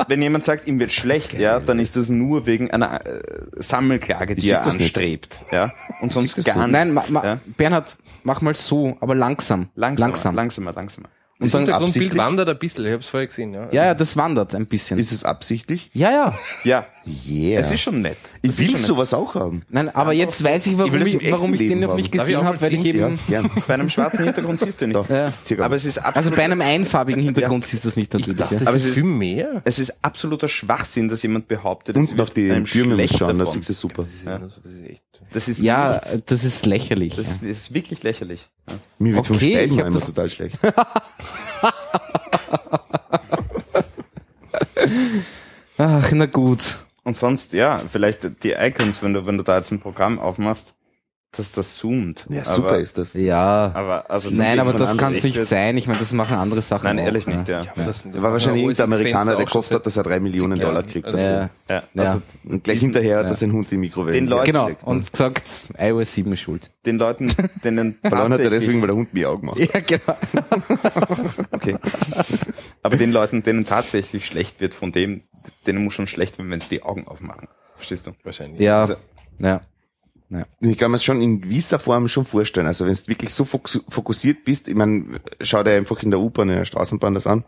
wenn 0.09 0.23
jemand 0.23 0.45
sagt, 0.45 0.67
ihm 0.67 0.79
wird 0.81 0.93
schlecht, 0.93 1.35
ja, 1.35 1.61
dann 1.61 1.79
ist 1.79 1.97
das 1.97 2.09
nur 2.09 2.47
wegen 2.47 2.71
einer 2.71 3.05
äh, 3.05 3.21
Sammelklage, 3.57 4.37
die 4.37 4.49
er 4.49 4.63
das 4.63 4.77
anstrebt, 4.77 5.37
ja, 5.53 5.71
und 6.01 6.13
sonst 6.13 6.35
gar 6.45 6.67
nicht. 6.67 6.67
nichts. 6.67 6.73
Nein, 6.73 6.93
ma, 6.93 7.05
ma, 7.09 7.25
ja? 7.25 7.39
Bernhard, 7.57 7.97
mach 8.25 8.41
mal 8.41 8.55
so, 8.55 8.97
aber 9.01 9.15
langsam. 9.15 9.69
Langsamer, 9.75 10.09
langsam. 10.09 10.35
langsamer, 10.35 10.73
langsamer. 10.73 11.09
Und 11.39 11.53
dann 11.53 11.67
das 11.67 11.77
Grundbild 11.77 11.89
absichtlich? 11.89 12.17
wandert 12.17 12.49
ein 12.49 12.59
bisschen, 12.59 12.85
ich 12.87 12.93
habe 12.93 13.03
es 13.03 13.09
vorher 13.09 13.27
gesehen. 13.27 13.53
Ja, 13.53 13.69
Ja, 13.71 13.85
ja, 13.87 13.95
das 13.95 14.17
wandert 14.17 14.55
ein 14.55 14.67
bisschen. 14.67 14.99
Ist 14.99 15.13
es 15.13 15.23
absichtlich? 15.25 15.91
ja, 15.93 16.11
ja. 16.11 16.39
Ja, 16.65 16.87
Yeah. 17.29 17.61
es 17.61 17.71
ist 17.71 17.83
schon 17.83 18.03
nett. 18.03 18.17
ich 18.43 18.51
Es 18.51 18.59
will 18.59 18.67
ist 18.67 18.73
nett. 18.73 18.83
sowas 18.83 19.15
auch 19.15 19.37
haben. 19.37 19.63
Nein, 19.69 19.95
aber 19.95 20.13
jetzt 20.13 20.43
weiß 20.43 20.67
ich, 20.67 20.77
warum 20.77 20.99
das 20.99 21.07
ich, 21.09 21.15
echten 21.15 21.31
warum 21.31 21.55
ich 21.55 21.61
den 21.61 21.79
noch 21.79 21.95
nicht 21.95 22.07
ich 22.07 22.11
gesehen 22.11 22.43
habe, 22.43 22.61
weil 22.61 22.73
ich? 22.75 22.83
Ja, 22.83 23.07
eben, 23.07 23.19
gern. 23.29 23.49
Bei 23.69 23.75
einem 23.75 23.89
schwarzen 23.91 24.25
Hintergrund 24.25 24.59
siehst 24.59 24.81
du 24.81 24.89
nicht. 24.89 25.09
Da. 25.09 25.33
Ja. 25.49 25.65
Aber 25.65 25.77
es 25.77 25.85
ist 25.85 25.99
also 25.99 26.33
bei 26.33 26.43
einem 26.43 26.61
einfarbigen 26.63 27.23
Hintergrund 27.23 27.65
siehst 27.65 27.85
du 27.85 27.89
das 27.89 27.97
nicht 27.97 28.13
natürlich. 28.13 28.41
ja. 28.41 28.49
Das 28.59 28.67
Aber 28.67 28.77
ist 28.77 28.83
es 28.83 28.89
ist- 28.89 28.95
viel 28.95 29.05
mehr. 29.05 29.63
es 29.65 29.79
ist 29.79 30.03
absoluter 30.03 30.49
Schwachsinn, 30.49 31.09
dass 31.09 31.23
jemand 31.23 31.47
behauptet, 31.47 31.97
es 31.97 32.01
Unten 32.11 32.21
auf 32.21 32.31
die 32.31 32.49
schlecht 32.67 33.19
schauen, 33.19 33.39
das 33.39 33.55
ist 33.55 33.71
es 33.71 33.79
super. 33.79 34.03
Das 34.03 34.13
ist, 34.15 34.25
ja. 34.27 34.39
das 34.39 34.57
ist. 34.57 35.01
Das 35.33 35.49
ist 35.49 35.63
Ja, 35.63 36.01
das 36.27 36.45
ist 36.45 36.67
lächerlich. 36.67 37.15
Das 37.15 37.25
ja. 37.27 37.31
ist, 37.33 37.43
das 37.43 37.51
ist 37.51 37.75
wirklich 37.75 38.03
lächerlich. 38.03 38.49
Ja. 38.69 38.75
Mir 38.99 39.15
wird 39.15 39.27
vom 39.29 39.37
ich 39.37 39.43
das- 39.95 40.07
total 40.07 40.29
schlecht. 40.29 40.59
Ach, 45.79 46.13
na 46.13 46.27
gut. 46.27 46.77
Und 47.05 47.17
sonst, 47.17 47.53
ja, 47.53 47.79
vielleicht 47.91 48.43
die 48.43 48.53
Icons, 48.53 49.03
wenn 49.03 49.15
du, 49.15 49.27
wenn 49.27 49.37
du 49.37 49.45
da 49.45 49.57
jetzt 49.57 49.71
ein 49.71 49.81
Programm 49.81 50.19
aufmachst, 50.19 50.75
dass 51.37 51.53
das 51.53 51.77
zoomt. 51.77 52.27
Ja, 52.29 52.43
aber, 52.43 52.51
super 52.55 52.79
ist 52.79 52.99
das. 52.99 53.15
Ja. 53.15 53.71
Aber, 53.75 54.11
also 54.11 54.31
Nein, 54.33 54.59
aber 54.61 54.73
das 54.73 54.97
kann 54.97 55.15
es 55.15 55.23
nicht 55.25 55.45
sein. 55.47 55.77
Ich 55.77 55.87
meine, 55.87 55.99
das 56.01 56.13
machen 56.13 56.37
andere 56.37 56.63
Sachen. 56.63 56.85
Nein, 56.85 56.99
auch, 57.01 57.05
ehrlich 57.05 57.27
nicht, 57.27 57.47
ja. 57.49 57.63
ja. 57.63 57.71
Aber 57.73 57.85
das, 57.85 58.03
Das 58.11 58.23
war 58.23 58.33
wahrscheinlich 58.33 58.63
irgendein 58.63 58.85
Amerikaner, 58.85 59.37
der 59.37 59.47
gehofft 59.47 59.73
hat, 59.73 59.87
dass 59.87 59.97
er 59.97 60.03
drei 60.03 60.21
Millionen 60.21 60.59
Dollar 60.59 60.83
kriegt. 60.83 61.07
Also, 61.07 61.19
Ja, 61.19 61.51
Ja, 61.69 61.83
ja. 61.95 62.03
also 62.03 62.23
Und 62.49 62.65
gleich 62.65 62.81
hinterher 62.81 63.19
hat 63.19 63.27
er 63.27 63.35
seinen 63.35 63.53
Hund 63.53 63.71
in 63.73 63.79
die 63.79 63.87
Mikrowelle. 63.87 64.13
Den 64.13 64.27
Leuten- 64.29 64.47
genau. 64.47 64.69
ne? 64.69 64.77
Und 64.85 65.11
gesagt, 65.13 65.69
iOS 65.79 66.15
7 66.15 66.33
ist 66.33 66.41
schuld. 66.41 66.71
den 66.85 66.99
Leuten, 66.99 67.33
denen 67.65 67.99
Verloren 68.03 68.33
hat 68.33 68.41
er 68.41 68.45
tatsächlich- 68.51 68.61
deswegen, 68.61 68.81
weil 68.81 68.87
der 68.89 68.97
Hund 68.97 69.15
mir 69.15 69.31
Augen 69.31 69.47
macht. 69.47 69.59
Ja, 69.59 69.81
genau. 69.81 70.17
Okay. 71.53 71.77
Aber 72.83 72.97
den 72.97 73.11
Leuten, 73.13 73.43
denen 73.43 73.65
tatsächlich 73.65 74.27
schlecht 74.27 74.61
wird 74.61 74.75
von 74.75 74.93
dem, 74.93 75.23
denen 75.67 75.83
muss 75.83 75.95
schon 75.95 76.07
schlecht 76.07 76.39
werden, 76.39 76.51
wenn 76.51 76.61
sie 76.61 76.69
die 76.69 76.83
Augen 76.83 77.07
aufmachen. 77.07 77.49
Verstehst 77.77 78.07
du? 78.07 78.13
Wahrscheinlich. 78.25 78.61
Ja, 78.61 78.81
Also- 78.83 78.95
ja. 79.41 79.61
Ich 80.61 80.77
kann 80.79 80.91
mir 80.91 80.97
es 80.97 81.05
schon 81.05 81.21
in 81.23 81.41
gewisser 81.41 81.79
Form 81.79 82.09
schon 82.09 82.25
vorstellen. 82.25 82.67
Also 82.67 82.85
wenn 82.87 82.95
du 82.95 83.07
wirklich 83.09 83.33
so 83.33 83.45
fokus- 83.45 83.85
fokussiert 83.89 84.45
bist, 84.45 84.69
ich 84.69 84.75
meine, 84.75 85.21
schau 85.41 85.63
dir 85.63 85.73
einfach 85.73 86.03
in 86.03 86.11
der 86.11 86.21
U-Bahn, 86.21 86.49
in 86.51 86.57
der 86.57 86.65
Straßenbahn 86.65 87.15
das 87.15 87.27
an. 87.27 87.45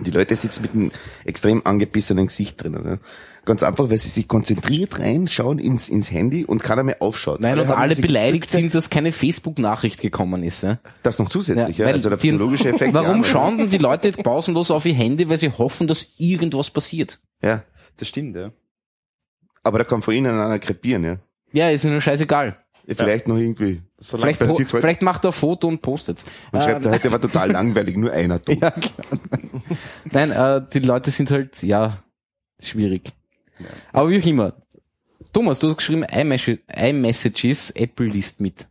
Die 0.00 0.10
Leute 0.10 0.34
sitzen 0.34 0.62
mit 0.62 0.72
einem 0.72 0.90
extrem 1.24 1.62
angebissenen 1.64 2.26
Gesicht 2.26 2.62
drinnen. 2.62 2.82
Ne? 2.82 2.98
Ganz 3.44 3.62
einfach, 3.62 3.90
weil 3.90 3.98
sie 3.98 4.08
sich 4.08 4.26
konzentriert 4.26 4.98
reinschauen 4.98 5.58
ins, 5.58 5.88
ins 5.88 6.10
Handy 6.10 6.44
und 6.44 6.62
keiner 6.62 6.82
mehr 6.82 7.00
aufschaut. 7.00 7.40
Nein, 7.40 7.58
und 7.60 7.68
haben 7.68 7.78
alle 7.80 7.94
beleidigt 7.94 8.50
sind, 8.50 8.74
dass 8.74 8.90
keine 8.90 9.12
Facebook-Nachricht 9.12 10.00
gekommen 10.00 10.42
ist. 10.42 10.62
Ja? 10.62 10.78
Das 11.02 11.18
noch 11.18 11.28
zusätzlich, 11.28 11.78
ja. 11.78 11.86
weil 11.86 11.92
Also 11.92 12.08
der 12.08 12.16
psychologische 12.16 12.70
Effekt. 12.70 12.94
ja, 12.94 13.04
Warum 13.04 13.20
ne? 13.20 13.24
schauen 13.24 13.58
denn 13.58 13.68
die 13.68 13.78
Leute 13.78 14.10
pausenlos 14.12 14.70
auf 14.72 14.84
ihr 14.86 14.94
Handy, 14.94 15.28
weil 15.28 15.38
sie 15.38 15.50
hoffen, 15.50 15.86
dass 15.86 16.14
irgendwas 16.16 16.70
passiert? 16.70 17.20
Ja. 17.42 17.62
Das 17.98 18.08
stimmt, 18.08 18.34
ja. 18.34 18.50
Aber 19.62 19.78
da 19.78 19.84
kann 19.84 20.02
von 20.02 20.14
ihnen 20.14 20.34
einer 20.40 20.58
krepieren, 20.58 21.04
ja. 21.04 21.18
Ja, 21.54 21.70
ist 21.70 21.84
ihnen 21.84 22.00
scheißegal. 22.00 22.56
Ja, 22.86 22.94
Vielleicht 22.94 23.28
noch 23.28 23.38
irgendwie. 23.38 23.80
Vielleicht, 24.00 24.40
passiert 24.40 24.70
vielleicht 24.70 25.00
macht 25.00 25.24
er 25.24 25.30
ein 25.30 25.32
Foto 25.32 25.68
und 25.68 25.80
postet's. 25.80 26.26
Man 26.52 26.60
schreibt, 26.62 26.84
Ähm, 26.84 26.92
heute 26.92 27.10
war 27.10 27.20
total 27.20 27.50
langweilig, 27.52 27.96
nur 27.96 28.12
einer 28.12 28.42
tot. 28.42 28.60
ja, 28.60 28.70
klar. 28.70 28.92
Nein, 30.10 30.30
äh, 30.32 30.60
die 30.72 30.80
Leute 30.80 31.10
sind 31.10 31.30
halt, 31.30 31.62
ja, 31.62 32.02
schwierig. 32.62 33.12
Aber 33.92 34.10
wie 34.10 34.20
auch 34.20 34.26
immer. 34.26 34.52
Thomas, 35.32 35.58
du 35.60 35.68
hast 35.68 35.78
geschrieben, 35.78 36.04
iMessage- 36.04 36.58
iMessages, 36.76 37.70
Apple 37.70 38.06
liest 38.06 38.40
mit. 38.40 38.68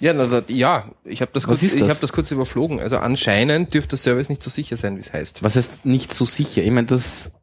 Ja, 0.00 0.12
na, 0.12 0.26
na, 0.26 0.42
ja, 0.48 0.90
ich 1.04 1.20
habe 1.20 1.30
das, 1.32 1.46
kurz, 1.46 1.62
ich 1.62 1.76
das? 1.76 1.88
hab 1.88 2.00
das 2.00 2.12
kurz 2.12 2.30
überflogen. 2.32 2.80
Also 2.80 2.98
anscheinend 2.98 3.72
dürfte 3.72 3.90
der 3.90 3.98
Service 3.98 4.28
nicht 4.28 4.42
so 4.42 4.50
sicher 4.50 4.76
sein, 4.76 4.96
wie 4.96 5.00
es 5.00 5.12
heißt. 5.12 5.44
Was 5.44 5.54
heißt 5.54 5.86
nicht 5.86 6.12
so 6.12 6.24
sicher? 6.24 6.62
Ich 6.64 6.70
meine, 6.72 6.88
das, 6.88 7.33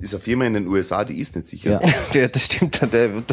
Ist 0.00 0.14
eine 0.14 0.22
Firma 0.22 0.44
in 0.44 0.54
den 0.54 0.66
USA, 0.66 1.04
die 1.04 1.18
ist 1.18 1.36
nicht 1.36 1.48
sicher. 1.48 1.80
ja. 1.82 1.94
Ja, 2.20 2.28
das 2.28 2.44
stimmt. 2.44 2.80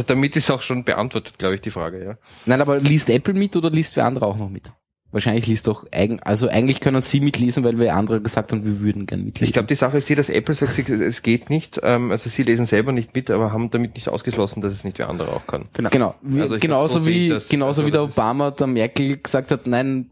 Damit 0.07 0.35
ist 0.35 0.51
auch 0.51 0.61
schon 0.61 0.83
beantwortet, 0.83 1.37
glaube 1.39 1.55
ich, 1.55 1.61
die 1.61 1.71
Frage. 1.71 2.03
Ja. 2.03 2.17
Nein, 2.45 2.61
aber 2.61 2.79
liest 2.79 3.09
Apple 3.09 3.33
mit 3.33 3.55
oder 3.55 3.69
liest 3.69 3.95
wer 3.95 4.05
andere 4.05 4.25
auch 4.25 4.37
noch 4.37 4.49
mit? 4.49 4.71
Wahrscheinlich 5.13 5.45
liest 5.45 5.67
doch 5.67 5.85
eigen, 5.91 6.21
also 6.21 6.47
eigentlich 6.47 6.79
können 6.79 7.01
sie 7.01 7.19
mitlesen, 7.19 7.65
weil 7.65 7.77
wir 7.77 7.95
andere 7.95 8.21
gesagt 8.21 8.53
haben, 8.53 8.63
wir 8.63 8.79
würden 8.79 9.07
gern 9.07 9.25
mitlesen. 9.25 9.45
Ich 9.45 9.51
glaube, 9.51 9.67
die 9.67 9.75
Sache 9.75 9.97
ist 9.97 10.07
die, 10.07 10.15
dass 10.15 10.29
Apple 10.29 10.55
sagt, 10.55 10.77
es 10.87 11.21
geht 11.21 11.49
nicht. 11.49 11.81
Ähm, 11.83 12.11
also 12.11 12.29
sie 12.29 12.43
lesen 12.43 12.65
selber 12.65 12.93
nicht 12.93 13.13
mit, 13.13 13.29
aber 13.29 13.51
haben 13.51 13.69
damit 13.71 13.95
nicht 13.95 14.07
ausgeschlossen, 14.07 14.61
dass 14.61 14.71
es 14.71 14.85
nicht 14.85 14.99
wer 14.99 15.09
andere 15.09 15.33
auch 15.33 15.45
kann. 15.47 15.65
genau, 15.73 16.15
wie, 16.21 16.41
Also 16.41 16.57
genauso 16.59 16.93
glaub, 16.99 17.03
so 17.03 17.09
wie 17.09 17.27
genauso 17.49 17.81
Also 17.81 17.85
wie 17.87 17.91
der 17.91 18.03
Obama 18.03 18.51
der 18.51 18.67
Merkel 18.67 19.17
gesagt 19.17 19.51
hat, 19.51 19.67
nein, 19.67 20.09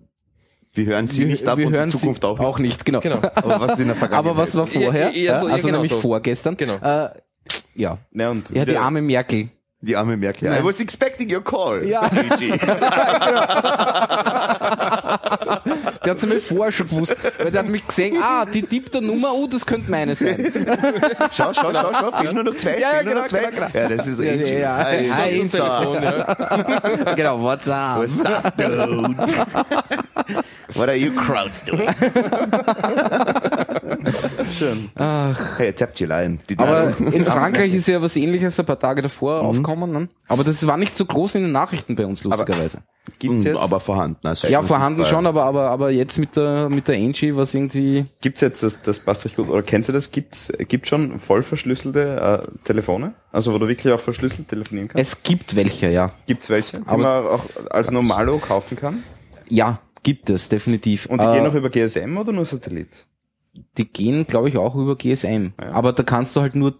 Wir 0.73 0.85
hören 0.85 1.07
sie 1.07 1.21
wir, 1.21 1.27
nicht 1.27 1.47
ab 1.47 1.57
wir 1.57 1.67
und 1.67 1.73
hören 1.73 1.85
in 1.85 1.97
Zukunft 1.97 2.21
sie 2.21 2.27
auch, 2.27 2.39
auch 2.39 2.59
nicht. 2.59 2.85
Genau. 2.85 2.99
Genau. 2.99 3.17
Aber 3.35 3.59
was 3.59 3.73
ist 3.73 3.79
in 3.79 3.87
der 3.87 3.95
Vergangenheit? 3.95 4.31
Aber 4.31 4.41
was 4.41 4.55
war 4.55 4.67
vorher? 4.67 5.11
Ja, 5.11 5.33
ja, 5.33 5.39
so, 5.39 5.47
ja, 5.47 5.53
also 5.53 5.67
genau 5.67 5.77
nämlich 5.79 5.91
so. 5.91 5.99
vorgestern. 5.99 6.57
Genau. 6.57 6.75
Äh, 6.75 7.09
ja. 7.75 7.97
Ja, 8.11 8.29
und 8.29 8.49
Ja, 8.51 8.65
die 8.65 8.77
arme 8.77 9.01
Merkel. 9.01 9.49
Die 9.81 9.95
arme 9.95 10.17
Merkel. 10.17 10.49
Nein. 10.49 10.61
I 10.61 10.65
was 10.65 10.81
expecting 10.81 11.33
your 11.33 11.43
call. 11.43 11.87
Ja. 11.87 12.01
Der 16.05 16.11
hat 16.11 16.17
es 16.17 16.25
mir 16.25 16.39
vorher 16.39 16.71
schon 16.71 16.87
gewusst, 16.87 17.15
weil 17.37 17.51
der 17.51 17.59
hat 17.61 17.69
mich 17.69 17.85
gesehen, 17.85 18.17
ah, 18.21 18.45
die 18.45 18.61
tippt 18.63 18.93
der 18.93 19.01
Nummer, 19.01 19.33
oh, 19.33 19.47
das 19.47 19.65
könnte 19.65 19.89
meine 19.91 20.15
sein. 20.15 20.51
Schau, 21.31 21.53
schau, 21.53 21.71
schau, 21.73 21.91
schau, 21.93 22.11
fehlen 22.21 22.35
nur 22.35 22.43
noch 22.45 22.55
zwei, 22.57 22.79
Ja, 22.79 22.89
fehlen 22.89 23.05
nur 23.05 23.13
genau, 23.13 23.21
noch 23.21 23.27
zwei. 23.27 23.39
genau, 23.51 23.67
genau. 23.67 23.67
Ja, 23.73 23.89
das 23.97 24.07
ist 24.07 24.19
Ja, 24.19 24.31
Angie. 24.31 24.53
ja, 24.53 24.59
ja. 24.59 24.77
Hi, 24.85 25.07
Hi, 25.09 25.39
What's 25.39 25.55
up? 25.59 26.03
ja. 27.07 27.13
genau, 27.15 27.41
what's 27.41 27.67
up? 27.69 27.97
What's 27.99 28.25
up, 28.25 28.57
dude? 28.57 29.15
What 30.75 30.87
are 30.89 30.95
you 30.97 31.11
crowds 31.13 31.63
doing? 31.65 31.89
Schön. 34.57 34.89
Hey, 35.57 35.73
tapped 35.73 35.99
you 35.99 36.07
line. 36.07 36.39
Die 36.49 36.57
Aber 36.57 36.93
in 36.99 37.25
Frankreich 37.25 37.73
ist 37.73 37.87
ja 37.87 38.01
was 38.01 38.15
ähnliches 38.15 38.59
ein 38.59 38.65
paar 38.65 38.79
Tage 38.79 39.01
davor 39.01 39.41
aufgekommen. 39.41 39.91
Ne? 39.91 40.09
Aber 40.27 40.43
das 40.43 40.65
war 40.67 40.77
nicht 40.77 40.95
so 40.95 41.05
groß 41.05 41.35
in 41.35 41.43
den 41.43 41.51
Nachrichten 41.51 41.95
bei 41.95 42.05
uns, 42.05 42.23
lustigerweise. 42.23 42.79
Gibt's 43.17 43.43
Mm, 43.43 43.47
jetzt, 43.47 43.57
aber 43.57 43.79
vorhanden. 43.79 44.27
Also 44.27 44.47
ja, 44.47 44.61
vorhanden 44.61 45.03
schon, 45.05 45.25
aber, 45.25 45.43
aber, 45.45 45.68
aber 45.69 45.91
jetzt 45.91 46.17
mit 46.17 46.35
der, 46.35 46.69
mit 46.69 46.87
der 46.87 46.95
Angie 46.95 47.35
was 47.35 47.53
irgendwie, 47.53 48.05
gibt's 48.21 48.41
jetzt, 48.41 48.63
das, 48.63 48.81
das 48.81 48.99
passt 48.99 49.25
euch 49.25 49.35
gut, 49.35 49.47
oder 49.49 49.63
kennst 49.63 49.89
du 49.89 49.93
das, 49.93 50.11
gibt's, 50.11 50.51
gibt 50.67 50.87
schon 50.87 51.19
voll 51.19 51.43
verschlüsselte 51.43 52.43
äh, 52.45 52.65
Telefone? 52.65 53.13
Also 53.31 53.53
wo 53.53 53.57
du 53.57 53.67
wirklich 53.67 53.93
auch 53.93 53.99
verschlüsselt 53.99 54.47
telefonieren 54.47 54.89
kannst? 54.89 55.13
es 55.13 55.23
gibt 55.23 55.55
welche, 55.55 55.89
ja. 55.89 56.11
Gibt's 56.27 56.49
welche, 56.49 56.77
die 56.79 56.87
Aber- 56.87 56.97
man 57.21 57.25
auch 57.27 57.43
als 57.69 57.91
Normalo 57.91 58.37
kaufen 58.39 58.77
kann? 58.77 59.03
Ja, 59.49 59.79
gibt 60.03 60.29
es, 60.29 60.49
definitiv. 60.49 61.05
Und 61.07 61.21
die 61.21 61.25
Äh, 61.27 61.33
gehen 61.35 61.47
auch 61.47 61.55
über 61.55 61.69
GSM 61.69 62.17
oder 62.17 62.31
nur 62.31 62.45
Satellit? 62.45 62.89
die 63.77 63.85
gehen, 63.91 64.25
glaube 64.27 64.47
ich, 64.47 64.57
auch 64.57 64.75
über 64.75 64.95
GSM. 64.95 65.53
Ja. 65.59 65.71
Aber 65.71 65.91
da 65.91 66.03
kannst 66.03 66.35
du 66.35 66.41
halt 66.41 66.55
nur, 66.55 66.75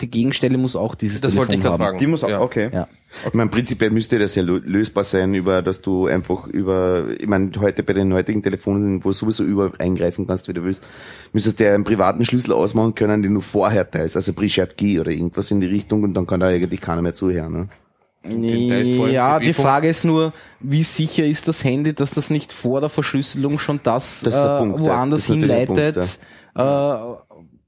die 0.00 0.10
Gegenstelle 0.10 0.58
muss 0.58 0.76
auch 0.76 0.94
dieses 0.94 1.20
Das 1.20 1.34
wollte 1.36 1.54
ich 1.54 1.60
Telefon 1.60 1.78
gerade 1.78 1.82
haben. 1.84 1.88
fragen. 1.90 1.98
Die 1.98 2.06
muss 2.06 2.24
auch, 2.24 2.28
Ja. 2.28 2.40
okay. 2.40 2.70
Ja. 2.72 2.88
Ich 3.26 3.32
meine, 3.34 3.48
prinzipiell 3.48 3.90
müsste 3.90 4.18
das 4.18 4.34
ja 4.34 4.42
lö- 4.42 4.62
lösbar 4.64 5.04
sein, 5.04 5.34
über, 5.34 5.62
dass 5.62 5.80
du 5.80 6.06
einfach 6.06 6.48
über, 6.48 7.06
ich 7.18 7.28
meine, 7.28 7.50
heute 7.60 7.82
bei 7.84 7.92
den 7.92 8.12
heutigen 8.12 8.42
Telefonen, 8.42 9.04
wo 9.04 9.10
du 9.10 9.12
sowieso 9.12 9.44
über 9.44 9.72
eingreifen 9.78 10.26
kannst, 10.26 10.48
wie 10.48 10.52
du 10.52 10.64
willst, 10.64 10.82
müsstest 11.32 11.60
du 11.60 11.64
ja 11.64 11.74
einen 11.74 11.84
privaten 11.84 12.24
Schlüssel 12.24 12.52
ausmachen 12.52 12.94
können, 12.96 13.22
den 13.22 13.34
du 13.34 13.40
vorher 13.40 13.88
teilst, 13.88 14.16
also 14.16 14.32
Pre-Shared 14.32 14.76
Key 14.76 14.98
oder 14.98 15.12
irgendwas 15.12 15.50
in 15.52 15.60
die 15.60 15.68
Richtung 15.68 16.02
und 16.02 16.14
dann 16.14 16.26
kann 16.26 16.40
da 16.40 16.48
eigentlich 16.48 16.80
keiner 16.80 17.02
mehr 17.02 17.14
zuhören. 17.14 17.52
Ne? 17.52 17.68
Allem 18.26 19.10
Ja, 19.12 19.38
die. 19.38 19.52
Frage 19.52 19.88
ist 19.88 20.04
nur, 20.04 20.32
wie 20.60 20.82
sicher 20.82 21.24
ist 21.26 21.46
das 21.46 21.62
Handy, 21.62 21.92
dass 21.94 22.12
das 22.12 22.30
nicht 22.30 22.52
vor 22.52 22.80
der 22.80 22.88
Verschlüsselung 22.88 23.58
schon 23.58 23.80
das, 23.82 24.22
Das 24.22 24.34
äh, 24.44 24.58
Punkt, 24.58 24.80
ja. 24.80 24.86
woanders 24.86 25.20
Das 25.26 25.30
ist 25.30 25.36
natürlich 25.42 25.66
der 25.68 25.92
hinleitet, 25.92 26.18
äh, 26.56 26.60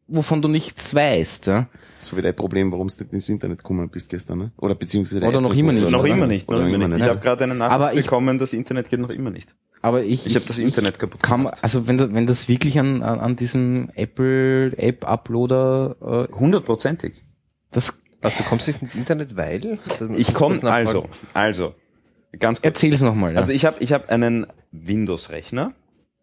wovon 0.08 0.42
du 0.42 0.48
nichts 0.48 0.94
weißt. 0.94 1.46
Ja? 1.48 1.66
So 2.00 2.16
wie 2.16 2.22
dein 2.22 2.36
Problem, 2.36 2.70
warum 2.72 2.88
du 2.88 2.94
nicht 3.04 3.12
ins 3.12 3.28
Internet 3.28 3.58
gekommen 3.58 3.88
bist 3.88 4.08
gestern, 4.10 4.38
ne? 4.38 4.52
Oder 4.58 4.74
beziehungsweise 4.74 5.24
Oder 5.26 5.40
noch 5.40 5.54
immer 5.54 5.72
nicht. 5.72 5.90
Noch 5.90 6.00
Oder? 6.00 6.08
immer 6.14 6.26
nicht, 6.26 6.48
noch 6.50 6.58
immer 6.66 6.88
nicht. 6.88 6.98
Ich 6.98 7.04
Ja. 7.04 7.08
habe 7.10 7.20
gerade 7.20 7.44
eine 7.44 7.54
Nachricht 7.54 7.74
Aber 7.74 7.94
ich- 7.94 8.04
bekommen, 8.04 8.38
das 8.38 8.52
Internet 8.52 8.88
geht 8.90 9.00
noch 9.00 9.10
immer 9.10 9.30
nicht. 9.30 9.54
Aber 9.82 10.02
ich, 10.02 10.26
Ich 10.26 10.34
habe 10.34 10.46
das 10.46 10.58
Internet 10.58 10.98
kaputt 10.98 11.22
kann, 11.22 11.40
gemacht. 11.44 11.58
also 11.62 11.86
wenn, 11.86 12.14
wenn 12.14 12.26
das 12.26 12.48
wirklich 12.48 12.78
an, 12.78 13.02
an, 13.02 13.20
an 13.20 13.36
diesem 13.36 13.90
Apple 13.94 14.76
App 14.78 15.04
Uploader, 15.08 16.28
äh, 16.30 16.34
Hundertprozentig. 16.34 17.12
das 17.70 18.00
Also 18.22 18.38
du 18.38 18.42
kommst 18.48 18.66
nicht 18.66 18.82
ins 18.82 18.94
Internet, 18.94 19.36
weil? 19.36 19.78
Ich 20.16 20.34
komme, 20.34 20.60
also, 20.64 21.08
also, 21.34 21.74
ganz 22.38 22.58
kurz. 22.60 22.64
erzähl's 22.64 23.00
nochmal. 23.02 23.34
Ja. 23.34 23.38
Also 23.38 23.52
ich 23.52 23.64
habe 23.64 23.76
ich 23.80 23.92
hab 23.92 24.08
einen 24.10 24.46
Windows-Rechner. 24.72 25.72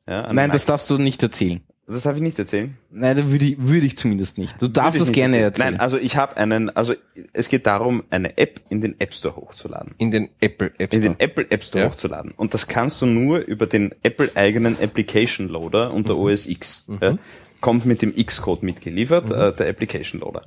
Ja, 0.09 0.23
Nein, 0.23 0.35
Mac- 0.35 0.51
das 0.51 0.65
darfst 0.65 0.89
du 0.89 0.97
nicht 0.97 1.21
erzählen. 1.23 1.61
Das 1.87 2.03
darf 2.03 2.15
ich 2.15 2.21
nicht 2.21 2.39
erzählen. 2.39 2.77
Nein, 2.91 3.17
da 3.17 3.29
würde 3.29 3.45
ich, 3.45 3.57
würde 3.59 3.85
ich 3.85 3.97
zumindest 3.97 4.37
nicht. 4.37 4.61
Du 4.61 4.67
darfst 4.69 4.99
nicht 5.01 5.13
gerne 5.13 5.37
erzählen. 5.37 5.71
Nein, 5.73 5.79
also 5.81 5.97
ich 5.97 6.15
habe 6.15 6.37
einen, 6.37 6.69
also 6.69 6.93
es 7.33 7.49
geht 7.49 7.67
darum, 7.67 8.03
eine 8.09 8.37
App 8.37 8.61
in 8.69 8.79
den 8.81 8.99
App 9.01 9.13
Store 9.13 9.35
hochzuladen. 9.35 9.93
In 9.97 10.09
den 10.11 10.29
Apple 10.39 10.71
App 10.77 10.93
In 10.93 11.01
Store. 11.01 11.15
den 11.15 11.19
Apple 11.19 11.51
App 11.51 11.63
Store 11.63 11.83
Ja. 11.83 11.89
hochzuladen. 11.89 12.31
Und 12.31 12.53
das 12.53 12.67
kannst 12.67 13.01
du 13.01 13.05
nur 13.05 13.39
über 13.39 13.67
den 13.67 13.93
Apple 14.03 14.31
eigenen 14.35 14.77
Application 14.81 15.49
Loader 15.49 15.93
unter 15.93 16.17
OS 16.17 16.45
X. 16.47 16.87
Ja, 17.01 17.17
kommt 17.59 17.85
mit 17.85 18.01
dem 18.01 18.13
X-Code 18.15 18.65
mitgeliefert, 18.65 19.31
äh, 19.31 19.53
der 19.55 19.69
Application 19.69 20.21
Loader. 20.21 20.43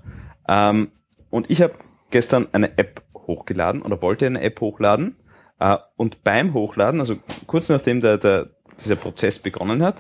Ähm, 0.49 0.89
und 1.31 1.51
ich 1.51 1.61
habe 1.63 1.75
gestern 2.11 2.47
eine 2.53 2.79
App 2.79 3.03
hochgeladen 3.15 3.83
oder 3.83 4.01
wollte 4.03 4.27
eine 4.27 4.41
App 4.41 4.61
hochladen. 4.61 5.17
Äh, 5.59 5.77
und 5.97 6.23
beim 6.25 6.55
Hochladen, 6.55 7.01
also 7.01 7.17
kurz 7.47 7.69
nachdem 7.69 8.01
der, 8.01 8.19
der, 8.19 8.51
dieser 8.83 8.97
Prozess 8.97 9.39
begonnen 9.39 9.83
hat, 9.83 9.97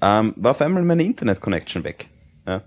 ähm, 0.00 0.34
war 0.36 0.52
auf 0.52 0.60
einmal 0.60 0.82
meine 0.84 1.02
Internet-Connection 1.02 1.84
weg. 1.84 2.06
Ja. 2.46 2.62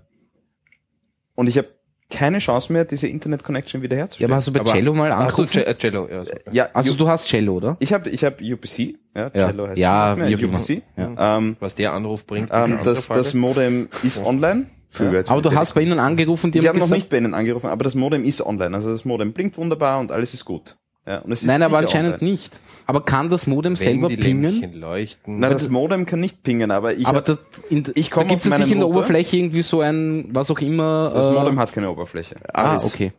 Und 1.34 1.46
ich 1.48 1.56
habe 1.58 1.68
keine 2.10 2.40
Chance 2.40 2.70
mehr, 2.72 2.84
diese 2.84 3.08
Internet-Connection 3.08 3.80
ja, 3.80 3.84
wiederherzustellen. 3.84 4.30
aber 4.30 4.36
hast 4.36 4.48
du 4.48 4.52
bei 4.52 4.60
Aber- 4.60 4.70
Cello 4.72 4.92
mal 4.92 5.10
Ach 5.12 5.20
angerufen? 5.20 5.48
Ce- 5.60 5.66
äh, 5.66 5.74
Cello, 5.78 6.08
ja. 6.10 6.24
so. 6.26 6.32
ja, 6.50 6.68
Also 6.74 6.92
Ju- 6.92 6.98
du 6.98 7.08
hast 7.08 7.26
Cello, 7.26 7.54
oder? 7.54 7.76
ich 7.80 7.92
habe 7.92 8.10
ich 8.10 8.22
hab 8.22 8.40
UPC, 8.42 8.98
ja, 9.16 9.30
Ja. 9.32 9.46
Cello 9.48 9.68
heißt 9.68 9.78
Ja, 9.78 10.14
nicht 10.16 10.40
mehr. 10.42 10.50
UPC. 10.50 10.82
Ja. 10.96 11.38
Ähm, 11.38 11.56
Was 11.58 11.74
der 11.74 11.94
Anruf 11.94 12.26
bringt, 12.26 12.50
ähm, 12.52 12.80
das, 12.84 13.08
das 13.08 13.32
Modem 13.32 13.88
ist 14.02 14.18
online. 14.18 14.66
Ja. 14.98 15.22
Aber 15.28 15.40
du 15.40 15.54
hast 15.54 15.72
bei 15.72 15.80
ihnen 15.80 15.98
angerufen, 15.98 16.52
die 16.52 16.58
Ich 16.58 16.64
haben 16.66 16.68
habe 16.74 16.80
noch 16.80 16.84
gesagt, 16.84 16.98
nicht 16.98 17.08
bei 17.08 17.16
Ihnen 17.16 17.32
angerufen, 17.32 17.68
aber 17.68 17.82
das 17.82 17.94
Modem 17.94 18.24
ist 18.24 18.44
online. 18.44 18.76
Also 18.76 18.90
das 18.92 19.06
Modem 19.06 19.32
blinkt 19.32 19.56
wunderbar 19.56 19.98
und 19.98 20.12
alles 20.12 20.34
ist 20.34 20.44
gut. 20.44 20.76
Ja, 21.06 21.18
und 21.18 21.32
es 21.32 21.40
ist 21.42 21.46
nein, 21.48 21.62
aber 21.62 21.78
anscheinend 21.78 22.14
online. 22.20 22.30
nicht. 22.30 22.60
Aber 22.86 23.04
kann 23.04 23.28
das 23.28 23.46
Modem 23.46 23.72
Wenn 23.72 23.76
selber 23.76 24.08
die 24.08 24.16
pingen? 24.16 24.74
Leuchten. 24.74 25.40
Nein, 25.40 25.50
das 25.52 25.68
Modem 25.68 26.06
kann 26.06 26.20
nicht 26.20 26.42
pingen, 26.42 26.70
aber 26.70 26.94
ich 26.94 27.06
aber 27.06 27.18
hab, 27.18 27.24
das, 27.24 27.38
in, 27.70 27.84
Ich 27.94 28.10
da 28.10 28.22
gibt 28.22 28.44
es 28.44 28.52
sicher 28.52 28.66
in 28.70 28.78
der. 28.78 28.88
Oberfläche 28.88 29.36
irgendwie 29.36 29.62
so 29.62 29.80
ein, 29.80 30.28
was 30.32 30.50
auch 30.50 30.60
immer. 30.60 31.10
das 31.14 31.26
äh, 31.28 31.32
Modem 31.32 31.58
hat 31.58 31.72
keine 31.72 31.90
Oberfläche. 31.90 32.36
Ah, 32.52 32.72
Aris. 32.72 32.92
okay. 32.94 33.12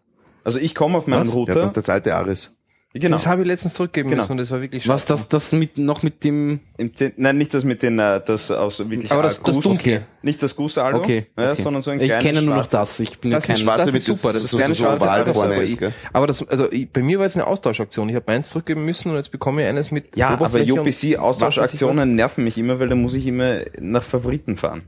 Also 0.45 0.59
ich 0.59 0.75
komme 0.75 0.97
auf 0.97 1.07
meinen 1.07 1.21
Was? 1.21 1.29
Ja, 1.29 1.33
Router. 1.35 1.53
doch 1.55 1.73
das 1.73 1.89
alte 1.89 2.15
Aris. 2.15 2.57
Genau. 3.01 3.15
Das 3.17 3.25
habe 3.27 3.41
ich 3.41 3.47
letztens 3.47 3.73
zurückgeben 3.73 4.09
Genau. 4.09 4.21
müssen 4.21 4.31
und 4.33 4.37
das 4.37 4.51
war 4.51 4.61
wirklich 4.61 4.87
Was 4.87 5.05
das, 5.05 5.27
das 5.29 5.51
mit, 5.51 5.77
noch 5.77 6.03
mit 6.03 6.23
dem, 6.23 6.59
Im 6.77 6.91
Nein, 7.17 7.37
nicht 7.37 7.53
das 7.53 7.63
mit 7.63 7.81
den, 7.81 7.97
äh, 7.99 8.21
das 8.25 8.51
aus 8.51 8.79
wirklich 8.89 9.11
Aber 9.11 9.23
das- 9.23 9.41
das 9.41 9.55
Gus- 9.55 9.63
Dunkle. 9.63 10.05
Nicht 10.21 10.41
das 10.41 10.55
Gusaldo, 10.55 10.99
okay. 10.99 11.25
ja, 11.37 11.51
okay. 11.51 11.61
sondern 11.61 11.81
so 11.81 11.91
ein 11.91 11.99
Ich 11.99 12.05
kleines 12.07 12.23
kenne 12.23 12.41
nur 12.41 12.55
noch 12.55 12.67
das. 12.67 12.99
Ich 12.99 13.19
bin 13.19 13.31
ja 13.31 13.37
Das 13.39 13.47
kein, 13.47 13.55
ist 13.55 13.61
Schwarze 13.63 13.85
das 13.85 13.93
mit 13.93 14.07
ist 14.07 14.21
super, 14.21 14.33
das 14.33 14.43
so, 14.43 14.57
ist 14.57 14.67
so, 14.67 14.73
so 14.73 14.83
schwarze 14.83 15.05
oval 15.05 15.25
vorne 15.33 15.53
aber 15.55 15.63
ist, 15.63 15.73
ich- 15.73 15.79
gell? 15.79 15.93
Aber 16.13 16.27
das, 16.27 16.47
also 16.47 16.71
ich, 16.71 16.89
bei 16.91 17.01
mir 17.01 17.19
war 17.19 17.25
es 17.25 17.35
eine 17.35 17.47
Austauschaktion. 17.47 18.07
Ich 18.09 18.15
habe 18.15 18.25
meins 18.27 18.49
zurückgeben 18.49 18.85
müssen 18.85 19.09
und 19.09 19.15
jetzt 19.17 19.31
bekomme 19.31 19.63
ich 19.63 19.67
eines 19.67 19.91
mit 19.91 20.15
Ja, 20.15 20.29
aber 20.29 20.59
ich 20.59 20.71
UPC-Austauschaktionen 20.71 22.15
nerven 22.15 22.43
mich 22.43 22.57
immer, 22.57 22.79
weil 22.79 22.87
da 22.87 22.95
muss 22.95 23.13
ich 23.15 23.25
immer 23.27 23.59
nach 23.79 24.03
Favoriten 24.03 24.55
fahren. 24.57 24.83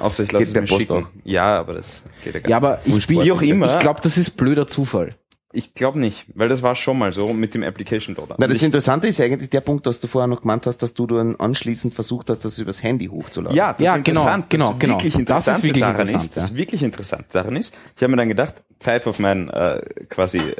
Außer 0.00 0.24
ich 0.24 0.32
lasse 0.32 0.46
Geht 0.52 0.56
es 0.64 0.70
mir 0.70 0.80
schicken. 0.80 0.92
auch. 1.04 1.08
Ja, 1.24 1.58
aber 1.58 1.74
das 1.74 2.02
geht 2.24 2.34
ja 2.34 2.40
gar 2.40 2.50
ja, 2.50 2.56
aber 2.56 2.80
ich, 2.84 3.08
Wie 3.08 3.30
auch 3.30 3.42
immer. 3.42 3.72
ich 3.74 3.78
glaube, 3.80 4.00
das 4.02 4.18
ist 4.18 4.30
blöder 4.30 4.66
Zufall. 4.66 5.14
Ich 5.56 5.72
glaube 5.72 6.00
nicht, 6.00 6.26
weil 6.34 6.48
das 6.48 6.62
war 6.62 6.74
schon 6.74 6.98
mal 6.98 7.12
so 7.12 7.32
mit 7.32 7.54
dem 7.54 7.62
Application 7.62 8.16
Loader. 8.16 8.34
Na, 8.38 8.48
das 8.48 8.62
Interessante 8.62 9.06
ist 9.06 9.20
eigentlich 9.20 9.50
der 9.50 9.60
Punkt, 9.60 9.86
dass 9.86 10.00
du 10.00 10.08
vorher 10.08 10.26
noch 10.26 10.40
gemeint 10.40 10.66
hast, 10.66 10.78
dass 10.78 10.94
du 10.94 11.06
dann 11.06 11.36
anschließend 11.36 11.94
versucht 11.94 12.28
hast, 12.28 12.44
das 12.44 12.58
übers 12.58 12.82
Handy 12.82 13.06
hochzuladen. 13.06 13.56
Ja, 13.56 13.72
das 13.72 13.80
Ja, 13.82 13.94
ist 13.96 14.04
genau, 14.04 14.22
interessant. 14.22 14.50
genau, 14.50 14.70
das 14.70 14.78
genau. 14.80 14.94
Wirklich 14.94 15.12
Das 15.12 15.16
ist 15.16 15.20
interessant 15.20 15.62
wirklich 15.62 15.80
daran 15.82 16.00
interessant, 16.00 16.24
ist, 16.24 16.36
das 16.36 16.50
ja. 16.50 16.56
wirklich 16.56 16.82
interessant 16.82 17.26
daran 17.32 17.56
ist, 17.56 17.74
ich 17.96 18.02
habe 18.02 18.10
mir 18.10 18.16
dann 18.16 18.28
gedacht, 18.28 18.64
pfeif 18.80 19.06
auf 19.06 19.18
mein 19.20 19.48
äh, 19.48 19.80
quasi 20.08 20.38
äh, 20.38 20.54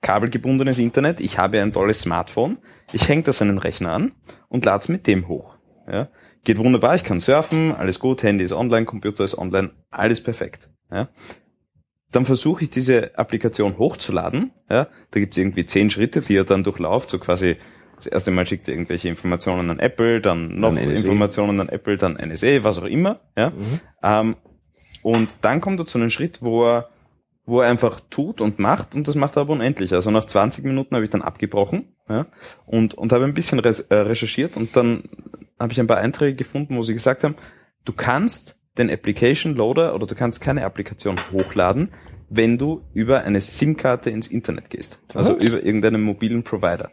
kabelgebundenes 0.00 0.78
Internet, 0.78 1.20
ich 1.20 1.38
habe 1.38 1.60
ein 1.62 1.72
tolles 1.72 2.00
Smartphone, 2.00 2.58
ich 2.92 3.08
hänge 3.08 3.22
das 3.22 3.40
an 3.42 3.48
den 3.48 3.58
Rechner 3.58 3.92
an 3.92 4.12
und 4.48 4.64
lade 4.64 4.82
es 4.82 4.88
mit 4.88 5.06
dem 5.06 5.28
hoch. 5.28 5.54
Ja? 5.90 6.08
Geht 6.44 6.58
wunderbar, 6.58 6.96
ich 6.96 7.04
kann 7.04 7.20
surfen, 7.20 7.72
alles 7.76 8.00
gut, 8.00 8.24
Handy 8.24 8.44
ist 8.44 8.52
online, 8.52 8.86
Computer 8.86 9.22
ist 9.22 9.38
online, 9.38 9.70
alles 9.90 10.20
perfekt. 10.20 10.68
Ja? 10.90 11.08
Dann 12.12 12.26
versuche 12.26 12.64
ich 12.64 12.70
diese 12.70 13.18
Applikation 13.18 13.78
hochzuladen. 13.78 14.52
Ja? 14.70 14.86
Da 15.10 15.20
gibt's 15.20 15.36
irgendwie 15.36 15.66
zehn 15.66 15.90
Schritte, 15.90 16.20
die 16.20 16.36
er 16.36 16.44
dann 16.44 16.62
durchlauft, 16.62 17.10
so 17.10 17.18
quasi 17.18 17.56
das 17.96 18.12
erste 18.12 18.30
Mal 18.32 18.46
schickt 18.46 18.68
er 18.68 18.74
irgendwelche 18.74 19.08
Informationen 19.08 19.70
an 19.70 19.78
Apple, 19.78 20.20
dann 20.20 20.58
noch 20.58 20.70
An. 20.70 20.76
Informationen 20.76 21.60
an 21.60 21.68
Apple, 21.68 21.96
dann 21.96 22.14
NSA, 22.14 22.64
was 22.64 22.78
auch 22.78 22.84
immer. 22.84 23.20
Ja? 23.36 23.52
Ähm, 24.02 24.36
und 25.02 25.28
dann 25.40 25.60
kommt 25.60 25.78
er 25.78 25.86
zu 25.86 25.98
einem 25.98 26.10
Schritt, 26.10 26.38
wo 26.42 26.64
er, 26.64 26.90
wo 27.44 27.60
er 27.60 27.70
einfach 27.70 28.00
tut 28.10 28.40
und 28.40 28.58
macht 28.58 28.94
und 28.94 29.06
das 29.08 29.14
macht 29.14 29.36
er 29.36 29.42
aber 29.42 29.52
unendlich. 29.52 29.92
Also 29.92 30.10
nach 30.10 30.24
20 30.24 30.64
Minuten 30.64 30.94
habe 30.94 31.04
ich 31.04 31.10
dann 31.10 31.22
abgebrochen 31.22 31.94
ja? 32.08 32.26
und, 32.66 32.94
und 32.94 33.12
habe 33.12 33.24
ein 33.24 33.34
bisschen 33.34 33.60
äh, 33.60 33.94
recherchiert 33.94 34.56
und 34.56 34.76
dann 34.76 35.04
habe 35.58 35.72
ich 35.72 35.80
ein 35.80 35.86
paar 35.86 35.98
Einträge 35.98 36.36
gefunden, 36.36 36.76
wo 36.76 36.82
sie 36.82 36.94
gesagt 36.94 37.24
haben, 37.24 37.36
du 37.84 37.92
kannst 37.92 38.58
den 38.78 38.90
Application 38.90 39.54
Loader 39.54 39.94
oder 39.94 40.06
du 40.06 40.14
kannst 40.14 40.40
keine 40.40 40.64
Applikation 40.64 41.18
hochladen, 41.30 41.90
wenn 42.28 42.56
du 42.58 42.82
über 42.94 43.22
eine 43.22 43.40
SIM-Karte 43.40 44.10
ins 44.10 44.26
Internet 44.26 44.70
gehst. 44.70 45.00
Also 45.14 45.36
über 45.36 45.62
irgendeinen 45.62 46.02
mobilen 46.02 46.42
Provider. 46.42 46.90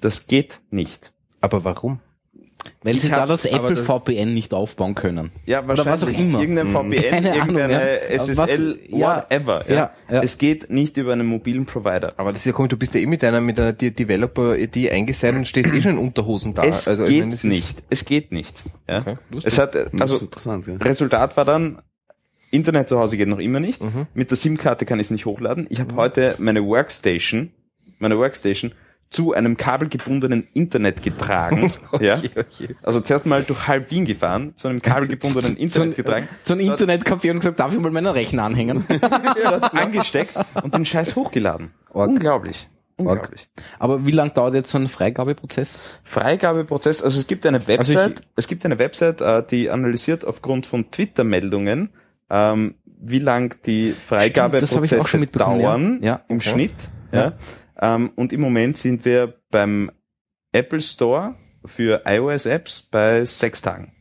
Das 0.00 0.26
geht 0.26 0.60
nicht. 0.70 1.12
Aber 1.40 1.64
warum? 1.64 2.00
Weil 2.82 2.96
Ich 2.96 3.02
sie 3.02 3.08
da 3.08 3.26
das 3.26 3.44
Apple 3.44 3.74
das- 3.74 3.80
VPN 3.86 4.32
nicht 4.34 4.54
aufbauen 4.54 4.94
können. 4.94 5.32
Ja, 5.44 5.62
Oder 5.64 5.84
was 5.86 6.02
auch 6.04 6.06
wahrscheinlich. 6.08 6.18
immer. 6.20 6.40
Irgendein 6.40 6.66
VPN, 6.68 7.10
Keine 7.10 7.32
Ahnung, 7.32 7.56
irgendeine 7.58 7.72
ja. 7.72 8.18
SSL, 8.18 8.36
Was- 8.36 8.88
ja. 8.90 9.16
whatever. 9.16 9.64
Ja. 9.68 9.74
Ja, 9.74 9.90
ja. 10.10 10.22
Es 10.22 10.38
geht 10.38 10.70
nicht 10.70 10.96
über 10.96 11.12
einen 11.12 11.26
mobilen 11.26 11.66
Provider. 11.66 12.12
Aber 12.16 12.32
das 12.32 12.42
ist 12.42 12.46
ja 12.46 12.52
komisch, 12.52 12.70
du 12.70 12.76
bist 12.76 12.94
ja 12.94 13.00
eh 13.00 13.06
mit 13.06 13.22
einer, 13.24 13.40
mit 13.40 13.58
einer 13.58 13.72
De- 13.72 13.90
Developer-ID 13.90 14.90
eingeseilt 14.90 15.36
und 15.36 15.46
stehst 15.48 15.72
eh 15.74 15.80
schon 15.82 15.92
in 15.92 15.98
Unterhosen 15.98 16.54
da. 16.54 16.62
Es 16.64 16.86
also, 16.88 17.04
geht 17.04 17.20
meine, 17.20 17.32
das 17.32 17.44
ist- 17.44 17.50
nicht. 17.50 17.82
Es 17.90 18.04
geht 18.04 18.32
nicht. 18.32 18.54
Ja. 18.88 19.00
Okay, 19.00 19.16
lustig. 19.30 19.52
es 19.52 19.58
hat, 19.58 19.74
äh, 19.74 19.86
Das 19.92 20.00
also, 20.02 20.16
ist 20.16 20.22
interessant, 20.22 20.66
ja. 20.66 20.74
Resultat 20.76 21.36
war 21.36 21.44
dann, 21.44 21.78
Internet 22.50 22.88
zu 22.88 22.98
Hause 22.98 23.16
geht 23.16 23.28
noch 23.28 23.40
immer 23.40 23.60
nicht. 23.60 23.82
Mhm. 23.82 24.06
Mit 24.14 24.30
der 24.30 24.36
SIM-Karte 24.36 24.86
kann 24.86 25.00
ich 25.00 25.06
es 25.06 25.10
nicht 25.10 25.26
hochladen. 25.26 25.66
Ich 25.68 25.80
habe 25.80 25.94
heute 25.96 26.36
meine 26.38 26.64
Workstation, 26.64 27.50
meine 27.98 28.16
Workstation 28.18 28.72
zu 29.16 29.32
einem 29.32 29.56
kabelgebundenen 29.56 30.46
Internet 30.52 31.02
getragen. 31.02 31.72
ja. 32.00 32.18
Okay, 32.18 32.30
okay. 32.36 32.76
Also 32.82 33.00
zuerst 33.00 33.24
mal 33.24 33.42
durch 33.42 33.66
halb 33.66 33.90
Wien 33.90 34.04
gefahren, 34.04 34.52
zu 34.56 34.68
einem 34.68 34.82
kabelgebundenen 34.82 35.56
Internet 35.56 35.96
getragen. 35.96 36.28
So 36.44 36.52
ein 36.52 36.60
Internetcafé 36.60 37.30
und 37.30 37.38
gesagt, 37.38 37.58
darf 37.58 37.72
ich 37.72 37.80
mal 37.80 37.90
meinen 37.90 38.08
Rechner 38.08 38.42
anhängen? 38.42 38.84
angesteckt 39.72 40.34
und 40.62 40.74
den 40.74 40.84
Scheiß 40.84 41.16
hochgeladen. 41.16 41.70
Org. 41.94 42.10
Unglaublich. 42.10 42.68
Unglaublich. 42.98 43.48
Aber 43.78 44.04
wie 44.04 44.10
lang 44.10 44.34
dauert 44.34 44.52
jetzt 44.52 44.68
so 44.68 44.76
ein 44.76 44.86
Freigabeprozess? 44.86 45.98
Freigabeprozess, 46.04 47.02
also 47.02 47.18
es 47.18 47.26
gibt 47.26 47.46
eine 47.46 47.56
Also 47.56 47.68
Website, 47.68 48.20
es 48.36 48.48
gibt 48.48 48.66
eine 48.66 48.78
Website, 48.78 49.22
äh, 49.22 49.42
die 49.50 49.70
analysiert 49.70 50.26
aufgrund 50.26 50.66
von 50.66 50.90
Twitter-Meldungen, 50.90 51.88
ähm, 52.28 52.74
wie 52.84 53.20
lang 53.20 53.56
die 53.64 53.90
ich 53.90 53.96
Freigabeprozesse 53.96 55.16
mitbekommen, 55.16 55.60
ja. 55.60 55.66
dauern 55.66 56.02
Ja, 56.02 56.20
im 56.28 56.36
okay. 56.36 56.50
Schnitt. 56.50 56.74
Ja. 57.12 57.32
Ähm, 57.80 58.10
und 58.16 58.32
im 58.32 58.40
Moment 58.40 58.76
sind 58.76 59.04
wir 59.04 59.34
beim 59.50 59.90
Apple 60.52 60.80
Store 60.80 61.34
für 61.64 62.02
iOS-Apps 62.06 62.88
bei 62.90 63.24
sechs 63.24 63.62
Tagen. 63.62 63.92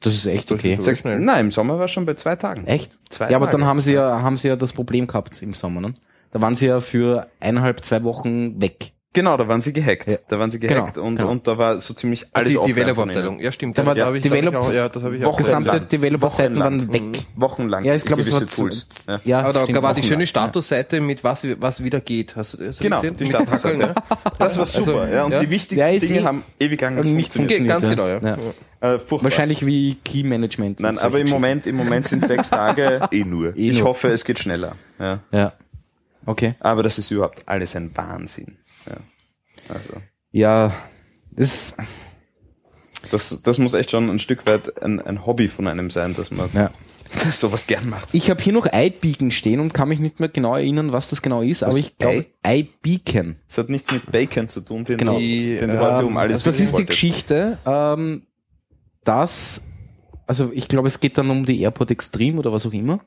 Das 0.00 0.14
ist 0.14 0.26
echt 0.26 0.50
okay. 0.50 0.76
Sechs, 0.80 1.04
nein, 1.04 1.46
im 1.46 1.50
Sommer 1.50 1.78
war 1.78 1.84
es 1.84 1.92
schon 1.92 2.06
bei 2.06 2.14
zwei 2.14 2.34
Tagen. 2.36 2.66
Echt? 2.66 2.98
Zwei 3.08 3.30
ja, 3.30 3.36
aber 3.36 3.46
Tage. 3.46 3.58
dann 3.58 3.66
haben 3.66 3.80
sie 3.80 3.94
ja, 3.94 4.22
haben 4.22 4.36
sie 4.36 4.48
ja 4.48 4.56
das 4.56 4.72
Problem 4.72 5.06
gehabt 5.06 5.40
im 5.42 5.54
Sommer, 5.54 5.80
ne? 5.80 5.94
Da 6.32 6.40
waren 6.40 6.56
sie 6.56 6.66
ja 6.66 6.80
für 6.80 7.28
eineinhalb, 7.40 7.84
zwei 7.84 8.02
Wochen 8.02 8.60
weg. 8.60 8.92
Genau, 9.14 9.36
da 9.36 9.46
waren 9.46 9.60
sie 9.60 9.74
gehackt. 9.74 10.08
Ja. 10.10 10.16
Da 10.28 10.38
waren 10.38 10.50
sie 10.50 10.58
gehackt 10.58 10.94
Genau, 10.94 11.06
und, 11.06 11.16
genau. 11.16 11.30
und 11.30 11.46
da 11.46 11.58
war 11.58 11.78
so 11.80 11.92
ziemlich 11.92 12.26
alles 12.32 12.52
die 12.52 12.56
offline 12.56 12.74
von 12.94 13.08
Developer-Abteilung. 13.08 13.40
Ja, 13.40 13.52
stimmt. 13.52 13.76
Da 13.76 13.84
war 13.84 13.94
ja, 13.94 14.04
ich, 14.10 14.22
da 14.22 14.30
hab 14.30 14.34
ich 14.36 14.40
Develop- 14.42 14.54
auch, 14.56 14.72
ja, 14.72 14.88
das 14.88 15.02
habe 15.02 15.16
ich 15.18 15.24
auch. 15.26 15.36
Gesamte 15.36 15.80
Developer-Seiten 15.82 16.56
Wochenlang. 16.56 16.88
waren 16.88 16.92
weg. 17.14 17.22
Wochenlang. 17.36 17.84
Ja, 17.84 17.94
ich 17.94 18.04
glaube, 18.06 18.22
es 18.22 18.32
war 18.32 18.46
Tools. 18.46 18.86
Ja. 19.06 19.20
Ja, 19.24 19.40
Aber 19.40 19.52
da 19.52 19.62
stimmt, 19.64 19.82
war 19.82 19.92
die 19.94 20.02
schöne 20.02 20.26
Statusseite 20.26 21.02
mit 21.02 21.22
was, 21.24 21.46
was 21.60 21.84
wieder 21.84 22.00
geht. 22.00 22.36
Hast 22.36 22.54
du 22.54 22.56
das 22.56 22.78
Genau, 22.78 23.02
gesehen? 23.02 23.14
die 23.18 23.26
Statusseite. 23.26 23.78
Fackeln, 23.78 23.94
Das 24.38 24.56
war 24.56 24.64
super, 24.66 25.02
Also, 25.02 25.12
ja. 25.14 25.24
Und 25.24 25.32
ja. 25.32 25.40
die 25.40 25.50
wichtigsten 25.50 25.78
Ja, 25.92 25.98
Dinge 25.98 26.20
eh- 26.20 26.24
haben 26.24 26.42
ewig 26.58 26.80
lang 26.80 26.94
nicht 27.14 27.32
funktioniert. 27.34 27.70
Funktioniert. 27.70 27.70
ganz 27.70 27.88
genau, 27.88 28.06
ja. 28.08 28.38
Ja. 28.80 28.94
Äh. 28.94 28.98
Wahrscheinlich 29.10 29.66
wie 29.66 29.96
Key 29.96 30.22
Management. 30.22 30.78
und 30.80 30.84
Nein, 30.86 30.98
aber 30.98 31.20
im. 31.20 31.28
Moment, 31.28 31.66
im 31.66 31.76
Moment 31.76 32.08
sind 32.08 32.24
sechs 32.24 32.48
Tage. 32.48 33.00
Eh 33.12 33.24
nur. 33.24 33.54
Eh 33.56 33.70
ich 33.72 33.78
nur. 33.78 33.88
hoffe, 33.88 34.08
es 34.08 34.24
geht 34.24 34.38
schneller. 34.38 34.74
Ja. 34.98 35.18
Ja. 35.32 35.52
Okay. 36.24 36.54
Aber 36.60 36.82
das 36.82 36.98
ist 36.98 37.10
überhaupt 37.10 37.42
alles 37.46 37.74
ein 37.76 37.90
Wahnsinn. 37.94 38.56
Ja. 38.88 38.96
Also, 39.68 39.94
Ja, 40.32 40.74
das, 41.32 41.76
das, 43.10 43.40
das 43.42 43.58
muss 43.58 43.74
echt 43.74 43.90
schon 43.90 44.10
ein 44.10 44.18
Stück 44.18 44.46
weit 44.46 44.82
ein, 44.82 45.00
ein 45.00 45.24
Hobby 45.26 45.48
von 45.48 45.66
einem 45.68 45.90
sein, 45.90 46.14
dass 46.14 46.30
man 46.30 46.50
ja. 46.52 46.70
sowas 47.32 47.66
gern 47.66 47.88
macht. 47.88 48.08
Ich 48.12 48.30
habe 48.30 48.42
hier 48.42 48.52
noch 48.52 48.66
iBeacon 48.72 49.30
stehen 49.30 49.60
und 49.60 49.74
kann 49.74 49.88
mich 49.88 49.98
nicht 50.00 50.18
mehr 50.20 50.28
genau 50.28 50.56
erinnern, 50.56 50.92
was 50.92 51.10
das 51.10 51.22
genau 51.22 51.42
ist, 51.42 51.62
aber 51.62 51.76
ich 51.76 51.96
glaube 51.98 52.26
iBeacon. 52.46 53.36
Es 53.48 53.58
hat 53.58 53.68
nichts 53.68 53.90
mit 53.92 54.10
Bacon 54.10 54.48
zu 54.48 54.60
tun, 54.62 54.84
den, 54.84 54.98
Genau. 54.98 55.14
du, 55.14 55.18
den 55.20 55.70
du 55.70 55.80
heute 55.80 56.06
um 56.06 56.16
alles 56.16 56.42
das 56.42 56.60
ist 56.60 56.76
die. 56.78 56.86
Geschichte, 56.86 57.58
ähm, 57.66 58.22
dass, 59.04 59.64
also 60.26 60.50
ich 60.54 60.68
glaube, 60.68 60.88
es 60.88 61.00
geht 61.00 61.18
dann 61.18 61.28
um 61.30 61.44
die 61.44 61.60
AirPod 61.60 61.90
Extreme 61.90 62.38
oder 62.38 62.52
was 62.52 62.66
auch 62.66 62.72
immer, 62.72 63.00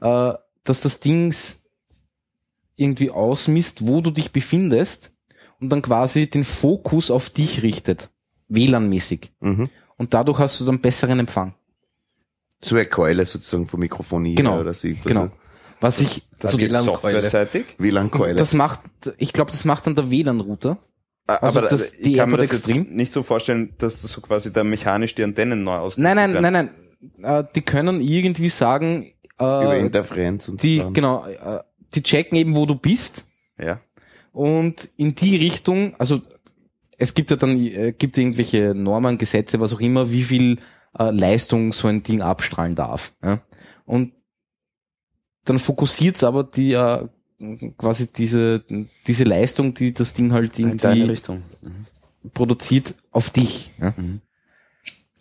äh, 0.00 0.32
dass 0.64 0.80
das 0.82 1.00
Ding 1.00 1.34
irgendwie 2.76 3.10
ausmisst, 3.10 3.86
wo 3.86 4.00
du 4.00 4.10
dich 4.10 4.32
befindest 4.32 5.12
und 5.60 5.70
dann 5.70 5.82
quasi 5.82 6.28
den 6.28 6.44
Fokus 6.44 7.10
auf 7.10 7.30
dich 7.30 7.62
richtet, 7.62 8.10
WLAN-mäßig. 8.48 9.30
Mhm. 9.40 9.70
Und 9.96 10.14
dadurch 10.14 10.38
hast 10.38 10.60
du 10.60 10.64
dann 10.64 10.80
besseren 10.80 11.18
Empfang. 11.18 11.54
So 12.60 12.76
eine 12.76 12.86
Keule 12.86 13.24
sozusagen 13.24 13.66
von 13.66 13.80
Mikrofonie 13.80 14.34
Genau, 14.34 14.60
oder 14.60 14.74
sie. 14.74 14.94
Genau. 15.04 15.28
Was 15.80 16.00
ich, 16.00 16.22
Das 16.38 16.46
also 16.54 16.58
geht 16.58 16.70
WLAN-Keule. 16.70 17.22
WLAN-Keule. 17.78 18.34
das 18.34 18.54
macht, 18.54 18.80
ich 19.18 19.32
glaube, 19.32 19.50
das 19.50 19.64
macht 19.64 19.86
dann 19.86 19.94
der 19.94 20.10
WLAN-Router. 20.10 20.78
Also 21.26 21.58
aber 21.58 21.68
das- 21.68 21.92
ich 21.94 22.02
die 22.02 22.12
kann 22.14 22.30
mir 22.30 22.36
das 22.36 22.50
jetzt 22.52 22.68
Extreme? 22.68 22.86
nicht 22.94 23.12
so 23.12 23.22
vorstellen, 23.22 23.74
dass 23.78 24.00
so 24.00 24.20
quasi 24.20 24.52
da 24.52 24.62
mechanisch 24.64 25.14
die 25.14 25.24
Antennen 25.24 25.64
neu 25.64 25.74
ausgerichtet 25.76 26.04
Nein, 26.16 26.32
nein, 26.32 26.42
werden. 26.42 26.52
nein, 26.52 26.70
nein. 27.24 27.44
Äh, 27.44 27.48
die 27.54 27.62
können 27.62 28.00
irgendwie 28.00 28.48
sagen, 28.48 29.12
über 29.38 29.74
äh, 29.74 29.80
Interferenz 29.80 30.48
und 30.48 30.62
die, 30.62 30.78
so. 30.80 30.90
genau, 30.92 31.26
äh, 31.26 31.60
die 31.96 32.02
checken 32.02 32.36
eben, 32.36 32.54
wo 32.54 32.66
du 32.66 32.74
bist 32.76 33.26
Ja. 33.58 33.80
und 34.32 34.88
in 34.96 35.14
die 35.14 35.36
Richtung, 35.36 35.94
also 35.98 36.20
es 36.98 37.14
gibt 37.14 37.30
ja 37.30 37.36
dann, 37.36 37.58
äh, 37.58 37.92
gibt 37.96 38.16
irgendwelche 38.18 38.74
Normen, 38.74 39.18
Gesetze, 39.18 39.60
was 39.60 39.72
auch 39.74 39.80
immer, 39.80 40.10
wie 40.10 40.22
viel 40.22 40.58
äh, 40.98 41.10
Leistung 41.10 41.72
so 41.72 41.88
ein 41.88 42.02
Ding 42.02 42.22
abstrahlen 42.22 42.74
darf. 42.74 43.12
Ja? 43.22 43.40
Und 43.84 44.12
dann 45.44 45.58
fokussiert 45.58 46.16
es 46.16 46.24
aber 46.24 46.44
die 46.44 46.72
äh, 46.72 47.06
quasi 47.76 48.12
diese, 48.12 48.64
diese 49.06 49.24
Leistung, 49.24 49.74
die 49.74 49.92
das 49.92 50.14
Ding 50.14 50.32
halt 50.32 50.58
irgendwie 50.58 51.02
Richtung. 51.02 51.42
Mhm. 51.60 51.86
produziert, 52.32 52.94
auf 53.10 53.30
dich. 53.30 53.70
Ja? 53.80 53.92
Mhm. 53.96 54.20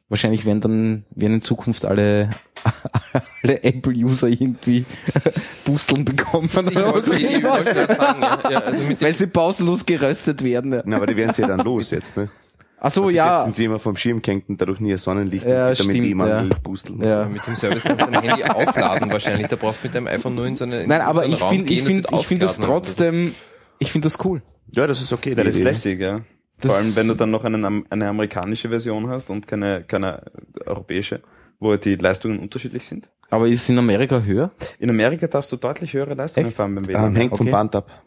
Wahrscheinlich 0.08 0.46
werden 0.46 0.62
dann, 0.62 1.06
werden 1.16 1.36
in 1.36 1.42
Zukunft 1.42 1.84
alle, 1.84 2.30
alle 3.44 3.64
Apple-User 3.64 4.28
irgendwie 4.28 4.86
Busteln 5.66 6.06
bekommen. 6.06 6.48
Ich 6.48 6.56
wollte 6.76 7.16
ich 7.16 7.44
wollte 7.44 7.74
gerade 7.74 7.96
sagen, 7.96 8.22
ja, 8.22 8.52
ja, 8.52 8.60
also 8.60 8.80
weil 9.00 9.14
sie 9.14 9.28
pausenlos 9.28 9.86
geröstet 9.86 10.44
werden. 10.44 10.74
Ja. 10.74 10.84
Na, 10.86 10.98
aber 10.98 11.08
die 11.08 11.18
werden 11.18 11.34
sie 11.34 11.42
ja 11.42 11.48
dann 11.48 11.62
los 11.62 11.90
jetzt, 11.90 12.18
ne? 12.18 12.30
Ach 12.80 12.92
so, 12.92 13.10
ja. 13.10 13.44
sind 13.46 13.56
sie 13.56 13.66
immer 13.66 13.80
vom 13.80 13.98
Schirm 13.98 14.22
gehängt 14.22 14.48
und 14.48 14.62
dadurch 14.62 14.80
nie 14.80 14.92
ein 14.92 15.00
Sonnenlicht, 15.00 15.46
Ja, 15.46 15.74
damit 15.74 15.78
stimmt, 15.80 15.94
die 15.96 16.12
immer 16.12 16.28
ja. 16.28 16.44
busteln. 16.62 17.02
ja. 17.02 17.26
Mit 17.26 17.48
dem 17.48 17.56
Service 17.56 17.84
kannst 17.84 18.06
du 18.06 18.12
dein 18.12 18.22
Handy 18.22 18.44
aufladen 18.44 19.12
wahrscheinlich. 19.12 19.48
Da 19.48 19.56
brauchst 19.56 19.82
du 19.82 19.88
mit 19.88 19.96
deinem 19.96 20.06
iPhone 20.06 20.36
nur 20.36 20.46
in 20.46 20.56
so 20.56 20.66
eine 20.66 20.82
in 20.82 20.90
Nein, 20.90 21.00
so 21.02 21.08
aber 21.08 21.22
einen 21.24 21.34
ich 21.34 21.40
finde, 21.44 21.74
ich 21.74 21.82
finde, 21.82 22.08
ich 22.12 22.28
finde 22.28 22.46
das 22.46 22.60
trotzdem, 22.60 23.34
ich 23.80 23.92
finde 23.92 24.06
das 24.06 24.24
cool. 24.24 24.44
Ja, 24.76 24.86
das 24.86 25.02
ist 25.02 25.14
okay. 25.14 25.34
Das 25.34 25.48
ist 25.48 25.64
lässig, 25.64 26.00
ja. 26.00 26.22
Das- 26.66 26.72
Vor 26.74 26.82
allem, 26.82 26.96
wenn 26.96 27.08
du 27.08 27.14
dann 27.16 27.32
noch 27.32 27.44
einen, 27.44 27.64
Am- 27.66 27.86
eine 27.90 28.08
amerikanische 28.10 28.70
Version 28.70 29.08
hast 29.10 29.30
und 29.30 29.48
keine, 29.48 29.84
keine 29.84 30.24
europäische, 30.66 31.22
wo 31.60 31.76
die 31.76 31.96
Leistungen 31.96 32.40
unterschiedlich 32.40 32.86
sind. 32.86 33.12
Aber 33.30 33.48
ist 33.48 33.70
in 33.70 33.78
Amerika 33.78 34.20
höher? 34.22 34.52
In 34.80 34.90
Amerika 34.90 35.28
darfst 35.28 35.52
du 35.52 35.58
deutlich 35.58 35.94
höhere 35.94 36.14
Leistungen 36.14 36.48
Echt? 36.48 36.58
fahren 36.58 36.76
beim 36.76 36.84
Ähm, 36.86 36.90
WLAN. 36.90 37.16
hängt 37.16 37.38
vom 37.38 37.48
Okay. 37.48 37.52
Band 37.52 37.76
ab. 37.76 38.04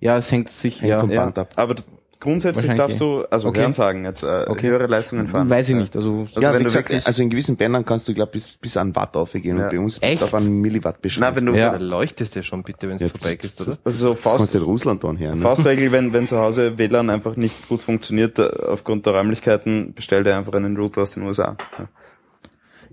Ja, 0.00 0.16
es 0.16 0.30
hängt 0.30 0.48
sich, 0.50 0.80
Hängt 0.80 0.90
ja. 0.90 1.00
vom 1.00 1.10
ja, 1.10 1.24
Band 1.24 1.38
ab. 1.38 1.50
aber 1.56 1.74
Grundsätzlich 2.20 2.74
darfst 2.74 3.00
du, 3.00 3.22
also 3.30 3.48
Okay. 3.48 3.60
Hören 3.60 3.72
sagen, 3.72 4.04
jetzt 4.04 4.24
äh, 4.24 4.44
Okay. 4.48 4.68
höhere 4.68 4.86
Leistungen 4.86 5.28
fahren. 5.28 5.48
Weiß 5.48 5.68
ich 5.68 5.74
Ja. 5.76 5.80
nicht. 5.80 5.94
Also 5.94 6.26
Also 6.34 6.40
ja, 6.40 6.48
wenn 6.52 6.60
wie 6.60 6.64
du 6.64 6.68
gesagt, 6.70 6.88
wirklich- 6.88 7.06
also 7.06 7.22
in 7.22 7.30
gewissen 7.30 7.56
Bändern 7.56 7.84
kannst 7.84 8.08
du, 8.08 8.14
glaube 8.14 8.32
bis, 8.32 8.48
bis 8.56 8.76
an 8.76 8.94
Watt 8.96 9.16
aufgehen. 9.16 9.56
Ja. 9.56 9.64
Und 9.64 9.70
bei 9.70 9.78
uns 9.78 10.02
Echt? 10.02 10.22
auf 10.22 10.34
einen 10.34 10.60
Milliwatt 10.60 11.00
beschränkt. 11.00 11.28
Na, 11.30 11.36
wenn 11.36 11.46
du 11.46 11.54
Ja. 11.54 11.70
Da 11.70 11.76
leuchtest 11.78 12.34
du 12.34 12.40
ja 12.40 12.42
schon 12.42 12.62
bitte, 12.64 12.88
wenn 12.88 12.98
du 12.98 13.04
Ja, 13.04 13.10
vorbeigehst, 13.10 13.60
oder? 13.60 13.78
also 13.84 13.98
so 14.08 14.14
das 14.14 14.22
kannst 14.22 14.38
Faust, 14.38 14.54
du 14.54 14.58
in 14.58 14.64
Russland 14.64 15.04
dann 15.04 15.16
her. 15.16 15.34
Ne? 15.36 15.42
Faustregel, 15.42 15.92
wenn, 15.92 16.12
wenn 16.12 16.26
zu 16.26 16.38
Hause 16.38 16.76
WLAN 16.76 17.08
einfach 17.10 17.36
nicht 17.36 17.68
gut 17.68 17.82
funktioniert, 17.82 18.38
äh, 18.40 18.48
aufgrund 18.68 19.06
der 19.06 19.14
Räumlichkeiten, 19.14 19.94
bestell 19.94 20.24
dir 20.24 20.36
einfach 20.36 20.54
einen 20.54 20.76
Router 20.76 21.02
aus 21.02 21.12
den 21.12 21.22
USA. 21.22 21.56
Ja. 21.78 21.88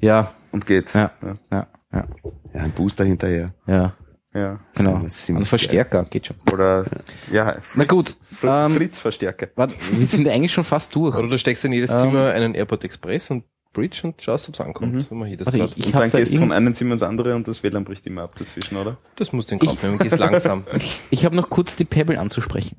ja, 0.02 0.32
Und 0.52 0.66
geht. 0.68 0.94
ja, 0.94 1.12
ja, 1.24 1.36
ja, 1.52 1.68
Ja, 2.54 2.62
ein 2.62 2.72
Booster 2.72 3.04
hinterher. 3.04 3.54
ja, 3.66 3.94
ja. 4.36 4.60
genau. 4.76 5.02
Ein 5.03 5.45
Verstärker, 5.45 6.03
geht 6.03 6.28
schon. 6.28 6.36
Oder, 6.52 6.86
ja, 7.32 7.53
Fritz, 7.53 7.72
Na 7.76 7.86
gut, 7.86 8.16
Fr 8.22 8.66
ähm, 8.66 8.76
Fritz-Verstärker. 8.76 9.48
Warte, 9.56 9.74
wir 9.91 10.06
sind 10.06 10.28
eigentlich 10.28 10.53
schon 10.53 10.64
fast 10.64 10.94
durch. 10.95 11.16
Oder 11.16 11.28
du 11.28 11.38
steckst 11.38 11.66
in 11.66 11.72
jedes 11.72 11.90
Ähm. 11.90 11.98
Zimmer 11.98 12.32
einen 12.32 12.53
AirPod 12.53 12.84
Express 12.84 13.32
und 13.32 13.45
Bridge 13.74 14.02
und 14.03 14.22
schaust, 14.22 14.49
ob's 14.49 14.62
ankommt. 14.62 15.02
So 15.03 15.14
mach 15.16 15.28
ich 15.28 15.38
das 15.38 15.48
Warte, 15.48 15.57
ich, 15.57 15.78
ich 15.78 15.86
Und 15.88 15.94
habe 15.95 16.03
dann 16.06 16.12
da, 16.12 16.20
gehst 16.20 16.34
du 16.34 16.38
von 16.38 16.52
einem 16.52 16.74
Zimmer 16.74 16.94
ins 16.94 17.03
andere 17.03 17.36
und 17.36 17.48
das 17.48 17.62
WLAN 17.62 17.84
bricht 17.84 18.07
immer 18.07 18.24
ab 18.24 18.34
dazwischen, 18.38 18.78
oder? 18.78 18.98
Das 19.18 19.34
musst 19.34 19.52
du 19.52 19.56
in 19.56 19.60
Kauf 19.60 19.82
nehmen, 19.84 19.99
gehst 19.99 20.18
langsam. 20.18 20.64
ich 21.12 21.26
hab 21.26 21.34
noch 21.34 21.49
kurz 21.49 21.76
die 21.76 21.86
Pebble 21.86 22.20
anzusprechen. 22.20 22.78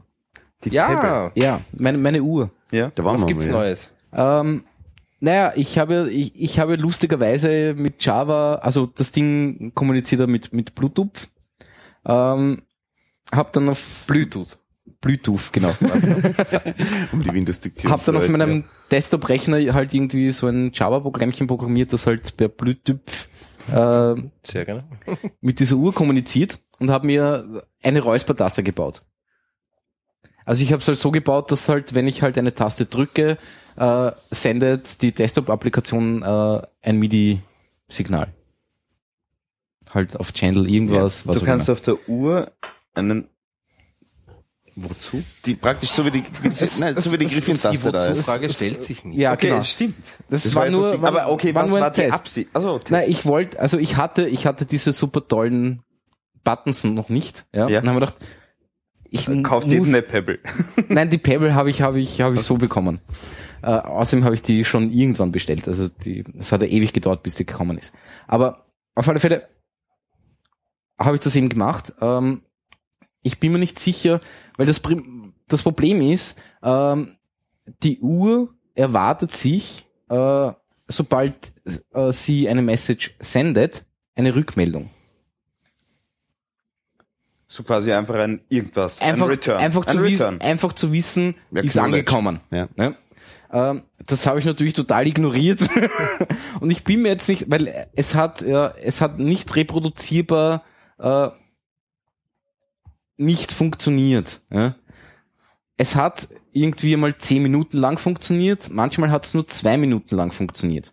ja, 0.65 1.31
Ja, 1.35 1.61
meine, 1.73 1.99
meine 1.99 2.23
Uhr. 2.23 2.51
Ja. 2.73 2.91
Da 2.95 3.05
waren 3.05 3.15
was 3.15 3.23
wir 3.23 3.29
gibt's 3.29 3.47
ja. 3.47 3.53
Neues? 3.53 3.93
Ähm, 4.13 4.65
naja, 5.21 5.53
ich 5.55 5.79
habe, 5.79 6.11
ich, 6.11 6.35
ich 6.35 6.59
habe 6.59 6.77
lustigerweise 6.77 7.75
mit 7.77 8.05
Java, 8.05 8.57
also 8.57 8.87
das 8.87 9.13
Ding 9.13 9.73
kommuniziert 9.75 10.21
er 10.21 10.27
mit, 10.27 10.53
mit 10.53 10.75
Bluetooth. 10.75 11.29
Ähm, 12.07 12.63
hab 13.33 13.53
dann 13.53 13.69
auf 13.69 14.05
Bluetooth. 14.07 14.57
Bluetooth, 15.01 15.53
genau. 15.53 15.69
Um 17.13 17.23
die 17.23 17.33
Windows-Diktion 17.33 17.91
hab 17.91 18.05
dann 18.05 18.17
auf 18.17 18.29
meinem 18.29 18.65
Desktop-Rechner 18.91 19.75
halt 19.75 19.93
irgendwie 19.93 20.31
so 20.31 20.47
ein 20.47 20.71
Java-Programmchen 20.73 21.47
programmiert, 21.47 21.93
das 21.93 22.07
halt 22.07 22.37
per 22.37 22.49
Bluetooth 22.49 23.29
äh, 23.69 24.15
Sehr 24.45 24.65
gerne. 24.65 24.85
mit 25.41 25.61
dieser 25.61 25.77
Uhr 25.77 25.93
kommuniziert 25.93 26.59
und 26.79 26.91
habe 26.91 27.07
mir 27.07 27.65
eine 27.83 28.01
Räuspertaste 28.01 28.63
gebaut. 28.63 29.03
Also 30.45 30.63
ich 30.63 30.73
habe 30.73 30.81
es 30.81 30.87
halt 30.87 30.99
so 30.99 31.11
gebaut, 31.11 31.51
dass 31.51 31.69
halt, 31.69 31.95
wenn 31.95 32.07
ich 32.07 32.23
halt 32.23 32.39
eine 32.39 32.55
Taste 32.55 32.87
drücke, 32.87 33.37
äh, 33.77 34.13
sendet 34.31 35.03
die 35.03 35.13
Desktop-Applikation 35.13 36.23
äh, 36.23 36.63
ein 36.83 36.99
MIDI-Signal. 36.99 38.33
Halt 39.93 40.17
auf 40.19 40.33
Channel 40.33 40.69
irgendwas, 40.69 41.27
was 41.27 41.39
du 41.41 41.45
kannst 41.47 41.69
immer. 41.69 41.75
auf 41.75 41.81
der 41.81 42.09
Uhr 42.09 42.53
einen, 42.95 43.29
wozu? 44.75 45.23
Die 45.45 45.55
praktisch 45.55 45.91
so 45.91 46.05
wie 46.05 46.11
die, 46.11 46.25
wie 46.43 46.49
die, 46.49 46.63
Es- 46.65 46.79
nein, 46.81 46.99
so 47.01 47.13
wie 47.13 47.19
die 47.19 47.27
Griffin-Taste 47.27 47.87
Die 47.87 47.93
da 47.93 47.99
ist. 48.01 48.11
Wozu-Frage 48.19 48.47
es- 48.47 48.57
stellt 48.57 48.85
sich 48.85 49.05
nicht. 49.05 49.19
Ja, 49.19 49.33
Okay, 49.33 49.49
genau. 49.51 49.63
stimmt. 49.63 49.95
Das, 50.29 50.43
Das 50.43 50.55
war 50.55 50.65
war 50.65 50.71
nur, 50.71 50.93
die- 50.97 51.03
war, 51.03 51.09
Aber 51.09 51.31
okay, 51.31 51.55
war 51.55 51.65
was 51.65 51.71
nur 51.71 51.81
war 51.81 51.91
die 51.91 52.01
Test. 52.03 52.13
Absicht? 52.15 52.51
Also, 52.53 52.81
Nein, 52.91 53.05
ich 53.09 53.25
wollte, 53.27 53.59
also 53.61 53.79
ich 53.79 53.97
hatte, 53.97 54.27
ich 54.29 54.47
hatte 54.47 54.67
diese 54.67 54.93
super 54.93 55.27
tollen 55.27 55.83
Buttons 56.45 56.85
noch 56.85 57.09
nicht, 57.09 57.47
ja. 57.53 57.69
Ja. 57.69 57.81
Und 57.81 57.89
haben 57.89 57.97
wir 57.97 58.01
gedacht, 58.01 58.17
ich 59.09 59.27
kaufst 59.45 59.69
muss, 59.69 59.73
jeden 59.73 59.89
eine 59.89 60.03
Pebble. 60.03 60.41
Nein, 60.89 61.11
die 61.11 61.19
Pebble 61.19 61.55
habe 61.55 61.71
ich, 61.71 61.81
habe 61.81 61.99
ich, 62.01 62.21
habe 62.21 62.35
ich 62.35 62.43
so 62.43 62.57
bekommen. 62.57 63.01
Äh, 63.63 63.69
außerdem 63.69 64.25
habe 64.25 64.35
ich 64.35 64.43
die 64.43 64.65
schon 64.65 64.91
irgendwann 64.91 65.33
bestellt. 65.33 65.67
Also 65.69 65.89
die, 65.89 66.23
es 66.39 66.53
hat 66.53 66.61
ja 66.61 66.69
ewig 66.69 66.93
gedauert, 66.93 67.23
bis 67.23 67.35
die 67.37 67.47
gekommen 67.47 67.79
ist. 67.79 67.95
Aber 68.27 68.67
auf 68.95 69.09
alle 69.09 69.19
Fälle 69.21 69.49
habe 70.99 71.17
ich 71.17 71.21
das 71.21 71.37
eben 71.37 71.49
gemacht. 71.49 71.93
Ähm, 72.01 72.43
ich 73.23 73.41
bin 73.41 73.53
mir 73.53 73.59
nicht 73.59 73.79
sicher, 73.79 74.21
weil 74.57 74.67
das, 74.67 74.81
das 75.49 75.63
Problem 75.63 76.01
ist, 76.01 76.41
ähm, 76.63 77.17
die 77.83 77.99
Uhr 78.01 78.55
erwartet 78.75 79.33
sich, 79.33 79.87
äh, 80.09 80.53
sobald 80.87 81.35
äh, 81.93 82.13
sie 82.13 82.49
eine 82.49 82.63
Message 82.63 83.17
sendet, 83.19 83.85
eine 84.15 84.35
Rückmeldung. 84.35 84.91
So 87.49 87.63
quasi 87.63 87.93
einfach 87.93 88.17
ein 88.17 88.41
irgendwas. 88.49 89.01
Einfach, 89.01 89.27
ein 89.27 89.31
Return. 89.31 89.59
einfach, 89.59 89.87
ein 89.87 89.97
zu 89.97 90.03
wissen, 90.03 90.25
Return. 90.25 90.41
einfach 90.41 90.73
zu 90.73 90.93
wissen, 90.93 91.35
Ja, 91.51 91.63
ist 91.63 91.79
angekommen. 91.79 92.41
Ja. 92.51 92.69
Ne? 92.77 92.97
Ähm, 93.53 93.83
das 94.05 94.27
habe 94.27 94.39
ich 94.39 94.45
natürlich 94.45 94.75
total 94.75 95.07
ignoriert. 95.07 95.61
und 96.61 96.71
ich 96.71 96.85
bin 96.85 97.03
mir 97.03 97.09
jetzt 97.09 97.29
nicht, 97.29 97.51
weil 97.51 97.89
es 97.95 98.15
hat, 98.15 98.43
ja, 98.43 98.69
es 98.83 99.01
hat 99.01 99.19
nicht 99.19 99.55
reproduzierbar 99.57 100.65
äh, 100.99 101.29
nicht 103.17 103.53
funktioniert. 103.53 104.41
Ja? 104.51 104.75
Es 105.77 105.95
hat 105.97 106.29
irgendwie 106.53 106.97
mal 106.97 107.17
zehn 107.19 107.43
Minuten 107.43 107.77
lang 107.79 107.99
funktioniert, 107.99 108.71
manchmal 108.71 109.11
hat 109.11 109.27
es 109.27 109.35
nur 109.35 109.47
zwei 109.47 109.77
Minuten 109.77 110.17
lang 110.17 110.33
funktioniert. 110.33 110.93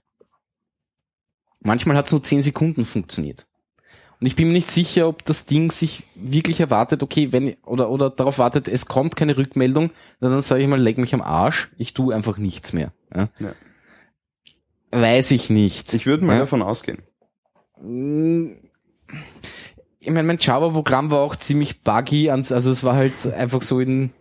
Manchmal 1.62 1.96
hat 1.96 2.08
es 2.08 2.12
nur 2.12 2.24
zehn 2.24 2.42
Sekunden 2.42 2.84
funktioniert. 2.84 3.48
Und 4.20 4.28
ich 4.28 4.36
bin 4.36 4.48
mir 4.48 4.54
nicht 4.54 4.72
sicher, 4.72 5.08
ob 5.08 5.26
das 5.26 5.46
Ding 5.46 5.72
sich 5.72 6.04
wirklich 6.16 6.60
erwartet, 6.60 7.04
okay, 7.04 7.32
wenn, 7.32 7.56
oder, 7.66 7.90
oder 7.90 8.10
darauf 8.10 8.38
wartet, 8.40 8.68
es 8.68 8.86
kommt 8.86 9.16
keine 9.16 9.38
Rückmeldung, 9.38 9.92
dann 10.20 10.40
sage 10.42 10.62
ich 10.62 10.68
mal, 10.68 10.80
leg 10.80 10.98
mich 10.98 11.14
am 11.14 11.22
Arsch, 11.22 11.72
ich 11.78 11.94
tue 11.94 12.16
einfach 12.16 12.38
nichts 12.38 12.74
mehr. 12.74 12.94
Ja? 13.14 13.30
Ja. 13.40 13.54
Weiß 14.92 15.32
ich 15.32 15.50
nicht. 15.50 15.94
Ich 15.94 16.06
würde 16.06 16.24
mal 16.24 16.34
Ja. 16.34 16.40
davon 16.40 16.62
ausgehen. 16.62 17.02
Ich 20.06 20.10
meine, 20.10 20.28
mein 20.28 20.38
Java-Programm 20.38 21.12
war 21.12 21.22
auch 21.22 21.36
ziemlich 21.38 21.82
buggy, 21.82 22.30
also 22.30 22.56
es 22.56 22.84
war 22.84 22.96
halt 22.96 23.26
einfach 23.34 23.62
so 23.62 23.80
in 23.80 24.12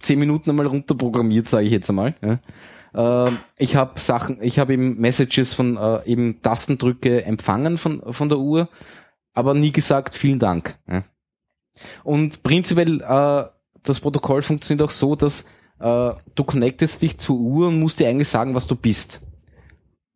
zehn 0.00 0.18
Minuten 0.18 0.50
einmal 0.50 0.66
runterprogrammiert, 0.66 1.46
sage 1.46 1.66
ich 1.66 1.72
jetzt 1.72 1.88
einmal. 1.88 2.16
Ja. 2.20 3.28
Ähm, 3.28 3.38
ich 3.56 3.76
habe 3.76 4.00
Sachen, 4.00 4.42
ich 4.42 4.58
habe 4.58 4.72
eben 4.72 5.00
Messages 5.00 5.54
von 5.54 5.76
äh, 5.76 6.04
eben 6.04 6.42
Tastendrücke 6.42 7.24
empfangen 7.24 7.78
von 7.78 8.02
von 8.12 8.28
der 8.28 8.38
Uhr, 8.38 8.68
aber 9.32 9.54
nie 9.54 9.70
gesagt 9.70 10.16
vielen 10.16 10.40
Dank. 10.40 10.76
Ja. 10.90 11.04
Und 12.02 12.42
prinzipiell 12.42 13.00
äh, 13.00 13.44
das 13.84 14.00
Protokoll 14.00 14.42
funktioniert 14.42 14.84
auch 14.84 14.90
so, 14.90 15.14
dass 15.14 15.46
äh, 15.78 16.12
du 16.34 16.44
connectest 16.44 17.02
dich 17.02 17.18
zur 17.18 17.38
Uhr 17.38 17.68
und 17.68 17.78
musst 17.78 18.00
dir 18.00 18.08
eigentlich 18.08 18.28
sagen, 18.28 18.56
was 18.56 18.66
du 18.66 18.74
bist 18.74 19.22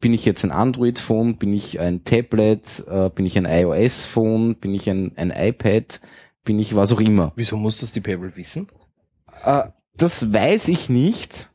bin 0.00 0.12
ich 0.12 0.24
jetzt 0.24 0.44
ein 0.44 0.50
Android-Phone, 0.50 1.36
bin 1.36 1.52
ich 1.52 1.80
ein 1.80 2.04
Tablet, 2.04 2.84
äh, 2.88 3.10
bin 3.10 3.24
ich 3.26 3.36
ein 3.38 3.46
iOS-Phone, 3.46 4.56
bin 4.56 4.74
ich 4.74 4.88
ein, 4.90 5.12
ein 5.16 5.30
iPad, 5.30 6.00
bin 6.44 6.58
ich 6.58 6.76
was 6.76 6.92
auch 6.92 7.00
immer. 7.00 7.32
Wieso 7.36 7.56
muss 7.56 7.78
das 7.80 7.92
die 7.92 8.00
Pebble 8.00 8.36
wissen? 8.36 8.68
Äh, 9.44 9.68
das 9.96 10.32
weiß 10.32 10.68
ich 10.68 10.88
nicht, 10.90 11.48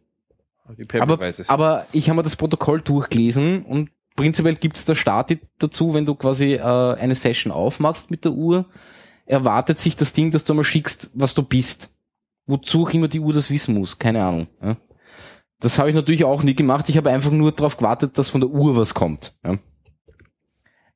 Die 0.78 0.84
Pebble 0.84 1.02
aber, 1.02 1.20
weiß 1.20 1.40
es. 1.40 1.50
aber 1.50 1.86
ich 1.92 2.10
habe 2.10 2.18
mir 2.18 2.24
das 2.24 2.36
Protokoll 2.36 2.82
durchgelesen 2.82 3.64
und 3.64 3.92
prinzipiell 4.16 4.56
gibt's 4.56 4.86
da 4.86 4.96
Stati 4.96 5.40
dazu, 5.60 5.94
wenn 5.94 6.06
du 6.06 6.16
quasi 6.16 6.54
äh, 6.56 6.60
eine 6.62 7.16
Session 7.16 7.52
aufmachst 7.54 8.10
mit 8.12 8.26
der 8.26 8.34
Uhr, 8.34 8.66
erwartet 9.26 9.80
sich 9.80 9.96
das 9.96 10.14
Ding, 10.14 10.32
dass 10.32 10.44
du 10.44 10.54
mal 10.56 10.64
schickst, 10.64 11.12
was 11.14 11.34
du 11.36 11.44
bist. 11.44 11.94
Wozu 12.48 12.84
auch 12.84 12.90
immer 12.90 13.08
die 13.08 13.20
Uhr 13.20 13.34
das 13.34 13.52
wissen 13.52 13.76
muss, 13.76 14.00
keine 14.00 14.24
Ahnung. 14.24 14.48
Ja. 14.62 14.76
Das 15.62 15.80
habe 15.80 15.88
ich 15.90 15.96
natürlich 15.96 16.26
auch 16.26 16.44
nie 16.44 16.56
gemacht. 16.56 16.90
Ich 16.90 16.98
habe 16.98 17.10
einfach 17.12 17.32
nur 17.32 17.52
darauf 17.54 17.78
gewartet, 17.78 18.18
dass 18.18 18.30
von 18.30 18.42
der 18.42 18.50
Uhr 18.50 18.76
was 18.76 18.94
kommt. 18.94 19.36
Ja. 19.46 19.58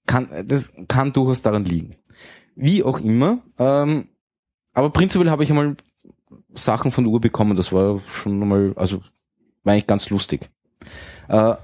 Kann, 0.07 0.45
das 0.47 0.73
kann 0.87 1.13
durchaus 1.13 1.41
daran 1.41 1.65
liegen. 1.65 1.95
Wie 2.55 2.83
auch 2.83 2.99
immer. 2.99 3.39
Ähm, 3.57 4.09
aber 4.73 4.89
prinzipiell 4.89 5.29
habe 5.31 5.43
ich 5.43 5.49
einmal 5.49 5.75
Sachen 6.53 6.91
von 6.91 7.03
der 7.05 7.11
Uhr 7.13 7.21
bekommen. 7.21 7.55
Das 7.55 7.71
war 7.71 8.01
schon 8.11 8.37
mal, 8.39 8.73
also 8.75 9.01
war 9.63 9.73
eigentlich 9.73 9.87
ganz 9.87 10.09
lustig. 10.09 10.49
Äh, 11.27 11.55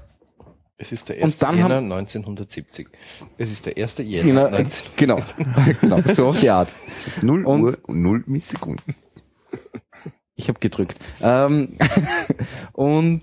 es 0.76 0.90
ist 0.90 1.08
der 1.08 1.16
und 1.18 1.24
1. 1.24 1.38
dann 1.38 1.56
Jänner 1.56 1.76
haben- 1.76 1.92
1970. 1.92 2.88
1970. 2.88 2.88
Es 3.38 3.52
ist 3.52 3.66
der 3.66 3.76
1. 3.76 3.98
Jänner 3.98 4.48
genau, 4.48 4.50
19. 4.50 4.90
genau, 4.96 5.20
genau, 5.80 6.00
so 6.06 6.26
auf 6.28 6.40
die 6.40 6.50
Art. 6.50 6.74
Es 6.96 7.06
ist 7.06 7.22
0 7.22 7.44
Und- 7.46 7.62
Uhr 7.62 7.78
und 7.86 8.02
0 8.02 8.24
Millisekunden. 8.26 8.94
Ich 10.42 10.48
habe 10.48 10.58
gedrückt. 10.58 10.98
Ähm, 11.22 11.76
und 12.72 13.22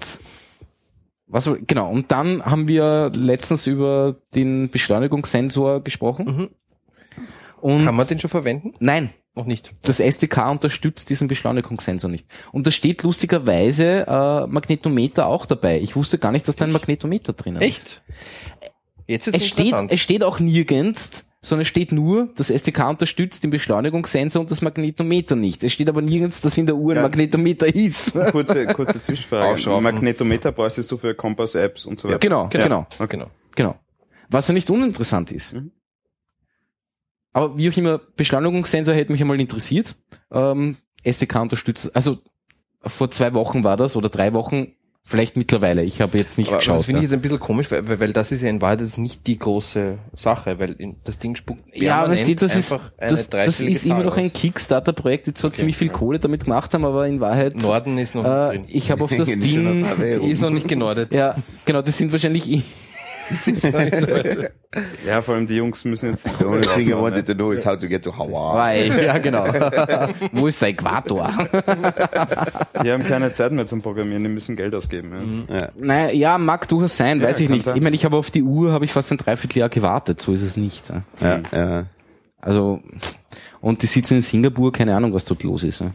was 1.27 1.49
genau, 1.67 1.91
und 1.91 2.11
dann 2.11 2.43
haben 2.43 2.67
wir 2.67 3.11
letztens 3.13 3.67
über 3.67 4.15
den 4.33 4.69
Beschleunigungssensor 4.69 5.83
gesprochen. 5.83 6.25
Mhm. 6.25 6.49
Und 7.61 7.85
Kann 7.85 7.95
man 7.95 8.07
den 8.07 8.19
schon 8.19 8.29
verwenden? 8.29 8.73
nein, 8.79 9.09
Noch 9.35 9.45
nicht. 9.45 9.75
das 9.81 9.99
SDK 9.99 10.49
unterstützt 10.49 11.09
diesen 11.09 11.27
Beschleunigungssensor 11.27 12.09
nicht. 12.09 12.25
Und 12.53 12.65
da 12.65 12.71
steht 12.71 13.03
lustigerweise 13.03 14.07
äh, 14.07 14.47
Magnetometer 14.47 15.27
auch 15.27 15.45
dabei. 15.45 15.79
Ich 15.81 15.95
wusste 15.97 16.17
gar 16.17 16.31
nicht, 16.31 16.47
dass 16.47 16.55
da 16.55 16.65
ein 16.65 16.71
Magnetometer 16.71 17.33
drinnen 17.33 17.61
ist. 17.61 17.67
Echt? 17.67 18.01
Jetzt 19.07 19.27
ist 19.27 19.35
Es 19.35 19.47
steht, 19.47 19.75
es 19.89 19.99
steht 19.99 20.23
auch 20.23 20.39
nirgends, 20.39 21.28
sondern 21.41 21.61
es 21.61 21.67
steht 21.67 21.91
nur, 21.91 22.29
das 22.35 22.49
SDK 22.49 22.89
unterstützt 22.89 23.43
den 23.43 23.49
Beschleunigungssensor 23.49 24.41
und 24.41 24.51
das 24.51 24.61
Magnetometer 24.61 25.35
nicht. 25.35 25.63
Es 25.63 25.71
steht 25.73 25.87
aber 25.89 26.01
nirgends, 26.01 26.41
dass 26.41 26.57
in 26.57 26.65
der 26.65 26.75
Uhr 26.75 26.91
ein 26.93 26.97
Ja. 26.97 27.01
Magnetometer 27.03 27.73
ist. 27.73 28.13
Kurze, 28.31 28.65
kurze 28.67 29.01
Zwischenfrage. 29.01 29.81
Magnetometer 29.81 30.51
bräuchtest 30.51 30.91
du 30.91 30.97
für 30.97 31.15
Kompass-Apps 31.15 31.85
und 31.85 31.99
so 31.99 32.09
weiter. 32.09 32.19
Genau, 32.19 32.49
Ja. 32.53 32.63
genau, 32.63 32.87
Okay. 32.99 33.07
Genau. 33.17 33.29
genau. 33.55 33.75
Was 34.29 34.47
ja 34.47 34.53
nicht 34.53 34.69
uninteressant 34.69 35.31
ist. 35.31 35.53
Mhm. 35.53 35.71
Aber 37.31 37.57
wie 37.57 37.69
auch 37.69 37.77
immer, 37.77 37.99
Beschleunigungssensor 38.15 38.93
hätte 38.95 39.11
mich 39.11 39.21
einmal 39.21 39.39
interessiert. 39.39 39.95
Ähm, 40.31 40.77
SDK 41.03 41.41
unterstützt, 41.41 41.95
also 41.95 42.17
vor 42.81 43.11
zwei 43.11 43.33
Wochen 43.33 43.63
war 43.63 43.77
das 43.77 43.95
oder 43.95 44.09
drei 44.09 44.33
Wochen, 44.33 44.73
vielleicht 45.09 45.35
mittlerweile. 45.37 45.83
Ich 45.83 46.01
habe 46.01 46.17
jetzt 46.17 46.37
nicht 46.37 46.49
Aber 46.49 46.59
geschaut. 46.59 46.75
das 46.77 46.85
finde 46.85 46.99
ich 46.99 47.03
ja. 47.03 47.07
jetzt 47.09 47.13
ein 47.13 47.21
bisschen 47.21 47.39
komisch, 47.39 47.71
weil, 47.71 47.87
weil- 47.87 47.99
weil 47.99 48.13
das 48.13 48.31
ist 48.31 48.41
ja 48.43 48.49
in 48.49 48.61
Wahrheit 48.61 48.81
jetzt 48.81 48.97
nicht 48.97 49.25
die 49.27 49.39
große 49.39 49.97
Sache, 50.13 50.59
weil 50.59 50.75
das 51.03 51.17
Ding 51.19 51.35
spuckt 51.35 51.61
Ja, 51.75 51.97
aber 52.03 52.13
permanent 52.13 52.41
das 52.41 52.55
ist, 52.55 52.79
das, 52.97 53.29
das 53.29 53.59
ist 53.59 53.85
immer 53.85 54.03
noch 54.03 54.17
ein. 54.17 54.31
Kickstarter-Projekt, 54.31 55.27
die 55.27 55.33
zwar 55.33 55.51
ziemlich 55.51 55.75
viel 55.77 55.87
ja. 55.87 55.93
Kohle 55.93 56.19
damit 56.19 56.45
gemacht 56.45 56.73
haben, 56.73 56.85
aber 56.85 57.07
in 57.07 57.19
Wahrheit, 57.19 57.55
Norden 57.55 57.97
ist 57.97 58.13
noch 58.15 58.23
äh, 58.23 58.29
nicht 58.29 58.51
drin. 58.53 58.65
ich 58.69 58.91
habe 58.91 59.03
auf 59.03 59.11
das 59.17 59.27
Ding. 59.29 59.85
Ist 60.29 60.41
noch 60.41 60.49
nicht 60.51 60.67
genordet. 60.67 61.13
ja, 61.13 61.35
genau, 61.65 61.81
das 61.81 61.97
sind 61.97 62.11
wahrscheinlich, 62.11 62.63
Ja, 65.05 65.21
vor 65.23 65.33
allem 65.35 65.47
die 65.47 65.55
Jungs 65.55 65.83
müssen 65.85 66.09
jetzt 66.11 66.25
die 66.25 66.29
The 66.37 66.45
only 66.45 66.67
thing 66.67 66.89
I 66.89 66.93
wanted 66.93 67.25
to 67.25 67.33
know 67.33 67.51
is 67.51 67.65
how 67.65 67.77
to 67.79 67.87
get 67.87 68.03
to 68.03 68.15
Hawaii. 68.15 68.89
Weil, 68.91 69.03
ja 69.05 69.17
genau. 69.17 69.45
Wo 70.33 70.45
ist 70.47 70.61
der 70.61 70.69
Äquator? 70.69 71.33
Die 72.83 72.91
haben 72.91 73.03
keine 73.03 73.33
Zeit 73.33 73.51
mehr 73.51 73.65
zum 73.65 73.81
Programmieren, 73.81 74.23
die 74.23 74.29
müssen 74.29 74.55
Geld 74.55 74.75
ausgeben. 74.75 75.45
Ja. 75.49 75.55
Ja. 75.57 75.69
naja, 75.75 76.11
ja, 76.11 76.37
mag 76.37 76.67
durchaus 76.67 76.95
sein, 76.97 77.19
Ja, 77.19 77.27
weiß 77.29 77.39
ich 77.39 77.49
nicht. 77.49 77.63
sein. 77.63 77.75
Ich 77.77 77.81
meine, 77.83 77.95
ich 77.95 78.05
habe 78.05 78.15
auf 78.17 78.29
die 78.29 78.43
Uhr, 78.43 78.71
habe 78.71 78.85
ich 78.85 78.93
fast 78.93 79.11
ein 79.11 79.17
Dreivierteljahr 79.17 79.69
gewartet, 79.69 80.21
so 80.21 80.31
ist 80.33 80.43
es 80.43 80.55
nicht. 80.55 80.89
ja. 80.89 81.01
Ja, 81.21 81.41
ja. 81.51 81.85
Also, 82.41 82.79
und 83.59 83.81
die 83.81 83.87
sitzen 83.87 84.15
in 84.15 84.21
Singapur, 84.21 84.71
keine 84.71 84.95
Ahnung, 84.95 85.13
was 85.13 85.25
dort 85.25 85.43
los 85.43 85.63
ist. 85.63 85.81
ja. 85.81 85.91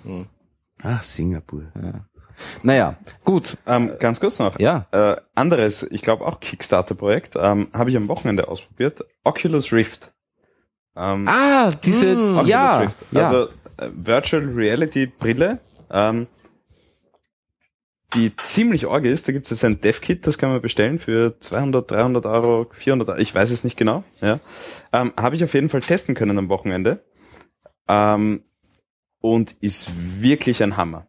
Ach, 0.82 1.02
Singapur. 1.02 1.62
Naja, 2.62 2.96
gut. 3.24 3.56
Ähm, 3.66 3.92
ganz 3.98 4.20
kurz 4.20 4.38
noch. 4.38 4.58
Ja. 4.58 4.86
Äh, 4.92 5.16
anderes, 5.34 5.82
ich 5.90 6.02
glaube 6.02 6.26
auch 6.26 6.40
Kickstarter-Projekt, 6.40 7.36
ähm, 7.36 7.68
habe 7.72 7.90
ich 7.90 7.96
am 7.96 8.08
Wochenende 8.08 8.48
ausprobiert. 8.48 9.04
Oculus 9.24 9.72
Rift. 9.72 10.12
Ähm, 10.96 11.26
Ah, 11.28 11.70
diese, 11.84 12.12
Oculus 12.12 12.48
ja, 12.48 12.78
Rift. 12.78 13.04
ja. 13.12 13.28
Also 13.28 13.48
äh, 13.78 13.90
Virtual 13.94 14.42
Reality 14.54 15.06
Brille, 15.06 15.58
ähm, 15.90 16.26
die 18.14 18.34
ziemlich 18.36 18.88
arg 18.88 19.04
ist. 19.04 19.26
Da 19.26 19.32
gibt 19.32 19.46
es 19.46 19.50
jetzt 19.50 19.64
ein 19.64 19.80
Dev-Kit, 19.80 20.26
das 20.26 20.38
kann 20.38 20.50
man 20.50 20.60
bestellen 20.62 20.98
für 21.00 21.38
200, 21.40 21.90
300 21.90 22.26
Euro, 22.26 22.66
400 22.70 23.08
Euro, 23.08 23.18
ich 23.18 23.34
weiß 23.34 23.50
es 23.50 23.64
nicht 23.64 23.76
genau. 23.76 24.04
Ja, 24.20 24.38
ähm, 24.92 25.12
Habe 25.16 25.34
ich 25.36 25.42
auf 25.44 25.54
jeden 25.54 25.68
Fall 25.68 25.80
testen 25.80 26.14
können 26.14 26.38
am 26.38 26.48
Wochenende. 26.48 27.04
Ähm, 27.88 28.44
und 29.20 29.52
ist 29.60 29.90
wirklich 30.20 30.62
ein 30.62 30.76
Hammer. 30.76 31.08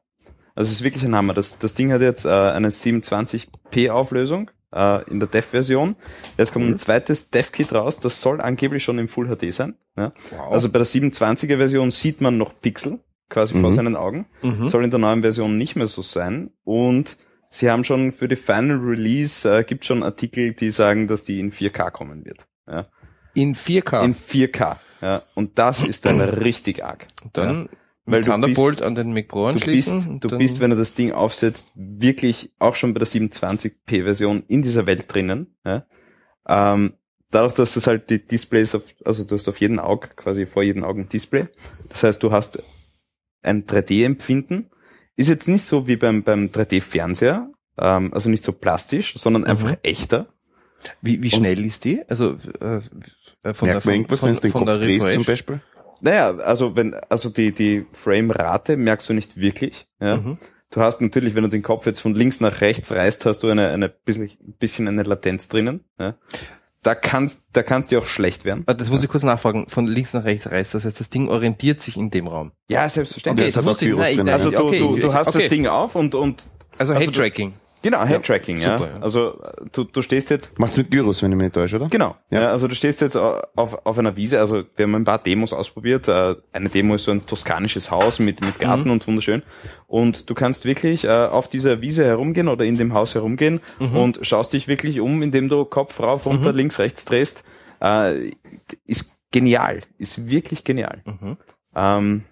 Also 0.55 0.69
es 0.69 0.77
ist 0.77 0.83
wirklich 0.83 1.03
ein 1.03 1.15
Hammer. 1.15 1.33
Das, 1.33 1.59
das 1.59 1.73
Ding 1.73 1.91
hat 1.91 2.01
jetzt 2.01 2.25
äh, 2.25 2.29
eine 2.29 2.69
720p 2.69 3.89
Auflösung 3.89 4.51
äh, 4.73 5.03
in 5.09 5.19
der 5.19 5.27
Dev-Version. 5.29 5.95
Jetzt 6.37 6.53
kommt 6.53 6.65
ein 6.67 6.77
zweites 6.77 7.29
Dev-Kit 7.29 7.73
raus, 7.73 7.99
das 7.99 8.21
soll 8.21 8.41
angeblich 8.41 8.83
schon 8.83 8.97
im 8.99 9.07
Full 9.07 9.27
HD 9.35 9.53
sein. 9.53 9.75
Ja? 9.97 10.11
Also 10.49 10.69
bei 10.69 10.79
der 10.79 10.87
720er 10.87 11.57
Version 11.57 11.91
sieht 11.91 12.21
man 12.21 12.37
noch 12.37 12.53
Pixel 12.61 12.99
quasi 13.29 13.59
vor 13.59 13.71
Mhm. 13.71 13.75
seinen 13.75 13.95
Augen. 13.95 14.27
Mhm. 14.43 14.67
Soll 14.67 14.83
in 14.83 14.91
der 14.91 14.99
neuen 14.99 15.21
Version 15.21 15.57
nicht 15.57 15.75
mehr 15.75 15.87
so 15.87 16.01
sein. 16.01 16.51
Und 16.63 17.17
sie 17.49 17.69
haben 17.71 17.83
schon 17.83 18.11
für 18.11 18.27
die 18.27 18.35
Final 18.35 18.77
Release, 18.77 19.49
äh, 19.49 19.63
gibt 19.63 19.83
schon 19.85 20.03
Artikel, 20.03 20.53
die 20.53 20.71
sagen, 20.71 21.07
dass 21.07 21.23
die 21.23 21.39
in 21.39 21.51
4K 21.51 21.89
kommen 21.91 22.23
wird. 22.25 22.47
Ja? 22.67 22.85
In 23.33 23.55
4K. 23.55 24.03
In 24.05 24.15
4K. 24.15 24.77
Ja? 25.01 25.21
Und 25.33 25.57
das 25.59 25.83
ist 25.83 26.05
dann 26.05 26.21
richtig 26.21 26.85
arg. 26.85 27.07
dann 27.33 27.67
Weil 28.07 28.23
Thunderbolt 28.23 28.81
an 28.83 28.93
den 28.95 29.13
Mac 29.13 29.27
Pro 29.29 29.47
Du 29.47 29.53
bist, 29.53 29.63
anschließen. 29.65 30.07
und 30.09 30.23
du 30.23 30.27
dann- 30.27 30.37
bist, 30.39 30.59
wenn 30.59 30.69
du 30.69 30.75
das 30.75 30.93
Ding 30.93 31.11
aufsetzt, 31.11 31.69
wirklich 31.75 32.51
auch 32.59 32.75
schon 32.75 32.93
bei 32.93 32.99
der 32.99 33.07
720p-Version 33.07 34.43
in 34.47 34.61
dieser 34.61 34.85
Welt 34.85 35.05
drinnen. 35.13 35.55
Ja? 35.65 35.85
Ähm, 36.47 36.93
dadurch, 37.31 37.53
dass 37.53 37.73
das 37.73 37.87
halt 37.87 38.09
die 38.11 38.23
Displays, 38.25 38.75
auf, 38.75 38.83
also 39.03 39.23
du 39.23 39.33
hast 39.35 39.47
auf 39.49 39.59
jeden 39.59 39.79
Auge, 39.79 40.09
quasi 40.15 40.45
vor 40.45 40.61
jedem 40.63 40.83
Auge 40.83 41.01
ein 41.01 41.09
Display. 41.09 41.47
Das 41.89 42.03
heißt, 42.03 42.21
du 42.21 42.31
hast 42.31 42.61
ein 43.41 43.65
3D-Empfinden. 43.65 44.69
Ist 45.15 45.29
jetzt 45.29 45.47
nicht 45.47 45.65
so 45.65 45.87
wie 45.87 45.95
beim, 45.95 46.23
beim 46.23 46.47
3D-Fernseher, 46.51 47.49
ähm, 47.79 48.13
also 48.13 48.29
nicht 48.29 48.43
so 48.43 48.51
plastisch, 48.51 49.15
sondern 49.17 49.43
Mhm. 49.43 49.47
einfach 49.49 49.77
echter. 49.81 50.27
Wie, 51.01 51.23
wie 51.23 51.31
schnell 51.31 51.65
ist 51.65 51.85
die? 51.85 52.03
Also 52.07 52.37
äh, 52.61 52.81
äh, 53.43 53.53
von 53.53 53.67
Merkt 53.67 53.85
man 53.85 53.95
irgendwas, 53.95 54.21
wenn 54.23 54.33
du 54.35 54.41
den 54.41 54.51
Kopf 54.53 54.65
drehst 54.65 55.11
zum 55.13 55.23
Beispiel? 55.23 55.59
Naja, 56.01 56.35
also 56.37 56.75
wenn, 56.75 56.93
also 57.09 57.29
die, 57.29 57.51
die 57.51 57.85
Frame-Rate 57.93 58.77
merkst 58.77 59.09
du 59.09 59.13
nicht 59.13 59.37
wirklich. 59.37 59.87
Ja? 59.99 60.17
Mhm. 60.17 60.37
Du 60.71 60.81
hast 60.81 60.99
natürlich, 61.01 61.35
wenn 61.35 61.43
du 61.43 61.49
den 61.49 61.63
Kopf 61.63 61.85
jetzt 61.85 61.99
von 61.99 62.15
links 62.15 62.41
nach 62.41 62.61
rechts 62.61 62.91
reißt, 62.91 63.25
hast 63.25 63.43
du 63.43 63.49
eine, 63.49 63.69
eine 63.69 63.89
bisschen, 63.89 64.31
bisschen 64.59 64.87
eine 64.87 65.03
Latenz 65.03 65.47
drinnen. 65.47 65.85
Ja? 65.99 66.15
Da 66.81 66.93
kannst, 66.93 67.47
da 67.53 67.63
kannst 67.63 67.91
du 67.91 67.97
auch 67.97 68.05
schlecht 68.05 68.45
werden. 68.45 68.63
Das 68.65 68.89
muss 68.89 69.01
ich 69.01 69.09
kurz 69.09 69.23
nachfragen. 69.23 69.67
Von 69.69 69.87
links 69.87 70.13
nach 70.13 70.23
rechts 70.23 70.51
reißt. 70.51 70.75
Das 70.75 70.85
heißt, 70.85 70.99
das 70.99 71.09
Ding 71.09 71.29
orientiert 71.29 71.81
sich 71.81 71.97
in 71.97 72.11
dem 72.11 72.27
Raum. 72.27 72.51
Ja, 72.69 72.87
selbstverständlich. 72.87 73.55
das 73.55 73.65
hat 73.65 73.75
auch 73.75 73.81
Virus 73.81 73.99
nein, 73.99 74.17
drin. 74.17 74.29
Also 74.29 74.51
du, 74.51 74.65
okay, 74.65 74.79
du, 74.79 74.97
du 74.97 75.13
hast 75.13 75.29
okay. 75.29 75.39
das 75.39 75.49
Ding 75.49 75.65
auf 75.65 75.95
und, 75.95 76.13
und 76.13 76.47
Also, 76.77 76.93
Also 76.93 77.05
Head-Tracking. 77.05 77.53
Genau, 77.89 78.05
Head-Tracking, 78.05 78.57
ja. 78.57 78.77
super, 78.77 78.89
ja. 78.95 79.01
Also 79.01 79.41
äh, 79.41 79.65
du, 79.71 79.83
du 79.85 80.01
stehst 80.01 80.29
jetzt 80.29 80.59
Macht's 80.59 80.77
mit 80.77 80.91
Gyros, 80.91 81.21
wenn 81.23 81.31
ich 81.31 81.37
mich 81.37 81.43
nicht 81.45 81.55
täusche, 81.55 81.77
oder? 81.77 81.87
Genau. 81.87 82.15
Ja. 82.29 82.41
Ja. 82.41 82.51
also 82.51 82.67
du 82.67 82.75
stehst 82.75 83.01
jetzt 83.01 83.15
au- 83.15 83.41
auf, 83.55 83.85
auf 83.85 83.97
einer 83.97 84.15
Wiese, 84.15 84.39
also 84.39 84.63
wir 84.75 84.83
haben 84.83 84.95
ein 84.95 85.03
paar 85.05 85.19
Demos 85.19 85.53
ausprobiert. 85.53 86.07
Äh, 86.07 86.35
Eine 86.51 86.69
Demo 86.69 86.95
ist 86.95 87.05
so 87.05 87.11
ein 87.11 87.25
toskanisches 87.25 87.91
Haus 87.91 88.19
mit, 88.19 88.43
mit 88.43 88.59
Garten 88.59 88.89
und 88.89 89.07
wunderschön. 89.07 89.43
Und 89.87 90.29
du 90.29 90.33
kannst 90.33 90.65
wirklich 90.65 91.05
äh, 91.05 91.09
auf 91.09 91.47
dieser 91.47 91.81
Wiese 91.81 92.03
herumgehen 92.05 92.47
oder 92.47 92.65
in 92.65 92.77
dem 92.77 92.93
Haus 92.93 93.15
herumgehen 93.15 93.61
und 93.79 94.19
schaust 94.23 94.51
dich 94.53 94.67
wirklich 94.67 94.99
um, 94.99 95.21
indem 95.21 95.47
du 95.49 95.63
Kopf 95.65 95.99
rauf, 95.99 96.25
runter, 96.25 96.51
links, 96.53 96.79
rechts 96.79 97.05
drehst. 97.05 97.43
Ist 98.87 99.11
genial. 99.31 99.81
Ist 99.97 100.29
wirklich 100.29 100.63
genial. 100.63 101.01
Mhm. 101.05 101.37
Ähm, 101.75 102.23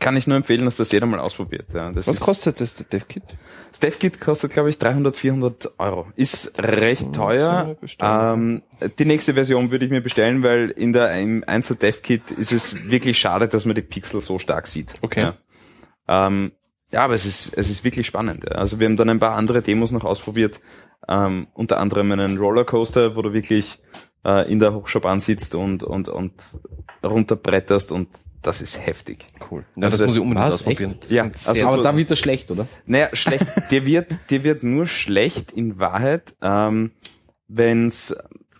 kann 0.00 0.16
ich 0.16 0.26
nur 0.26 0.36
empfehlen, 0.36 0.64
dass 0.64 0.78
das 0.78 0.90
jeder 0.90 1.06
mal 1.06 1.20
ausprobiert. 1.20 1.72
Ja, 1.72 1.92
das 1.92 2.06
Was 2.06 2.18
kostet 2.18 2.60
das, 2.60 2.74
der 2.74 2.86
Dev-Kit? 2.86 3.22
das 3.70 3.78
DevKit 3.78 4.20
kostet, 4.20 4.52
glaube 4.52 4.68
ich, 4.68 4.78
300, 4.78 5.16
400 5.16 5.74
Euro. 5.78 6.08
Ist 6.16 6.58
recht 6.58 7.12
teuer. 7.12 7.76
Ähm, 8.00 8.62
die 8.98 9.04
nächste 9.04 9.34
Version 9.34 9.70
würde 9.70 9.84
ich 9.84 9.90
mir 9.90 10.00
bestellen, 10.00 10.42
weil 10.42 10.70
in 10.70 10.92
der 10.92 11.12
im 11.20 11.44
Einzel 11.46 11.76
DevKit 11.76 12.32
ist 12.32 12.50
es 12.52 12.90
wirklich 12.90 13.18
schade, 13.18 13.46
dass 13.46 13.66
man 13.66 13.76
die 13.76 13.82
Pixel 13.82 14.20
so 14.20 14.38
stark 14.40 14.66
sieht. 14.66 14.94
Okay. 15.02 15.32
Ja, 16.08 16.26
ähm, 16.26 16.52
ja 16.90 17.04
aber 17.04 17.14
es 17.14 17.24
ist, 17.24 17.56
es 17.56 17.70
ist 17.70 17.84
wirklich 17.84 18.06
spannend. 18.06 18.44
Ja. 18.44 18.56
Also 18.56 18.80
wir 18.80 18.88
haben 18.88 18.96
dann 18.96 19.08
ein 19.08 19.20
paar 19.20 19.36
andere 19.36 19.62
Demos 19.62 19.92
noch 19.92 20.04
ausprobiert. 20.04 20.60
Ähm, 21.08 21.46
unter 21.54 21.78
anderem 21.78 22.10
einen 22.10 22.38
Rollercoaster, 22.38 23.14
wo 23.14 23.22
du 23.22 23.32
wirklich 23.32 23.80
äh, 24.24 24.50
in 24.50 24.58
der 24.58 24.74
Hochschaubahn 24.74 25.20
sitzt 25.20 25.54
und, 25.54 25.84
und, 25.84 26.08
und 26.08 26.32
runterbretterst 27.04 27.92
und 27.92 28.08
das 28.42 28.62
ist 28.62 28.78
heftig. 28.84 29.26
Cool. 29.50 29.64
Ja, 29.76 29.88
das 29.90 30.00
Also 30.00 30.04
muss 30.04 30.12
ich 30.12 30.16
das- 30.16 30.22
unbedingt 30.22 30.46
was? 30.46 30.54
ausprobieren. 30.54 30.96
Das 31.00 31.10
Ja, 31.10 31.22
also 31.46 31.66
Aber 31.68 31.82
da 31.82 31.96
wird 31.96 32.10
er 32.10 32.16
schlecht, 32.16 32.50
oder? 32.50 32.66
Naja, 32.86 33.08
schlecht. 33.12 33.46
dir 33.70 33.84
wird, 33.86 34.12
dir 34.30 34.44
wird 34.44 34.62
nur 34.62 34.86
schlecht 34.86 35.52
in 35.52 35.78
Wahrheit, 35.78 36.34
ähm, 36.42 36.92
wenn's, 37.48 38.14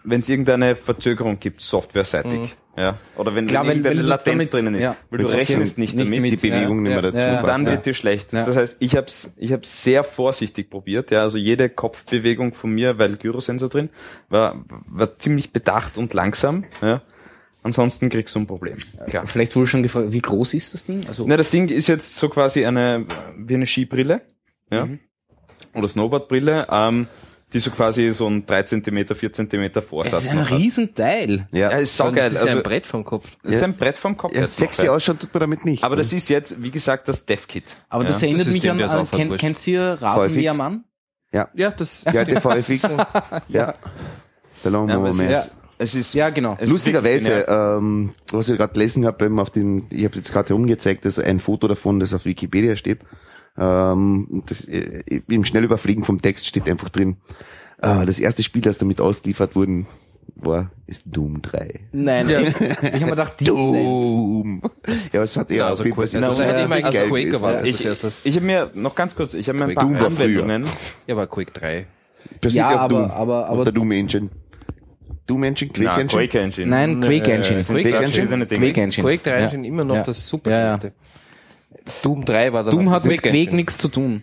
wenn's 0.05 0.29
irgendeine 0.29 0.77
Verzögerung 0.77 1.39
gibt, 1.41 1.61
softwareseitig. 1.61 2.57
Ja. 2.77 2.97
Oder 3.17 3.35
wenn, 3.35 3.47
Klar, 3.47 3.65
wenn 3.65 3.71
irgendeine 3.79 4.03
Latenz 4.03 4.27
damit- 4.51 4.53
drinnen 4.53 4.75
ist. 4.77 4.85
ja. 4.85 4.97
Weil 5.11 5.19
du 5.19 5.27
rechnest 5.27 5.77
nicht, 5.77 5.95
nicht 5.97 6.07
damit. 6.09 6.21
mit- 6.23 6.43
Die 6.43 6.49
Bewegung 6.51 6.77
Ja, 6.79 6.83
nicht 6.83 6.83
mehr 6.83 6.93
ja, 6.93 7.03
dazu 7.03 7.25
ja, 7.25 7.35
passt. 7.43 7.49
dann 7.49 7.65
ja. 7.67 7.71
wird 7.73 7.87
dir 7.87 7.95
schlecht. 7.95 8.33
Ja. 8.33 8.45
Das 8.47 8.57
heißt, 8.57 8.77
ich 8.79 8.97
hab's, 8.97 9.35
ich 9.37 9.53
hab's 9.53 9.83
sehr 9.83 10.05
vorsichtig 10.05 10.71
probiert, 10.71 11.11
ja, 11.11 11.23
also 11.23 11.37
jede 11.37 11.69
Kopfbewegung 11.69 12.55
von 12.55 12.71
mir, 12.71 12.97
weil 12.99 13.17
Gyrosensor 13.17 13.69
drin, 13.69 13.91
war, 14.29 14.65
war 14.87 15.19
ziemlich 15.19 15.53
bedacht 15.53 15.99
und 15.99 16.15
langsam, 16.15 16.65
ja. 16.81 17.03
Ansonsten 17.63 18.09
kriegst 18.09 18.35
du 18.35 18.41
ein 18.41 18.47
Problem. 18.47 18.77
Klar. 19.09 19.27
Vielleicht 19.27 19.55
wurde 19.55 19.67
schon 19.67 19.83
gefragt, 19.83 20.13
wie 20.13 20.21
groß 20.21 20.55
ist 20.55 20.73
das 20.73 20.85
Ding? 20.85 21.07
Also, 21.07 21.25
Na, 21.27 21.37
das 21.37 21.51
Ding 21.51 21.69
ist 21.69 21.89
jetzt 21.89 22.17
so 22.17 22.29
quasi 22.31 22.65
eine, 22.65 23.07
wie 23.37 23.55
eine 23.55 23.67
Skibrille, 23.67 24.23
ja, 24.71 24.89
oder 25.75 25.89
Snowboardbrille, 25.89 26.67
ähm, 26.71 27.07
die 27.53 27.59
so 27.61 27.71
quasi 27.71 28.15
so 28.15 28.29
ein 28.29 28.47
3 28.47 28.63
cm, 28.63 29.07
4 29.15 29.33
cm 29.33 29.71
es 29.75 29.85
Vorsatz 29.85 30.25
ist 30.25 30.31
ein. 30.31 30.39
Riesenteil. 30.39 31.49
Ja, 31.53 31.71
Ja. 31.73 31.79
ist 31.79 31.91
Das 31.99 32.07
saugeil. 32.07 32.29
ist 32.31 32.35
ja 32.37 32.43
ein 32.43 32.49
Also, 32.49 32.63
Brett 32.63 32.87
vom 32.87 33.05
Kopf. 33.05 33.31
das 33.43 33.57
ist 33.57 33.63
ein 33.63 33.75
Brett 33.75 33.97
vom 33.97 34.17
Kopf. 34.17 34.35
Ja, 34.35 34.47
sexy 34.47 34.87
ja. 34.87 34.93
ausschaut 34.93 35.21
tut 35.21 35.35
man 35.35 35.41
damit 35.41 35.65
nicht. 35.65 35.83
Aber 35.85 35.97
das 35.97 36.13
ist 36.13 36.29
jetzt, 36.29 36.63
wie 36.63 36.71
gesagt, 36.71 37.09
das 37.09 37.27
Dev-Kit. 37.27 37.65
Aber 37.89 38.05
das 38.05 38.21
ja. 38.21 38.29
erinnert 38.29 38.47
das 38.47 38.53
mich 38.55 38.63
System, 38.63 38.81
an, 38.83 38.91
an 38.91 39.11
kennt, 39.11 39.39
kennt 39.39 39.67
ihr 39.67 39.99
Rasenmähermann? 40.01 40.85
ja. 41.33 41.49
Ja, 41.55 41.71
das. 41.73 42.05
Ja, 42.13 42.25
der 42.25 42.41
VFX. 42.41 42.83
ja. 43.49 43.49
Der 43.49 43.75
Ja, 44.65 44.71
Lawnmower 44.71 45.11
ist, 45.11 45.53
es 45.81 45.95
ist, 45.95 46.15
Ja, 46.15 46.31
genau. 46.31 46.55
es 46.59 46.65
ist 46.65 46.71
Lustigerweise, 46.71 47.47
ähm, 47.49 48.13
was 48.33 48.49
ich 48.49 48.57
gerade 48.57 48.73
gelesen 48.73 49.07
habe, 49.07 49.25
eben 49.25 49.39
auf 49.41 49.51
dem, 49.51 49.85
ich 49.91 50.05
habe 50.05 50.17
jetzt 50.17 50.33
gerade 50.33 50.49
herumgezeigt, 50.51 51.05
dass 51.05 51.19
ein 51.19 51.41
Foto 51.41 51.67
davon, 51.69 51.99
das 52.01 52.15
auf 52.15 52.25
Wikipedia 52.25 52.77
steht. 52.77 53.01
Ähm, 53.59 54.43
das, 54.47 54.65
äh, 54.67 55.03
Im 55.29 55.45
Schnellüberfliegen 55.45 56.05
vom 56.05 56.21
Text 56.23 56.47
steht 56.47 56.69
einfach 56.69 56.89
drin, 56.89 57.17
äh, 57.83 58.07
das 58.07 58.19
erste 58.19 58.43
Spiel, 58.43 58.63
das 58.63 58.79
damit 58.79 59.01
ausgeliefert 59.01 59.57
wurden, 59.57 59.87
war, 60.37 60.71
ist 60.87 61.05
Doom 61.07 61.43
3. 61.43 61.81
Nein, 61.93 62.29
echt? 62.31 62.61
ich 62.61 62.71
habe 62.85 63.01
mir 63.01 63.11
gedacht, 63.11 63.41
Decent. 63.41 63.57
Doom! 63.59 64.63
Ja, 65.13 65.23
es 65.25 65.37
hat 65.37 65.51
eher 65.51 65.57
Ja, 65.59 65.65
auf 65.65 65.71
also 65.81 65.85
Quake, 65.85 66.01
also 66.01 66.33
sehr 66.33 66.47
hätte 66.47 66.63
ich 66.63 66.69
mal 66.69 66.83
als 66.85 66.95
geil 66.95 67.09
Quake 67.09 67.25
gewesen. 67.27 67.43
erwartet. 67.45 67.67
Ich, 67.67 68.25
ich 68.25 68.37
habe 68.37 68.47
mir 68.47 68.71
noch 68.75 68.95
ganz 68.95 69.15
kurz, 69.17 69.35
ich 69.35 69.49
habe 69.49 69.59
mir 69.59 69.65
ein 69.67 69.75
paar 69.75 69.85
Doom. 69.85 69.97
Anwendungen. 69.97 70.65
Ja, 71.07 71.15
aber 71.17 71.27
Quake 71.27 71.53
3. 71.53 71.87
Basiert 72.41 72.55
Ja, 72.59 72.75
auf 72.77 72.81
aber- 72.83 72.89
Doom, 73.03 73.11
aber- 73.11 73.49
auf 73.49 73.55
aber- 73.55 73.65
der 73.65 73.73
Doom 73.73 73.91
Engine. 73.93 74.31
Doom 75.27 75.45
Engine, 75.45 75.71
Quake 75.73 75.85
Na, 75.85 75.99
Engine? 76.01 76.09
Quake 76.27 76.35
Engine. 76.39 76.69
Nein, 76.71 77.01
Quake 77.01 77.29
Engine. 77.33 77.63
Quake 77.65 77.85
Engine? 77.87 77.99
Verschiedene 77.99 78.47
Dinge. 78.47 78.67
Quake 78.67 78.81
Engine. 78.83 79.07
Quake 79.07 79.23
3 79.23 79.41
Ja. 79.41 79.49
sind 79.51 79.65
immer 79.65 79.85
noch 79.85 79.97
Ja. 79.97 80.03
das 80.03 80.27
super 80.29 80.51
Ja, 80.51 80.59
ja. 80.59 80.79
Doom 82.03 82.25
3 82.25 82.53
war 82.53 82.65
dann 82.65 82.73
Doom 82.73 82.91
hat 82.91 83.05
mit 83.05 83.23
Quake 83.23 83.31
Quake 83.31 83.39
Engine. 83.39 83.57
nichts 83.57 83.79
zu 83.79 83.89
tun. 83.89 84.23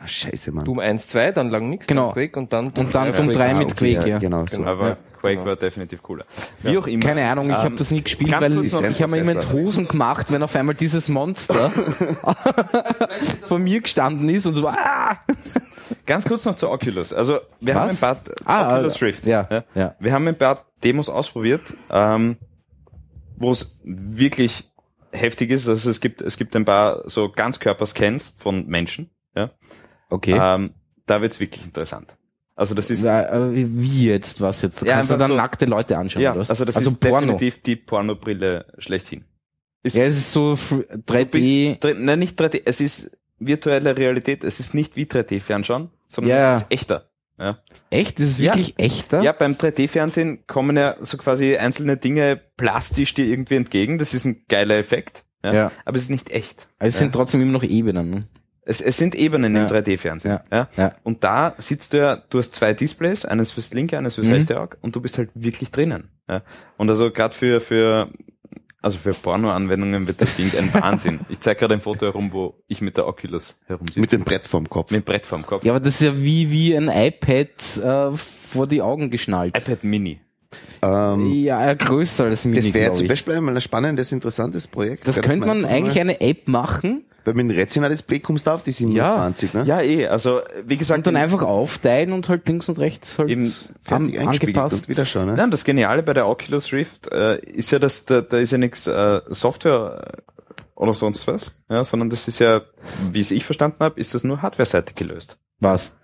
Ah, 0.00 0.06
scheiße, 0.06 0.52
Mann. 0.52 0.64
Doom 0.64 0.78
1, 0.78 1.08
2, 1.08 1.32
dann 1.32 1.50
lang 1.50 1.68
nichts, 1.70 1.86
Genau. 1.86 2.06
dann 2.06 2.14
Quake 2.14 2.38
und 2.38 2.52
dann 2.52 2.66
Und 2.68 2.94
dann 2.94 3.12
Doom 3.12 3.26
Quake. 3.26 3.32
3 3.38 3.50
Ah, 3.50 3.54
mit 3.54 3.72
okay, 3.72 3.94
Quake, 3.94 4.08
ja. 4.08 4.18
Genau, 4.18 4.46
so. 4.46 4.64
Aber 4.64 4.88
Ja, 4.90 4.96
Quake 5.20 5.34
genau. 5.36 5.46
war 5.46 5.56
definitiv 5.56 6.02
cooler. 6.02 6.24
Wie 6.62 6.78
auch 6.78 6.86
immer. 6.86 7.02
Keine 7.02 7.28
Ahnung, 7.28 7.46
ich 7.50 7.56
Ähm, 7.56 7.62
habe 7.62 7.74
das 7.74 7.90
nie 7.90 8.02
gespielt, 8.02 8.30
weil 8.40 8.64
ich, 8.64 8.72
noch- 8.72 8.82
ich 8.84 9.02
habe 9.02 9.10
mir 9.10 9.18
immer 9.18 9.32
in 9.32 9.52
Hosen 9.52 9.88
gemacht, 9.88 10.30
wenn 10.32 10.42
auf 10.42 10.54
einmal 10.54 10.76
dieses 10.76 11.08
Monster 11.08 11.72
vor 13.46 13.58
mir 13.58 13.80
gestanden 13.80 14.28
ist 14.28 14.46
und 14.46 14.54
so, 14.54 14.68
ah! 14.68 15.18
Ganz 16.08 16.24
kurz 16.24 16.44
noch 16.46 16.56
zur 16.56 16.70
Oculus. 16.72 17.12
Also 17.12 17.38
wir 17.60 17.74
Was? 17.76 18.02
haben 18.02 18.18
ein 18.18 18.24
paar 18.24 18.34
Ah, 18.44 18.76
Oculus 18.78 19.02
Rift. 19.02 19.26
ja, 19.26 19.46
ja. 19.74 19.94
Wir 20.00 20.12
haben 20.12 20.26
ein 20.26 20.36
paar 20.38 20.64
Demos 20.82 21.08
ausprobiert, 21.08 21.76
ähm, 21.90 22.36
wo 23.36 23.52
es 23.52 23.78
wirklich 23.84 24.70
heftig 25.12 25.50
ist. 25.50 25.68
Also 25.68 25.90
es 25.90 26.00
gibt 26.00 26.22
es 26.22 26.36
gibt 26.36 26.56
ein 26.56 26.64
paar 26.64 27.08
so 27.08 27.28
Ganzkörperscans 27.30 28.34
von 28.38 28.66
Menschen. 28.66 29.10
Ja. 29.36 29.50
Okay. 30.10 30.36
Ähm, 30.40 30.70
da 31.06 31.20
wird's 31.22 31.38
wirklich 31.40 31.64
interessant. 31.64 32.16
Also 32.56 32.74
das 32.74 32.90
ist 32.90 33.04
Ja, 33.04 33.22
äh, 33.50 33.52
wie 33.54 34.06
jetzt, 34.06 34.40
was 34.40 34.62
jetzt? 34.62 34.82
Ja, 34.84 34.94
Kannst 34.94 35.10
du 35.12 35.16
dann 35.16 35.30
so- 35.30 35.36
nackte 35.36 35.66
Leute 35.66 35.96
anschauen, 35.96 36.22
ja, 36.22 36.32
oder 36.32 36.40
was? 36.40 36.50
also 36.50 36.64
das 36.64 36.76
also 36.76 36.90
ist 36.90 37.00
Porno. 37.00 37.20
definitiv 37.34 37.62
die 37.62 37.76
Pornobrille 37.76 38.66
schlechthin. 38.78 39.24
Ist, 39.84 39.94
Ja, 39.96 40.04
es 40.04 40.16
ist 40.16 40.32
so 40.32 40.54
fr- 40.54 40.84
Du 40.88 41.12
3D. 41.12 41.78
bist 41.80 41.98
Nein, 42.00 42.18
nicht 42.18 42.40
3D. 42.40 42.62
Es 42.64 42.80
ist 42.80 43.16
virtuelle 43.38 43.96
Realität. 43.96 44.44
Es 44.44 44.60
ist 44.60 44.74
nicht 44.74 44.96
wie 44.96 45.04
3D-Fernschauen, 45.04 45.88
sondern 46.06 46.30
Ja. 46.38 46.56
es 46.56 46.62
ist 46.62 46.72
echter. 46.72 47.08
Ja. 47.38 47.58
Echt? 47.90 48.18
Das 48.18 48.26
ist 48.28 48.38
Ja. 48.38 48.52
wirklich 48.54 48.74
echter? 48.78 49.22
Ja, 49.22 49.32
beim 49.32 49.56
3D-Fernsehen 49.56 50.46
kommen 50.46 50.76
ja 50.76 50.96
so 51.02 51.16
quasi 51.18 51.56
einzelne 51.56 51.96
Dinge 51.96 52.40
plastisch 52.56 53.14
dir 53.14 53.26
irgendwie 53.26 53.54
entgegen. 53.56 53.98
Das 53.98 54.12
ist 54.14 54.24
ein 54.24 54.44
geiler 54.48 54.76
Effekt. 54.76 55.24
Ja. 55.44 55.54
Ja. 55.54 55.72
Aber 55.84 55.96
es 55.96 56.04
ist 56.04 56.10
nicht 56.10 56.30
echt. 56.30 56.66
Also 56.80 56.88
es 56.94 56.98
sind 56.98 57.12
trotzdem 57.12 57.40
immer 57.40 57.52
noch 57.52 57.62
Ebenen. 57.62 58.10
Ne? 58.10 58.24
Es, 58.62 58.80
es 58.80 58.96
sind 58.96 59.14
Ebenen 59.14 59.54
Ja. 59.54 59.62
im 59.62 59.68
3D-Fernsehen. 59.68 60.32
Ja. 60.32 60.44
Ja. 60.50 60.68
Ja. 60.76 60.94
Und 61.04 61.22
da 61.22 61.54
sitzt 61.58 61.92
du 61.92 61.98
ja, 61.98 62.16
du 62.16 62.38
hast 62.38 62.56
zwei 62.56 62.74
Displays, 62.74 63.24
eines 63.24 63.52
fürs 63.52 63.72
linke, 63.72 63.96
eines 63.96 64.16
fürs 64.16 64.26
Mhm. 64.26 64.32
rechte 64.32 64.60
Auge 64.60 64.76
und 64.80 64.96
du 64.96 65.00
bist 65.00 65.16
halt 65.16 65.30
wirklich 65.34 65.70
drinnen. 65.70 66.10
Ja. 66.28 66.42
Und 66.76 66.90
also 66.90 67.10
gerade 67.12 67.34
für, 67.36 67.60
für, 67.60 68.10
also 68.88 68.98
für 68.98 69.10
Porno-Anwendungen 69.12 70.06
wird 70.06 70.22
das 70.22 70.34
Ding 70.36 70.50
ein 70.56 70.72
Wahnsinn. 70.72 71.20
Ich 71.28 71.40
zeige 71.40 71.60
gerade 71.60 71.74
ein 71.74 71.80
Foto 71.82 72.06
herum, 72.06 72.32
wo 72.32 72.54
ich 72.68 72.80
mit 72.80 72.96
der 72.96 73.06
Oculus 73.06 73.60
herumsitze. 73.66 74.00
Mit 74.00 74.12
dem 74.12 74.24
Brett 74.24 74.46
vorm 74.46 74.68
Kopf. 74.68 74.90
mit 74.90 75.04
Brett 75.04 75.26
vorm 75.26 75.44
Kopf. 75.44 75.62
Ja, 75.64 75.72
aber 75.72 75.80
das 75.80 76.00
ist 76.00 76.02
ja 76.02 76.16
wie, 76.16 76.50
wie 76.50 76.74
ein 76.74 76.88
iPad 76.88 78.12
äh, 78.12 78.16
vor 78.16 78.66
die 78.66 78.80
Augen 78.80 79.10
geschnallt. 79.10 79.56
iPad 79.56 79.84
Mini. 79.84 80.20
Ähm, 80.80 81.30
Ja, 81.32 81.74
größer 81.74 82.24
als 82.24 82.46
Mini, 82.46 82.62
das 82.62 82.72
wäre 82.72 82.92
zum. 82.94 83.08
Beispiel 83.08 83.34
einmal 83.34 83.54
ein 83.54 83.60
spannendes, 83.60 84.10
interessantes 84.12 84.66
Projekt. 84.66 85.06
Das 85.06 85.20
könnte 85.20 85.46
man 85.46 85.66
eigentlich 85.66 86.00
eine 86.00 86.20
App 86.22 86.48
machen 86.48 87.04
Weil 87.24 87.34
mit 87.34 87.50
dem 87.50 87.56
Retina-Display 87.56 88.20
kommst 88.20 88.46
du 88.46 88.50
auf 88.52 88.62
die 88.62 88.72
27, 88.72 89.52
ne? 89.54 89.64
Ja, 89.64 89.80
eh. 89.82 90.06
Also, 90.06 90.40
wie 90.64 90.76
gesagt, 90.76 90.98
und 90.98 91.06
dann 91.08 91.16
einfach 91.16 91.42
aufteilen 91.42 92.12
und 92.12 92.28
halt 92.28 92.48
links 92.48 92.68
und 92.68 92.78
rechts 92.78 93.18
halt 93.18 93.28
Eben 93.28 93.42
eingespiegelt 93.42 94.56
angepasst. 94.56 94.82
und 94.84 94.88
wieder 94.88 95.04
schauen, 95.04 95.26
ne? 95.26 95.34
Nein, 95.34 95.50
das 95.50 95.64
Geniale 95.64 96.02
bei 96.02 96.14
der 96.14 96.26
Oculus 96.26 96.72
Rift 96.72 97.10
äh, 97.12 97.38
ist 97.40 97.70
ja, 97.70 97.78
dass 97.78 98.04
da, 98.06 98.20
da 98.22 98.38
ist 98.38 98.52
ja 98.52 98.58
nichts 98.58 98.86
äh, 98.86 99.20
Software 99.30 100.12
äh, 100.16 100.22
oder 100.74 100.94
sonst 100.94 101.26
was, 101.26 101.52
ja, 101.68 101.82
sondern 101.84 102.08
das 102.08 102.28
ist 102.28 102.38
ja, 102.38 102.62
wie 103.12 103.20
es 103.20 103.30
ich 103.32 103.44
verstanden 103.44 103.78
habe, 103.80 103.98
ist 104.00 104.14
das 104.14 104.22
nur 104.24 104.40
hardware-seitig 104.42 104.94
gelöst. 104.94 105.38
Was? 105.58 105.96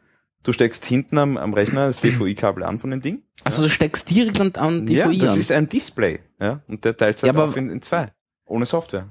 Du 0.42 0.52
steckst 0.52 0.84
hinten 0.84 1.16
am, 1.16 1.36
am 1.38 1.54
Rechner 1.54 1.86
das 1.86 2.00
DVI-Kabel 2.00 2.64
an 2.64 2.78
von 2.80 2.90
dem 2.90 3.00
Ding. 3.00 3.22
Also 3.44 3.62
du 3.62 3.70
steckst 3.70 4.10
direkt 4.10 4.40
an, 4.40 4.52
an 4.56 4.84
die 4.84 4.94
ja, 4.96 5.10
das 5.10 5.32
an. 5.34 5.40
ist 5.40 5.52
ein 5.52 5.68
Display, 5.70 6.18
ja, 6.40 6.60
und 6.68 6.84
der 6.84 6.96
teilt 6.96 7.20
sich 7.20 7.26
Ja, 7.26 7.32
halt 7.32 7.40
aber- 7.40 7.50
auf 7.50 7.56
in, 7.56 7.70
in 7.70 7.80
zwei, 7.80 8.12
ohne 8.44 8.66
Software. 8.66 9.08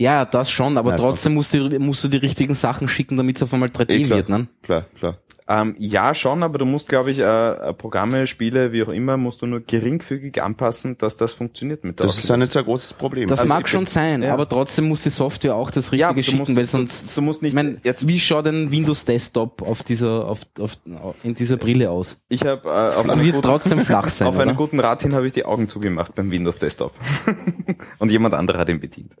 Ja, 0.00 0.24
das 0.24 0.50
schon, 0.50 0.78
aber 0.78 0.94
ist 0.94 1.00
trotzdem 1.00 1.34
musst 1.34 1.52
du, 1.54 1.78
musst 1.80 2.04
du 2.04 2.08
die 2.08 2.18
richtigen 2.18 2.54
Sachen 2.54 2.86
schicken, 2.88 3.16
damit 3.16 3.36
es 3.36 3.42
auf 3.42 3.52
einmal 3.52 3.68
3D 3.68 3.90
Eh, 3.90 4.02
klar. 4.02 4.16
wird, 4.18 4.28
ne? 4.28 4.46
Klar, 4.62 4.84
klar. 4.96 5.18
Ähm, 5.50 5.74
ja, 5.78 6.14
schon, 6.14 6.42
aber 6.42 6.58
du 6.58 6.66
musst, 6.66 6.90
glaube 6.90 7.10
ich, 7.10 7.18
äh, 7.20 7.22
äh, 7.22 7.72
Programme, 7.72 8.26
Spiele, 8.26 8.70
wie 8.70 8.82
auch 8.82 8.90
immer, 8.90 9.16
musst 9.16 9.40
du 9.40 9.46
nur 9.46 9.60
geringfügig 9.60 10.42
anpassen, 10.42 10.98
dass 10.98 11.16
das 11.16 11.32
funktioniert 11.32 11.84
mit 11.84 11.98
der 11.98 12.06
Das 12.06 12.18
ist 12.18 12.28
ja 12.28 12.36
nicht 12.36 12.52
so 12.52 12.58
ein 12.58 12.66
großes 12.66 12.92
Problem. 12.92 13.26
Das 13.28 13.40
Also 13.40 13.54
mag 13.54 13.66
schon 13.66 13.86
sein, 13.86 14.22
ja. 14.22 14.34
aber 14.34 14.46
trotzdem 14.46 14.88
muss 14.88 15.04
die 15.04 15.08
Software 15.10 15.54
auch 15.56 15.70
das 15.70 15.90
Richtige 15.90 16.02
Ja, 16.02 16.12
du 16.12 16.22
schicken, 16.22 16.36
musst- 16.40 16.54
weil 16.54 16.66
sonst, 16.66 17.16
du 17.16 17.22
musst 17.22 17.40
nicht 17.40 17.52
ich 17.52 17.54
mein, 17.54 17.80
jetzt- 17.82 18.06
wie 18.06 18.20
schaut 18.20 18.46
ein 18.46 18.70
Windows 18.70 19.06
Desktop 19.06 19.62
auf 19.62 19.82
dieser, 19.82 20.26
auf, 20.28 20.42
auf, 20.60 20.76
in 21.22 21.34
dieser 21.34 21.56
Brille 21.56 21.90
aus? 21.90 22.20
Ich 22.28 22.42
habe 22.44 22.68
äh, 22.68 22.96
auf, 22.98 23.06
wird 23.06 23.18
guten, 23.36 23.40
trotzdem 23.40 23.78
flach 23.80 24.10
sein, 24.10 24.28
auf 24.28 24.38
einen 24.38 24.54
guten 24.54 24.78
Rat 24.80 25.00
hin 25.00 25.14
habe 25.14 25.26
ich 25.26 25.32
die 25.32 25.46
Augen 25.46 25.66
zugemacht 25.66 26.14
beim 26.14 26.30
Windows 26.30 26.58
Desktop. 26.58 26.92
Und 27.98 28.10
jemand 28.10 28.34
anderer 28.34 28.58
hat 28.58 28.68
ihn 28.68 28.80
bedient. 28.80 29.12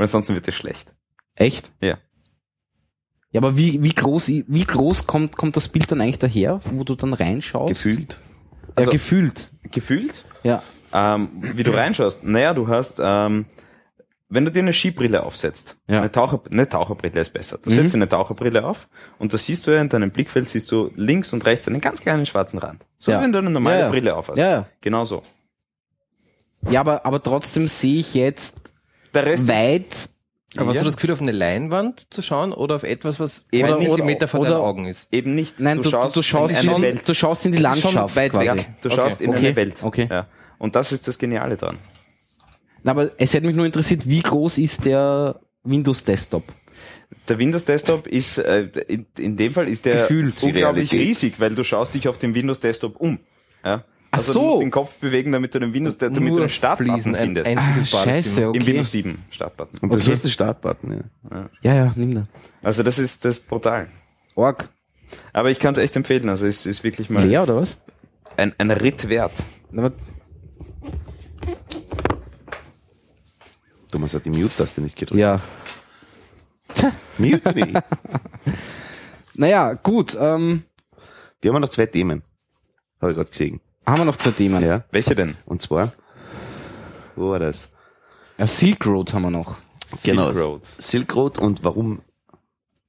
Weil 0.00 0.04
ansonsten 0.06 0.34
wird 0.34 0.48
es 0.48 0.54
schlecht. 0.54 0.94
Echt? 1.34 1.72
Ja. 1.82 1.98
Ja, 3.32 3.40
aber 3.42 3.58
wie, 3.58 3.82
wie 3.82 3.92
groß, 3.92 4.28
wie 4.28 4.64
groß 4.64 5.06
kommt, 5.06 5.36
kommt 5.36 5.58
das 5.58 5.68
Bild 5.68 5.90
dann 5.90 6.00
eigentlich 6.00 6.18
daher, 6.18 6.62
wo 6.64 6.84
du 6.84 6.94
dann 6.94 7.12
reinschaust? 7.12 7.68
Gefühlt. 7.68 8.12
Ja, 8.12 8.72
Also- 8.76 8.90
gefühlt. 8.92 9.50
Gefühlt, 9.70 10.24
Ja. 10.42 10.62
ähm, 10.94 11.28
wie 11.34 11.64
du 11.64 11.72
reinschaust. 11.72 12.24
Naja, 12.24 12.54
du 12.54 12.66
hast, 12.68 12.96
ähm, 12.98 13.44
wenn 14.30 14.46
du 14.46 14.50
dir 14.50 14.60
eine 14.60 14.72
Skibrille 14.72 15.22
aufsetzt, 15.22 15.76
Ja. 15.86 15.98
eine, 15.98 16.10
Taucher, 16.10 16.40
eine 16.50 16.66
Taucherbrille 16.66 17.20
ist 17.20 17.34
besser. 17.34 17.58
Du 17.62 17.68
Mhm. 17.68 17.74
setzt 17.74 17.92
dir 17.92 17.98
eine 17.98 18.08
Taucherbrille 18.08 18.64
auf 18.64 18.88
und 19.18 19.34
da 19.34 19.36
siehst 19.38 19.66
du 19.66 19.70
ja 19.72 19.82
in 19.82 19.90
deinem 19.90 20.10
Blickfeld 20.12 20.48
siehst 20.48 20.72
du 20.72 20.90
links 20.96 21.34
und 21.34 21.44
rechts 21.44 21.68
einen 21.68 21.82
ganz 21.82 22.00
kleinen 22.00 22.24
schwarzen 22.24 22.58
Rand. 22.58 22.86
So 22.96 23.10
Ja. 23.12 23.18
wie 23.18 23.24
wenn 23.24 23.32
du 23.32 23.38
eine 23.38 23.50
normale 23.50 23.80
Ja. 23.80 23.88
Brille 23.90 24.16
aufhast. 24.16 24.38
Ja, 24.38 24.50
ja. 24.50 24.66
Genau 24.80 25.04
so. 25.04 25.22
Ja, 26.70 26.80
aber, 26.80 27.04
aber 27.04 27.22
trotzdem 27.22 27.68
sehe 27.68 27.98
ich 28.00 28.14
jetzt 28.14 28.62
weit, 29.14 30.10
Aber 30.56 30.66
hast 30.70 30.76
Ja. 30.76 30.82
du 30.82 30.86
das 30.86 30.96
Gefühl, 30.96 31.12
auf 31.12 31.20
eine 31.20 31.30
Leinwand 31.32 32.06
zu 32.10 32.22
schauen 32.22 32.52
oder 32.52 32.74
auf 32.76 32.82
etwas, 32.82 33.20
was 33.20 33.44
Eben 33.52 33.68
nicht. 33.76 33.86
Zentimeter 33.86 34.26
vor 34.26 34.40
Oder- 34.40 34.50
deinen 34.50 34.60
Augen 34.62 34.86
ist? 34.86 35.06
eben 35.12 35.34
nicht. 35.36 35.60
nein, 35.60 35.76
du, 35.80 35.90
du, 35.90 35.90
du, 36.12 36.22
schaust, 36.22 36.64
in 36.64 36.82
in, 36.82 37.00
du 37.06 37.14
schaust 37.14 37.46
in 37.46 37.52
die 37.52 37.58
Landschaft 37.58 38.16
weit 38.16 38.16
weg. 38.16 38.32
quasi. 38.32 38.46
Ja. 38.46 38.54
Du 38.82 38.88
Okay. 38.88 38.96
schaust 38.96 39.20
in 39.20 39.30
Okay. 39.30 39.46
eine 39.46 39.56
Welt. 39.56 39.76
Okay. 39.82 40.08
Ja. 40.10 40.26
Und 40.58 40.74
das 40.74 40.90
ist 40.92 41.06
das 41.06 41.18
Geniale 41.18 41.56
dran. 41.56 41.78
Na, 42.82 42.90
aber 42.92 43.10
es 43.18 43.32
hätte 43.32 43.46
mich 43.46 43.54
nur 43.54 43.64
interessiert, 43.66 44.08
wie 44.08 44.22
groß 44.22 44.58
ist 44.58 44.84
der 44.86 45.38
Windows 45.62 46.02
Desktop? 46.04 46.42
Der 47.28 47.38
Windows 47.38 47.64
Desktop 47.64 48.06
ist, 48.06 48.38
äh, 48.38 48.62
in, 48.88 49.06
in 49.18 49.36
dem 49.36 49.52
Fall 49.52 49.68
ist 49.68 49.84
der 49.84 49.94
Gefühlt. 50.02 50.42
unglaublich 50.42 50.92
riesig, 50.92 51.34
weil 51.38 51.54
du 51.54 51.62
schaust 51.62 51.94
dich 51.94 52.08
auf 52.08 52.18
dem 52.18 52.34
Windows 52.34 52.58
Desktop 52.60 52.96
um. 52.96 53.18
Ja? 53.64 53.84
Ach 54.12 54.18
Also 54.18 54.32
so. 54.32 54.40
du 54.40 54.46
musst 54.46 54.62
den 54.62 54.70
Kopf 54.70 54.94
bewegen, 54.98 55.32
damit 55.32 55.54
du 55.54 55.60
den 55.60 55.72
Windows, 55.72 55.96
damit 55.98 56.16
du 56.20 56.38
den 56.40 56.48
Startbutton 56.48 56.92
Fliesen, 56.94 57.14
ein 57.14 57.26
findest. 57.26 57.46
einziges 57.46 57.94
Ah, 57.94 58.04
scheiße, 58.04 58.48
okay. 58.48 58.58
Im 58.58 58.66
Windows 58.66 58.90
7 58.90 59.24
Startbutton. 59.30 59.78
Und 59.80 59.94
das 59.94 60.02
Okay. 60.02 60.12
ist 60.12 60.24
der 60.24 60.30
Startbutton, 60.30 61.04
ja. 61.30 61.48
Ja, 61.62 61.74
ja, 61.74 61.92
nimm 61.96 62.14
da. 62.14 62.26
Also 62.62 62.82
das 62.82 62.98
ist 62.98 63.24
das 63.24 63.38
ist 63.38 63.48
brutal. 63.48 63.88
Org. 64.34 64.68
Aber 65.32 65.50
ich 65.50 65.58
kann 65.58 65.72
es 65.72 65.78
echt 65.78 65.94
empfehlen. 65.96 66.28
Also 66.28 66.46
es 66.46 66.66
ist 66.66 66.82
wirklich 66.84 67.08
mal 67.10 67.24
Leer 67.26 67.42
oder 67.44 67.56
was? 67.56 67.78
ein, 68.36 68.52
ein 68.58 68.70
Ritt 68.70 69.08
wert. 69.08 69.32
Aber, 69.76 69.92
Thomas 73.90 74.14
hat 74.14 74.24
die 74.24 74.30
Mute-Taste 74.30 74.80
nicht 74.80 74.96
gedrückt. 74.96 75.18
ja. 75.20 75.40
Tja. 76.74 76.92
Mute 77.18 77.52
me. 77.54 77.82
Naja, 79.34 79.72
gut. 79.74 80.16
Ähm, 80.20 80.62
Wir 81.40 81.52
haben 81.52 81.60
noch 81.60 81.68
zwei 81.70 81.86
Themen. 81.86 82.22
Habe 83.00 83.12
ich 83.12 83.16
gerade 83.16 83.30
gesehen. 83.30 83.60
Haben 83.90 84.00
wir 84.00 84.04
noch 84.04 84.16
zwei 84.16 84.30
Themen. 84.30 84.62
Ja. 84.64 84.84
Welche 84.90 85.14
denn? 85.14 85.36
Und 85.46 85.62
zwar, 85.62 85.92
wo 87.16 87.30
war 87.30 87.38
das? 87.38 87.68
Ja, 88.38 88.46
Silk 88.46 88.86
Road 88.86 89.12
haben 89.12 89.22
wir 89.22 89.30
noch. 89.30 89.56
Genau. 90.02 90.32
Silk 90.32 90.46
Road. 90.46 90.62
Silk 90.78 91.16
Road 91.16 91.38
und 91.38 91.64
warum? 91.64 92.00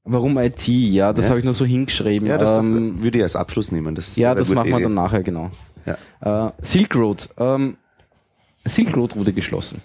Warum 0.04 0.38
IT? 0.40 0.68
Ja, 0.68 1.14
das 1.14 1.26
Ja. 1.26 1.30
habe 1.30 1.40
ich 1.40 1.46
nur 1.46 1.54
so 1.54 1.66
hingeschrieben. 1.66 2.28
Ja, 2.28 2.38
das 2.38 2.58
ähm, 2.60 3.04
würde 3.04 3.18
ich 3.20 3.24
als 3.24 3.36
Abschluss 3.36 3.72
nehmen. 3.72 3.94
Das 3.94 4.16
ja 4.16 4.34
das 4.34 4.50
machen 4.50 4.70
wir 4.72 4.80
dann 4.80 4.94
nachher, 4.96 5.22
genau. 5.22 5.52
Ja. 5.86 6.48
Äh, 6.48 6.52
Silk 6.62 6.96
Road. 6.96 7.30
Ähm, 7.38 7.78
Silk 8.66 8.96
Road 8.96 9.16
wurde 9.16 9.34
geschlossen. 9.34 9.82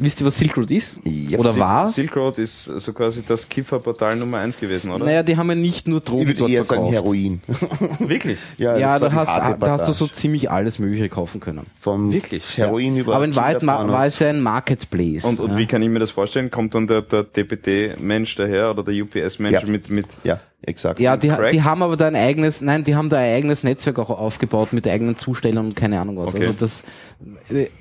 Wisst 0.00 0.20
ihr, 0.20 0.26
was 0.26 0.38
Silk 0.38 0.56
Road 0.56 0.70
ist? 0.70 0.98
Ja, 1.04 1.38
Oder 1.38 1.52
Silk- 1.52 1.60
war? 1.64 1.88
Silk 1.88 2.16
Road 2.16 2.38
ist 2.38 2.64
so 2.64 2.92
quasi 2.92 3.22
das 3.26 3.48
Kifferportal 3.48 4.14
Nummer 4.16 4.38
eins 4.38 4.58
gewesen, 4.58 4.90
oder? 4.90 5.04
Naja, 5.04 5.22
die 5.24 5.36
haben 5.36 5.48
ja 5.48 5.54
nicht 5.56 5.88
nur 5.88 6.00
Drogen 6.00 6.22
Ich 6.30 6.38
würde 6.38 6.52
eher 6.52 6.64
verkauft. 6.64 6.92
sagen 6.94 7.04
Heroin. 7.04 7.40
Wirklich? 7.98 8.38
ja, 8.58 8.76
Ja, 8.78 8.98
da 8.98 9.12
hast, 9.12 9.28
da 9.60 9.70
hast 9.70 9.88
du 9.88 9.92
so 9.92 10.06
ziemlich 10.06 10.50
alles 10.50 10.78
Mögliche 10.78 11.08
kaufen 11.08 11.40
können. 11.40 11.66
Vom 11.80 12.12
Wirklich? 12.12 12.56
Heroin 12.58 12.96
über 12.96 13.16
Aber 13.16 13.24
in 13.24 13.34
Wahrheit 13.34 13.66
war 13.66 14.06
es 14.06 14.18
ja 14.20 14.28
ein 14.28 14.40
Marketplace. 14.40 15.24
Und, 15.24 15.40
und 15.40 15.50
ja. 15.52 15.56
wie 15.58 15.66
kann 15.66 15.82
ich 15.82 15.88
mir 15.88 15.98
das 15.98 16.10
vorstellen? 16.12 16.50
Kommt 16.50 16.74
dann 16.74 16.86
der, 16.86 17.02
der 17.02 17.24
DPD-Mensch 17.24 18.36
daher 18.36 18.70
oder 18.70 18.82
der 18.84 19.02
UPS-Mensch 19.02 19.62
Ja. 19.62 19.66
mit, 19.66 19.90
mit 19.90 20.06
Ja, 20.24 20.38
exakt. 20.62 21.00
Ja, 21.00 21.16
die, 21.16 21.32
die 21.52 21.62
haben 21.62 21.82
aber 21.82 21.96
da 21.96 22.06
ein 22.06 22.16
eigenes, 22.16 22.60
nein, 22.60 22.84
die 22.84 22.94
haben 22.94 23.08
da 23.08 23.18
ein 23.18 23.34
eigenes 23.34 23.64
Netzwerk 23.64 23.98
auch 23.98 24.10
aufgebaut 24.10 24.72
mit 24.72 24.86
eigenen 24.86 25.16
Zustellern 25.16 25.66
und 25.66 25.76
keine 25.76 26.00
Ahnung 26.00 26.16
was. 26.18 26.34
Okay. 26.34 26.46
Also 26.46 26.58
das, 26.58 26.84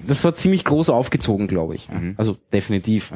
das 0.05 0.23
war 0.23 0.33
ziemlich 0.35 0.63
groß 0.63 0.89
aufgezogen, 0.89 1.47
glaube 1.47 1.75
ich. 1.75 1.89
Mhm. 1.89 2.15
Also 2.17 2.37
definitiv. 2.53 3.11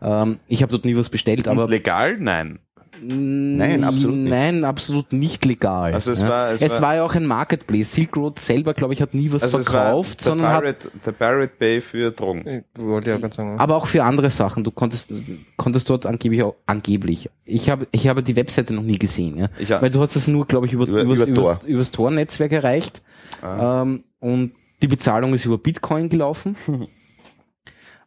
Ähm, 0.00 0.38
ich 0.48 0.62
habe 0.62 0.72
dort 0.72 0.84
nie 0.84 0.96
was 0.96 1.08
bestellt, 1.08 1.48
aber 1.48 1.64
und 1.64 1.70
legal? 1.70 2.16
Nein. 2.18 2.58
Nein, 3.02 3.84
absolut 3.84 4.16
nicht. 4.16 4.30
Nein, 4.30 4.64
absolut 4.64 5.12
nicht 5.12 5.44
legal. 5.44 5.94
Also 5.94 6.12
es 6.12 6.20
ja. 6.20 6.28
war- 6.28 6.50
es 6.52 6.62
es 6.62 6.72
war- 6.74 6.82
war 6.82 6.94
ja 6.96 7.04
auch 7.04 7.14
ein 7.14 7.26
Marketplace. 7.26 7.92
Silk 7.92 8.16
Road 8.16 8.38
selber, 8.38 8.74
glaube 8.74 8.94
ich, 8.94 9.02
hat 9.02 9.14
nie 9.14 9.30
was 9.32 9.42
Also 9.42 9.58
es 9.58 9.64
verkauft, 9.66 10.20
war 10.20 10.24
sondern 10.24 10.46
der 10.48 10.54
hat 10.56 10.62
Pirate, 10.62 10.90
der 11.06 11.12
Pirate 11.12 11.52
Bay 11.58 11.80
für 11.80 12.10
Drogen. 12.10 12.64
Ich 12.76 12.82
wollte 12.82 13.10
ja 13.10 13.18
gerade 13.18 13.34
sagen. 13.34 13.58
aber 13.58 13.76
auch 13.76 13.86
für 13.86 14.04
andere 14.04 14.30
Sachen. 14.30 14.64
Du 14.64 14.70
konntest, 14.70 15.12
konntest 15.56 15.88
dort 15.90 16.06
angeblich, 16.06 16.42
auch, 16.42 16.54
angeblich. 16.66 17.30
Ich 17.44 17.70
habe, 17.70 17.86
ich 17.90 18.08
habe 18.08 18.22
die 18.22 18.36
Webseite 18.36 18.74
noch 18.74 18.82
nie 18.82 18.98
gesehen, 18.98 19.38
ja. 19.38 19.48
Ich. 19.58 19.70
Weil 19.70 19.90
du 19.90 20.00
hast 20.00 20.16
das 20.16 20.28
nur, 20.28 20.46
glaube 20.46 20.66
ich, 20.66 20.72
über, 20.72 20.86
Über- 20.86 21.02
übers, 21.02 21.20
über 21.20 21.28
übers, 21.30 21.58
Tor. 21.60 21.68
übers 21.68 21.90
Tor-Netzwerk 21.90 22.52
erreicht. 22.52 23.02
Ah. 23.42 23.82
Ähm, 23.82 24.04
und 24.20 24.52
die 24.82 24.88
Bezahlung 24.88 25.34
ist 25.34 25.44
über 25.44 25.58
Bitcoin 25.58 26.08
gelaufen. 26.08 26.56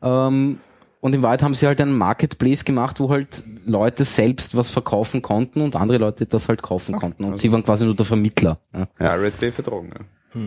ähm, 0.01 0.59
und 1.07 1.15
in 1.15 1.21
Wahrheit 1.23 1.41
haben 1.41 1.53
sie 1.53 1.65
halt 1.65 1.79
einen 1.81 1.97
Marketplace 1.97 2.65
gemacht, 2.65 2.99
wo 2.99 3.09
halt 3.09 3.41
Leute 3.65 4.03
selbst 4.03 4.55
was 4.55 4.69
verkaufen 4.69 5.21
konnten 5.21 5.61
und 5.61 5.75
andere 5.75 5.97
Leute 5.97 6.25
das 6.25 6.49
halt 6.49 6.61
kaufen 6.61 6.95
konnten. 6.95 7.23
Und 7.23 7.37
sie 7.39 7.51
waren 7.51 7.63
quasi 7.63 7.85
nur 7.85 7.95
der 7.95 8.05
Vermittler. 8.05 8.59
Ja. 8.73 8.85
Pirate 8.85 9.37
Bay 9.39 9.51
für 9.51 9.63
Drogen. 9.63 9.89
Ja. 10.35 10.41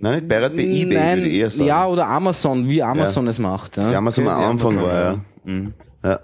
Nein, 0.00 0.14
nicht 0.16 0.28
Pirate 0.28 0.54
Bay, 0.56 0.82
eBay 0.82 0.98
Nein, 0.98 1.18
würde 1.18 1.28
ich 1.30 1.38
eher 1.38 1.50
sagen. 1.50 1.68
ja, 1.68 1.86
oder 1.86 2.06
Amazon, 2.08 2.68
wie 2.68 2.82
Amazon 2.82 3.26
es 3.28 3.38
macht. 3.38 3.76
Ja. 3.76 3.88
Die 3.90 3.96
Amazon 3.96 4.28
am 4.28 4.44
Anfang 4.44 4.76
war, 4.82 4.94
ja. 4.94 5.20
Mhm. 5.44 5.74
ja. 6.04 6.20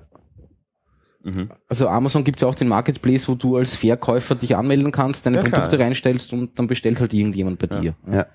Also 1.69 1.89
Amazon 1.89 2.23
gibt's 2.25 2.43
ja 2.43 2.49
auch 2.49 2.55
den 2.55 2.69
Marketplace, 2.69 3.29
wo 3.29 3.35
du 3.35 3.57
als 3.57 3.77
Verkäufer 3.77 4.35
dich 4.35 4.57
anmelden 4.57 4.93
kannst, 4.93 5.25
deine 5.25 5.39
Ja, 5.39 5.43
klar, 5.43 5.61
Produkte 5.61 5.79
ja. 5.79 5.85
reinstellst 5.85 6.33
und 6.33 6.59
dann 6.59 6.67
bestellt 6.67 7.01
halt 7.01 7.15
irgendjemand 7.15 7.59
bei 7.61 7.67
dir. 7.69 7.95
ja. 8.11 8.27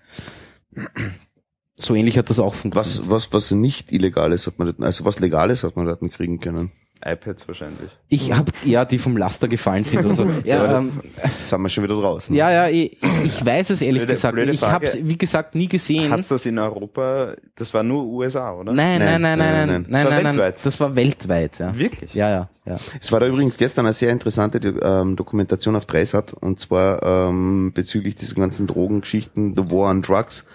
So 1.81 1.95
ähnlich 1.95 2.17
hat 2.17 2.29
das 2.29 2.39
auch 2.39 2.53
funktioniert. 2.53 3.07
Was, 3.07 3.09
was, 3.09 3.33
was 3.33 3.51
nicht 3.51 3.91
illegal 3.93 4.31
ist, 4.33 4.47
hat 4.47 4.59
man 4.59 4.67
dort, 4.67 4.83
also 4.83 5.05
was 5.05 5.19
legales 5.19 5.63
hat 5.63 5.75
man 5.77 5.85
dort 5.85 6.01
nicht 6.01 6.15
kriegen 6.15 6.39
können. 6.41 6.71
iPads 7.05 7.47
wahrscheinlich. 7.47 7.89
Ich 8.09 8.33
habe 8.33 8.51
ja 8.65 8.83
die 8.83 8.99
vom 8.99 9.15
Laster 9.15 9.47
gefallen 9.47 9.85
sind 9.85 10.03
oder 10.05 10.13
so. 10.13 10.27
Ja, 10.43 10.79
ähm, 10.79 10.91
Jetzt 11.23 11.47
sind 11.47 11.61
wir 11.61 11.69
schon 11.69 11.85
wieder 11.85 11.95
draußen. 11.95 12.35
ja, 12.35 12.51
ja 12.51 12.67
ich, 12.67 12.97
ich 13.23 13.45
weiß 13.45 13.69
es 13.69 13.81
ehrlich 13.81 14.01
Blöde- 14.01 14.13
gesagt. 14.13 14.33
blöde 14.35 14.51
Ich 14.51 14.61
habe 14.61 14.85
es 14.85 14.97
wie 15.07 15.17
gesagt 15.17 15.55
nie 15.55 15.67
gesehen. 15.69 16.11
Hat's 16.11 16.27
das 16.27 16.45
in 16.45 16.59
Europa, 16.59 17.35
das 17.55 17.73
war 17.73 17.83
nur 17.83 18.03
USA, 18.05 18.51
oder? 18.53 18.73
Nein, 18.73 18.99
nein, 18.99 19.21
nein, 19.21 19.39
nein, 19.39 19.67
nein, 19.67 19.67
nein, 19.67 19.85
Das 19.89 19.93
war 20.03 20.09
nein, 20.11 20.23
nein, 20.23 20.25
weltweit. 20.37 20.55
Das 20.65 20.79
war 20.81 20.95
weltweit, 20.97 21.59
ja. 21.59 21.77
Wirklich? 21.79 22.13
Ja, 22.13 22.29
ja, 22.29 22.49
ja. 22.65 22.77
Es 22.99 23.09
war 23.13 23.21
da 23.21 23.27
übrigens 23.27 23.55
gestern 23.55 23.85
eine 23.85 23.93
sehr 23.93 24.09
interessante 24.09 24.57
ähm, 24.57 25.15
Dokumentation 25.15 25.77
auf 25.77 25.85
Dreisat 25.85 26.33
und 26.33 26.59
zwar 26.59 27.01
ähm, 27.03 27.71
bezüglich 27.73 28.15
dieser 28.15 28.35
ganzen 28.35 28.67
Drogengeschichten, 28.67 29.55
The 29.55 29.71
War 29.71 29.89
on 29.89 30.01
Drugs, 30.01 30.45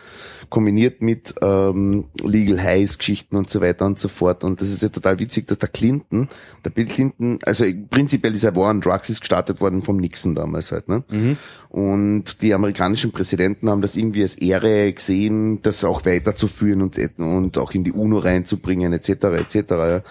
kombiniert 0.50 1.02
mit 1.02 1.34
ähm, 1.42 2.04
Legal 2.22 2.62
Highs 2.62 2.98
Geschichten 2.98 3.36
und 3.36 3.50
so 3.50 3.60
weiter 3.60 3.86
und 3.86 3.98
so 3.98 4.08
fort. 4.08 4.44
Und 4.44 4.60
das 4.60 4.70
ist 4.70 4.82
ja 4.82 4.88
total 4.88 5.18
witzig, 5.18 5.46
dass 5.46 5.58
der 5.58 5.68
Clinton, 5.68 6.28
der 6.64 6.70
Bill 6.70 6.86
Clinton, 6.86 7.38
also 7.44 7.64
prinzipiell 7.90 8.32
dieser 8.32 8.54
War 8.56 8.70
on 8.70 8.80
Drugs 8.80 9.08
ist 9.08 9.20
gestartet 9.20 9.60
worden 9.60 9.82
vom 9.82 9.96
Nixon 9.96 10.34
damals 10.34 10.72
halt, 10.72 10.88
ne? 10.88 11.04
Und 11.68 12.40
die 12.42 12.54
amerikanischen 12.54 13.10
Präsidenten 13.10 13.68
haben 13.68 13.82
das 13.82 13.96
irgendwie 13.96 14.22
als 14.22 14.36
Ehre 14.36 14.92
gesehen, 14.92 15.60
das 15.62 15.84
auch 15.84 16.04
weiterzuführen 16.04 16.82
und, 16.82 16.96
und 17.18 17.58
auch 17.58 17.72
in 17.72 17.82
die 17.82 17.90
UNO 17.90 18.18
reinzubringen, 18.18 18.92
etc. 18.92 19.08
etc. 19.08 19.56
Ja. 19.70 20.02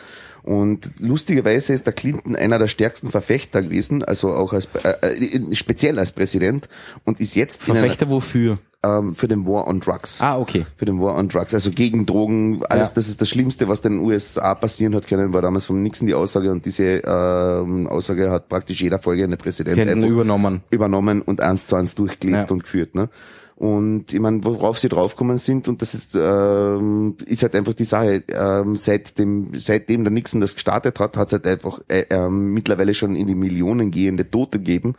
Und 0.44 0.90
lustigerweise 1.00 1.72
ist 1.72 1.86
der 1.86 1.94
Clinton 1.94 2.36
einer 2.36 2.60
der 2.60 2.68
stärksten 2.68 3.10
Verfechter 3.10 3.62
gewesen, 3.62 4.03
also 4.03 4.34
auch 4.34 4.52
als 4.52 4.68
äh, 4.84 4.90
äh, 5.16 5.56
speziell 5.56 6.00
als 6.00 6.12
Präsident 6.12 6.68
und 7.06 7.22
ist 7.22 7.36
jetzt 7.36 7.64
Verfechter 7.64 8.10
wofür? 8.10 8.60
Ähm, 8.86 9.16
für 9.16 9.28
den 9.28 9.45
War 9.45 9.68
on 9.68 9.80
Drugs. 9.80 10.20
Ah, 10.22 10.38
okay. 10.38 10.66
Für 10.78 10.86
den 10.86 11.00
War 11.00 11.16
on 11.18 11.30
Drugs, 11.30 11.53
also 11.53 11.72
gegen 11.72 12.06
Drogen, 12.06 12.64
alles, 12.70 12.90
Ja. 12.90 12.95
das 12.95 13.08
ist 13.10 13.22
das 13.22 13.30
Schlimmste, 13.30 13.68
was 13.68 13.82
den 13.82 14.00
USA 14.00 14.56
passieren 14.56 14.94
hat 14.95 15.08
können, 15.08 15.34
war 15.34 15.42
damals 15.42 15.66
vom 15.66 15.82
Nixon 15.82 16.08
die 16.08 16.14
Aussage 16.14 16.52
und 16.52 16.66
diese 16.66 17.02
ähm, 17.06 17.88
Aussage 17.88 18.30
hat 18.30 18.50
praktisch 18.50 18.82
jeder 18.82 19.00
folgende 19.00 19.38
Präsident 19.38 19.80
einfach 19.80 20.08
übernommen. 20.08 20.62
übernommen 20.70 21.22
und 21.22 21.42
eins 21.42 21.68
zu 21.68 21.76
eins 21.76 21.95
durchgelebt 21.95 22.50
Ja. 22.50 22.53
und 22.53 22.64
geführt. 22.64 22.95
Ne? 22.95 23.10
Und 23.56 24.12
ich 24.12 24.20
meine, 24.20 24.44
worauf 24.44 24.80
sie 24.80 24.90
draufgekommen 24.90 25.38
sind, 25.38 25.70
und 25.70 25.82
das 25.82 25.94
ist, 25.94 26.18
ähm, 26.20 27.16
ist 27.26 27.44
halt 27.44 27.56
einfach 27.56 27.74
die 27.74 27.86
Sache, 27.86 28.24
ähm, 28.28 28.76
seitdem, 28.78 29.52
seitdem 29.53 30.03
der 30.03 30.12
Nixon 30.12 30.42
das 30.42 30.56
gestartet 30.56 31.00
hat, 31.00 31.16
hat 31.16 31.28
es 31.28 31.34
halt 31.34 31.48
einfach 31.48 31.80
äh, 31.88 32.06
ähm, 32.10 32.53
mittlerweile 32.53 32.94
schon 32.94 33.16
in 33.16 33.28
die 33.28 33.36
Millionen 33.36 33.92
gehende 33.92 34.30
Tote 34.30 34.58
gegeben. 34.58 34.95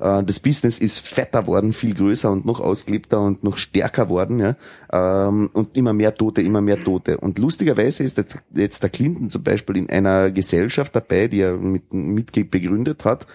Äh, 0.00 0.22
das 0.24 0.40
Business 0.40 0.78
ist 0.78 1.00
fetter 1.00 1.46
worden, 1.46 1.72
viel 1.72 1.94
größer 1.94 2.30
und 2.30 2.44
noch 2.44 2.60
ausgelebter 2.60 3.20
und 3.20 3.44
noch 3.44 3.56
stärker 3.56 4.08
worden, 4.08 4.40
ja. 4.40 4.56
Ähm, 4.92 5.50
und 5.52 5.76
immer 5.76 5.92
mehr 5.92 6.14
Tote, 6.14 6.42
immer 6.42 6.60
mehr 6.60 6.78
Tote. 6.82 7.18
Und 7.18 7.38
lustigerweise 7.38 8.04
ist 8.04 8.18
jetzt- 8.18 8.82
der 8.82 8.90
Clinton 8.90 9.30
zum 9.30 9.42
Beispiel 9.42 9.76
in 9.76 9.90
einer 9.90 10.30
Gesellschaft 10.30 10.94
dabei, 10.94 11.28
die 11.28 11.40
er 11.40 11.56
mit 11.56 11.92
Mitglied 11.92 12.50
begründet 12.50 13.04
hat, 13.04 13.26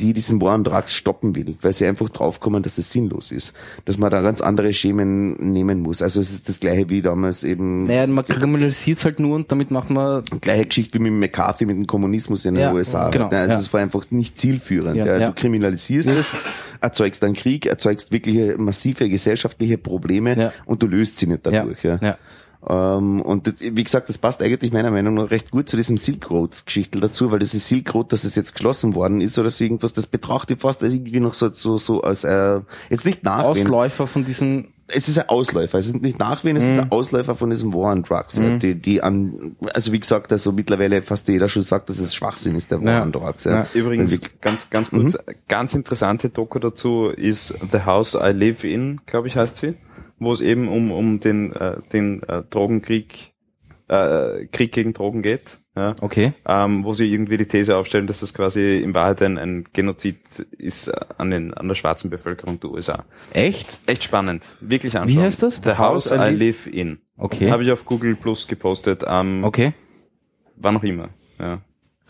die 0.00 0.12
diesen 0.14 0.40
War 0.40 0.54
on 0.54 0.64
Drugs 0.64 0.94
stoppen 0.94 1.36
will, 1.36 1.56
weil 1.60 1.72
sie 1.72 1.86
einfach 1.86 2.08
draufkommen, 2.08 2.62
dass 2.62 2.78
es 2.78 2.90
sinnlos 2.90 3.30
ist, 3.32 3.52
dass 3.84 3.98
man 3.98 4.10
da 4.10 4.22
ganz 4.22 4.40
andere 4.40 4.72
Schemen 4.72 5.34
nehmen 5.52 5.80
muss. 5.80 6.02
Also 6.02 6.20
es 6.20 6.32
ist 6.32 6.48
das 6.48 6.60
gleiche 6.60 6.88
wie 6.88 7.02
damals 7.02 7.44
eben 7.44 7.84
Naja, 7.84 8.06
man 8.06 8.24
kriminalisiert 8.24 8.98
es 8.98 9.04
halt 9.04 9.20
nur 9.20 9.36
und 9.36 9.52
damit 9.52 9.70
macht 9.70 9.90
man 9.90 10.22
gleiche 10.40 10.66
Geschichte 10.66 10.98
wie 10.98 11.02
mit 11.02 11.12
McCarthy, 11.12 11.66
mit 11.66 11.76
dem 11.76 11.86
Kommunismus 11.86 12.44
in 12.44 12.54
den 12.54 12.62
Ja, 12.62 12.72
USA. 12.72 13.10
genau, 13.10 13.28
also 13.28 13.52
ja. 13.54 13.58
es 13.60 13.72
war 13.72 13.80
einfach 13.80 14.04
nicht 14.10 14.38
zielführend. 14.38 14.96
Ja, 14.96 15.18
Ja. 15.18 15.26
Du 15.28 15.32
kriminalisierst 15.34 16.08
es, 16.08 16.32
erzeugst 16.80 17.22
einen 17.24 17.34
Krieg, 17.34 17.66
erzeugst 17.66 18.10
wirkliche 18.12 18.56
massive 18.58 19.08
gesellschaftliche 19.08 19.78
Probleme 19.78 20.52
und 20.64 20.82
du 20.82 20.86
löst 20.86 21.18
sie 21.18 21.26
nicht 21.26 21.44
dadurch. 21.46 21.82
Ja. 21.84 22.16
Ähm, 22.68 23.22
und 23.22 23.46
das, 23.46 23.54
wie 23.60 23.82
gesagt, 23.84 24.08
das 24.08 24.18
passt 24.18 24.42
eigentlich 24.42 24.72
meiner 24.72 24.90
Meinung 24.90 25.14
nach 25.14 25.30
recht 25.30 25.50
gut 25.50 25.68
zu 25.68 25.76
diesem 25.76 25.96
Silk 25.96 26.28
Road 26.30 26.66
Geschichtel 26.66 27.00
dazu, 27.00 27.30
weil 27.32 27.38
das 27.38 27.54
ist 27.54 27.66
Silk 27.68 27.94
Road, 27.94 28.12
dass 28.12 28.24
es 28.24 28.34
jetzt 28.34 28.54
geschlossen 28.54 28.94
worden 28.94 29.20
ist 29.22 29.38
oder 29.38 29.48
so 29.50 29.64
irgendwas, 29.64 29.92
das 29.94 30.06
betrachte 30.06 30.54
ich 30.54 30.60
fast 30.60 30.82
als 30.82 30.92
irgendwie 30.92 31.20
noch 31.20 31.32
so, 31.34 31.48
so, 31.50 31.78
so 31.78 32.02
als, 32.02 32.24
äh, 32.24 32.60
jetzt 32.90 33.06
nicht 33.06 33.24
nach 33.24 33.44
Ausläufer 33.44 34.06
von 34.06 34.24
diesen 34.24 34.68
es 34.92 35.08
ist 35.08 35.18
ein 35.20 35.28
Ausläufer, 35.28 35.78
es 35.78 35.86
ist 35.86 36.02
nicht 36.02 36.18
Nachwehen, 36.18 36.56
es 36.56 36.64
ist 36.64 36.72
Mhm. 36.74 36.80
ein 36.80 36.90
Ausläufer 36.90 37.36
von 37.36 37.48
diesem 37.50 37.72
War 37.72 37.92
on 37.92 38.02
Drugs, 38.02 38.36
ja, 38.36 38.56
die, 38.56 38.74
die 38.74 39.00
an, 39.04 39.54
also 39.72 39.92
wie 39.92 40.00
gesagt, 40.00 40.32
also 40.32 40.50
mittlerweile 40.50 41.00
fast 41.00 41.28
jeder 41.28 41.48
schon 41.48 41.62
sagt, 41.62 41.90
dass 41.90 42.00
es 42.00 42.12
Schwachsinn 42.12 42.56
ist, 42.56 42.72
der 42.72 42.82
War 42.82 42.90
Ja. 42.94 43.02
on 43.02 43.12
Drugs, 43.12 43.44
ja. 43.44 43.52
Ja. 43.60 43.66
Übrigens, 43.72 44.10
wir- 44.10 44.18
ganz, 44.40 44.68
ganz 44.68 44.90
kurz, 44.90 45.16
ganz 45.46 45.74
interessante 45.74 46.28
Doku 46.28 46.58
dazu 46.58 47.06
ist 47.06 47.54
The 47.70 47.82
House 47.86 48.14
I 48.20 48.32
Live 48.32 48.64
In, 48.64 49.00
glaube 49.06 49.28
ich, 49.28 49.36
heißt 49.36 49.58
sie, 49.58 49.74
wo 50.20 50.32
es 50.32 50.40
eben 50.40 50.68
um, 50.68 50.92
um 50.92 51.18
den, 51.18 51.52
äh, 51.52 51.78
den 51.92 52.22
äh, 52.22 52.42
Drogenkrieg, 52.48 53.32
äh, 53.88 54.46
Krieg 54.52 54.70
gegen 54.72 54.92
Drogen 54.92 55.22
geht. 55.22 55.58
Ja. 55.76 55.94
Okay. 56.00 56.32
ähm, 56.46 56.84
wo 56.84 56.94
sie 56.94 57.10
irgendwie 57.12 57.36
die 57.36 57.46
These 57.46 57.76
aufstellen, 57.76 58.08
dass 58.08 58.20
das 58.20 58.34
quasi 58.34 58.78
in 58.78 58.92
Wahrheit 58.92 59.22
ein, 59.22 59.38
ein 59.38 59.64
Genozid 59.72 60.18
ist 60.58 60.88
äh, 60.88 60.92
an, 61.16 61.30
den, 61.30 61.54
an 61.54 61.68
der 61.68 61.76
schwarzen 61.76 62.10
Bevölkerung 62.10 62.58
der 62.58 62.70
USA. 62.70 63.04
Echt? 63.32 63.78
Echt 63.86 64.02
spannend, 64.02 64.42
wirklich 64.60 64.98
anschauen. 64.98 65.22
heißt 65.22 65.42
das? 65.44 65.60
The 65.64 65.78
House 65.78 66.10
I 66.10 66.34
Live 66.34 66.66
In. 66.66 66.98
Okay. 67.16 67.50
Habe 67.52 67.62
ich 67.62 67.70
auf 67.70 67.84
Google 67.84 68.16
Plus 68.16 68.48
gepostet, 68.48 69.04
ähm, 69.06 69.44
Okay. 69.44 69.72
wann 70.56 70.76
auch 70.76 70.82
immer, 70.82 71.08
ja, 71.38 71.60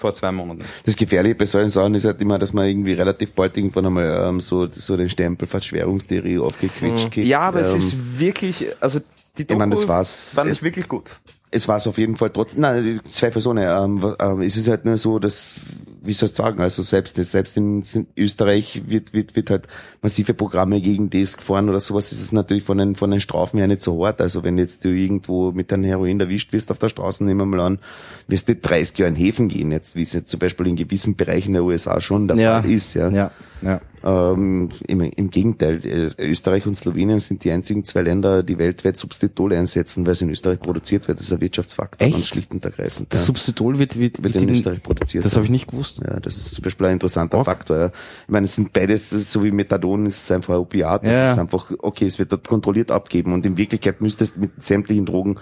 vor 0.01 0.15
zwei 0.15 0.33
Monaten. 0.33 0.65
Das 0.85 0.97
Gefährliche 0.97 1.35
bei 1.37 1.47
solchen 1.47 1.69
Sachen 1.71 1.95
ist 1.95 2.05
halt 2.07 2.21
immer, 2.21 2.39
dass 2.39 2.53
man 2.53 2.67
irgendwie 2.67 2.95
relativ 2.95 3.33
bald 3.33 3.57
irgendwann 3.57 3.87
einmal 3.87 4.27
ähm, 4.29 4.41
so, 4.41 4.67
so 4.71 4.97
den 4.97 5.11
Stempel 5.11 5.47
Verschwörungstheorie 5.47 6.39
aufgequetscht 6.39 7.11
kriegt. 7.13 7.27
Ja, 7.29 7.41
aber 7.41 7.61
es 7.61 7.73
ähm, 7.73 7.79
ist 7.79 8.19
wirklich, 8.19 8.67
also 8.81 9.01
die 9.39 9.45
Doku 9.45 9.53
ich 9.55 9.59
meine, 9.59 9.75
das 9.75 9.87
war's. 9.87 10.33
fand 10.35 10.51
Es- 10.51 10.57
ich 10.59 10.63
wirklich 10.63 10.89
gut. 10.89 11.21
es 11.53 11.69
war 11.69 11.77
es 11.77 11.87
auf 11.87 11.99
jeden 11.99 12.17
Fall 12.17 12.31
trotzdem, 12.31 12.61
nein, 12.63 13.01
zwei 13.13 13.31
Personen, 13.31 13.65
ähm, 13.65 14.15
ähm, 14.19 14.43
es 14.43 14.57
ist 14.57 14.69
halt 14.69 14.85
nur 14.85 14.97
so, 14.99 15.19
dass, 15.19 15.61
wie 16.03 16.13
soll 16.13 16.29
ich 16.31 16.35
sagen, 16.35 16.61
also 16.61 16.83
selbst, 16.83 17.17
selbst 17.17 17.57
in 17.57 17.83
Österreich 18.17 18.83
wird, 18.87 19.13
wird, 19.13 19.37
wird 19.37 19.51
halt 19.51 19.67
massive 20.03 20.33
Programme 20.35 20.81
gegen 20.81 21.11
das 21.11 21.37
gefahren 21.37 21.69
oder 21.69 21.81
sowas, 21.81 22.11
ist 22.13 22.23
es 22.23 22.33
natürlich 22.33 22.65
von 22.65 22.79
den, 22.79 22.95
von 22.97 23.11
den 23.11 23.21
Strafen 23.21 23.59
her 23.59 23.67
nicht 23.67 23.83
so 23.83 24.05
hart, 24.05 24.21
also 24.21 24.43
wenn 24.43 24.57
jetzt 24.59 24.85
du 24.85 24.89
irgendwo 24.89 25.53
mit 25.53 25.73
einem 25.73 25.85
Heroin 25.85 26.19
erwischt 26.21 26.53
wirst 26.53 26.71
auf 26.71 26.79
der 26.79 26.89
Straße, 26.89 27.23
nehmen 27.25 27.41
wir 27.41 27.47
mal 27.57 27.61
an, 27.61 27.79
wirst 28.27 28.49
du 28.49 28.57
30 28.57 28.97
Jahre 28.99 29.11
in 29.11 29.17
Häfen 29.17 29.49
gehen, 29.49 29.73
jetzt, 29.73 29.97
wie 29.97 30.03
es 30.03 30.13
jetzt 30.13 30.31
zum 30.31 30.41
Beispiel 30.41 30.67
in 30.69 30.77
gewissen 30.77 31.17
Bereichen 31.17 31.53
der 31.53 31.65
USA 31.65 32.01
schon 32.01 32.29
der 32.29 32.37
Ja. 32.39 32.63
Fall 32.63 32.71
ist, 32.71 32.95
ja. 32.95 33.11
Ja. 33.11 33.31
Ja. 33.63 33.79
Ähm, 34.03 34.71
im, 34.87 35.03
Im 35.03 35.29
Gegenteil, 35.29 35.85
äh, 35.85 36.09
Österreich 36.31 36.67
und 36.67 36.79
Slowenien 36.79 37.21
sind 37.21 37.45
die 37.45 37.51
einzigen 37.51 37.85
zwei 37.85 38.01
Länder, 38.01 38.43
die 38.43 38.57
weltweit 38.57 38.97
Substitutol 38.97 39.53
einsetzen, 39.53 40.07
weil 40.07 40.15
es 40.15 40.23
in 40.23 40.31
Österreich 40.31 40.61
produziert 40.61 41.07
wird. 41.09 41.19
Das 41.19 41.27
ist 41.27 41.33
ein 41.35 41.43
Wirtschaftsfaktor, 41.43 42.07
Echt? 42.07 42.17
ganz 42.17 42.27
schlicht 42.29 42.51
und 42.53 42.65
ergreifend. 42.65 43.13
Das 43.13 43.21
ja. 43.21 43.27
Substitul 43.27 43.79
wird, 43.79 43.99
wird, 44.01 44.23
wird 44.23 44.35
in 44.37 44.45
in- 44.45 44.49
Österreich 44.55 44.83
produziert. 44.83 45.27
Das 45.27 45.35
habe 45.37 45.45
ich 45.45 45.51
nicht 45.51 45.69
gewusst. 45.71 45.99
ja, 46.03 46.19
das 46.21 46.39
ist 46.39 46.55
zum 46.55 46.65
Beispiel 46.65 46.87
ein 46.87 46.95
interessanter 46.95 47.37
Org. 47.37 47.45
Faktor. 47.45 47.77
Ja. 47.79 47.87
Ich 47.89 48.29
meine, 48.31 48.47
es 48.47 48.55
sind 48.55 48.73
beides, 48.73 49.11
so 49.11 49.45
wie 49.45 49.51
Methadon, 49.51 49.90
ist 49.97 50.25
es 50.25 50.31
einfach 50.31 50.55
ein 50.55 50.61
Opiat. 50.61 51.05
Ja, 51.05 51.11
Das 51.11 51.33
ist 51.33 51.39
einfach, 51.39 51.71
okay, 51.79 52.07
es 52.07 52.19
wird 52.19 52.33
dort 52.33 52.49
kontrolliert 52.49 52.91
abgeben 52.91 53.33
und 53.33 53.45
in 53.47 53.57
Wirklichkeit 53.57 54.01
müsstest 54.01 54.39
mit 54.39 54.63
sämtlichen 54.63 55.07
Drogen 55.07 55.39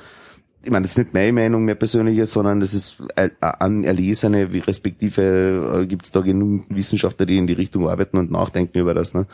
ich 0.64 0.70
meine, 0.70 0.82
das 0.82 0.92
ist 0.92 0.98
nicht 0.98 1.14
meine 1.14 1.32
Meinung 1.32 1.64
mehr 1.64 1.76
persönliche, 1.76 2.26
sondern 2.26 2.60
das 2.60 2.74
ist 2.74 3.02
an 3.40 3.84
Erlesene, 3.84 4.52
wie 4.52 4.58
respektive 4.58 5.82
äh, 5.82 5.86
gibt 5.86 6.04
es 6.04 6.12
da 6.12 6.20
genug 6.20 6.64
Wissenschaftler, 6.68 7.26
die 7.26 7.38
in 7.38 7.46
die 7.46 7.52
Richtung 7.52 7.88
arbeiten 7.88 8.18
und 8.18 8.30
nachdenken 8.30 8.78
über 8.78 8.92
das. 8.92 9.14
Ne? 9.14 9.26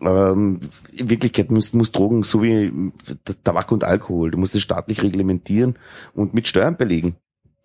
Ähm, 0.00 0.60
in 0.92 1.10
Wirklichkeit 1.10 1.50
muss, 1.50 1.72
muss 1.72 1.92
Drogen 1.92 2.22
so 2.22 2.42
wie 2.42 2.92
Tabak 3.44 3.72
und 3.72 3.84
Alkohol, 3.84 4.30
du 4.30 4.38
musst 4.38 4.54
es 4.54 4.62
staatlich 4.62 5.02
reglementieren 5.02 5.76
und 6.14 6.34
mit 6.34 6.46
Steuern 6.46 6.76
belegen. 6.76 7.16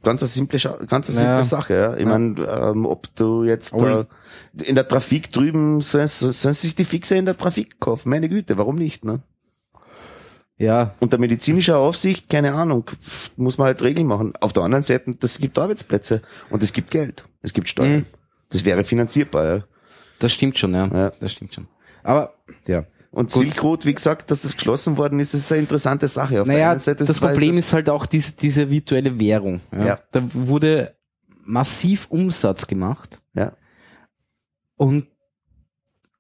Ganz 0.03 0.21
eine 0.21 0.29
simple, 0.29 0.59
ganz 0.59 1.09
eine 1.09 1.17
simple 1.17 1.23
Ja. 1.23 1.43
Sache, 1.43 1.73
ja. 1.73 1.97
Ich 1.97 2.05
mein, 2.05 2.37
ähm, 2.37 2.85
ob 2.85 3.13
du 3.15 3.43
jetzt 3.43 3.73
äh, 3.73 4.05
in 4.63 4.75
der 4.75 4.87
Trafik 4.87 5.31
drüben, 5.31 5.81
sollen, 5.81 6.07
sollen 6.07 6.53
sich 6.53 6.75
die 6.75 6.85
Fixe 6.85 7.15
in 7.15 7.25
der 7.25 7.37
Trafik 7.37 7.79
kaufen? 7.79 8.09
Meine 8.09 8.29
Güte, 8.29 8.57
warum 8.57 8.75
nicht, 8.75 9.05
ne? 9.05 9.21
Ja, 10.59 10.95
Unter 10.99 11.19
medizinischer 11.19 11.77
Aufsicht, 11.77 12.29
keine 12.29 12.53
Ahnung, 12.53 12.89
muss 13.35 13.59
man 13.59 13.67
halt 13.67 13.83
Regeln 13.83 14.07
machen. 14.07 14.33
Auf 14.41 14.53
der 14.53 14.63
anderen 14.63 14.83
Seite, 14.83 15.13
das 15.19 15.37
gibt 15.39 15.57
Arbeitsplätze 15.59 16.23
und 16.49 16.63
es 16.63 16.73
gibt 16.73 16.89
Geld, 16.89 17.25
es 17.43 17.53
gibt 17.53 17.69
Steuern. 17.69 17.99
Mhm. 17.99 18.05
Das 18.49 18.65
wäre 18.65 18.83
finanzierbar, 18.83 19.45
ja. 19.45 19.63
das 20.19 20.31
stimmt 20.33 20.57
schon, 20.57 20.73
ja. 20.73 20.87
Ja. 20.87 21.11
Das 21.19 21.31
stimmt 21.31 21.53
schon. 21.53 21.67
Aber, 22.01 22.33
ja. 22.67 22.85
Und 23.11 23.31
Gut. 23.31 23.43
Silk 23.45 23.63
Road, 23.63 23.85
wie 23.85 23.93
gesagt, 23.93 24.29
dass 24.31 24.41
das 24.41 24.55
geschlossen 24.55 24.97
worden 24.97 25.19
ist, 25.19 25.33
ist 25.33 25.51
eine 25.51 25.61
interessante 25.61 26.07
Sache. 26.07 26.41
Auf 26.41 26.47
Naja, 26.47 26.77
Seite 26.77 27.05
das 27.05 27.21
war- 27.21 27.29
Problem 27.29 27.57
ist 27.57 27.73
halt 27.73 27.89
auch 27.89 28.05
diese, 28.05 28.35
diese 28.35 28.69
virtuelle 28.69 29.19
Währung. 29.19 29.61
Ja. 29.71 29.85
Ja. 29.85 29.99
Da 30.11 30.21
wurde 30.33 30.95
massiv 31.43 32.07
Umsatz 32.09 32.67
gemacht 32.67 33.21
Ja. 33.33 33.53
und, 34.75 35.07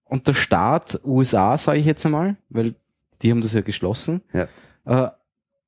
und 0.05 0.27
der 0.27 0.33
Staat, 0.33 1.01
USA 1.03 1.57
sage 1.57 1.79
ich 1.79 1.85
jetzt 1.85 2.05
einmal, 2.05 2.37
weil 2.49 2.75
die 3.21 3.31
haben 3.31 3.41
das 3.41 3.53
ja 3.53 3.61
geschlossen, 3.61 4.21
Ja. 4.33 4.47
äh, 4.85 5.11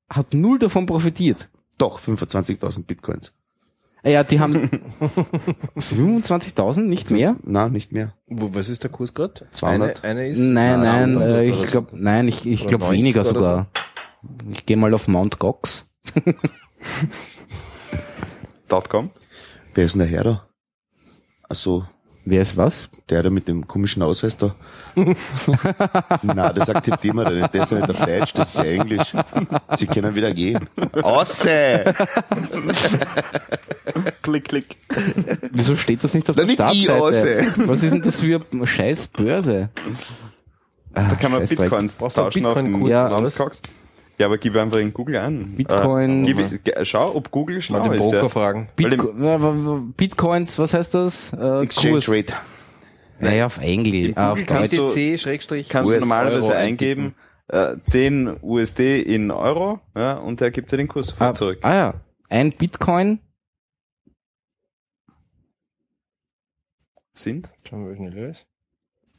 hat 0.08 0.32
null 0.34 0.58
davon 0.58 0.86
profitiert. 0.86 1.50
Doch, 1.78 2.00
25.000 2.00 2.84
Bitcoins. 2.86 3.32
Ja, 4.02 4.24
die 4.24 4.40
haben 4.40 4.54
25.000, 5.76 6.82
nicht 6.82 7.10
mehr? 7.10 7.36
Na, 7.42 7.68
nicht 7.68 7.92
mehr. 7.92 8.14
Wo, 8.26 8.54
was 8.54 8.68
ist 8.68 8.82
der 8.82 8.90
Kurs 8.90 9.12
gerade? 9.12 9.46
200. 9.52 10.02
Eine, 10.04 10.20
eine 10.20 10.28
ist 10.28 10.38
Nein, 10.38 10.80
nein, 10.80 11.10
100 11.18 11.28
äh, 11.28 11.44
ich 11.44 11.56
so. 11.56 11.64
glaube, 11.66 11.88
nein, 11.92 12.28
ich, 12.28 12.46
ich 12.46 12.66
glaube 12.66 12.84
90 12.84 12.98
weniger 12.98 13.24
sogar. 13.24 13.66
Ich 14.50 14.64
gehe 14.66 14.76
mal 14.76 14.94
auf 14.94 15.08
Mount 15.08 15.38
Gox. 15.38 15.92
.com. 18.88 19.10
Wer 19.74 19.84
ist 19.84 19.92
denn 19.94 20.00
der 20.00 20.08
Herr 20.08 20.24
da? 20.24 20.48
Also, 21.48 21.84
Wer 22.24 22.42
ist 22.42 22.56
was? 22.56 22.88
der 23.08 23.22
da 23.24 23.30
mit 23.30 23.48
dem 23.48 23.66
komischen 23.66 24.02
Ausweis 24.02 24.36
da. 24.36 24.54
Na, 26.22 26.52
das 26.52 26.68
akzeptieren 26.68 27.16
wir 27.16 27.24
da 27.24 27.30
nicht. 27.30 27.54
Der 27.54 27.62
ist 27.64 27.72
ja 27.72 27.78
nicht 27.78 27.90
auf 27.90 28.04
Deutsch, 28.04 28.32
das 28.34 28.50
ist 28.50 28.58
ja 28.58 28.64
Englisch. 28.64 29.12
Sie 29.76 29.86
können 29.86 30.14
wieder 30.14 30.32
gehen. 30.32 30.68
Ausse! 31.02 31.84
Klick, 34.22 34.44
klick. 34.48 34.76
Wieso 35.50 35.74
steht 35.76 36.04
das 36.04 36.14
nicht 36.14 36.28
auf 36.30 36.36
Na, 36.36 36.44
der 36.44 36.46
nicht 36.68 36.76
ich, 36.78 36.84
Startseite? 36.84 37.48
Ause. 37.52 37.68
Was 37.68 37.82
ist 37.82 37.92
denn 37.92 38.02
das 38.02 38.20
für 38.20 38.40
eine 38.52 38.66
scheiß 38.66 39.08
Börse? 39.08 39.68
Ah, 40.94 41.08
Da 41.08 41.14
kann 41.16 41.32
man 41.32 41.40
Scheißdreck. 41.40 41.70
Bitcoins 41.70 41.98
tauschen 41.98 42.46
auf 42.46 42.54
dem 42.54 42.66
Bitcoin-Kurs 42.66 42.90
Ja. 43.38 43.48
Ja, 44.20 44.26
aber 44.26 44.36
gib 44.36 44.54
einfach 44.54 44.78
in 44.80 44.92
Google 44.92 45.16
ein. 45.16 45.56
Bitcoin- 45.56 46.24
Äh, 46.24 46.32
gib, 46.32 46.64
ge- 46.64 46.84
schau, 46.84 47.14
ob 47.14 47.30
Google 47.30 47.54
Mal 47.56 47.62
schlau 47.62 47.82
den 47.84 47.92
ist. 47.94 47.98
Broker 48.00 48.22
Ja. 48.22 48.28
fragen. 48.28 48.68
Bitco 48.76 49.14
wa- 49.18 49.82
Bitcoins, 49.96 50.58
was 50.58 50.74
heißt 50.74 50.92
das? 50.92 51.32
Äh, 51.32 51.62
Exchange 51.62 51.92
Kurs. 51.94 52.08
Rate. 52.10 52.34
Naja, 53.18 53.46
auf 53.46 53.56
Englisch. 53.58 54.14
Auf 54.18 54.44
kannst 54.44 54.74
Deutsch. 54.74 54.94
du- 54.94 54.94
BTC 54.94 55.18
Schrägstrich 55.18 55.68
Kannst 55.70 55.90
du 55.90 55.98
normalerweise 56.00 56.48
Euro 56.48 56.56
eingeben, 56.58 57.14
äh, 57.48 57.76
10 57.86 58.36
USD 58.42 59.00
in 59.00 59.30
Euro, 59.30 59.80
ja, 59.96 60.18
und 60.18 60.40
der 60.42 60.50
gibt 60.50 60.70
dir 60.70 60.76
den 60.76 60.88
Kurs 60.88 61.06
sofort 61.08 61.30
Ah, 61.30 61.34
zurück. 61.34 61.58
ah 61.62 61.74
ja, 61.74 61.94
ein 62.28 62.52
Bitcoin 62.52 63.20
Sind? 67.14 67.50
Schauen 67.68 67.84
wir, 67.86 67.92
wie 67.92 67.96
schnell 67.96 68.16
er 68.18 68.28
ist. 68.30 68.46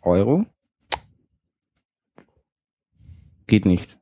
Euro 0.04 0.46
geht 3.48 3.66
nicht. 3.66 3.98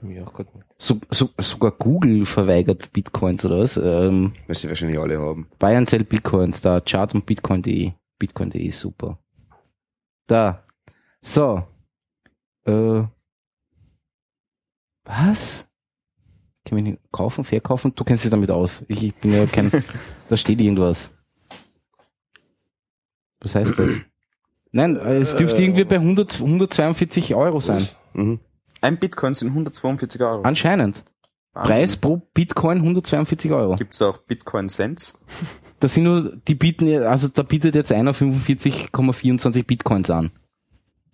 Gerade 0.00 0.50
nicht. 0.54 0.66
So, 0.78 1.00
so, 1.10 1.30
sogar 1.38 1.72
Google 1.72 2.24
verweigert 2.24 2.92
Bitcoins 2.92 3.44
oder 3.44 3.60
was? 3.60 3.76
Ähm, 3.76 4.32
Weil 4.46 4.56
sie 4.56 4.68
wahrscheinlich 4.68 4.98
alle 4.98 5.18
haben. 5.18 5.48
Bayern 5.58 5.86
zählt 5.86 6.08
Bitcoins, 6.08 6.60
da 6.60 6.80
Chart 6.80 7.14
und 7.14 7.26
Bitcoin.de. 7.26 7.92
Bitcoin.de 8.18 8.62
ist 8.62 8.80
super. 8.80 9.18
Da. 10.26 10.62
So. 11.20 11.64
Äh. 12.64 13.02
Was? 15.04 15.68
Kann 16.64 16.76
man 16.76 16.84
nicht 16.84 16.98
kaufen, 17.10 17.44
verkaufen? 17.44 17.92
Du 17.94 18.04
kennst 18.04 18.24
dich 18.24 18.30
damit 18.30 18.50
aus. 18.50 18.84
Ich, 18.88 19.02
ich 19.02 19.14
bin 19.14 19.32
ja 19.32 19.46
kein, 19.46 19.72
da 20.28 20.36
steht 20.36 20.60
irgendwas. 20.60 21.14
Was 23.40 23.54
heißt 23.54 23.78
das? 23.78 24.00
Nein, 24.70 24.96
äh, 24.96 25.16
es 25.16 25.34
dürfte 25.34 25.62
irgendwie 25.62 25.84
bei 25.84 25.96
100, 25.96 26.40
142 26.40 27.34
Euro 27.34 27.60
sein. 27.60 27.88
Mhm. 28.12 28.40
Ein 28.80 28.96
Bitcoin 28.98 29.34
sind 29.34 29.48
142 29.48 30.20
Euro. 30.22 30.42
Anscheinend. 30.42 31.04
Preis 31.52 31.96
pro 31.96 32.18
Bitcoin 32.34 32.78
142 32.78 33.50
Euro. 33.50 33.74
Gibt's 33.76 33.98
da 33.98 34.10
auch 34.10 34.18
Bitcoin 34.18 34.68
Cents? 34.68 35.18
Das 35.80 35.94
sind 35.94 36.02
nur, 36.02 36.34
die 36.48 36.56
bieten, 36.56 36.88
ja- 36.88 37.02
also 37.02 37.28
da 37.28 37.44
bietet 37.44 37.76
jetzt 37.76 37.92
einer 37.92 38.12
45,24 38.12 39.64
Bitcoins 39.64 40.10
an. 40.10 40.32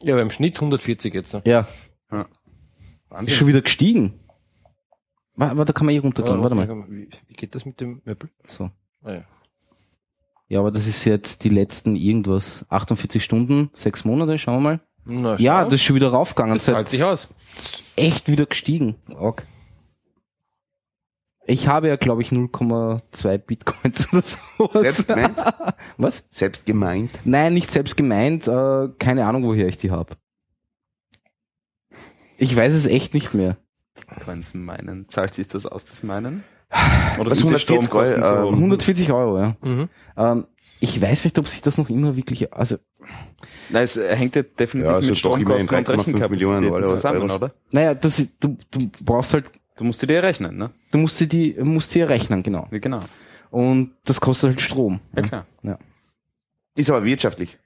Ja, 0.00 0.14
beim 0.16 0.30
Schnitt 0.30 0.56
140 0.56 1.12
jetzt. 1.12 1.34
Ne? 1.34 1.42
Ja. 1.44 1.68
Wahnsinn. 2.08 3.28
Ist 3.28 3.34
schon 3.34 3.46
wieder 3.48 3.60
gestiegen. 3.60 4.14
Warte, 5.36 5.66
da 5.66 5.72
kann 5.74 5.84
man 5.84 5.92
hier 5.92 6.00
runtergehen. 6.00 6.42
Warte 6.42 6.54
mal. 6.54 6.66
Wie, 6.88 7.10
wie 7.26 7.34
geht 7.34 7.54
das 7.54 7.66
mit 7.66 7.78
dem 7.78 8.00
Möbel? 8.06 8.30
So. 8.44 8.70
Ah, 9.02 9.12
ja. 9.12 9.24
Ja, 10.48 10.60
aber 10.60 10.70
das 10.70 10.86
ist 10.86 11.04
jetzt 11.04 11.44
die 11.44 11.50
letzten 11.50 11.94
irgendwas. 11.94 12.64
48 12.70 13.22
Stunden, 13.22 13.68
sechs 13.74 14.06
Monate, 14.06 14.38
schauen 14.38 14.62
wir 14.62 14.70
mal. 14.70 14.80
Na, 15.04 15.36
Ja, 15.38 15.64
das 15.64 15.74
ist 15.74 15.82
schon 15.82 15.96
wieder 15.96 16.08
raufgegangen. 16.08 16.54
das 16.54 16.64
zahlt 16.64 16.88
sich 16.88 17.02
aus. 17.04 17.28
echt 17.96 18.28
wieder 18.28 18.46
gestiegen. 18.46 18.96
Org. 19.16 19.42
Ich 21.46 21.68
habe 21.68 21.88
ja, 21.88 21.96
glaube 21.96 22.22
ich, 22.22 22.30
0,2 22.30 23.36
Bitcoins 23.38 24.10
oder 24.12 24.22
so. 24.22 24.68
Selbst 24.80 25.06
gemeint? 25.08 25.38
Was? 25.98 26.24
Selbst 26.30 26.64
gemeint? 26.64 27.10
Nein, 27.24 27.52
nicht 27.52 27.70
selbst 27.70 27.96
gemeint. 27.98 28.48
Äh, 28.48 28.88
keine 28.98 29.26
Ahnung, 29.26 29.44
woher 29.44 29.66
ich 29.68 29.76
die 29.76 29.90
habe. 29.90 30.14
Ich 32.38 32.56
weiß 32.56 32.72
es 32.72 32.86
echt 32.86 33.12
nicht 33.12 33.34
mehr. 33.34 33.58
Bitcoins 33.94 34.54
meinen. 34.54 35.08
Zahlt 35.10 35.34
sich 35.34 35.46
das 35.48 35.66
aus, 35.66 35.84
das 35.84 36.02
meinen? 36.02 36.44
Oder 37.20 37.30
die 37.34 37.38
140 37.42 37.62
Stromkosten 37.62 38.22
Euro, 38.22 38.32
zu 38.32 38.38
ähm, 38.38 38.44
hoch? 38.46 38.52
140 38.58 39.12
Euro, 39.12 39.38
ja. 39.38 39.56
Mhm. 39.62 39.88
Ähm, 40.16 40.46
ich 40.80 41.00
weiß 41.00 41.24
nicht, 41.24 41.38
ob 41.38 41.48
sich 41.48 41.62
das 41.62 41.78
noch 41.78 41.88
immer 41.88 42.16
wirklich, 42.16 42.52
also, 42.52 42.76
Nein, 43.70 43.84
es 43.84 43.96
hängt 43.96 44.36
ja 44.36 44.42
definitiv 44.42 44.90
Ja, 44.90 44.96
also 44.96 45.10
mit 45.10 45.18
Stromkosten 45.18 45.68
und 45.68 45.88
3,5 45.88 46.28
Millionen 46.28 46.64
Rechenkapazitäten 46.64 46.86
zusammen, 46.86 47.30
oder? 47.30 47.54
naja, 47.72 47.94
das, 47.94 48.28
du, 48.40 48.56
du 48.70 48.90
brauchst 49.04 49.34
halt, 49.34 49.50
Du 49.76 49.82
musst 49.84 50.00
dir 50.02 50.06
die 50.06 50.14
rechnen, 50.14 50.56
ne? 50.56 50.70
du 50.92 50.98
musst 50.98 51.20
dir 51.20 51.26
die, 51.26 51.54
musst 51.60 51.94
dir 51.94 52.08
rechnen, 52.08 52.42
genau. 52.44 52.68
Ja, 52.70 52.78
genau. 52.78 53.00
Und 53.50 53.92
das 54.04 54.20
kostet 54.20 54.50
halt 54.50 54.60
Strom. 54.60 55.00
Ja, 55.16 55.22
klar. 55.22 55.46
Ist 56.76 56.90
aber 56.90 57.04
wirtschaftlich. 57.04 57.58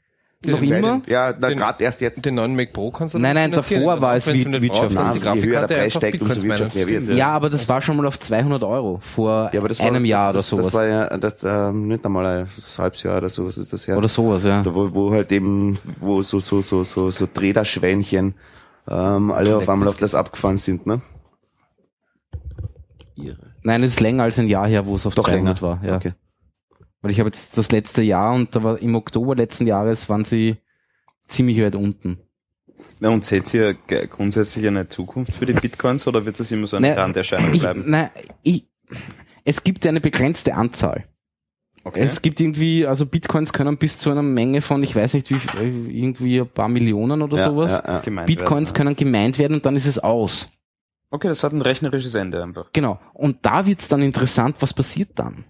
Noch 0.47 0.63
immer? 0.63 1.03
Ja, 1.09 1.33
gerade 1.33 1.83
erst 1.83 2.01
jetzt. 2.01 2.25
Den 2.25 2.37
neuen 2.37 2.55
Mac 2.55 2.73
Pro 2.73 2.93
kannst 2.93 3.15
du 3.15 3.19
Nein, 3.19 3.35
nein, 3.35 3.51
davor 3.51 4.01
war 4.01 4.15
es 4.15 4.27
nicht 4.29 4.49
wirtschaftlich. 4.49 4.71
brauchst, 4.71 4.97
dass 4.97 5.13
die 5.13 5.21
Na, 5.25 5.35
je 5.35 5.43
höher 5.43 5.67
der 5.67 5.79
Grafikkarte 5.79 5.91
steigt, 5.91 6.23
umso 6.23 6.39
meinen. 6.41 6.49
wirtschaftlicher 6.51 6.89
wird's. 6.89 7.11
Ja, 7.11 7.31
aber 7.33 7.51
das 7.51 7.69
war 7.69 7.81
schon 7.81 7.97
mal 7.97 8.07
auf 8.07 8.21
200 8.21 8.63
Euro 8.63 8.99
vor 9.03 9.51
Ja, 9.53 9.59
aber 9.59 9.69
das 9.69 9.81
war, 9.81 9.87
einem 9.87 10.05
Jahr 10.05 10.33
das, 10.33 10.53
oder 10.53 10.63
sowas. 10.63 10.73
Das 10.73 10.75
war 10.75 10.87
ja 10.87 11.19
das, 11.19 11.35
ähm, 11.43 11.89
nicht 11.89 12.05
einmal 12.07 12.27
ein 12.27 12.49
halbes 12.79 13.03
Jahr 13.03 13.19
oder 13.19 13.29
sowas 13.29 13.59
ist 13.59 13.73
das 13.73 13.87
ja. 13.87 13.97
oder 13.97 14.07
sowas, 14.07 14.45
ja. 14.45 14.63
Da, 14.63 14.73
wo, 14.73 14.95
wo 14.95 15.11
halt 15.11 15.33
eben, 15.33 15.77
wo 15.99 16.23
so, 16.23 16.39
so, 16.39 16.63
so, 16.63 16.85
so, 16.85 17.11
so 17.11 17.27
Träderschweinchen 17.27 18.35
ähm, 18.89 19.33
alle 19.33 19.57
auf 19.57 19.69
einmal 19.69 19.89
auf 19.89 19.99
das 19.99 20.15
abgefahren 20.15 20.57
sind, 20.57 20.87
ne? 20.87 21.01
Nein, 23.65 23.83
es 23.83 23.95
ist 23.95 24.01
länger 24.01 24.23
als 24.23 24.39
ein 24.39 24.47
Jahr 24.47 24.69
her, 24.69 24.87
wo 24.87 24.95
es 24.95 25.05
auf 25.05 25.17
Doch 25.17 25.25
300 25.25 25.61
länger. 25.61 25.69
war, 25.69 25.85
ja. 25.85 25.97
Okay. 25.97 26.13
Weil 27.01 27.13
ich 27.13 27.21
habe 27.21 27.29
jetzt 27.29 27.57
das 27.57 27.71
letzte 27.71 28.03
Jahr 28.03 28.35
und 28.35 28.55
da 28.57 28.63
war 28.63 28.79
im 28.81 28.95
Oktober 28.97 29.37
letzten 29.37 29.67
Jahres 29.67 30.09
waren 30.09 30.25
sie 30.25 30.57
ziemlich 31.29 31.61
weit 31.61 31.75
unten. 31.77 32.19
Na, 33.01 33.11
und 33.11 33.25
seht 33.25 33.53
ihr 33.55 33.75
grundsätzlich 33.75 34.67
eine 34.67 34.89
Zukunft 34.89 35.33
für 35.33 35.47
die 35.47 35.53
Bitcoins 35.53 36.07
oder 36.09 36.27
wird 36.27 36.41
das 36.41 36.51
immer 36.51 36.67
so 36.67 36.77
eine 36.77 36.97
Randerscheinung 36.97 37.55
Ich, 37.55 37.61
bleiben? 37.61 37.85
nein, 37.87 38.11
ich, 38.43 38.67
es 39.45 39.63
gibt 39.63 39.87
eine 39.87 40.01
begrenzte 40.01 40.55
Anzahl. 40.55 41.05
Okay. 41.85 42.01
Es 42.03 42.21
gibt 42.23 42.41
irgendwie, 42.41 42.87
also 42.87 43.07
Bitcoins 43.07 43.53
können 43.53 43.79
bis 43.79 43.99
zu 43.99 44.11
einer 44.11 44.23
Menge 44.23 44.61
von, 44.61 44.83
ich 44.83 44.95
weiß 44.97 45.15
nicht, 45.15 45.31
wie, 45.31 45.39
irgendwie 46.01 46.41
ein 46.41 46.49
paar 46.49 46.69
Millionen 46.69 47.23
oder 47.23 47.39
Ja, 47.39 47.45
sowas. 47.45 47.83
ja, 47.87 48.03
ja. 48.05 48.23
Bitcoins 48.25 48.71
werden, 48.71 48.77
können 48.77 48.97
gemeint 48.97 49.39
werden 49.39 49.55
und 49.55 49.65
dann 49.65 49.77
ist 49.77 49.87
es 49.87 49.99
aus. 50.01 50.49
Okay, 51.11 51.29
das 51.29 51.45
hat 51.45 51.53
ein 51.53 51.63
rechnerisches 51.63 52.15
Ende 52.15 52.43
einfach. 52.43 52.67
Genau. 52.73 52.99
Und 53.15 53.39
da 53.47 53.65
wird's 53.65 53.89
dann 53.89 54.03
interessant, 54.03 54.57
was 54.61 54.75
passiert 54.75 55.11
dann? 55.15 55.45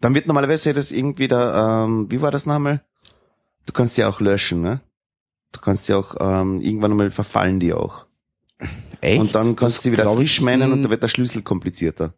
Dann 0.00 0.14
wird 0.14 0.26
normalerweise 0.26 0.72
das 0.74 0.92
irgendwie 0.92 1.28
da, 1.28 1.84
ähm, 1.84 2.10
wie 2.10 2.20
war 2.22 2.30
das 2.30 2.46
nochmal? 2.46 2.82
Du 3.66 3.72
kannst 3.72 3.96
ja 3.98 4.08
auch 4.08 4.20
löschen, 4.20 4.62
ne? 4.62 4.80
Du 5.52 5.60
kannst 5.60 5.88
ja 5.88 5.96
auch, 5.96 6.14
ähm, 6.20 6.60
irgendwann 6.60 6.92
einmal 6.92 7.10
verfallen 7.10 7.60
die 7.60 7.72
auch. 7.72 8.06
Echt? 9.00 9.20
Und 9.20 9.34
dann 9.34 9.56
kannst 9.56 9.78
du 9.78 9.82
sie 9.82 9.92
wieder 9.92 10.10
frisch 10.12 10.40
meinen 10.40 10.72
und 10.72 10.82
da 10.82 10.90
wird 10.90 11.02
der 11.02 11.08
Schlüssel 11.08 11.42
komplizierter. 11.42 12.14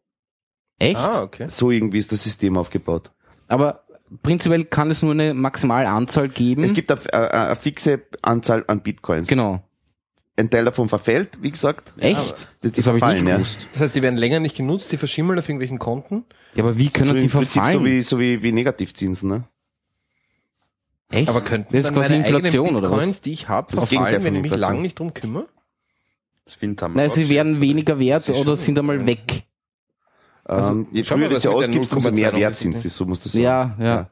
Echt? 0.79 0.99
Ah, 0.99 1.23
okay. 1.23 1.47
So 1.49 1.71
irgendwie 1.71 1.99
ist 1.99 2.11
das 2.13 2.25
System 2.25 2.57
aufgebaut. 2.57 3.13
Aber 3.49 3.85
prinzipiell 4.23 4.65
kann 4.65 4.91
es 4.91 5.03
nur 5.03 5.13
eine 5.13 5.35
maximale 5.35 5.89
Anzahl 5.89 6.29
geben. 6.29 6.65
Es 6.65 6.75
gibt 6.75 6.91
eine, 6.91 7.01
eine, 7.13 7.33
eine 7.33 7.57
fixe 7.57 8.03
Anzahl 8.23 8.65
an 8.67 8.81
Bitcoins. 8.83 9.29
genau. 9.29 9.63
Ein 10.37 10.51
Teil 10.51 10.65
davon 10.65 10.89
verfällt, 10.89 11.39
wie 11.43 11.51
gesagt. 11.51 11.93
Echt? 11.99 12.49
Die, 12.63 12.71
die 12.71 12.77
Das 12.77 12.87
habe 12.87 12.99
ich 12.99 13.05
nicht 13.05 13.27
ja. 13.29 13.37
gewusst. 13.37 13.67
Das 13.73 13.83
heißt, 13.83 13.95
die 13.95 14.03
werden 14.03 14.17
länger 14.17 14.41
nicht 14.41 14.57
genutzt, 14.57 14.91
die 14.93 14.97
verschimmeln 14.97 15.39
auf 15.39 15.49
irgendwelchen 15.49 15.79
Konten. 15.79 16.25
Ja, 16.55 16.65
aber 16.65 16.79
wie 16.79 16.89
können 16.89 17.09
so 17.09 17.15
die 17.15 17.25
im 17.25 17.31
Prinzip 17.31 17.53
verfallen? 17.53 17.79
so 17.79 17.85
wie, 17.85 18.03
so 18.03 18.21
wie, 18.21 18.43
wie 18.43 18.53
Negativzinsen, 18.53 19.29
ne? 19.29 19.45
Echt? 21.11 21.29
Aber 21.29 21.43
könnten 21.43 21.77
das 21.77 21.85
ist 21.85 21.87
dann 21.89 21.95
quasi 21.95 22.15
meine 22.15 22.27
Inflation 22.27 22.67
eigenen 22.67 22.83
oder 22.83 22.89
Bitcoins, 22.89 23.17
was? 23.17 23.21
die 23.21 23.33
ich 23.33 23.49
habe, 23.49 23.77
verfallen, 23.77 24.25
wenn 24.25 24.35
ich 24.35 24.43
mich 24.43 24.53
Inflation. 24.53 24.61
lang 24.61 24.83
nicht 24.83 24.99
drum 24.99 25.13
kümmere? 25.13 25.49
Das. 26.45 26.59
Nein, 26.95 27.11
sie 27.11 27.29
werden 27.29 27.61
weniger 27.61 28.01
wert 28.01 28.29
oder 28.31 28.57
sind 28.57 28.79
einmal 28.79 29.07
weg. 29.07 29.45
Also, 30.45 30.73
ähm, 30.73 30.87
je 30.91 31.05
schau 31.05 31.17
mal, 31.17 31.27
früher 31.27 31.31
was 31.31 31.43
das 31.43 31.45
ja 31.45 31.51
ausgibst, 31.51 31.93
umso 31.93 32.11
mehr 32.11 32.33
0,2 32.33 32.37
wert 32.41 32.59
sind 32.59 32.75
ist, 32.75 32.83
sie, 32.83 32.89
so 32.89 33.07
muss 33.07 33.21
das 33.21 33.33
sein. 33.33 33.43
Ja, 33.43 33.77
ja. 33.79 34.11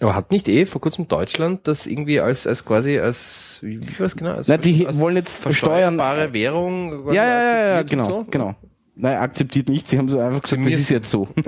Aber 0.00 0.14
hat 0.14 0.30
nicht 0.32 0.48
eh 0.48 0.64
vor 0.66 0.80
kurzem 0.80 1.08
Deutschland 1.08 1.66
das 1.68 1.86
irgendwie 1.86 2.20
als, 2.20 2.46
als 2.46 2.64
quasi 2.64 2.98
als, 2.98 3.58
wie, 3.62 3.80
wie 3.82 3.90
war 3.98 4.06
das 4.06 4.16
genau? 4.16 4.32
Als, 4.32 4.48
Na, 4.48 4.56
die 4.56 4.86
als 4.86 4.98
wollen 4.98 5.16
jetzt 5.16 5.40
Steuern. 5.40 5.52
versteuerbare 5.52 6.32
Währung 6.32 7.02
quasi 7.04 7.16
Ja, 7.16 7.24
ja, 7.26 7.42
ja, 7.42 7.66
ja, 7.76 7.82
genau, 7.82 8.08
so? 8.08 8.24
genau. 8.30 8.54
Nein, 8.96 9.16
akzeptiert 9.18 9.68
nicht. 9.68 9.88
Sie 9.88 9.98
haben 9.98 10.08
so 10.08 10.18
einfach 10.20 10.42
gesagt, 10.42 10.64
das 10.66 10.74
ist 10.74 10.90
jetzt 10.90 11.10
so. 11.10 11.28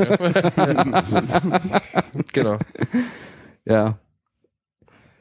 Genau. 2.32 2.58
ja. 3.64 3.98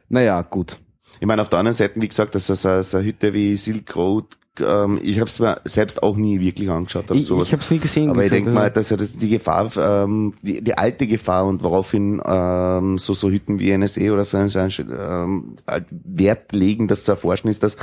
Naja, 0.09 0.41
gut. 0.41 0.79
Ich 1.19 1.27
meine, 1.27 1.41
auf 1.41 1.49
der 1.49 1.59
anderen 1.59 1.75
Seite, 1.75 2.01
wie 2.01 2.07
gesagt, 2.07 2.35
dass 2.35 2.47
so, 2.47 2.55
so, 2.55 2.81
so 2.81 2.97
eine 2.97 3.05
Hütte 3.05 3.33
wie 3.33 3.55
Silk 3.57 3.95
Road, 3.95 4.37
ähm, 4.59 4.99
ich 5.01 5.19
habe 5.19 5.29
es 5.29 5.39
mir 5.39 5.61
selbst 5.65 6.03
auch 6.03 6.15
nie 6.17 6.39
wirklich 6.39 6.69
angeschaut. 6.69 7.09
Ich, 7.11 7.25
sowas. 7.27 7.47
ich 7.47 7.53
habe 7.53 7.61
es 7.61 7.71
nie 7.71 7.79
gesehen. 7.79 8.09
Aber 8.09 8.23
ich 8.23 8.29
denke 8.29 8.51
mal, 8.51 8.63
also- 8.63 8.73
dass 8.75 8.89
ja 8.89 8.97
das, 8.97 9.13
die 9.15 9.29
Gefahr, 9.29 9.69
ähm, 9.77 10.33
die, 10.41 10.61
die 10.61 10.77
alte 10.77 11.07
Gefahr 11.07 11.45
und 11.45 11.63
woraufhin 11.63 12.21
ähm, 12.25 12.97
so, 12.97 13.13
so 13.13 13.29
Hütten 13.29 13.59
wie 13.59 13.71
NSA 13.77 14.11
oder 14.11 14.23
so 14.23 14.37
ein, 14.37 14.49
ähm, 14.55 15.55
halt 15.67 15.85
Wert 15.91 16.51
legen, 16.51 16.87
das 16.87 17.03
zu 17.05 17.11
erforschen, 17.11 17.49
ist, 17.49 17.63
dass 17.63 17.77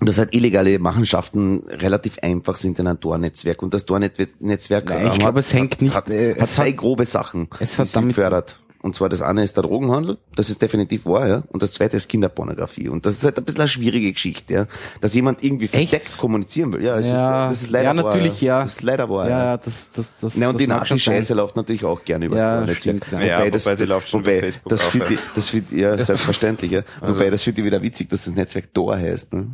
dass 0.00 0.16
halt 0.18 0.32
illegale 0.32 0.78
Machenschaften 0.78 1.64
relativ 1.68 2.18
einfach 2.20 2.56
sind 2.56 2.78
in 2.78 2.86
einem 2.86 3.00
Tor-Netzwerk. 3.00 3.62
Und 3.64 3.74
das 3.74 3.84
Tor-Netzwerk 3.84 4.84
ich 4.90 4.90
ähm, 5.12 5.18
glaube, 5.18 5.40
es 5.40 5.52
hängt 5.52 5.82
nicht, 5.82 5.96
hat, 5.96 6.08
äh, 6.08 6.36
hat 6.40 6.48
zwei 6.48 6.68
hat- 6.70 6.76
grobe 6.76 7.04
Sachen, 7.04 7.48
es 7.58 7.72
die 7.74 7.78
hat 7.78 7.88
sie 7.88 7.94
damit- 7.94 8.14
fördert. 8.14 8.60
Und 8.80 8.94
zwar 8.94 9.08
das 9.08 9.22
eine 9.22 9.42
ist 9.42 9.56
der 9.56 9.64
Drogenhandel, 9.64 10.18
das 10.36 10.50
ist 10.50 10.62
definitiv 10.62 11.04
wahr, 11.04 11.26
ja. 11.26 11.42
Und 11.48 11.64
das 11.64 11.72
zweite 11.72 11.96
ist 11.96 12.08
Kinderpornografie. 12.08 12.88
Und 12.88 13.06
das 13.06 13.16
ist 13.16 13.24
halt 13.24 13.36
ein 13.36 13.44
bisschen 13.44 13.62
eine 13.62 13.68
schwierige 13.68 14.12
Geschichte, 14.12 14.54
ja. 14.54 14.66
Dass 15.00 15.14
jemand 15.14 15.42
irgendwie 15.42 15.64
Echt? 15.64 15.90
verdeckt 15.90 16.16
kommunizieren 16.18 16.72
will. 16.72 16.84
Ja, 16.84 16.96
es 16.96 17.08
Ja, 17.08 17.46
ist, 17.48 17.50
das 17.58 17.62
ist 17.64 17.70
leider 17.72 17.88
ja, 17.88 17.94
natürlich, 17.94 18.34
wahr, 18.34 18.42
ja. 18.42 18.62
Das 18.62 18.72
ist 18.74 18.82
leider 18.82 19.10
wahr, 19.10 19.28
ja, 19.28 19.44
ja, 19.44 19.56
das, 19.56 19.90
das, 19.90 20.20
das. 20.20 20.36
na, 20.36 20.46
und 20.46 20.54
das 20.54 20.60
die 20.60 20.66
Nazi-Scheiße 20.68 21.34
läuft 21.34 21.56
natürlich 21.56 21.84
auch 21.84 22.04
gerne 22.04 22.26
über 22.26 22.36
Ja, 22.36 22.60
das 22.60 22.68
Netzwerk. 22.68 23.04
stimmt, 23.04 23.20
ja. 23.24 23.44
Ja, 23.44 23.52
wobei 23.52 23.74
die 23.76 23.84
läuft 23.84 24.08
schon 24.10 24.20
wobei, 24.20 24.38
Facebook 24.40 24.70
das 24.70 24.94
ja. 24.94 25.00
ich, 25.10 25.18
das 25.34 25.48
finde 25.50 25.74
ich, 25.74 25.80
ja, 25.80 25.98
selbstverständlich, 26.04 26.70
ja. 26.70 26.82
Wobei, 27.00 27.30
das 27.30 27.42
finde 27.42 27.60
ich 27.62 27.66
wieder 27.66 27.82
witzig, 27.82 28.10
dass 28.10 28.26
das 28.26 28.34
Netzwerk 28.34 28.72
Tor 28.72 28.96
heißt, 28.96 29.32
ne? 29.32 29.48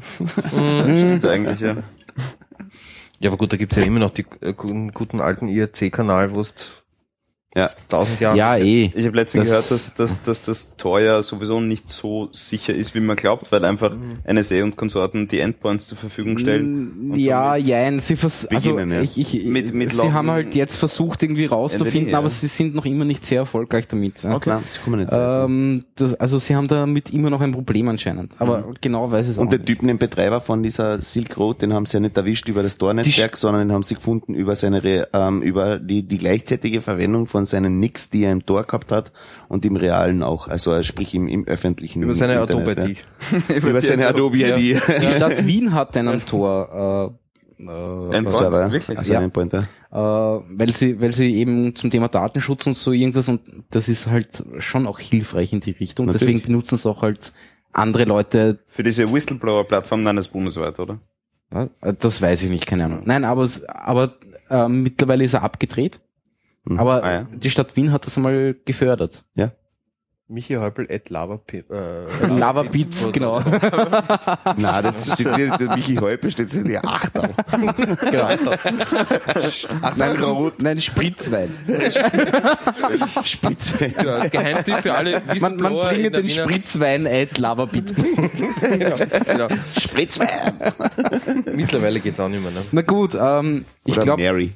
Stimmt 0.51 1.25
eigentlich, 1.25 1.61
ja. 1.61 1.77
Ja, 3.21 3.31
aber 3.31 3.39
gut, 3.39 3.53
da 3.53 3.57
gibt's 3.57 3.77
ja 3.77 3.85
immer 3.85 4.01
noch 4.01 4.11
die 4.11 4.27
äh, 4.43 4.53
guten, 4.53 4.93
guten 4.93 5.21
alten 5.21 5.49
IRC-Kanal, 5.49 6.35
wo 6.35 6.41
es 6.41 6.53
Ja. 7.57 7.71
tausend 7.89 8.21
Jahre 8.21 8.37
Ja, 8.37 8.57
eh. 8.57 8.91
Ich 8.95 9.07
habe 9.07 9.17
letztens 9.17 9.49
Das- 9.49 9.69
gehört, 9.69 9.71
dass, 9.71 9.95
dass, 9.95 10.23
dass 10.25 10.45
das 10.47 10.77
Tor 10.77 11.01
ja 11.01 11.23
sowieso 11.23 11.61
nicht 11.61 11.89
so 11.89 12.29
sicher 12.33 12.75
ist, 12.75 12.95
wie 12.97 13.01
man 13.01 13.15
glaubt, 13.17 13.53
weil 13.53 13.65
einfach 13.65 13.95
NSA 14.25 14.63
und 14.65 14.77
Konsorten 14.77 15.29
die 15.29 15.39
Endpoints 15.39 15.87
zur 15.87 15.97
Verfügung 15.97 16.37
stellen. 16.39 17.11
und 17.13 17.19
Ja, 17.19 17.55
jein, 17.57 18.01
sie 18.01 18.17
vers 18.17 18.47
also 18.47 18.79
ja. 18.79 19.01
ich, 19.03 19.19
ich, 19.19 19.45
Mit- 19.45 19.73
mit 19.73 19.93
sie 19.93 20.13
haben 20.13 20.31
halt 20.31 20.55
jetzt 20.57 20.77
versucht 20.77 21.23
irgendwie 21.23 21.47
rauszufinden, 21.47 22.15
aber 22.15 22.27
ja. 22.27 22.31
sie 22.31 22.49
sind 22.49 22.75
noch 22.75 22.87
immer 22.87 23.05
nicht 23.05 23.25
sehr 23.25 23.39
erfolgreich 23.41 23.87
damit. 23.87 24.25
Okay. 24.25 24.51
Nein, 24.51 24.63
das 24.65 24.83
kommen 24.83 24.99
nicht. 25.01 25.11
Ähm, 25.13 25.85
das, 25.95 26.15
also 26.15 26.39
sie 26.41 26.57
haben 26.57 26.67
damit 26.69 27.11
immer 27.11 27.31
noch 27.31 27.41
ein 27.41 27.53
Problem 27.53 27.89
anscheinend. 27.89 28.33
Aber 28.41 28.75
genau 28.81 29.11
weiß 29.13 29.29
es 29.29 29.39
auch 29.39 29.43
und 29.43 29.53
der. 29.53 29.65
Typen, 29.65 29.87
den 29.89 29.99
Betreiber 29.99 30.41
von 30.41 30.63
dieser 30.63 30.99
Silk 30.99 31.37
Road, 31.39 31.63
den 31.63 31.73
haben 31.73 31.87
sie 31.87 31.95
ja 31.99 32.01
nicht 32.01 32.17
erwischt 32.17 32.49
über 32.49 32.63
das 32.65 32.77
Tor-Netzwerk, 32.79 33.37
sondern 33.37 33.69
den 33.69 33.73
haben 33.73 33.83
sie 33.85 33.95
gefunden 33.95 34.35
über 34.35 34.57
seine, 34.57 35.07
ähm, 35.13 35.41
über 35.43 35.79
die, 35.79 36.03
die 36.03 36.19
gleichzeitige 36.19 36.81
Verwendung 36.83 37.27
von 37.27 37.44
seinen 37.47 37.81
Nicks, 37.81 38.11
die 38.11 38.25
er 38.25 38.33
im 38.33 38.45
Tor 38.47 38.65
gehabt 38.65 38.91
hat 38.93 39.13
und 39.49 39.65
im 39.65 39.77
Realen 39.77 40.23
auch, 40.23 40.49
also 40.49 40.83
sprich 40.83 41.15
im, 41.15 41.29
im 41.29 41.47
öffentlichen 41.47 42.03
über 42.03 42.15
seine 42.15 42.41
Adobe-ID. 42.41 42.79
Ja. 42.79 43.57
Über 43.69 43.81
seine 43.81 44.07
Adobe 44.07 44.39
ID. 44.39 44.57
Die 45.01 45.09
Stadt 45.11 45.47
Wien 45.47 45.73
hat 45.75 45.97
einen 45.97 46.25
Tor, 46.25 47.15
äh, 47.59 47.63
äh, 47.63 48.17
Endpoint? 48.17 48.31
Server, 48.31 48.73
Wirklich? 48.73 48.99
Also 48.99 49.13
Ja. 49.13 49.21
ein 49.21 49.31
Pointer. 49.31 49.59
äh, 49.93 49.97
weil 49.97 50.75
sie, 50.75 51.01
weil 51.01 51.13
sie 51.13 51.35
eben 51.37 51.75
zum 51.77 51.91
Thema 51.91 52.09
Datenschutz 52.09 52.67
und 52.67 52.75
so 52.77 52.93
irgendwas 52.93 53.29
und 53.29 53.41
das 53.71 53.89
ist 53.89 54.07
halt 54.09 54.45
schon 54.59 54.87
auch 54.87 54.99
hilfreich 54.99 55.53
in 55.53 55.61
die 55.61 55.71
Richtung. 55.71 56.07
Natürlich. 56.07 56.21
Deswegen 56.27 56.43
benutzen 56.43 56.75
es 56.75 56.85
auch 56.87 57.03
halt 57.03 57.33
andere 57.73 58.05
Leute. 58.05 58.59
Für 58.67 58.83
diese 58.83 59.11
Whistleblower-Plattform 59.13 60.05
dann 60.05 60.17
das 60.17 60.29
bundesweit, 60.29 60.79
oder? 60.79 60.99
Ja, 61.53 61.69
Das 62.01 62.21
weiß 62.21 62.43
ich 62.43 62.51
nicht, 62.51 62.67
keine 62.67 62.87
Ahnung. 62.87 63.03
Nein, 63.05 63.25
aber 63.25 63.49
aber 63.69 64.15
äh, 64.51 64.69
mittlerweile 64.69 65.25
ist 65.25 65.35
er 65.35 65.43
abgedreht. 65.43 66.01
Mhm. 66.65 66.79
Aber 66.79 67.03
Ah, 67.05 67.13
ja. 67.13 67.27
die 67.31 67.51
Stadt 67.51 67.77
Wien 67.77 67.93
hat 67.93 68.07
das 68.07 68.17
einmal 68.17 68.55
gefördert. 68.65 69.25
Ja. 69.35 69.53
Michi 70.27 70.55
Häupl 70.55 70.89
at 70.91 71.11
Lava, 71.11 71.39
äh, 71.53 72.27
Lava 72.27 72.63
Beats, 72.63 73.13
genau. 73.13 73.41
Na, 74.57 74.81
das 74.81 75.13
steht 75.13 75.37
hier, 75.37 75.55
der 75.59 75.77
Michi 75.77 75.97
Häupe 75.97 76.31
steht 76.31 76.51
hier 76.51 76.63
in 76.63 76.69
die 76.69 76.79
Achtung. 76.79 77.29
genau. 78.11 78.29
Ach 79.83 79.97
nein, 79.97 80.17
Rot, 80.23 80.63
Nein, 80.63 80.81
Spritzwein. 80.81 81.51
Spitze. 83.25 83.91
Genau, 83.91 84.29
Geheimtipp 84.31 84.79
für 84.81 84.95
alle 84.95 85.23
Man, 85.41 85.57
man 85.57 85.75
bringe 85.75 86.11
der 86.11 86.23
den 86.23 86.31
Wiener- 86.31 86.45
Spritzwein 86.45 87.07
at 87.07 87.37
Lavabeat. 87.39 87.95
genau, 87.95 88.97
genau. 89.27 89.49
Spritzwein. 89.79 90.29
Mittlerweile 91.55 92.01
geht's 92.01 92.19
auch 92.19 92.29
nicht 92.31 92.43
mehr, 92.43 92.51
ne? 92.51 92.63
Na 92.73 92.81
gut, 92.83 93.15
ähm, 93.21 93.67
ich 93.85 93.95
glaube, 94.01 94.23
Mary. 94.23 94.53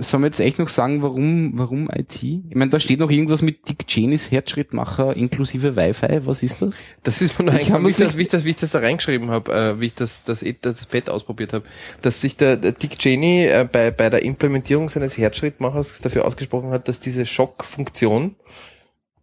Sollen 0.00 0.22
wir 0.22 0.28
jetzt 0.28 0.40
echt 0.40 0.58
noch 0.58 0.68
sagen, 0.68 1.02
warum, 1.02 1.58
warum 1.58 1.88
IT? 1.94 2.22
Ich 2.22 2.54
meine, 2.54 2.70
da 2.70 2.80
steht 2.80 3.00
noch 3.00 3.10
irgendwas 3.10 3.42
mit 3.42 3.68
Dick 3.68 3.86
Cheneys 3.86 4.30
Herzschrittmacher 4.30 5.16
inklusive 5.16 5.76
Wi-Fi. 5.76 6.26
Was 6.26 6.42
ist 6.42 6.62
das? 6.62 6.78
Das 7.02 7.20
ist 7.22 7.38
mir 7.38 7.46
noch 7.46 7.54
Ich 7.54 7.72
eingefallen, 7.72 7.84
wie 7.86 7.90
ich, 7.90 7.96
das 7.96 8.08
das, 8.08 8.16
wie, 8.16 8.22
ich 8.22 8.28
das, 8.28 8.44
wie 8.44 8.50
ich 8.50 8.56
das 8.56 8.70
da 8.70 8.78
reingeschrieben 8.80 9.30
habe, 9.30 9.52
äh, 9.52 9.80
wie 9.80 9.86
ich 9.86 9.94
das, 9.94 10.24
das, 10.24 10.44
das 10.62 10.86
Bett 10.86 11.10
ausprobiert 11.10 11.52
habe, 11.52 11.64
dass 12.00 12.20
sich 12.20 12.36
der, 12.36 12.56
der 12.56 12.72
Dick 12.72 12.98
Cheney 12.98 13.46
äh, 13.46 13.68
bei, 13.70 13.90
bei 13.90 14.10
der 14.10 14.22
Implementierung 14.22 14.88
seines 14.88 15.16
Herzschrittmachers 15.16 16.00
dafür 16.00 16.24
ausgesprochen 16.26 16.70
hat, 16.70 16.88
dass 16.88 17.00
diese 17.00 17.24
Schockfunktion, 17.26 18.36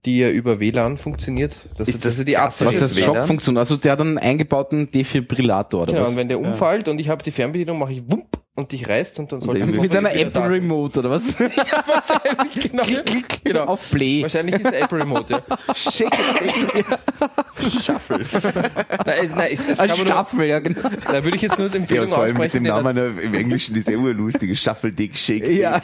die 0.06 0.20
ja 0.20 0.30
über 0.30 0.60
WLAN 0.60 0.98
funktioniert, 0.98 1.54
dass, 1.78 1.88
Ist 1.88 2.06
dass 2.06 2.14
das 2.14 2.20
er 2.20 2.26
die 2.26 2.32
klassisch? 2.34 2.68
Was 2.68 2.82
heißt? 2.82 3.00
Schockfunktion? 3.00 3.58
Also 3.58 3.76
der 3.76 3.92
hat 3.94 4.02
einen 4.02 4.18
eingebauten 4.18 4.90
Defibrillator 4.92 5.84
oder 5.84 5.92
Genau, 5.94 6.04
was? 6.04 6.12
und 6.12 6.16
wenn 6.18 6.30
der 6.30 6.40
umfällt 6.40 6.88
und 6.88 7.00
ich 7.00 7.10
habe 7.10 7.22
die 7.24 7.32
Fernbedienung, 7.32 7.78
mache 7.80 7.94
ich 7.94 8.04
wump 8.10 8.39
und 8.60 8.72
dich 8.72 8.88
reißt 8.88 9.20
und 9.20 9.32
dann 9.32 9.42
soll 9.42 9.58
eben 9.58 9.74
das 9.74 9.82
Mit 9.82 9.96
einer 9.96 10.14
Apple. 10.14 10.50
Remote 10.50 11.00
oder 11.00 11.10
was? 11.12 11.40
Wahrscheinlich, 11.40 12.72
genau. 12.72 12.84
klick, 12.84 13.06
klick, 13.06 13.44
genau. 13.44 13.66
auf 13.66 13.90
Play. 13.92 14.22
Wahrscheinlich 14.22 14.56
ist 14.56 14.72
Apple 14.74 15.00
Remote, 15.00 15.34
ja. 15.34 15.42
Shuffle. 17.70 18.26
Nein, 19.06 19.16
es, 19.22 19.36
nein, 19.36 19.50
es, 19.52 19.68
es 19.68 19.80
Ein 19.80 19.96
Staffel, 19.96 20.46
ja 20.46 20.60
genau. 20.60 20.90
da 21.06 21.24
würde 21.24 21.36
ich 21.36 21.42
jetzt 21.42 21.58
nur 21.58 21.68
Ja, 21.68 21.76
Empfehlung 21.76 22.06
und 22.06 22.14
vor 22.14 22.24
allem 22.24 22.38
mit 22.38 22.54
dem 22.54 22.64
Namen 22.64 22.98
äh, 22.98 23.08
im 23.22 23.34
Englischen 23.34 23.76
ist 23.76 23.90
ja 23.90 23.98
urlustig. 23.98 24.60
Shuffle 24.60 24.92
Dick 24.92 25.18
Shake. 25.18 25.46
Dick. 25.46 25.60
Ja, 25.60 25.82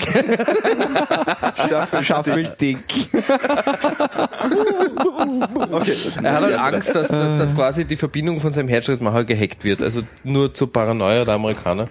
Schaffeldick. 2.03 2.77
Okay. 5.71 5.95
Er 6.23 6.33
hat 6.33 6.43
halt 6.43 6.57
Angst, 6.57 6.95
dass, 6.95 7.07
dass, 7.07 7.39
dass 7.39 7.55
quasi 7.55 7.85
die 7.85 7.97
Verbindung 7.97 8.39
von 8.39 8.51
seinem 8.51 8.69
Herzschrittmacher 8.69 9.23
gehackt 9.23 9.63
wird. 9.63 9.81
Also 9.81 10.01
nur 10.23 10.53
zur 10.53 10.71
Paranoia 10.71 11.25
der 11.25 11.35
Amerikaner, 11.35 11.87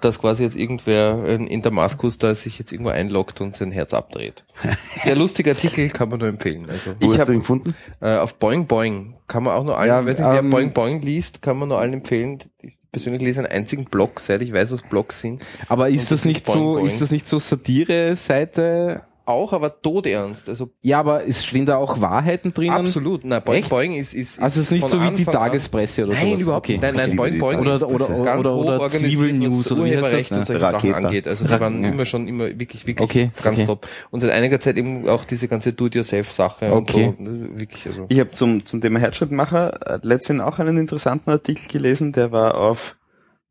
äh, 0.00 0.04
dass 0.06 0.18
quasi 0.18 0.42
jetzt 0.42 0.56
irgendwer 0.56 1.24
in, 1.26 1.62
Damaskus 1.62 2.18
da 2.18 2.34
sich 2.34 2.58
jetzt 2.58 2.72
irgendwo 2.72 2.90
einloggt 2.90 3.40
und 3.40 3.54
sein 3.54 3.70
Herz 3.72 3.94
abdreht. 3.94 4.44
Sehr 4.98 5.16
lustiger 5.16 5.52
Artikel, 5.52 5.88
kann 5.90 6.08
man 6.08 6.18
nur 6.18 6.28
empfehlen. 6.28 6.68
Also 6.68 6.92
Wo 7.00 7.06
Ich 7.06 7.12
hast 7.12 7.20
hab- 7.20 7.26
du 7.28 7.32
ihn 7.34 7.40
gefunden? 7.40 7.74
äh, 8.00 8.16
auf 8.16 8.34
Boing 8.36 8.66
Boing 8.66 9.14
kann 9.28 9.42
man 9.44 9.54
auch 9.54 9.64
nur 9.64 9.78
allen, 9.78 9.88
Ja, 9.88 10.04
weiß 10.04 10.18
nicht, 10.18 10.28
wer 10.28 10.38
ähm, 10.40 10.50
Boing 10.50 10.72
Boing 10.72 11.00
liest, 11.02 11.42
kann 11.42 11.56
man 11.58 11.68
nur 11.68 11.78
allen 11.78 11.92
empfehlen. 11.94 12.38
Ich 12.62 12.74
persönlich 12.92 13.22
lese 13.22 13.40
einen 13.40 13.48
einzigen 13.52 13.84
Blog, 13.84 14.18
seit 14.20 14.42
ich 14.42 14.52
weiß, 14.52 14.72
was 14.72 14.82
Blogs 14.82 15.20
sind. 15.20 15.42
Aber 15.68 15.84
Und 15.86 15.94
ist 15.94 16.10
das 16.10 16.20
das 16.20 16.24
nicht 16.24 16.44
Boing 16.46 16.58
so, 16.58 16.72
Boing. 16.74 16.86
ist 16.86 17.00
das 17.00 17.10
nicht 17.12 17.28
so 17.28 17.38
Satire-Seite? 17.38 19.02
Auch, 19.30 19.52
aber 19.52 19.80
todernst. 19.80 20.48
Also 20.48 20.70
Ja, 20.82 21.00
aber 21.00 21.26
es 21.26 21.44
stehen 21.44 21.66
da 21.66 21.76
auch 21.76 22.00
Wahrheiten 22.00 22.52
drinnen? 22.52 22.70
absolut. 22.74 23.24
Nein, 23.24 23.42
Boing 23.44 23.58
Echt? 23.60 23.68
Boing 23.70 23.92
ist, 23.94 24.12
ist, 24.14 24.32
ist 24.36 24.42
Also 24.42 24.60
es 24.60 24.66
ist 24.66 24.72
nicht 24.72 24.88
so 24.88 24.98
wie 25.00 25.04
die 25.04 25.08
Anfang 25.08 25.26
an- 25.28 25.32
Tagespresse 25.40 26.04
oder 26.04 26.14
Nein, 26.14 26.26
sowas. 26.30 26.40
überhaupt 26.40 26.66
Okay. 26.66 26.72
nicht. 26.72 26.82
Nein, 26.82 26.94
nein, 26.96 27.16
Boing 27.16 27.32
die 27.32 27.38
Boing 27.38 27.58
Oder- 27.60 27.74
ist 27.74 27.82
oder- 27.84 28.08
ganz 28.24 28.40
oder- 28.40 28.54
hoch 28.54 28.64
oder 28.64 28.80
organisiert, 28.80 29.12
Zwiebelnews 29.20 29.58
was 29.60 29.72
oder 29.72 29.84
wie 29.84 29.96
heißt 29.98 30.12
das, 30.14 30.30
ne? 30.30 30.38
und 30.38 30.44
solche 30.46 30.62
Raketa. 30.62 30.80
Sachen 30.92 31.04
angeht. 31.06 31.28
Also 31.28 31.44
die 31.44 31.60
waren 31.60 31.82
ja. 31.82 31.88
immer 31.90 32.04
schon 32.04 32.28
immer 32.28 32.44
wirklich, 32.58 32.86
wirklich 32.86 33.00
Okay, 33.08 33.30
ganz 33.42 33.58
okay. 33.58 33.66
top. 33.66 33.88
Und 34.10 34.20
seit 34.20 34.30
einiger 34.30 34.60
Zeit 34.60 34.76
eben 34.76 35.08
auch 35.08 35.24
diese 35.24 35.48
ganze 35.48 35.72
Do-it-yourself-Sache 35.72 36.72
Okay. 36.72 37.06
und 37.06 37.18
so. 37.18 37.22
ne, 37.22 37.60
Wirklich, 37.60 37.86
also. 37.86 38.06
Ich 38.08 38.18
habe 38.20 38.30
zum, 38.32 38.66
zum 38.66 38.80
Thema 38.80 38.98
Herzschrittmacher 38.98 39.94
äh, 39.94 39.98
letztens 40.02 40.40
auch 40.42 40.58
einen 40.58 40.76
interessanten 40.78 41.30
Artikel 41.30 41.68
gelesen, 41.68 42.12
der 42.12 42.32
war 42.32 42.56
auf, 42.56 42.96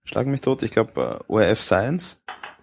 schlag 0.03 0.27
mich 0.27 0.41
tot, 0.41 0.63
ich 0.63 0.71
glaube 0.71 1.19
äh, 1.29 1.31
ORF 1.31 1.61
Science, 1.61 2.21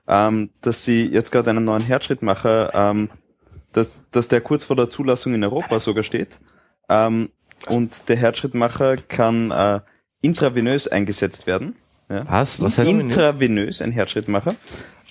ähm, 0.09 0.51
dass 0.61 0.85
sie 0.85 1.07
jetzt 1.07 1.33
gerade 1.33 1.51
einen 1.51 1.65
neuen 1.65 1.83
Herzschrittmacher, 1.83 2.75
ähm, 2.75 3.11
dass, 3.73 3.91
dass 4.11 4.29
der 4.29 4.41
kurz 4.41 4.65
vor 4.65 4.77
der 4.77 4.91
Zulassung 4.91 5.35
in 5.35 5.45
Europa 5.45 5.81
sogar 5.81 6.03
steht, 6.03 6.39
ähm, 6.89 7.31
und 7.69 8.09
der 8.09 8.17
Herzschrittmacher 8.17 8.97
kann 8.97 9.51
äh, 9.51 9.81
intravenös 10.21 10.89
eingesetzt 10.89 11.47
werden. 11.47 11.75
Ja. 12.09 12.25
Was? 12.29 12.61
Was 12.61 12.79
heißt 12.79 12.91
Intravenös, 12.91 13.83
ein 13.83 13.93
Herzschrittmacher. 13.93 14.55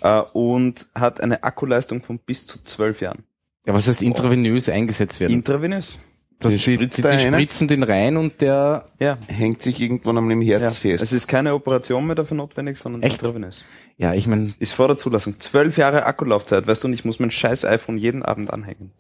Äh, 0.01 0.21
und 0.33 0.87
hat 0.95 1.21
eine 1.21 1.43
Akkuleistung 1.43 2.01
von 2.01 2.19
bis 2.19 2.45
zu 2.45 2.63
zwölf 2.63 3.01
Jahren. 3.01 3.23
Ja, 3.65 3.73
was 3.73 3.87
heißt 3.87 4.01
intravenös 4.01 4.69
eingesetzt 4.69 5.19
werden? 5.19 5.33
Intravenös. 5.33 5.97
Das 6.39 6.55
die, 6.57 6.73
spritzt 6.73 6.97
die, 6.97 7.01
die 7.01 7.07
einer? 7.07 7.37
spritzen 7.37 7.67
den 7.67 7.83
rein 7.83 8.17
und 8.17 8.41
der 8.41 8.85
Ja. 8.99 9.17
Hängt 9.27 9.61
sich 9.61 9.81
irgendwann 9.81 10.17
am 10.17 10.41
ja. 10.41 10.59
Herz 10.59 10.77
fest. 10.79 11.03
Es 11.03 11.13
ist 11.13 11.27
keine 11.27 11.53
Operation 11.53 12.05
mehr 12.05 12.15
dafür 12.15 12.37
notwendig, 12.37 12.77
sondern 12.77 13.03
Echt? 13.03 13.21
intravenös. 13.21 13.63
ja, 13.97 14.13
ich 14.13 14.27
meine, 14.27 14.53
Ist 14.59 14.73
vor 14.73 14.87
der 14.87 14.97
Zulassung. 14.97 15.39
Zwölf 15.39 15.77
Jahre 15.77 16.05
Akkulaufzeit, 16.05 16.67
weißt 16.67 16.83
du, 16.83 16.87
und 16.87 16.93
ich 16.93 17.05
muss 17.05 17.19
mein 17.19 17.31
scheiß 17.31 17.65
iPhone 17.65 17.97
jeden 17.97 18.23
Abend 18.23 18.51
anhängen. 18.51 18.91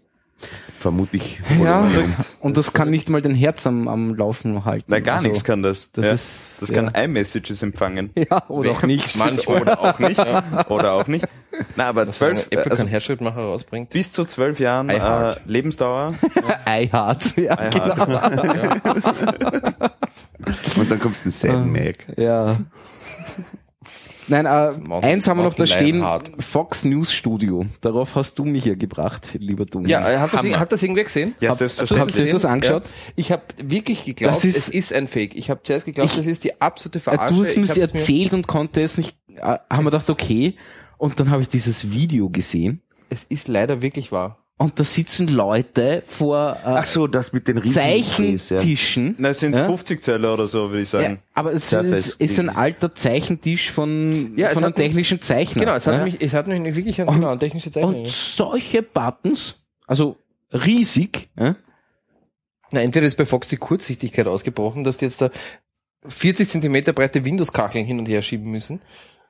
Vermutlich. 0.79 1.41
ja, 1.63 1.89
und 2.41 2.57
das 2.57 2.73
kann 2.73 2.89
nicht 2.89 3.09
mal 3.09 3.21
den 3.21 3.33
Herz 3.33 3.65
am, 3.65 3.87
am 3.87 4.13
Laufen 4.15 4.65
halten. 4.65 4.85
Nein, 4.91 5.03
gar 5.03 5.15
Also, 5.17 5.29
nichts 5.29 5.43
kann 5.43 5.63
das. 5.63 5.91
das 5.93 6.05
ja. 6.05 6.11
ist- 6.11 6.61
das 6.61 6.69
ja. 6.69 6.75
kann 6.83 6.93
iMessages 6.93 7.63
empfangen. 7.63 8.11
Ja, 8.29 8.43
oder 8.49 8.71
auch 8.71 8.83
nicht. 8.83 9.15
Manchmal. 9.15 9.61
Oder 9.61 9.79
auch 9.81 9.97
nicht. 9.99 10.19
Oder 10.69 10.93
auch 10.93 11.07
nicht. 11.07 11.25
Na, 11.75 11.85
aber 11.85 12.11
Zwölf, 12.11 12.39
zwölf, 12.39 12.47
Apple 12.51 12.71
also 12.71 12.83
keinen 12.83 12.89
Herzschrittmacher 12.91 13.41
rausbringt. 13.41 13.89
bis 13.91 14.11
zu 14.11 14.25
zwölf 14.25 14.59
Jahren 14.59 14.89
äh. 14.89 15.35
Lebensdauer. 15.45 16.13
iHeart. 16.67 17.37
Ja, 17.37 17.53
iHeart. 17.69 18.07
Und 20.77 20.91
dann 20.91 20.99
kommst 20.99 21.23
du 21.23 21.29
in 21.29 21.31
Sad 21.31 21.65
Mac. 21.65 21.95
ja. 22.17 22.57
Nein, 24.27 24.45
äh, 24.45 25.05
eins 25.05 25.27
haben 25.27 25.37
wir 25.39 25.43
noch 25.43 25.53
da 25.53 25.65
stehen. 25.65 25.97
Lionheart. 25.99 26.31
Fox 26.39 26.83
News 26.85 27.11
Studio. 27.13 27.65
Darauf 27.81 28.15
hast 28.15 28.39
du 28.39 28.45
mich 28.45 28.65
ja 28.65 28.75
gebracht, 28.75 29.37
lieber 29.39 29.65
Thomas. 29.65 29.89
Ja, 29.91 29.99
äh, 30.09 30.17
hat 30.17 30.33
das, 30.33 30.39
Hammer. 30.39 30.59
hat 30.59 30.71
das 30.71 30.81
irgendwer 30.81 31.03
gesehen? 31.03 31.35
Ja, 31.39 31.49
Habt- 31.49 31.59
selbstverständlich. 31.59 32.15
habt 32.17 32.25
ihr 32.27 32.33
das 32.33 32.45
angeschaut? 32.45 32.85
Ja. 32.85 32.91
Ich 33.15 33.31
habe 33.31 33.43
wirklich 33.63 34.03
geglaubt, 34.03 34.35
Das 34.37 34.45
ist- 34.45 34.57
es 34.57 34.69
ist 34.69 34.93
ein 34.93 35.07
Fake. 35.07 35.35
Ich 35.35 35.49
habe 35.49 35.61
zuerst 35.63 35.85
geglaubt, 35.85 36.09
Ich- 36.11 36.17
das 36.17 36.25
ist 36.25 36.43
die 36.43 36.59
absolute 36.61 36.97
Äh, 36.99 37.01
Verarsche. 37.01 37.33
du 37.35 37.43
hast 37.43 37.57
mir 37.57 37.67
sie 37.67 37.81
hab's 37.83 37.93
mir- 37.93 37.99
erzählt 37.99 38.33
und 38.33 38.47
konnte 38.47 38.81
es 38.81 38.97
nicht, 38.97 39.15
äh, 39.35 39.41
haben 39.41 39.85
wir 39.85 39.91
gedacht, 39.91 40.09
okay. 40.09 40.55
Und 40.97 41.19
dann 41.19 41.29
habe 41.29 41.41
ich 41.41 41.49
dieses 41.49 41.91
Video 41.91 42.29
gesehen. 42.29 42.81
Es 43.09 43.25
ist 43.25 43.47
leider 43.47 43.81
wirklich 43.81 44.11
wahr. 44.11 44.39
Und 44.57 44.79
da 44.79 44.85
sitzen 44.85 45.27
Leute 45.27 46.01
vor 46.05 46.57
äh, 46.63 46.67
Ach 46.69 46.85
so, 46.85 47.07
das 47.07 47.33
mit 47.33 47.45
den 47.49 47.61
Displays, 47.61 48.15
ja. 48.49 48.57
Zeichentischen. 48.57 49.15
Na, 49.17 49.29
es 49.29 49.41
sind 49.41 49.53
Ja? 49.53 49.65
50 49.65 50.01
Zöller 50.01 50.33
oder 50.33 50.47
so, 50.47 50.69
würde 50.69 50.81
ich 50.83 50.91
Ja, 50.93 51.01
sagen. 51.01 51.19
aber 51.33 51.51
es 51.51 51.73
ist, 51.73 52.21
ist 52.21 52.39
ein 52.39 52.49
alter 52.49 52.93
Zeichentisch 52.95 53.69
von, 53.71 54.31
Ja, 54.37 54.49
von 54.49 54.63
einem 54.63 54.73
technischen 54.73 55.21
Zeichner. 55.21 55.59
Genau, 55.59 55.75
es 55.75 55.85
hat 55.87 55.95
ja? 55.95 56.03
mich, 56.05 56.21
es 56.21 56.33
hat 56.33 56.47
mich 56.47 56.75
wirklich 56.75 57.01
an, 57.01 57.07
genau, 57.07 57.35
technische 57.35 57.69
Zeichnungen. 57.69 58.03
Und 58.03 58.09
solche 58.09 58.81
Buttons, 58.81 59.55
also 59.87 60.15
riesig, 60.53 61.29
ja? 61.37 61.57
Na, 62.71 62.79
entweder 62.79 63.05
ist 63.05 63.15
bei 63.15 63.25
Fox 63.25 63.49
die 63.49 63.57
Kurzsichtigkeit 63.57 64.25
ausgebrochen, 64.27 64.85
dass 64.85 64.95
die 64.97 65.05
jetzt 65.05 65.21
da 65.21 65.31
40 66.07 66.47
Zentimeter 66.47 66.93
breite 66.93 67.25
Windows-Kacheln 67.25 67.85
hin 67.85 67.99
und 67.99 68.05
her 68.05 68.21
schieben 68.21 68.49
müssen. 68.51 68.81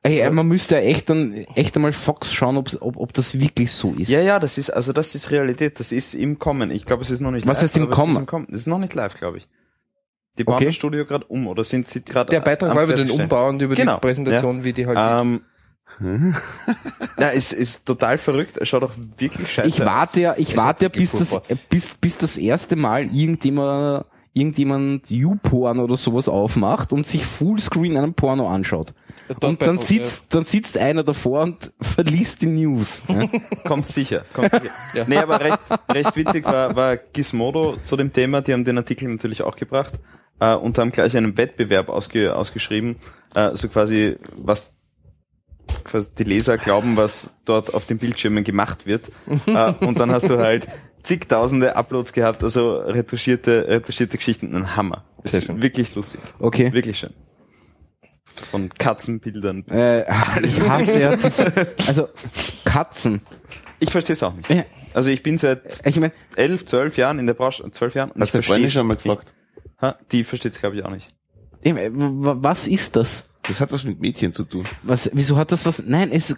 Ey, 0.06 0.20
äh, 0.20 0.30
man 0.30 0.48
müsste 0.48 0.76
ja 0.76 0.82
echt 0.82 1.10
dann 1.10 1.34
echt 1.56 1.76
einmal 1.76 1.92
Fox 1.92 2.32
schauen, 2.32 2.58
ob's, 2.58 2.80
ob, 2.80 2.96
ob 2.98 3.12
das 3.14 3.40
wirklich 3.40 3.72
so 3.72 3.92
ist. 3.98 4.08
Ja, 4.10 4.22
ja, 4.22 4.40
das 4.40 4.60
ist, 4.60 4.70
also 4.70 4.94
das 4.94 5.16
ist 5.16 5.32
Realität, 5.32 5.80
das 5.80 5.92
ist 5.92 6.14
im 6.14 6.38
Kommen. 6.38 6.70
Ich 6.70 6.86
glaube, 6.86 7.02
es 7.02 7.10
ist 7.10 7.22
noch 7.22 7.32
nicht 7.32 7.48
Was 7.48 7.58
live. 7.58 7.64
heißt 7.64 7.78
im 7.78 7.90
Kommen? 7.90 8.14
Ist 8.14 8.20
im 8.20 8.26
Kommen. 8.28 8.48
Das 8.52 8.62
ist 8.62 8.68
noch 8.68 8.78
nicht 8.78 8.94
live, 8.94 9.18
glaube 9.18 9.40
ich. 9.40 9.48
Die 10.38 10.44
bauen 10.44 10.58
Okay. 10.58 10.66
das 10.66 10.76
Studio 10.76 11.06
gerade 11.06 11.26
um 11.26 11.48
oder 11.48 11.64
sind 11.64 11.88
sie 11.88 12.04
gerade 12.04 12.30
Der 12.30 12.42
Beitrag 12.42 12.76
war 12.76 12.84
über 12.84 12.94
den? 12.94 13.10
Umbau 13.10 13.48
und 13.50 13.60
über 13.62 13.74
Genau, 13.74 13.96
die 13.96 14.02
Präsentation, 14.02 14.64
wie 14.64 14.74
die 14.74 14.86
halt 14.86 15.22
Ähm, 15.22 15.42
ja, 17.18 17.30
es 17.32 17.52
ist 17.52 17.86
total 17.86 18.18
verrückt. 18.18 18.58
Es 18.58 18.70
schaut 18.70 18.84
auch 18.84 18.92
wirklich 19.18 19.52
scheiße 19.52 19.68
Ich 19.70 19.80
warte 19.80 20.22
ja, 20.22 20.36
ich 20.38 20.52
Es 20.52 20.58
warte 20.58 20.86
ja, 20.86 20.90
bis 20.90 21.12
das, 21.14 21.42
bis, 21.70 21.94
bis 21.96 22.18
das 22.18 22.38
erste 22.38 22.76
Mal 22.76 23.06
irgendjemand, 23.06 24.06
irgendjemand 24.34 25.10
YouPorn 25.10 25.80
oder 25.80 25.96
sowas 25.98 26.28
aufmacht 26.28 26.92
und 26.94 27.08
sich 27.08 27.26
Fullscreen 27.26 27.98
einen 27.98 28.14
Porno 28.14 28.50
anschaut. 28.50 28.94
Dort 29.28 29.44
Und 29.44 29.62
dann 29.62 29.80
sitzt, 29.80 30.34
dann 30.36 30.44
sitzt 30.44 30.78
einer 30.78 31.04
davor 31.04 31.44
und 31.44 31.72
verliest 31.82 32.44
die 32.44 32.48
News. 32.48 33.04
Ja? 33.08 33.28
Kommt 33.68 33.88
sicher, 33.88 34.24
kommt 34.34 34.52
sicher. 34.52 34.66
Ja. 34.94 35.06
Nee, 35.08 35.18
aber 35.18 35.42
recht, 35.42 35.60
recht 35.92 36.16
witzig 36.16 36.46
war, 36.46 36.76
war 36.76 36.98
Gizmodo 36.98 37.78
zu 37.84 37.98
dem 37.98 38.14
Thema. 38.14 38.42
Die 38.42 38.54
haben 38.54 38.64
den 38.64 38.78
Artikel 38.78 39.08
natürlich 39.10 39.42
auch 39.42 39.56
gebracht 39.56 39.94
äh, 40.40 40.54
und 40.54 40.78
haben 40.78 40.92
gleich 40.92 41.18
einen 41.18 41.38
Wettbewerb 41.38 41.90
ausge, 41.90 42.36
ausgeschrieben. 42.36 42.98
Äh, 43.34 43.56
so 43.56 43.68
quasi, 43.68 44.18
was 44.38 44.74
quasi 45.84 46.12
die 46.18 46.24
Leser 46.24 46.58
glauben, 46.58 46.96
was 46.96 47.32
dort 47.46 47.74
auf 47.74 47.86
den 47.88 47.98
Bildschirmen 47.98 48.44
gemacht 48.44 48.86
wird. 48.86 49.12
äh, 49.48 49.74
und 49.86 50.00
dann 50.00 50.12
hast 50.12 50.30
du 50.30 50.38
halt 50.38 50.68
zigtausende 51.04 51.76
Uploads 51.76 52.14
gehabt, 52.14 52.44
also 52.44 52.78
retuschierte, 52.78 53.68
retuschierte 53.68 54.18
Geschichten. 54.18 54.56
Ein 54.56 54.76
Hammer. 54.76 55.04
Ist 55.24 55.46
schön. 55.46 55.62
wirklich 55.62 55.96
lustig. 55.96 56.20
Okay. 56.40 56.72
Wirklich 56.74 57.00
schön. 57.00 57.14
Von 58.52 58.70
Katzenbildern. 58.70 59.66
Äh, 59.70 60.02
ich 60.44 60.60
hasse 60.62 61.00
ja 61.00 61.16
diese, 61.16 61.52
also 61.88 62.10
Katzen. 62.66 63.22
Ich 63.80 63.92
verstehe 63.92 64.14
es 64.14 64.24
auch 64.24 64.34
nicht. 64.34 64.50
Ja, 64.50 64.66
Also 64.94 65.10
ich 65.10 65.22
bin 65.24 65.38
seit 65.38 65.86
Ich 65.86 65.96
meine, 66.00 66.14
elf, 66.36 66.66
zwölf 66.66 66.98
Jahren 66.98 67.20
in 67.20 67.28
der 67.28 67.34
Branche, 67.34 67.70
zwölf 67.72 67.96
Jahren. 67.96 68.12
und 68.12 68.22
Hast 68.22 68.30
ich 68.36 68.42
du 68.42 68.42
Freundin 68.42 68.70
schon 68.72 68.88
mal 68.88 68.96
gefragt? 68.96 69.34
Ha, 69.82 69.98
die 70.12 70.24
versteht 70.24 70.54
es 70.56 70.60
glaube 70.60 70.76
ich 70.78 70.86
auch 70.86 70.92
nicht. 70.92 71.08
was 71.64 72.68
ist 72.68 72.96
das? 72.96 73.30
Das 73.44 73.60
hat 73.62 73.72
was 73.72 73.84
mit 73.84 74.00
Mädchen 74.00 74.34
zu 74.34 74.44
tun. 74.44 74.66
Was, 74.84 75.10
wieso 75.14 75.38
hat 75.38 75.52
das 75.52 75.66
was? 75.66 75.86
Nein, 75.86 76.12
es, 76.12 76.36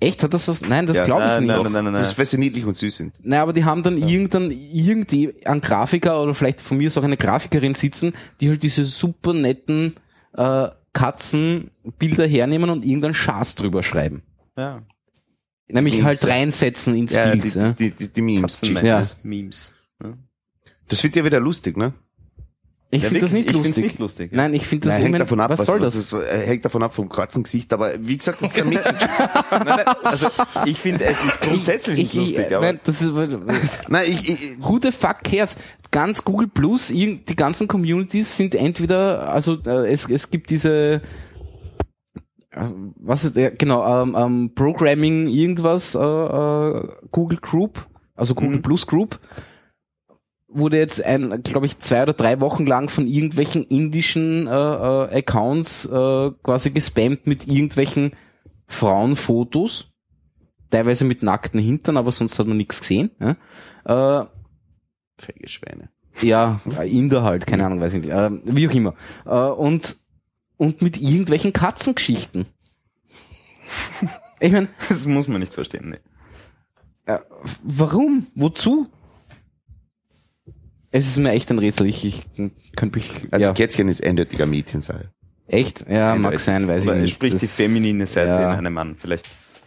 echt 0.00 0.22
hat 0.22 0.34
das 0.34 0.48
was? 0.48 0.60
Nein, 0.62 0.86
das 0.86 0.96
Ja, 0.98 1.04
glaube 1.04 1.22
ich 1.22 1.28
nein, 1.28 1.44
nicht. 1.44 1.48
nein, 1.54 1.62
nein, 1.64 1.72
nein, 1.84 1.92
nein. 1.92 2.02
Das 2.02 2.12
ist, 2.12 2.18
weil 2.18 2.26
sie 2.26 2.38
niedlich 2.38 2.64
und 2.64 2.76
süß 2.76 2.96
sind. 2.96 3.14
Nein, 3.22 3.40
aber 3.40 3.52
die 3.52 3.64
haben 3.64 3.82
dann 3.82 3.96
irgendein, 3.98 4.50
irgendwie 4.50 5.34
einen 5.46 5.60
Grafiker 5.60 6.20
oder 6.22 6.34
vielleicht 6.34 6.60
von 6.60 6.78
mir 6.78 6.88
ist 6.88 6.96
auch 6.98 7.04
eine 7.04 7.16
Grafikerin 7.16 7.74
sitzen, 7.74 8.12
die 8.40 8.48
halt 8.48 8.62
diese 8.62 8.84
super 8.84 9.32
netten 9.34 9.94
äh, 10.34 10.68
Katzenbilder 10.92 12.26
hernehmen 12.26 12.70
und 12.70 12.84
irgendeinen 12.84 13.14
Schaß 13.14 13.54
drüber 13.56 13.82
schreiben. 13.82 14.22
Ja. 14.56 14.82
Nämlich 15.66 15.94
Memes, 15.94 16.06
halt 16.06 16.26
reinsetzen 16.26 16.94
ins 16.94 17.14
Ja, 17.14 17.30
Bild. 17.30 17.44
die, 17.44 17.58
ja. 17.58 17.72
die, 17.72 17.90
die, 17.90 18.08
die 18.12 18.22
Memes. 18.22 18.60
Katzenmemes, 18.60 18.84
Ja. 19.10 19.16
Memes. 19.22 19.74
Ja. 20.02 20.12
Das 20.88 21.02
wird 21.02 21.16
ja 21.16 21.24
wieder 21.24 21.40
lustig, 21.40 21.76
ne? 21.76 21.94
Ich 22.90 23.02
Ja, 23.02 23.08
finde 23.08 23.22
das 23.22 23.32
nicht 23.32 23.46
ich 23.50 23.56
lustig. 23.56 23.84
nicht 23.84 23.98
lustig, 23.98 24.30
ja. 24.30 24.36
Nein, 24.36 24.54
ich 24.54 24.66
finde 24.66 24.86
das 24.88 24.94
Nein, 24.94 25.02
hängt 25.06 25.14
ich 25.16 25.20
davon 25.22 25.40
ab, 25.40 25.50
was, 25.50 25.66
soll 25.66 25.80
das? 25.80 25.94
es- 25.96 26.12
äh, 26.12 26.46
hängt 26.46 26.64
davon 26.64 26.82
ab 26.84 26.94
vom 26.94 27.08
Katzengesicht, 27.08 27.72
aber 27.72 27.92
wie 27.98 28.16
gesagt, 28.16 28.40
das 28.40 28.52
ist 28.54 28.60
ein 28.62 28.68
Mädchen. 28.70 28.94
Nein, 28.94 29.62
nein, 29.66 29.84
also 30.04 30.28
ich 30.64 30.78
finde, 30.78 31.04
es 31.06 31.24
ist 31.24 31.40
grundsätzlich 31.40 31.98
nicht 31.98 32.14
ich, 32.14 32.20
lustig, 32.20 32.46
ich, 32.50 32.54
aber 32.56 32.66
nein, 32.66 32.80
das 32.84 33.02
ist, 33.02 33.12
Nein, 33.88 34.04
ich, 34.06 34.28
ich, 34.28 34.38
who 34.60 34.78
the 34.80 34.92
fuck 34.92 35.24
cares? 35.24 35.56
Ganz 35.90 36.24
Google 36.24 36.46
Plus, 36.48 36.88
die 36.88 37.20
ganzen 37.36 37.66
Communities 37.66 38.36
sind 38.36 38.54
entweder, 38.54 39.28
also 39.28 39.56
äh, 39.66 39.90
es, 39.90 40.08
es 40.08 40.30
gibt 40.30 40.50
diese, 40.50 41.00
äh, 42.50 42.60
was 42.96 43.24
ist, 43.24 43.36
ja, 43.36 43.50
genau, 43.50 44.02
ähm, 44.02 44.14
ähm, 44.16 44.52
Programming 44.54 45.26
irgendwas, 45.26 45.94
äh, 45.94 45.98
äh, 46.00 46.88
Google 47.10 47.38
Group, 47.40 47.86
also 48.14 48.34
Google 48.34 48.58
Mhm. 48.58 48.62
Plus 48.62 48.86
Group, 48.86 49.18
wurde 50.54 50.78
jetzt 50.78 51.04
ein, 51.04 51.42
glaube 51.42 51.66
ich, 51.66 51.78
zwei 51.80 52.04
oder 52.04 52.12
drei 52.12 52.40
Wochen 52.40 52.66
lang 52.66 52.88
von 52.88 53.06
irgendwelchen 53.06 53.64
indischen 53.64 54.46
äh, 54.46 54.50
äh, 54.50 55.18
Accounts 55.18 55.86
äh, 55.86 56.30
quasi 56.42 56.70
gespammt 56.70 57.26
mit 57.26 57.46
irgendwelchen 57.46 58.12
Frauenfotos, 58.66 59.92
teilweise 60.70 61.04
mit 61.04 61.22
nackten 61.22 61.60
Hintern, 61.60 61.96
aber 61.96 62.12
sonst 62.12 62.38
hat 62.38 62.46
man 62.46 62.56
nichts 62.56 62.80
gesehen. 62.80 63.10
Ja? 63.20 64.22
Äh, 64.22 64.26
fähige 65.18 65.48
Schweine. 65.48 65.90
ja, 66.22 66.60
Inder 66.84 67.22
halt, 67.22 67.46
keine 67.46 67.66
Ahnung, 67.66 67.80
weiß 67.80 67.94
ich 67.94 68.04
nicht. 68.04 68.12
Äh, 68.12 68.30
wie 68.44 68.68
auch 68.68 68.74
immer. 68.74 68.94
Äh, 69.26 69.50
und, 69.52 69.96
und 70.56 70.82
mit 70.82 71.00
irgendwelchen 71.00 71.52
Katzengeschichten. 71.52 72.46
Ich 74.40 74.52
meine, 74.52 74.68
das 74.88 75.06
muss 75.06 75.28
man 75.28 75.40
nicht 75.40 75.52
verstehen. 75.52 75.90
Nee. 75.90 77.12
äh, 77.12 77.20
warum? 77.62 78.28
Wozu? 78.34 78.88
Es 80.96 81.08
ist 81.08 81.16
mir 81.18 81.32
echt 81.32 81.50
ein 81.50 81.58
Rätsel. 81.58 81.88
Ich, 81.88 82.04
ich 82.04 82.22
könnte 82.76 82.98
mich. 82.98 83.10
Also 83.32 83.46
ja, 83.46 83.52
Kätzchen 83.52 83.88
ist 83.88 84.00
eindeutiger 84.04 84.46
Mädchensaal. 84.46 85.10
echt? 85.48 85.80
Ja, 85.88 86.10
mag 86.10 86.16
Eindeutig. 86.16 86.40
sein, 86.40 86.68
weiß 86.68 86.84
Oder 86.84 86.96
ich 86.96 87.02
nicht. 87.02 87.14
spricht 87.16 87.34
die 87.42 87.46
Das- 87.46 87.56
feminine 87.56 88.06
Seite 88.06 88.28
ja. 88.30 88.52
in 88.52 88.58
einem 88.60 88.72
Mann. 88.74 88.94
Vielleicht 88.96 89.26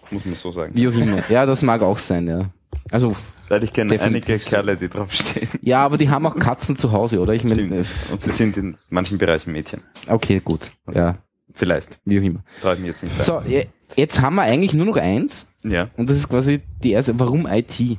muss 0.09 0.23
man 0.25 0.35
so 0.35 0.53
sagen. 0.53 0.71
Wie 0.73 0.87
auch 0.87 0.93
immer. 0.93 1.21
Ja, 1.29 1.45
das 1.45 1.63
mag 1.63 1.81
auch 1.81 1.97
sein, 1.97 2.27
ja. 2.27 2.49
Also, 2.91 3.13
Weil 3.49 3.61
ich 3.65 3.73
kenne 3.73 3.99
einige 3.99 4.37
so. 4.37 4.49
Kerle, 4.49 4.77
die 4.77 4.87
draufstehen. 4.87 5.49
ja, 5.61 5.83
aber 5.83 5.97
die 5.97 6.09
haben 6.09 6.25
auch 6.25 6.35
Katzen 6.37 6.77
zu 6.77 6.93
Hause, 6.93 7.19
oder? 7.19 7.33
Ich 7.33 7.43
meine, 7.43 7.65
Stimmt. 7.83 7.87
Und 8.11 8.21
sie 8.21 8.31
sind 8.31 8.55
in 8.55 8.77
manchen 8.89 9.17
Bereichen 9.17 9.51
Mädchen. 9.51 9.81
äh, 10.07 10.13
okay, 10.13 10.39
gut. 10.41 10.71
Ja, 10.93 11.17
Vielleicht. 11.53 11.99
wie 12.05 12.19
auch 12.21 12.23
immer. 12.23 12.39
Traue 12.61 12.75
ich 12.75 12.79
mir 12.79 12.87
jetzt 12.87 13.03
nicht. 13.03 13.21
So, 13.21 13.41
je- 13.45 13.65
jetzt 13.97 14.21
haben 14.21 14.35
wir 14.35 14.43
eigentlich 14.43 14.73
nur 14.73 14.85
noch 14.85 14.95
eins. 14.95 15.53
Ja. 15.65 15.89
Und 15.97 16.09
das 16.09 16.15
ist 16.19 16.29
quasi 16.29 16.61
die 16.83 16.91
erste, 16.91 17.19
warum 17.19 17.45
IT? 17.47 17.97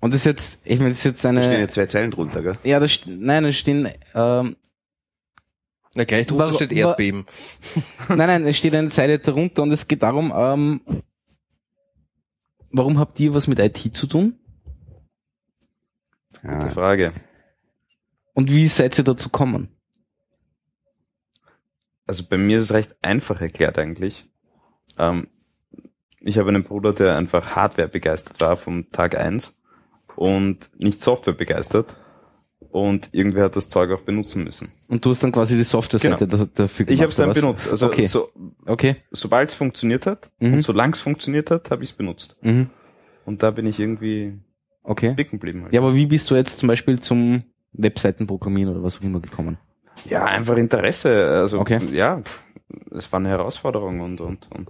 Und 0.00 0.14
das 0.14 0.20
ist 0.20 0.24
jetzt, 0.26 0.60
ich 0.64 0.78
meine, 0.78 0.90
das 0.90 0.98
ist 0.98 1.04
jetzt 1.04 1.24
Da 1.24 1.30
stehen 1.30 1.38
eine, 1.52 1.60
ja 1.60 1.68
zwei 1.68 1.86
Zeilen 1.86 2.10
drunter, 2.10 2.42
gell? 2.42 2.56
ja, 2.64 2.80
das, 2.80 2.90
st- 2.92 3.04
nein, 3.18 3.42
da 3.44 3.52
stehen, 3.52 3.86
ähm, 4.14 4.56
Na, 5.94 6.04
gleich 6.04 6.26
drunter 6.26 6.44
Warum- 6.44 6.54
steht 6.56 6.72
Erdbeben. 6.72 7.26
nein, 8.08 8.16
nein, 8.18 8.46
es 8.46 8.56
steht 8.56 8.74
eine 8.74 8.88
Zeile 8.88 9.18
darunter 9.18 9.62
und 9.62 9.72
es 9.72 9.86
geht 9.88 10.02
darum, 10.02 10.32
ähm, 10.34 10.80
warum 12.72 12.98
habt 12.98 13.20
ihr 13.20 13.34
was 13.34 13.46
mit 13.46 13.58
IT 13.58 13.94
zu 13.94 14.06
tun? 14.06 14.38
Gute 16.40 16.54
Ja. 16.54 16.68
Frage. 16.68 17.12
Und 18.32 18.50
wie 18.50 18.68
seid 18.68 18.96
ihr 18.96 19.04
dazu 19.04 19.28
gekommen? 19.28 19.68
Also 22.06 22.24
bei 22.24 22.38
mir 22.38 22.58
ist 22.58 22.64
es 22.66 22.72
recht 22.72 22.96
einfach 23.02 23.40
erklärt 23.40 23.78
eigentlich. 23.78 24.24
Ähm, 24.98 25.28
ich 26.20 26.38
habe 26.38 26.48
einen 26.48 26.64
Bruder, 26.64 26.92
der 26.94 27.16
einfach 27.16 27.54
Hardware 27.54 27.88
begeistert 27.88 28.40
war 28.40 28.56
vom 28.56 28.90
Tag 28.92 29.16
eins 29.18 29.59
und 30.20 30.68
nicht 30.78 31.02
Software 31.02 31.32
begeistert. 31.32 31.96
Und 32.70 33.08
irgendwer 33.12 33.44
hat 33.44 33.56
das 33.56 33.68
Zeug 33.70 33.90
auch 33.90 34.02
benutzen 34.02 34.44
müssen. 34.44 34.68
Und 34.86 35.04
du 35.04 35.10
hast 35.10 35.24
dann 35.24 35.32
quasi 35.32 35.56
die 35.56 35.64
Software-Seite 35.64 36.28
da- 36.28 36.46
dafür 36.54 36.84
gemacht. 36.86 36.94
Ich 36.94 37.00
habe 37.00 37.10
es 37.10 37.16
dann 37.16 37.30
was? 37.30 37.40
benutzt. 37.40 37.68
Also 37.70 37.86
Okay. 37.86 38.04
so, 38.04 38.28
Okay. 38.66 38.96
sobald 39.10 39.48
es 39.48 39.54
funktioniert 39.54 40.04
hat 40.06 40.30
Mhm. 40.38 40.54
und 40.54 40.62
solange 40.62 40.92
es 40.92 41.00
funktioniert 41.00 41.50
hat, 41.50 41.70
habe 41.70 41.82
ich 41.82 41.90
es 41.90 41.96
benutzt. 41.96 42.36
Mhm. 42.42 42.68
Und 43.24 43.42
da 43.42 43.50
bin 43.50 43.64
ich 43.66 43.80
irgendwie 43.80 44.38
Okay. 44.84 45.14
dicken 45.14 45.38
geblieben. 45.40 45.62
Halt. 45.64 45.72
Ja, 45.72 45.80
aber 45.80 45.96
wie 45.96 46.06
bist 46.06 46.30
du 46.30 46.36
jetzt 46.36 46.58
zum 46.58 46.66
Beispiel 46.68 47.00
zum 47.00 47.42
Webseitenprogrammieren 47.72 48.72
oder 48.74 48.82
was 48.84 48.98
auch 48.98 49.02
immer 49.02 49.20
gekommen? 49.20 49.56
Ja, 50.04 50.26
einfach 50.26 50.56
Interesse. 50.56 51.28
Also 51.40 51.58
Okay. 51.60 51.80
ja, 51.92 52.22
es 52.92 53.10
war 53.10 53.18
eine 53.20 53.30
Herausforderung 53.30 54.00
und 54.00 54.20
und 54.20 54.48
und. 54.54 54.68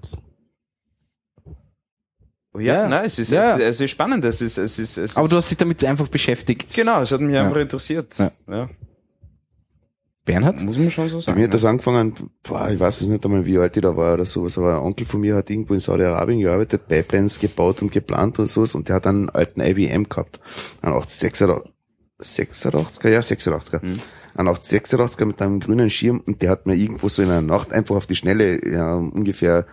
Ja, 2.54 2.60
Ja. 2.82 2.88
nein, 2.88 3.04
es 3.04 3.18
ist, 3.18 3.30
Ja. 3.30 3.56
es, 3.56 3.76
es 3.76 3.80
ist 3.82 3.90
spannend. 3.92 4.24
Es 4.24 4.40
ist, 4.40 4.58
es 4.58 4.78
ist, 4.78 4.96
es 4.98 5.16
Aber 5.16 5.26
ist, 5.26 5.32
du 5.32 5.36
hast 5.36 5.50
dich 5.50 5.58
damit 5.58 5.84
einfach 5.84 6.08
beschäftigt. 6.08 6.74
genau, 6.74 7.02
es 7.02 7.12
hat 7.12 7.20
mich 7.20 7.34
Ja. 7.34 7.44
einfach 7.44 7.60
interessiert. 7.60 8.16
Ja. 8.18 8.32
Ja. 8.48 8.68
Bernhard? 10.24 10.60
muss 10.62 10.76
man 10.76 10.90
schon 10.90 11.08
so 11.08 11.16
Bei 11.16 11.22
sagen. 11.22 11.38
mir 11.38 11.44
hat 11.46 11.54
das 11.54 11.64
angefangen, 11.64 12.14
boah, 12.42 12.68
ich 12.70 12.78
weiß 12.78 13.00
es 13.00 13.06
nicht 13.08 13.24
einmal, 13.24 13.46
wie 13.46 13.58
alt 13.58 13.76
ich 13.76 13.82
da 13.82 13.96
war 13.96 14.14
oder 14.14 14.26
sowas, 14.26 14.58
aber 14.58 14.74
ein 14.76 14.82
Onkel 14.82 15.06
von 15.06 15.20
mir 15.20 15.34
hat 15.34 15.48
irgendwo 15.50 15.74
in 15.74 15.80
Saudi-Arabien 15.80 16.40
gearbeitet, 16.40 16.86
Pipelines 16.88 17.40
gebaut 17.40 17.80
und 17.82 17.90
geplant 17.90 18.38
und 18.38 18.46
sowas 18.46 18.74
und 18.74 18.88
der 18.88 18.96
hat 18.96 19.06
einen 19.06 19.30
alten 19.30 19.60
IBM 19.60 20.08
gehabt. 20.08 20.38
Einen 20.82 20.94
86er, 20.94 21.62
86er, 22.20 23.08
ja, 23.08 23.20
86er. 23.20 23.84
Mhm. 23.84 24.00
Einen 24.34 24.48
86er 24.48 25.24
mit 25.24 25.42
einem 25.42 25.60
grünen 25.60 25.90
Schirm 25.90 26.22
und 26.26 26.42
der 26.42 26.50
hat 26.50 26.66
mir 26.66 26.74
irgendwo 26.74 27.08
so 27.08 27.22
in 27.22 27.30
einer 27.30 27.40
Nacht 27.40 27.72
einfach 27.72 27.96
auf 27.96 28.06
die 28.06 28.16
Schnelle, 28.16 28.60
ja, 28.68 28.94
ungefähr 28.94 29.66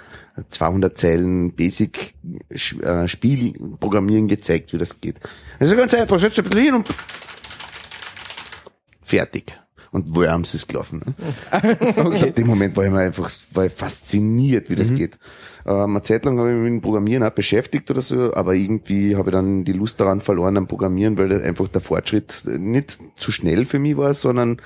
200 0.50 0.98
Zeilen 0.98 1.54
Basic 1.54 2.14
äh, 2.50 3.08
Spiel 3.08 3.54
programmieren 3.80 4.28
gezeigt, 4.28 4.74
wie 4.74 4.78
das 4.78 5.02
geht. 5.02 5.20
Also 5.60 5.76
ganz 5.76 5.94
einfach, 5.94 6.20
setz 6.20 6.38
ein 6.38 6.46
bisschen 6.46 6.64
hin 6.64 6.76
und 6.76 6.88
fertig. 9.02 9.58
Und 9.92 10.16
Worms 10.16 10.54
ist 10.54 10.68
gelaufen. 10.68 11.02
Ne? 11.06 11.78
Okay. 11.98 12.28
In 12.28 12.36
dem 12.36 12.48
Moment 12.48 12.76
war 12.76 12.86
ich 12.86 12.92
mir 12.92 13.00
einfach 13.00 13.32
war 13.54 13.66
ich 13.66 13.72
fasziniert, 13.72 14.70
wie 14.70 14.76
das 14.76 14.94
geht. 14.94 15.18
Ähm, 15.66 15.92
eine 15.92 16.02
Zeit 16.02 16.26
lang 16.26 16.38
habe 16.40 16.50
ich 16.50 16.56
mich 16.56 16.64
mit 16.64 16.74
dem 16.74 16.82
Programmieren 16.82 17.24
auch 17.24 17.32
beschäftigt 17.32 17.90
oder 17.92 18.02
so, 18.02 18.34
aber 18.34 18.54
irgendwie 18.54 19.16
habe 19.16 19.30
ich 19.30 19.34
dann 19.34 19.66
die 19.66 19.74
Lust 19.74 20.00
daran 20.00 20.22
verloren 20.22 20.58
am 20.58 20.68
Programmieren, 20.68 21.18
weil 21.18 21.42
einfach 21.42 21.68
der 21.68 21.82
Fortschritt 21.82 22.44
nicht 22.46 23.00
zu 23.16 23.32
schnell 23.32 23.66
für 23.66 23.80
mich 23.80 23.98
war, 23.98 24.14
sondern 24.14 24.62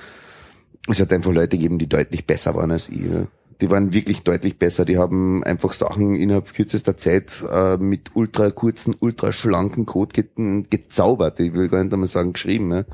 es 0.88 1.00
hat 1.00 1.12
einfach 1.12 1.32
Leute 1.32 1.56
gegeben, 1.56 1.78
die 1.78 1.88
deutlich 1.88 2.26
besser 2.26 2.54
waren 2.54 2.70
als 2.70 2.88
ich. 2.88 3.00
ja. 3.00 3.26
Die 3.60 3.70
waren 3.70 3.92
wirklich 3.92 4.22
deutlich 4.22 4.58
besser. 4.58 4.84
Die 4.84 4.98
haben 4.98 5.44
einfach 5.44 5.72
Sachen 5.72 6.16
innerhalb 6.16 6.52
kürzester 6.52 6.96
Zeit 6.96 7.44
äh, 7.48 7.76
mit 7.76 8.10
ultra 8.14 8.50
kurzen, 8.50 8.96
ultra 8.98 9.32
schlanken 9.32 9.86
Code 9.86 10.12
ge 10.12 10.64
gezaubert. 10.68 11.38
Ich 11.38 11.52
will 11.52 11.68
gar 11.68 11.84
nicht 11.84 11.92
einmal 11.92 12.08
sagen 12.08 12.32
geschrieben. 12.32 12.66
Ne? 12.66 12.86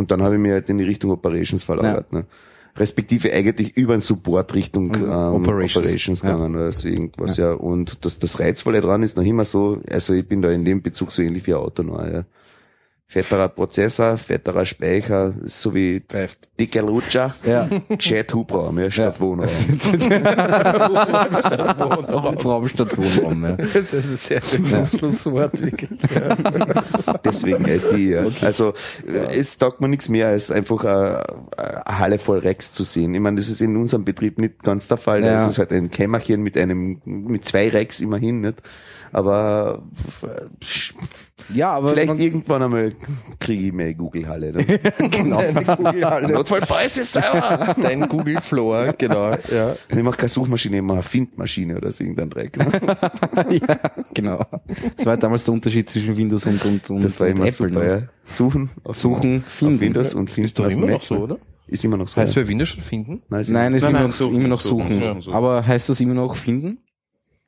Und 0.00 0.10
dann 0.10 0.22
habe 0.22 0.34
ich 0.34 0.40
mir 0.40 0.54
halt 0.54 0.68
in 0.70 0.78
die 0.78 0.84
Richtung 0.84 1.10
Operations 1.10 1.62
verlagert. 1.62 2.12
Ne? 2.12 2.24
Respektive 2.76 3.32
eigentlich 3.32 3.76
über 3.76 3.94
den 3.94 4.00
Support 4.00 4.54
Richtung 4.54 4.94
ähm, 4.96 5.02
Operations. 5.10 5.76
Operations, 5.76 6.22
Ja. 6.22 6.32
gegangen 6.32 6.54
oder 6.54 6.72
so 6.72 6.88
irgendwas, 6.88 7.36
ja. 7.36 7.52
Und 7.52 8.04
das, 8.04 8.18
das 8.18 8.40
Reizvolle 8.40 8.80
dran 8.80 9.02
ist 9.02 9.16
noch 9.16 9.24
immer 9.24 9.44
so, 9.44 9.80
also 9.90 10.14
ich 10.14 10.26
bin 10.26 10.40
da 10.40 10.50
in 10.50 10.64
dem 10.64 10.80
Bezug 10.80 11.12
so 11.12 11.20
ähnlich 11.20 11.46
wie 11.46 11.52
ein 11.52 11.60
Auto 11.60 11.82
noch, 11.82 12.02
ja. 12.04 12.24
Fetterer 13.10 13.48
Prozessor, 13.48 14.16
fetterer 14.16 14.64
Speicher, 14.64 15.34
so 15.42 15.74
wie 15.74 16.00
Pfeift. 16.08 16.38
dicker 16.60 16.82
Lutscher, 16.82 17.34
Ja. 17.44 17.68
gescheit 17.88 18.32
Hubraum, 18.32 18.78
ja, 18.78 18.88
statt 18.88 19.20
Wohnraum. 19.20 19.48
Raum 22.44 22.68
statt 22.68 22.96
Wohnraum, 22.96 23.44
ja. 23.44 23.52
Das 23.56 23.92
ist 23.92 23.94
ein 23.94 24.02
sehr 24.16 24.40
schönes 24.42 24.90
Schlusswort, 24.90 25.60
wirklich. 25.60 25.90
Deswegen 27.24 27.64
IT, 27.66 27.98
ja. 27.98 28.26
Also 28.42 28.74
äh, 29.06 29.36
es 29.36 29.58
taugt 29.58 29.80
mir 29.80 29.88
nichts 29.88 30.08
mehr, 30.08 30.28
als 30.28 30.52
einfach 30.52 30.84
eine, 30.84 31.24
eine 31.58 31.98
Halle 31.98 32.18
voll 32.20 32.38
Rex 32.38 32.72
zu 32.72 32.84
sehen. 32.84 33.12
Ich 33.14 33.20
meine, 33.20 33.38
das 33.38 33.48
ist 33.48 33.60
in 33.60 33.76
unserem 33.76 34.04
Betrieb 34.04 34.38
nicht 34.38 34.62
ganz 34.62 34.86
der 34.86 34.98
Fall. 34.98 35.24
Ja. 35.24 35.36
Da 35.36 35.46
ist 35.46 35.52
es 35.52 35.58
halt 35.58 35.72
ein 35.72 35.90
Kämmerchen 35.90 36.42
mit 36.42 36.56
einem, 36.56 37.00
mit 37.04 37.44
zwei 37.44 37.68
Rex 37.70 37.98
immerhin, 37.98 38.40
nicht? 38.40 38.62
Aber 39.12 39.82
Ja, 41.54 41.72
aber 41.72 41.90
vielleicht 41.90 42.18
irgendwann 42.18 42.62
einmal 42.62 42.92
kriege 43.38 43.66
ich 43.66 43.72
mehr 43.72 43.92
Google-Halle. 43.94 44.52
Ne? 44.52 44.64
genau. 45.10 45.38
Deine 45.38 45.64
Google, 45.64 46.32
Notfall 46.32 46.60
Preise 46.60 47.04
sauer! 47.04 47.74
Dein 47.80 48.08
Google 48.08 48.40
Floor, 48.40 48.94
genau, 48.96 49.30
ja. 49.50 49.74
Ich 49.88 50.02
mache 50.02 50.16
keine 50.16 50.28
Suchmaschine, 50.28 50.76
ich 50.76 50.82
mache 50.82 50.98
eine 50.98 51.02
Findmaschine 51.02 51.76
oder 51.76 51.90
so 51.90 52.04
irgendein 52.04 52.30
Dreck. 52.30 52.56
Ne? 52.56 52.70
ja, 53.68 53.80
genau. 54.14 54.44
Das 54.96 55.06
war 55.06 55.16
damals 55.16 55.44
der 55.44 55.54
Unterschied 55.54 55.90
zwischen 55.90 56.16
Windows 56.16 56.46
und, 56.46 56.64
und, 56.64 56.88
und, 56.90 57.04
Das 57.04 57.18
war 57.20 57.28
immer 57.28 57.46
Apple. 57.46 57.68
super, 57.68 57.80
ne? 57.80 57.86
ja. 57.86 58.02
Suchen, 58.22 58.70
auf, 58.84 58.96
Suchen, 58.96 59.42
auf 59.44 59.52
finden. 59.52 59.80
Windows 59.80 60.14
und 60.14 60.30
finden 60.30 60.46
Ist 60.46 60.58
doch 60.58 60.68
immer 60.68 60.86
noch 60.86 61.02
so, 61.02 61.16
oder? 61.16 61.38
Ist 61.66 61.84
immer 61.84 61.96
noch 61.96 62.08
so. 62.08 62.20
Heißt 62.20 62.34
ja. 62.34 62.42
bei 62.42 62.48
Windows 62.48 62.68
schon 62.68 62.82
finden? 62.82 63.22
Nein, 63.28 63.40
ist 63.40 63.50
Nein, 63.50 63.72
es 63.72 63.78
ist 63.78 63.84
Nein, 63.84 63.90
immer 63.90 64.00
nein, 64.00 64.08
noch, 64.08 64.14
suchen, 64.14 64.36
immer 64.36 64.48
noch 64.48 64.60
suchen, 64.60 65.20
suchen. 65.22 65.34
Aber 65.34 65.66
heißt 65.66 65.88
das 65.88 66.00
immer 66.00 66.14
noch 66.14 66.36
finden? 66.36 66.78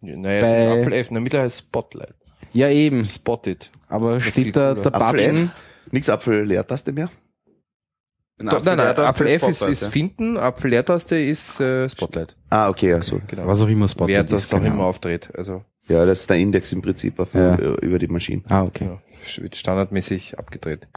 Naja, 0.03 0.43
es 0.45 0.53
ist 0.53 0.67
Bei- 0.69 0.79
Apfel 0.81 0.93
F. 0.93 1.09
In 1.09 1.15
der 1.15 1.23
Mitte 1.23 1.41
heißt 1.41 1.59
Spotlight. 1.59 2.15
Ja, 2.53 2.69
eben. 2.69 3.05
Spotted. 3.07 3.71
Aber 3.89 4.21
viel 4.21 4.33
steht 4.33 4.57
da 4.57 4.75
der 4.75 4.95
Apfel 4.95 5.29
Button? 5.31 5.45
F? 5.47 5.51
Nix 5.93 6.09
Apfel-Leertaste 6.09 6.93
mehr? 6.93 7.11
Ein 8.39 8.47
Doch, 8.47 8.65
nein, 8.65 8.77
nein, 8.79 8.89
Apfel- 8.89 9.05
Apfel 9.05 9.27
F 9.29 9.49
ist, 9.49 9.63
ist 9.63 9.83
ja. 9.83 9.91
finden, 9.91 10.37
Apfel 10.37 10.71
Leertaste 10.71 11.17
ist 11.17 11.61
äh, 11.61 11.89
Spotlight. 11.89 12.35
Ah, 12.51 12.69
okay, 12.69 12.93
also. 12.95 13.21
Genau. 13.29 13.47
Was 13.47 13.61
auch 13.63 13.69
immer 13.69 13.87
Spotlight 13.89 14.17
Wer 14.17 14.25
das 14.25 14.45
ist, 14.45 14.55
auch 14.55 14.59
keine 14.59 14.75
immer 14.75 14.85
auftritt. 14.85 15.31
Also 15.37 15.65
Ja, 15.89 16.05
das 16.07 16.21
ist 16.21 16.31
der 16.31 16.39
Index 16.39 16.73
im 16.73 16.83
Prinzip 16.83 17.21
auf, 17.21 17.35
Ja. 17.35 17.57
über 17.57 17.99
die 17.99 18.09
Maschine. 18.09 18.43
Ah, 18.49 18.63
okay. 18.63 18.87
ja, 18.87 19.43
wird 19.43 19.55
standardmäßig 19.57 20.39
abgedreht. 20.39 20.89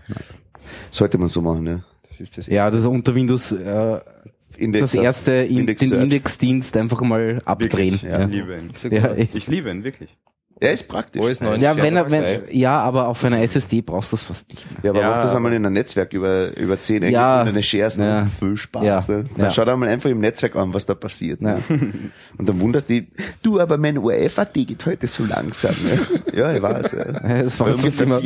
Sollte 0.90 1.18
man 1.18 1.28
so 1.28 1.42
machen, 1.42 1.68
ja. 1.68 1.84
Das 2.10 2.20
ist 2.22 2.38
das. 2.38 2.48
Ja, 2.48 2.72
das 2.72 2.86
unter 2.86 3.14
Windows 3.14 3.52
äh, 3.52 4.00
Index 4.58 4.92
das 4.92 4.96
erste, 4.96 5.32
in, 5.34 5.66
den. 5.66 5.94
Indexdienst 5.94 6.78
einfach 6.78 7.02
mal 7.02 7.42
abdrehen. 7.46 8.02
Wirklich, 8.02 8.04
Ja, 8.04 8.26
Ich 8.26 8.32
liebe 8.32 8.58
ihn. 8.58 8.72
Ja. 8.92 9.16
Ich 9.16 9.48
liebe 9.48 9.70
ihn, 9.70 9.84
wirklich. 9.84 10.16
Er 10.60 10.72
ist 10.72 10.88
praktisch. 10.88 11.22
OS 11.22 11.42
9 11.42 11.60
ja, 11.60 11.76
wenn 11.76 11.98
er, 11.98 12.10
wenn, 12.10 12.44
ja, 12.50 12.80
aber 12.82 13.08
auf 13.10 13.24
einer 13.26 13.42
SSD 13.42 13.82
brauchst 13.82 14.14
du 14.14 14.16
das 14.16 14.24
fast 14.24 14.50
nicht 14.50 14.66
mehr. 14.72 14.80
Ja, 14.84 14.92
aber 14.92 15.02
Ja, 15.02 15.10
mach 15.10 15.18
das 15.18 15.26
aber- 15.32 15.36
einmal 15.38 15.54
in 15.54 15.66
einem 15.66 15.74
Netzwerk 15.74 16.14
über, 16.14 16.56
über 16.58 16.80
10 16.80 17.04
Ecken 17.04 17.14
Ja. 17.14 17.42
und 17.42 17.50
eine 17.50 17.62
Shares, 17.62 17.98
ne? 17.98 18.06
Ja. 18.08 18.26
Viel 18.40 18.56
Spaß, 18.56 18.84
Ja. 18.84 18.96
ne? 19.18 19.26
Dann 19.36 19.46
Ja. 19.46 19.52
schau 19.52 19.66
dir 19.66 19.76
mal 19.76 19.90
einfach 19.90 20.10
im 20.10 20.22
Netzwerk 20.22 20.56
an, 20.56 20.74
was 20.74 20.86
da 20.86 20.94
passiert. 20.94 21.42
Ne? 21.42 21.62
Ja. 21.70 21.76
Und 22.38 22.50
dann 22.50 22.60
wunderst 22.62 22.90
du, 22.90 23.02
du, 23.42 23.60
aber 23.60 23.78
mein 23.78 23.98
UEFAT 23.98 24.54
geht 24.54 24.86
heute 24.86 25.08
so 25.08 25.26
langsam. 25.26 25.76
Ne? 25.84 26.00
Ja, 26.36 26.54
ich 26.54 26.62
weiß. 26.62 26.92
Ja. 26.92 27.06
Es 27.44 27.58
war 27.62 27.78
zum 27.78 27.96
Thema- 27.98 28.20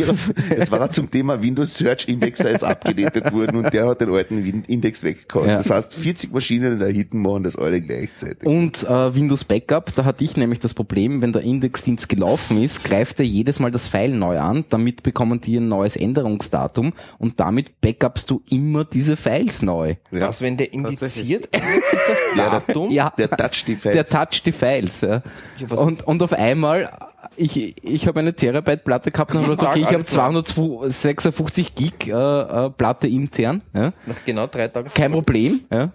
Es 0.49 0.71
war 0.71 0.89
zum 0.89 1.11
Thema 1.11 1.41
Windows 1.43 1.75
Search 1.75 2.07
Index 2.07 2.39
ist 2.39 2.63
abgedatet 2.63 3.31
worden 3.31 3.57
und 3.57 3.71
der 3.73 3.85
hat 3.87 4.01
den 4.01 4.11
alten 4.11 4.63
Index 4.67 5.03
weggehauen. 5.03 5.47
Ja. 5.47 5.57
Das 5.57 5.69
heißt, 5.69 5.93
40 5.93 6.33
Maschinen 6.33 6.73
in 6.73 6.79
der 6.79 6.89
Hitten 6.89 7.21
machen 7.21 7.43
das 7.43 7.55
alle 7.55 7.81
gleichzeitig. 7.81 8.47
Und 8.47 8.83
äh, 8.83 9.13
Windows 9.15 9.43
Backup, 9.43 9.93
da 9.95 10.05
hatte 10.05 10.23
ich 10.23 10.37
nämlich 10.37 10.59
das 10.59 10.73
Problem, 10.73 11.21
wenn 11.21 11.33
der 11.33 11.43
Indexdienst 11.43 12.09
gelaufen 12.19 12.61
ist, 12.61 12.83
greift 12.83 13.19
er 13.19 13.25
jedes 13.25 13.59
Mal 13.59 13.71
das 13.71 13.87
File 13.87 14.13
neu 14.15 14.39
an, 14.39 14.65
damit 14.69 15.03
bekommen 15.03 15.39
die 15.39 15.57
ein 15.57 15.67
neues 15.69 15.95
Änderungsdatum 15.95 16.93
und 17.17 17.39
damit 17.39 17.79
backupst 17.81 18.29
du 18.29 18.41
immer 18.49 18.83
diese 18.83 19.15
Files 19.15 19.61
neu. 19.61 19.95
Ja. 20.11 20.27
Was, 20.27 20.41
wenn 20.41 20.57
der 20.57 20.73
indiziert, 20.73 21.47
ändert 21.51 21.83
das 22.07 22.19
Datum? 22.35 22.91
Ja, 22.91 23.13
Der 23.17 23.29
toucht 23.29 23.67
die 23.67 23.75
Files. 23.75 23.93
der 23.95 24.05
toucht 24.05 24.45
die 24.45 24.51
Files. 24.51 25.01
Ja. 25.01 25.21
Und, 25.69 26.05
und 26.05 26.21
auf 26.21 26.33
einmal, 26.33 26.91
ich, 27.37 27.83
ich 27.83 28.07
habe 28.07 28.19
eine 28.19 28.33
Terabyte 28.33 28.83
Platte 28.83 29.11
gehabt 29.11 29.33
und 29.33 29.43
habe 29.43 29.55
gedacht, 29.55 29.69
okay, 29.71 29.79
ich 29.79 29.85
habe 29.87 29.97
Alles 29.97 30.13
neu. 30.15 30.41
256 30.41 31.75
Gig 31.75 32.07
äh, 32.07 32.11
äh, 32.11 32.69
Platte 32.69 33.07
intern. 33.07 33.61
Ja. 33.73 33.93
Nach 34.05 34.15
genau 34.25 34.47
drei 34.47 34.67
Tagen. 34.67 34.89
Kein 34.93 35.11
Problem. 35.11 35.61
Ja. 35.71 35.91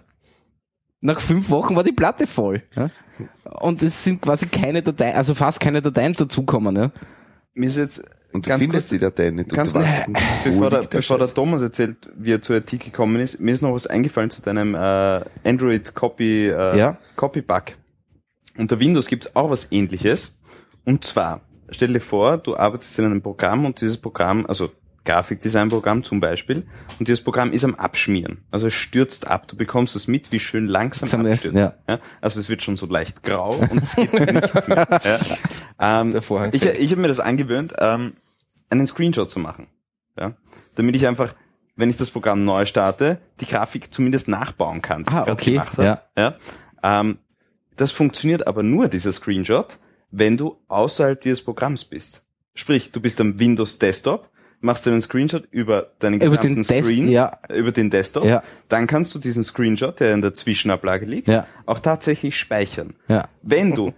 Nach 1.05 1.19
fünf 1.19 1.51
Wochen 1.51 1.75
war 1.75 1.83
die 1.83 1.91
Platte 1.91 2.25
voll. 2.25 2.63
Ja. 2.75 2.89
Und 3.61 3.83
es 3.83 4.03
sind 4.03 4.23
quasi 4.23 4.47
keine 4.47 4.81
Dateien, 4.81 5.15
also 5.15 5.35
fast 5.35 5.59
keine 5.59 5.79
Dateien 5.79 6.13
dazukommen. 6.13 6.75
Ja. 6.75 6.91
Mir 7.53 7.69
ist 7.69 7.77
jetzt 7.77 8.03
und 8.33 8.43
du 8.43 8.49
ganz 8.49 8.63
findest 8.63 8.89
kurz, 8.89 8.89
die 8.89 8.99
Datei 8.99 9.29
nicht. 9.29 9.49
Ganz 9.49 9.71
du 9.71 9.79
kurz, 9.79 9.91
bevor, 10.43 10.71
der, 10.71 10.81
der 10.81 10.97
bevor 10.97 11.19
der? 11.19 11.27
Thomas 11.27 11.61
erzählt, 11.61 12.09
wie 12.17 12.33
er 12.33 12.41
zur 12.41 12.55
IT 12.55 12.71
gekommen 12.71 13.21
ist, 13.21 13.39
mir 13.39 13.51
ist 13.51 13.61
noch 13.61 13.71
was 13.71 13.85
eingefallen 13.85 14.31
zu 14.31 14.41
deinem 14.41 14.73
äh, 14.73 15.21
Android 15.47 15.93
Copy 15.93 16.47
äh, 16.47 16.75
Ja. 16.75 16.97
Copy 17.15 17.41
Bug. 17.41 17.65
Unter 18.57 18.79
Windows 18.79 19.05
gibt's 19.05 19.35
auch 19.35 19.51
was 19.51 19.71
ähnliches. 19.71 20.41
Und 20.85 21.05
zwar, 21.05 21.41
stell 21.69 21.93
dir 21.93 22.01
vor, 22.01 22.39
du 22.39 22.57
arbeitest 22.57 22.97
in 22.97 23.05
einem 23.05 23.21
Programm 23.21 23.63
und 23.65 23.79
dieses 23.79 23.97
Programm, 23.97 24.47
also 24.47 24.71
Grafikdesign-Programm 25.05 26.03
zum 26.03 26.19
Beispiel, 26.19 26.65
und 26.99 27.07
dieses 27.07 27.23
Programm 27.23 27.51
ist 27.53 27.63
am 27.63 27.75
Abschmieren. 27.75 28.43
Also 28.51 28.67
es 28.67 28.73
stürzt 28.73 29.27
ab. 29.27 29.47
Du 29.47 29.55
bekommst 29.55 29.95
es 29.95 30.07
mit, 30.07 30.31
wie 30.31 30.39
schön 30.39 30.67
langsam 30.67 31.25
ersten, 31.25 31.49
abstürzt. 31.57 31.77
ja. 31.87 31.95
Ja, 31.95 31.99
also 32.21 32.39
es 32.39 32.49
wird 32.49 32.63
schon 32.63 32.75
so 32.77 32.85
leicht 32.87 33.23
grau 33.23 33.55
und 33.55 33.81
es 33.83 33.95
geht 33.95 34.11
nichts 34.33 34.67
mehr. 34.67 34.87
Ja. 35.79 36.01
Ähm, 36.01 36.15
ich 36.51 36.65
ich 36.65 36.91
habe 36.91 37.01
mir 37.01 37.07
das 37.07 37.19
angewöhnt, 37.19 37.73
ähm, 37.79 38.13
einen 38.69 38.87
Screenshot 38.87 39.29
zu 39.29 39.39
machen. 39.39 39.67
Ja? 40.19 40.33
Damit 40.75 40.95
ich 40.95 41.05
einfach, 41.07 41.33
wenn 41.75 41.89
ich 41.89 41.97
das 41.97 42.09
Programm 42.09 42.43
neu 42.45 42.65
starte, 42.65 43.19
die 43.39 43.45
Grafik 43.45 43.93
zumindest 43.93 44.27
nachbauen 44.27 44.81
kann, 44.81 45.03
die 45.03 45.09
Ah, 45.09 45.19
ich 45.19 45.25
gerade 45.25 45.31
okay, 45.31 45.51
gemacht 45.51 45.77
habe. 45.77 45.83
ja. 45.85 46.01
Ja? 46.17 46.99
Ähm, 46.99 47.19
das 47.77 47.91
funktioniert 47.91 48.47
aber 48.47 48.63
nur, 48.63 48.87
dieser 48.87 49.11
Screenshot, 49.11 49.77
wenn 50.09 50.37
du 50.37 50.57
außerhalb 50.69 51.19
dieses 51.21 51.43
Programms 51.43 51.83
bist. 51.85 52.25
Sprich, 52.53 52.91
du 52.93 53.01
bist 53.01 53.19
am 53.19 53.37
Windows 53.37 53.79
Desktop, 53.79 54.29
machst 54.65 54.87
einen 54.87 55.01
Screenshot 55.01 55.47
über 55.51 55.91
deinen 55.99 56.15
Über 56.21 56.37
gesamten 56.37 56.63
Des- 56.63 56.85
Screen, 56.85 57.07
ja. 57.07 57.39
über 57.53 57.71
den 57.71 57.89
Desktop, 57.89 58.25
Ja. 58.25 58.43
dann 58.67 58.87
kannst 58.87 59.15
du 59.15 59.19
diesen 59.19 59.43
Screenshot, 59.43 59.99
der 59.99 60.13
in 60.13 60.21
der 60.21 60.33
Zwischenablage 60.33 61.05
liegt, 61.05 61.27
Ja. 61.27 61.47
auch 61.65 61.79
tatsächlich 61.79 62.37
speichern. 62.37 62.95
Ja. 63.07 63.27
Wenn 63.41 63.71
du 63.71 63.93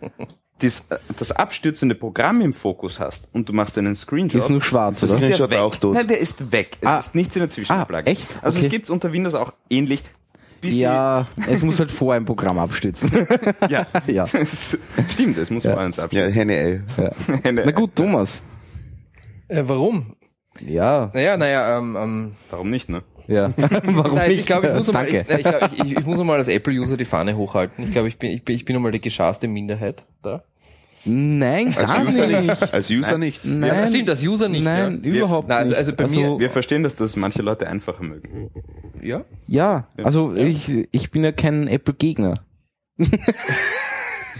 das, 0.59 0.87
das 1.17 1.31
abstürzende 1.31 1.93
Programm 1.95 2.41
im 2.41 2.53
Fokus 2.53 2.99
hast 2.99 3.29
und 3.33 3.47
du 3.49 3.53
machst 3.53 3.77
einen 3.77 3.95
Screenshot, 3.95 4.39
Ist 4.39 4.49
nur 4.49 4.61
schwarz, 4.61 5.03
oder? 5.03 5.13
ist 5.13 5.21
der 5.21 5.27
Screenshot 5.29 5.49
weg. 5.51 5.59
auch 5.59 5.75
tot. 5.75 5.93
Nein, 5.95 6.07
der 6.07 6.19
ist 6.19 6.51
weg. 6.51 6.77
Es 6.81 6.87
Ah. 6.87 6.97
ist 6.99 7.15
nichts 7.15 7.35
in 7.35 7.41
der 7.41 7.49
Zwischenablage. 7.49 8.07
Ah, 8.07 8.11
echt? 8.11 8.37
Also 8.41 8.57
Okay. 8.57 8.65
es 8.67 8.71
gibt's 8.71 8.89
unter 8.89 9.13
Windows 9.13 9.33
auch 9.35 9.53
ähnlich. 9.69 10.03
Ja, 10.63 11.27
es 11.47 11.61
muss 11.61 11.79
halt 11.79 11.91
vor 11.91 12.15
ein 12.15 12.25
Programm 12.25 12.57
abstützen. 12.57 13.11
ja. 13.69 13.85
ja. 14.07 14.25
Stimmt, 15.09 15.37
es 15.37 15.51
muss 15.51 15.63
Ja. 15.63 15.73
vor 15.73 15.81
eins 15.81 15.97
Ja, 15.97 16.05
abstürzen. 16.05 16.33
Henne, 16.33 16.55
ey. 16.57 16.81
ja. 16.97 17.51
Na 17.51 17.71
gut, 17.71 17.95
Thomas. 17.95 18.41
Äh, 19.47 19.63
warum? 19.67 20.15
Ja, 20.65 21.11
Naja, 21.13 21.37
naja, 21.37 21.77
ähm, 21.77 21.97
ähm, 21.99 22.31
Warum 22.49 22.69
nicht, 22.69 22.89
ne? 22.89 23.03
ja. 23.27 23.51
Warum 23.57 24.15
Nein, 24.15 24.29
nicht? 24.29 24.39
ich 24.41 24.45
glaube, 24.45 24.67
ich 24.67 24.73
muss 24.73 24.87
mal, 24.93 25.05
Danke. 25.05 25.25
ich, 25.27 25.35
ich, 25.37 25.43
glaub, 25.43 25.71
ich, 25.73 25.79
ich, 25.83 25.97
ich 25.99 26.05
muss 26.05 26.17
mal 26.23 26.37
als 26.37 26.47
Apple-User 26.47 26.97
die 26.97 27.05
Fahne 27.05 27.35
hochhalten. 27.37 27.83
Ich 27.85 27.91
glaube, 27.91 28.07
ich 28.07 28.17
bin, 28.17 28.31
ich 28.31 28.43
bin, 28.45 28.55
ich 28.55 28.65
bin 28.65 28.75
einmal 28.75 28.91
die 28.91 29.01
geschasste 29.01 29.47
Minderheit 29.47 30.03
da. 30.21 30.43
Nein, 31.09 31.71
gar 31.73 31.99
Als 31.99 32.07
User 32.17 32.27
nicht. 32.27 32.47
nicht. 32.49 32.73
Als 32.73 32.89
User 32.91 33.17
nicht. 33.17 33.45
Nein, 33.45 33.69
Ja, 33.73 33.87
stimmt, 33.87 34.09
als 34.09 34.23
User 34.23 34.49
nicht. 34.49 34.63
Nein, 34.65 35.01
ja. 35.05 35.11
überhaupt 35.13 35.47
Nein, 35.47 35.59
also, 35.59 35.69
nicht. 35.69 35.77
also 35.79 35.95
bei 35.95 36.07
mir, 36.07 36.39
Wir 36.39 36.49
verstehen, 36.49 36.83
dass 36.83 36.95
das 36.95 37.15
manche 37.15 37.41
Leute 37.41 37.67
einfacher 37.67 38.03
mögen. 38.03 38.49
ja. 39.01 39.23
Ja, 39.47 39.87
also 40.03 40.33
ich, 40.35 40.87
ich 40.91 41.11
bin 41.11 41.23
ja 41.23 41.31
kein 41.31 41.67
Apple-Gegner. 41.69 42.33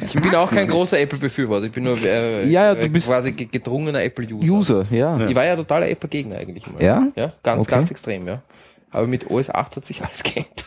Ich 0.06 0.14
bin 0.14 0.34
auch 0.36 0.50
kein 0.52 0.68
großer 0.68 1.00
Apple-Befürworter. 1.00 1.66
Ich 1.68 1.72
bin 1.72 1.84
nur 1.84 1.98
äh, 2.04 2.46
Ja, 2.48 2.66
ja, 2.66 2.76
du 2.76 2.86
äh, 2.86 2.90
bist- 2.90 3.08
quasi 3.08 3.32
ge- 3.32 3.48
gedrungener 3.52 4.04
Apple-User. 4.04 4.52
User, 4.54 4.86
ja. 4.92 5.28
Ich 5.28 5.36
war 5.36 5.46
ja 5.46 5.56
totaler 5.56 5.90
Apple-Gegner 5.90 6.38
eigentlich 6.38 6.66
immer. 6.68 6.82
Ja? 6.82 7.08
Ja, 7.16 7.34
ganz, 7.44 7.62
Okay. 7.68 7.76
ganz 7.76 7.92
extrem, 7.92 8.28
ja. 8.28 8.42
Aber 8.92 9.08
mit 9.08 9.30
OS 9.30 9.50
8 9.50 9.76
hat 9.76 9.86
sich 9.86 10.02
alles 10.04 10.24
geändert. 10.24 10.66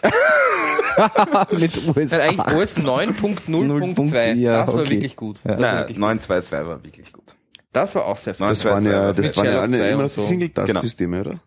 Mit 1.52 1.88
US. 1.88 2.10
Nein, 2.10 2.20
eigentlich 2.40 2.56
OS 2.56 2.76
9.0.2. 2.76 4.34
Ja, 4.34 4.64
das 4.64 4.74
war 4.74 4.80
okay. 4.82 4.90
wirklich 4.90 5.16
gut. 5.16 5.38
Ja. 5.44 5.52
Das, 5.52 5.60
war 5.62 5.68
Nein, 5.72 5.78
wirklich 5.80 5.96
gut. 5.96 6.00
922 6.02 6.52
war 6.68 6.84
wirklich 6.84 7.12
gut. 7.12 7.24
das 7.72 7.94
war 7.94 8.06
auch 8.06 8.16
sehr 8.16 8.34
viel. 8.34 8.46
Das 8.48 8.64
waren 8.64 8.84
ja, 8.84 9.12
das 9.12 9.36
waren 9.36 9.46
ja 9.46 9.60
alle 9.60 9.70
2 9.72 9.88
immer 9.90 10.08
so. 10.08 10.20
Single-Task-Systeme, 10.20 11.20
oder? 11.20 11.40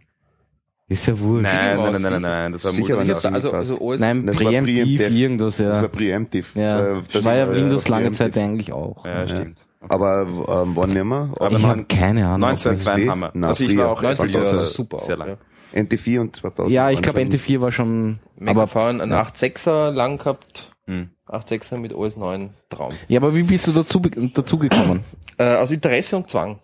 Ist 0.93 1.05
ja 1.07 1.19
wurscht. 1.19 1.43
Nein, 1.43 1.77
nein, 1.77 1.91
nein, 2.01 2.11
nein, 2.11 2.21
nein, 2.21 2.51
das 2.53 2.63
war 2.65 2.71
Sicher 2.71 3.03
das 3.03 3.25
also, 3.25 3.51
also 3.51 3.81
OS 3.81 3.99
Nein, 3.99 4.25
Das 4.25 4.37
war 4.43 4.51
Präemptiv 4.51 4.75
Preemptive. 4.85 5.09
irgendwas, 5.19 5.57
Das 5.57 5.73
war 5.75 5.81
ja. 5.81 5.87
Preemptive. 5.87 6.45
Ja, 6.59 6.79
Äh, 6.97 7.01
das 7.11 7.25
war 7.25 7.35
ja 7.35 7.51
Windows 7.51 7.87
lange. 7.87 8.11
Zeit 8.11 8.37
eigentlich 8.37 8.71
auch. 8.71 9.05
Ja, 9.05 9.27
stimmt. 9.27 9.59
Aber 9.89 10.21
ähm, 10.21 10.71
wann 10.75 10.89
nimmer? 10.91 11.33
Aber 11.39 11.57
Ich 11.57 11.63
habe 11.65 11.83
keine 11.85 12.25
Ahnung. 12.27 12.41
922 12.41 13.09
haben 13.09 13.19
wir. 13.19 13.31
Na, 13.33 13.47
Also 13.49 13.63
ich 13.65 13.77
war 13.77 13.89
auch 13.91 13.99
früher. 13.99 14.09
90 14.15 14.37
Also, 14.37 14.51
war 14.51 14.55
super. 14.55 14.99
sehr 14.99 15.17
lang. 15.17 15.27
Ja. 15.29 15.81
NT4 15.81 16.19
und 16.19 16.35
2000. 16.35 16.71
Ja, 16.73 16.89
ich 16.91 17.01
glaube 17.01 17.19
schon- 17.19 17.29
NT4 17.31 17.59
war 17.61 17.71
schon, 17.71 18.19
Aber 18.39 18.51
aber, 18.51 18.67
fahren 18.67 19.01
einen 19.01 19.11
8.6er 19.11 19.89
lang 19.91 20.19
gehabt. 20.19 20.69
Hm. 20.85 21.09
8.6er 21.27 21.77
mit 21.77 21.93
OS 21.93 22.15
9 22.17 22.51
Traum. 22.69 22.93
ja, 23.07 23.19
aber 23.19 23.33
wie 23.35 23.43
bist 23.43 23.67
du 23.67 23.71
dazu, 23.71 23.99
dazu 23.99 24.57
gekommen? 24.59 24.99
Äh, 25.37 25.55
aus 25.55 25.71
Interesse 25.71 26.15
und 26.17 26.29
Zwang, 26.29 26.59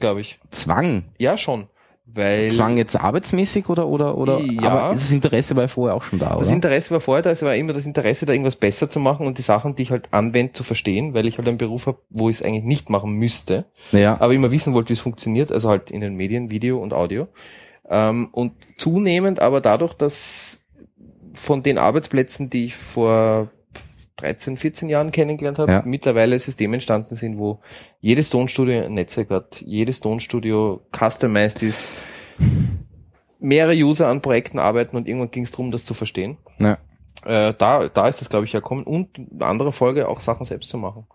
glaube 0.00 0.22
ich. 0.22 0.38
Zwang? 0.50 1.04
Ja, 1.18 1.36
schon. 1.36 1.66
Weil 2.14 2.52
Zwang 2.52 2.76
jetzt 2.76 2.98
arbeitsmäßig 2.98 3.68
oder, 3.68 3.86
oder, 3.88 4.16
oder, 4.16 4.38
Ja. 4.38 4.62
aber 4.70 4.94
das 4.94 5.10
Interesse 5.10 5.56
war 5.56 5.64
ja 5.64 5.68
vorher 5.68 5.96
auch 5.96 6.02
schon 6.02 6.18
da, 6.18 6.30
das 6.36 6.46
oder? 6.46 6.50
Interesse 6.50 6.90
war 6.92 7.00
vorher 7.00 7.22
da, 7.22 7.30
es 7.30 7.42
war 7.42 7.54
immer 7.56 7.72
das 7.72 7.86
Interesse, 7.86 8.24
da 8.24 8.32
irgendwas 8.32 8.56
besser 8.56 8.88
zu 8.88 9.00
machen 9.00 9.26
und 9.26 9.38
die 9.38 9.42
Sachen, 9.42 9.74
die 9.74 9.82
ich 9.82 9.90
halt 9.90 10.08
anwende, 10.12 10.52
zu 10.52 10.62
verstehen, 10.62 11.12
weil 11.14 11.26
ich 11.26 11.38
halt 11.38 11.48
einen 11.48 11.58
Beruf 11.58 11.86
habe, 11.86 11.98
wo 12.10 12.28
ich 12.30 12.36
es 12.36 12.42
eigentlich 12.42 12.64
nicht 12.64 12.88
machen 12.90 13.12
müsste, 13.14 13.64
Ja, 13.92 14.20
aber 14.20 14.32
immer 14.32 14.50
wissen 14.52 14.74
wollte, 14.74 14.90
wie 14.90 14.94
es 14.94 15.00
funktioniert, 15.00 15.50
also 15.50 15.68
halt 15.68 15.90
in 15.90 16.00
den 16.00 16.14
Medien, 16.14 16.50
Video 16.50 16.78
und 16.78 16.92
Audio. 16.92 17.26
Ähm, 17.88 18.28
und 18.32 18.52
zunehmend 18.78 19.40
aber 19.40 19.60
dadurch, 19.60 19.94
dass 19.94 20.60
von 21.34 21.62
den 21.64 21.78
Arbeitsplätzen, 21.78 22.48
die 22.48 22.66
ich 22.66 22.76
vor 22.76 23.48
13, 24.24 24.56
14 24.56 24.88
Jahren 24.88 25.10
kennengelernt 25.12 25.58
habe, 25.58 25.70
Ja. 25.72 25.82
mittlerweile 25.84 26.38
Systeme 26.38 26.74
entstanden 26.76 27.14
sind, 27.14 27.38
wo 27.38 27.60
jedes 28.00 28.30
Tonstudio 28.30 28.84
ein 28.84 28.94
Netzwerk 28.94 29.30
hat, 29.30 29.60
jedes 29.60 30.00
Tonstudio 30.00 30.80
customized 30.96 31.62
ist, 31.62 31.92
mehrere 33.38 33.74
User 33.74 34.08
an 34.08 34.22
Projekten 34.22 34.58
arbeiten 34.58 34.96
und 34.96 35.06
irgendwann 35.06 35.30
ging 35.30 35.42
es 35.44 35.50
darum, 35.50 35.70
das 35.70 35.84
zu 35.84 35.94
verstehen. 35.94 36.38
ja. 36.58 36.78
Äh, 37.24 37.54
da, 37.56 37.88
da 37.88 38.06
ist 38.08 38.20
das, 38.20 38.28
glaube 38.28 38.44
ich, 38.44 38.52
herkommen 38.52 38.84
und 38.84 39.16
in 39.16 39.40
anderer 39.40 39.72
Folge 39.72 40.08
auch 40.08 40.20
Sachen 40.20 40.44
selbst 40.44 40.68
zu 40.68 40.76
machen. 40.76 41.06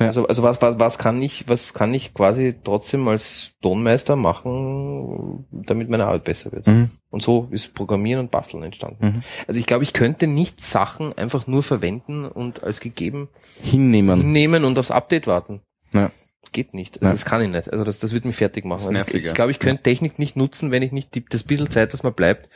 Ja. 0.00 0.06
Also, 0.06 0.26
also 0.26 0.42
was, 0.42 0.62
was, 0.62 0.78
was 0.78 0.98
kann 0.98 1.22
ich, 1.22 1.46
was 1.48 1.74
kann 1.74 1.92
ich 1.92 2.14
quasi 2.14 2.54
trotzdem 2.64 3.06
als 3.06 3.52
Tonmeister 3.60 4.16
machen, 4.16 5.44
damit 5.50 5.90
meine 5.90 6.06
Arbeit 6.06 6.24
besser 6.24 6.52
wird? 6.52 6.66
Mhm. 6.66 6.90
Und 7.10 7.22
so 7.22 7.48
ist 7.50 7.74
Programmieren 7.74 8.20
und 8.20 8.30
Basteln 8.30 8.62
entstanden. 8.62 9.04
Mhm. 9.04 9.22
Also 9.46 9.60
ich 9.60 9.66
glaube, 9.66 9.84
ich 9.84 9.92
könnte 9.92 10.26
nicht 10.26 10.64
Sachen 10.64 11.16
einfach 11.18 11.46
nur 11.46 11.62
verwenden 11.62 12.24
und 12.24 12.64
als 12.64 12.80
gegeben 12.80 13.28
Hinnehmen. 13.62 14.22
hinnehmen 14.22 14.64
und 14.64 14.78
aufs 14.78 14.90
Update 14.90 15.26
warten. 15.26 15.60
Ja. 15.92 16.10
Geht 16.52 16.72
nicht. 16.72 17.00
Also 17.02 17.12
das 17.12 17.26
kann 17.26 17.42
ich 17.42 17.50
nicht. 17.50 17.70
Also 17.70 17.84
das, 17.84 17.98
das 17.98 18.12
wird 18.14 18.24
mich 18.24 18.36
fertig 18.36 18.64
machen. 18.64 18.86
Das 18.86 18.94
ist 18.94 19.00
Also 19.00 19.18
ich 19.18 19.26
ich 19.26 19.34
glaube, 19.34 19.50
ich 19.50 19.58
könnte 19.58 19.82
Technik 19.82 20.18
nicht 20.18 20.34
nutzen, 20.34 20.70
wenn 20.70 20.82
ich 20.82 20.92
nicht 20.92 21.14
die, 21.14 21.24
das 21.24 21.42
bisschen 21.42 21.70
Zeit, 21.70 21.92
das 21.92 22.02
mir 22.02 22.10
bleibt, 22.10 22.48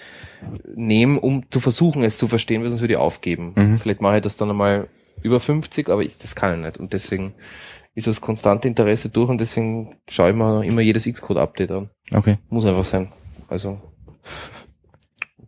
nehmen, 0.74 1.18
um 1.18 1.48
zu 1.50 1.60
versuchen, 1.60 2.02
es 2.02 2.16
zu 2.16 2.26
verstehen, 2.26 2.62
weil 2.62 2.70
sonst 2.70 2.80
würde 2.80 2.94
ich 2.94 2.98
aufgeben. 2.98 3.52
Mhm. 3.54 3.78
Vielleicht 3.78 4.00
mache 4.00 4.16
ich 4.16 4.22
das 4.22 4.36
dann 4.36 4.50
einmal 4.50 4.88
über 5.22 5.40
50, 5.40 5.88
aber 5.88 6.02
ich, 6.02 6.18
das 6.18 6.34
kann 6.34 6.54
ich 6.54 6.66
nicht. 6.66 6.78
Und 6.78 6.92
deswegen 6.92 7.34
ist 7.94 8.06
das 8.06 8.20
konstante 8.20 8.68
Interesse 8.68 9.08
durch 9.08 9.28
und 9.28 9.38
deswegen 9.38 9.96
schaue 10.08 10.30
ich 10.30 10.36
mir 10.36 10.64
immer 10.64 10.80
jedes 10.80 11.04
Xcode-Update 11.04 11.70
an. 11.70 11.90
Okay. 12.10 12.38
Muss 12.48 12.66
einfach 12.66 12.84
sein. 12.84 13.12
Also 13.48 13.80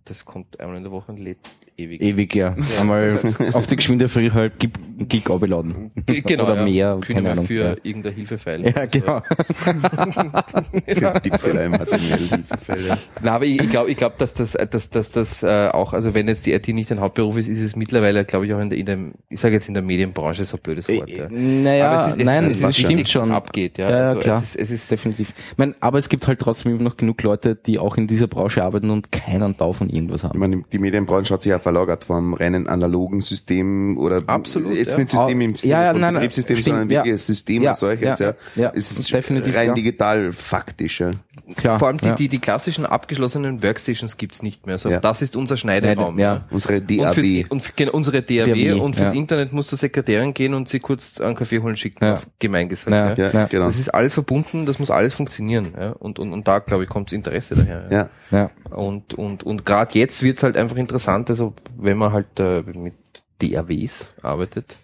das 0.04 0.24
kommt 0.24 0.60
einmal 0.60 0.76
in 0.76 0.84
der 0.84 0.92
Woche 0.92 1.12
und 1.12 1.18
lädt 1.18 1.38
ewig. 1.76 2.00
Ewig, 2.02 2.34
ja. 2.34 2.54
Einmal 2.80 3.18
auf 3.52 3.66
die 3.66 3.76
geschwinde 3.76 4.08
Früh 4.08 4.30
halt 4.30 4.58
Gig, 4.58 4.70
Gig 4.98 5.28
abladen. 5.30 5.90
Genau, 6.06 6.44
Oder 6.44 6.56
ja. 6.56 6.64
mehr, 6.64 6.98
Können 7.00 7.14
keine 7.16 7.24
wir 7.24 7.32
Ahnung. 7.32 7.46
für 7.46 7.54
Ja. 7.64 7.76
irgendein 7.82 8.14
Hilfefile. 8.14 8.68
Ja, 8.70 8.74
Also, 8.76 9.00
genau. 9.00 9.20
Für 10.86 11.12
Tippfehler 11.20 11.64
im 11.64 11.72
HTML-Hilfefeld. 11.74 12.98
Na, 13.22 13.34
aber 13.34 13.44
ich, 13.44 13.60
ich 13.60 13.68
glaube, 13.70 13.90
ich 13.90 13.96
glaub, 13.96 14.18
dass 14.18 14.34
das, 14.34 14.52
dass, 14.52 14.90
dass 14.90 15.10
das 15.10 15.42
äh, 15.42 15.68
auch, 15.72 15.92
also 15.92 16.14
wenn 16.14 16.28
jetzt 16.28 16.46
die 16.46 16.52
IT 16.52 16.68
nicht 16.68 16.90
ein 16.92 17.00
Hauptberuf 17.00 17.36
ist, 17.36 17.48
ist 17.48 17.60
es 17.60 17.76
mittlerweile, 17.76 18.24
glaube 18.24 18.46
ich, 18.46 18.54
auch 18.54 18.60
in 18.60 18.70
der, 18.70 18.78
in 18.78 18.86
dem, 18.86 19.12
ich 19.28 19.40
sage 19.40 19.54
jetzt 19.54 19.68
in 19.68 19.74
der 19.74 19.82
Medienbranche, 19.82 20.44
so 20.44 20.56
ein 20.56 20.62
blödes 20.62 20.88
Wort. 20.88 21.08
Ja. 21.10 21.26
Naja, 21.30 21.90
Aber 21.90 22.02
es 22.02 22.08
ist- 22.14 22.18
es 22.20 22.24
nein, 22.24 22.44
ist- 22.46 22.54
es 22.56 22.60
es 22.62 22.68
ist 22.70 22.78
stimmt 22.78 23.08
schon. 23.08 23.22
was 23.22 23.30
abgeht, 23.30 23.78
ja. 23.78 23.90
Ja, 23.90 23.96
Also 24.04 24.20
klar. 24.20 24.38
es 24.38 24.54
ist- 24.54 24.60
es 24.62 24.70
ist- 24.70 24.90
definitiv. 24.90 25.32
Ich 25.52 25.58
mein, 25.58 25.74
aber 25.80 25.98
es 25.98 26.08
gibt 26.08 26.26
halt 26.26 26.38
trotzdem 26.38 26.72
immer 26.72 26.82
noch 26.82 26.96
genug 26.96 27.22
Leute, 27.22 27.54
die 27.56 27.78
auch 27.78 27.96
in 27.96 28.06
dieser 28.06 28.26
Branche 28.26 28.62
arbeiten 28.62 28.90
und 28.90 29.12
keinen 29.12 29.56
Tau 29.56 29.72
von 29.72 29.88
irgendwas 29.90 30.22
Ich 30.22 30.28
haben. 30.28 30.38
meine, 30.38 30.62
die 30.72 30.78
Medienbranche 30.78 31.34
hat 31.34 31.42
sich 31.42 31.50
ja 31.50 31.58
verlagert 31.66 32.04
vom 32.04 32.32
reinen 32.34 32.68
analogen 32.68 33.22
System 33.22 33.98
oder 33.98 34.22
Absolut, 34.28 34.72
jetzt 34.76 34.92
ja. 34.92 34.98
nicht 35.00 35.10
System 35.10 35.40
im 35.40 35.54
Sinne 35.56 35.72
Ja, 35.72 35.82
ja, 35.82 35.90
von 35.90 36.00
nein, 36.00 36.14
Betriebssystem, 36.14 36.56
stimmt, 36.58 36.64
sondern 36.76 36.90
wirklich 36.90 37.14
das 37.14 37.26
System 37.26 37.62
Ja, 37.64 37.70
als 37.70 37.80
solches. 37.80 38.18
ja, 38.20 38.26
Ja, 38.54 38.62
ja, 38.62 38.68
ist 38.68 39.12
definitiv, 39.12 39.56
rein 39.56 39.74
digital 39.74 40.32
faktisch. 40.32 41.00
Ja. 41.00 41.10
Klar. 41.56 41.78
Vor 41.80 41.88
allem 41.88 41.98
die, 41.98 42.06
ja. 42.06 42.14
die, 42.14 42.28
die 42.28 42.38
klassischen 42.38 42.86
abgeschlossenen 42.86 43.62
Workstations 43.64 44.16
gibt's 44.16 44.42
nicht 44.42 44.66
mehr. 44.66 44.78
So, 44.78 44.90
Ja. 44.90 45.00
Das 45.00 45.22
ist 45.22 45.34
unser 45.34 45.56
Schneideraum. 45.56 46.18
Ja. 46.18 46.44
Unsere 46.50 46.76
Und, 46.78 46.88
fürs, 46.88 47.14
DAW. 47.26 47.44
und 47.48 47.60
für, 47.62 47.72
genau, 47.74 47.92
unsere 47.92 48.22
DAW, 48.22 48.46
DAW, 48.46 48.80
und 48.80 48.94
fürs 48.96 49.10
ja. 49.12 49.16
Internet 49.18 49.52
musst 49.52 49.72
du 49.72 49.76
Sekretärin 49.76 50.34
gehen 50.34 50.54
und 50.54 50.68
sie 50.68 50.78
kurz 50.78 51.20
einen 51.20 51.34
Kaffee 51.34 51.58
holen 51.60 51.76
schicken, 51.76 52.04
Ja. 52.04 52.14
auf 52.14 52.26
gemein 52.38 52.68
gesagt. 52.68 53.18
Ja. 53.18 53.26
Ja. 53.26 53.32
Ja, 53.32 53.46
genau. 53.46 53.66
Das 53.66 53.78
ist 53.78 53.88
alles 53.92 54.14
verbunden, 54.14 54.66
das 54.66 54.78
muss 54.78 54.90
alles 54.90 55.14
funktionieren. 55.14 55.74
Ja. 55.78 55.90
Und, 55.90 56.18
und, 56.18 56.32
und 56.32 56.46
da, 56.48 56.58
glaube 56.60 56.84
ich, 56.84 56.88
kommt's 56.88 57.12
Interesse 57.12 57.54
daher. 57.56 57.86
Ja. 57.90 58.08
ja. 58.30 58.50
Und, 58.70 59.14
und, 59.14 59.42
und 59.44 59.64
gerade 59.66 59.98
jetzt 59.98 60.22
wird's 60.22 60.42
halt 60.42 60.56
einfach 60.56 60.76
interessant, 60.76 61.30
also 61.30 61.54
wenn 61.76 61.96
man 61.98 62.12
halt 62.12 62.38
äh, 62.40 62.62
mit 62.62 62.94
DAWs 63.40 64.14
arbeitet, 64.22 64.76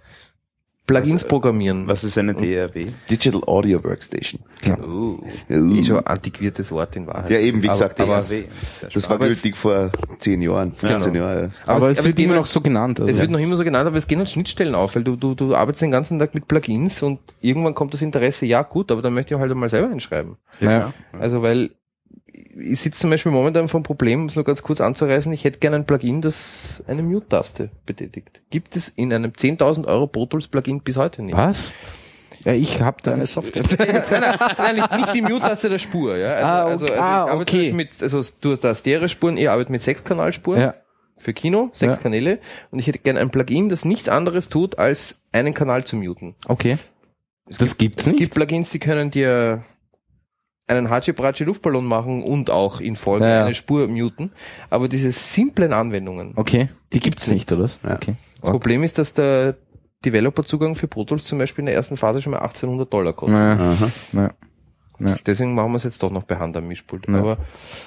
Plugins 0.85 1.25
programmieren. 1.25 1.87
Was 1.87 2.03
ist 2.03 2.19
eine 2.19 2.35
DRW? 2.35 2.89
Digital 3.09 3.43
Audio 3.47 3.83
Workstation. 3.85 4.41
Oh. 4.85 5.21
Eh 5.49 5.85
schon 5.85 6.05
antiquiertes 6.05 6.73
Wort 6.73 6.97
in 6.97 7.07
Wahrheit. 7.07 7.31
Ja, 7.31 7.39
eben, 7.39 7.63
wie 7.63 7.69
gesagt, 7.69 8.01
aber, 8.01 8.11
das, 8.17 8.33
aber, 8.33 8.91
das 8.93 9.09
war 9.09 9.15
Aber 9.17 9.29
es- 9.31 9.41
gültig 9.43 9.57
vor 9.57 9.93
zehn 10.19 10.43
Jahren, 10.43 10.73
15 10.75 11.13
Genau. 11.13 11.25
Jahren. 11.27 11.53
Aber, 11.67 11.89
es 11.91 12.03
wird 12.05 12.17
gehen 12.17 12.25
immer 12.25 12.35
halt- 12.35 12.43
noch 12.43 12.47
so 12.49 12.61
genannt. 12.61 12.99
Also. 13.01 13.11
Es 13.13 13.21
wird 13.21 13.31
noch 13.31 13.39
immer 13.39 13.57
so 13.57 13.63
genannt, 13.65 13.87
aber 13.87 13.97
es 13.97 14.09
gehen 14.09 14.19
halt 14.19 14.29
Schnittstellen 14.29 14.75
auf, 14.75 14.97
weil 14.97 15.05
du, 15.05 15.15
du, 15.15 15.35
du 15.37 15.55
arbeitest 15.55 15.83
den 15.83 15.93
ganzen 15.93 16.19
Tag 16.19 16.35
mit 16.35 16.49
Plugins 16.49 17.01
und 17.05 17.21
irgendwann 17.41 17.75
kommt 17.75 17.95
das 17.95 18.03
Interesse, 18.03 18.45
ja 18.47 18.63
gut, 18.63 18.91
aber 18.91 19.03
dann 19.03 19.15
möchte 19.15 19.35
ich 19.35 19.41
halt 19.41 19.55
mal 19.55 19.71
selber 19.71 19.89
hinschreiben. 19.89 20.37
naja. 20.61 20.93
Also 21.19 21.43
weil 21.43 21.71
ich 22.55 22.81
sitze 22.81 23.01
zum 23.01 23.11
Beispiel 23.11 23.33
momentan 23.33 23.69
vor 23.69 23.79
einem 23.79 23.85
Problem, 23.85 24.21
um 24.23 24.27
es 24.27 24.37
nur 24.37 24.45
ganz 24.45 24.63
kurz 24.63 24.81
anzureißen, 24.81 25.33
ich 25.33 25.45
hätte 25.45 25.59
gerne 25.59 25.77
ein 25.77 25.87
Plugin, 25.87 26.21
das 26.23 26.83
eine 26.87 27.03
Mute-Taste 27.03 27.71
betätigt. 27.87 28.43
Gibt 28.51 28.77
es 28.77 28.89
in 28.89 29.13
einem 29.13 29.33
10.000 29.33 29.87
Euro 29.87 30.07
Pro 30.07 30.27
Tools 30.27 30.49
Plugin 30.49 30.81
bis 30.83 30.97
heute 30.97 31.23
nicht. 31.23 31.37
Was? 31.37 31.73
Ja, 32.45 32.53
ich 32.53 32.81
habe 32.83 32.99
da 33.03 33.13
eine 33.13 33.27
Software. 33.27 33.63
nein, 34.59 34.75
nicht, 34.77 34.97
nicht 34.97 35.15
die 35.15 35.23
Mute-Taste 35.23 35.69
der 35.69 35.79
Spur, 35.79 36.17
ja. 36.17 36.35
Also, 36.35 36.45
Ah, 36.47 36.65
also, 36.65 36.85
okay. 36.87 36.93
also 36.95 37.03
Ah, 37.05 37.25
ich 37.27 37.31
arbeite 37.33 37.57
okay. 37.57 37.73
mit, 37.73 37.91
also 38.03 38.21
du 38.41 38.51
hast 38.53 38.61
da 38.65 38.75
Stereo-Spuren, 38.75 39.37
ich 39.37 39.49
arbeite 39.49 39.71
mit 39.73 39.83
Sechskanalspuren 39.83 40.61
ja. 40.61 40.75
für 41.17 41.33
Kino, 41.33 41.71
sechs 41.73 41.97
Ja. 41.97 42.01
Kanäle, 42.03 42.39
und 42.71 42.79
ich 42.81 42.87
hätte 42.87 42.99
gerne 42.99 43.21
ein 43.21 43.31
Plugin, 43.31 43.69
das 43.69 43.85
nichts 43.85 44.09
anderes 44.09 44.49
tut, 44.49 44.79
als 44.79 45.23
einen 45.33 45.55
Kanal 45.55 45.85
zu 45.85 45.97
muten. 45.97 46.35
Okay. 46.49 46.79
Das 47.59 47.79
gibt's 47.79 48.03
Es 48.03 48.07
nicht. 48.09 48.19
gibt 48.19 48.35
Plugins, 48.35 48.71
die 48.71 48.79
können 48.79 49.11
dir 49.11 49.63
einen 50.77 50.91
Hachi-Brachi 50.91 51.45
Luftballon 51.45 51.85
machen 51.85 52.23
und 52.23 52.51
auch 52.51 52.81
in 52.81 52.97
Folge 52.97 53.25
Ja, 53.25 53.31
ja. 53.31 53.45
eine 53.45 53.55
Spur 53.55 53.89
muten. 53.89 54.33
Aber 54.71 54.89
diese 54.89 55.13
simplen 55.13 55.73
Anwendungen. 55.73 56.33
Okay. 56.37 56.69
Die 56.93 57.01
gibt's 57.01 57.31
nicht, 57.31 57.51
oder 57.53 57.65
was? 57.65 57.81
Ja. 57.83 57.95
Okay. 57.95 58.15
Das 58.41 58.51
Problem 58.51 58.83
ist, 58.83 58.99
dass 58.99 59.15
der 59.15 59.57
Developer-Zugang 60.05 60.75
für 60.75 60.89
Pro 60.89 61.05
Tools 61.05 61.25
zum 61.25 61.39
Beispiel 61.39 61.63
in 61.63 61.67
der 61.67 61.75
ersten 61.75 61.97
Phase 61.97 62.23
schon 62.23 62.33
mal 62.33 62.41
1800 62.41 62.93
Dollar 62.93 63.13
kostet. 63.13 63.39
Naja. 63.39 63.77
Aha. 64.15 64.35
Ja. 64.99 65.17
Deswegen 65.27 65.55
machen 65.55 65.73
wir 65.73 65.77
es 65.77 65.85
jetzt 65.85 66.03
doch 66.03 66.11
noch 66.11 66.27
per 66.27 66.39
Hand 66.39 66.57
am 66.57 66.69
Mischpult. 66.69 67.09
Ja. 67.09 67.17
Aber 67.17 67.37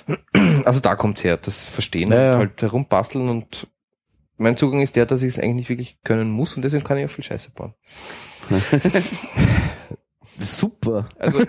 also 0.66 0.80
da 0.80 0.96
kommt's 0.96 1.24
her, 1.24 1.38
das 1.38 1.64
Verstehen 1.64 2.12
ja. 2.12 2.34
und 2.34 2.38
halt 2.38 2.62
herumbasteln 2.62 3.30
und 3.30 3.68
mein 4.38 4.58
Zugang 4.58 4.82
ist 4.82 4.98
der, 4.98 5.06
dass 5.06 5.22
ich 5.22 5.30
es 5.30 5.40
eigentlich 5.40 5.56
nicht 5.56 5.70
wirklich 5.70 6.00
können 6.04 6.30
muss 6.30 6.56
und 6.56 6.62
deswegen 6.64 6.84
kann 6.84 6.98
ich 6.98 7.06
auch 7.06 7.10
viel 7.10 7.24
Scheiße 7.24 7.52
bauen. 7.52 7.74
Super. 10.40 11.08
Also 11.18 11.40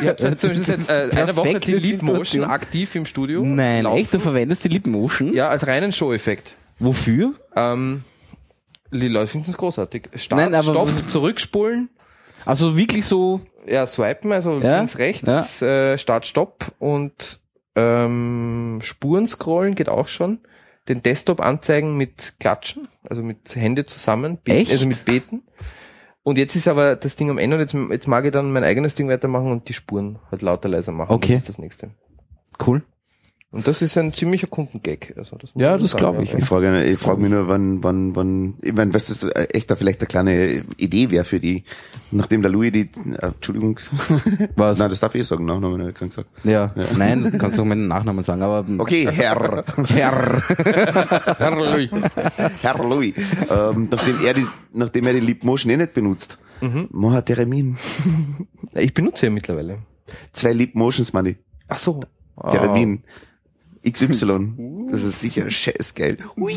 ich 0.00 0.06
habe 0.06 0.16
seit 0.20 0.40
zum 0.40 0.50
Beispiel 0.54 0.76
seit 0.84 1.12
äh, 1.12 1.16
einer 1.16 1.36
Woche 1.36 1.58
die 1.60 1.72
Leap 1.72 2.02
Motion 2.02 2.44
aktiv 2.44 2.94
im 2.94 3.06
Studio. 3.06 3.42
Nein, 3.44 3.84
laufen. 3.84 3.98
echt? 3.98 4.14
Du 4.14 4.18
verwendest 4.18 4.64
die 4.64 4.68
Lip 4.68 4.86
Motion? 4.86 5.32
Ja, 5.32 5.48
als 5.48 5.66
reinen 5.66 5.92
Show-Effekt. 5.92 6.54
Wofür? 6.78 7.34
Ähm, 7.54 8.04
die 8.90 9.08
Leute 9.08 9.28
finden 9.28 9.50
es 9.50 9.56
großartig. 9.56 10.08
Start, 10.16 10.40
Nein, 10.40 10.54
aber 10.54 10.70
Stopp, 10.72 10.90
zurückspulen, 11.10 11.88
Also 12.44 12.76
wirklich 12.76 13.06
so, 13.06 13.40
ja, 13.66 13.86
swipen, 13.86 14.32
also 14.32 14.60
Ja, 14.60 14.78
links, 14.78 14.98
rechts, 14.98 15.62
äh, 15.62 15.96
Start, 15.98 16.26
Stopp 16.26 16.72
und 16.78 17.40
ähm, 17.74 18.80
Spuren 18.82 19.26
scrollen 19.26 19.74
geht 19.74 19.88
auch 19.88 20.08
schon. 20.08 20.38
Den 20.88 21.02
Desktop 21.02 21.40
anzeigen 21.40 21.96
mit 21.96 22.34
Klatschen, 22.38 22.86
also 23.08 23.22
mit 23.22 23.56
Hände 23.56 23.86
zusammen, 23.86 24.36
beten, 24.36 24.58
Echt? 24.60 24.70
also 24.70 24.86
mit 24.86 25.04
Beten. 25.04 25.42
Und 26.26 26.38
jetzt 26.38 26.56
ist 26.56 26.66
aber 26.66 26.96
das 26.96 27.14
Ding 27.14 27.30
am 27.30 27.38
Ende 27.38 27.54
und 27.54 27.60
jetzt, 27.60 27.72
jetzt 27.92 28.08
mag 28.08 28.24
ich 28.24 28.32
dann 28.32 28.52
mein 28.52 28.64
eigenes 28.64 28.96
Ding 28.96 29.08
weitermachen 29.08 29.52
und 29.52 29.68
die 29.68 29.74
Spuren 29.74 30.18
halt 30.28 30.42
lauter 30.42 30.68
leiser 30.68 30.90
machen. 30.90 31.12
Okay. 31.12 31.34
Das 31.34 31.42
ist 31.42 31.48
das 31.50 31.58
nächste. 31.58 31.90
cool. 32.66 32.82
Und 33.52 33.66
das 33.68 33.80
ist 33.80 33.96
ein 33.96 34.12
ziemlicher 34.12 34.48
Kundengag. 34.48 35.14
Also 35.16 35.36
das 35.36 35.52
Ja, 35.54 35.78
das 35.78 35.92
sagen, 35.92 36.00
glaub 36.02 36.20
ich. 36.20 36.34
Ich 36.34 36.44
frage, 36.44 36.82
ich 36.84 36.98
frage 36.98 37.20
mich 37.22 37.30
nur, 37.30 37.46
wann, 37.48 37.82
wann, 37.82 38.14
wann, 38.16 38.54
ich 38.60 38.72
meine, 38.72 38.92
was 38.92 39.06
das 39.06 39.22
äh, 39.22 39.44
echt 39.52 39.70
da 39.70 39.76
vielleicht 39.76 40.00
eine 40.00 40.08
kleine 40.08 40.64
Idee 40.76 41.10
wäre 41.10 41.24
für 41.24 41.38
die, 41.38 41.62
nachdem 42.10 42.42
der 42.42 42.50
Louis 42.50 42.72
die, 42.72 42.90
äh, 43.20 43.26
Entschuldigung, 43.26 43.78
Was? 44.56 44.78
nein, 44.80 44.90
das 44.90 45.00
darf 45.00 45.14
ich 45.14 45.26
sagen, 45.26 45.44
Nachnamen 45.46 45.80
habe 45.80 45.90
ich 45.90 45.96
keinen 45.96 46.08
gesagt. 46.08 46.28
Ja. 46.44 46.74
Nein, 46.96 47.22
du 47.22 47.38
kannst 47.38 47.58
doch 47.58 47.64
meinen 47.64 47.86
Nachnamen 47.86 48.22
sagen, 48.24 48.42
aber 48.42 48.66
Okay, 48.78 49.08
Herr, 49.10 49.64
Herr. 49.94 50.42
Herr 51.38 51.56
Louis. 51.56 51.90
Herr 52.62 52.78
Louis, 52.84 53.14
ähm, 53.48 53.88
nachdem 53.90 54.16
er 54.26 54.34
die, 54.34 54.46
nachdem 54.72 55.06
er 55.06 55.12
die 55.14 55.20
Leap 55.20 55.44
Motion 55.44 55.72
eh 55.72 55.76
nicht 55.76 55.94
benutzt, 55.94 56.38
Mhm. 56.60 56.88
Termin. 57.24 57.76
Ich 58.74 58.94
benutze 58.94 59.26
ja 59.26 59.30
mittlerweile. 59.30 59.78
Zwei 60.32 60.52
Leap 60.52 60.74
Motions, 60.74 61.12
Manni. 61.12 61.36
Ach 61.68 61.76
so. 61.76 62.02
Ah. 62.36 62.50
Termin. 62.50 63.02
XY. 63.90 64.86
Das 64.90 65.02
ist 65.02 65.20
sicher 65.20 65.50
scheißgeil. 65.50 66.18
Ui. 66.36 66.56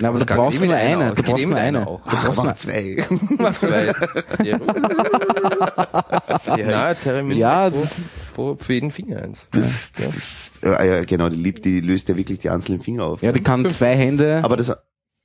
Na, 0.00 0.08
aber 0.08 0.18
du 0.20 0.26
brauchst 0.26 0.64
nur 0.64 0.74
eine. 0.74 1.14
Du 1.14 1.22
brauchst 1.22 1.46
nur 1.46 1.56
eine. 1.56 1.86
auch. 1.86 2.02
Du 2.04 2.10
Ach, 2.10 2.24
brauchst 2.24 2.38
nur 2.42 2.46
mach 2.46 2.56
zwei. 2.56 3.04
Na, 6.56 6.94
Termin 6.94 7.38
Ja, 7.38 7.70
wo 8.34 8.56
für 8.56 8.72
jeden 8.72 8.90
Finger 8.90 9.22
eins. 9.22 9.46
Das, 9.50 9.92
das, 9.92 10.50
ja, 10.62 10.82
ja, 10.82 11.04
genau, 11.04 11.28
die 11.28 11.36
Leap, 11.36 11.62
die 11.62 11.80
löst 11.80 12.08
ja 12.08 12.16
wirklich 12.16 12.38
die 12.38 12.50
einzelnen 12.50 12.80
Finger 12.80 13.04
auf. 13.04 13.22
Ja, 13.22 13.32
die 13.32 13.42
kann 13.42 13.68
zwei 13.70 13.96
Hände 13.96 14.40
Aber 14.44 14.56
das, 14.56 14.72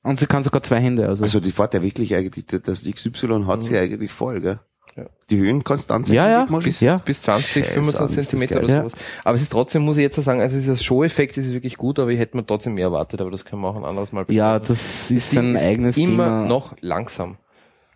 und 0.04 0.20
sie 0.20 0.28
kann 0.28 0.44
sogar 0.44 0.62
zwei 0.62 0.80
Hände. 0.80 1.08
Also, 1.08 1.24
also 1.24 1.40
die 1.40 1.52
fährt 1.52 1.74
ja 1.74 1.82
wirklich 1.82 2.16
eigentlich, 2.16 2.46
das 2.46 2.84
XY 2.84 3.46
hat 3.48 3.64
sie 3.64 3.78
eigentlich 3.78 4.12
voll, 4.12 4.42
gell? 4.42 4.60
Ja. 4.98 5.06
Die 5.30 5.38
Höhen 5.38 5.64
kannst 5.64 5.90
du 5.90 5.94
anzeigen. 5.94 6.16
Ja, 6.16 6.30
ja, 6.30 6.46
bis- 6.46 6.80
ja. 6.80 6.98
Bis 7.00 7.22
20, 7.22 7.64
Scheiße, 7.66 7.74
25 7.74 8.18
ist 8.18 8.18
das 8.34 8.40
Zentimeter 8.40 8.64
oder 8.64 8.74
Ja. 8.74 8.80
sowas. 8.90 8.94
Aber 9.26 9.36
es 9.36 9.42
ist 9.42 9.52
trotzdem, 9.52 9.82
muss 9.84 9.98
ich 9.98 10.04
jetzt 10.04 10.16
sagen, 10.22 10.40
also 10.40 10.56
dieses 10.56 10.84
Show-Effekt 10.84 11.38
ist 11.38 11.52
wirklich 11.54 11.76
gut, 11.76 12.00
aber 12.00 12.12
ich 12.12 12.20
hätte 12.20 12.38
mir 12.38 12.46
trotzdem 12.46 12.76
mehr 12.76 12.86
erwartet, 12.86 13.20
aber 13.20 13.30
das 13.32 13.44
können 13.44 13.62
wir 13.62 13.68
auch 13.70 13.76
ein 13.76 13.84
anderes 13.84 14.12
Mal 14.14 14.26
ja, 14.30 14.58
besprechen. 14.60 14.68
das 14.74 15.12
ist 15.12 15.30
Sie 15.32 15.38
ein 15.40 15.58
eigenes 15.58 15.98
immer 15.98 16.08
Thema. 16.26 16.46
noch 16.48 16.76
langsam. 16.80 17.38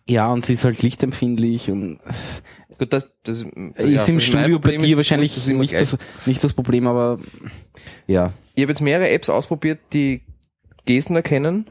Ja, 0.10 0.32
und 0.32 0.46
sie 0.46 0.56
ist 0.56 0.64
halt 0.66 0.82
lichtempfindlich 0.82 1.70
und 1.72 2.00
Gut, 2.80 2.92
das, 2.94 3.12
das, 3.24 3.44
ist 3.44 3.46
ja, 3.46 3.52
im 3.86 3.94
das 3.94 4.08
mein 4.08 4.22
Studio 4.22 4.58
bei 4.60 4.78
dir 4.78 4.84
ist, 4.92 4.98
wahrscheinlich 4.98 5.36
das 5.36 5.44
ist 5.44 5.50
immer 5.50 5.60
nicht 5.60 5.74
das, 5.74 5.98
nicht 6.26 6.44
das 6.44 6.54
Problem, 6.54 6.88
aber 6.88 7.20
ja. 8.08 8.34
Ich 8.56 8.64
habe 8.64 8.72
jetzt 8.72 8.82
mehrere 8.82 9.10
Apps 9.10 9.30
ausprobiert, 9.30 9.80
die 9.94 10.22
Gesten 10.86 11.16
erkennen 11.16 11.68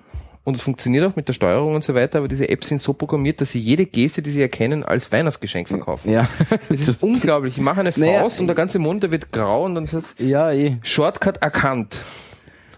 und 0.49 0.57
es 0.57 0.63
funktioniert 0.63 1.05
auch 1.05 1.15
mit 1.15 1.29
der 1.29 1.35
Steuerung 1.35 1.75
und 1.75 1.85
so 1.85 1.95
weiter, 1.95 2.21
aber 2.21 2.29
diese 2.29 2.49
Apps 2.49 2.69
sind 2.69 2.81
so 2.81 2.95
programmiert, 2.95 3.39
dass 3.43 3.51
sie 3.51 3.61
jede 3.61 3.85
Geste, 3.85 4.23
die 4.23 4.31
sie 4.31 4.41
erkennen, 4.41 4.83
als 4.83 5.13
Weihnachtsgeschenk 5.13 5.69
verkaufen. 5.69 6.11
Ja. 6.11 6.27
Das 6.71 6.89
ist 6.89 7.03
unglaublich. 7.03 7.59
Ich 7.59 7.63
mache 7.63 7.81
eine 7.81 7.93
Naja, 7.95 8.21
Faust 8.21 8.41
und 8.41 8.47
der 8.47 8.57
ganze 8.57 8.79
Monitor 8.79 9.11
wird 9.11 9.31
grau 9.31 9.67
und 9.67 9.75
dann 9.75 9.85
sagt 9.85 10.19
ja, 10.19 10.51
eh. 10.51 10.79
Shortcut 10.83 11.37
erkannt. 11.43 11.99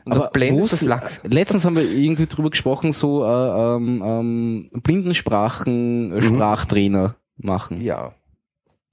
Und 0.05 0.15
dann 0.15 0.23
Aber 0.23 0.31
blendet 0.33 0.73
das 0.73 0.83
Lachs. 0.83 1.21
Letztens 1.23 1.65
haben 1.65 1.77
wir 1.77 1.89
irgendwie 1.89 2.27
drüber 2.27 2.51
gesprochen, 2.51 2.91
so 2.91 3.25
äh, 3.25 3.77
ähm, 3.77 4.03
ähm, 4.05 4.71
Blindensprachen 4.83 6.17
äh, 6.17 6.23
Sprachtrainer 6.23 7.15
machen. 7.37 7.81
Ja. 7.83 8.15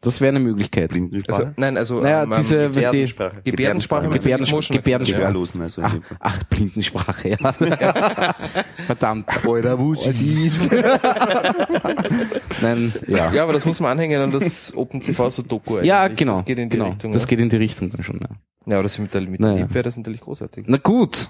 Das 0.01 0.21
wäre 0.21 0.29
eine 0.29 0.39
Möglichkeit. 0.39 0.91
Blindensprache? 0.91 1.39
Also, 1.47 1.53
nein, 1.57 1.75
also 1.75 2.01
Naja, 2.01 2.23
ähm, 2.23 2.33
diese, 2.37 2.69
was 2.75 2.91
die, 2.91 3.07
Gebärdensprache. 3.07 3.41
Gebärdensprache 3.43 4.07
mit 4.07 4.21
Gebärdensprache- 4.21 4.73
Gebärdensprache. 4.73 5.19
Gehörlosen, 5.21 5.61
also. 5.63 5.81
ach, 5.81 5.95
ach, 6.19 6.43
Blindensprache, 6.43 7.29
ja. 7.29 7.37
Verdammt. 8.85 9.27
Alter, 9.43 9.79
ist? 9.79 10.71
Nein, 12.61 12.93
ja. 13.07 13.17
Ja. 13.17 13.33
ja, 13.33 13.43
aber 13.43 13.53
das 13.53 13.65
muss 13.65 13.79
man 13.79 13.91
anhängen 13.91 14.21
an 14.21 14.31
das 14.31 14.75
OpenCV 14.75 15.29
so 15.31 15.41
Doku 15.41 15.75
eigentlich. 15.77 15.87
Ja, 15.87 16.07
genau. 16.09 16.35
Das 16.35 16.45
geht 16.45 16.59
in 16.59 16.69
die 16.69 16.77
genau. 16.77 16.89
Richtung. 16.89 17.11
das 17.11 17.23
ja. 17.23 17.27
geht 17.29 17.39
in 17.39 17.49
die 17.49 17.57
Richtung 17.57 17.89
dann 17.89 18.03
schon. 18.03 18.19
Ja. 18.19 18.29
ja, 18.67 18.73
aber 18.75 18.83
das 18.83 18.99
mit 18.99 19.11
der, 19.15 19.21
mit 19.21 19.39
Naja. 19.39 19.67
wäre 19.73 19.83
das 19.83 19.97
natürlich 19.97 20.21
großartig. 20.21 20.65
Na 20.67 20.77
gut. 20.77 21.29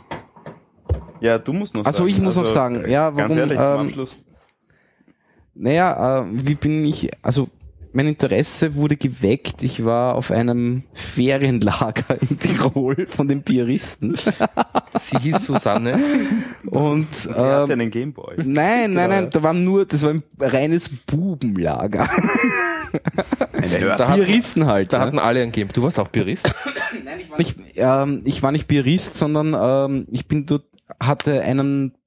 Ja, 1.22 1.38
du 1.40 1.54
musst 1.54 1.74
noch 1.74 1.86
Also 1.86 2.00
sagen. 2.00 2.10
ich 2.10 2.22
muss 2.22 2.36
noch 2.36 2.46
sagen, 2.46 2.84
ja, 2.90 3.10
Ganz 3.12 3.18
warum, 3.18 3.38
ehrlich, 3.38 3.58
zum 3.58 3.66
ähm, 3.66 3.88
Abschluss. 3.88 4.18
Naja, 5.56 6.20
äh, 6.20 6.26
wie 6.32 6.56
bin 6.56 6.86
ich, 6.86 7.10
also 7.24 7.48
mein 7.98 8.06
Interesse 8.06 8.76
wurde 8.76 8.96
geweckt. 8.96 9.64
Ich 9.64 9.84
war 9.84 10.14
auf 10.14 10.30
einem 10.30 10.84
Ferienlager 10.94 12.22
in 12.22 12.38
Tirol 12.38 13.08
von 13.08 13.28
den 13.28 13.42
Piaristen. 13.42 14.16
Sie 15.00 15.18
hieß 15.18 15.44
Susanne. 15.44 16.00
Und 16.68 17.16
Sie 17.16 17.32
hatte 17.32 17.74
ähm, 17.74 17.80
einen 17.80 17.90
Gameboy. 17.90 18.36
nein, 18.38 18.94
nein, 18.94 19.10
nein, 19.10 19.30
da 19.32 19.42
war 19.42 19.56
nur, 19.56 19.88
das 19.88 20.04
war 20.04 20.12
ein 20.12 20.22
reines 20.40 20.90
Bubenlager. 20.90 22.08
Da 23.98 24.08
hatten, 24.08 24.22
Piaristen 24.24 24.66
halt. 24.68 24.94
da 24.94 25.00
ne? 25.00 25.06
hatten 25.06 25.20
alle 25.20 25.42
ein 25.42 25.52
Game. 25.52 25.70
Du 25.74 25.82
warst 25.82 26.00
auch 26.00 26.12
Piarist? 26.12 26.54
ich, 27.40 27.56
ähm, 27.76 28.22
ich 28.26 28.44
war 28.44 28.52
nicht 28.52 28.68
Bierist, 28.68 29.16
sondern 29.16 29.56
ähm, 29.60 30.08
ich 30.12 30.28
bin 30.28 30.46
dort, 30.46 30.66
hatte 31.00 31.42
einen 31.42 31.98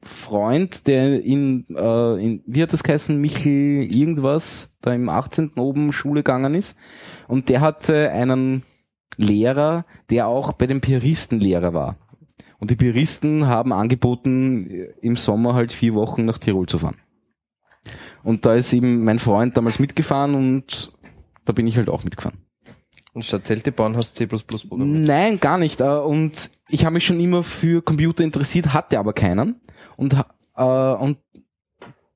Freund, 0.00 0.86
der 0.86 1.22
in, 1.24 1.66
äh, 1.74 2.24
in 2.24 2.42
wie 2.46 2.62
hat 2.62 2.72
das 2.72 2.84
geheißen, 2.84 3.20
Michel 3.20 3.94
irgendwas, 3.94 4.76
da 4.80 4.92
im 4.92 5.08
18. 5.08 5.52
oben 5.56 5.92
Schule 5.92 6.20
gegangen 6.20 6.54
ist. 6.54 6.76
Und 7.26 7.48
der 7.48 7.60
hatte 7.60 8.10
einen 8.12 8.62
Lehrer, 9.16 9.84
der 10.10 10.28
auch 10.28 10.52
bei 10.52 10.66
den 10.66 10.80
Piaristen 10.80 11.40
Lehrer 11.40 11.74
war. 11.74 11.96
Und 12.60 12.70
die 12.70 12.76
Piaristen 12.76 13.46
haben 13.46 13.72
angeboten, 13.72 14.68
im 15.00 15.16
Sommer 15.16 15.54
halt 15.54 15.72
vier 15.72 15.94
Wochen 15.94 16.24
nach 16.24 16.38
Tirol 16.38 16.66
zu 16.66 16.78
fahren. 16.78 16.96
Und 18.22 18.46
da 18.46 18.54
ist 18.54 18.72
eben 18.72 19.04
mein 19.04 19.18
Freund 19.18 19.56
damals 19.56 19.78
mitgefahren 19.78 20.34
und 20.34 20.92
da 21.44 21.52
bin 21.52 21.66
ich 21.66 21.76
halt 21.76 21.88
auch 21.88 22.04
mitgefahren. 22.04 22.38
Und 23.14 23.24
statt 23.24 23.46
Zelte 23.46 23.72
bauen 23.72 23.96
hast 23.96 24.20
du 24.20 24.28
C++ 24.28 24.44
programmiert. 24.68 25.08
Nein, 25.08 25.40
gar 25.40 25.58
nicht. 25.58 25.80
Äh, 25.80 25.88
Und 25.88 26.50
ich 26.68 26.84
habe 26.84 26.94
mich 26.94 27.06
schon 27.06 27.20
immer 27.20 27.42
für 27.42 27.82
Computer 27.82 28.22
interessiert, 28.22 28.74
hatte 28.74 28.98
aber 28.98 29.12
keinen. 29.12 29.60
Und, 29.98 30.14
äh, 30.56 30.62
und 30.62 31.18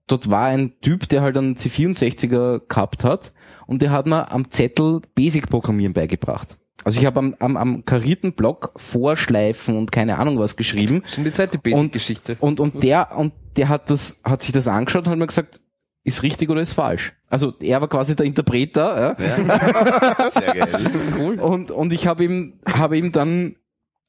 dort 0.07 0.31
war 0.31 0.47
ein 0.47 0.81
Typ, 0.81 1.09
der 1.09 1.23
halt 1.23 1.37
einen 1.37 1.57
C64er 1.57 2.63
gehabt 2.69 3.03
hat 3.03 3.33
und 3.67 3.83
der 3.83 3.91
hat 3.91 4.07
mir 4.07 4.31
am 4.31 4.51
Zettel 4.51 5.01
Basic-Programmieren 5.17 5.93
beigebracht. 5.93 6.57
Also 6.85 7.01
ich 7.01 7.07
habe 7.07 7.19
am, 7.19 7.37
am, 7.41 7.57
am 7.57 7.85
karierten 7.85 8.33
Block 8.33 8.73
Vorschleifen 8.77 9.77
und 9.77 9.91
keine 9.93 10.19
Ahnung 10.19 10.39
was 10.39 10.57
geschrieben. 10.57 11.03
Schon 11.15 11.25
die 11.25 11.33
zweite 11.33 11.57
Und, 11.59 11.63
Basic-Geschichte. 11.65 12.37
und, 12.41 12.61
und 12.61 12.85
der, 12.85 13.17
und 13.19 13.33
der 13.57 13.69
hat 13.69 13.91
das, 13.91 14.21
hat 14.23 14.43
sich 14.43 14.53
das 14.53 14.69
angeschaut 14.69 15.07
und 15.07 15.13
hat 15.13 15.19
mir 15.19 15.27
gesagt, 15.27 15.61
ist 16.05 16.23
richtig 16.23 16.51
oder 16.51 16.61
ist 16.61 16.73
falsch. 16.73 17.15
Also 17.29 17.53
er 17.61 17.81
war 17.81 17.89
quasi 17.89 18.15
der 18.15 18.27
Interpreter, 18.27 19.17
ja. 19.19 20.31
Sehr 20.31 20.55
geil. 20.55 20.91
Cool. 21.19 21.41
Und, 21.41 21.71
und 21.73 21.93
ich 21.93 22.07
habe 22.07 22.25
ihm, 22.25 22.61
habe 22.67 22.97
ihm 22.97 23.11
dann 23.13 23.57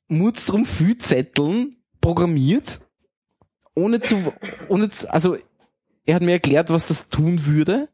Murztrum 0.08 0.66
viel 0.66 0.98
Zetteln 0.98 1.78
programmiert, 2.02 2.82
ohne 3.76 4.00
zu, 4.00 4.34
ohne, 4.70 4.90
zu- 4.90 5.12
also 5.12 5.38
er 6.06 6.16
hat 6.16 6.22
mir 6.24 6.32
erklärt, 6.34 6.70
was 6.70 6.88
das 6.88 7.10
tun 7.10 7.46
würde, 7.46 7.90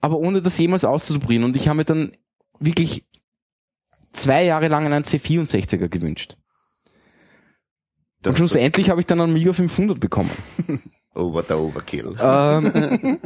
aber 0.00 0.16
ohne 0.18 0.40
das 0.42 0.58
jemals 0.58 0.84
auszuprobieren. 0.84 1.44
Und 1.44 1.56
ich 1.56 1.68
habe 1.68 1.76
mir 1.78 1.84
dann 1.84 2.12
wirklich 2.60 3.04
zwei 4.12 4.44
Jahre 4.44 4.68
lang 4.68 4.86
einen 4.86 5.04
C64er 5.04 5.88
gewünscht. 5.88 6.36
Das- 8.22 8.30
Und 8.32 8.36
schlussendlich 8.38 8.90
habe 8.90 9.00
ich 9.00 9.06
dann 9.06 9.20
einen 9.20 9.32
Amiga 9.32 9.52
500 9.52 9.98
bekommen. 10.00 10.30
Over 11.14 11.42
the 11.44 11.54
Overkill. 11.54 12.16
ähm, 12.20 13.18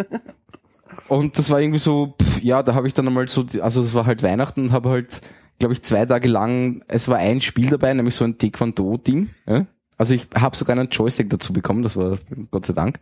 und 1.08 1.38
das 1.38 1.50
war 1.50 1.60
irgendwie 1.60 1.78
so, 1.78 2.14
pff, 2.20 2.42
ja, 2.42 2.62
da 2.62 2.74
habe 2.74 2.86
ich 2.86 2.94
dann 2.94 3.06
einmal 3.06 3.28
so, 3.28 3.46
also 3.62 3.80
es 3.82 3.94
war 3.94 4.04
halt 4.06 4.22
Weihnachten 4.22 4.60
und 4.62 4.72
habe 4.72 4.90
halt, 4.90 5.20
glaube 5.58 5.72
ich, 5.72 5.82
zwei 5.82 6.04
Tage 6.04 6.28
lang, 6.28 6.84
es 6.88 7.08
war 7.08 7.16
ein 7.18 7.40
Spiel 7.40 7.70
dabei, 7.70 7.94
nämlich 7.94 8.14
so 8.14 8.24
ein 8.24 8.36
Taekwondo-Ding. 8.38 9.30
Ja? 9.46 9.66
Also 9.98 10.14
ich 10.14 10.28
habe 10.34 10.56
sogar 10.56 10.78
einen 10.78 10.88
Joystick 10.88 11.28
dazu 11.28 11.52
bekommen, 11.52 11.82
das 11.82 11.96
war 11.96 12.18
Gott 12.50 12.66
sei 12.66 12.72
Dank. 12.72 13.00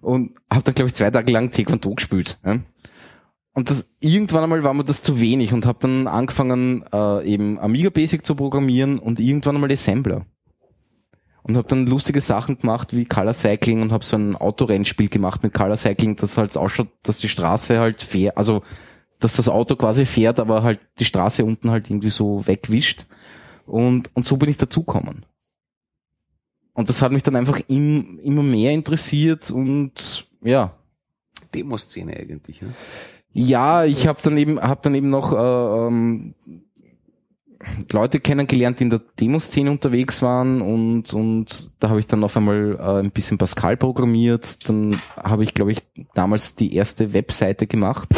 Und 0.00 0.38
habe 0.50 0.62
dann, 0.62 0.74
glaube 0.74 0.88
ich, 0.88 0.94
zwei 0.94 1.10
Tage 1.10 1.30
lang 1.30 1.50
Taekwondo 1.50 1.94
gespielt. 1.94 2.38
Ja? 2.44 2.60
Und 3.52 3.68
das 3.68 3.92
irgendwann 4.00 4.44
einmal 4.44 4.64
war 4.64 4.72
mir 4.72 4.84
das 4.84 5.02
zu 5.02 5.20
wenig 5.20 5.52
und 5.52 5.66
habe 5.66 5.78
dann 5.80 6.06
angefangen, 6.06 6.84
äh, 6.92 7.26
eben 7.26 7.58
Amiga 7.58 7.90
Basic 7.90 8.24
zu 8.24 8.34
programmieren 8.34 8.98
und 8.98 9.20
irgendwann 9.20 9.56
einmal 9.56 9.72
Assembler 9.72 10.24
und 11.42 11.56
habe 11.56 11.68
dann 11.68 11.86
lustige 11.86 12.20
Sachen 12.20 12.58
gemacht 12.58 12.94
wie 12.94 13.04
Color 13.04 13.32
Cycling 13.32 13.82
und 13.82 13.92
habe 13.92 14.04
so 14.04 14.16
ein 14.16 14.36
Autorennspiel 14.36 15.08
gemacht 15.08 15.42
mit 15.42 15.54
Color 15.54 15.76
Cycling, 15.76 16.16
das 16.16 16.38
halt 16.38 16.56
ausschaut, 16.56 16.88
dass 17.02 17.18
die 17.18 17.28
Straße 17.28 17.78
halt 17.78 18.02
fährt, 18.02 18.36
also 18.36 18.62
dass 19.18 19.36
das 19.36 19.48
Auto 19.48 19.76
quasi 19.76 20.06
fährt, 20.06 20.40
aber 20.40 20.62
halt 20.62 20.80
die 20.98 21.04
Straße 21.04 21.44
unten 21.44 21.70
halt 21.70 21.90
irgendwie 21.90 22.10
so 22.10 22.46
wegwischt. 22.46 23.06
Und, 23.66 24.10
und 24.14 24.26
so 24.26 24.36
bin 24.36 24.48
ich 24.48 24.56
dazugekommen. 24.56 25.26
Und 26.80 26.88
das 26.88 27.02
hat 27.02 27.12
mich 27.12 27.22
dann 27.22 27.36
einfach 27.36 27.60
im, 27.68 28.18
immer 28.20 28.42
mehr 28.42 28.72
interessiert 28.72 29.50
und 29.50 30.26
ja, 30.42 30.74
Demoszene 31.54 32.16
eigentlich. 32.16 32.62
Ja? 32.62 32.68
ja, 33.34 33.84
ich 33.84 34.08
habe 34.08 34.18
dann 34.22 34.38
eben 34.38 34.58
hab 34.58 34.80
dann 34.80 34.94
eben 34.94 35.10
noch 35.10 35.34
äh, 35.34 35.86
ähm, 35.86 36.34
Leute 37.92 38.18
kennengelernt, 38.18 38.80
die 38.80 38.84
in 38.84 38.90
der 38.90 39.02
Demoszene 39.20 39.70
unterwegs 39.70 40.22
waren 40.22 40.62
und 40.62 41.12
und 41.12 41.70
da 41.80 41.90
habe 41.90 42.00
ich 42.00 42.06
dann 42.06 42.24
auf 42.24 42.34
einmal 42.38 42.78
äh, 42.80 43.00
ein 43.00 43.10
bisschen 43.10 43.36
Pascal 43.36 43.76
programmiert. 43.76 44.66
Dann 44.66 44.96
habe 45.16 45.44
ich, 45.44 45.52
glaube 45.52 45.72
ich, 45.72 45.82
damals 46.14 46.54
die 46.54 46.74
erste 46.74 47.12
Webseite 47.12 47.66
gemacht. 47.66 48.08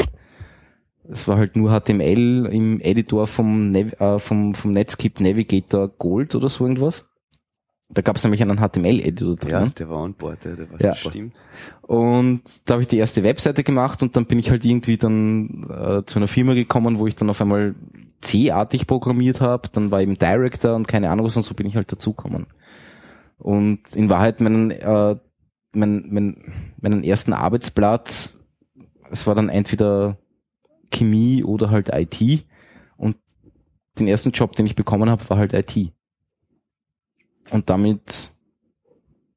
Es 1.11 1.27
war 1.27 1.37
halt 1.37 1.57
nur 1.57 1.77
HTML 1.77 2.49
im 2.53 2.81
Editor 2.81 3.27
vom 3.27 3.73
Nav 3.73 4.01
äh, 4.01 4.21
vom 4.21 4.55
vom 4.55 4.73
Netscape 4.73 5.21
Navigator 5.21 5.89
Gold 5.89 6.37
oder 6.37 6.49
so 6.49 6.65
irgendwas. 6.65 7.12
Da 7.95 8.01
gab 8.03 8.17
es 8.17 8.25
nämlich 8.25 8.41
einen 8.43 8.59
HTML-Editor 8.59 9.37
drin. 9.37 9.51
ja, 9.51 9.67
der 9.67 9.89
war 9.91 9.99
on 10.03 10.15
board. 10.15 10.45
Ja, 10.45 10.55
der 10.57 10.71
war 10.71 10.81
Ja. 10.81 10.95
super. 10.95 11.11
Stimmt. 11.11 11.35
Und 11.83 12.43
da 12.65 12.75
habe 12.75 12.83
ich 12.83 12.89
die 12.89 12.97
erste 12.97 13.23
Webseite 13.23 13.63
gemacht 13.65 14.03
und 14.03 14.17
dann 14.17 14.27
bin 14.27 14.39
ich 14.39 14.51
halt 14.51 14.65
irgendwie 14.65 14.97
dann 14.97 15.65
äh, 15.71 16.03
zu 16.07 16.19
einer 16.19 16.29
Firma 16.29 16.55
gekommen, 16.55 16.99
wo 16.99 17.07
ich 17.07 17.17
dann 17.17 17.29
auf 17.29 17.41
einmal 17.41 17.75
C-artig 18.23 18.87
programmiert 18.87 19.41
habe. 19.41 19.69
Dann 19.73 19.91
war 19.91 20.01
eben 20.01 20.17
Director 20.17 20.75
und 20.75 20.89
keine 20.89 21.11
Ahnung 21.11 21.27
was 21.27 21.37
und 21.37 21.43
so 21.43 21.55
bin 21.55 21.67
ich 21.67 21.77
halt 21.77 21.93
dazugekommen. 21.93 22.47
Und 23.39 23.95
in 23.95 24.09
Wahrheit 24.09 24.41
meinen, 24.41 24.71
äh, 24.71 25.17
mein, 25.75 26.07
mein, 26.11 26.37
meinen 26.81 27.05
ersten 27.05 27.33
Arbeitsplatz, 27.33 28.39
es 29.11 29.27
war 29.27 29.35
dann 29.35 29.49
entweder 29.49 30.17
Chemie 30.91 31.45
oder 31.45 31.71
halt 31.71 31.91
IT. 31.93 32.45
Und 32.97 33.17
den 33.99 34.09
ersten 34.09 34.31
Job, 34.31 34.55
den 34.55 34.65
ich 34.67 34.77
bekommen 34.77 35.11
habe, 35.11 35.29
war 35.29 35.37
halt 35.39 35.53
IT. 35.53 35.93
Und 37.53 37.69
damit 37.71 38.33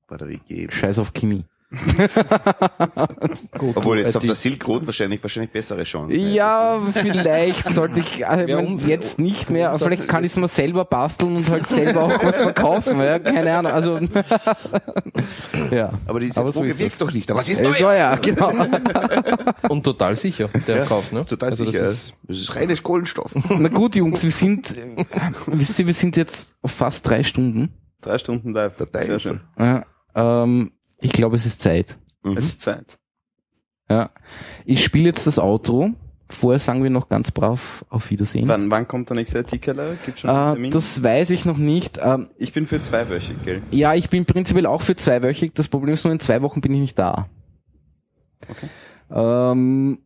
Bei 0.07 0.17
der 0.17 0.27
WG. 0.29 0.67
scheiß 0.71 0.99
auf 0.99 1.13
Chemie. 1.13 1.45
Obwohl 3.59 3.99
jetzt 3.99 4.15
auf 4.15 4.23
IT. 4.23 4.29
der 4.29 4.35
Silk 4.35 4.65
Road 4.67 4.85
wahrscheinlich, 4.85 5.21
wahrscheinlich 5.21 5.51
bessere 5.51 5.83
Chancen. 5.83 6.31
Ja, 6.31 6.79
vielleicht 6.93 7.67
sollte 7.69 7.99
ich, 7.99 8.21
äh, 8.21 8.49
Ja, 8.49 8.55
mein, 8.57 8.65
um- 8.67 8.87
jetzt 8.87 9.19
nicht 9.19 9.49
mehr, 9.49 9.69
aber 9.71 9.79
vielleicht 9.79 10.07
kann 10.07 10.23
ich 10.23 10.31
es 10.31 10.37
mir 10.37 10.47
selber 10.47 10.85
basteln 10.85 11.35
und 11.35 11.49
halt 11.49 11.67
selber 11.67 12.03
auch 12.03 12.23
was 12.23 12.37
verkaufen, 12.41 12.97
ja, 12.99 13.19
keine 13.19 13.57
Ahnung, 13.57 13.71
also, 13.73 13.99
ja. 15.71 15.91
Aber 16.05 16.19
die 16.21 16.31
Aber 16.35 16.51
so 16.51 16.63
ist 16.63 16.79
wirkt 16.79 16.93
es. 16.93 16.97
doch 16.97 17.11
nicht. 17.11 17.29
Aber 17.31 17.41
es 17.41 17.49
ist 17.49 17.59
Äh, 17.59 17.63
neu. 17.63 17.77
ja, 17.77 17.93
ja, 17.95 18.15
genau. 18.15 18.53
Und 19.69 19.83
total 19.83 20.15
sicher, 20.15 20.49
der 20.67 20.77
Ja, 20.77 20.85
Kauf, 20.85 21.11
ne? 21.11 21.25
Total 21.25 21.49
Also 21.49 21.65
das 21.65 21.73
sicher. 21.73 21.85
ist- 21.87 22.13
Das 22.27 22.37
ist 22.37 22.55
reines 22.55 22.83
Kohlenstoff. 22.83 23.31
Na 23.49 23.67
gut, 23.69 23.95
Jungs, 23.97 24.23
wir 24.23 24.31
sind, 24.31 24.77
äh, 24.77 25.03
wisst 25.47 25.79
ihr, 25.79 25.87
wir 25.87 25.93
sind 25.93 26.15
jetzt 26.15 26.53
auf 26.61 26.71
fast 26.71 27.07
drei 27.09 27.23
Stunden. 27.23 27.69
Drei 28.01 28.17
Stunden 28.17 28.51
live. 28.53 28.75
Der 28.77 29.03
Sehr 29.03 29.19
schön. 29.19 29.41
Ja, 29.57 29.85
ähm, 30.15 30.71
ich 30.99 31.11
glaube, 31.11 31.35
es 31.35 31.45
ist 31.45 31.61
Zeit. 31.61 31.97
Mhm. 32.23 32.37
Es 32.37 32.45
ist 32.45 32.61
Zeit. 32.61 32.97
Ja. 33.89 34.09
Ich 34.65 34.83
spiele 34.83 35.05
jetzt 35.05 35.27
das 35.27 35.39
Outro. 35.39 35.91
Vorher 36.27 36.57
sagen 36.57 36.81
wir 36.81 36.89
noch 36.89 37.07
ganz 37.07 37.29
brav 37.29 37.85
auf 37.89 38.09
Wiedersehen. 38.09 38.47
Wann, 38.47 38.71
wann 38.71 38.87
kommt 38.87 39.09
der 39.09 39.15
nächste 39.15 39.37
Artikel? 39.39 39.75
Gibt 40.05 40.19
schon 40.19 40.29
einen 40.31 40.39
Äh, 40.39 40.53
Termin? 40.53 40.71
das 40.71 41.03
weiß 41.03 41.29
ich 41.29 41.45
noch 41.45 41.57
nicht. 41.57 41.99
Ähm, 42.01 42.29
ich 42.37 42.51
bin 42.51 42.65
für 42.65 42.81
zweiwöchig, 42.81 43.43
gell? 43.43 43.61
Ja, 43.69 43.93
ich 43.93 44.09
bin 44.09 44.25
prinzipiell 44.25 44.65
auch 44.65 44.81
für 44.81 44.95
zweiwöchig. 44.95 45.53
Das 45.53 45.67
Problem 45.67 45.93
ist 45.93 46.03
nur, 46.03 46.11
in 46.13 46.19
zwei 46.19 46.41
Wochen 46.41 46.61
bin 46.61 46.71
ich 46.73 46.79
nicht 46.79 46.97
da. 46.97 47.29
Okay. 48.49 48.67
Ähm, 49.11 49.99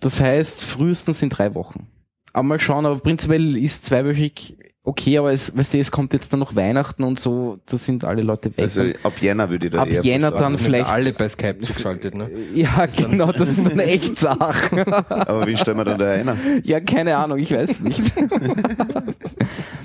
das 0.00 0.20
heißt, 0.20 0.62
frühestens 0.62 1.22
in 1.22 1.30
drei 1.30 1.54
Wochen. 1.54 1.86
Aber 2.34 2.42
mal 2.42 2.60
schauen, 2.60 2.84
aber 2.84 2.98
prinzipiell 2.98 3.56
ist 3.56 3.86
zweiwöchig 3.86 4.58
okay, 4.86 5.18
aber 5.18 5.32
es, 5.32 5.56
weißt 5.56 5.74
du, 5.74 5.78
es 5.78 5.90
kommt 5.90 6.12
jetzt 6.12 6.32
dann 6.32 6.40
noch 6.40 6.54
Weihnachten 6.54 7.02
und 7.04 7.18
so, 7.18 7.58
da 7.66 7.76
sind 7.76 8.04
alle 8.04 8.22
Leute 8.22 8.50
weg. 8.50 8.64
Also 8.64 8.82
ab 9.02 9.14
Jänner 9.20 9.48
würde 9.50 9.66
ich 9.66 9.72
da 9.72 9.80
Ab 9.82 9.90
eher 9.90 10.02
Jänner 10.02 10.30
vorschlagen. 10.30 10.54
dann 10.54 10.62
vielleicht. 10.62 10.90
alle 10.90 11.12
bei 11.14 11.28
Skype 11.28 11.60
zugeschaltet, 11.60 12.14
ne? 12.14 12.30
ja, 12.54 12.86
genau, 12.86 13.32
das 13.32 13.48
ist 13.58 13.66
dann 13.66 13.78
echt 13.80 14.18
Sache. 14.18 14.86
Aber 15.10 15.46
wie 15.46 15.56
stellen 15.56 15.78
wir 15.78 15.84
dann 15.84 15.98
da 15.98 16.10
einer? 16.12 16.36
Ja, 16.64 16.80
keine 16.80 17.16
Ahnung, 17.16 17.38
ich 17.38 17.50
weiß 17.50 17.80
nicht. 17.80 18.12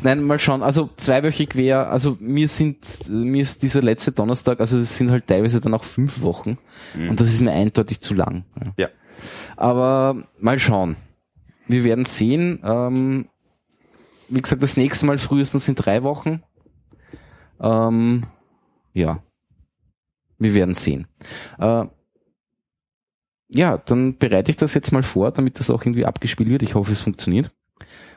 Nein, 0.03 0.23
mal 0.23 0.39
schauen. 0.39 0.63
Also 0.63 0.89
zweiwöchig 0.97 1.55
wäre, 1.55 1.87
also 1.87 2.17
mir 2.19 2.47
sind, 2.47 2.77
mir 3.09 3.41
ist 3.41 3.63
dieser 3.63 3.81
letzte 3.81 4.11
Donnerstag, 4.11 4.59
also 4.59 4.77
es 4.79 4.95
sind 4.97 5.11
halt 5.11 5.27
teilweise 5.27 5.61
dann 5.61 5.73
auch 5.73 5.83
fünf 5.83 6.21
Wochen. 6.21 6.57
Und 6.95 7.19
das 7.19 7.29
ist 7.29 7.41
mir 7.41 7.51
eindeutig 7.51 8.01
zu 8.01 8.13
lang. 8.13 8.43
Ja. 8.59 8.73
Ja. 8.77 8.87
Aber 9.57 10.23
mal 10.39 10.59
schauen. 10.59 10.95
Wir 11.67 11.83
werden 11.83 12.05
sehen. 12.05 12.59
Ähm, 12.63 13.27
wie 14.29 14.41
gesagt, 14.41 14.63
das 14.63 14.77
nächste 14.77 15.05
Mal 15.05 15.17
frühestens 15.17 15.67
in 15.67 15.75
drei 15.75 16.03
Wochen. 16.03 16.43
Ähm, 17.59 18.23
ja. 18.93 19.21
Wir 20.37 20.53
werden 20.53 20.73
sehen. 20.73 21.07
Äh, 21.57 21.85
ja, 23.49 23.77
dann 23.77 24.17
bereite 24.17 24.51
ich 24.51 24.57
das 24.57 24.73
jetzt 24.73 24.91
mal 24.91 25.03
vor, 25.03 25.31
damit 25.31 25.59
das 25.59 25.69
auch 25.69 25.81
irgendwie 25.81 26.05
abgespielt 26.05 26.49
wird. 26.49 26.63
Ich 26.63 26.75
hoffe, 26.75 26.91
es 26.91 27.01
funktioniert. 27.01 27.51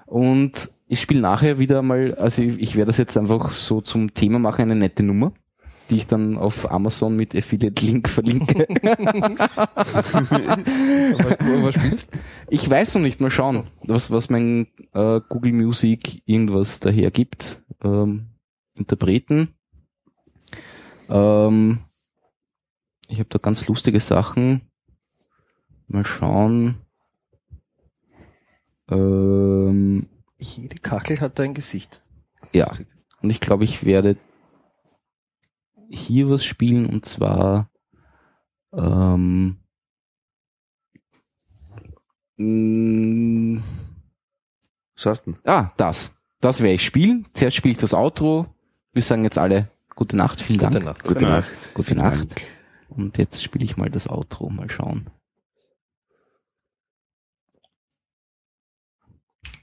Und 0.07 0.70
ich 0.86 1.00
spiele 1.00 1.20
nachher 1.20 1.58
wieder 1.58 1.81
mal, 1.81 2.15
also 2.16 2.42
ich, 2.42 2.60
ich 2.60 2.76
werde 2.76 2.91
das 2.91 2.99
jetzt 2.99 3.16
einfach 3.16 3.50
so 3.50 3.81
zum 3.81 4.12
Thema 4.12 4.39
machen, 4.39 4.62
eine 4.62 4.76
nette 4.76 5.02
Nummer, 5.02 5.32
die 5.91 5.97
ich 5.97 6.07
dann 6.07 6.39
auf 6.39 6.70
Amazon 6.70 7.17
mit 7.17 7.35
Affiliate-Link 7.35 8.09
verlinke. 8.09 8.67
was 11.62 11.75
spielst? 11.75 12.09
Ich 12.49 12.69
weiß 12.69 12.94
noch 12.94 13.02
nicht, 13.02 13.20
mal 13.20 13.31
schauen, 13.31 13.65
was, 13.83 14.11
was 14.11 14.31
mein 14.31 14.69
äh, 14.94 15.20
Google 15.28 15.52
Music 15.52 16.23
irgendwas 16.27 16.81
daher 16.81 17.11
gibt. 17.11 17.62
Ähm, 17.83 18.27
Interpreten. 18.75 19.55
Ähm, 21.09 21.81
ich 23.09 23.19
habe 23.19 23.28
da 23.28 23.39
ganz 23.39 23.67
lustige 23.67 24.01
Sachen. 24.01 24.62
Mal 25.89 26.07
schauen. 26.07 26.77
Ähm, 28.91 30.07
Jede 30.39 30.78
Kachel 30.78 31.20
hat 31.20 31.39
ein 31.39 31.55
Gesicht. 31.55 32.01
ja, 32.52 32.73
und 33.20 33.31
ich 33.31 33.41
glaube, 33.41 33.65
ich 33.65 33.85
werde 33.85 34.17
hier 35.93 36.29
was 36.31 36.45
spielen 36.45 36.87
und 36.87 37.05
zwar 37.07 37.71
ähm, 38.75 39.59
mh, 42.37 43.62
Was 44.97 45.07
hast 45.07 45.27
du 45.27 45.33
denn? 45.33 45.41
Ah, 45.45 45.73
das. 45.77 46.17
Das 46.41 46.61
werde 46.61 46.75
ich 46.75 46.85
spielen. 46.85 47.27
Zuerst 47.35 47.57
spiele 47.57 47.73
ich 47.73 47.79
das 47.79 47.95
Outro. 47.95 48.47
Wir 48.93 49.03
sagen 49.03 49.25
jetzt 49.25 49.39
alle 49.39 49.71
gute 49.95 50.17
Nacht, 50.17 50.41
vielen 50.41 50.59
Gute 50.59 50.73
Dank. 50.73 50.85
Nacht. 50.85 51.05
Gute 51.05 51.25
Nacht. 51.25 51.75
Gute 51.75 51.89
Vielen 51.89 52.01
Nacht. 52.01 52.31
Dank. 52.31 52.43
Und 52.89 53.19
jetzt 53.19 53.43
spiele 53.43 53.65
ich 53.65 53.77
mal 53.77 53.91
das 53.91 54.09
Outro. 54.09 54.51
Mal 54.51 54.71
schauen. 54.71 55.11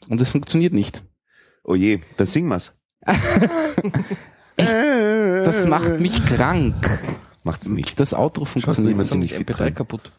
Und 0.07 0.21
es 0.21 0.29
funktioniert 0.29 0.73
nicht. 0.73 1.03
Oh 1.63 1.75
je, 1.75 1.99
dann 2.17 2.27
singen 2.27 2.49
wir's. 2.49 2.79
Das 4.65 5.65
macht 5.67 5.99
mich 5.99 6.23
krank. 6.25 6.99
Macht's 7.43 7.67
nicht. 7.67 7.99
Das 7.99 8.13
Outro 8.13 8.45
funktioniert 8.45 8.97
nicht. 8.97 9.11
ziemlich 9.11 9.31
Ist 9.31 9.37
fit 9.37 9.49
MP3 9.49 9.59
rein. 9.61 9.75
kaputt. 9.75 10.11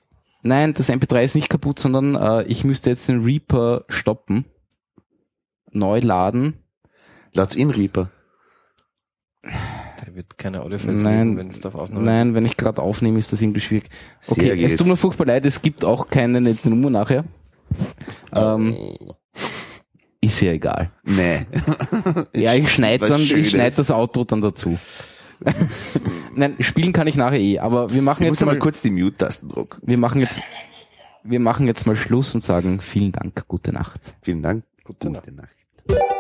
Nein, 0.43 0.73
das 0.75 0.89
MP3 0.89 1.23
ist 1.25 1.35
nicht 1.35 1.51
kaputt, 1.51 1.79
sondern 1.79 2.15
äh, 2.15 2.43
ich 2.45 2.65
müsste 2.65 2.91
jetzt 2.91 3.09
den 3.09 3.23
Reaper 3.23 3.85
stoppen. 3.89 4.47
Neu 5.71 6.01
laden. 6.01 6.55
Lad's 7.33 7.55
in 7.55 7.71
Reaper. 7.71 8.11
Der 9.45 10.15
wird 10.15 10.37
keine 10.39 10.63
Audiofiles 10.63 11.03
Nein, 11.03 11.15
lesen, 11.19 11.37
wenn 11.37 11.49
es 11.49 11.65
auf 11.65 11.75
Aufnahme 11.75 12.05
Nein, 12.05 12.35
wenn 12.35 12.45
ich 12.45 12.57
gerade 12.57 12.83
aufnehme, 12.83 13.19
ist 13.19 13.33
das 13.33 13.41
irgendwie 13.41 13.61
schwierig. 13.61 13.89
Sehr 14.21 14.37
Okay, 14.39 14.51
es 14.53 14.57
geht's. 14.59 14.77
tut 14.77 14.87
mir 14.87 14.97
furchtbar 14.97 15.27
leid, 15.27 15.47
es 15.47 15.63
gibt 15.63 15.85
auch 15.85 16.09
keine 16.09 16.41
nette 16.41 16.69
Nummer 16.69 16.91
nachher. 16.91 17.25
Ähm, 18.35 18.77
ist 20.21 20.41
ja 20.41 20.53
egal. 20.53 20.91
Nee. 21.05 21.47
Ja, 22.35 22.55
ich 22.55 22.71
schneide 22.71 23.09
dann, 23.09 23.21
ich 23.21 23.51
schneide 23.51 23.77
das 23.77 23.91
Auto 23.91 24.25
dann 24.25 24.41
dazu. 24.41 24.79
Nein, 26.35 26.57
spielen 26.61 26.93
kann 26.93 27.07
ich 27.07 27.17
nachher 27.17 27.41
eh, 27.41 27.59
aber 27.59 27.91
wir 27.91 28.03
machen 28.03 28.23
Ich 28.23 28.29
jetzt 28.29 28.41
muss 28.41 28.47
mal 28.47 28.53
mal, 28.55 28.59
kurz 28.59 28.83
die 28.83 28.91
Mute-Tasten 28.91 29.49
drucken. 29.49 29.81
wir 29.83 29.99
machen 29.99 30.21
jetzt, 30.21 30.43
wir 31.25 31.41
machen 31.41 31.67
jetzt 31.67 31.87
mal 31.87 31.97
Schluss 31.97 32.35
und 32.35 32.43
sagen 32.43 32.81
vielen 32.81 33.13
Dank, 33.13 33.47
gute 33.49 33.73
Nacht. 33.73 34.15
Vielen 34.23 34.43
Dank. 34.43 34.65
Gute 34.85 35.09
Gute 35.09 35.33
Nacht. 35.33 35.51
Nacht. 35.89 36.11